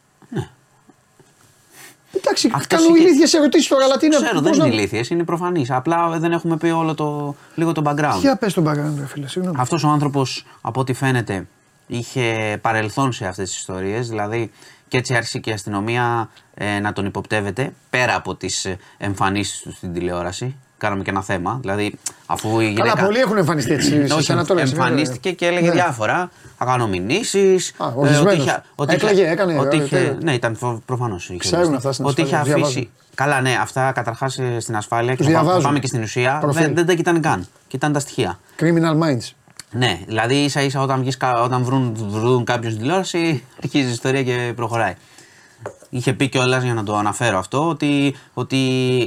Εντάξει, 2.18 2.50
Αυτός 2.54 2.68
κάνω 2.80 2.96
είχε- 2.96 3.06
ηλίθιες 3.08 3.34
ερωτήσεις 3.34 3.68
τώρα, 3.68 3.84
αλλά 3.86 3.98
τι 3.98 4.06
είναι. 4.06 4.16
Ξέρω, 4.16 4.34
δεν 4.34 4.44
πώς 4.44 4.58
είναι 4.58 4.68
να- 4.68 4.74
ηλίθιες, 4.74 5.10
είναι 5.10 5.24
προφανείς. 5.24 5.72
Απλά 5.72 6.20
δεν 6.20 6.32
έχουμε 6.32 6.58
πει 6.58 6.68
όλο 6.70 6.94
το, 6.94 7.36
λίγο 7.56 7.72
το 7.72 7.82
background. 7.86 8.20
Για 8.20 8.36
πες 8.36 8.54
τον 8.54 8.64
background, 8.68 8.94
ρε 9.00 9.06
φίλε, 9.06 9.28
συγγνώμη. 9.28 9.58
Αυτός 9.60 9.84
ο 9.84 9.88
άνθρωπος, 9.88 10.46
από 10.62 10.80
ό,τι 10.80 10.94
φαίνεται, 10.94 11.48
είχε 11.88 12.58
παρελθόν 12.62 13.12
σε 13.14 13.26
αυτές 13.28 13.50
τις 13.50 13.58
ιστορίες. 13.58 14.10
Δηλαδή, 14.10 14.52
και 14.88 14.98
έτσι 14.98 15.16
άρχισε 15.16 15.40
και 15.40 15.50
η 15.50 15.54
αστυνομία 15.54 16.30
ε, 16.54 16.80
να 16.80 16.94
τον 16.94 17.06
υποπτεύεται 17.06 17.74
πέρα 17.90 18.16
από 18.16 18.36
τις 18.36 18.68
εμφανίσεις 18.98 19.60
του 19.62 19.72
στην 19.72 19.94
τηλεόραση. 19.94 20.56
Κάναμε 20.78 21.04
και 21.04 21.10
ένα 21.10 21.22
θέμα. 21.24 21.58
Δηλαδή, 21.62 21.94
αφού 22.26 22.60
η 22.60 22.68
γυναίκα. 22.70 22.90
Καλά, 22.94 23.06
πολλοί 23.06 23.20
έχουν 23.20 23.38
εμφανιστεί 23.38 23.74
έτσι. 23.74 24.08
σε 24.08 24.14
Όχι, 24.14 24.24
σένα 24.24 24.46
τώρα, 24.46 24.66
σε 24.66 24.76
μένα, 24.76 24.86
εμφανίστηκε 24.86 25.32
και 25.32 25.46
έλεγε 25.46 25.68
Ναι. 25.68 25.74
διάφορα. 25.74 26.32
Θα 26.58 26.66
κάνω 26.66 26.88
μηνύσεις. 26.88 27.74
Α, 27.78 27.88
ορισμένος. 27.96 28.62
Έκλαιγε, 28.88 29.30
έκανε, 29.30 29.60
Ότι 29.60 29.78
ε, 29.78 29.84
είχε, 29.84 29.96
τέλειο. 29.98 30.18
ναι, 30.24 30.34
ήταν 30.34 30.58
προφανώς. 30.86 31.32
Ξέρουν 31.38 31.76
αυτά 31.76 31.92
στην 31.92 32.06
Ότι 32.06 32.22
είχε 32.22 32.36
ασφάλεια, 32.36 32.54
αφήσει. 32.66 32.74
διαβάζουν. 32.74 32.90
Καλά, 33.16 33.42
ναι, 33.42 33.58
αυτά 33.62 33.92
καταρχάς 33.92 34.40
στην 34.60 34.76
ασφάλεια 34.76 35.12
και 35.16 35.18
Τους 35.18 35.26
θα 35.26 35.32
πάμε- 35.32 35.38
θα 35.38 35.42
διαβάζουν. 35.44 35.64
πάμε 35.64 35.80
και 35.80 35.88
στην 35.88 36.02
ουσία. 36.02 36.38
Προφίλ. 36.42 36.64
Δεν, 36.64 36.76
δεν 36.76 36.86
τα 36.86 36.94
κοιτάνε 36.94 37.20
καν. 37.20 37.48
Κοιτάνε 37.68 37.94
τα 37.94 38.00
στοιχεία. 38.00 38.40
Criminal 38.60 39.04
Minds. 39.04 39.32
Ναι, 39.72 40.00
δηλαδή 40.08 40.36
ίσα 40.36 40.62
ίσα 40.62 40.82
όταν, 40.82 41.00
βγεις, 41.00 41.18
κα- 41.18 41.42
όταν 41.42 41.64
βρουν, 41.64 41.96
βρουν 42.10 42.44
κάποιον 42.46 42.72
στην 42.72 42.84
τηλεόραση, 42.84 43.44
αρχίζει 43.64 43.88
η 43.88 43.92
ιστορία 43.92 44.24
και 44.24 44.54
προχωράει. 44.56 44.94
Είχε 45.90 46.14
πει 46.14 46.30
κιόλα 46.30 46.58
για 46.58 46.74
να 46.74 46.84
το 46.84 46.96
αναφέρω 46.96 47.38
αυτό 47.38 47.68
ότι, 47.68 48.16
ότι 48.34 48.58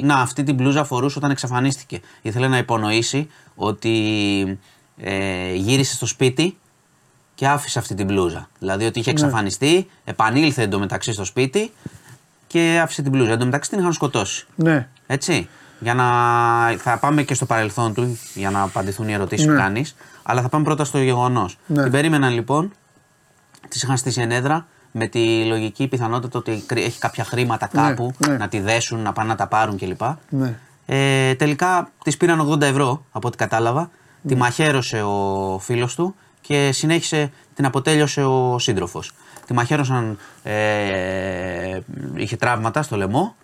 να, 0.04 0.14
αυτή 0.14 0.42
την 0.42 0.54
μπλούζα 0.54 0.84
φορούσε 0.84 1.18
όταν 1.18 1.30
εξαφανίστηκε. 1.30 2.00
Ήθελε 2.22 2.48
να 2.48 2.58
υπονοήσει 2.58 3.30
ότι 3.54 4.58
ε, 4.96 5.54
γύρισε 5.54 5.94
στο 5.94 6.06
σπίτι 6.06 6.58
και 7.34 7.48
άφησε 7.48 7.78
αυτή 7.78 7.94
την 7.94 8.06
μπλούζα. 8.06 8.48
Δηλαδή 8.58 8.84
ότι 8.84 8.98
είχε 8.98 9.10
εξαφανιστεί, 9.10 9.88
επανήλθε 10.04 10.62
εντωμεταξύ 10.62 11.12
στο 11.12 11.24
σπίτι 11.24 11.72
και 12.46 12.80
άφησε 12.82 13.02
την 13.02 13.10
μπλούζα. 13.10 13.32
Εντωμεταξύ 13.32 13.70
την 13.70 13.78
είχαν 13.78 13.92
σκοτώσει. 13.92 14.46
Ναι. 14.54 14.88
Έτσι. 15.06 15.48
Για 15.80 15.94
να. 15.94 16.06
Θα 16.76 16.98
πάμε 16.98 17.22
και 17.22 17.34
στο 17.34 17.46
παρελθόν 17.46 17.94
του 17.94 18.18
για 18.34 18.50
να 18.50 18.62
απαντηθούν 18.62 19.08
οι 19.08 19.12
ερωτήσεις 19.12 19.46
Ναι. 19.46 19.52
που 19.52 19.58
κάνεις. 19.58 19.94
Αλλά 20.22 20.42
θα 20.42 20.48
πάμε 20.48 20.64
πρώτα 20.64 20.84
στο 20.84 20.98
γεγονός. 20.98 21.58
Ναι. 21.66 21.82
Την 21.82 21.92
περίμεναν 21.92 22.32
λοιπόν, 22.32 22.72
τη 23.68 23.80
είχαν 23.82 23.96
στήσει 23.96 24.20
ενέδρα 24.20 24.66
με 24.92 25.06
τη 25.06 25.44
λογική 25.44 25.88
πιθανότητα 25.88 26.38
ότι 26.38 26.62
κρυ- 26.66 26.84
έχει 26.86 26.98
κάποια 26.98 27.24
χρήματα 27.24 27.68
Ναι, 27.72 27.80
κάπου 27.80 28.12
ναι. 28.28 28.36
να 28.36 28.48
τη 28.48 28.60
δέσουν, 28.60 29.00
να 29.00 29.12
πάνε 29.12 29.28
να 29.28 29.34
τα 29.34 29.46
πάρουν 29.46 29.76
κλπ. 29.78 30.00
Ναι. 30.28 30.58
Ε, 30.86 31.34
τελικά 31.34 31.90
της 32.04 32.16
πήραν 32.16 32.50
80 32.52 32.60
ευρώ 32.62 33.04
από 33.12 33.28
ό,τι 33.28 33.36
κατάλαβα. 33.36 33.80
Ναι. 34.22 34.30
Τη 34.32 34.36
μαχαίρωσε 34.38 35.02
ο 35.02 35.58
φίλος 35.62 35.94
του 35.94 36.14
και 36.40 36.70
συνέχισε, 36.72 37.30
την 37.54 37.64
αποτέλειωσε 37.64 38.22
ο 38.24 38.58
σύντροφος. 38.58 39.12
Τη 39.46 39.52
μαχαίρωσαν, 39.52 40.18
ε, 40.42 41.78
είχε 42.14 42.36
τραύματα 42.36 42.82
στο 42.82 42.96
λαιμό, 42.96 43.34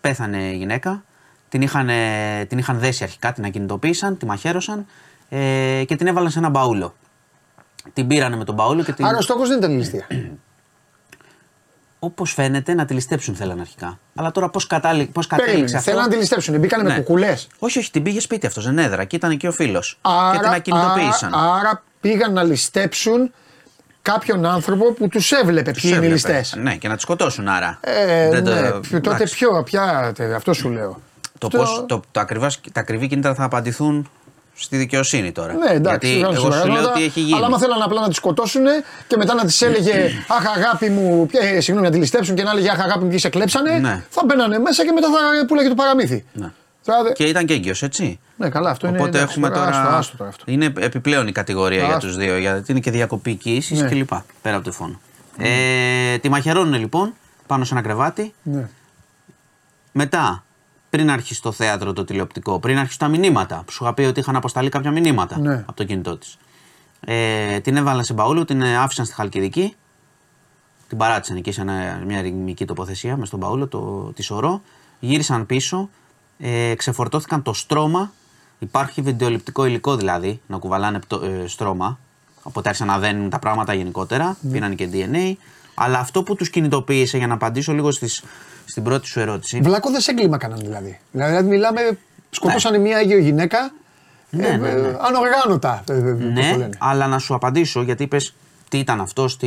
πέθανε 0.00 0.38
η 0.42 0.56
γυναίκα. 0.56 1.04
Την 1.48 1.62
είχαν, 1.62 1.88
ε, 1.88 2.44
την 2.48 2.58
είχαν 2.58 2.78
δέσει 2.78 3.02
αρχικά, 3.04 3.32
την 3.32 3.44
ακινητοποίησαν, 3.44 4.16
τη 4.18 4.26
μαχαίρωσαν 4.26 4.86
ε, 5.28 5.82
και 5.86 5.96
την 5.96 6.06
έβαλαν 6.06 6.30
σε 6.30 6.38
ένα 6.38 6.48
μπαούλο. 6.48 6.94
Την 7.92 8.06
πήρανε 8.06 8.36
με 8.36 8.44
τον 8.44 8.54
μπαούλο 8.54 8.82
και 8.82 8.92
την. 8.92 9.04
Άρα 9.06 9.18
ο 9.18 9.20
στόχος 9.20 9.48
δεν 9.48 9.58
ήταν 9.58 9.70
η 9.72 9.76
ληστεία. 9.76 10.06
Όπως 12.04 12.32
φαίνεται 12.32 12.74
να 12.74 12.84
τη 12.84 12.94
ληστέψουν 12.94 13.34
θέλαν 13.34 13.60
αρχικά. 13.60 13.98
Αλλά 14.14 14.30
τώρα 14.30 14.48
πώς 14.50 14.66
κατάλη... 14.66 15.04
πώς 15.04 15.26
Περίμενε. 15.26 15.50
κατέληξε 15.50 15.76
αυτό; 15.76 15.90
Θέλανε 15.90 16.08
να 16.08 16.14
τη 16.14 16.20
ληστέψουν. 16.20 16.58
Μπήκανε 16.58 16.82
με 16.82 16.88
Ναι. 16.88 16.96
κουκουλές. 16.96 17.46
Όχι, 17.58 17.78
όχι, 17.78 17.90
την 17.90 18.02
πήγε 18.02 18.20
σπίτι 18.20 18.46
αυτός, 18.46 18.66
ενέδρα 18.66 19.04
και 19.04 19.16
ήταν 19.16 19.30
εκεί 19.30 19.46
ο 19.46 19.52
φίλος. 19.52 19.92
Και 20.02 20.08
Άρα, 20.10 20.38
την 20.38 20.48
ακινητοποίησαν. 20.48 21.34
άρα, 21.34 21.52
άρα 21.54 21.82
πήγαν 22.00 22.32
να 22.32 22.42
ληστέψουν 22.42 23.32
κάποιον 24.02 24.44
άνθρωπο 24.46 24.92
που 24.92 25.08
τους 25.08 25.32
έβλεπε 25.32 25.70
ποιοι 25.70 25.82
είναι 25.96 26.06
οι 26.06 26.10
Τους 26.10 26.22
έβλεπε. 26.24 26.38
ληστές. 26.38 26.60
Ναι, 26.62 26.76
και 26.76 26.88
να 26.88 26.94
τους 26.94 27.02
σκοτώσουν 27.02 27.48
άρα. 27.48 27.78
Ε, 27.80 28.28
Δεν 28.30 28.44
το- 28.44 28.54
ναι, 28.54 28.70
ποιο- 28.70 29.00
τότε 29.00 29.16
εντάξει. 29.16 29.34
ποιο, 29.36 29.62
ποια, 29.62 30.12
τε- 30.14 30.32
αυτό 30.34 30.52
σου 30.52 30.70
λέω. 30.70 31.00
Το 31.38 31.46
Αυτό- 31.46 31.58
πώς, 31.58 31.84
το, 31.88 32.02
το 32.10 32.20
ακριβώς, 32.20 32.60
τα 32.72 32.80
ακριβή 32.80 33.06
κίνητρα 33.08 33.34
θα 33.34 33.44
απαντηθούν 33.44 34.08
στη 34.54 34.76
δικαιοσύνη 34.76 35.32
τώρα. 35.32 35.52
Ναι, 35.52 35.70
εντάξει, 35.70 36.06
Γιατί 36.06 36.18
βγάζουν 36.18 36.34
εγώ 36.36 36.44
σου 36.44 36.50
λέω 36.50 36.60
συμπεράσματα, 36.60 36.92
ότι 36.94 37.04
έχει 37.04 37.20
γίνει. 37.20 37.36
Αλλά 37.36 37.46
άμα 37.46 37.58
θέλανε 37.58 37.84
απλά 37.84 38.00
να 38.00 38.08
τη 38.08 38.14
σκοτώσουν 38.14 38.62
και 39.06 39.16
μετά 39.16 39.34
να 39.34 39.44
τη 39.44 39.56
έλεγε 39.66 40.10
Αχ, 40.28 40.46
αγάπη 40.56 40.88
μου, 40.88 41.26
ποια- 41.26 41.40
ε, 41.40 41.60
συγγνώμη, 41.60 41.86
να 41.88 41.92
τη 41.92 41.98
ληστέψουν 42.00 42.34
και 42.34 42.42
να 42.42 42.50
έλεγε 42.50 42.68
Αχ, 42.70 42.80
αγάπη 42.80 43.04
μου, 43.04 43.10
και 43.10 43.18
σε 43.18 43.28
κλέψανε, 43.28 43.78
Ναι. 43.78 44.04
θα 44.10 44.22
μπαίνανε 44.26 44.58
μέσα 44.58 44.84
και 44.84 44.92
μετά 44.92 45.06
θα 45.08 45.46
πουλάγε 45.46 45.68
το 45.68 45.74
παραμύθι. 45.74 46.24
Ναι. 46.32 46.52
Τώρα 46.84 47.02
δε- 47.02 47.12
Και 47.12 47.24
ήταν 47.24 47.46
και 47.46 47.52
έγκυος, 47.54 47.82
έτσι. 47.82 48.18
Ναι, 48.36 48.48
καλά, 48.48 48.70
αυτό 48.70 48.86
είναι. 48.86 48.96
Οπότε 48.98 49.16
εντάξει, 49.16 49.34
έχουμε 49.36 49.50
τώρα. 49.50 49.68
Άστο, 49.68 49.94
άστο 49.96 50.16
τώρα 50.16 50.30
αυτό. 50.30 50.44
Είναι 50.46 50.72
επιπλέον 50.78 51.26
η 51.28 51.32
κατηγορία 51.32 51.84
για 51.84 51.94
Άστο. 51.94 52.06
τους 52.06 52.16
δύο. 52.16 52.38
Γιατί 52.38 52.70
είναι 52.70 52.80
και 52.80 52.90
διακοπή 52.90 53.34
κοίησης 53.34 53.80
Ναι. 53.80 53.88
κλπ. 53.88 54.08
Πέρα 54.42 54.56
από 54.56 54.64
το 54.64 54.72
φόνο. 54.72 55.00
Ε, 55.38 56.18
τη 56.18 56.28
μαχαιρώνουν 56.28 56.74
λοιπόν 56.80 57.14
πάνω 57.46 57.64
σε 57.64 57.74
ένα 57.74 57.82
κρεβάτι. 57.82 58.34
Ναι. 58.42 58.68
Μετά, 59.92 60.43
πριν 60.94 61.10
αρχίσει 61.10 61.42
το 61.42 61.52
θέατρο 61.52 61.92
το 61.92 62.04
τηλεοπτικό, 62.04 62.58
πριν 62.58 62.78
αρχίσουν 62.78 62.98
τα 62.98 63.08
μηνύματα, 63.08 63.62
που 63.66 63.72
σου 63.72 63.84
είχα 63.84 63.94
πει 63.94 64.02
ότι 64.02 64.20
είχαν 64.20 64.36
αποσταλεί 64.36 64.68
κάποια 64.68 64.90
μηνύματα 64.90 65.38
Ναι. 65.38 65.54
από 65.54 65.72
το 65.74 65.84
κινητό 65.84 66.16
της. 66.18 66.36
Ε, 67.00 67.60
την 67.60 67.76
έβαλαν 67.76 68.04
σε 68.04 68.12
μπαούλο, 68.14 68.44
την 68.44 68.62
ε, 68.62 68.76
άφησαν 68.76 69.04
στη 69.04 69.14
Χαλκιδική. 69.14 69.74
Την 70.88 70.98
παράτησαν 70.98 71.36
εκεί 71.36 71.52
σε 71.52 71.60
ένα- 71.60 72.02
μια 72.06 72.18
ερημική 72.18 72.64
τοποθεσία 72.64 73.16
μες 73.16 73.28
στον 73.28 73.38
μπαούλο, 73.40 73.66
το, 73.66 74.12
τη 74.14 74.22
σωρό. 74.22 74.60
Γύρισαν 75.00 75.46
πίσω, 75.46 75.88
ε, 76.38 76.74
ξεφορτώθηκαν 76.74 77.42
το 77.42 77.52
στρώμα. 77.52 78.12
Υπάρχει 78.58 79.00
βιντεοληπτικό 79.02 79.64
υλικό 79.64 79.96
δηλαδή, 79.96 80.40
να 80.46 80.56
κουβαλάνε 80.58 80.98
πτω- 80.98 81.22
ε, 81.22 81.44
στρώμα. 81.46 81.98
Οπότε 82.42 82.68
άρχισαν 82.68 82.86
να 82.88 82.98
δένουν 82.98 83.30
τα 83.30 83.38
πράγματα 83.38 83.74
γενικότερα. 83.74 84.36
Πήραν 84.52 84.74
και 84.74 84.88
DNA. 84.92 85.32
Αλλά 85.74 85.98
αυτό 85.98 86.22
που 86.22 86.34
τους 86.34 86.50
κινητοποίησε, 86.50 87.18
για 87.18 87.26
να 87.26 87.34
απαντήσω 87.34 87.72
λίγο 87.72 87.90
στις, 87.90 88.22
στην 88.64 88.82
πρώτη 88.82 89.06
σου 89.06 89.20
ερώτηση. 89.20 89.60
Βλάκοδε 89.62 89.98
έγκλημα 90.06 90.36
κάναν 90.36 90.58
δηλαδή. 90.58 90.98
Δηλαδή, 91.10 91.48
μιλάμε, 91.48 91.98
σκοτώσανε 92.30 92.78
μια 92.78 92.96
Άγιο 92.98 93.18
γυναίκα. 93.18 93.72
Ναι, 94.30 94.46
ε, 94.46 94.56
ναι, 94.56 94.68
ε, 94.68 94.74
ναι. 94.74 94.96
Ανοργάνωτα. 95.00 95.84
ε, 95.90 95.92
ε, 95.92 96.00
πώς 96.00 96.18
το 96.20 96.26
Ναι, 96.26 96.50
λένε. 96.50 96.68
αλλά 96.78 97.06
να 97.06 97.18
σου 97.18 97.34
απαντήσω 97.34 97.82
γιατί 97.82 98.02
είπες 98.02 98.34
τι 98.68 98.78
ήταν 98.78 99.00
αυτό, 99.00 99.36
τι. 99.36 99.46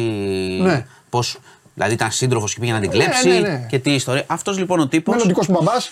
Ναι. 0.61 0.85
Πώς, 1.09 1.39
δηλαδή 1.73 1.93
ήταν 1.93 2.11
σύντροφος 2.11 2.53
και 2.53 2.59
πήγε 2.59 2.71
να 2.71 2.79
την 2.79 2.89
Ναι, 2.89 2.95
κλέψει 2.95 3.27
ναι, 3.27 3.39
ναι. 3.39 3.65
και 3.69 3.79
τι 3.79 3.91
ιστορία. 3.93 4.23
Αυτός 4.27 4.57
λοιπόν 4.57 4.79
ο 4.79 4.87
τύπο. 4.87 5.11
Μελλοντικός 5.11 5.47
μπαμπάς. 5.49 5.91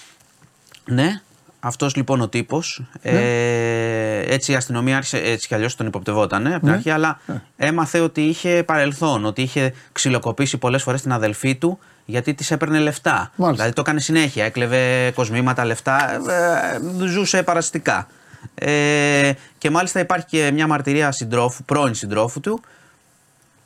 Ναι, 0.86 1.22
αυτός 1.68 1.96
λοιπόν 1.96 2.22
ο 2.22 2.28
τύπος. 2.28 2.84
Ναι. 3.02 3.12
Ε, 3.12 4.34
έτσι 4.34 4.52
η 4.52 4.56
αστυνομία 4.56 4.96
άρχισε 4.96 5.18
έτσι 5.18 5.48
κι 5.48 5.56
αλλιώς 5.56 5.76
τον 5.76 5.88
υποπτευόταν 5.88 6.48
από 6.48 6.60
την 6.60 6.70
αρχή, 6.70 6.90
αλλά 6.90 7.20
έμαθε 7.58 8.00
ότι 8.00 8.22
είχε 8.22 8.64
παρελθόν, 8.64 9.26
ότι 9.26 9.42
είχε 9.42 9.74
ξυλοκοπήσει 9.92 10.58
πολλές 10.58 10.84
φορές 10.84 11.02
την 11.02 11.12
αδελφή 11.12 11.56
του 11.56 11.80
γιατί 12.06 12.34
της 12.34 12.52
έπαιρνε 12.52 12.80
λεφτά. 12.80 13.32
Μάλιστα. 13.36 13.52
Δηλαδή 13.52 13.74
το 13.74 13.82
έκανε 13.82 14.00
συνέχεια. 14.00 14.46
Έκλεβε 14.46 15.12
κοσμήματα, 15.16 15.66
λεφτά, 15.66 16.14
ε, 16.14 17.06
ζούσε 17.08 17.44
παραστικά. 17.44 18.08
Ε, 18.56 19.32
και 19.58 19.70
μάλιστα 19.70 20.00
υπάρχει 20.00 20.26
και 20.26 20.52
μια 20.54 20.68
μαρτυρία 20.68 21.12
συντρόφου, 21.12 21.64
πρώην 21.64 21.94
συντρόφου 21.94 22.40
του, 22.40 22.62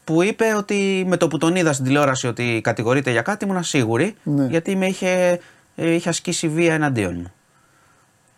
που 0.03 0.23
είπε 0.23 0.53
ότι 0.57 1.03
με 1.07 1.17
το 1.17 1.27
που 1.27 1.37
τον 1.37 1.55
είδα 1.55 1.73
στην 1.73 1.85
τηλεόραση 1.85 2.27
ότι 2.27 2.61
κατηγορείται 2.63 3.11
για 3.11 3.21
κάτι 3.21 3.45
ήμουν 3.45 3.63
σίγουρη 3.63 4.15
Ναι. 4.23 4.45
γιατί 4.45 4.75
με 4.75 4.85
είχε, 4.85 5.39
ε, 5.75 5.93
είχε 5.93 6.09
ασκήσει 6.09 6.47
βία 6.47 6.73
εναντίον 6.73 7.15
μου 7.15 7.31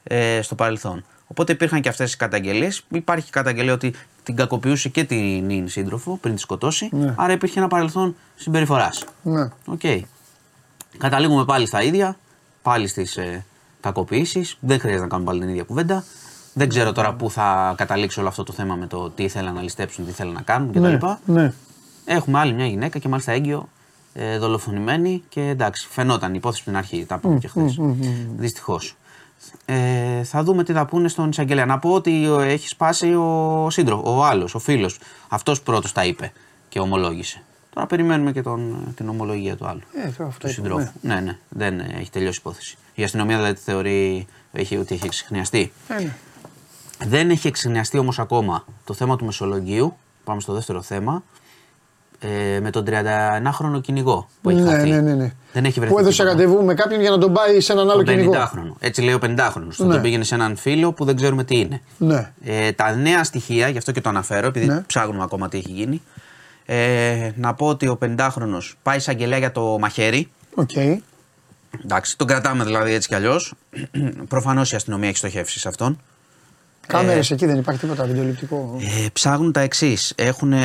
ε, 0.03 0.41
στο 0.41 0.55
παρελθόν. 0.55 1.03
Οπότε 1.27 1.51
υπήρχαν 1.51 1.81
και 1.81 1.89
αυτές 1.89 2.13
οι 2.13 2.17
καταγγελίες. 2.17 2.83
Υπάρχει 2.89 3.25
και 3.25 3.31
καταγγελία 3.31 3.73
ότι 3.73 3.93
την 4.23 4.35
κακοποιούσε 4.35 4.89
και 4.89 5.03
την 5.03 5.45
νυν 5.45 5.67
σύντροφο 5.67 6.17
πριν 6.21 6.35
τη 6.35 6.41
σκοτώσει. 6.41 6.89
Ναι. 6.91 7.13
Άρα 7.17 7.33
υπήρχε 7.33 7.59
ένα 7.59 7.67
παρελθόν 7.67 8.15
συμπεριφοράς. 8.35 9.03
Ναι. 9.21 9.49
Οκ. 9.65 9.81
Καταλήγουμε 10.97 11.45
πάλι 11.45 11.67
στα 11.67 11.81
ίδια, 11.81 12.17
πάλι 12.61 12.87
στις 12.87 13.17
ε, 13.17 13.45
κακοποιήσεις. 13.79 14.57
Δεν 14.59 14.79
χρειάζεται 14.79 15.03
να 15.03 15.09
κάνουμε 15.09 15.29
πάλι 15.29 15.41
την 15.41 15.49
ίδια 15.49 15.63
κουβέντα. 15.63 16.03
Δεν 16.53 16.69
ξέρω 16.69 16.91
τώρα 16.91 17.13
πού 17.13 17.31
θα 17.31 17.73
καταλήξει 17.77 18.19
όλο 18.19 18.27
αυτό 18.27 18.43
το 18.43 18.53
θέμα 18.53 18.75
με 18.75 18.87
το 18.87 19.09
τι 19.09 19.23
ήθελαν 19.23 19.53
να 19.53 19.61
ληστέψουν, 19.61 20.05
τι 20.05 20.11
θέλουν 20.11 20.33
να 20.33 20.41
κάνουν 20.41 20.71
κτλ. 20.71 20.81
Ναι, 20.81 21.41
ναι. 21.41 21.53
Έχουμε 22.05 22.39
άλλη 22.39 22.53
μια 22.53 22.65
γυναίκα 22.65 22.99
και 22.99 23.07
μάλιστα 23.07 23.31
έγκυο, 23.31 23.69
ε, 24.13 24.37
δολοφονημένη 24.37 25.23
και 25.29 25.41
εντάξει, 25.41 25.87
φαινόταν 25.89 26.29
η 26.29 26.35
υπόθεση 26.37 26.61
από 26.61 26.69
την 26.69 26.79
αρχή, 26.79 27.05
τα 27.05 27.17
πούμε 27.17 27.37
και 27.39 27.47
χθες. 27.47 27.79
Δυστυχώς. 28.37 28.95
Ε, 29.65 30.23
θα 30.23 30.43
δούμε 30.43 30.63
τι 30.63 30.73
θα 30.73 30.85
πούνε 30.85 31.07
στον 31.07 31.29
εισαγγελέα. 31.29 31.65
Να 31.65 31.79
πω 31.79 31.91
ότι 31.91 32.25
ε, 32.39 32.45
έχει 32.45 32.67
σπάσει 32.67 33.13
ο 33.13 33.67
σύντροφο, 33.69 34.17
ο 34.17 34.23
άλλος, 34.23 34.55
ο 34.55 34.59
φίλος. 34.59 34.99
Αυτός 35.27 35.61
πρώτος 35.61 35.91
τα 35.91 36.05
είπε 36.05 36.31
και 36.69 36.79
ομολόγησε. 36.79 37.43
Τώρα 37.73 37.87
περιμένουμε 37.87 38.31
και 38.31 38.41
τον, 38.41 38.93
την 38.95 39.09
ομολογία 39.09 39.57
του 39.57 39.67
άλλου. 39.67 39.81
Ε, 39.93 40.07
αυτό 40.07 40.23
του 40.23 40.29
είπα, 40.37 40.47
συντρόφου. 40.47 40.91
Ναι, 41.01 41.19
ναι, 41.19 41.37
δεν 41.49 41.79
ε, 41.79 41.95
έχει 41.99 42.09
τελειώσει 42.09 42.37
η 42.37 42.41
υπόθεση. 42.45 42.77
Η 42.93 43.03
αστυνομία 43.03 43.37
δηλαδή 43.37 43.59
θεωρεί 43.59 44.27
έχει, 44.51 44.77
ότι 44.77 44.95
έχει 44.95 45.05
εξηχνιαστεί. 45.05 45.71
Ε, 45.87 45.93
ναι. 45.93 46.15
Δεν 47.05 47.29
έχει 47.29 47.47
εξηχνιαστεί 47.47 47.97
όμως 47.97 48.19
ακόμα 48.19 48.65
το 48.85 48.93
θέμα 48.93 49.15
του 49.15 49.25
Μεσολογγίου. 49.25 49.97
Πάμε 50.23 50.41
στο 50.41 50.53
δεύτερο 50.53 50.81
θέμα. 50.81 51.23
Ε, 52.23 52.59
με 52.59 52.69
τον 52.69 52.85
31χρονο 52.87 53.81
κυνηγό 53.81 54.27
που 54.41 54.49
έχει 54.49 54.61
Ναι, 54.61 54.69
χαθεί. 54.69 54.89
ναι, 54.89 55.01
ναι, 55.01 55.13
ναι. 55.13 55.31
Δεν 55.53 55.65
έχει 55.65 55.79
βρεθεί. 55.79 55.93
Που 55.93 55.99
έδωσε 55.99 56.23
τίποτα. 56.23 56.41
ραντεβού 56.43 56.65
με 56.65 56.73
κάποιον 56.73 57.01
για 57.01 57.09
να 57.09 57.17
τον 57.17 57.33
πάει 57.33 57.59
σε 57.59 57.71
έναν 57.71 57.89
άλλο 57.89 57.99
Ο 57.99 58.03
κυνηγό. 58.03 58.31
50χρονο. 58.33 58.73
Έτσι 58.79 59.01
λέει 59.01 59.13
ο 59.13 59.19
50χρονο. 59.21 59.67
Ναι. 59.77 59.93
Τον 59.93 60.01
πήγαινε 60.01 60.23
σε 60.23 60.35
έναν 60.35 60.55
φίλο 60.55 60.93
που 60.93 61.05
δεν 61.05 61.15
ξέρουμε 61.15 61.43
τι 61.43 61.59
είναι. 61.59 61.81
Ναι. 61.97 62.31
Ε, 62.43 62.71
τα 62.71 62.95
νέα 62.95 63.23
στοιχεία, 63.23 63.67
γι' 63.67 63.77
αυτό 63.77 63.91
και 63.91 64.01
το 64.01 64.09
αναφέρω, 64.09 64.47
επειδή 64.47 64.65
Ναι. 64.65 64.81
ψάχνουμε 64.87 65.23
ακόμα 65.23 65.49
τι 65.49 65.57
έχει 65.57 65.71
γίνει. 65.71 66.01
Ε, 66.65 67.31
να 67.35 67.53
πω 67.53 67.67
ότι 67.67 67.87
ο 67.87 67.97
50χρονο 68.01 68.57
πάει 68.83 68.97
εισαγγελέα 68.97 69.37
για 69.37 69.51
το 69.51 69.77
μαχαίρι. 69.79 70.29
Οκ. 70.55 70.69
Εντάξει, 71.83 72.17
τον 72.17 72.27
κρατάμε 72.27 72.63
δηλαδή 72.63 72.93
έτσι 72.93 73.07
κι 73.07 73.15
αλλιώς. 73.15 73.53
Προφανώς 74.29 74.71
η 74.71 74.75
αστυνομία 74.75 75.07
έχει 75.07 75.17
στοχεύσει 75.17 75.59
σε 75.59 75.67
αυτόν. 75.67 75.99
Κάμερες 76.87 77.31
εκεί 77.31 77.45
δεν 77.45 77.57
υπάρχει 77.57 77.79
τίποτα 77.79 78.03
βιντεοληπτικό. 78.03 78.79
Ε, 78.81 79.07
ψάχνουν 79.13 79.51
τα 79.51 79.61
εξής. 79.61 80.15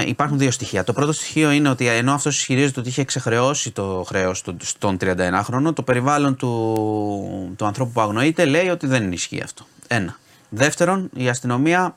Υπάρχουν 0.06 0.38
δύο 0.38 0.50
στοιχεία. 0.50 0.84
Το 0.84 0.92
πρώτο 0.92 1.12
στοιχείο 1.12 1.50
είναι 1.50 1.68
ότι 1.68 1.86
ενώ 1.86 2.12
αυτός 2.12 2.36
ισχυρίζεται 2.38 2.80
ότι 2.80 2.88
είχε 2.88 3.04
ξεχρεώσει 3.04 3.70
το 3.70 4.04
χρέος 4.06 4.44
στον 4.58 4.96
31χρονο, 5.00 5.74
το 5.74 5.82
περιβάλλον 5.82 6.36
του, 6.36 7.54
του 7.56 7.66
ανθρώπου 7.66 7.92
που 7.92 8.00
αγνοείται 8.00 8.44
λέει 8.44 8.68
ότι 8.68 8.86
δεν 8.86 9.12
ισχύει 9.12 9.42
αυτό. 9.42 9.66
Ένα. 9.86 10.18
Δεύτερον, 10.48 11.10
η 11.14 11.28
αστυνομία 11.28 11.96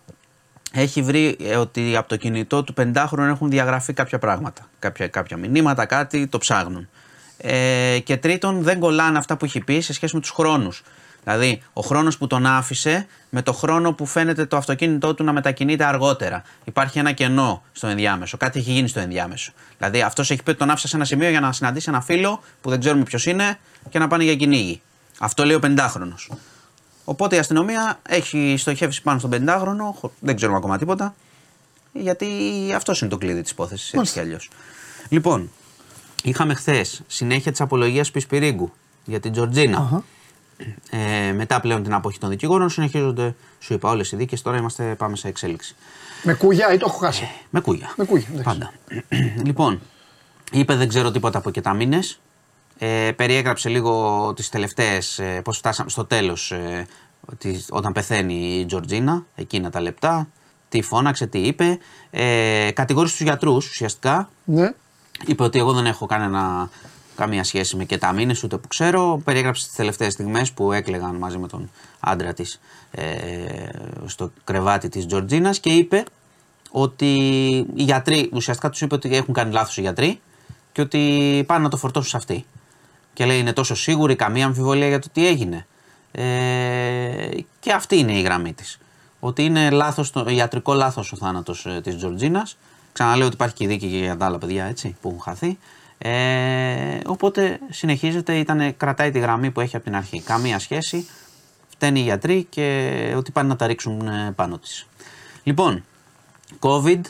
έχει 0.71 1.01
βρει 1.01 1.37
ε, 1.43 1.55
ότι 1.55 1.95
από 1.95 2.09
το 2.09 2.15
κινητό 2.15 2.63
του 2.63 2.73
50χρονου 2.77 3.27
έχουν 3.27 3.49
διαγραφεί 3.49 3.93
κάποια 3.93 4.19
πράγματα. 4.19 4.69
Κάποια, 4.79 5.07
κάποια 5.07 5.37
μηνύματα, 5.37 5.85
κάτι, 5.85 6.27
το 6.27 6.37
ψάχνουν. 6.37 6.89
Ε, 7.37 7.99
και 8.03 8.17
τρίτον, 8.17 8.61
δεν 8.61 8.79
κολλάνε 8.79 9.17
αυτά 9.17 9.37
που 9.37 9.45
έχει 9.45 9.59
πει 9.59 9.79
σε 9.79 9.93
σχέση 9.93 10.15
με 10.15 10.21
τους 10.21 10.29
χρόνους. 10.29 10.83
Δηλαδή, 11.23 11.61
ο 11.73 11.81
χρόνος 11.81 12.17
που 12.17 12.27
τον 12.27 12.45
άφησε 12.45 13.07
με 13.29 13.41
το 13.41 13.53
χρόνο 13.53 13.93
που 13.93 14.05
φαίνεται 14.05 14.45
το 14.45 14.57
αυτοκίνητό 14.57 15.13
του 15.13 15.23
να 15.23 15.33
μετακινείται 15.33 15.83
αργότερα. 15.85 16.43
Υπάρχει 16.63 16.99
ένα 16.99 17.11
κενό 17.11 17.63
στο 17.71 17.87
ενδιάμεσο. 17.87 18.37
Κάτι 18.37 18.59
έχει 18.59 18.71
γίνει 18.71 18.87
στο 18.87 18.99
ενδιάμεσο. 18.99 19.51
Δηλαδή, 19.77 20.01
αυτός 20.01 20.31
έχει 20.31 20.43
πει 20.43 20.49
ότι 20.49 20.59
τον 20.59 20.69
άφησε 20.69 20.87
σε 20.87 20.95
ένα 20.95 21.05
σημείο 21.05 21.29
για 21.29 21.39
να 21.39 21.51
συναντήσει 21.51 21.89
ένα 21.89 22.01
φίλο 22.01 22.41
που 22.61 22.69
δεν 22.69 22.79
ξέρουμε 22.79 23.03
ποιος 23.03 23.25
είναι 23.25 23.59
και 23.89 23.99
να 23.99 24.07
πάνε 24.07 24.23
για 24.23 24.35
κυνήγι. 24.35 24.81
Αυτό 25.19 25.45
λέει 25.45 25.55
ο 25.55 25.59
50χρονο. 25.63 26.37
Οπότε 27.03 27.35
η 27.35 27.39
αστυνομία 27.39 27.99
έχει 28.09 28.55
στοχεύσει 28.57 29.01
πάνω 29.01 29.19
στον 29.19 29.31
50χρονο, 29.33 30.09
δεν 30.19 30.35
ξέρουμε 30.35 30.57
ακόμα 30.57 30.77
τίποτα, 30.77 31.15
γιατί 31.93 32.27
αυτός 32.75 33.01
είναι 33.01 33.09
το 33.09 33.17
κλειδί 33.17 33.41
της 33.41 33.51
υπόθεσης. 33.51 33.93
Έτσι 33.93 34.13
κι 34.13 34.19
αλλιώς. 34.19 34.49
Λοιπόν, 35.09 35.51
είχαμε 36.23 36.53
χθες 36.53 37.01
συνέχεια 37.07 37.51
της 37.51 37.61
απολογίας 37.61 38.11
Πισπυρίγκου 38.11 38.73
για 39.05 39.19
την 39.19 39.31
τζορτζινα 39.31 40.03
Ε, 40.89 41.31
μετά 41.31 41.59
πλέον 41.59 41.83
την 41.83 41.93
αποχή 41.93 42.19
των 42.19 42.29
δικηγόρων 42.29 42.69
συνεχίζονται, 42.69 43.35
σου 43.59 43.73
είπα, 43.73 43.89
όλες 43.89 44.11
οι 44.11 44.15
δίκες. 44.15 44.41
Τώρα 44.41 44.57
είμαστε, 44.57 44.95
πάμε 44.97 45.15
σε 45.15 45.27
εξέλιξη. 45.27 45.75
Με 46.23 46.33
κούγια 46.33 46.73
ή 46.73 46.77
το 46.77 46.85
έχω 46.89 46.97
χάσει; 46.97 47.29
Με 47.49 47.59
κούγια. 47.59 47.93
Με 47.95 48.05
κούγια, 48.05 48.27
εντάξει. 48.31 48.43
Πάντα. 48.43 48.73
λοιπόν, 49.47 49.81
είπε 50.51 50.75
δεν 50.75 50.87
ξέρω 50.87 51.11
τίποτα 51.11 51.37
από 51.37 51.49
και 51.51 51.61
τα 51.61 51.73
μήνες. 51.73 52.19
Ε, 52.77 53.11
περιέγραψε 53.15 53.69
λίγο 53.69 54.33
τις 54.35 54.49
τελευταίες, 54.49 55.19
ε, 55.19 55.41
πώς 55.43 55.57
φτάσαμε 55.57 55.89
στο 55.89 56.05
τέλος 56.05 56.51
ε, 56.51 56.87
ότι 57.25 57.65
όταν 57.69 57.93
πεθαίνει 57.93 58.59
η 58.59 58.65
Τζορτζίνα, 58.65 59.25
εκείνα 59.35 59.69
τα 59.69 59.81
λεπτά, 59.81 60.27
τι 60.69 60.81
φώναξε, 60.81 61.25
τι 61.27 61.39
είπε. 61.39 61.77
Ε, 62.09 62.71
κατηγόρησε 62.73 63.15
τους 63.15 63.25
γιατρούς 63.25 63.69
ουσιαστικά. 63.69 64.29
Ναι. 64.43 64.73
Είπε 65.25 65.43
ότι 65.43 65.59
εγώ 65.59 65.73
δεν 65.73 65.85
έχω 65.85 66.05
κανένα, 66.05 66.69
καμία 67.19 67.43
σχέση 67.43 67.75
με 67.75 67.85
κεταμίνε 67.85 68.35
ούτε 68.43 68.57
που 68.57 68.67
ξέρω. 68.67 69.21
Περιέγραψε 69.23 69.67
τις 69.67 69.75
τελευταίες 69.75 70.13
στιγμές 70.13 70.51
που 70.51 70.71
έκλεγαν 70.71 71.15
μαζί 71.15 71.37
με 71.37 71.47
τον 71.47 71.69
άντρα 71.99 72.33
της 72.33 72.59
ε, 72.91 73.05
στο 74.05 74.31
κρεβάτι 74.43 74.89
της 74.89 75.05
Τζορτζίνας 75.05 75.59
και 75.59 75.69
είπε 75.69 76.03
ότι 76.71 77.05
οι 77.75 77.83
γιατροί, 77.83 78.29
ουσιαστικά 78.33 78.69
τους 78.69 78.81
είπε 78.81 78.95
ότι 78.95 79.15
έχουν 79.15 79.33
κάνει 79.33 79.53
λάθος 79.53 79.77
οι 79.77 79.81
γιατροί 79.81 80.19
και 80.71 80.81
ότι 80.81 81.43
πάνε 81.47 81.63
να 81.63 81.69
το 81.69 81.77
φορτώσουν 81.77 82.09
σε 82.09 82.17
αυτή. 82.17 82.45
Και 83.13 83.25
λέει 83.25 83.39
είναι 83.39 83.53
τόσο 83.53 83.75
σίγουρη, 83.75 84.15
καμία 84.15 84.45
αμφιβολία 84.45 84.87
για 84.87 84.99
το 84.99 85.07
τι 85.13 85.27
έγινε. 85.27 85.65
Ε, 86.11 87.29
και 87.59 87.71
αυτή 87.71 87.97
είναι 87.97 88.17
η 88.17 88.21
γραμμή 88.21 88.53
της. 88.53 88.79
Ότι 89.19 89.43
είναι 89.43 89.69
λάθος, 89.69 90.11
το, 90.11 90.25
ιατρικό 90.29 90.73
λάθος 90.73 91.11
ο 91.11 91.15
θάνατος 91.17 91.65
ε, 91.65 91.81
της 91.83 91.95
Τζορτζίνας. 91.95 92.57
Ξαναλέω 92.93 93.25
ότι 93.25 93.35
υπάρχει 93.35 93.55
και 93.55 93.67
δίκη 93.67 93.89
και 93.89 93.97
για 93.97 94.17
τα 94.17 94.25
άλλα 94.25 94.37
παιδιά 94.37 94.65
έτσι, 94.65 94.95
που 95.01 95.07
έχουν 95.07 95.21
χαθεί. 95.21 95.57
Ε, 96.01 96.99
οπότε 97.05 97.59
συνεχίζεται, 97.69 98.37
ήτανε, 98.37 98.71
κρατάει 98.71 99.11
τη 99.11 99.19
γραμμή 99.19 99.51
που 99.51 99.61
έχει 99.61 99.75
από 99.75 99.85
την 99.85 99.95
αρχή. 99.95 100.21
Καμία 100.21 100.59
σχέση, 100.59 101.07
φταίνει 101.69 101.99
οι 101.99 102.03
γιατροί 102.03 102.43
και 102.49 103.13
ότι 103.15 103.31
πάνε 103.31 103.47
να 103.47 103.55
τα 103.55 103.67
ρίξουν 103.67 104.07
ε, 104.07 104.31
πάνω 104.35 104.57
της. 104.57 104.87
Λοιπόν, 105.43 105.83
COVID, 106.59 107.01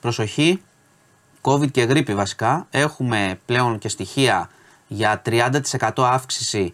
προσοχή, 0.00 0.62
COVID 1.40 1.70
και 1.70 1.82
γρήπη 1.82 2.14
βασικά. 2.14 2.66
Έχουμε 2.70 3.38
πλέον 3.46 3.78
και 3.78 3.88
στοιχεία 3.88 4.50
για 4.86 5.22
30% 5.26 5.60
αύξηση 5.96 6.72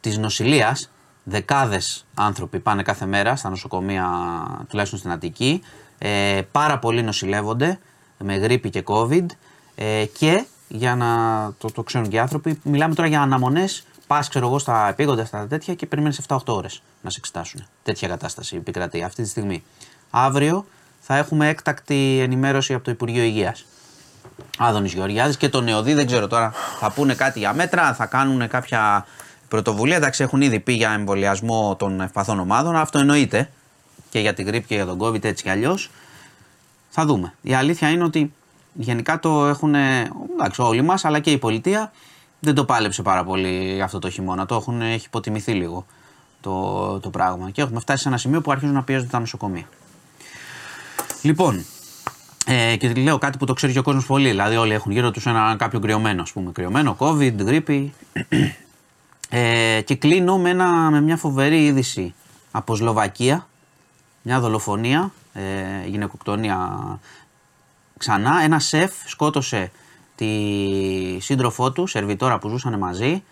της 0.00 0.18
νοσηλείας. 0.18 0.90
Δεκάδες 1.24 2.06
άνθρωποι 2.14 2.60
πάνε 2.60 2.82
κάθε 2.82 3.06
μέρα 3.06 3.36
στα 3.36 3.48
νοσοκομεία, 3.50 4.08
τουλάχιστον 4.68 4.98
στην 4.98 5.10
Αττική. 5.10 5.62
Ε, 5.98 6.40
πάρα 6.52 6.78
πολλοί 6.78 7.02
νοσηλεύονται 7.02 7.78
με 8.18 8.36
γρήπη 8.36 8.70
και 8.70 8.82
COVID 8.86 9.26
ε, 9.74 10.04
και 10.04 10.44
για 10.68 10.96
να 10.96 11.08
το, 11.58 11.70
το 11.70 11.82
ξέρουν 11.82 12.08
και 12.08 12.16
οι 12.16 12.18
άνθρωποι, 12.18 12.60
μιλάμε 12.62 12.94
τώρα 12.94 13.08
για 13.08 13.20
αναμονές. 13.20 13.86
Πας, 14.06 14.28
ξέρω 14.28 14.46
εγώ, 14.46 14.58
στα 14.58 14.88
επίγοντα, 14.88 15.24
στα 15.24 15.46
τέτοια 15.46 15.74
και 15.74 15.86
περιμένεις 15.86 16.20
7-8 16.28 16.38
ώρες 16.46 16.82
να 17.02 17.10
σε 17.10 17.18
εξετάσουν. 17.18 17.66
Τέτοια 17.82 18.08
κατάσταση 18.08 18.56
επικρατεί 18.56 19.02
αυτή 19.02 19.22
τη 19.22 19.28
στιγμή. 19.28 19.64
Αύριο 20.10 20.66
θα 21.00 21.16
έχουμε 21.16 21.48
έκτακτη 21.48 22.18
ενημέρωση 22.22 22.74
από 22.74 22.84
το 22.84 22.90
Υπουργείο 22.90 23.22
Υγείας. 23.22 23.66
Άδωνης 24.58 24.92
Γεωργιάδης 24.92 25.36
και 25.36 25.48
το 25.48 25.60
Νεοδί, 25.60 25.94
δεν 25.94 26.06
ξέρω 26.06 26.26
τώρα, 26.26 26.52
θα 26.78 26.90
πούνε 26.92 27.14
κάτι 27.14 27.38
για 27.38 27.52
μέτρα, 27.52 27.94
θα 27.94 28.06
κάνουν 28.06 28.48
κάποια 28.48 29.06
πρωτοβουλία. 29.48 29.96
Εντάξει, 29.96 30.22
έχουν 30.22 30.40
ήδη 30.40 30.60
πει 30.60 30.72
για 30.72 30.90
εμβολιασμό 30.90 31.76
των 31.76 32.00
ευπαθών 32.00 32.40
ομάδων. 32.40 32.76
Αυτό 32.76 32.98
εννοείται 32.98 33.50
και 34.10 34.18
για 34.18 34.34
την 34.34 34.46
γρήπη 34.46 34.66
και 34.66 34.74
για 34.74 34.86
τον 34.86 34.98
COVID 35.00 35.24
έτσι 35.24 35.42
κι 35.42 35.50
αλλιώς. 35.50 35.90
Θα 36.90 37.04
δούμε. 37.04 37.34
Η 37.42 37.54
αλήθεια 37.54 37.88
είναι 37.88 38.04
ότι 38.04 38.32
γενικά 38.74 39.18
το 39.18 39.46
έχουν 39.46 39.74
εντάξει, 39.74 40.62
όλοι 40.62 40.82
μας, 40.82 41.04
αλλά 41.04 41.20
και 41.20 41.30
η 41.30 41.38
πολιτεία 41.38 41.92
δεν 42.40 42.54
το 42.54 42.64
πάλεψε 42.64 43.02
πάρα 43.02 43.24
πολύ 43.24 43.82
αυτό 43.82 43.98
το 43.98 44.10
χειμώνα. 44.10 44.46
Το 44.46 44.54
έχουν, 44.54 44.80
έχει 44.80 45.06
υποτιμηθεί 45.06 45.52
λίγο 45.52 45.86
το, 46.40 47.00
το 47.00 47.10
πράγμα. 47.10 47.50
Και 47.50 47.62
έχουμε 47.62 47.80
φτάσει 47.80 48.02
σε 48.02 48.08
ένα 48.08 48.16
σημείο 48.16 48.40
που 48.40 48.50
αρχίζουν 48.50 48.74
να 48.74 48.82
πιέζονται 48.82 49.10
τα 49.10 49.18
νοσοκομεία. 49.18 49.68
Λοιπόν, 51.22 51.64
ε, 52.46 52.76
και 52.76 52.92
λέω 52.92 53.18
κάτι 53.18 53.38
που 53.38 53.44
το 53.44 53.52
ξέρει 53.52 53.72
και 53.72 53.78
ο 53.78 53.82
κόσμος 53.82 54.06
πολύ. 54.06 54.28
Δηλαδή, 54.28 54.56
όλοι 54.56 54.72
έχουν 54.72 54.92
γύρω 54.92 55.10
τους 55.10 55.26
ένα 55.26 55.56
κάποιο 55.58 55.80
κρυωμένο, 55.80 56.22
ας 56.22 56.32
πούμε. 56.32 56.52
Κρυωμένο, 56.52 56.96
COVID, 56.98 57.34
γρήπη. 57.38 57.92
Ε, 59.28 59.80
και 59.84 59.94
κλείνω 59.94 60.38
με, 60.38 60.50
ένα, 60.50 60.90
με 60.90 61.00
μια 61.00 61.16
φοβερή 61.16 61.64
είδηση 61.64 62.14
από 62.50 62.76
Σλοβακία. 62.76 63.46
Μια 64.22 64.40
δολοφονία, 64.40 65.12
ε, 65.32 65.42
γυναικοκτονία 65.86 66.68
ξανά. 67.98 68.40
Ένα 68.42 68.58
σεφ 68.58 68.92
σκότωσε 69.06 69.70
τη 70.14 70.26
σύντροφό 71.20 71.72
του, 71.72 71.86
σερβιτόρα 71.86 72.38
που 72.38 72.48
ζούσαν 72.48 72.78
μαζί 72.78 73.22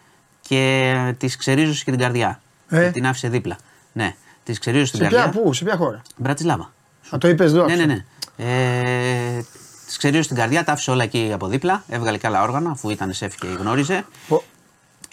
και 0.41 1.15
τη 1.19 1.27
ξερίζωσε 1.27 1.85
και 1.85 1.91
την 1.91 2.01
καρδιά. 2.01 2.41
Ε; 2.69 2.85
Και 2.85 2.91
την 2.91 3.07
άφησε 3.07 3.29
δίπλα. 3.29 3.57
Ναι, 3.93 4.15
τη 4.45 4.53
ξερίζωσε 4.53 4.93
την 4.93 5.01
Σε 5.01 5.09
ποια, 5.09 5.19
καρδιά. 5.19 5.41
πού, 5.43 5.53
σε 5.53 5.65
ποια 5.65 5.77
χώρα; 5.77 6.03
Μπρατσιλάβα. 6.17 6.73
Α, 7.15 7.19
το 7.19 7.29
είπες 7.29 7.53
εδώ. 7.53 7.65
Ναι, 7.65 7.75
ναι, 7.75 7.85
ναι. 7.85 8.05
Ε, 8.37 9.43
τη 9.87 9.99
ξερίζωσε 9.99 10.29
την 10.29 10.37
καρδιά, 10.37 10.65
τα 10.65 10.73
άφησε 10.73 10.91
όλα 10.91 11.03
εκεί 11.03 11.31
από 11.35 11.47
δίπλα. 11.47 11.85
Έβγαλε 11.89 12.19
και 12.19 12.27
άλλα 12.27 12.43
όργανα, 12.43 12.71
αφού 12.71 12.91
ήταν 12.91 13.13
σεφ 13.13 13.35
και 13.37 13.47
γνώριζε. 13.47 14.05
Πω. 14.29 14.43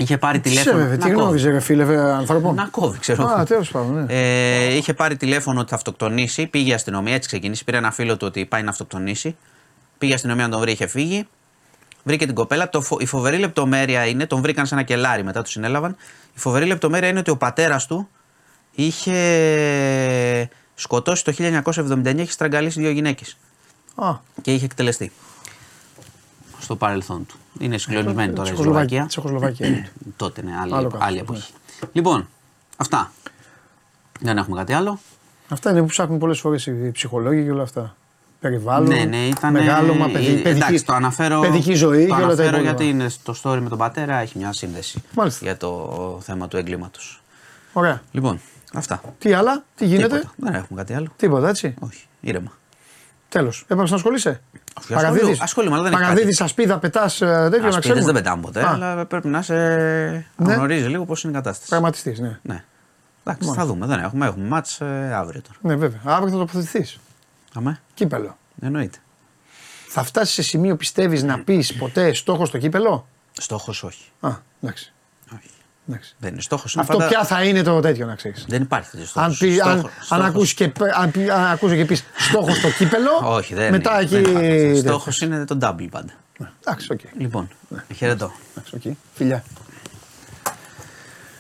Είχε 0.02 0.18
πάρει 0.18 0.40
Τι 0.40 0.50
τηλέφωνο. 0.50 0.78
σε 0.78 0.82
βέβαια, 0.84 0.98
Να 0.98 1.04
τι 1.06 1.12
κόβει. 1.12 1.22
γνώριζε, 1.24 1.50
ρε 1.50 1.60
φίλε, 1.60 1.84
βέβαια, 1.84 2.16
ανθρώπων. 2.16 2.56
Να 2.56 2.68
κόβει, 2.72 2.98
ξέρω. 3.00 3.26
Α, 3.26 3.44
τέλος 3.44 3.72
πάντων, 3.72 3.94
ναι. 3.94 4.06
Ε, 4.14 4.74
είχε 4.76 4.94
πάρει 4.94 5.18
τηλέφωνο 5.18 5.60
ότι 5.60 5.70
θα 5.70 5.76
αυτοκτονήσει. 5.76 6.48
Πήγε 6.48 6.70
η 6.72 6.74
αστυνομία, 6.74 7.14
έτσι 7.14 7.28
ξεκίνησε. 7.28 7.64
Πήρε 7.64 7.78
ένα 7.78 7.92
φίλο 7.92 8.18
του 8.18 8.28
ότι 8.28 8.46
πάει 8.46 8.64
να 8.64 8.70
αυτοκτονήσει. 8.70 9.36
Πήγε 9.98 10.12
η 10.12 10.16
αστυνομία 10.16 10.44
να 10.44 10.50
τον 10.52 10.60
βρει, 10.60 10.72
είχε 10.72 10.88
φύγει. 10.88 11.28
Βρήκε 12.04 12.26
την 12.26 12.36
κοπέλα. 12.36 12.70
Το, 12.70 12.82
φο- 12.82 13.02
η 13.02 13.06
φοβερή 13.06 13.38
λεπτομέρεια 13.38 14.06
είναι, 14.06 14.26
τον 14.26 14.42
βρήκαν 14.42 14.66
σε 14.66 14.74
ένα 14.74 14.84
κελάρι 14.84 15.24
μετά, 15.24 15.42
τους 15.42 15.52
συνέλαβαν. 15.52 15.96
Η 16.36 16.40
φοβερή 16.40 16.66
λεπτομέρεια 16.66 17.10
είναι 17.10 17.20
ότι 17.20 17.30
ο 17.32 17.38
πατέρας 17.38 17.86
του 17.88 18.10
είχε 18.72 20.50
σκοτώσει 20.76 21.24
το 21.24 21.34
1979, 21.38 22.18
είχε 22.18 22.32
στραγγαλίσει 22.32 22.80
δύο 22.82 22.90
γυναίκες 22.90 23.38
Α, 23.96 24.12
και 24.42 24.54
είχε 24.54 24.66
εκτελεστεί. 24.66 25.12
Στο 26.60 26.76
παρελθόν 26.76 27.26
του. 27.26 27.38
Είναι 27.60 27.77
συγκλονισμένη 27.77 28.34
τώρα 28.34 28.49
η 28.49 28.52
Τσεχοσλοβακία. 28.52 29.06
Τσεχοσλοβακία. 29.06 29.65
Τσεχοσλοβακία. 29.65 29.91
Τότε 30.18 30.41
είναι 30.41 30.57
άλλη, 30.61 30.73
Άλλο 30.73 30.90
καθώς, 30.90 31.07
άλλη 31.07 31.18
εποχή. 31.18 31.52
Λοιπόν, 31.91 32.27
αυτά. 32.77 33.11
Δεν 34.19 34.38
έχουμε 34.38 34.57
κάτι 34.57 34.73
άλλο. 34.73 34.99
Αυτά 35.49 35.69
είναι 35.72 35.80
που 35.80 35.86
ψάχνουν 35.86 36.18
πολλές 36.19 36.40
φορές 36.40 36.65
οι 36.65 36.91
ψυχολόγοι 36.91 37.44
και 37.44 37.52
όλα 37.52 37.64
αυτά. 37.64 37.95
Περιβάλλον, 38.40 38.88
ναι, 38.90 39.03
ναι, 39.03 39.18
ήταν. 39.18 39.52
μεγάλωμα, 39.52 40.10
παιδι, 40.10 40.26
ε, 40.26 40.30
παιδική, 40.30 40.49
εντάξει, 40.49 40.86
το 40.86 40.94
αναφέρω, 40.94 41.40
παιδική 41.40 41.73
ζωή 41.73 42.07
το 42.07 42.15
και 42.15 42.22
όλα 42.22 42.36
τα 42.36 42.44
αναφέρω 42.44 42.48
υπόλοιπα. 42.48 42.69
γιατί 42.69 42.90
είναι 42.90 43.10
στο 43.10 43.34
story 43.44 43.60
με 43.61 43.69
τον 43.69 43.77
πατέρα, 43.77 44.15
έχει 44.15 44.38
μια 44.38 44.53
σύνδεση 44.53 45.03
Μάλιστα. 45.15 45.45
για 45.45 45.57
το 45.57 46.19
θέμα 46.22 46.48
του 46.48 46.57
εγκλήματο. 46.57 46.99
Ωραία. 47.73 48.02
Λοιπόν, 48.11 48.40
αυτά. 48.73 49.02
Τι 49.19 49.34
άλλα, 49.34 49.64
τι 49.76 49.86
γίνεται, 49.86 50.07
Τίποτα. 50.07 50.34
Δεν 50.36 50.53
έχουμε 50.53 50.80
κάτι 50.81 50.94
άλλο. 50.94 51.07
τίποτα 51.15 51.49
έτσι. 51.49 51.73
Όχι, 51.80 52.06
ήρεμα. 52.19 52.52
Τέλος. 53.30 53.61
Έπρεπε 53.68 53.90
να 53.90 53.95
ασχολείσαι; 53.95 54.41
Όχι, 54.82 54.94
ασχολούμαι, 54.94 55.38
ασχολούμαι, 55.40 55.74
αλλά 55.76 55.84
δεν 55.84 55.94
έχει 55.94 56.02
Παραδίδεις 56.02 56.38
κάτι. 56.38 56.50
ασπίδα, 56.50 56.80
πετάς 56.80 57.18
τέτοιο 57.18 57.40
να 57.40 57.46
Ασπίδες 57.56 57.80
ξέρουμε. 57.80 58.04
δεν 58.04 58.14
πετάμε 58.14 58.41
ποτέ, 58.41 58.62
Α. 58.64 58.70
αλλά 58.74 59.06
πρέπει 59.06 59.28
να 59.28 59.41
σε 59.41 59.54
Ναι. 59.56 60.24
γνωρίζει 60.38 60.88
λίγο 60.88 61.06
πώς 61.06 61.24
είναι 61.24 61.32
η 61.32 61.36
κατάσταση. 61.36 61.70
Πραγματιστής, 61.70 62.20
ναι. 62.20 62.40
Ναι. 62.41 62.64
Εντάξει, 63.24 63.52
θα 63.56 63.66
δούμε. 63.66 63.86
Δεν 63.86 64.00
έχουμε. 64.00 64.26
Έχουμε 64.26 64.48
μάτς 64.48 64.82
ε, 64.82 65.12
αύριο 65.14 65.41
τώρα. 65.41 65.58
Ναι, 65.62 65.76
βέβαια. 65.76 66.00
Αύριο 66.04 66.32
θα 66.32 66.38
τοποθετηθείς. 66.38 66.98
Αμέ. 67.54 67.80
Κύπελο. 67.94 68.38
Εννοείται. 68.62 68.98
Θα 69.88 70.04
φτάσεις 70.04 70.34
σε 70.34 70.41
σημείο 70.41 70.76
πιστεύεις 70.76 71.24
να 71.24 71.40
πεις 71.40 71.74
ποτέ 71.74 72.14
στόχο 72.14 72.46
στο 72.46 72.58
κύπελο; 72.58 73.08
Στόχος 73.32 73.84
όχι. 73.84 74.04
Α, 74.20 74.30
εντάξει. 74.62 74.94
Εντάξει. 75.90 76.16
Δεν 76.20 76.32
είναι 76.34 76.41
στόχος. 76.41 76.78
Αυτό 76.78 76.98
πια 76.98 77.24
θα 77.24 77.44
είναι 77.44 77.61
το 77.61 77.80
τέτοιο 77.80 78.06
να 78.06 78.16
ξέρεις. 78.16 78.45
Δεν 78.48 78.61
υπάρχει 78.61 78.90
τέτοιο 78.90 79.06
στόχος. 79.06 79.41
Αν, 79.41 79.48
πει, 79.49 79.60
αν, 79.61 79.90
αν 80.10 80.22
ακούσει 80.22 80.56
και, 80.56 80.72
αν, 80.95 81.11
πει- 81.11 81.30
αν 81.30 81.45
ακούσει 81.45 81.76
και 81.76 81.86
πεις 81.86 82.03
στόχος 82.16 82.57
στο 82.57 82.70
κύπελο. 82.70 83.10
Όχι, 83.24 83.53
δεν 83.53 83.72
μετά 83.72 84.02
είναι. 84.02 84.18
εκεί. 84.40 84.80
Στόχος 84.80 85.22
είναι 85.22 85.45
το 85.45 85.57
double 85.61 85.88
πάντα. 85.91 86.11
Εντάξει, 86.60 86.88
οκ. 86.91 86.99
Λοιπόν, 87.18 87.49
χαιρετώ. 87.95 88.32
Εντάξει, 88.52 88.76
οκ. 88.76 88.95
Φιλιά. 89.14 89.44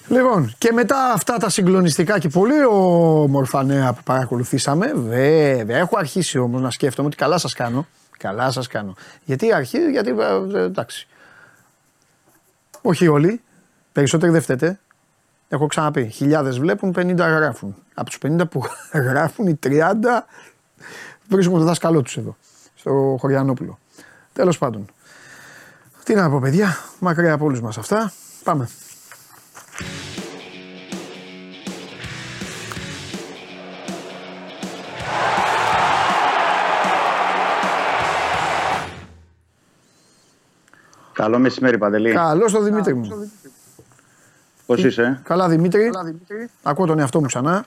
Λοιπόν, 0.07 0.53
και 0.57 0.71
μετά 0.71 1.11
αυτά 1.13 1.37
τα 1.37 1.49
συγκλονιστικά 1.49 2.19
και 2.19 2.29
πολύ 2.29 2.65
όμορφα 2.69 3.63
νέα 3.63 3.93
που 3.93 4.03
παρακολουθήσαμε, 4.03 4.93
βέβαια, 4.95 5.77
έχω 5.77 5.97
αρχίσει 5.97 6.37
όμως 6.37 6.61
να 6.61 6.69
σκέφτομαι 6.71 7.07
ότι 7.07 7.17
καλά 7.17 7.37
σας 7.37 7.53
κάνω. 7.53 7.87
Καλά 8.17 8.51
σας 8.51 8.67
κάνω. 8.67 8.95
Γιατί 9.23 9.53
αρχίζει, 9.53 9.91
γιατί 9.91 10.09
ε, 10.09 10.57
ε, 10.59 10.63
εντάξει. 10.63 11.07
Όχι 12.81 13.07
όλοι, 13.07 13.41
περισσότεροι 13.91 14.31
δεν 14.31 14.41
φταίτε. 14.41 14.79
Έχω 15.47 15.67
ξαναπεί, 15.67 16.07
χιλιάδες 16.07 16.59
βλέπουν, 16.59 16.93
50 16.95 17.15
γράφουν. 17.17 17.75
Από 17.93 18.09
τους 18.09 18.17
50 18.25 18.49
που 18.49 18.63
γράφουν, 19.09 19.47
οι 19.47 19.59
30 19.63 19.69
βρίσκουν 21.29 21.59
το 21.59 21.65
δάσκαλό 21.65 22.01
τους 22.01 22.17
εδώ, 22.17 22.35
στο 22.75 23.17
Χωριανόπουλο. 23.19 23.79
Τέλος 24.33 24.57
πάντων. 24.57 24.85
Τι 26.03 26.15
να 26.15 26.29
πω 26.29 26.39
παιδιά, 26.39 26.77
μακριά 26.99 27.33
από 27.33 27.45
όλους 27.45 27.61
μας 27.61 27.77
αυτά. 27.77 28.11
Πάμε. 28.43 28.69
Καλό 41.13 41.39
μεσημέρι, 41.39 41.77
Παντελή. 41.77 42.13
Καλό 42.13 42.51
το 42.51 42.61
Δημήτρη 42.61 42.93
μου. 42.95 43.31
Πώς 44.69 44.83
είσαι, 44.83 45.19
Καλά 45.23 45.47
Δημήτρη. 45.49 45.91
Ακούω 46.63 46.85
τον 46.85 46.99
εαυτό 46.99 47.19
μου 47.19 47.25
ξανά, 47.25 47.65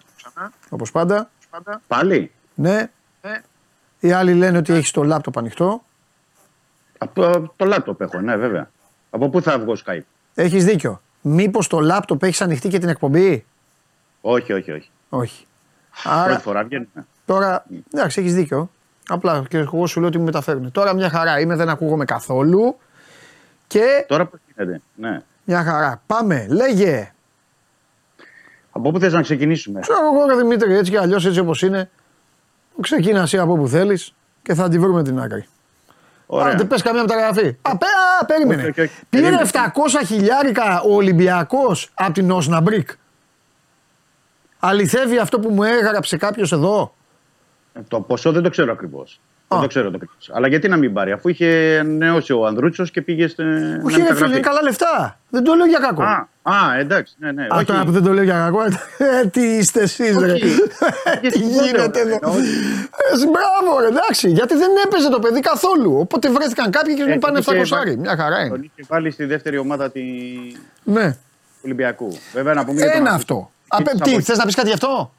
όπως 0.68 0.90
πάντα. 0.90 1.30
Πάλι; 1.86 2.30
Ναι. 2.54 2.90
Οι 4.00 4.12
άλλοι 4.12 4.34
λένε 4.34 4.58
ότι 4.58 4.72
έχεις 4.72 4.90
το 4.90 5.02
λάπτοπ 5.02 5.38
ανοιχτό. 5.38 5.82
Από 6.98 7.52
το 7.56 7.64
λάπτοπ 7.64 8.00
έχω, 8.00 8.20
ναι, 8.20 8.36
βέβαια. 8.36 8.70
Από 9.10 9.28
πού 9.28 9.42
θα 9.42 9.58
βγω 9.58 9.76
Skype; 9.86 10.00
Έχεις 10.34 10.64
δίκιο. 10.64 11.00
Μήπως 11.20 11.66
το 11.66 11.80
λάπτοπ 11.80 12.22
έχεις 12.22 12.40
ανοιχτή 12.40 12.68
και 12.68 12.78
την 12.78 12.88
εκπομπή; 12.88 13.44
Όχι, 14.20 14.52
όχι, 14.52 14.72
όχι. 14.72 14.90
Όχι. 15.08 15.46
Πρώτη 16.02 16.18
Άρα 16.18 16.38
φορά 16.38 16.64
βγαίνουμε. 16.64 17.06
τώρα, 17.26 17.64
εντάξει 17.92 18.20
έχεις 18.20 18.34
δίκιο. 18.34 18.70
Απλά 19.08 19.44
και 19.48 19.58
εγώ 19.58 19.86
σου 19.86 19.98
λέω 20.00 20.08
ότι 20.08 20.18
μου 20.18 20.24
μεταφέρουν. 20.24 20.72
Τώρα 20.72 20.94
μια 20.94 21.10
χαρά 21.10 21.40
είμαι, 21.40 21.56
δεν 21.56 21.68
ακούγομαι 21.68 22.04
καθόλου. 22.04 22.76
Και 23.66 24.04
Τώρα 24.08 24.26
πώς 24.26 24.40
γίνεται. 24.54 24.80
Ναι. 24.94 25.22
Μια 25.44 25.64
χαρά. 25.64 26.02
Πάμε, 26.06 26.46
λέγε. 26.50 27.12
Από 28.70 28.90
πού 28.90 28.98
θες 28.98 29.12
να 29.12 29.22
ξεκινήσουμε; 29.22 29.80
Ξέρω 29.80 29.98
εγώ 30.14 30.26
ρε 30.26 30.36
Δημήτρη, 30.36 30.74
έτσι 30.76 30.90
κι 30.90 30.96
αλλιώς 30.96 31.26
έτσι 31.26 31.40
όπως 31.40 31.62
είναι. 31.62 31.90
Ξεκίνα 32.80 33.20
εσύ 33.22 33.38
από 33.38 33.52
όπου 33.52 33.68
θέλεις 33.68 34.14
και 34.42 34.54
θα 34.54 34.68
τη 34.68 34.78
βρούμε 34.78 35.02
την 35.02 35.20
άκρη. 35.20 35.46
Ωραία. 36.26 36.52
Άντε, 36.52 36.64
πες 36.64 36.82
καμία 36.82 37.00
μεταγραφή. 37.00 37.56
Α, 37.62 37.76
πέ, 37.76 37.86
α, 38.20 38.24
περίμενε. 38.24 38.60
Όχι, 38.62 38.70
όχι, 38.70 38.80
όχι. 38.80 38.92
Πήρε 39.08 39.22
Περίμενε. 39.22 39.50
700 39.52 40.06
χιλιάρικα 40.06 40.80
ο 40.80 40.94
Ολυμπιακός 40.94 41.90
από 41.94 42.12
την 42.12 42.30
Όσναμπρικ. 42.30 42.88
Αληθεύει 44.58 45.18
αυτό 45.18 45.40
που 45.40 45.50
μου 45.50 45.62
έγραψε 45.62 46.16
κάποιος 46.16 46.52
εδώ; 46.52 46.94
Ε, 47.72 47.80
Το 47.88 48.00
ποσό 48.00 48.32
δεν 48.32 48.42
το 48.42 48.50
ξέρω 48.50 48.72
ακριβώς. 48.72 49.20
Δεν 49.52 49.60
το 49.60 49.66
ξέρω 49.66 49.90
το 49.90 49.96
ακριβώς. 49.96 50.30
Αλλά 50.32 50.48
γιατί 50.48 50.68
να 50.68 50.76
μην 50.76 50.92
πάρει, 50.92 51.12
αφού 51.12 51.28
είχε 51.28 51.82
νεώσει 51.86 52.32
ο 52.32 52.46
Ανδρούτσος 52.46 52.90
και 52.90 53.02
πήγε 53.02 53.28
στην. 53.28 53.46
Όχι, 53.86 54.00
ρε 54.08 54.14
φίλε, 54.14 54.28
είναι 54.28 54.40
καλά 54.40 54.62
λεφτά. 54.62 55.18
Δεν 55.28 55.44
το 55.44 55.54
λέω 55.54 55.66
για 55.66 55.78
κακό. 55.78 56.02
Α, 56.02 56.28
α, 56.42 56.76
εντάξει, 56.78 57.14
ναι, 57.18 57.32
ναι. 57.32 57.42
Α, 57.42 57.46
όχι. 57.56 57.64
τώρα 57.64 57.84
που 57.84 57.90
δεν 57.90 58.02
το 58.02 58.12
λέω 58.12 58.22
για 58.24 58.34
κακό, 58.34 58.62
ε, 58.98 59.26
τι 59.26 59.40
είστε 59.56 59.80
εσείς, 59.80 60.16
ρε. 60.18 60.32
Όχι. 60.32 60.44
Τι 61.20 61.28
Γιατί 61.28 61.38
γίνεται 61.38 62.04
δεν 62.04 62.06
εδώ. 62.08 62.18
εννοώ. 62.22 62.34
Ε, 63.12 63.16
Μπράβο, 63.32 63.80
ρε, 63.80 63.86
εντάξει. 63.86 64.30
Γιατί 64.30 64.54
δεν 64.56 64.70
έπαιζε 64.86 65.08
το 65.08 65.18
παιδί 65.18 65.40
καθόλου. 65.40 65.96
Οπότε 65.98 66.30
βρέθηκαν 66.30 66.70
κάποιοι 66.70 66.94
και 66.94 67.02
Ε, 67.02 67.06
μου 67.12 67.18
πάνε 67.18 67.40
τον 67.40 67.54
700 67.54 67.62
είχε 67.64 67.74
βάλει- 67.76 67.98
Μια 67.98 68.16
χαρά 68.16 68.36
Τον 68.36 68.46
είναι. 68.56 68.70
είχε 68.76 68.86
βάλει 68.88 69.10
στη 69.10 69.24
δεύτερη 69.24 69.58
ομάδα 69.58 69.90
τη... 69.90 70.00
του 70.84 70.92
Ναι, 70.92 71.16
Ολυμπιακού. 71.64 72.18
Βέβαια 72.32 72.54
να 72.54 72.64
πούμε 72.64 72.76
για 72.80 72.90
τον 72.90 73.00
ένα 73.00 73.10
Ανδρούτσο. 73.10 73.34
αυτό. 73.34 73.50
Απέ, 73.68 73.90
Της 73.90 74.00
τι, 74.00 74.10
απο- 74.12 74.20
θες 74.22 74.38
να 74.38 74.44
πεις 74.44 74.54
κάτι 74.54 74.66
γι' 74.68 74.74
αυτό; 74.74 75.12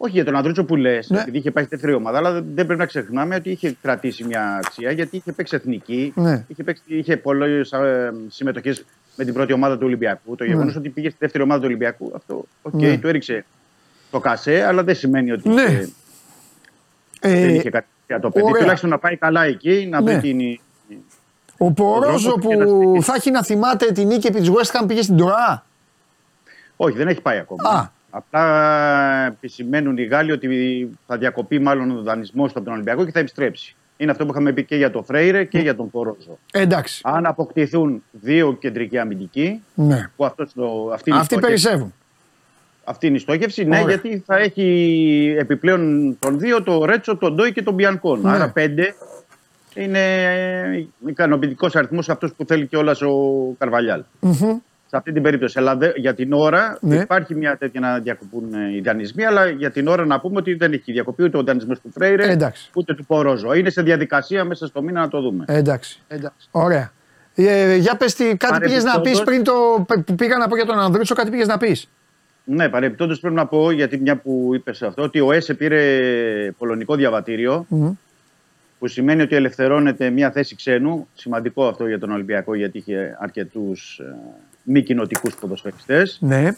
Όχι 0.00 0.12
για 0.12 0.24
τον 0.24 0.36
Ανδρούτσο 0.36 0.64
που 0.64 0.76
λες, 0.76 1.08
Ναι. 1.10 1.20
επειδή 1.20 1.38
είχε 1.38 1.50
πάει 1.50 1.64
στη 1.64 1.74
δεύτερη 1.74 1.96
ομάδα, 1.96 2.18
αλλά 2.18 2.32
δεν 2.32 2.66
πρέπει 2.66 2.76
να 2.80 2.86
ξεχνάμε 2.86 3.34
ότι 3.34 3.50
είχε 3.50 3.76
κρατήσει 3.82 4.24
μια 4.24 4.60
αξία 4.64 4.90
γιατί 4.90 5.16
είχε 5.16 5.32
παίξει 5.32 5.56
εθνική, 5.56 6.12
Ναι. 6.16 6.44
είχε, 6.48 6.62
παίξει, 6.62 6.82
είχε 6.86 7.16
πολλές 7.16 7.72
συμμετοχές 8.28 8.84
με 9.16 9.24
την 9.24 9.34
πρώτη 9.34 9.52
ομάδα 9.52 9.74
του 9.78 9.82
Ολυμπιακού. 9.86 10.34
Το 10.36 10.44
γεγονός 10.44 10.76
ότι 10.76 10.88
πήγε 10.88 11.08
στη 11.08 11.18
δεύτερη 11.20 11.42
ομάδα 11.44 11.60
του 11.60 11.66
Ολυμπιακού, 11.66 12.12
αυτό 12.14 12.44
οκ, 12.62 12.74
Ναι. 12.74 12.98
του 12.98 13.08
έριξε 13.08 13.44
το 14.10 14.20
κασέ, 14.20 14.64
αλλά 14.66 14.82
δεν 14.84 14.94
σημαίνει 14.94 15.32
ότι 15.32 15.48
Ναι. 15.48 15.62
είχε- 15.62 15.88
δεν 17.20 17.32
Ε, 17.32 17.52
είχε 17.52 17.70
κάτι 17.70 17.86
για 18.06 18.20
το 18.20 18.30
παιδί. 18.30 18.46
ωραία. 18.46 18.60
Τουλάχιστον 18.60 18.90
να 18.90 18.98
πάει 18.98 19.16
καλά 19.16 19.44
εκεί, 19.44 19.86
να 19.90 20.00
Ναι. 20.00 20.12
βρει 20.18 20.20
την. 20.20 20.60
ο 21.60 21.72
Πορόζο 21.72 22.30
δρόμο 22.30 22.48
και 22.48 22.56
να 22.56 22.64
που 22.64 22.70
συνεχίσει. 22.80 23.04
θα 23.10 23.14
έχει 23.16 23.30
να 23.30 23.42
θυμάται 23.44 23.92
την 23.92 24.06
νίκη 24.06 24.26
επί 24.26 24.38
της 24.40 24.50
West 24.50 24.80
Ham 24.80 24.84
πήγε 24.88 25.02
στην 25.02 25.16
Τωρά. 25.16 25.64
Όχι, 26.76 26.96
δεν 26.96 27.08
έχει 27.08 27.20
πάει 27.20 27.38
ακόμα. 27.38 27.70
Α. 27.70 27.88
Απλά 28.10 29.26
επισημαίνουν 29.26 29.96
οι 29.98 30.04
Γάλλοι 30.04 30.32
ότι 30.32 30.48
θα 31.06 31.16
διακοπεί 31.16 31.58
μάλλον 31.58 31.90
ο 31.90 32.02
δανεισμός 32.02 32.50
από 32.50 32.64
τον 32.64 32.72
Ολυμπιακό 32.72 33.04
και 33.04 33.10
θα 33.10 33.18
επιστρέψει. 33.18 33.76
Είναι 33.96 34.10
αυτό 34.10 34.24
που 34.26 34.30
είχαμε 34.30 34.52
πει 34.52 34.64
και 34.64 34.76
για 34.76 34.90
τον 34.90 35.04
Φρέιρε 35.04 35.44
και 35.44 35.58
για 35.58 35.76
τον 35.76 35.90
Πορόζο. 35.90 36.38
Ε, 36.52 36.60
εντάξει. 36.60 37.00
Αν 37.04 37.26
αποκτηθούν 37.26 38.02
δύο 38.10 38.52
κεντρικοί 38.60 38.98
αμυντικοί, 38.98 39.62
Ναι. 39.74 40.10
που 40.16 40.24
αυτός 40.24 40.52
το, 40.52 40.90
αυτή, 40.92 41.10
είναι 41.10 41.18
η 41.18 41.22
Αυτοί 41.22 41.34
στόχευση, 41.34 41.62
περισσεύουν. 41.64 41.94
αυτή 42.84 43.06
είναι 43.06 43.16
η 43.16 43.20
στόχευση, 43.20 43.64
ναι, 43.64 43.80
Ωραία. 43.80 43.88
γιατί 43.98 44.22
θα 44.26 44.36
έχει 44.36 45.36
επιπλέον 45.38 46.16
τον 46.18 46.38
δύο, 46.38 46.62
το 46.62 46.84
Ρέτσο, 46.84 47.16
τον 47.16 47.34
Ντόι 47.34 47.52
και 47.52 47.62
τον 47.62 47.74
Μπιανκόν. 47.74 48.20
Ναι. 48.20 48.30
Άρα 48.30 48.50
πέντε 48.50 48.94
είναι 49.74 50.88
ικανοποιητικός 51.06 51.76
αριθμός 51.76 52.08
αυτός 52.08 52.32
που 52.34 52.44
θέλει 52.44 52.66
κιόλας 52.66 53.02
ο 53.02 53.14
καρβαλιαλ 53.58 54.02
Σε 54.90 54.96
αυτή 54.96 55.12
την 55.12 55.22
περίπτωση. 55.22 55.58
Αλλά 55.58 55.76
δε- 55.76 55.92
για 55.96 56.14
την 56.14 56.32
ώρα 56.32 56.78
Ναι. 56.80 56.96
υπάρχει 56.96 57.34
μια 57.34 57.56
τέτοια 57.56 57.80
να 57.80 57.98
διακοπούν 57.98 58.54
ε, 58.54 58.74
οι 58.76 58.80
δανεισμοί, 58.80 59.24
αλλά 59.24 59.46
για 59.48 59.70
την 59.70 59.88
ώρα 59.88 60.04
να 60.06 60.20
πούμε 60.20 60.36
ότι 60.38 60.54
δεν 60.54 60.72
έχει 60.72 60.92
διακοπεί 60.92 61.22
ούτε 61.22 61.36
ο 61.38 61.42
δανεισμό 61.42 61.74
του 61.74 61.90
Φρέιρε, 61.92 62.24
Ε, 62.26 62.30
εντάξει. 62.30 62.70
ούτε 62.74 62.94
του 62.94 63.04
Πορόζο. 63.06 63.54
Είναι 63.54 63.70
σε 63.70 63.82
διαδικασία 63.82 64.44
μέσα 64.44 64.66
στο 64.66 64.82
μήνα 64.82 65.00
να 65.00 65.08
το 65.08 65.20
δούμε. 65.20 65.44
Ε, 65.48 65.56
εντάξει. 65.56 66.00
Ωραία. 66.50 66.92
Ε, 67.34 67.74
για 67.76 67.96
πες 67.96 68.14
τι, 68.14 68.36
κάτι 68.36 68.58
πήγες 68.60 68.84
να 68.84 69.00
πεις 69.00 69.22
Παρεμπιπτόντως- 69.22 69.24
πριν 69.24 69.44
το 69.44 70.02
που 70.04 70.14
πήγα 70.14 70.36
να 70.36 70.48
πω 70.48 70.56
για 70.56 70.64
τον 70.66 70.78
Ανδρούτσο, 70.78 71.14
κάτι 71.14 71.30
πήγες 71.30 71.46
να 71.46 71.58
πεις. 71.58 71.88
Ναι, 72.44 72.68
παρεμπιπτόντως 72.68 73.20
πρέπει 73.20 73.34
να 73.34 73.46
πω, 73.46 73.70
γιατί 73.70 73.98
μια 73.98 74.16
που 74.16 74.50
είπες 74.54 74.82
αυτό, 74.82 75.02
ότι 75.02 75.20
ο 75.20 75.32
ΕΣΕ 75.32 75.54
πήρε 75.54 75.82
πολωνικό 76.58 76.94
διαβατήριο, 76.94 77.66
Μμ. 77.68 77.88
που 78.78 78.86
σημαίνει 78.88 79.22
ότι 79.22 79.36
ελευθερώνεται 79.36 80.10
μια 80.10 80.30
θέση 80.30 80.56
ξένου. 80.56 81.08
Σημαντικό 81.14 81.66
αυτό 81.68 81.86
για 81.86 81.98
τον 81.98 82.10
Ολυμπιακό, 82.10 82.54
γιατί 82.54 82.78
είχε 82.78 83.16
αρκετούς 83.20 84.00
μη 84.68 84.82
κοινοτικούς 84.82 85.34
ποδοσφαιριστές. 85.34 86.18
Ναι. 86.20 86.56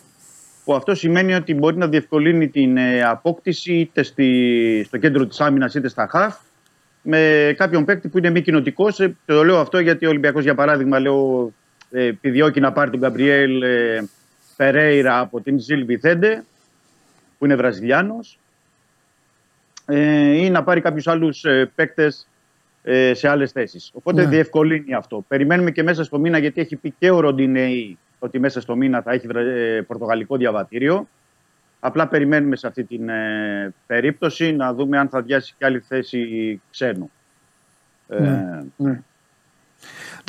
Που 0.64 0.74
αυτό 0.74 0.94
σημαίνει 0.94 1.34
ότι 1.34 1.54
μπορεί 1.54 1.76
να 1.76 1.88
διευκολύνει 1.88 2.48
την 2.48 2.76
ε, 2.76 3.02
απόκτηση 3.02 3.72
είτε 3.72 4.02
στη, 4.02 4.82
στο 4.86 4.98
κέντρο 4.98 5.26
της 5.26 5.40
άμυνας 5.40 5.74
είτε 5.74 5.88
στα 5.88 6.08
χαφ 6.10 6.36
με 7.02 7.54
κάποιον 7.56 7.84
παίκτη 7.84 8.08
που 8.08 8.18
είναι 8.18 8.30
μη 8.30 8.40
κοινοτικός. 8.40 8.96
το 9.26 9.44
λέω 9.44 9.58
αυτό 9.58 9.78
γιατί 9.78 10.06
ο 10.06 10.08
Ολυμπιακός, 10.08 10.42
για 10.42 10.54
παράδειγμα, 10.54 10.98
λέω, 10.98 11.52
ε, 11.90 12.04
επιδιώκει 12.04 12.60
να 12.60 12.72
πάρει 12.72 12.90
τον 12.90 13.00
Γκαμπριέλ 13.00 13.62
ε, 13.62 14.08
Περέιρα 14.56 15.18
από 15.18 15.40
την 15.40 15.58
Ζιλ 15.58 15.84
Βιθέντε, 15.84 16.44
που 17.38 17.44
είναι 17.44 17.54
Βραζιλιάνος 17.54 18.38
ε, 19.86 20.44
ή 20.44 20.50
να 20.50 20.62
πάρει 20.62 20.80
κάποιους 20.80 21.06
άλλους 21.06 21.44
ε, 21.44 21.70
παίκτες 21.74 22.26
ε, 22.82 23.14
σε 23.14 23.28
άλλες 23.28 23.52
θέσεις. 23.52 23.90
Οπότε 23.94 24.22
Ναι. 24.22 24.28
διευκολύνει 24.28 24.94
αυτό. 24.94 25.24
Περιμένουμε 25.28 25.70
και 25.70 25.82
μέσα 25.82 26.04
στο 26.04 26.18
μήνα, 26.18 26.38
γιατί 26.38 26.60
έχει 26.60 26.76
πει 26.76 26.94
και 26.98 27.10
ο 27.10 27.20
Ροντινέη 27.20 27.98
ότι 28.18 28.38
μέσα 28.38 28.60
στο 28.60 28.76
μήνα 28.76 29.02
θα 29.02 29.12
έχει 29.12 29.26
ε, 29.36 29.80
πορτογαλικό 29.80 30.36
διαβατήριο. 30.36 31.08
Απλά 31.80 32.08
περιμένουμε 32.08 32.56
σε 32.56 32.66
αυτή 32.66 32.84
την 32.84 33.08
ε, 33.08 33.74
περίπτωση 33.86 34.52
να 34.52 34.74
δούμε 34.74 34.98
αν 34.98 35.08
θα 35.08 35.22
διάσει 35.22 35.54
και 35.58 35.64
άλλη 35.64 35.78
θέση 35.88 36.60
ξένου. 36.70 37.10
Ε, 38.08 38.18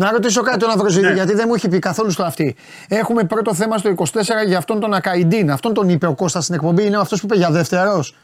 Να 0.02 0.12
ρωτήσω 0.12 0.42
κάτι 0.42 0.58
τον 0.60 0.70
Ανδρουζίδη, 0.70 1.06
Ναι. 1.08 1.14
γιατί 1.14 1.34
δεν 1.34 1.46
μου 1.48 1.54
έχει 1.54 1.70
πει 1.70 1.80
καθόλου 1.80 2.12
στο 2.12 2.24
αυτή. 2.24 2.56
Έχουμε 2.88 3.24
πρώτο 3.24 3.54
θέμα 3.54 3.78
στο 3.78 3.90
24 3.90 4.46
για 4.48 4.58
αυτόν 4.58 4.80
τον 4.80 4.94
Ακαϊντίν. 4.94 5.52
Αυτόν 5.52 5.74
τον 5.74 5.90
είπε 5.90 6.08
ο 6.08 6.16
Κώστας 6.16 6.44
στην 6.44 6.56
εκπομπή. 6.56 6.86
Είναι 6.86 6.98
αυτός 6.98 7.20
που 7.20 7.26
είπε 7.26 7.36
για 7.36 7.52
δεύτερος. 7.52 8.16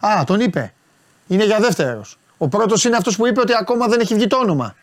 Α, 0.00 0.24
τον 0.26 0.40
είπε. 0.40 0.72
Είναι 1.26 1.44
για 1.44 1.58
δεύτερος. 1.60 2.18
Ο 2.42 2.48
πρώτος 2.48 2.84
είναι 2.84 2.96
αυτός 2.96 3.16
που 3.16 3.26
είπε 3.26 3.40
ότι 3.40 3.52
ακόμα 3.60 3.86
δεν 3.88 4.00
έχει 4.00 4.14
βγει 4.14 4.26
το 4.26 4.36
όνομα. 4.36 4.74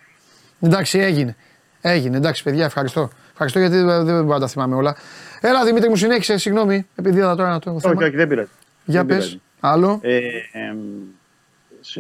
Εντάξει, 0.61 0.99
έγινε. 0.99 1.36
Έγινε, 1.81 2.18
εντάξει, 2.18 2.44
παιδιά, 2.44 2.65
ευχαριστώ. 2.65 3.10
Ευχαριστώ 3.31 3.60
γιατί 3.60 3.76
δεν 3.76 4.06
δεν 4.06 4.15
μπορώ 4.23 4.34
να 4.34 4.40
τα 4.40 4.48
θυμάμαι 4.48 4.76
όλα. 4.76 4.95
Έλα, 5.41 5.65
Δημήτρη, 5.65 5.90
μου 5.90 5.95
συνέχισε, 5.95 6.38
συγγνώμη, 6.38 6.88
επειδή 6.95 7.18
είδα 7.18 7.36
τώρα 7.36 7.60
το 7.60 7.80
θέμα. 7.80 7.94
όχι, 7.95 8.03
όχι, 8.03 8.15
δεν 8.15 8.27
πειράζει. 8.27 8.49
Για 8.86 9.03
δεν 9.03 9.15
πες. 9.15 9.26
πειράζει. 9.26 9.41
Άλλο. 9.60 9.99
Ε, 10.02 10.18
ε, 10.18 10.76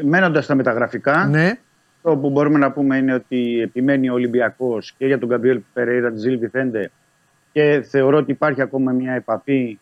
μένοντας 0.03 0.43
στα 0.43 0.55
μεταγραφικά, 0.55 1.25
Ναι. 1.25 1.59
Το 2.01 2.17
που 2.17 2.29
μπορούμε 2.29 2.57
να 2.57 2.71
πούμε 2.71 2.97
είναι 2.97 3.13
ότι 3.13 3.61
επιμένει 3.61 4.09
ο 4.09 4.13
Ολυμπιακός 4.13 4.93
και 4.97 5.05
για 5.05 5.19
τον 5.19 5.29
Γκαμπριέλ 5.29 5.61
Περέιρα 5.73 6.11
τη 6.11 6.17
Ζήλ 6.19 6.39
Βιθέντε 6.39 6.91
και 7.51 7.85
θεωρώ 7.89 8.17
ότι 8.17 8.31
υπάρχει 8.31 8.61
ακόμα 8.61 8.91
μια 8.91 9.13
επαφή 9.13 9.79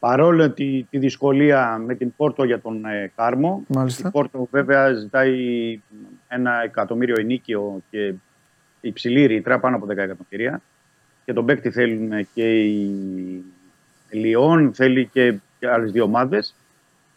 παρόλο 0.00 0.50
τη, 0.50 0.82
τη 0.90 0.98
δυσκολία 0.98 1.82
με 1.86 1.94
την 1.94 2.12
Πόρτο 2.16 2.44
για 2.44 2.60
τον 2.60 2.84
ε, 2.84 3.12
Κάρμο. 3.16 3.64
Μάλιστα. 3.68 4.08
Η 4.08 4.10
Πόρτο 4.10 4.48
βέβαια 4.50 4.92
ζητάει 4.92 5.34
ένα 6.28 6.62
εκατομμύριο 6.64 7.14
ενίκιο 7.18 7.82
και 7.90 8.12
υψηλή 8.80 9.26
ρήτρα, 9.26 9.58
πάνω 9.60 9.76
από 9.76 9.86
10 9.86 9.96
εκατομμύρια. 9.96 10.62
Και 11.24 11.32
τον 11.32 11.44
παίκτη 11.44 11.70
θέλουν 11.70 12.28
και 12.34 12.60
η 12.64 13.44
Λιόν, 14.10 14.74
θέλει 14.74 15.06
και, 15.12 15.34
και 15.58 15.68
άλλες 15.68 15.92
δύο 15.92 16.04
ομάδες. 16.04 16.54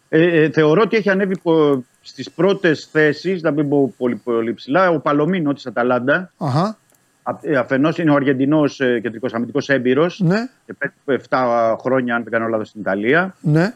Ε, 0.09 0.41
ε, 0.43 0.49
θεωρώ 0.49 0.81
ότι 0.81 0.97
έχει 0.97 1.09
ανέβει 1.09 1.39
πο- 1.39 1.83
στις 2.01 2.31
πρώτες 2.31 2.87
θέσεις, 2.91 3.41
να 3.41 3.51
μην 3.51 3.69
πω 3.69 3.93
πολύ, 3.97 4.15
πολύ 4.15 4.53
ψηλά, 4.53 4.89
ο 4.89 4.99
Παλωμίνο 4.99 5.53
της 5.53 5.65
Αταλάντα. 5.65 6.31
Αχα, 6.37 6.77
Αφενός 7.59 7.97
είναι 7.97 8.11
ο 8.11 8.15
Αργεντινός 8.15 8.79
ε, 8.79 8.99
κεντρικός 8.99 9.33
αμυντικός 9.33 9.69
έμπειρος 9.69 10.19
ναι, 10.19 10.37
και 10.65 10.73
παίζει 11.05 11.23
7 11.29 11.75
χρόνια, 11.79 12.15
αν 12.15 12.23
δεν 12.23 12.31
κάνω 12.31 12.47
λάθος, 12.47 12.67
στην 12.67 12.81
Ιταλία. 12.81 13.35
ναι. 13.41 13.73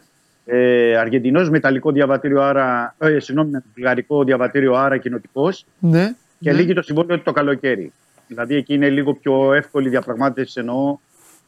Ε, 0.50 0.96
Αργεντινός 0.96 1.50
με 1.50 1.56
ιταλικό 1.56 1.92
διαβατήριο, 1.92 2.42
άρα. 2.42 2.94
Ε, 2.98 3.18
συγγνώμη, 3.18 3.50
με 3.50 3.62
βουλγαρικό 3.74 4.24
διαβατήριο, 4.24 4.74
άρα 4.74 4.96
κοινοτικός. 4.96 5.66
Ναι, 5.78 6.14
Και 6.40 6.50
ναι. 6.52 6.56
λύγει 6.58 6.72
το 6.74 6.82
συμβόλαιο 6.82 7.16
του 7.16 7.22
το 7.22 7.32
καλοκαίρι. 7.32 7.92
Δηλαδή 8.26 8.54
εκεί 8.54 8.74
είναι 8.74 8.88
λίγο 8.90 9.14
πιο 9.14 9.52
εύκολη 9.54 9.86
η 9.86 9.90
διαπραγμάτευση, 9.90 10.60
εννοώ 10.60 10.98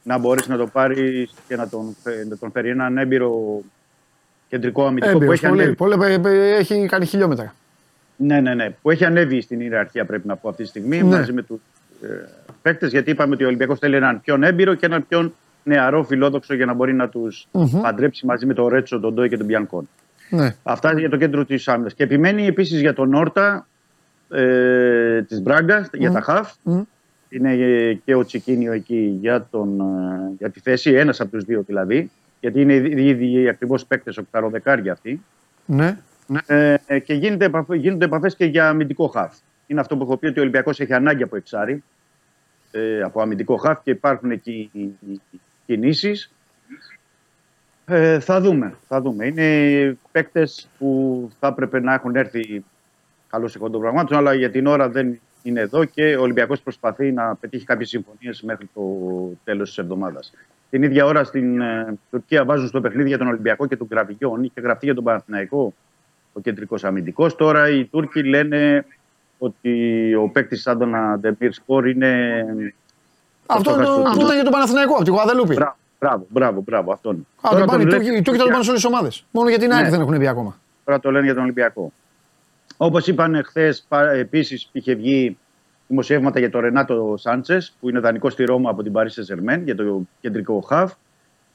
να 0.03 0.17
μπορέσει 0.17 0.49
να 0.49 0.57
το 0.57 0.67
πάρει 0.67 1.29
και 1.47 1.55
να 1.55 1.69
τον, 1.69 1.95
φε- 2.03 2.27
να 2.29 2.37
τον 2.37 2.51
φέρει 2.51 2.69
έναν 2.69 2.97
έμπειρο 2.97 3.61
κεντρικό 4.49 4.85
αμυντικό 4.85 5.11
που 5.11 5.17
Έμπειρος, 5.17 5.33
έχει, 5.33 5.47
πολύ, 5.47 5.61
ανέβει, 5.61 5.75
πολύ, 5.75 5.97
πε- 5.97 6.19
πε- 6.19 6.59
έχει 6.59 6.85
κάνει 6.85 7.05
χιλιόμετρα. 7.05 7.55
ναι, 8.15 8.39
ναι, 8.39 8.53
ναι, 8.53 8.69
που 8.81 8.91
έχει 8.91 9.05
ανέβει 9.05 9.41
στην 9.41 9.59
ιεραρχία, 9.61 10.05
πρέπει 10.05 10.27
να 10.27 10.35
πω 10.35 10.49
αυτή 10.49 10.63
τη 10.63 10.69
στιγμή, 10.69 10.97
Ναι. 10.97 11.03
μαζί 11.17 11.33
με 11.33 11.41
τους 11.41 11.57
ε, 11.57 11.70
παίκτες. 12.61 12.91
Γιατί 12.91 13.11
είπαμε 13.11 13.33
ότι 13.33 13.43
ο 13.43 13.47
Ολυμπιακός 13.47 13.79
θέλει 13.79 13.95
έναν 13.95 14.21
πιο 14.21 14.37
έμπειρο 14.41 14.73
και 14.73 14.85
έναν 14.85 15.05
πιο 15.07 15.33
νεαρό 15.63 16.03
φιλόδοξο 16.03 16.53
για 16.53 16.65
να 16.65 16.73
μπορεί 16.73 16.93
να 16.93 17.09
τους 17.09 17.47
Μμμ. 17.51 17.81
παντρέψει 17.81 18.25
μαζί 18.25 18.45
με 18.45 18.53
τον 18.53 18.67
Ρέτσο, 18.67 18.99
τον 18.99 19.13
Ντόι 19.13 19.29
και 19.29 19.37
τον 19.37 19.45
Μπιανκόν. 19.45 19.89
Ναι. 20.29 20.55
Αυτά 20.63 20.99
για 20.99 21.09
το 21.09 21.17
κέντρο 21.17 21.45
της 21.45 21.67
άμυνας. 21.67 21.93
Και 21.93 22.03
επιμένει 22.03 22.45
επίσης 22.45 22.79
για 22.79 22.93
τον 22.93 23.13
Όρτα 23.13 23.67
ε, 24.29 25.21
της 25.21 25.41
Μπράγκας, 25.41 25.89
για 25.93 26.11
τα 26.11 26.21
χαφ. 26.21 26.53
Μμ. 26.63 26.81
Είναι 27.29 27.53
ε, 27.53 27.93
και 27.93 28.15
ο 28.15 28.25
Τσικίνιο 28.25 28.71
εκεί 28.71 29.17
για, 29.21 29.47
τον, 29.51 29.79
ε, 29.79 30.33
για 30.37 30.49
τη 30.49 30.59
θέση, 30.59 30.91
ένας 30.91 31.19
από 31.21 31.31
τους 31.31 31.43
δύο 31.43 31.63
δηλαδή. 31.67 32.11
Γιατί 32.39 32.61
είναι 32.61 32.73
οι 32.73 33.07
ίδιοι 33.07 33.49
ακριβώς 33.49 33.85
παίκτες, 33.85 34.17
οκταροδεκάρια 34.17 34.91
αυτοί. 34.91 35.21
Ναι. 35.65 35.97
Ε, 36.45 36.75
ε, 36.85 36.99
και 36.99 37.13
γίνεται, 37.13 37.45
επαφ- 37.45 37.73
γίνονται 37.73 38.05
επαφές 38.05 38.35
και 38.35 38.45
για 38.45 38.69
αμυντικό 38.69 39.07
χαφ. 39.07 39.33
Είναι 39.71 39.79
αυτό 39.79 39.97
που 39.97 40.03
έχω 40.03 40.17
πει 40.17 40.27
ότι 40.27 40.39
ο 40.39 40.41
Ολυμπιακός 40.41 40.79
έχει 40.79 40.93
ανάγκη 40.93 41.23
από 41.23 41.35
εξάρι, 41.35 41.83
ε, 42.71 43.01
από 43.01 43.21
αμυντικό 43.21 43.55
χαφ 43.55 43.81
και 43.83 43.91
υπάρχουν 43.91 44.31
εκεί 44.31 44.71
κινήσεις. 45.65 46.31
Ε, 47.85 48.19
θα 48.19 48.41
δούμε, 48.41 48.75
θα 48.87 49.01
δούμε. 49.01 49.25
Είναι 49.25 49.97
παίκτες 50.11 50.67
που 50.77 51.29
θα 51.39 51.47
έπρεπε 51.47 51.79
να 51.79 51.93
έχουν 51.93 52.15
έρθει 52.15 52.63
καλώς 53.29 53.55
εγώ 53.55 53.69
των 53.69 53.81
πραγμάτων, 53.81 54.17
αλλά 54.17 54.33
για 54.33 54.51
την 54.51 54.67
ώρα 54.67 54.89
δεν 54.89 55.19
είναι 55.43 55.59
εδώ 55.59 55.85
και 55.85 56.15
ο 56.15 56.21
Ολυμπιακός 56.21 56.61
προσπαθεί 56.61 57.11
να 57.11 57.35
πετύχει 57.35 57.65
κάποιες 57.65 57.89
συμφωνίες 57.89 58.41
μέχρι 58.41 58.69
το 58.73 58.81
τέλος 59.43 59.67
της 59.67 59.77
εβδομάδας. 59.77 60.33
Την 60.69 60.83
ίδια 60.83 61.05
ώρα 61.05 61.23
στην 61.23 61.61
ε, 61.61 61.97
Τουρκία 62.09 62.45
βάζουν 62.45 62.67
στο 62.67 62.81
παιχνίδι 62.81 63.07
για 63.07 63.17
τον 63.17 63.27
Ολυμπιακό 63.27 63.67
και 63.67 63.77
τον 63.77 63.87
Κραβιγιόν. 63.87 64.43
Είχε 64.43 64.61
γραφτεί 64.61 64.85
για 64.85 64.95
τον 64.95 65.03
Παναθηναϊκό 65.03 65.73
ο 66.33 66.39
κεντρικός 66.39 66.83
αμυντικός. 66.83 67.35
Τώρα 67.35 67.69
οι 67.69 67.85
Τούρκοι 67.85 68.23
λένε 68.23 68.85
ότι 69.43 70.13
ο 70.15 70.27
παίκτης 70.29 70.61
Σάντονα 70.61 71.17
Ντεμίρ 71.19 71.53
Σπορ 71.53 71.87
είναι. 71.89 72.45
Αυτό 73.45 73.69
θα 73.71 73.75
είναι 73.77 73.85
σου 73.85 73.95
το- 73.95 74.01
πω. 74.01 74.09
που 74.11 74.19
ήταν 74.21 74.33
για 74.33 74.43
τον 74.43 74.51
Παναθηναϊκό, 74.51 74.93
από 74.93 75.03
τη 75.03 75.09
Γουαδελούπη. 75.09 75.53
Μπράβο, 75.55 75.75
μπράβο, 75.99 76.25
μπράβο, 76.29 76.61
μπράβο 76.61 76.91
αυτόν. 76.91 77.27
Α, 77.41 77.49
τον 77.49 77.65
πάνε, 77.65 77.81
οι 77.83 77.85
βλέπει- 77.85 78.03
Τούρκοι- 78.03 78.19
οι 78.19 78.21
Τούρκοι 78.21 78.37
θα 78.39 78.43
τον 78.43 78.51
πάνε 78.51 78.63
σε 78.63 78.69
όλες 78.69 78.81
τις 78.81 78.91
ομάδες. 78.91 79.25
Μόνο 79.31 79.49
για 79.49 79.57
την 79.59 79.71
ΑΕΚ 79.71 79.83
Ναι. 79.83 79.89
δεν 79.89 80.01
έχουν 80.01 80.17
μπει 80.17 80.27
ακόμα. 80.27 80.59
Τώρα 80.85 80.99
το 80.99 81.11
λένε 81.11 81.25
για 81.25 81.33
τον 81.33 81.43
Ολυμπιακό. 81.43 81.91
Όπως 82.77 83.07
είπαν 83.07 83.41
χθες, 83.45 83.87
επίσης 84.15 84.69
είχε 84.71 84.93
βγει 84.95 85.37
δημοσιεύματα 85.87 86.39
για 86.39 86.49
τον 86.49 86.61
Ρενάτο 86.61 87.15
Σάντσες, 87.17 87.73
που 87.79 87.89
είναι 87.89 87.99
δανεικός 87.99 88.33
στη 88.33 88.43
Ρώμα 88.43 88.69
από 88.69 88.83
την 88.83 88.91
Παρίσι 88.91 89.21
Ζερμέν 89.21 89.63
για 89.63 89.75
το 89.75 90.01
κεντρικό 90.21 90.59
χαφ. 90.61 90.93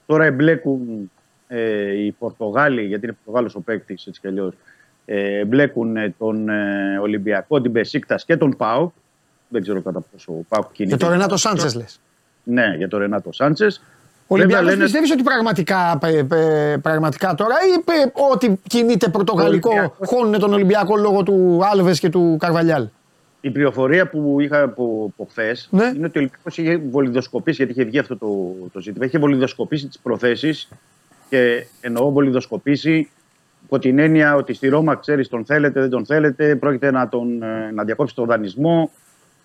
Τώρα 0.06 0.24
εμπλέκουν 0.24 1.10
ε, 1.48 2.04
οι 2.04 2.12
Πορτογάλοι, 2.12 2.82
γιατί 2.84 3.04
είναι 3.06 3.16
Πορτογάλος 3.24 3.54
ο 3.54 3.60
παίκτης 3.60 4.06
έτσι 4.06 4.20
κι 4.20 4.26
αλλιώς. 4.26 4.54
Ε, 5.08 5.38
εμπλέκουν 5.38 5.96
ε, 5.96 6.14
τον 6.18 6.48
ε, 6.48 6.98
Ολυμπιακό, 7.02 7.60
την 7.60 7.72
Πεσίκτα 7.72 8.14
και 8.26 8.36
τον 8.36 8.56
Πάου. 8.56 8.92
Δεν 9.48 9.62
ξέρω 9.62 9.80
κατά 9.82 10.04
πόσο 10.12 10.32
ο 10.32 10.44
Πάου 10.48 10.68
κινείται. 10.72 10.96
Και 10.96 11.04
το 11.04 11.10
Ρενάτο 11.10 11.36
Σάντσες 11.36 11.74
λες. 11.74 12.00
Ναι, 12.42 12.74
για 12.76 12.88
τον 12.88 12.98
Ρενάτο 12.98 13.32
Σάντσες. 13.32 13.82
Ο 14.28 14.34
Ολυμπιακός 14.34 14.76
πιστεύεις 14.76 15.10
ότι 15.10 15.22
πραγματικά, 15.22 15.98
πε- 16.00 16.24
πε- 16.24 16.78
πραγματικά 16.78 17.34
τώρα 17.34 17.54
ή 17.76 17.80
πε- 17.82 18.12
ότι 18.32 18.60
κινείται 18.68 19.08
πορτογαλικό 19.08 19.68
Ολυμπιακός. 19.70 20.08
χώνουν 20.08 20.38
τον 20.38 20.52
Ολυμπιακό 20.52 20.96
λόγω 20.96 21.22
του 21.22 21.60
Άλβες 21.72 22.00
και 22.00 22.08
του 22.08 22.36
Καρβαλιάλ; 22.40 22.88
Η 23.40 23.50
πληροφορία 23.50 24.08
που 24.08 24.36
είχα 24.40 24.62
από, 24.62 25.10
από 25.12 25.26
χθες 25.30 25.68
Ναι. 25.70 25.84
είναι 25.96 26.06
ότι 26.06 26.18
ο 26.18 26.20
Ολυμπιακός 26.20 26.58
είχε 26.58 26.76
βολιδοσκοπήσει, 26.76 27.56
γιατί 27.56 27.72
είχε 27.80 27.88
βγει 27.88 27.98
αυτό 27.98 28.16
το, 28.16 28.54
το 28.72 28.80
ζήτημα. 28.80 29.04
Είχε 29.04 29.18
βολιδοσκοπήσει 29.18 29.86
τις 29.86 29.98
προθέσεις 29.98 30.68
και 31.28 31.66
εννοώ 31.80 32.10
βολιδοσκοπήσει 32.10 33.10
υπό 33.66 33.78
την 33.78 33.98
έννοια 33.98 34.34
ότι 34.34 34.52
στη 34.52 34.68
Ρώμα 34.68 34.94
ξέρεις 34.94 35.28
τον 35.28 35.44
θέλετε, 35.44 35.80
δεν 35.80 35.90
τον 35.90 36.06
θέλετε, 36.06 36.56
πρόκειται 36.56 36.90
να, 36.90 37.08
τον, 37.08 37.42
ε, 37.42 37.70
να 37.74 37.84
διακόψει 37.84 38.14
τον 38.14 38.26
δανεισμό. 38.26 38.90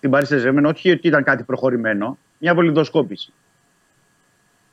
Την 0.00 0.10
Παρίσι 0.10 0.32
Σεζεμένο, 0.32 0.68
όχι 0.68 0.90
ότι 0.90 1.08
ήταν 1.08 1.22
κάτι 1.22 1.42
προχωρημένο, 1.42 2.18
μια 2.38 2.54
βολιδοσκόπηση. 2.54 3.32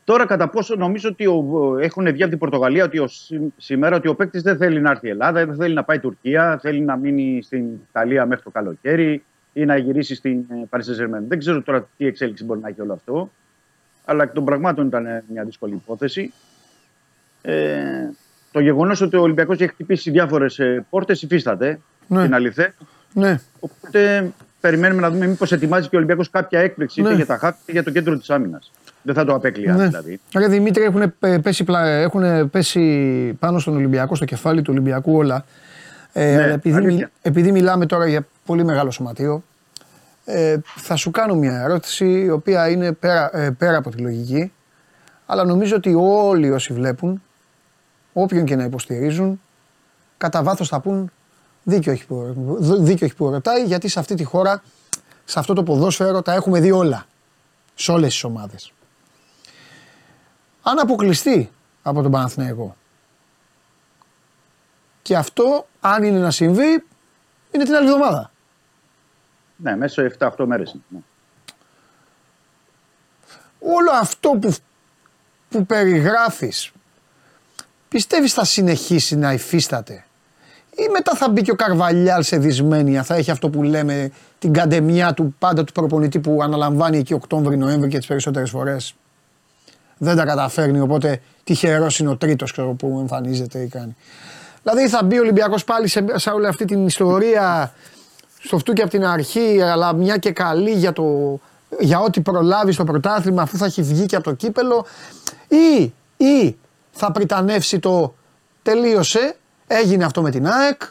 Τώρα, 0.04 0.26
κατά 0.26 0.50
πόσο 0.50 0.76
νομίζω 0.76 1.10
ότι 1.10 1.26
ο, 1.28 1.78
έχουν 1.80 2.12
βγει 2.12 2.22
από 2.22 2.30
την 2.30 2.40
Πορτογαλία 2.40 2.84
ότι 2.84 3.00
ο, 3.00 3.08
σή- 3.08 3.52
σήμερα 3.58 3.96
ότι 3.96 4.08
ο 4.08 4.16
παίκτης 4.16 4.42
δεν 4.42 4.58
θέλει 4.58 4.82
να 4.82 4.92
έρθει 4.92 5.08
η 5.08 5.10
Ελλάδα, 5.10 5.46
δεν 5.46 5.56
θέλει 5.56 5.74
να 5.74 5.84
πάει 5.84 6.00
Τουρκία, 6.00 6.60
θέλει 6.62 6.82
να 6.82 6.96
μείνει 6.96 7.42
στην 7.44 7.66
Ιταλία 7.90 8.26
μέχρι 8.26 8.44
το 8.44 8.50
καλοκαίρι 8.50 9.24
ή 9.54 9.66
να 9.66 9.78
γυρίσει 9.78 10.16
στην 10.16 10.46
Παρίσι 10.70 10.90
Σεζεμένο. 10.90 11.26
Δεν 11.28 11.40
ξέρω 11.40 11.62
τώρα 11.62 11.88
τι 11.98 12.06
εξέλιξη 12.06 12.44
μπορεί 12.44 12.60
να 12.60 12.68
έχει 12.68 12.82
όλο 12.82 12.94
αυτό. 12.94 13.32
Αλλά 14.06 14.24
εκ 14.24 14.32
των 14.34 14.46
πραγμάτων 14.46 14.88
ήταν 14.88 15.06
ε, 15.06 15.24
μια 15.28 15.44
δύσκολη 15.44 15.74
υπόθεση. 15.74 16.34
Ε, 17.42 18.10
το 18.52 18.60
γεγονός 18.60 19.02
ότι 19.02 19.16
ο 19.16 19.22
Ολυμπιακός 19.22 19.60
έχει 19.60 19.70
χτυπήσει 19.72 20.12
διάφορες 20.12 20.60
πόρτες 20.90 21.22
υφίσταται. 21.22 21.80
Ναι. 22.08 22.24
Είναι 22.24 22.36
αληθέ. 22.36 22.74
Ναι. 23.14 23.40
Οπότε 23.60 24.32
περιμένουμε 24.60 25.02
να 25.02 25.10
δούμε 25.12 25.28
μήπως 25.28 25.52
ετοιμάζει 25.52 25.88
και 25.88 25.96
ο 25.96 25.98
Ολυμπιακός 25.98 26.30
κάποια 26.30 26.60
έκπληξη 26.60 27.02
Ναι. 27.02 27.08
είτε 27.08 27.16
για 27.16 27.26
τα 27.26 27.38
χάφη 27.38 27.58
είτε 27.62 27.72
για 27.72 27.84
το 27.84 27.92
κέντρο 27.92 28.18
της 28.18 28.30
άμυνας. 28.30 28.72
Δεν 29.02 29.16
θα 29.16 29.26
το 29.26 29.34
απέκλεια 29.34 29.74
Ναι. 29.74 29.88
δηλαδή. 29.88 30.20
Ρε 30.38 30.48
Δημήτρη, 30.48 30.84
έχουν 30.84 31.14
πέσει, 31.42 31.64
πλα- 31.64 31.86
έχουν 31.88 32.50
πέσει 32.50 32.82
πάνω 33.40 33.60
στον 33.60 33.76
Ολυμπιακό, 33.76 34.16
στο 34.16 34.26
κεφάλι 34.26 34.62
του 34.62 34.70
Ολυμπιακού 34.72 35.16
όλα. 35.16 35.46
Ε, 36.14 36.36
Ναι, 36.36 36.44
αλλά 36.44 36.54
επειδή, 36.54 36.76
αλήθεια. 36.78 36.96
μιλ- 36.96 37.08
επειδή 37.22 37.52
μιλάμε 37.52 37.86
τώρα 37.86 38.08
για 38.08 38.28
πολύ 38.46 38.64
μεγάλο 38.64 38.92
σωματείο, 38.92 39.44
ε, 40.26 40.58
θα 40.76 40.96
σου 40.96 41.12
κάνω 41.12 41.36
μια 41.36 41.62
ερώτηση 41.62 42.06
η 42.10 42.30
οποία 42.30 42.70
είναι 42.70 42.92
πέρα, 42.92 43.30
ε, 43.38 43.50
πέρα 43.58 43.78
από 43.78 43.90
τη 43.90 43.98
λογική, 44.02 44.52
αλλά 45.26 45.44
νομίζω 45.46 45.76
ότι 45.76 45.94
όλοι 45.98 46.52
όσοι 46.52 46.74
βλέπουν, 46.74 47.22
όποιον 48.14 48.46
και 48.46 48.56
να 48.56 48.64
υποστηρίζουν, 48.64 49.42
κατά 50.18 50.44
βάθος 50.44 50.68
θα 50.68 50.80
πούν 50.80 51.12
δίκιο 51.64 51.92
έχει, 51.92 52.06
που, 52.06 52.36
δίκιο 52.60 53.06
έχει 53.06 53.16
που 53.16 53.30
ρωτάει, 53.30 53.64
γιατί 53.64 53.88
σε 53.88 54.00
αυτή 54.00 54.16
τη 54.16 54.24
χώρα, 54.24 54.64
σε 55.26 55.40
αυτό 55.40 55.54
το 55.54 55.64
ποδόσφαιρο 55.64 56.22
τα 56.22 56.34
έχουμε 56.34 56.60
δει 56.60 56.72
όλα. 56.72 57.06
Σε 57.76 57.92
όλες 57.92 58.10
τις 58.10 58.24
ομάδες 58.24 58.74
αν 60.70 60.80
αποκλειστεί 60.80 61.52
από 61.82 62.02
τον 62.02 62.12
Παναθηναϊκό. 62.12 62.76
Και 65.02 65.16
αυτό, 65.16 65.68
αν 65.80 66.04
είναι 66.04 66.20
να 66.20 66.32
συμβεί, 66.32 66.86
είναι 67.52 67.64
την 67.64 67.74
άλλη 67.76 67.88
εβδομάδα. 67.88 68.32
Ναι, 69.56 69.76
μέσα 69.76 70.10
σε 70.10 70.18
7-8 70.20 70.46
μέρες. 70.46 70.76
Ναι. 70.90 71.00
Όλο 73.60 73.92
αυτό 73.92 74.30
που, 74.30 74.56
που 75.50 75.66
περιγράφεις, 75.66 76.72
πιστεύεις 77.90 78.34
θα 78.34 78.46
συνεχίσει 78.46 79.16
να 79.16 79.34
υφίσταται; 79.34 80.04
Ή 80.76 80.90
μετά 80.92 81.16
θα 81.16 81.30
μπει 81.30 81.42
και 81.42 81.52
ο 81.52 81.56
Καρβαλιάλ 81.56 82.24
σε 82.24 82.38
δυσμένεια, 82.38 83.04
θα 83.04 83.16
έχει 83.16 83.32
αυτό 83.32 83.50
που 83.50 83.64
λέμε 83.64 84.12
την 84.40 84.54
καντεμιά 84.54 85.14
του 85.14 85.36
πάντα 85.40 85.64
του 85.64 85.74
προπονητή 85.74 86.20
που 86.20 86.40
αναλαμβάνει 86.42 86.98
εκεί 86.98 87.14
Οκτώβρη-Νοέμβρη 87.14 87.90
και 87.90 87.98
τις 87.98 88.08
περισσότερες 88.08 88.50
φορές. 88.50 88.96
Δεν 89.98 90.16
τα 90.16 90.26
καταφέρνει, 90.26 90.80
οπότε 90.80 91.22
τυχερός 91.44 92.00
είναι 92.00 92.10
ο 92.10 92.18
τρίτος 92.18 92.52
ξέρω, 92.52 92.74
που 92.74 92.98
εμφανίζεται 93.00 93.60
ή 93.60 93.68
κάνει. 93.68 93.96
Δηλαδή 94.64 94.90
θα 94.90 95.04
μπει 95.04 95.18
ο 95.18 95.22
Ολυμπιακός 95.22 95.64
πάλι 95.64 95.88
σε, 95.88 96.06
σε 96.16 96.30
όλη 96.30 96.48
αυτή 96.48 96.66
την 96.66 96.86
ιστορία 96.86 97.74
στο 98.40 98.58
φτούκι 98.58 98.82
από 98.82 98.90
την 98.90 99.06
αρχή, 99.06 99.62
αλλά 99.62 99.94
μια 99.94 100.18
και 100.18 100.32
καλή 100.32 100.72
για, 100.72 100.94
το, 100.94 101.40
για 101.80 102.00
ό,τι 102.00 102.22
προλάβει 102.22 102.72
στο 102.72 102.84
πρωτάθλημα 102.84 103.42
αφού 103.42 103.58
θα 103.58 103.66
έχει 103.66 103.82
βγει 103.82 104.06
και 104.06 104.16
από 104.16 104.24
το 104.24 104.34
κύπελο 104.34 104.86
ή, 105.48 105.94
ή 106.26 106.58
θα 107.00 107.12
πριτανεύσει 107.12 107.80
το 107.80 108.16
τελείωσε, 108.62 109.38
έγινε 109.68 110.06
αυτό 110.06 110.22
με 110.22 110.30
την 110.30 110.48
ΑΕΚ, 110.48 110.82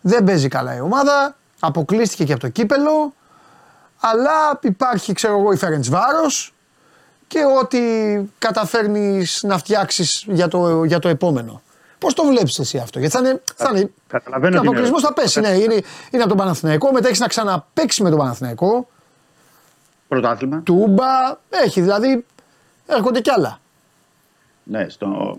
δεν 0.00 0.24
παίζει 0.24 0.48
καλά 0.48 0.76
η 0.76 0.80
ομάδα, 0.80 1.36
αποκλείστηκε 1.60 2.24
και 2.24 2.32
από 2.32 2.40
το 2.40 2.48
κύπελο, 2.48 3.14
αλλά 4.00 4.58
υπάρχει 4.62 5.12
ξέρω 5.12 5.38
εγώ 5.38 5.52
η 5.52 5.56
Φέρεντς 5.56 5.88
Βάρος, 5.88 6.52
και 7.26 7.38
ό,τι 7.60 7.80
καταφέρνεις 8.38 9.42
να 9.42 9.58
φτιάξεις 9.58 10.24
για 10.28 10.48
το, 10.48 10.84
για 10.84 10.98
το 10.98 11.08
επόμενο. 11.08 11.62
Πώς 11.98 12.14
το 12.14 12.24
βλέπεις 12.24 12.58
εσύ 12.58 12.78
αυτό, 12.78 12.98
Γιατί 12.98 13.14
θα 13.16 13.20
είναι. 13.20 13.42
Θα 13.56 13.70
είναι 13.72 13.90
Καταλαβαίνω 14.06 14.52
και 14.52 14.58
ο 14.58 14.60
την 14.60 14.68
αποκλεισμός 14.68 15.02
θα 15.02 15.12
ερώτηση. 15.16 15.40
πέσει. 15.40 15.52
Ναι, 15.52 15.62
είναι, 15.62 15.74
είναι 16.10 16.22
από 16.22 16.28
τον 16.28 16.36
Παναθηναϊκό, 16.36 16.92
μετά 16.92 17.06
έχεις 17.06 17.20
να 17.20 17.26
ξαναπέξει 17.26 18.02
με 18.02 18.10
τον 18.10 18.18
Παναθηναϊκό. 18.18 18.88
Πρωτάθλημα. 20.08 20.60
Τούμπα, 20.64 21.06
έχει 21.48 21.80
δηλαδή. 21.80 22.26
Έρχονται 22.86 23.20
κι 23.20 23.30
άλλα. 23.30 23.60
Ναι, 24.68 24.88
στο... 24.88 25.38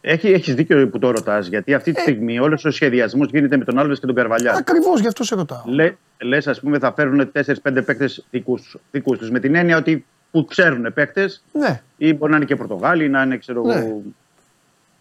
Έχει, 0.00 0.28
έχεις 0.28 0.54
δίκιο 0.54 0.88
που 0.88 0.98
το 0.98 1.10
ρωτάς, 1.10 1.46
γιατί 1.46 1.74
αυτή 1.74 1.90
Ε. 1.90 1.92
τη 1.94 2.00
στιγμή 2.00 2.38
όλος 2.38 2.64
ο 2.64 2.70
σχεδιασμός 2.70 3.28
γίνεται 3.30 3.56
με 3.56 3.64
τον 3.64 3.78
Άλβες 3.78 4.00
και 4.00 4.06
τον 4.06 4.14
Καρβαλιά. 4.14 4.52
Ακριβώς 4.54 5.00
γι' 5.00 5.06
αυτό 5.06 5.24
σε 5.24 5.34
ρωτάω. 5.34 5.62
Λε, 5.66 5.94
λες, 6.22 6.46
ας 6.46 6.60
πούμε, 6.60 6.78
θα 6.78 6.92
φέρουν 6.92 7.30
4-5 7.32 7.82
παίκτες 7.84 8.24
δικούς 8.30 8.78
τους. 9.18 9.30
Με 9.30 9.40
την 9.40 9.54
έννοια 9.54 9.76
ότι 9.76 10.04
που 10.30 10.44
ξέρουν 10.44 10.92
παίκτες, 10.94 11.44
Ναι, 11.52 11.82
ή 11.96 12.14
μπορεί 12.14 12.30
να 12.30 12.36
είναι 12.36 12.46
και 12.46 12.56
Πορτογάλοι, 12.56 13.08
να 13.08 13.22
είναι 13.22 13.36
ξέρω, 13.36 13.62
Ναι. 13.62 13.74
εγώ, 13.74 14.02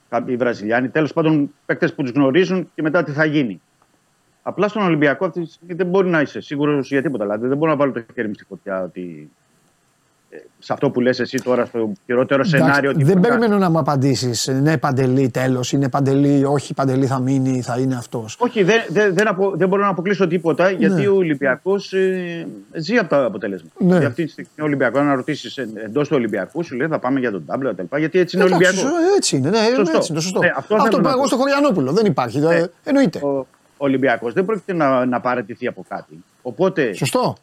κάποιοι 0.10 0.36
Βραζιλιάνοι. 0.36 0.90
Τέλος 0.90 1.14
πάντων, 1.14 1.54
παίκτες 1.66 1.94
που 1.94 2.02
τους 2.02 2.12
γνωρίζουν 2.12 2.72
και 2.76 2.82
μετά 2.82 3.04
τι 3.04 3.12
θα 3.12 3.26
γίνει. 3.26 3.62
Απλά 4.44 4.68
στον 4.68 4.84
Ολυμπιακό 4.84 5.26
αυτή 5.26 5.42
τη 5.42 5.52
στιγμή 5.52 5.74
δεν 5.74 5.88
μπορεί 5.88 6.08
να 6.08 6.22
είσαι 6.22 6.40
σίγουρος 6.42 6.88
για 6.92 7.02
τίποτα. 7.02 7.24
Δηλαδή, 7.24 7.48
δεν 7.48 7.58
μπορώ 7.58 7.72
να 7.72 7.78
βάλω 7.78 7.92
το 7.92 8.02
χέρι 8.14 8.28
μου 8.28 8.34
στη 8.34 8.44
φωτιά 8.46 8.84
ότι. 8.84 9.30
Ε, 10.30 10.38
Σε 10.60 10.74
αυτό 10.74 10.90
που 10.90 11.02
λες 11.02 11.20
εσύ 11.20 11.38
τώρα, 11.38 11.66
στο 11.66 11.92
χειρότερο 12.06 12.44
σενάριο. 12.44 12.90
ότι 12.90 13.04
δεν 13.04 13.18
μπορεί 13.18 13.30
να- 13.34 13.38
περιμένω 13.38 13.58
να 13.60 13.70
μου 13.70 13.78
απαντήσεις. 13.80 14.48
Ναι, 14.62 14.78
παντελή, 14.78 15.30
τέλος. 15.30 15.72
Είναι 15.72 15.90
παντελή, 15.90 16.44
όχι 16.46 16.74
παντελή, 16.74 17.06
θα 17.06 17.20
μείνει, 17.20 17.62
θα 17.62 17.78
είναι 17.80 17.96
αυτός. 17.96 18.36
Όχι, 18.40 18.64
δεν, 18.64 18.82
δεν, 18.90 19.14
δεν, 19.14 19.28
απο- 19.28 19.54
δεν 19.56 19.68
μπορώ 19.68 19.82
να 19.84 19.88
αποκλείσω 19.90 20.28
τίποτα 20.28 20.70
γιατί 20.70 21.02
Ναι. 21.02 21.08
ο 21.08 21.16
Ολυμπιακός 21.16 21.94
ε, 21.94 22.48
ζει 22.74 22.98
από 22.98 23.10
τα 23.10 23.26
αποτελέσματα. 23.26 23.74
Ναι. 23.78 24.00
Και 24.00 24.06
αυτή 24.06 24.24
τη 24.26 24.32
στιγμή 24.32 24.50
ο 24.60 24.64
Ολυμπιακός, 24.64 25.00
αν 25.02 25.16
ρωτήσεις 25.16 25.58
εντός 25.58 26.08
του 26.08 26.16
Ολυμπιακού, 26.18 26.64
σου 26.64 26.76
λέει 26.76 26.88
θα 26.88 27.00
πάμε 27.00 27.20
για 27.20 27.32
τον 27.32 27.46
τάμπλε 27.46 27.74
κτλ. 27.74 27.98
Γιατί 27.98 28.20
έτσι 28.20 28.36
είναι 28.36 28.46
ο 28.46 28.48
Εντάξει, 28.48 28.66
Ολυμπιακός. 28.68 28.92
σω- 28.92 29.16
έτσι 29.18 29.36
είναι, 29.38 29.50
ναι, 29.50 29.58
Σωστό. 29.58 29.82
έτσι 29.82 29.92
είναι, 30.12 30.16
το 30.20 30.22
σωστό. 30.22 30.40
Ναι, 30.40 30.52
αυτό 30.56 30.76
αυτό 30.76 30.86
θέλω 30.88 30.98
που 30.98 31.04
να 31.04 31.10
εγώ 31.10 31.20
πω. 31.22 31.28
στο 31.28 31.36
Χωριανόπουλο 31.38 31.92
δεν 31.92 32.06
υπάρχει. 32.06 32.40
Ναι. 32.40 32.56
ε, 32.56 32.68
Εννοείται. 32.84 33.20
Ο 33.24 33.48
Ολυμπιακός 33.78 34.34
δεν 34.34 34.46
πρόκειται 34.46 34.74
να, 34.74 35.06
να 35.06 35.20
παραιτηθεί 35.22 35.68
από 35.68 35.86
κάτι. 35.88 36.24
Οπότε 36.42 36.94
Σωστό. 36.94 37.36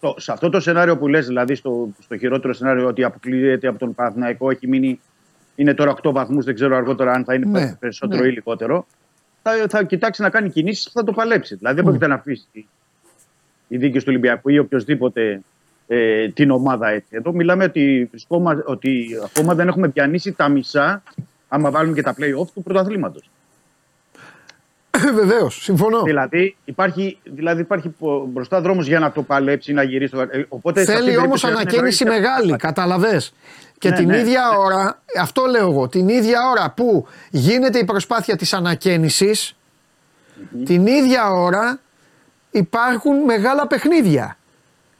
Το, 0.00 0.14
σε 0.18 0.32
αυτό 0.32 0.48
το 0.50 0.60
σενάριο 0.60 0.96
που 0.98 1.08
λες, 1.08 1.26
δηλαδή 1.26 1.54
στο, 1.54 1.88
στο 2.00 2.16
χειρότερο 2.16 2.52
σενάριο 2.52 2.86
ότι 2.86 3.04
αποκλείεται 3.04 3.68
από 3.68 3.78
τον 3.78 3.94
Παναθηναϊκό, 3.94 4.50
έχει 4.50 4.68
μείνει, 4.68 5.00
είναι 5.54 5.74
τώρα 5.74 5.94
8 6.02 6.12
βαθμούς, 6.12 6.44
δεν 6.44 6.54
ξέρω 6.54 6.76
αργότερα 6.76 7.12
αν 7.12 7.24
θα 7.24 7.34
είναι 7.34 7.46
Ναι, 7.46 7.76
περισσότερο 7.76 8.22
ναι. 8.22 8.28
ή 8.28 8.32
λιγότερο. 8.32 8.86
Θα, 9.42 9.52
θα 9.68 9.82
κοιτάξει 9.84 10.22
να 10.22 10.30
κάνει 10.30 10.50
κινήσεις 10.50 10.84
που 10.84 10.90
θα 10.92 11.04
το 11.04 11.12
παλέψει. 11.12 11.54
Δηλαδή 11.54 11.74
δεν 11.74 11.84
Ναι. 11.84 11.90
πρόκειται 11.90 12.10
να 12.14 12.14
αφήσει 12.20 12.66
η 13.68 13.76
δίκη 13.76 13.98
του 13.98 14.04
Ολυμπιακού 14.08 14.48
ή 14.48 14.58
οποιοδήποτε 14.58 15.42
ε, 15.86 16.28
την 16.28 16.50
ομάδα 16.50 16.88
έτσι. 16.88 17.08
Εδώ 17.10 17.32
μιλάμε 17.32 17.64
ότι, 17.64 18.08
βρισκόμα, 18.10 18.62
ότι 18.66 19.06
ακόμα 19.24 19.54
δεν 19.54 19.68
έχουμε 19.68 19.88
πιανίσει 19.88 20.32
τα 20.32 20.48
μισά, 20.48 21.02
άμα 21.48 21.70
βάλουμε 21.70 21.94
και 21.94 22.02
τα 22.02 22.14
play-off 22.18 22.46
του 22.54 22.62
πρωταθλήματος. 22.62 23.30
Βεβαίως, 25.14 25.62
συμφωνώ. 25.62 26.02
Δηλαδή 26.02 26.56
υπάρχει, 26.64 27.18
δηλαδή 27.24 27.60
υπάρχει 27.60 27.88
πο- 27.88 28.26
μπροστά 28.32 28.60
δρόμος 28.60 28.86
για 28.86 28.98
να 28.98 29.12
το 29.12 29.22
παλέψει, 29.22 29.72
να 29.72 29.82
γυρίσει. 29.82 30.12
το- 30.12 30.20
ε, 30.20 30.46
Οπότε 30.48 30.84
σε 30.84 30.92
αυτή 30.92 31.02
Θέλει 31.04 31.16
την 31.16 31.24
όμως 31.24 31.40
περίπτωση 31.40 31.68
ανακαίνιση 31.70 32.04
είναι 32.04 32.12
μεγάλη, 32.12 32.56
καταλαβέ. 32.56 33.20
Και 33.78 33.88
Ναι, 33.90 33.96
την 33.96 34.06
ναι. 34.08 34.18
ίδια 34.18 34.50
ώρα, 34.58 35.02
αυτό 35.20 35.44
λέω 35.44 35.70
εγώ, 35.70 35.88
την 35.88 36.08
ίδια 36.08 36.38
ώρα 36.50 36.70
που 36.70 37.06
γίνεται 37.30 37.78
η 37.78 37.84
προσπάθεια 37.84 38.36
της 38.36 38.52
ανακαίνησης, 38.52 39.56
την 40.64 40.86
ίδια 40.86 41.30
ώρα 41.30 41.80
υπάρχουν 42.50 43.16
μεγάλα 43.16 43.66
παιχνίδια. 43.66 44.36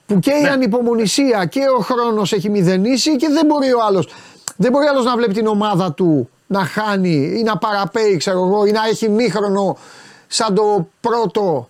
Που 0.07 0.19
και 0.19 0.33
η 0.33 0.43
Ναι. 0.43 0.49
ανυπομονησία 0.49 1.45
και 1.45 1.61
ο 1.77 1.81
χρόνος 1.81 2.33
έχει 2.33 2.51
μηδενίσει 2.51 3.17
και 3.17 3.29
δεν 3.29 3.47
μπορεί 3.47 3.73
ο 3.73 3.79
άλλος, 3.87 4.09
δεν 4.57 4.73
μπορεί 4.73 4.87
άλλος 4.87 5.05
να 5.05 5.17
βλέπει 5.17 5.33
την 5.35 5.47
ομάδα 5.47 5.93
του 5.93 6.31
να 6.47 6.65
χάνει 6.65 7.39
ή 7.39 7.43
να 7.43 7.59
παραπέει, 7.59 8.17
ξέρω 8.17 8.45
εγώ, 8.45 8.67
ή 8.67 8.71
να 8.71 8.87
έχει 8.87 9.09
μήχρονο 9.09 9.79
σαν 10.27 10.55
το 10.55 10.89
πρώτο 11.01 11.69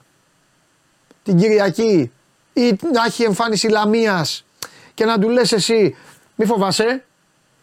την 1.22 1.36
Κυριακή 1.36 2.12
ή 2.52 2.78
να 2.92 3.04
έχει 3.06 3.22
εμφάνιση 3.22 3.68
Λαμίας 3.68 4.44
και 4.94 5.04
να 5.04 5.18
του 5.18 5.28
λες 5.28 5.52
εσύ 5.52 5.96
μη 6.34 6.44
φοβάσαι 6.46 7.04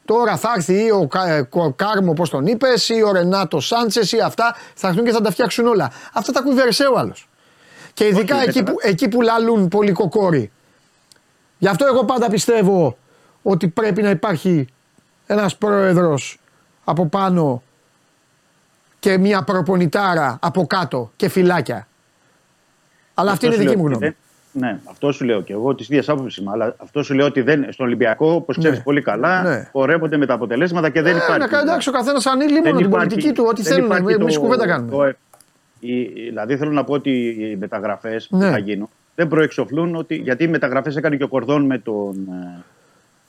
τώρα 0.06 0.38
θα 0.38 0.54
έρθει 0.56 0.84
ή 0.84 0.92
ο, 0.92 1.08
Κα- 1.08 1.28
ε, 1.28 1.48
ο 1.50 1.72
Κάρμο 1.72 2.12
όπως 2.12 2.30
τον 2.30 2.46
είπες 2.48 2.90
ή 2.90 3.02
ο 3.04 3.12
Ρενάτο 3.12 3.60
Σάντσες 3.60 4.12
ή 4.12 4.20
αυτά 4.20 4.56
θα 4.74 4.88
έρθουν 4.88 5.06
και 5.06 5.12
θα 5.12 5.22
τα 5.22 5.32
φτιάξουν 5.32 5.68
όλα. 5.68 5.92
Αυτά 6.14 6.32
τα 6.32 6.40
ακούει 6.40 6.54
Βερσέ 6.54 6.86
ο 6.86 6.98
άλλος. 6.98 7.28
Και 7.94 8.08
ειδικά 8.08 8.36
Όχι, 8.36 8.50
εκεί, 8.50 8.62
δεν 8.64 8.74
που, 8.74 8.80
εκεί 8.82 9.08
που 9.08 9.22
λαλούν 9.22 9.68
πολύ 9.68 9.92
κοκόροι. 9.92 10.52
Γι' 11.58 11.68
αυτό 11.68 11.86
εγώ 11.86 12.06
πάντα 12.06 12.30
πιστεύω 12.30 12.98
ότι 13.42 13.68
πρέπει 13.68 14.02
να 14.02 14.10
υπάρχει 14.10 14.68
ένας 15.26 15.58
πρόεδρος 15.58 16.38
από 16.84 17.06
πάνω 17.06 17.64
και 19.00 19.18
μια 19.18 19.42
προπονητάρα 19.44 20.38
από 20.42 20.66
κάτω 20.68 21.12
και 21.16 21.30
φυλάκια. 21.30 21.88
Αλλά 23.14 23.32
αυτή 23.32 23.46
είναι 23.46 23.56
Αυτό 23.56 23.68
δική 23.68 23.78
σου 23.78 23.84
μου 23.84 23.90
λέω 23.90 23.98
ότι 23.98 24.06
γνώμη. 24.06 24.16
δεν- 24.52 24.72
Ναι, 24.72 24.80
αυτό 24.90 25.12
σου 25.12 25.26
λέω 25.26 25.42
και 25.42 25.54
εγώ 25.54 25.76
της 25.76 25.90
ίδια 25.90 26.04
άποψης 26.14 26.38
είμαι. 26.38 26.52
Αλλά 26.52 26.76
αυτό 26.78 27.04
σου 27.04 27.14
λέω 27.14 27.26
ότι 27.26 27.42
δεν, 27.42 27.66
στον 27.72 27.86
Ολυμπιακό, 27.86 28.32
όπως 28.34 28.58
ξέρεις 28.58 28.78
Ναι. 28.78 28.84
πολύ 28.84 29.02
καλά, 29.02 29.42
Ναι. 29.44 29.70
πορεύονται 29.72 30.18
με 30.18 30.26
τα 30.26 30.34
αποτελέσματα 30.34 30.90
και 30.90 31.02
δεν 31.02 31.14
Ε, 31.14 31.18
υπάρχει. 31.18 31.40
να 31.40 31.48
κάνει 31.48 31.64
εντάξει, 31.70 31.90
ο 31.90 31.92
καθένας 31.92 32.26
ανοίγει 32.26 32.54
Δεν 32.54 32.64
μόνο 32.64 32.78
την 32.78 32.86
υπάρχει- 32.88 33.08
πολιτική 33.10 33.34
του, 33.36 33.46
ό,τι 33.48 33.62
δεν 33.62 33.74
θέλουν. 33.74 33.86
υπάρχει 33.92 34.14
Εμείς 34.14 34.34
το- 34.34 34.40
κουβέντα 34.42 34.68
κάνουμε. 34.68 34.92
το- 34.92 35.16
οι- 35.80 36.04
δηλαδή 36.04 36.58
θέλω 36.58 36.72
να 36.72 36.84
πω 36.84 36.94
ότι 36.94 37.10
οι 37.40 37.56
μεταγραφές 37.60 38.28
Ναι. 38.30 38.46
που 38.46 38.52
θα 38.52 38.58
γίνουν 38.58 38.90
δεν 39.16 39.28
προεξοφλούν 39.28 39.96
ότι. 39.96 40.16
Γιατί 40.16 40.44
οι 40.44 40.48
μεταγραφές 40.48 40.96
έκανε 40.96 41.16
και 41.16 41.24
ο 41.24 41.28
Κορδόν 41.28 41.66
με 41.66 41.78
τον. 41.78 42.28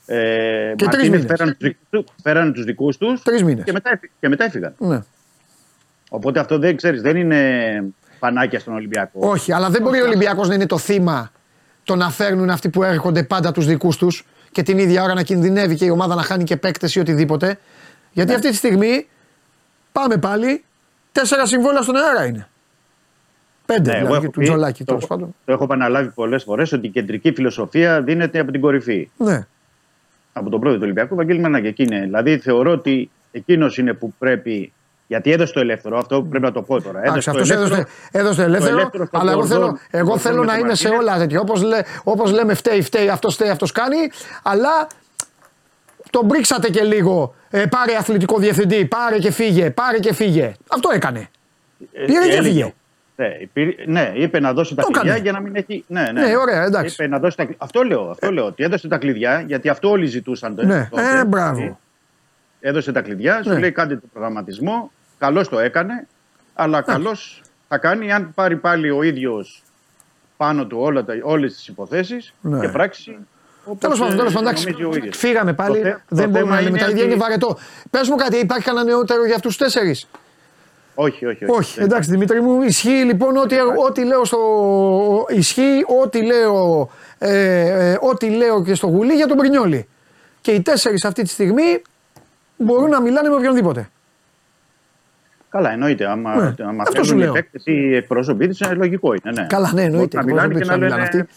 Ε, 0.05 0.73
Και 0.75 0.85
τρεις 0.85 0.87
Μαρτίνες, 0.87 1.09
μήνες. 1.09 1.25
φέραν 1.37 1.57
τους 1.57 1.67
δικούς 1.67 1.87
του- 1.89 2.05
Φέραν 2.23 2.53
τους 2.53 2.63
δικούς 2.63 2.97
τους 2.97 3.21
Τρεις 3.23 3.43
μήνες. 3.43 3.63
και, 3.63 3.71
μετά 3.71 3.89
έφυ- 3.93 4.11
και 4.19 4.27
μετά 4.29 4.43
έφυγαν. 4.43 4.73
Ναι. 4.77 4.99
Οπότε 6.09 6.39
αυτό 6.39 6.59
δεν 6.59 6.75
ξέρεις, 6.75 7.01
δεν 7.01 7.15
είναι 7.17 7.83
πανάκια 8.19 8.59
στον 8.59 8.73
Ολυμπιακό. 8.73 9.29
Όχι, 9.29 9.51
αλλά 9.53 9.69
δεν 9.69 9.81
μπορεί 9.81 10.01
ο 10.01 10.05
Ολυμπιακός 10.05 10.47
να 10.47 10.53
είναι 10.53 10.65
το 10.65 10.77
θύμα 10.77 11.31
το 11.83 11.95
να 11.95 12.09
φέρνουν 12.09 12.49
αυτοί 12.49 12.69
που 12.69 12.83
έρχονται 12.83 13.23
πάντα 13.23 13.51
τους 13.51 13.65
δικούς 13.65 13.97
τους 13.97 14.25
και 14.51 14.63
την 14.63 14.77
ίδια 14.77 15.03
ώρα 15.03 15.13
να 15.13 15.23
κινδυνεύει 15.23 15.75
και 15.75 15.85
η 15.85 15.89
ομάδα 15.89 16.15
να 16.15 16.21
χάνει 16.21 16.43
και 16.43 16.57
παίκτες 16.57 16.95
ή 16.95 16.99
οτιδήποτε. 16.99 17.57
Γιατί 18.11 18.29
Ναι. 18.29 18.35
αυτή 18.35 18.49
τη 18.49 18.55
στιγμή 18.55 19.07
πάμε 19.91 20.17
πάλι. 20.17 20.63
Τέσσερα 21.11 21.45
συμβόλαια 21.45 21.81
στον 21.81 21.95
αέρα 21.95 22.25
είναι. 22.25 22.47
Πέντε 23.65 23.91
Ναι, 23.91 23.97
εγώ 23.97 24.05
δηλαδή 24.05 24.23
έχω 24.23 24.31
του 24.33 24.39
πει- 24.39 24.45
Τζολάκη 24.45 24.77
το, 24.83 24.85
τέλος 24.85 25.07
πάντων. 25.07 25.35
το 25.45 25.51
έχω 25.51 25.63
επαναλάβει 25.63 26.09
πολλές 26.09 26.43
φορές 26.43 26.71
ότι 26.71 26.87
η 26.87 26.89
κεντρική 26.89 27.31
φιλοσοφία 27.33 28.01
δίνεται 28.01 28.39
από 28.39 28.51
την 28.51 28.61
κορυφή. 28.61 29.09
Ναι. 29.17 29.47
Από 30.37 30.49
τον 30.49 30.59
πρόεδρο 30.59 30.79
του 30.79 30.85
Ολυμπιακού, 30.85 31.15
Βαγγέλη 31.15 31.39
Μανάκη. 31.39 31.67
Εκεί 31.67 31.83
είναι. 31.83 31.99
Δηλαδή 32.01 32.37
θεωρώ 32.37 32.71
ότι 32.71 33.09
εκείνος 33.31 33.77
είναι 33.77 33.93
που 33.93 34.13
πρέπει. 34.19 34.73
Γιατί 35.07 35.31
έδωσε 35.31 35.53
το 35.53 35.59
ελεύθερο, 35.59 35.97
αυτό 35.97 36.21
πρέπει 36.21 36.45
να 36.45 36.51
το 36.51 36.61
πω 36.61 36.81
τώρα. 36.81 36.99
Εντάξει, 37.03 37.25
το 37.25 37.31
αυτός 37.31 37.49
έδωσε, 37.49 37.85
έδωσε 38.11 38.43
ελεύθερο, 38.43 38.77
ελεύθερο 38.77 39.05
στον 39.05 39.19
αλλά 39.19 39.31
εγώ 39.31 39.39
Κορδόν, 39.39 39.59
θέλω, 39.59 39.79
εγώ 39.91 40.09
τον 40.09 40.19
θέλω 40.19 40.35
Κορδόν 40.35 40.45
να 40.45 40.51
με 40.53 40.57
τον 40.59 40.67
είμαι 40.67 40.75
σε 40.75 40.87
Μαρτίνες. 40.89 41.09
όλα 41.13 41.19
τέτοια. 41.21 41.39
Όπως, 41.39 41.63
λέ, 41.63 41.79
όπως 42.03 42.31
λέμε 42.31 42.53
φταίει, 42.53 42.81
φταίει, 42.81 43.09
αυτός 43.09 43.33
φταίει, 43.33 43.49
αυτός 43.49 43.71
κάνει, 43.71 43.97
αλλά 44.43 44.87
τον 46.09 46.25
μπρίξατε 46.25 46.69
και 46.69 46.83
λίγο. 46.83 47.35
Ε, 47.49 47.65
πάρε 47.65 47.95
αθλητικό 47.95 48.37
διευθυντή, 48.37 48.85
πάρε 48.85 49.17
και 49.19 49.31
φύγε, 49.31 49.69
πάρε 49.69 49.99
και 49.99 50.13
φύγε. 50.13 50.53
Αυτό 50.67 50.89
έκανε. 50.93 51.29
Ε, 51.91 52.05
Πήρε 52.05 52.27
και 52.27 52.35
έλεγε. 52.35 52.41
φύγε. 52.41 52.73
Ναι, 53.15 53.27
υπήρ- 53.39 53.87
ναι, 53.87 54.11
είπε 54.15 54.39
να 54.39 54.53
δώσει 54.53 54.75
τα 54.75 54.81
Το 54.81 54.87
κλειδιά 54.87 55.11
έκανε. 55.11 55.23
για 55.23 55.31
να 55.31 55.39
μην 55.39 55.55
έχει. 55.55 55.83
Ναι, 55.87 56.01
ναι. 56.13 56.25
Ναι, 56.25 56.37
ωραία, 56.37 56.63
εντάξει. 56.63 56.93
Είπε 56.93 57.07
να 57.07 57.19
δώσει 57.19 57.37
τα... 57.37 57.45
κλει- 57.45 57.57
Αυτό 57.59 57.83
λέω. 57.83 58.09
Αυτό 58.09 58.31
λέω. 58.31 58.45
Ότι 58.45 58.63
έδωσε 58.63 58.87
τα 58.87 58.97
κλειδιά 58.97 59.43
γιατί 59.47 59.69
αυτό 59.69 59.89
όλοι 59.89 60.05
ζητούσαν. 60.05 60.57
Ναι, 60.63 60.87
τότε. 60.91 61.19
ε, 61.19 61.25
μπράβο. 61.25 61.79
Έδωσε 62.59 62.91
τα 62.91 63.01
κλειδιά, 63.01 63.43
σου 63.43 63.49
Ναι. 63.49 63.59
λέει 63.59 63.71
κάντε 63.71 63.95
τον 63.95 64.09
προγραμματισμό. 64.13 64.91
Καλώ 65.17 65.47
το 65.47 65.59
έκανε. 65.59 66.07
Αλλά 66.53 66.81
καλώ 66.81 67.15
θα 67.67 67.77
κάνει 67.77 68.11
αν 68.11 68.31
πάρει 68.33 68.55
πάλι 68.55 68.91
ο 68.91 69.03
ίδιος 69.03 69.63
πάνω 70.37 70.65
του 70.65 70.93
όλες 71.23 71.53
τις 71.55 71.67
υποθέσεις 71.67 72.33
Ναι. 72.41 72.59
και 72.59 72.67
πράξει. 72.67 73.17
όπως, 73.65 73.79
Τέλος 73.79 73.99
πάντων, 73.99 74.13
ε, 74.13 74.17
τέλος 74.17 74.33
πάντων, 74.33 74.53
νομίζει 74.53 74.67
ο 74.69 74.79
εντάξει, 74.79 74.97
ίδιος. 74.99 75.17
φύγαμε 75.17 75.53
πάλι. 75.53 75.75
Το 75.77 75.83
θε- 75.83 75.97
δεν 76.07 76.23
το 76.25 76.29
μπορούμε 76.29 76.39
θέμα 76.39 76.55
να 76.55 76.61
λέμε 76.61 76.77
τα 76.77 76.83
είναι 76.83 76.91
ίδια, 76.93 77.03
είναι 77.03 77.13
ότι- 77.13 77.21
βαρετό. 77.21 77.57
Πες 77.89 78.09
μου 78.09 78.15
κάτι, 78.15 78.37
υπάρχει 78.37 78.65
κανένα 78.65 78.85
νεότερο 78.85 79.25
για 79.25 79.35
αυτούς 79.35 79.57
του 79.57 79.63
τέσσερις; 79.63 80.07
Όχι, 80.95 81.25
όχι. 81.25 81.45
Όχι, 81.47 81.75
Δεν 81.75 81.83
εντάξει 81.83 82.09
Δημήτρη 82.09 82.41
μου, 82.41 82.61
ισχύει 82.61 82.89
λοιπόν 83.03 83.37
ότι, 83.37 83.55
ό,τι 83.87 84.05
λέω 84.05 84.25
στο. 84.25 84.39
Ισχύει 85.29 85.85
ό,τι 86.03 86.21
λέω, 86.25 86.89
ε, 87.17 87.91
ε, 87.91 87.97
ό,τι 88.01 88.29
λέω 88.29 88.63
και 88.63 88.73
στο 88.75 88.87
γουλί 88.87 89.13
για 89.13 89.27
τον 89.27 89.37
Πρινιόλη. 89.37 89.87
Και 90.41 90.51
οι 90.51 90.61
τέσσερις 90.61 91.05
αυτή 91.05 91.21
τη 91.23 91.29
στιγμή 91.29 91.81
μπορούν 92.57 92.89
να 92.89 93.01
μιλάνε 93.01 93.29
με 93.29 93.35
οποιονδήποτε. 93.35 93.89
Καλά, 95.49 95.71
εννοείται. 95.71 96.05
Άμα, 96.05 96.35
Ναι, 96.35 96.65
άμα 96.65 96.81
αυτό 96.81 97.03
σου 97.03 97.09
θέλουν 97.09 97.19
οι 97.21 97.23
λέω. 97.23 97.33
παίκτες 97.33 97.65
ή 97.65 97.71
οι 97.73 97.95
εκπρόσωποι 97.95 98.47
της, 98.47 98.59
είναι 98.59 98.73
λογικό 98.73 99.13
είναι. 99.13 99.31
Ναι. 99.41 99.47
Καλά, 99.49 99.71
ναι, 99.73 99.81
εννοείται, 99.83 100.17
Μπορούν 100.17 100.35
Να 100.35 100.47
μιλάνε 100.47 100.53
και 100.53 100.59
εκπρόσωποι 100.59 100.59
να 100.59 100.59
της 100.59 100.67
θα 100.67 100.77
λένε, 100.77 101.09
μιλάνε 101.09 101.27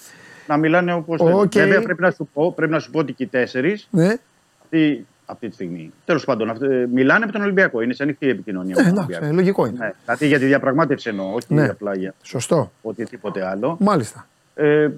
να 0.46 0.56
μιλάνε 0.56 0.92
όπως 0.92 1.20
Οκ. 1.20 1.50
θέλουν. 1.52 1.68
Βέβαια 1.68 1.82
πρέπει 1.82 2.00
να, 2.00 2.10
σου 2.10 2.28
πω, 2.32 2.52
πρέπει 2.52 2.72
να 2.72 2.78
σου 2.78 2.90
πω 2.90 2.98
ότι 2.98 3.12
και 3.12 3.22
οι 3.22 3.26
τέσσερις 3.26 3.88
Ναι, 3.90 4.14
αυτή, 4.62 5.06
αυτή 5.30 5.48
τη 5.48 5.54
στιγμή, 5.54 5.92
τέλος 6.04 6.24
πάντων, 6.24 6.50
αυτοί, 6.50 6.66
μιλάνε 6.92 7.26
με 7.26 7.32
τον 7.32 7.42
Ολυμπιακό. 7.42 7.80
Είναι 7.80 7.92
σε 7.94 8.02
ανοιχτή 8.02 8.28
επικοινωνία 8.28 8.74
ναι 8.74 8.82
με 8.82 8.88
τον 8.88 8.92
εντάξει, 8.98 9.10
Ολυμπιακό. 9.12 9.34
ε, 9.34 9.36
λογικό 9.36 9.66
είναι. 9.66 9.78
Ναι, 9.78 9.92
δηλαδή 10.04 10.26
για 10.26 10.38
τη 10.38 10.44
διαπραγμάτευση 10.44 11.08
εννοώ, 11.08 11.32
όχι 11.34 11.54
Ναι. 11.54 11.64
απλά 11.68 11.94
για 11.96 12.14
Σωστό. 12.22 12.72
οτιδήποτε 12.82 13.46
άλλο. 13.46 13.76
Μάλιστα. 13.80 14.26
Ε, 14.54 14.88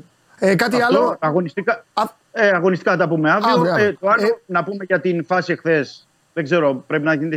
Ε, 0.42 0.54
κάτι 0.54 0.82
αυτό 0.82 0.98
άλλο; 0.98 1.16
αγωνιστικά. 1.20 1.84
Α, 1.92 2.02
Ε, 2.32 2.48
αγωνιστικά 2.48 2.90
θα 2.90 2.96
τα 2.96 3.08
πούμε 3.08 3.30
αύριο. 3.30 3.54
Αύριο, 3.54 3.72
αύριο. 3.72 3.86
Ε, 3.88 3.96
το 4.00 4.08
άλλο, 4.08 4.22
Ε, 4.26 4.28
να 4.46 4.64
πούμε 4.64 4.84
για 4.84 5.00
την 5.00 5.24
φάση 5.24 5.52
εχθές. 5.52 6.04
Δεν 6.32 6.44
ξέρω, 6.44 6.84
πρέπει 6.86 7.04
να 7.04 7.18
την 7.18 7.32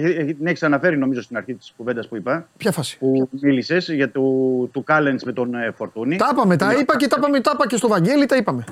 έχεις 0.47 0.63
αναφέρει 0.63 0.97
νομίζω 0.97 1.21
στην 1.21 1.37
αρχή 1.37 1.53
της 1.53 1.73
κουβέντας 1.77 2.07
που 2.07 2.15
είπα. 2.15 2.47
Ποια 2.57 2.71
φάση; 2.71 2.97
Που 2.97 3.29
μίλησες 3.41 3.89
για 3.89 4.11
το, 4.11 4.21
του 4.71 4.83
Κάλεντ 4.83 5.19
με 5.25 5.31
τον 5.33 5.55
ε, 5.55 5.71
Φορτούνη. 5.77 6.15
Τα 6.15 6.29
είπαμε, 6.31 6.57
τα 6.57 6.73
είπα 6.73 6.97
και 6.97 7.07
τα 7.07 7.15
είπαμε, 7.19 7.39
τα 7.39 7.51
είπα 7.53 7.67
και 7.67 7.75
στο 7.75 7.87
Βαγγέλη, 7.87 8.25
τα 8.25 8.35
είπαμε. 8.35 8.63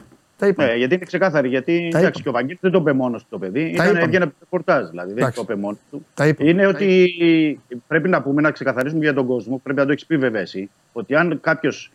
Τα 0.42 0.48
είπαμε. 0.48 0.70
Ναι, 0.70 0.76
γιατί 0.76 0.94
είναι 0.96 1.06
ξεκάθαρη. 1.06 1.48
Γιατί 1.50 1.72
Τα 1.74 1.78
εντάξει, 1.80 1.98
είπαμε. 2.08 2.24
και 2.24 2.30
ο 2.30 2.32
Βαγγέλης 2.32 2.58
δεν 2.62 2.72
το 2.72 2.78
είπε 2.80 2.94
μόνος 2.94 3.22
του 3.22 3.28
το 3.30 3.38
παιδί. 3.38 3.62
Τα 3.64 3.70
Ήταν 3.70 3.86
είπαμε. 3.86 4.00
έβγαινε 4.04 4.24
από 4.24 4.34
το 4.34 4.40
ρεπορτάζ 4.44 4.90
δηλαδή. 4.90 5.10
Δεν 5.10 5.18
Εντάξει. 5.18 5.36
το 5.38 5.42
είπε 5.50 5.56
μόνος 5.62 5.78
του. 5.92 6.06
Τα 6.14 6.28
είπαμε. 6.28 6.50
Είναι 6.50 6.66
ότι 6.68 7.60
πρέπει 7.88 8.10
να 8.10 8.22
πούμε, 8.22 8.42
να 8.42 8.52
ξεκαθαρίσουμε 8.52 9.04
για 9.04 9.14
τον 9.14 9.26
κόσμο, 9.28 9.60
πρέπει 9.64 9.80
να 9.80 9.86
το 9.86 9.92
έχεις 9.92 10.06
πει 10.06 10.18
βέβαια 10.18 10.42
εσύ, 10.42 10.70
ότι 10.94 11.16
αν 11.16 11.40
κάποιος 11.42 11.92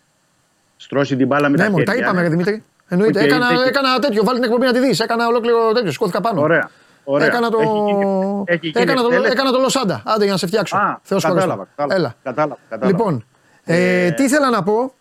στρώσει 0.77 1.17
την 1.17 1.27
μπάλα 1.27 1.49
με 1.49 1.57
Ναι, 1.57 1.65
τα 1.65 1.71
μου, 1.71 1.77
χέρια. 1.79 1.93
τα 1.95 1.99
είπαμε, 1.99 2.23
ρε 2.23 2.29
Δημήτρη. 2.29 2.63
Εννοείται. 2.89 3.19
Οκ, 3.21 3.25
έκανα, 3.27 3.47
έχει- 3.53 3.69
έκανα 3.69 3.99
τέτοιο, 3.99 4.25
βάλει 4.25 4.39
την 4.41 4.49
εκπομπή 4.49 4.67
να 4.67 4.73
τη 4.73 4.79
δεις. 4.79 5.01
Έκανα 5.01 5.27
ολόκληρο 5.27 5.73
τέτοιο, 5.73 5.91
σκόθηκα 5.93 6.21
πάνω. 6.21 6.41
Ωραία. 6.41 6.71
Ωραία. 7.05 7.27
Έκανα 7.27 7.51
το. 7.51 7.59
Έχει 7.61 7.69
γίνει- 7.69 8.45
έχει 8.47 8.67
γίνει 8.69 8.83
έκανα, 8.83 9.01
το 9.01 9.07
εκτέλεση. 9.07 9.33
έκανα 9.33 9.51
το 9.51 9.59
Λοσάντα. 9.59 10.03
Άντε 10.07 10.23
για 10.23 10.33
να 10.33 10.39
σε 10.39 10.47
φτιάξω. 10.47 10.77
Α, 10.77 10.99
Θεός 11.03 11.23
κατάλαβα, 11.23 11.53
χωρίς. 11.55 11.69
κατάλαβα, 11.77 11.95
Έλα. 12.01 12.15
κατάλαβα, 12.23 12.59
κατάλαβα. 12.69 12.99
Λοιπόν, 12.99 13.25
ε, 13.65 14.11
τι 14.11 14.23
ήθελα 14.25 14.51
να 14.51 14.63
πω. 14.63 14.95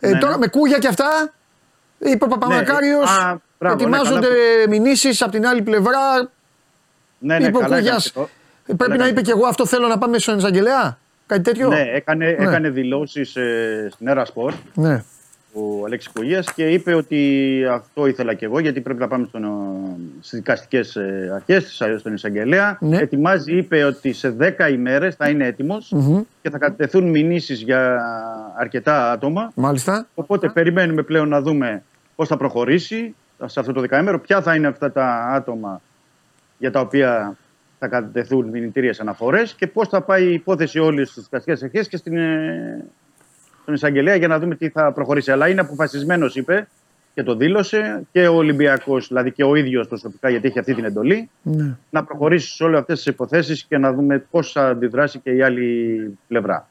Ε, 0.00 0.10
Ναι, 0.10 0.18
τώρα 0.18 0.32
ναι. 0.32 0.38
με 0.38 0.46
κούγια 0.48 0.78
και 0.78 0.88
αυτά. 0.88 1.32
Είπε 1.98 2.24
ο 2.24 2.28
Παπαμακάριο. 2.28 2.98
Α, 3.00 3.36
μπράβο, 3.58 3.76
ναι, 3.76 3.82
ετοιμάζονται 3.82 4.28
μηνύσεις 4.68 5.22
από 5.22 5.30
την 5.30 5.46
άλλη 5.46 5.62
πλευρά. 5.62 6.30
Ναι, 7.18 7.38
ναι, 7.38 7.46
είπε 7.46 7.56
ο 7.56 7.60
καλά 7.60 7.76
Κούγια. 7.76 7.88
έκανες 7.90 8.12
το. 8.12 8.28
Πρέπει 8.66 8.82
Καλά 8.82 8.96
να 8.96 9.06
είπε 9.06 9.20
έκανες. 9.20 9.22
και 9.22 9.30
εγώ 9.30 9.46
αυτό 9.46 9.66
θέλω 9.66 9.86
να 9.88 9.98
πάμε 9.98 10.18
στον 10.18 10.38
εισαγγελέα. 10.38 10.98
Κάτι 11.26 11.42
τέτοιο. 11.42 11.68
Ναι, 11.68 11.80
έκανε, 11.80 12.26
έκανε 12.26 12.70
δηλώσεις 12.70 13.30
στην 13.90 14.08
Έρα 14.08 14.24
Σπορ 14.24 14.52
Ναι. 14.74 15.04
Ο 15.58 15.84
Αλέξης 15.84 16.12
Κούγια 16.12 16.44
και 16.54 16.68
είπε 16.70 16.94
ότι 16.94 17.62
αυτό 17.70 18.06
ήθελα 18.06 18.34
και 18.34 18.44
εγώ 18.44 18.58
γιατί 18.58 18.80
πρέπει 18.80 19.00
να 19.00 19.08
πάμε 19.08 19.28
στις 20.20 20.38
δικαστικές 20.38 20.96
αρχές, 21.34 21.82
στον 21.98 22.14
εισαγγελέα. 22.14 22.78
Ναι. 22.80 22.96
Ετοιμάζει, 22.96 23.56
είπε 23.56 23.84
ότι 23.84 24.12
σε 24.12 24.36
10 24.40 24.70
ημέρες 24.72 25.14
θα 25.14 25.28
είναι 25.28 25.46
έτοιμος 25.46 25.90
Μμμ. 25.90 26.20
και 26.42 26.50
θα 26.50 26.58
κατευθούν 26.58 27.10
μηνύσεις 27.10 27.60
για 27.60 28.00
αρκετά 28.58 29.10
άτομα. 29.10 29.52
Μάλιστα. 29.54 30.06
Οπότε 30.14 30.48
περιμένουμε 30.48 31.02
πλέον 31.02 31.28
να 31.28 31.40
δούμε 31.40 31.82
πώς 32.16 32.28
θα 32.28 32.36
προχωρήσει 32.36 33.14
σε 33.44 33.60
αυτό 33.60 33.72
το 33.72 33.80
δεκαήμερο, 33.80 34.20
ποια 34.20 34.42
θα 34.42 34.54
είναι 34.54 34.66
αυτά 34.66 34.92
τα 34.92 35.28
άτομα 35.32 35.80
για 36.58 36.70
τα 36.70 36.80
οποία 36.80 37.36
θα 37.78 37.88
κατευθούν 37.88 38.48
μηνυτήριες 38.48 39.00
αναφορές 39.00 39.54
και 39.54 39.66
πώς 39.66 39.88
θα 39.88 40.00
πάει 40.00 40.24
η 40.24 40.32
υπόθεση 40.32 40.78
όλη 40.78 41.04
στις 41.04 41.22
δικαστικές 41.22 41.62
αρχές 41.62 41.88
και 41.88 41.96
στην, 41.96 42.16
ε, 42.16 42.84
στον 43.66 43.74
εισαγγελέα 43.74 44.14
για 44.14 44.28
να 44.28 44.38
δούμε 44.38 44.54
τι 44.54 44.68
θα 44.68 44.92
προχωρήσει. 44.92 45.30
Αλλά 45.32 45.48
είναι 45.48 45.60
αποφασισμένος, 45.60 46.36
είπε 46.36 46.68
και 47.14 47.22
το 47.22 47.34
δήλωσε 47.34 48.02
και 48.12 48.26
ο 48.28 48.34
Ολυμπιακός, 48.34 49.08
δηλαδή 49.08 49.32
και 49.32 49.44
ο 49.44 49.54
ίδιος 49.54 49.88
προσωπικά, 49.88 50.28
γιατί 50.28 50.46
έχει 50.48 50.58
αυτή 50.58 50.74
την 50.74 50.84
εντολή, 50.84 51.30
Ναι. 51.42 51.76
να 51.90 52.04
προχωρήσει 52.04 52.54
σε 52.54 52.64
όλες 52.64 52.80
αυτές 52.80 52.96
τις 52.96 53.06
υποθέσεις 53.06 53.64
και 53.64 53.78
να 53.78 53.92
δούμε 53.92 54.18
πώς 54.30 54.52
θα 54.52 54.68
αντιδράσει 54.68 55.18
και 55.18 55.30
η 55.30 55.42
άλλη 55.42 56.18
πλευρά. 56.28 56.68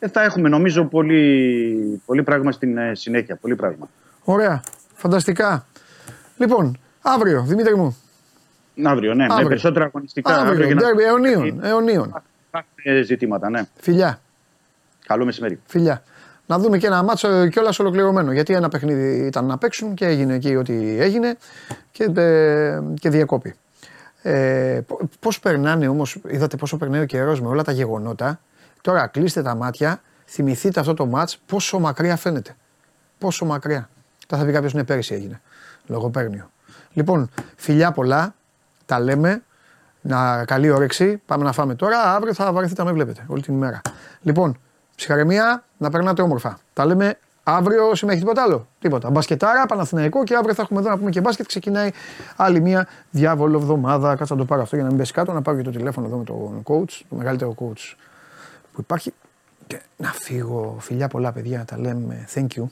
Και 0.00 0.08
θα 0.08 0.22
έχουμε 0.22 0.48
νομίζω 0.48 0.84
πολύ, 0.84 2.02
πολύ 2.06 2.22
πράγμα 2.22 2.52
στην 2.52 2.78
ε, 2.78 2.94
συνέχεια. 2.94 3.36
Πολύ 3.36 3.56
πράγμα. 3.56 3.88
Ωραία. 4.24 4.62
Φανταστικά. 4.94 5.66
Λοιπόν, 6.38 6.78
αύριο, 7.02 7.42
Δημήτρη 7.46 7.76
μου. 7.76 7.96
Αύριο, 8.84 9.14
ναι, 9.14 9.24
Αύριο. 9.24 9.42
με 9.42 9.48
περισσότερα 9.48 9.84
αγωνιστικά. 9.84 10.34
Αύριο, 10.36 10.66
για 10.66 10.74
να- 10.74 10.80
ντέρμπι, 10.82 11.02
αιωνίων. 11.02 11.60
αιωνίων. 11.64 12.22
Υπάρχουν 12.48 13.04
ζητήματα, 13.04 13.50
ναι. 13.50 13.62
Φιλιά. 13.76 14.20
Καλό 15.06 15.24
μεσημέρι. 15.24 15.60
Φιλιά. 15.66 16.02
Να 16.46 16.58
δούμε 16.58 16.78
και 16.78 16.86
ένα 16.86 17.02
μάτσο 17.02 17.48
κιόλας 17.48 17.78
ολοκληρωμένο. 17.78 18.32
Γιατί 18.32 18.54
ένα 18.54 18.68
παιχνίδι 18.68 19.26
ήταν 19.26 19.44
να 19.44 19.58
παίξουν 19.58 19.94
και 19.94 20.06
έγινε 20.06 20.34
εκεί 20.34 20.56
ό,τι 20.56 21.00
έγινε 21.00 21.36
και, 21.90 22.04
ε, 22.16 22.80
και 23.00 23.10
διακόπη. 23.10 23.54
Ε, 24.22 24.80
Πώς 25.20 25.40
περνάνε 25.40 25.88
όμως, 25.88 26.18
είδατε 26.28 26.56
πόσο 26.56 26.76
περνάει 26.76 27.00
ο 27.00 27.04
καιρός 27.04 27.40
με 27.40 27.48
όλα 27.48 27.62
τα 27.62 27.72
γεγονότα. 27.72 28.40
Τώρα 28.80 29.06
κλείστε 29.06 29.42
τα 29.42 29.54
μάτια, 29.54 30.00
θυμηθείτε 30.26 30.80
αυτό 30.80 30.94
το 30.94 31.06
μάτς, 31.06 31.38
πόσο 31.46 31.78
μακριά 31.78 32.16
φαίνεται. 32.16 32.56
Πόσο 33.18 33.44
μακριά. 33.44 33.88
Τα 34.26 34.36
θα 34.36 34.44
πει 34.44 34.52
κάποιος, 34.52 34.74
ναι, 34.74 34.84
πέρυσι 34.84 35.14
έγινε. 35.14 35.40
Λογοπαίγνιο. 35.86 36.50
Λοιπόν, 36.92 37.30
φιλιά 37.56 37.92
πολλά, 37.92 38.34
τα 38.86 39.00
λέμε. 39.00 39.42
Να, 40.00 40.44
καλή 40.44 40.70
όρεξη. 40.70 41.22
Πάμε 41.26 41.44
να 41.44 41.52
φάμε 41.52 41.74
τώρα. 41.74 42.14
Αύριο 42.14 42.34
θα 42.34 42.52
βαρεθείτε 42.52 42.82
να 42.82 42.88
με 42.88 42.94
βλέπετε 42.94 43.24
όλη 43.26 43.42
την 43.42 43.54
ημέρα. 43.54 43.80
Λοιπόν, 44.22 44.58
ψυχαρεμία, 44.96 45.64
να 45.76 45.90
περνάτε 45.90 46.22
όμορφα. 46.22 46.58
Τα 46.72 46.84
λέμε 46.84 47.18
αύριο 47.42 47.94
σήμερα 47.94 48.16
έχει 48.16 48.26
τίποτα 48.26 48.42
άλλο. 48.42 48.66
Τίποτα. 48.78 49.10
Μπασκετάρα, 49.10 49.66
Παναθηναϊκό 49.66 50.24
και 50.24 50.34
αύριο 50.34 50.54
θα 50.54 50.62
έχουμε 50.62 50.80
εδώ 50.80 50.88
να 50.88 50.98
πούμε 50.98 51.10
και 51.10 51.20
μπάσκετ. 51.20 51.46
Ξεκινάει 51.46 51.90
άλλη 52.36 52.60
μια 52.60 52.88
διάβολο 53.10 53.58
εβδομάδα. 53.58 54.16
Κάτσε 54.16 54.32
να 54.32 54.38
το 54.38 54.44
πάρω 54.44 54.62
αυτό 54.62 54.74
για 54.74 54.84
να 54.84 54.90
μην 54.90 54.98
πέσει 54.98 55.12
κάτω. 55.12 55.32
Να 55.32 55.42
πάρω 55.42 55.56
και 55.56 55.62
το 55.62 55.70
τηλέφωνο 55.70 56.06
εδώ 56.06 56.16
με 56.16 56.24
τον 56.24 56.62
coach, 56.64 57.00
το 57.08 57.16
μεγαλύτερο 57.16 57.54
coach 57.58 57.94
που 58.72 58.80
υπάρχει. 58.80 59.12
Και 59.66 59.80
να 59.96 60.12
φύγω. 60.12 60.76
Φιλιά 60.80 61.08
πολλά, 61.08 61.32
παιδιά. 61.32 61.64
Τα 61.64 61.78
λέμε. 61.78 62.28
Thank 62.34 62.46
you. 62.56 62.64